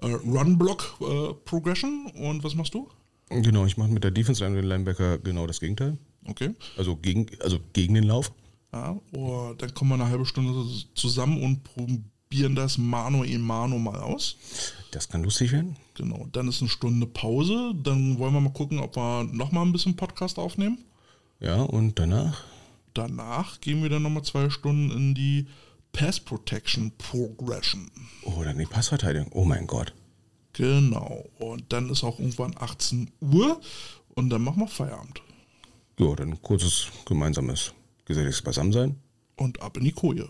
äh, 0.00 0.06
Run-Block 0.06 0.96
äh, 1.00 1.34
Progression. 1.44 2.10
Und 2.14 2.44
was 2.44 2.54
machst 2.54 2.74
du? 2.74 2.88
Genau, 3.30 3.66
ich 3.66 3.76
mache 3.76 3.90
mit 3.90 4.04
der 4.04 4.10
Defense 4.10 4.42
Line 4.42 4.56
und 4.56 4.62
den 4.62 4.68
Linebacker 4.70 5.18
genau 5.18 5.46
das 5.46 5.60
Gegenteil. 5.60 5.98
Okay. 6.26 6.54
Also 6.76 6.96
gegen, 6.96 7.26
also 7.42 7.58
gegen 7.74 7.94
den 7.94 8.04
Lauf. 8.04 8.32
Ja, 8.72 8.98
und 9.12 9.60
dann 9.62 9.74
kommen 9.74 9.90
wir 9.90 9.94
eine 9.94 10.08
halbe 10.08 10.24
Stunde 10.26 10.66
zusammen 10.94 11.42
und 11.42 11.62
probieren 12.28 12.54
das 12.54 12.76
Mano 12.76 13.24
e 13.24 13.38
Mano 13.38 13.78
mal 13.78 14.00
aus. 14.00 14.36
Das 14.90 15.08
kann 15.08 15.22
lustig 15.22 15.52
werden. 15.52 15.76
Genau, 15.94 16.26
dann 16.32 16.48
ist 16.48 16.60
eine 16.60 16.68
Stunde 16.68 17.06
Pause. 17.06 17.72
Dann 17.82 18.18
wollen 18.18 18.34
wir 18.34 18.40
mal 18.40 18.52
gucken, 18.52 18.80
ob 18.80 18.96
wir 18.96 19.24
nochmal 19.24 19.64
ein 19.64 19.72
bisschen 19.72 19.96
Podcast 19.96 20.38
aufnehmen. 20.38 20.84
Ja, 21.40 21.62
und 21.62 21.98
danach? 21.98 22.44
Danach 22.92 23.60
gehen 23.60 23.82
wir 23.82 23.88
dann 23.88 24.02
nochmal 24.02 24.24
zwei 24.24 24.50
Stunden 24.50 24.90
in 24.90 25.14
die 25.14 25.46
Pass 25.92 26.20
Protection 26.20 26.92
Progression. 26.98 27.90
Oh, 28.24 28.42
dann 28.44 28.58
die 28.58 28.66
Passverteidigung. 28.66 29.30
Oh 29.32 29.44
mein 29.44 29.66
Gott. 29.66 29.94
Genau. 30.52 31.24
Und 31.38 31.72
dann 31.72 31.88
ist 31.88 32.04
auch 32.04 32.18
irgendwann 32.18 32.54
18 32.58 33.10
Uhr 33.20 33.58
und 34.14 34.28
dann 34.28 34.42
machen 34.42 34.60
wir 34.60 34.68
Feierabend. 34.68 35.22
Ja, 35.98 36.14
dann 36.14 36.40
kurzes 36.42 36.88
gemeinsames 37.06 37.72
geselliges 38.04 38.42
Beisammensein. 38.42 38.96
Und 39.36 39.62
ab 39.62 39.78
in 39.78 39.84
die 39.84 39.92
Koje. 39.92 40.28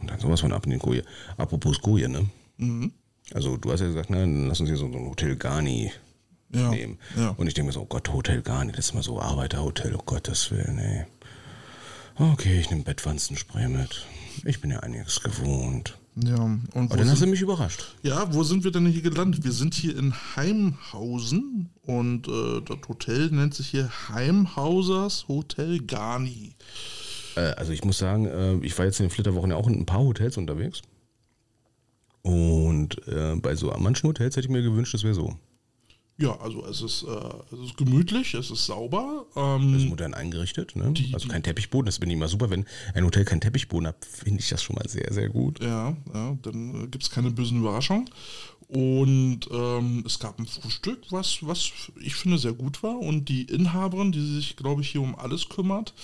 Und 0.00 0.10
dann 0.10 0.20
sowas 0.20 0.40
von 0.40 0.52
ab 0.52 0.64
in 0.66 0.72
die 0.72 0.78
Koje. 0.78 1.02
Apropos 1.36 1.80
Koje, 1.80 2.08
ne? 2.08 2.26
Mhm. 2.58 2.92
Also 3.34 3.56
du 3.56 3.70
hast 3.72 3.80
ja 3.80 3.86
gesagt, 3.86 4.10
ne, 4.10 4.20
dann 4.20 4.46
lass 4.48 4.60
uns 4.60 4.68
hier 4.70 4.78
so, 4.78 4.86
ein 4.86 4.94
Hotel 4.94 5.36
Garni 5.36 5.92
Ja. 6.54 6.70
nehmen. 6.70 6.98
ja. 7.16 7.30
Und 7.30 7.46
ich 7.46 7.54
denke 7.54 7.66
mir 7.66 7.72
so, 7.72 7.82
oh 7.82 7.86
Gott, 7.86 8.10
Hotel 8.12 8.40
Garni, 8.42 8.72
das 8.72 8.86
ist 8.86 8.94
mal 8.94 9.02
so 9.02 9.20
Arbeiterhotel, 9.20 9.94
oh 9.94 10.02
Gottes 10.06 10.50
Willen, 10.50 10.78
ey. 10.78 11.04
Okay, 12.16 12.58
ich 12.58 12.70
nehme 12.70 12.82
Bettwanzenspray 12.84 13.68
mit. 13.68 14.06
Ich 14.44 14.60
bin 14.60 14.70
ja 14.70 14.80
einiges 14.80 15.20
gewohnt. 15.22 15.98
ja. 16.16 16.36
Und 16.36 16.68
Aber 16.74 16.96
dann 16.96 17.06
hast 17.06 17.16
du 17.16 17.20
sind, 17.20 17.30
mich 17.30 17.42
überrascht. 17.42 17.94
ja, 18.02 18.32
wo 18.34 18.42
sind 18.44 18.64
wir 18.64 18.70
denn 18.72 18.86
hier 18.86 19.02
gelandet? 19.02 19.44
Wir 19.44 19.52
sind 19.52 19.74
hier 19.74 19.96
in 19.96 20.14
Heimhausen 20.36 21.68
und 21.82 22.28
äh, 22.28 22.60
das 22.62 22.78
Hotel 22.88 23.30
nennt 23.30 23.54
sich 23.54 23.68
hier 23.68 23.90
Heimhausers 24.08 25.28
Hotel 25.28 25.80
Garni. 25.80 26.54
Äh, 27.38 27.54
also 27.56 27.72
ich 27.72 27.84
muss 27.84 27.98
sagen, 27.98 28.26
äh, 28.26 28.54
ich 28.66 28.76
war 28.78 28.84
jetzt 28.86 29.00
in 29.00 29.06
den 29.06 29.10
Flitterwochen 29.10 29.50
ja 29.50 29.56
auch 29.56 29.68
in 29.68 29.74
ein 29.74 29.86
paar 29.86 30.00
Hotels 30.00 30.36
unterwegs. 30.36 30.82
Und 32.22 33.06
äh, 33.08 33.36
bei 33.36 33.54
so 33.54 33.72
manchen 33.78 34.08
Hotels 34.08 34.36
hätte 34.36 34.46
ich 34.46 34.52
mir 34.52 34.62
gewünscht, 34.62 34.92
das 34.94 35.04
wäre 35.04 35.14
so. 35.14 35.34
Ja, 36.20 36.36
also 36.40 36.66
es 36.66 36.82
ist, 36.82 37.04
äh, 37.04 37.54
es 37.54 37.60
ist 37.70 37.76
gemütlich, 37.76 38.34
es 38.34 38.50
ist 38.50 38.66
sauber. 38.66 39.26
Das 39.34 39.44
ist 39.76 39.82
Ähm, 39.84 39.88
modern 39.88 40.14
eingerichtet, 40.14 40.74
ne? 40.74 40.90
Die- 40.92 41.14
also 41.14 41.28
kein 41.28 41.44
Teppichboden, 41.44 41.86
das 41.86 42.00
bin 42.00 42.10
ich 42.10 42.16
immer 42.16 42.26
super. 42.26 42.50
Wenn 42.50 42.66
ein 42.94 43.04
Hotel 43.04 43.24
keinen 43.24 43.40
Teppichboden 43.40 43.86
hat, 43.86 44.04
finde 44.04 44.40
ich 44.40 44.48
das 44.48 44.60
schon 44.64 44.74
mal 44.74 44.88
sehr, 44.88 45.12
sehr 45.12 45.28
gut. 45.28 45.62
ja, 45.62 45.96
ja, 46.12 46.36
dann 46.42 46.74
äh, 46.84 46.86
gibt 46.88 47.04
es 47.04 47.10
keine 47.10 47.30
bösen 47.30 47.60
Überraschungen. 47.60 48.10
Und 48.68 49.40
ähm, 49.50 50.02
es 50.06 50.18
gab 50.18 50.38
ein 50.38 50.46
Frühstück, 50.46 50.98
was, 51.10 51.38
was 51.40 51.70
ich 52.02 52.14
finde 52.14 52.36
sehr 52.36 52.52
gut 52.52 52.82
war. 52.82 52.98
Und 52.98 53.30
die 53.30 53.44
Inhaberin, 53.44 54.12
die 54.12 54.34
sich, 54.34 54.56
glaube 54.56 54.82
ich, 54.82 54.90
hier 54.90 55.00
um 55.00 55.14
alles 55.14 55.48
kümmert, 55.48 55.94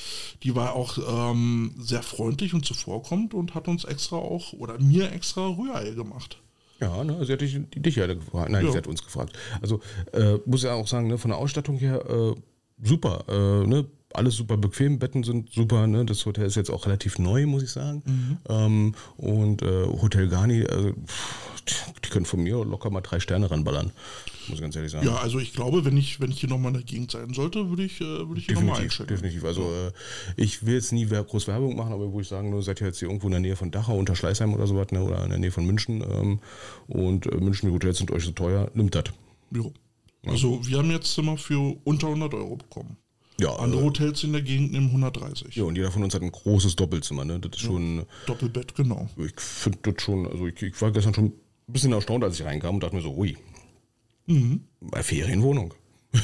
die 0.42 0.54
war 0.56 0.74
auch 0.74 0.96
ähm, 1.32 1.74
sehr 1.78 2.02
freundlich 2.02 2.54
und 2.54 2.64
zuvorkommend 2.64 3.34
und 3.34 3.54
hat 3.54 3.68
uns 3.68 3.84
extra 3.84 4.16
auch, 4.16 4.54
oder 4.54 4.78
mir 4.80 5.12
extra 5.12 5.46
Rührei 5.46 5.90
gemacht. 5.90 6.38
Ja, 6.80 7.04
ne? 7.04 7.24
Sie 7.26 7.32
hat 7.34 7.42
dich, 7.42 7.58
dich 7.76 7.96
ja 7.96 8.06
gefragt. 8.06 8.50
Nein, 8.50 8.64
Ja. 8.64 8.72
sie 8.72 8.78
hat 8.78 8.86
uns 8.86 9.04
gefragt. 9.04 9.36
Also 9.60 9.80
äh, 10.12 10.38
muss 10.46 10.62
ja 10.62 10.72
auch 10.72 10.88
sagen, 10.88 11.08
ne, 11.08 11.18
von 11.18 11.30
der 11.30 11.38
Ausstattung 11.38 11.76
her 11.76 12.04
äh, 12.08 12.34
super. 12.82 13.24
Äh, 13.28 13.66
ne? 13.66 13.86
Alles 14.14 14.36
super 14.36 14.56
bequem, 14.56 14.98
Betten 14.98 15.24
sind 15.24 15.52
super, 15.52 15.86
ne? 15.86 16.04
Das 16.04 16.24
Hotel 16.24 16.46
ist 16.46 16.54
jetzt 16.54 16.70
auch 16.70 16.86
relativ 16.86 17.18
neu, 17.18 17.46
muss 17.46 17.62
ich 17.62 17.70
sagen. 17.70 18.02
Mhm. 18.06 18.38
Ähm, 18.48 18.94
und 19.16 19.62
äh, 19.62 19.86
Hotel 19.86 20.28
Garni, 20.28 20.64
also, 20.64 20.92
die 22.04 22.08
können 22.10 22.24
von 22.24 22.42
mir 22.42 22.64
locker 22.64 22.90
mal 22.90 23.00
drei 23.00 23.18
Sterne 23.20 23.50
ranballern, 23.50 23.90
muss 24.48 24.56
ich 24.56 24.60
ganz 24.60 24.76
ehrlich 24.76 24.92
sagen. 24.92 25.06
Ja, 25.06 25.16
also 25.16 25.38
ich 25.38 25.52
glaube, 25.52 25.84
wenn 25.84 25.96
ich, 25.96 26.20
wenn 26.20 26.30
ich 26.30 26.40
hier 26.40 26.48
nochmal 26.48 26.68
in 26.68 26.78
der 26.78 26.84
Gegend 26.84 27.10
sein 27.10 27.34
sollte, 27.34 27.70
würde 27.70 27.84
ich, 27.84 28.00
äh, 28.00 28.04
würde 28.28 28.38
ich 28.38 28.46
hier 28.46 28.54
nochmal 28.54 28.82
einchecken. 28.82 29.08
definitiv. 29.08 29.44
Also 29.44 29.62
äh, 29.62 29.90
ich 30.36 30.64
will 30.64 30.74
jetzt 30.74 30.92
nie 30.92 31.06
groß 31.06 31.48
Werbung 31.48 31.74
machen, 31.74 31.92
aber 31.92 32.12
wo 32.12 32.20
ich 32.20 32.28
sagen, 32.28 32.50
nur 32.50 32.62
seid 32.62 32.80
ihr 32.80 32.86
jetzt 32.86 32.98
hier 32.98 33.08
irgendwo 33.08 33.26
in 33.26 33.32
der 33.32 33.40
Nähe 33.40 33.56
von 33.56 33.70
Dachau 33.70 33.98
unter 33.98 34.14
Schleißheim 34.14 34.54
oder 34.54 34.66
sowas, 34.66 34.88
ne, 34.92 35.02
oder 35.02 35.24
in 35.24 35.30
der 35.30 35.38
Nähe 35.38 35.50
von 35.50 35.66
München 35.66 36.04
ähm, 36.08 36.40
und 36.86 37.26
äh, 37.26 37.36
München, 37.36 37.68
die 37.68 37.74
Hotels 37.74 37.98
sind 37.98 38.10
euch 38.10 38.24
so 38.24 38.32
teuer, 38.32 38.70
nimmt 38.74 38.94
das. 38.94 39.04
Jo. 39.50 39.72
Also 40.26 40.66
wir 40.66 40.78
haben 40.78 40.90
jetzt 40.90 41.12
Zimmer 41.12 41.36
für 41.36 41.76
unter 41.84 42.06
100 42.06 42.32
Euro 42.34 42.56
bekommen. 42.56 42.96
Ja, 43.40 43.56
Andere 43.56 43.80
äh, 43.80 43.84
Hotels 43.84 44.22
in 44.22 44.32
der 44.32 44.42
Gegend 44.42 44.72
nehmen 44.72 44.86
130. 44.88 45.56
ja, 45.56 45.64
und 45.64 45.76
jeder 45.76 45.90
von 45.90 46.04
uns 46.04 46.14
hat 46.14 46.22
ein 46.22 46.30
großes 46.30 46.76
Doppelzimmer, 46.76 47.24
ne? 47.24 47.40
Das 47.40 47.52
ist 47.52 47.60
schon, 47.60 48.06
Doppelbett, 48.26 48.74
genau. 48.74 49.08
ich 49.16 49.40
finde 49.40 49.78
das 49.82 50.02
schon, 50.02 50.26
also 50.26 50.46
ich, 50.46 50.62
ich 50.62 50.80
war 50.80 50.92
gestern 50.92 51.14
schon 51.14 51.24
ein 51.26 51.32
bisschen 51.66 51.92
erstaunt, 51.92 52.22
als 52.22 52.38
ich 52.38 52.46
reinkam 52.46 52.76
und 52.76 52.82
dachte 52.82 52.94
mir 52.94 53.02
so, 53.02 53.14
ui, 53.16 53.36
bei 54.80 55.02
Ferienwohnung. 55.02 55.74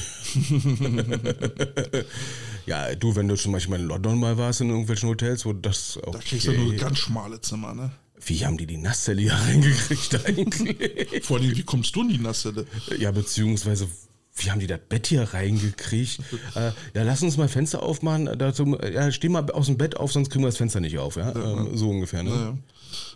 ja, 2.67 2.95
du, 2.95 3.17
wenn 3.17 3.27
du 3.29 3.35
zum 3.35 3.53
Beispiel 3.53 3.71
mal 3.73 3.81
in 3.81 3.87
London 3.87 4.19
mal 4.21 4.39
warst 4.39 4.61
in 4.61 4.71
irgendwelchen 4.71 5.09
Hotels, 5.09 5.45
wo 5.45 5.53
das 5.53 5.99
auch. 5.99 6.13
Da 6.13 6.21
kriegst 6.21 6.47
du 6.47 6.53
nur 6.53 6.75
ganz 6.75 6.99
schmale 6.99 7.41
Zimmer, 7.41 7.75
ne? 7.75 7.91
Wie 8.25 8.45
haben 8.45 8.59
die 8.59 8.67
die 8.67 8.77
Nasszelle 8.77 9.23
hier 9.23 9.33
reingekriegt 9.47 10.27
eigentlich? 10.27 11.25
Vor 11.25 11.39
allem, 11.39 11.57
wie 11.57 11.63
kommst 11.63 11.97
du 11.97 12.03
in 12.03 12.11
die 12.11 12.19
Nasszelle? 12.19 12.67
ja, 12.99 13.11
beziehungsweise, 13.11 13.89
wie 14.37 14.51
haben 14.51 14.61
die 14.61 14.67
das 14.67 14.81
Bett 14.89 15.07
hier 15.07 15.23
reingekriegt? 15.23 16.21
äh, 16.55 16.73
ja, 16.95 17.03
lass 17.03 17.23
uns 17.23 17.37
mal 17.37 17.49
Fenster 17.49 17.83
aufmachen. 17.83 18.31
Dazu, 18.39 18.79
ja, 18.81 19.11
steh 19.13 19.29
mal 19.29 19.51
aus 19.51 19.67
dem 19.67 19.77
Bett 19.77 19.97
auf, 19.97 20.13
sonst 20.13 20.31
kriegen 20.31 20.45
wir 20.45 20.49
das 20.49 20.57
Fenster 20.57 20.81
nicht 20.81 20.99
auf. 20.99 21.17
Ja? 21.17 21.35
Ähm, 21.35 21.77
so 21.77 21.91
ungefähr. 21.91 22.23
Ne? 22.23 22.31
Ja. 22.31 22.57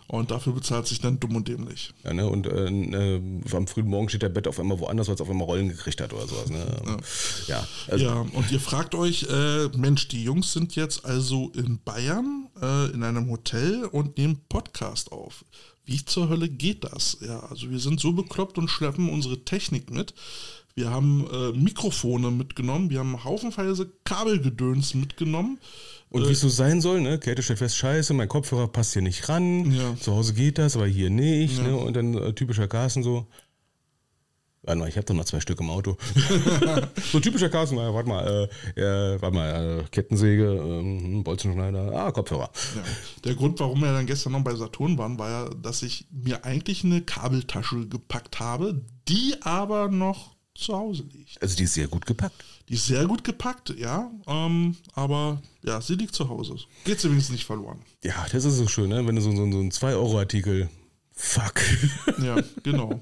Und 0.07 0.29
dafür 0.31 0.53
bezahlt 0.53 0.85
sich 0.87 1.01
dann 1.01 1.19
dumm 1.19 1.35
und 1.35 1.47
dämlich. 1.47 1.93
Ja, 2.03 2.13
ne? 2.13 2.29
Und 2.29 2.45
äh, 2.45 2.67
äh, 2.67 3.21
am 3.51 3.67
frühen 3.67 3.87
Morgen 3.87 4.07
steht 4.07 4.21
der 4.21 4.29
Bett 4.29 4.47
auf 4.47 4.59
einmal 4.59 4.79
woanders, 4.79 5.07
weil 5.07 5.15
es 5.15 5.21
auf 5.21 5.29
einmal 5.29 5.47
Rollen 5.47 5.69
gekriegt 5.69 5.99
hat 5.99 6.13
oder 6.13 6.27
sowas. 6.27 6.49
Ne? 6.49 6.63
Ja, 7.47 7.67
also, 7.87 8.05
ja, 8.05 8.13
und 8.33 8.51
ihr 8.51 8.59
fragt 8.59 8.93
euch, 8.93 9.23
äh, 9.23 9.67
Mensch, 9.75 10.07
die 10.07 10.23
Jungs 10.23 10.53
sind 10.53 10.75
jetzt 10.75 11.05
also 11.05 11.51
in 11.55 11.79
Bayern 11.83 12.47
äh, 12.61 12.91
in 12.91 13.03
einem 13.03 13.29
Hotel 13.29 13.85
und 13.85 14.17
nehmen 14.17 14.41
Podcast 14.47 15.11
auf. 15.11 15.43
Wie 15.85 16.03
zur 16.03 16.29
Hölle 16.29 16.49
geht 16.49 16.83
das? 16.83 17.17
Ja, 17.21 17.41
also 17.41 17.69
wir 17.69 17.79
sind 17.79 17.99
so 17.99 18.13
bekloppt 18.13 18.57
und 18.57 18.69
schleppen 18.69 19.09
unsere 19.09 19.43
Technik 19.43 19.91
mit. 19.91 20.13
Wir 20.77 20.89
haben 20.89 21.25
äh, 21.31 21.57
Mikrofone 21.57 22.31
mitgenommen, 22.31 22.89
wir 22.89 22.99
haben 22.99 23.23
haufenweise 23.23 23.93
Kabelgedöns 24.03 24.93
mitgenommen. 24.93 25.57
Und 26.09 26.27
wie 26.27 26.33
es 26.33 26.41
so 26.41 26.49
sein 26.49 26.81
soll, 26.81 26.99
ne? 26.99 27.17
Käthe 27.17 27.41
stellt 27.41 27.59
fest, 27.59 27.77
scheiße, 27.77 28.13
mein 28.13 28.27
Kopfhörer 28.27 28.67
passt 28.67 28.91
hier 28.91 29.01
nicht 29.01 29.29
ran. 29.29 29.71
Ja. 29.71 29.95
Zu 29.95 30.13
Hause 30.13 30.33
geht 30.33 30.57
das, 30.57 30.75
aber 30.75 30.85
hier 30.85 31.09
nicht. 31.09 31.63
Ne? 31.63 31.77
Und 31.77 31.95
dann 31.95 32.13
äh, 32.13 32.33
typischer 32.33 32.67
Carsten 32.67 33.03
so. 33.03 33.25
Warte 34.63 34.79
mal, 34.79 34.89
ich 34.89 34.97
habe 34.97 35.05
doch 35.05 35.13
noch 35.13 35.23
zwei 35.23 35.39
Stück 35.39 35.61
im 35.61 35.69
Auto. 35.69 35.95
so 37.11 37.21
typischer 37.21 37.49
Carsten, 37.49 37.77
äh, 37.77 37.93
warte 37.93 38.09
mal, 38.09 38.49
äh, 38.75 38.81
äh, 38.81 39.21
warte 39.21 39.35
mal, 39.35 39.79
äh, 39.79 39.83
Kettensäge, 39.91 40.43
ähm, 40.43 41.23
Bolzenschneider, 41.23 41.93
ah, 41.93 42.11
Kopfhörer. 42.11 42.49
Ja. 42.75 42.83
Der 43.23 43.35
Grund, 43.35 43.61
warum 43.61 43.79
wir 43.79 43.93
dann 43.93 44.07
gestern 44.07 44.33
noch 44.33 44.43
bei 44.43 44.55
Saturn 44.55 44.97
waren, 44.97 45.17
war 45.19 45.29
ja, 45.29 45.49
dass 45.49 45.83
ich 45.83 46.07
mir 46.11 46.43
eigentlich 46.43 46.83
eine 46.83 47.01
Kabeltasche 47.01 47.87
gepackt 47.87 48.41
habe, 48.41 48.81
die 49.07 49.35
aber 49.41 49.87
noch 49.87 50.34
zu 50.55 50.75
Hause 50.75 51.03
liegt. 51.13 51.41
Also 51.41 51.55
die 51.55 51.63
ist 51.63 51.73
sehr 51.73 51.87
gut 51.87 52.05
gepackt. 52.05 52.43
Die 52.69 52.73
ist 52.73 52.87
sehr 52.87 53.05
gut 53.05 53.23
gepackt, 53.23 53.75
ja, 53.77 54.09
ähm, 54.25 54.75
aber 54.93 55.41
ja, 55.63 55.81
sie 55.81 55.95
liegt 55.95 56.15
zu 56.15 56.27
Hause. 56.27 56.55
Geht 56.83 56.99
sie 56.99 57.09
wenigstens 57.09 57.33
nicht 57.33 57.45
verloren. 57.45 57.79
Ja, 58.03 58.25
das 58.31 58.45
ist 58.45 58.57
so 58.57 58.67
schön, 58.67 58.89
ne? 58.89 59.05
wenn 59.05 59.15
du 59.15 59.21
so, 59.21 59.31
so, 59.31 59.37
so 59.37 59.41
einen 59.41 59.71
2-Euro-Artikel, 59.71 60.69
fuck. 61.11 61.61
Ja, 62.23 62.37
genau. 62.63 63.01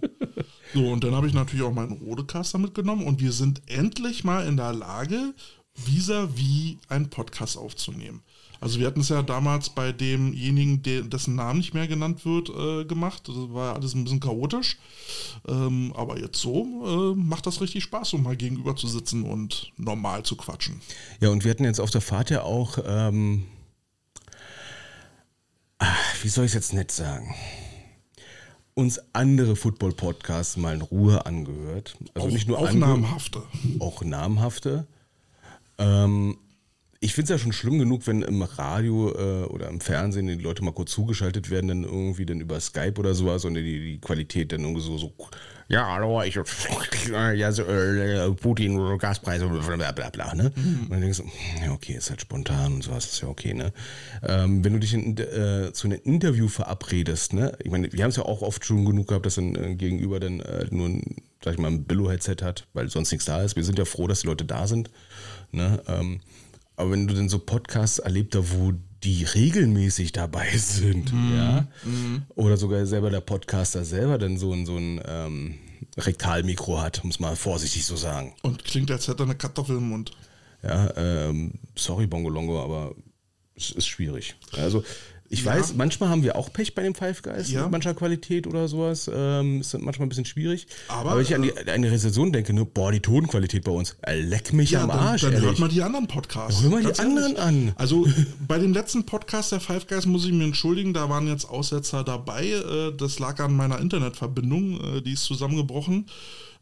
So, 0.74 0.92
und 0.92 1.04
dann 1.04 1.16
habe 1.16 1.28
ich 1.28 1.34
natürlich 1.34 1.64
auch 1.64 1.74
meinen 1.74 1.94
Rodecaster 1.94 2.58
mitgenommen 2.58 3.06
und 3.06 3.22
wir 3.22 3.32
sind 3.32 3.62
endlich 3.68 4.24
mal 4.24 4.46
in 4.48 4.58
der 4.58 4.74
Lage, 4.74 5.34
vis-à-vis 5.76 6.78
einen 6.90 7.10
Podcast 7.10 7.58
aufzunehmen. 7.58 8.24
Also 8.64 8.80
wir 8.80 8.88
hatten 8.88 9.02
es 9.02 9.10
ja 9.10 9.22
damals 9.22 9.70
bei 9.70 9.92
demjenigen, 9.92 10.82
der, 10.84 11.02
dessen 11.02 11.36
Namen 11.36 11.60
nicht 11.60 11.74
mehr 11.74 11.86
genannt 11.86 12.24
wird, 12.24 12.48
äh, 12.48 12.86
gemacht. 12.86 13.28
Das 13.28 13.36
war 13.36 13.76
alles 13.76 13.94
ein 13.94 14.06
bisschen 14.06 14.22
chaotisch. 14.22 14.78
Ähm, 15.46 15.92
aber 15.98 16.18
jetzt 16.18 16.40
so 16.40 17.12
äh, 17.12 17.14
macht 17.14 17.46
das 17.46 17.60
richtig 17.60 17.84
Spaß, 17.84 18.14
um 18.14 18.24
mal 18.24 18.38
gegenüber 18.38 18.78
zu 18.78 18.88
sitzen 18.88 19.24
und 19.24 19.74
normal 19.76 20.24
zu 20.24 20.38
quatschen. 20.38 20.80
Ja, 21.20 21.28
und 21.28 21.44
wir 21.44 21.52
hatten 21.52 21.66
jetzt 21.66 21.82
auf 21.82 21.92
der 21.92 22.00
Fahrt 22.00 22.30
ja 22.30 22.44
auch, 22.44 22.78
ähm, 22.86 23.44
ah, 25.80 25.94
wie 26.22 26.30
soll 26.30 26.46
ich 26.46 26.52
es 26.52 26.56
jetzt 26.56 26.74
nett 26.74 26.90
sagen? 26.90 27.36
Uns 28.76 29.02
andere 29.12 29.58
Football-Podcasts 29.58 30.56
mal 30.56 30.76
in 30.76 30.82
Ruhe 30.82 31.26
angehört. 31.26 31.98
Also 32.14 32.30
nicht 32.30 32.48
nur 32.48 32.60
auch 32.60 32.72
namhafte. 32.72 33.44
auch 33.80 34.02
namhafte. 34.06 34.88
Ähm, 35.78 36.38
ich 37.04 37.14
finde 37.14 37.26
es 37.26 37.30
ja 37.42 37.44
schon 37.44 37.52
schlimm 37.52 37.80
genug, 37.80 38.08
wenn 38.08 38.22
im 38.22 38.42
Radio 38.42 39.12
äh, 39.12 39.46
oder 39.48 39.68
im 39.68 39.82
Fernsehen 39.82 40.28
die 40.28 40.36
Leute 40.36 40.64
mal 40.64 40.72
kurz 40.72 40.92
zugeschaltet 40.92 41.50
werden, 41.50 41.68
dann 41.68 41.84
irgendwie 41.84 42.26
dann 42.26 42.40
über 42.40 42.58
Skype 42.62 42.94
oder 42.98 43.14
sowas 43.14 43.44
und 43.44 43.56
die, 43.56 43.62
die 43.62 44.00
Qualität 44.00 44.54
dann 44.54 44.62
irgendwie 44.62 44.82
so, 44.82 44.98
so 44.98 45.14
ja, 45.68 45.86
hallo, 45.92 46.22
ich, 46.22 46.36
ja, 47.36 47.52
so, 47.52 47.64
äh, 47.64 48.32
Putin, 48.32 48.98
Gaspreise, 48.98 49.48
bla 49.48 49.92
bla 49.92 50.10
bla, 50.10 50.34
ne? 50.34 50.52
Und 50.56 50.92
dann 50.92 51.02
denkst 51.02 51.20
du, 51.20 51.24
ja, 51.64 51.72
okay, 51.72 51.94
ist 51.94 52.10
halt 52.10 52.22
spontan 52.22 52.76
und 52.76 52.84
sowas, 52.84 53.06
ist 53.06 53.22
ja 53.22 53.28
okay, 53.28 53.54
ne? 53.54 53.74
Ähm, 54.22 54.64
wenn 54.64 54.74
du 54.74 54.80
dich 54.80 54.94
in, 54.94 55.18
äh, 55.18 55.72
zu 55.74 55.88
einem 55.88 56.00
Interview 56.04 56.48
verabredest, 56.48 57.34
ne? 57.34 57.58
Ich 57.64 57.72
meine, 57.72 57.92
wir 57.92 58.04
haben 58.04 58.12
es 58.12 58.18
ja 58.18 58.24
auch 58.24 58.42
oft 58.42 58.66
schon 58.66 58.86
genug 58.86 59.08
gehabt, 59.08 59.26
dass 59.26 59.36
dann 59.36 59.56
äh, 59.56 59.76
gegenüber 59.76 60.20
dann 60.20 60.42
äh, 60.42 60.68
nur 60.70 60.88
ein, 60.88 61.16
sag 61.44 61.54
ich 61.54 61.60
mal, 61.60 61.70
ein 61.70 61.84
Billo-Headset 61.86 62.38
hat, 62.44 62.68
weil 62.74 62.90
sonst 62.90 63.12
nichts 63.12 63.26
da 63.26 63.42
ist. 63.42 63.56
Wir 63.56 63.64
sind 63.64 63.80
ja 63.80 63.86
froh, 63.86 64.08
dass 64.08 64.22
die 64.22 64.28
Leute 64.28 64.46
da 64.46 64.68
sind, 64.68 64.90
ne? 65.52 65.82
Ähm, 65.88 66.22
aber 66.76 66.92
wenn 66.92 67.08
du 67.08 67.14
denn 67.14 67.30
so 67.30 67.40
Podcasts 67.40 68.00
erlebt 68.00 68.36
hast, 68.36 68.58
wo 68.58 68.74
die 69.04 69.24
regelmäßig 69.24 70.12
dabei 70.12 70.50
sind, 70.58 71.12
ja, 71.34 71.68
oder 72.36 72.58
sogar 72.58 72.86
selber 72.86 73.10
der 73.10 73.22
Podcaster 73.22 73.84
selber 73.84 74.18
dann 74.18 74.38
so 74.38 74.54
ein, 74.54 74.66
so 74.66 74.78
ein 74.78 75.02
ähm, 75.06 75.56
Rektalmikro 75.98 76.82
hat, 76.82 77.04
muss 77.04 77.20
man 77.20 77.36
vorsichtig 77.36 77.86
so 77.86 77.96
sagen. 77.96 78.34
Und 78.42 78.64
klingt, 78.64 78.90
als 78.92 79.08
hätte 79.08 79.24
er 79.24 79.26
eine 79.26 79.36
Kartoffel 79.36 79.78
im 79.78 79.90
Mund. 79.90 80.12
Ja, 80.64 80.96
ähm, 80.96 81.54
sorry 81.76 82.08
Bongolongo, 82.08 82.64
aber 82.64 82.96
es 83.56 83.72
ist 83.72 83.88
schwierig. 83.88 84.36
Also 84.54 84.84
ich 85.34 85.44
Ja. 85.44 85.52
weiß, 85.56 85.74
manchmal 85.76 86.10
haben 86.10 86.24
wir 86.24 86.36
auch 86.36 86.52
Pech 86.54 86.76
bei 86.76 86.84
dem 86.84 86.96
Five 86.96 87.22
Guys 87.22 87.52
Ja. 87.52 87.64
mit 87.64 87.72
mancher 87.72 87.94
Qualität 87.94 88.48
oder 88.48 88.68
sowas. 88.68 89.10
Ähm, 89.14 89.60
ist 89.62 89.74
manchmal 89.80 90.06
ein 90.06 90.10
bisschen 90.10 90.26
schwierig. 90.26 90.68
Aber, 90.88 91.10
Aber, 91.12 91.18
wenn 91.20 91.26
ich 91.26 91.36
an 91.36 91.42
die, 91.42 91.52
an 91.70 91.82
die 91.82 91.88
Rezension 91.88 92.32
denke, 92.32 92.54
ne, 92.54 92.64
boah, 92.66 92.92
die 92.92 93.00
Tonqualität 93.00 93.64
bei 93.64 93.72
uns, 93.72 93.96
äh, 94.02 94.20
leck 94.22 94.54
mich 94.54 94.78
am 94.78 94.90
dann, 94.90 95.00
Arsch, 95.00 95.22
dann 95.22 95.34
hört 95.34 95.44
ehrlich. 95.44 95.60
mal 95.60 95.68
die 95.70 95.82
anderen 95.82 96.08
Podcasts. 96.08 96.62
Hör 96.64 96.70
mal 96.70 96.84
die 96.84 97.00
anderen 97.00 97.36
an. 97.38 97.72
Also 97.76 98.08
bei 98.48 98.58
dem 98.60 98.74
letzten 98.74 99.06
Podcast 99.06 99.52
der 99.52 99.60
Five 99.60 99.88
Guys 99.88 100.06
muss 100.06 100.26
ich 100.26 100.32
mir 100.32 100.46
entschuldigen, 100.46 100.94
da 100.94 101.10
waren 101.10 101.28
jetzt 101.28 101.46
Aussetzer 101.50 102.04
dabei. 102.04 102.48
Äh, 102.48 102.94
Das 102.98 103.20
lag 103.20 103.40
an 103.40 103.54
meiner 103.56 103.80
Internetverbindung, 103.80 104.98
äh, 104.98 105.02
die 105.02 105.14
ist 105.14 105.24
zusammengebrochen. 105.24 106.06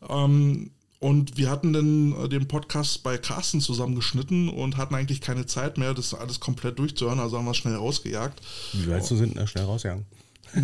Ähm, 0.09 0.71
Und 1.01 1.35
wir 1.35 1.49
hatten 1.49 1.73
dann 1.73 2.13
äh, 2.13 2.29
den 2.29 2.47
Podcast 2.47 3.01
bei 3.01 3.17
Carsten 3.17 3.59
zusammengeschnitten 3.59 4.49
und 4.49 4.77
hatten 4.77 4.93
eigentlich 4.93 5.19
keine 5.19 5.47
Zeit 5.47 5.79
mehr, 5.79 5.95
das 5.95 6.13
alles 6.13 6.39
komplett 6.39 6.77
durchzuhören, 6.77 7.19
also 7.19 7.39
haben 7.39 7.45
wir 7.45 7.51
es 7.51 7.57
schnell 7.57 7.75
rausgejagt. 7.75 8.39
Wie 8.73 8.87
weit 8.87 9.09
du 9.09 9.15
sind, 9.15 9.33
na, 9.33 9.47
schnell 9.47 9.65
rausgegangen. 9.65 10.05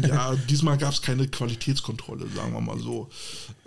Ja, 0.08 0.36
diesmal 0.48 0.78
gab 0.78 0.94
es 0.94 1.02
keine 1.02 1.28
Qualitätskontrolle, 1.28 2.28
sagen 2.36 2.54
wir 2.54 2.62
mal 2.62 2.78
so. 2.78 3.10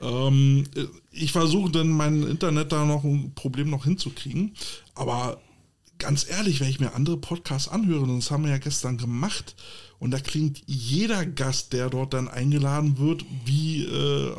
Ähm, 0.01 0.65
ich 1.11 1.33
versuche 1.33 1.73
dann 1.73 1.89
mein 1.89 2.23
Internet 2.23 2.71
da 2.71 2.85
noch 2.85 3.03
ein 3.03 3.33
Problem 3.35 3.69
noch 3.69 3.83
hinzukriegen. 3.85 4.55
Aber 4.95 5.41
ganz 5.99 6.25
ehrlich, 6.31 6.61
wenn 6.61 6.69
ich 6.69 6.79
mir 6.79 6.95
andere 6.95 7.17
Podcasts 7.17 7.69
anhöre, 7.69 8.03
und 8.03 8.17
das 8.17 8.31
haben 8.31 8.45
wir 8.45 8.53
ja 8.53 8.59
gestern 8.59 8.97
gemacht, 8.97 9.57
und 10.01 10.13
da 10.13 10.19
klingt 10.19 10.63
jeder 10.67 11.27
Gast, 11.27 11.75
der 11.75 11.91
dort 11.91 12.15
dann 12.15 12.27
eingeladen 12.27 12.99
wird, 12.99 13.25
wie 13.45 13.85
äh, 13.85 14.33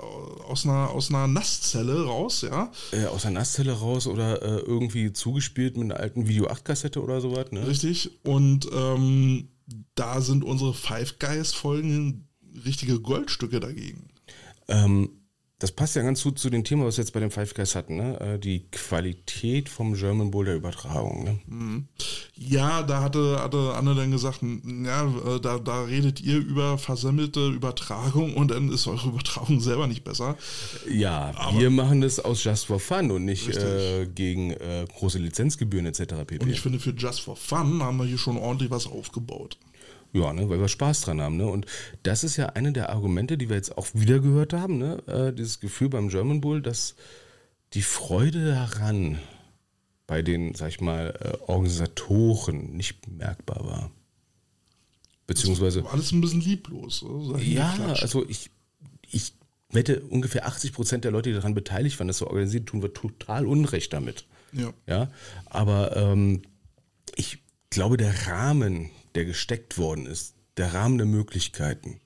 aus, 0.48 0.66
einer, 0.66 0.90
aus 0.90 1.10
einer 1.10 1.28
Nasszelle 1.28 2.04
raus, 2.04 2.42
ja. 2.42 2.72
Äh, 2.92 3.06
aus 3.06 3.22
der 3.22 3.32
Nasszelle 3.32 3.72
raus 3.72 4.08
oder 4.08 4.42
äh, 4.42 4.60
irgendwie 4.62 5.14
zugespielt 5.14 5.78
mit 5.78 5.86
einer 5.86 6.00
alten 6.00 6.28
Video 6.28 6.48
8-Kassette 6.48 7.00
oder 7.00 7.22
sowas, 7.22 7.52
ne? 7.52 7.68
Richtig. 7.68 8.10
Und 8.24 8.68
ähm, 8.74 9.50
da 9.94 10.20
sind 10.22 10.44
unsere 10.44 10.74
Five 10.74 11.20
Guys-Folgen 11.20 12.28
richtige 12.66 13.00
Goldstücke 13.00 13.60
dagegen. 13.60 14.10
Ähm, 14.68 15.21
das 15.62 15.72
passt 15.72 15.96
ja 15.96 16.02
ganz 16.02 16.24
gut 16.24 16.40
zu 16.40 16.50
dem 16.50 16.64
Thema, 16.64 16.86
was 16.86 16.98
wir 16.98 17.04
jetzt 17.04 17.12
bei 17.12 17.20
den 17.20 17.30
Five 17.30 17.54
Guys 17.54 17.76
hatten, 17.76 17.96
ne? 17.96 18.20
Äh, 18.20 18.40
Die 18.40 18.66
Qualität 18.72 19.70
vom 19.70 19.94
German 19.94 20.32
Bowl 20.32 20.44
der 20.44 20.56
Übertragung. 20.56 21.24
Ne? 21.24 21.84
Ja, 22.36 22.82
da 22.82 23.02
hatte, 23.04 23.40
hatte 23.40 23.76
Anne 23.76 23.94
dann 23.94 24.10
gesagt, 24.10 24.40
ja, 24.42 25.06
äh, 25.06 25.40
da, 25.40 25.60
da 25.60 25.84
redet 25.84 26.20
ihr 26.20 26.38
über 26.38 26.80
versammelte 26.80 27.50
Übertragung 27.50 28.34
und 28.34 28.50
dann 28.50 28.72
ist 28.72 28.88
eure 28.88 29.10
Übertragung 29.10 29.60
selber 29.60 29.86
nicht 29.86 30.04
besser. 30.04 30.36
Ja, 30.90 31.32
wir 31.56 31.70
machen 31.70 32.02
das 32.02 32.20
aus 32.20 32.44
Just 32.44 32.66
for 32.66 32.80
Fun 32.80 33.12
und 33.12 33.26
nicht 33.26 33.48
äh, 33.56 34.08
gegen 34.08 34.52
äh, 34.54 34.88
große 34.92 35.20
Lizenzgebühren 35.20 35.86
etc. 35.86 36.26
pp. 36.26 36.44
Und 36.44 36.50
ich 36.50 36.62
finde, 36.62 36.80
für 36.80 36.92
Just 36.92 37.22
for 37.22 37.36
Fun 37.36 37.84
haben 37.84 37.98
wir 37.98 38.06
hier 38.06 38.18
schon 38.18 38.38
ordentlich 38.38 38.72
was 38.72 38.88
aufgebaut. 38.88 39.58
Ja, 40.14 40.34
ne, 40.34 40.50
weil 40.50 40.60
wir 40.60 40.68
Spaß 40.68 41.02
dran 41.02 41.22
haben. 41.22 41.38
Ne? 41.38 41.48
Und 41.48 41.66
das 42.04 42.24
ist 42.24 42.36
ja 42.38 42.48
eine 42.48 42.74
der 42.74 42.90
Argumente, 42.90 43.38
die 43.38 43.50
wir 43.50 43.56
jetzt 43.56 43.78
auch 43.78 43.88
wieder 43.94 44.20
gehört 44.20 44.54
haben. 44.54 44.78
Ne? 44.78 45.02
Äh, 45.08 45.34
dieses 45.34 45.60
Gefühl 45.60 45.90
beim 45.90 46.10
German 46.10 46.42
Bull, 46.42 46.62
dass 46.62 46.96
die 47.74 47.82
Freude 47.82 48.46
daran 48.46 49.20
bei 50.08 50.22
den, 50.22 50.54
sag 50.56 50.70
ich 50.70 50.82
mal, 50.82 51.14
äh, 51.22 51.50
Organisatoren 51.50 52.76
nicht 52.76 53.02
bemerkbar 53.02 53.66
war. 53.66 53.92
Beziehungsweise, 55.26 55.86
Alles 55.90 56.12
ein 56.12 56.20
bisschen 56.20 56.42
lieblos. 56.42 57.06
ich 57.40 57.54
ja, 57.54 57.74
also 58.02 58.28
ich, 58.28 58.50
ich 59.10 59.34
wette, 59.70 60.02
ungefähr 60.02 60.46
80 60.46 60.74
Prozent 60.74 61.06
der 61.06 61.12
Leute, 61.12 61.30
die 61.30 61.36
daran 61.36 61.54
beteiligt 61.54 61.98
waren, 62.00 62.10
das 62.10 62.18
so 62.18 62.28
organisiert, 62.28 62.68
tun 62.68 62.82
wir 62.82 62.94
total 62.94 63.48
Unrecht 63.48 63.94
damit. 63.94 64.26
Ja. 64.52 64.74
Ja, 64.88 65.12
aber 65.46 65.96
ähm, 65.96 66.42
ich 67.16 67.40
glaube, 67.70 67.96
der 67.96 68.28
Rahmen, 68.28 68.90
der 69.16 69.26
gesteckt 69.26 69.78
worden 69.78 70.06
ist, 70.06 70.36
der 70.58 70.74
Rahmen 70.74 70.98
der 70.98 71.08
Möglichkeiten, 71.08 72.00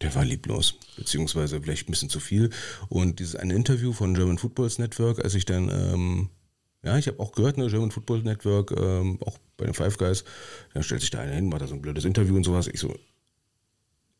der 0.00 0.14
war 0.14 0.24
lieblos, 0.24 0.74
beziehungsweise 0.96 1.60
vielleicht 1.60 1.88
ein 1.88 1.90
bisschen 1.92 2.10
zu 2.10 2.20
viel. 2.20 2.50
Und 2.88 3.18
dieses 3.18 3.34
eine 3.34 3.54
Interview 3.54 3.92
von 3.92 4.14
German 4.14 4.38
Footballs 4.38 4.78
Network, 4.78 5.24
als 5.24 5.34
ich 5.34 5.44
dann, 5.44 5.68
ähm, 5.70 6.30
ja, 6.84 6.96
ich 6.96 7.08
habe 7.08 7.18
auch 7.18 7.32
gehört, 7.32 7.58
ne, 7.58 7.68
German 7.68 7.90
Football 7.90 8.22
Network, 8.22 8.70
ähm, 8.70 9.18
auch 9.22 9.38
bei 9.56 9.64
den 9.64 9.74
Five 9.74 9.98
Guys, 9.98 10.24
dann 10.72 10.84
stellt 10.84 11.00
sich 11.00 11.10
da 11.10 11.18
einer 11.18 11.34
hin, 11.34 11.48
macht 11.48 11.62
da 11.62 11.66
so 11.66 11.74
ein 11.74 11.82
blödes 11.82 12.04
Interview 12.04 12.36
und 12.36 12.44
sowas. 12.44 12.68
Ich 12.68 12.78
so, 12.78 12.96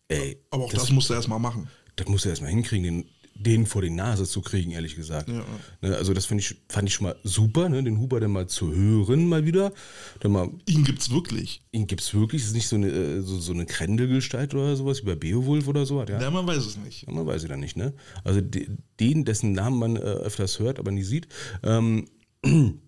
ey, 0.08 0.42
Aber 0.50 0.64
auch 0.64 0.72
das, 0.72 0.90
musst 0.90 1.10
du 1.10 1.14
erstmal 1.14 1.38
machen. 1.38 1.68
das 1.94 2.08
musst 2.08 2.24
du 2.24 2.28
erstmal 2.30 2.50
hinkriegen, 2.50 2.82
den, 2.84 3.08
den 3.38 3.66
vor 3.66 3.82
die 3.82 3.90
Nase 3.90 4.26
zu 4.26 4.42
kriegen, 4.42 4.72
ehrlich 4.72 4.96
gesagt. 4.96 5.28
Ja. 5.28 5.44
Ne, 5.80 5.96
also 5.96 6.12
das 6.12 6.30
ich, 6.30 6.56
fand 6.68 6.88
ich 6.88 6.94
schon 6.94 7.06
mal 7.06 7.16
super, 7.22 7.68
ne, 7.68 7.82
den 7.82 7.98
Huber 7.98 8.18
dann 8.18 8.32
mal 8.32 8.48
zu 8.48 8.74
hören, 8.74 9.28
mal 9.28 9.46
wieder. 9.46 9.72
Dann 10.20 10.32
mal, 10.32 10.50
Ihn 10.66 10.84
gibt's 10.84 11.10
wirklich. 11.10 11.62
ihn 11.70 11.86
gibt's 11.86 12.12
wirklich, 12.14 12.42
es 12.42 12.48
ist 12.48 12.54
nicht 12.54 12.68
so 12.68 12.76
eine, 12.76 12.88
äh, 12.88 13.20
so, 13.22 13.38
so 13.38 13.52
eine 13.52 13.64
Krendelgestalt 13.64 14.54
oder 14.54 14.74
sowas, 14.76 15.02
wie 15.02 15.06
bei 15.06 15.14
Beowulf 15.14 15.68
oder 15.68 15.86
so. 15.86 16.02
Ja, 16.02 16.20
Ja, 16.20 16.30
man 16.30 16.46
weiß 16.46 16.66
es 16.66 16.76
nicht. 16.76 17.06
ja, 17.06 17.12
man 17.12 17.26
weiß 17.26 17.42
es 17.42 17.48
dann 17.48 17.60
nicht, 17.60 17.76
ne? 17.76 17.94
Also 18.24 18.40
de, 18.40 18.68
den, 18.98 19.24
dessen 19.24 19.52
Namen 19.52 19.78
man 19.78 19.96
äh, 19.96 20.00
öfters 20.00 20.58
hört, 20.58 20.78
aber 20.80 20.90
nie 20.90 21.04
sieht. 21.04 21.28
Ähm, 21.62 22.08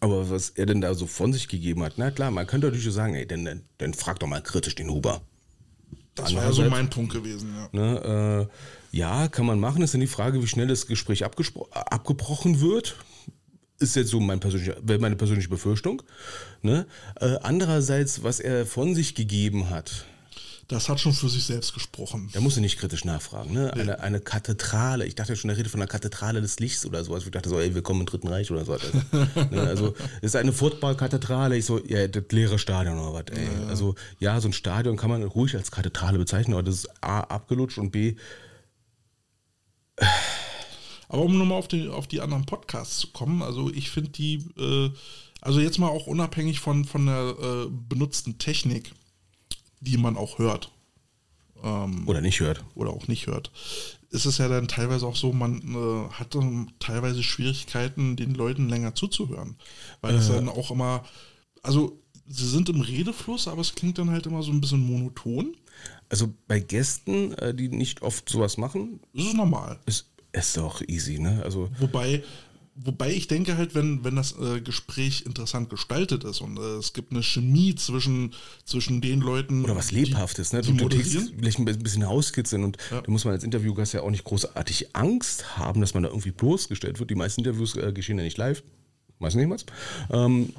aber 0.00 0.30
was 0.30 0.50
er 0.50 0.66
denn 0.66 0.80
da 0.80 0.94
so 0.94 1.06
von 1.06 1.32
sich 1.32 1.48
gegeben 1.48 1.82
hat, 1.82 1.94
na 1.96 2.10
klar, 2.10 2.30
man 2.30 2.46
könnte 2.46 2.66
natürlich 2.66 2.84
so 2.84 2.90
sagen, 2.90 3.14
ey, 3.14 3.26
dann, 3.26 3.62
dann, 3.78 3.94
frag 3.94 4.18
doch 4.18 4.26
mal 4.26 4.42
kritisch 4.42 4.74
den 4.74 4.90
Huber. 4.90 5.22
Das 6.14 6.34
war 6.34 6.44
ja 6.44 6.52
so 6.52 6.64
mein 6.64 6.90
Punkt 6.90 7.12
gewesen, 7.12 7.54
ja. 7.54 7.68
Ne, 7.72 8.48
äh, 8.48 8.54
ja, 8.90 9.28
kann 9.28 9.46
man 9.46 9.60
machen. 9.60 9.82
Ist 9.82 9.94
dann 9.94 10.00
die 10.00 10.06
Frage, 10.06 10.42
wie 10.42 10.46
schnell 10.46 10.66
das 10.66 10.86
Gespräch 10.86 11.22
äh, 11.22 11.28
abgebrochen 11.72 12.60
wird. 12.60 12.96
Ist 13.80 13.94
jetzt 13.96 14.10
so 14.10 14.18
mein 14.18 14.40
persönlicher, 14.40 14.76
wäre 14.82 14.98
meine 14.98 15.16
persönliche 15.16 15.48
Befürchtung. 15.48 16.02
Ne? 16.62 16.86
Äh, 17.20 17.36
andererseits, 17.42 18.22
was 18.24 18.40
er 18.40 18.66
von 18.66 18.94
sich 18.94 19.14
gegeben 19.14 19.70
hat, 19.70 20.04
Das 20.66 20.88
hat 20.88 20.98
schon 20.98 21.12
für 21.12 21.28
sich 21.28 21.44
selbst 21.44 21.74
gesprochen. 21.74 22.28
da 22.32 22.40
musst 22.40 22.56
du 22.56 22.60
nicht 22.60 22.78
kritisch 22.78 23.04
nachfragen. 23.04 23.52
Ne? 23.54 23.72
Eine, 23.72 24.00
eine 24.00 24.20
Kathedrale, 24.20 25.06
ich 25.06 25.14
dachte 25.14 25.36
schon, 25.36 25.48
er 25.48 25.56
redet 25.56 25.70
von 25.70 25.80
einer 25.80 25.86
Kathedrale 25.88 26.40
des 26.40 26.58
Lichts 26.58 26.84
oder 26.86 27.04
sowas. 27.04 27.24
Ich 27.24 27.30
dachte 27.30 27.48
so, 27.48 27.60
ey, 27.60 27.72
willkommen 27.74 28.00
im 28.00 28.06
Dritten 28.06 28.26
Reich 28.26 28.50
oder 28.50 28.64
so. 28.64 28.76
ne? 29.52 29.62
Also, 29.62 29.94
es 30.22 30.34
ist 30.34 30.36
eine 30.36 30.52
Footballkathedrale. 30.52 31.56
Ich 31.56 31.64
so, 31.64 31.78
ja, 31.86 32.08
das 32.08 32.24
leere 32.32 32.58
Stadion 32.58 32.98
oder 32.98 33.12
was, 33.14 33.36
ey. 33.36 33.46
Also, 33.68 33.94
ja, 34.18 34.40
so 34.40 34.48
ein 34.48 34.52
Stadion 34.52 34.96
kann 34.96 35.08
man 35.08 35.22
ruhig 35.22 35.54
als 35.54 35.70
Kathedrale 35.70 36.18
bezeichnen, 36.18 36.54
aber 36.54 36.64
das 36.64 36.74
ist 36.74 36.88
A, 37.00 37.20
abgelutscht 37.20 37.78
und 37.78 37.92
B, 37.92 38.16
Aber 41.08 41.22
um 41.22 41.38
nochmal 41.38 41.58
auf 41.58 41.68
die, 41.68 41.88
auf 41.88 42.06
die 42.06 42.20
anderen 42.20 42.44
Podcasts 42.44 42.98
zu 42.98 43.08
kommen, 43.08 43.42
also 43.42 43.70
ich 43.70 43.90
finde 43.90 44.10
die, 44.10 44.44
äh, 44.58 44.90
also 45.40 45.60
jetzt 45.60 45.78
mal 45.78 45.88
auch 45.88 46.06
unabhängig 46.06 46.60
von, 46.60 46.84
von 46.84 47.06
der 47.06 47.34
äh, 47.40 47.66
benutzten 47.70 48.38
Technik, 48.38 48.92
die 49.80 49.96
man 49.96 50.16
auch 50.16 50.38
hört 50.38 50.70
ähm, 51.62 52.06
oder 52.06 52.20
nicht 52.20 52.40
hört. 52.40 52.64
oder 52.74 52.90
auch 52.90 53.08
nicht 53.08 53.26
hört, 53.26 53.50
ist 54.10 54.26
es 54.26 54.38
ja 54.38 54.48
dann 54.48 54.68
teilweise 54.68 55.06
auch 55.06 55.16
so, 55.16 55.32
man 55.32 55.60
äh, 55.74 56.12
hat 56.12 56.34
dann 56.34 56.72
teilweise 56.78 57.22
Schwierigkeiten, 57.22 58.16
den 58.16 58.34
Leuten 58.34 58.68
länger 58.68 58.94
zuzuhören. 58.94 59.56
Weil 60.00 60.14
es 60.14 60.28
dann 60.28 60.48
auch 60.48 60.70
immer, 60.70 61.04
also 61.62 62.00
sie 62.26 62.48
sind 62.48 62.68
im 62.68 62.80
Redefluss, 62.80 63.48
aber 63.48 63.60
es 63.60 63.74
klingt 63.74 63.98
dann 63.98 64.10
halt 64.10 64.26
immer 64.26 64.42
so 64.42 64.50
ein 64.50 64.60
bisschen 64.60 64.86
monoton. 64.86 65.56
Also 66.08 66.32
bei 66.46 66.60
Gästen, 66.60 67.32
äh, 67.34 67.54
die 67.54 67.68
nicht 67.68 68.02
oft 68.02 68.28
sowas 68.28 68.56
machen, 68.56 69.00
Das 69.14 69.26
ist 69.26 69.34
normal. 69.34 69.78
ist 69.86 70.06
es 70.32 70.52
doch 70.54 70.80
easy, 70.86 71.18
ne? 71.18 71.42
Also 71.44 71.68
Wobei, 71.78 72.22
wobei 72.76 73.12
ich 73.12 73.26
denke 73.28 73.56
halt, 73.56 73.74
wenn, 73.74 74.04
wenn 74.04 74.16
das 74.16 74.32
äh, 74.38 74.60
Gespräch 74.60 75.22
interessant 75.26 75.68
gestaltet 75.68 76.24
ist 76.24 76.40
und 76.40 76.58
äh, 76.58 76.76
es 76.76 76.92
gibt 76.92 77.10
eine 77.12 77.22
Chemie 77.22 77.74
zwischen, 77.74 78.32
zwischen 78.64 79.00
den 79.00 79.20
Leuten. 79.20 79.64
oder 79.64 79.76
was 79.76 79.88
die- 79.88 79.96
Lebhaftes, 80.04 80.52
ne? 80.52 80.62
die 80.62 80.68
Du, 80.68 80.76
du 80.76 80.82
moderieren. 80.84 81.32
vielleicht 81.38 81.58
ein 81.58 81.64
bisschen 81.64 82.02
rauskitzeln 82.04 82.64
und 82.64 82.78
Ja. 82.90 83.00
da 83.02 83.10
muss 83.10 83.24
man 83.24 83.34
als 83.34 83.44
Interviewgast 83.44 83.92
ja 83.94 84.02
auch 84.02 84.10
nicht 84.10 84.24
großartig 84.24 84.94
Angst 84.96 85.58
haben, 85.58 85.80
dass 85.80 85.92
man 85.94 86.04
da 86.04 86.08
irgendwie 86.08 86.30
bloßgestellt 86.30 86.98
wird. 87.00 87.10
Die 87.10 87.14
meisten 87.16 87.40
Interviews 87.42 87.76
äh, 87.76 87.92
geschehen 87.92 88.16
ja 88.18 88.24
nicht 88.24 88.38
live. 88.38 88.62
Meistens 89.18 89.40
niemals. 89.40 89.66
Ähm, 90.10 90.52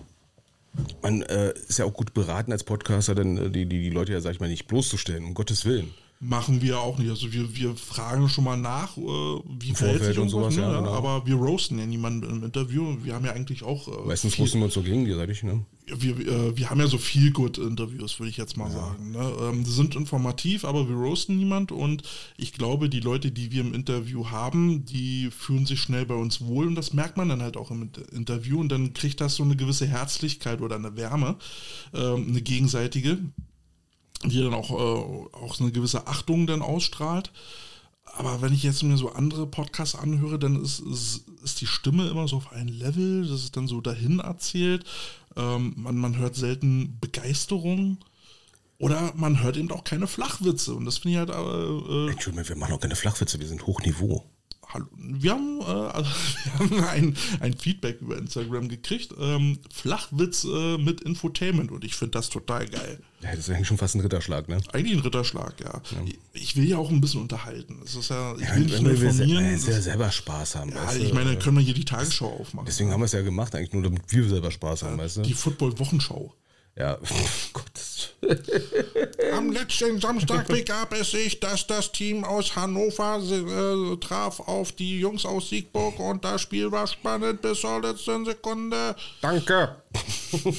man 1.02 1.22
äh, 1.24 1.54
ist 1.68 1.80
ja 1.80 1.86
auch 1.86 1.94
gut 1.94 2.14
beraten 2.14 2.52
als 2.52 2.64
Podcaster, 2.64 3.16
dann 3.16 3.38
äh, 3.38 3.50
die, 3.50 3.66
die, 3.66 3.82
die 3.82 3.90
Leute 3.90 4.14
ja, 4.14 4.22
sag 4.22 4.34
ich 4.34 4.40
mal, 4.40 4.50
nicht 4.50 4.68
bloßzustellen, 4.68 5.26
um 5.26 5.34
Gottes 5.34 5.66
Willen. 5.66 5.94
Machen 6.22 6.62
wir 6.62 6.80
auch 6.80 6.98
nicht. 6.98 7.10
Also 7.10 7.32
wir, 7.32 7.56
wir 7.56 7.76
fragen 7.78 8.28
schon 8.28 8.44
mal 8.44 8.58
nach, 8.58 8.98
äh, 8.98 9.02
wie 9.02 9.74
verhält 9.74 10.04
sich 10.04 10.20
und 10.20 10.28
sowas, 10.28 10.54
ne? 10.56 10.64
ja, 10.64 10.80
genau. 10.80 10.92
aber 10.92 11.26
wir 11.26 11.36
roasten 11.36 11.80
ja 11.80 11.86
niemanden 11.86 12.30
im 12.30 12.44
Interview. 12.44 12.98
Wir 13.02 13.16
haben 13.16 13.24
ja 13.24 13.32
eigentlich 13.32 13.64
auch 13.64 13.88
äh, 13.88 14.06
Meistens 14.06 14.38
wussten 14.38 14.60
wir 14.60 14.66
uns 14.66 14.74
so 14.74 14.82
gegen 14.82 15.06
gegenseitig, 15.06 15.44
ne? 15.44 15.66
Wir, 15.96 16.20
äh, 16.20 16.58
wir 16.58 16.70
haben 16.70 16.80
ja 16.80 16.88
so 16.88 16.98
viel 16.98 17.32
gut 17.32 17.58
Interviews, 17.58 18.20
würde 18.20 18.30
ich 18.30 18.38
jetzt 18.38 18.58
mal 18.58 18.70
sagen. 18.72 19.12
Ne? 19.12 19.32
Ähm, 19.42 19.64
die 19.64 19.72
sind 19.72 19.96
informativ, 19.96 20.66
aber 20.66 20.88
wir 20.88 20.96
roasten 20.96 21.38
niemand 21.38 21.72
und 21.72 22.04
ich 22.38 22.54
glaube, 22.54 22.90
die 22.90 23.00
Leute, 23.00 23.32
die 23.32 23.52
wir 23.52 23.62
im 23.62 23.74
Interview 23.74 24.30
haben, 24.30 24.86
die 24.86 25.30
fühlen 25.32 25.66
sich 25.66 25.80
schnell 25.80 26.06
bei 26.06 26.16
uns 26.16 26.42
wohl 26.42 26.68
und 26.68 26.76
das 26.76 26.94
merkt 26.94 27.18
man 27.18 27.30
dann 27.30 27.42
halt 27.42 27.58
auch 27.58 27.72
im 27.72 27.84
Inter- 27.84 28.12
Interview 28.14 28.60
und 28.60 28.70
dann 28.70 28.94
kriegt 28.94 29.22
das 29.22 29.36
so 29.36 29.44
eine 29.44 29.56
gewisse 29.56 29.88
Herzlichkeit 29.88 30.62
oder 30.62 30.76
eine 30.76 30.96
Wärme, 30.96 31.38
ähm, 31.94 32.28
eine 32.30 32.42
gegenseitige, 32.42 33.20
die 34.26 34.40
dann 34.40 34.54
auch, 34.54 34.72
äh, 34.72 35.38
auch 35.38 35.56
so 35.56 35.64
eine 35.64 35.72
gewisse 35.72 36.08
Achtung 36.08 36.48
dann 36.48 36.62
ausstrahlt. 36.62 37.32
Aber 38.18 38.42
wenn 38.42 38.54
ich 38.54 38.64
jetzt 38.64 38.82
mir 38.84 38.98
so 38.98 39.12
andere 39.12 39.46
Podcasts 39.46 39.96
anhöre, 39.96 40.40
dann 40.40 40.62
ist, 40.62 40.80
ist, 40.80 41.26
ist 41.44 41.62
die 41.62 41.68
Stimme 41.68 42.10
immer 42.10 42.28
so 42.28 42.38
auf 42.38 42.52
einem 42.52 42.68
Level, 42.68 43.28
das 43.28 43.44
ist 43.44 43.56
dann 43.56 43.68
so 43.68 43.82
dahin 43.82 44.20
erzählt. 44.20 44.84
Ähm, 45.36 45.74
man, 45.78 45.98
man 45.98 46.18
hört 46.18 46.36
selten 46.36 46.98
Begeisterung 47.00 47.98
oder 48.78 49.14
man 49.16 49.44
hört 49.44 49.58
eben 49.58 49.72
auch 49.72 49.84
keine 49.84 50.08
Flachwitze. 50.08 50.74
Und 50.74 50.86
das 50.86 51.00
finde 51.00 51.12
ich 51.12 51.18
halt, 51.18 51.30
äh, 51.30 52.08
äh, 52.08 52.12
Entschuldigung, 52.12 52.48
wir 52.48 52.56
machen 52.56 52.74
auch 52.74 52.80
keine 52.80 52.96
Flachwitze, 52.96 53.40
wir 53.40 53.48
sind 53.48 53.68
Hochniveau. 53.68 54.26
Hallo. 54.70 54.86
wir 54.98 55.32
haben, 55.32 55.60
äh, 55.62 55.64
also, 55.66 56.10
wir 56.44 56.54
haben 56.60 56.84
ein, 56.86 57.18
ein 57.42 57.54
Feedback 57.58 58.00
über 58.02 58.18
Instagram 58.18 58.70
gekriegt. 58.70 59.14
Ähm, 59.20 59.60
Flachwitz 59.74 60.44
äh, 60.46 60.78
mit 60.78 61.02
Infotainment 61.02 61.72
und 61.72 61.84
ich 61.84 61.96
finde 61.96 62.12
das 62.12 62.30
total 62.30 62.68
geil. 62.68 63.00
Ja, 63.22 63.32
das 63.32 63.40
ist 63.40 63.50
eigentlich 63.50 63.68
schon 63.68 63.78
fast 63.78 63.96
ein 63.96 64.02
Ritterschlag, 64.02 64.48
ne? 64.48 64.62
Eigentlich 64.72 64.94
ein 64.98 65.02
Ritterschlag, 65.04 65.56
ja. 65.60 65.82
Ich 66.34 66.56
will 66.56 66.66
ja 66.68 66.78
auch 66.78 66.90
ein 66.90 67.02
bisschen 67.02 67.22
unterhalten. 67.22 67.80
Es 67.84 67.96
ist 67.96 68.10
ja, 68.10 68.34
ich 68.36 68.42
Ja, 68.44 68.56
will 68.56 68.64
nicht 68.66 68.82
nur 68.82 68.92
wir, 68.92 68.98
se- 69.12 69.24
informieren. 69.24 69.44
äh, 69.46 69.54
es 69.56 69.68
ja 69.68 69.82
selber 69.82 70.10
Spaß 70.12 70.56
haben. 70.56 70.70
Ja, 70.72 70.86
weißt 70.86 71.00
du? 71.00 71.04
ich 71.04 71.14
meine, 71.14 71.32
dann 71.34 71.40
können 71.40 71.58
wir 71.58 71.64
hier 71.64 71.74
die 71.74 71.84
Tagesschau 71.86 72.28
aufmachen. 72.40 72.66
Deswegen 72.66 72.92
haben 72.92 73.02
wir 73.02 73.06
es 73.06 73.12
ja 73.12 73.22
gemacht, 73.22 73.54
eigentlich 73.56 73.74
nur 73.74 73.84
damit 73.84 74.04
wir 74.08 74.30
selber 74.30 74.52
Spaß 74.52 74.84
haben, 74.84 74.98
weißt 74.98 75.18
du? 75.18 75.22
die 75.24 75.34
Football-Wochenschau. 75.34 76.34
Ja, 76.80 76.98
Gottes. 77.54 78.14
Am 79.34 79.52
letzten 79.52 80.00
Samstag 80.00 80.48
begab 80.48 80.94
es 80.94 81.12
sich, 81.12 81.40
dass 81.42 81.68
das 81.68 81.92
Team 81.92 82.24
aus 82.24 82.56
Hannover 82.56 83.20
äh, 83.20 83.98
traf 83.98 84.40
auf 84.40 84.72
die 84.72 85.00
Jungs 85.00 85.26
aus 85.26 85.50
Siegburg 85.50 86.00
und 86.00 86.24
das 86.24 86.42
Spiel 86.42 86.72
war 86.72 86.88
spannend 86.88 87.42
bis 87.42 87.60
zur 87.60 87.82
letzten 87.82 88.24
Sekunde. 88.26 88.96
Danke. 89.22 89.76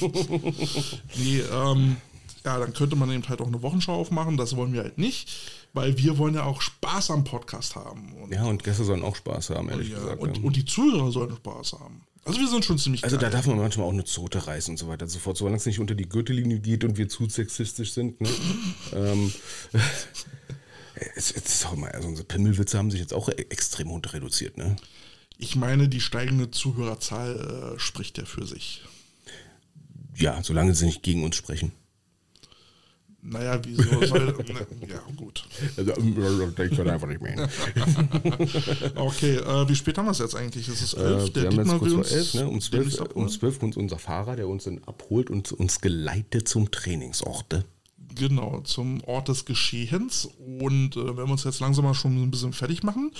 Nee, 1.15 1.41
ähm, 1.51 1.97
ja, 2.43 2.59
dann 2.59 2.73
könnte 2.73 2.95
man 2.95 3.09
eben 3.11 3.27
halt 3.27 3.41
auch 3.41 3.47
eine 3.47 3.61
Wochenschau 3.61 3.93
aufmachen. 3.93 4.35
Das 4.35 4.55
wollen 4.55 4.73
wir 4.73 4.81
halt 4.81 4.97
nicht, 4.97 5.29
weil 5.73 5.97
wir 5.97 6.17
wollen 6.17 6.35
ja 6.35 6.43
auch 6.43 6.61
Spaß 6.61 7.11
am 7.11 7.23
Podcast 7.23 7.75
haben. 7.75 8.13
Und, 8.21 8.33
Ja, 8.33 8.43
und 8.45 8.63
Gäste 8.63 8.83
sollen 8.83 9.03
auch 9.03 9.15
Spaß 9.15 9.51
haben, 9.51 9.69
ehrlich 9.69 9.89
ja, 9.89 9.99
gesagt. 9.99 10.21
und, 10.21 10.43
und 10.43 10.55
die 10.55 10.65
Zuhörer 10.65 11.11
sollen 11.11 11.35
Spaß 11.35 11.73
haben. 11.73 12.01
Also 12.23 12.39
wir 12.39 12.47
sind 12.47 12.63
schon 12.63 12.77
ziemlich 12.77 13.03
also 13.03 13.15
da 13.17 13.23
geil. 13.23 13.31
darf 13.31 13.47
man 13.47 13.57
manchmal 13.57 13.87
auch 13.87 13.91
eine 13.93 14.05
Zote 14.05 14.45
reißen 14.45 14.73
und 14.73 14.77
so 14.77 14.87
weiter 14.87 15.05
und 15.05 15.09
so 15.09 15.19
fort, 15.19 15.37
solange 15.37 15.57
es 15.57 15.65
nicht 15.65 15.79
unter 15.79 15.95
die 15.95 16.07
Gürtellinie 16.07 16.59
geht 16.59 16.83
und 16.83 16.97
wir 16.97 17.09
zu 17.09 17.27
sexistisch 17.27 17.93
sind. 17.93 18.21
Ne? 18.21 18.29
ähm, 18.93 19.33
Es, 21.15 21.31
es 21.31 21.45
ist 21.45 21.65
auch 21.65 21.75
mal, 21.75 21.91
also 21.91 22.07
unsere 22.07 22.27
Pimmelwitze 22.27 22.77
haben 22.77 22.91
sich 22.91 22.99
jetzt 22.99 23.13
auch 23.13 23.29
e- 23.29 23.31
extrem 23.49 23.89
runter 23.89 24.13
reduziert, 24.13 24.57
ne? 24.57 24.75
Ich 25.37 25.55
meine, 25.55 25.89
die 25.89 26.01
steigende 26.01 26.51
Zuhörerzahl 26.51 27.73
äh, 27.75 27.79
spricht 27.79 28.19
ja 28.19 28.25
für 28.25 28.45
sich. 28.45 28.83
Ja, 30.15 30.43
solange 30.43 30.75
sie 30.75 30.85
nicht 30.85 31.01
gegen 31.01 31.23
uns 31.23 31.35
sprechen. 31.35 31.71
Naja, 33.23 33.59
wieso 33.63 34.05
soll. 34.05 34.25
ne, 34.47 34.87
ja, 34.87 35.01
gut. 35.15 35.43
Also, 35.77 35.91
ich 35.91 36.77
kann 36.77 36.89
einfach 36.89 37.07
nicht 37.07 37.21
mehr 37.21 37.33
hin. 37.33 37.47
Okay, 38.95 39.35
äh, 39.35 39.69
wie 39.69 39.75
spät 39.75 39.97
haben 39.97 40.05
wir 40.05 40.11
es 40.11 40.19
jetzt 40.19 40.35
eigentlich? 40.35 40.67
Es 40.67 40.81
ist 40.81 40.93
elf. 40.93 41.29
Äh, 41.29 41.35
wir 41.35 41.45
haben 41.47 41.57
jetzt 41.57 41.79
kurz 41.79 41.81
will 41.81 42.03
vor 42.03 42.11
elf, 42.11 42.33
ne? 42.33 42.47
Um 42.47 42.61
zwölf, 42.61 43.01
um 43.13 43.29
zwölf 43.29 43.59
kommt 43.59 43.77
unser 43.77 43.99
Fahrer, 43.99 44.35
der 44.35 44.47
uns 44.47 44.63
dann 44.63 44.81
abholt 44.85 45.29
und 45.29 45.51
uns 45.51 45.81
geleitet 45.81 46.47
zum 46.47 46.71
Trainingsorte. 46.71 47.65
Genau, 48.15 48.61
zum 48.61 49.03
Ort 49.05 49.29
des 49.29 49.45
Geschehens. 49.45 50.29
Und 50.39 50.97
äh, 50.97 51.05
wenn 51.17 51.27
wir 51.27 51.31
uns 51.31 51.43
jetzt 51.43 51.59
langsam 51.59 51.85
mal 51.85 51.93
schon 51.93 52.21
ein 52.21 52.31
bisschen 52.31 52.53
fertig 52.53 52.83
machen, 52.83 53.11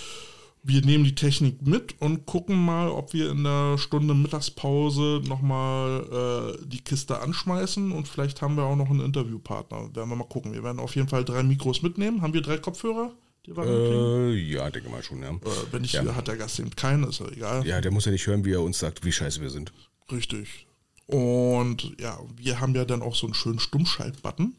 wir 0.63 0.81
nehmen 0.81 1.03
die 1.03 1.15
Technik 1.15 1.61
mit 1.65 1.99
und 1.99 2.25
gucken 2.25 2.55
mal, 2.55 2.89
ob 2.89 3.13
wir 3.13 3.31
in 3.31 3.43
der 3.43 3.77
Stunde 3.77 4.13
Mittagspause 4.13 5.21
nochmal 5.27 6.57
äh, 6.61 6.65
die 6.65 6.81
Kiste 6.81 7.19
anschmeißen 7.19 7.91
und 7.91 8.07
vielleicht 8.07 8.41
haben 8.41 8.55
wir 8.55 8.63
auch 8.63 8.75
noch 8.75 8.89
einen 8.89 8.99
Interviewpartner. 8.99 9.95
Werden 9.95 10.09
wir 10.09 10.15
mal 10.15 10.25
gucken. 10.25 10.53
Wir 10.53 10.63
werden 10.63 10.79
auf 10.79 10.95
jeden 10.95 11.07
Fall 11.07 11.25
drei 11.25 11.41
Mikros 11.41 11.81
mitnehmen. 11.81 12.21
Haben 12.21 12.33
wir 12.33 12.41
drei 12.41 12.57
Kopfhörer? 12.57 13.11
Die 13.47 13.57
wir? 13.57 13.63
Äh, 13.65 14.35
ja, 14.35 14.69
denke 14.69 14.89
mal 14.89 15.01
schon, 15.01 15.23
ja. 15.23 15.31
Äh, 15.31 15.39
wenn 15.71 15.81
nicht, 15.81 15.93
ja. 15.93 16.15
hat 16.15 16.27
der 16.27 16.37
Gast 16.37 16.59
eben 16.59 16.75
keinen, 16.75 17.05
ist 17.05 17.19
ja 17.19 17.27
egal. 17.29 17.65
Ja, 17.65 17.81
der 17.81 17.91
muss 17.91 18.05
ja 18.05 18.11
nicht 18.11 18.27
hören, 18.27 18.45
wie 18.45 18.53
er 18.53 18.61
uns 18.61 18.77
sagt, 18.77 19.03
wie 19.03 19.11
scheiße 19.11 19.41
wir 19.41 19.49
sind. 19.49 19.71
Richtig. 20.11 20.67
Und 21.07 21.99
ja, 21.99 22.19
wir 22.37 22.59
haben 22.59 22.75
ja 22.75 22.85
dann 22.85 23.01
auch 23.01 23.15
so 23.15 23.25
einen 23.25 23.33
schönen 23.33 23.59
Stummschalt-Button. 23.59 24.55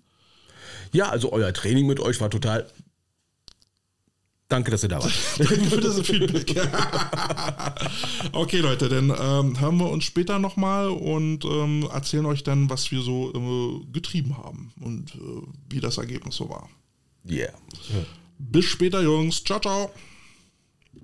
Ja, 0.92 1.08
also 1.08 1.32
euer 1.32 1.52
Training 1.52 1.86
mit 1.86 2.00
euch 2.00 2.20
war 2.20 2.28
total. 2.28 2.66
Danke, 4.52 4.70
dass 4.70 4.82
ihr 4.82 4.90
da 4.90 5.02
wart. 5.02 5.12
Danke 5.38 5.64
für 5.64 5.80
das 5.80 6.00
Feedback. 6.00 6.54
okay, 8.32 8.58
Leute, 8.58 8.90
dann 8.90 9.08
ähm, 9.08 9.58
hören 9.58 9.78
wir 9.78 9.88
uns 9.88 10.04
später 10.04 10.38
nochmal 10.38 10.90
und 10.90 11.46
ähm, 11.46 11.88
erzählen 11.90 12.26
euch 12.26 12.42
dann, 12.42 12.68
was 12.68 12.90
wir 12.92 13.00
so 13.00 13.32
äh, 13.32 13.92
getrieben 13.94 14.36
haben 14.36 14.70
und 14.78 15.14
äh, 15.14 15.18
wie 15.70 15.80
das 15.80 15.96
Ergebnis 15.96 16.36
so 16.36 16.50
war. 16.50 16.68
Yeah. 17.26 17.54
Bis 18.38 18.66
später, 18.66 19.00
Jungs. 19.00 19.42
Ciao, 19.42 19.58
ciao. 19.58 19.90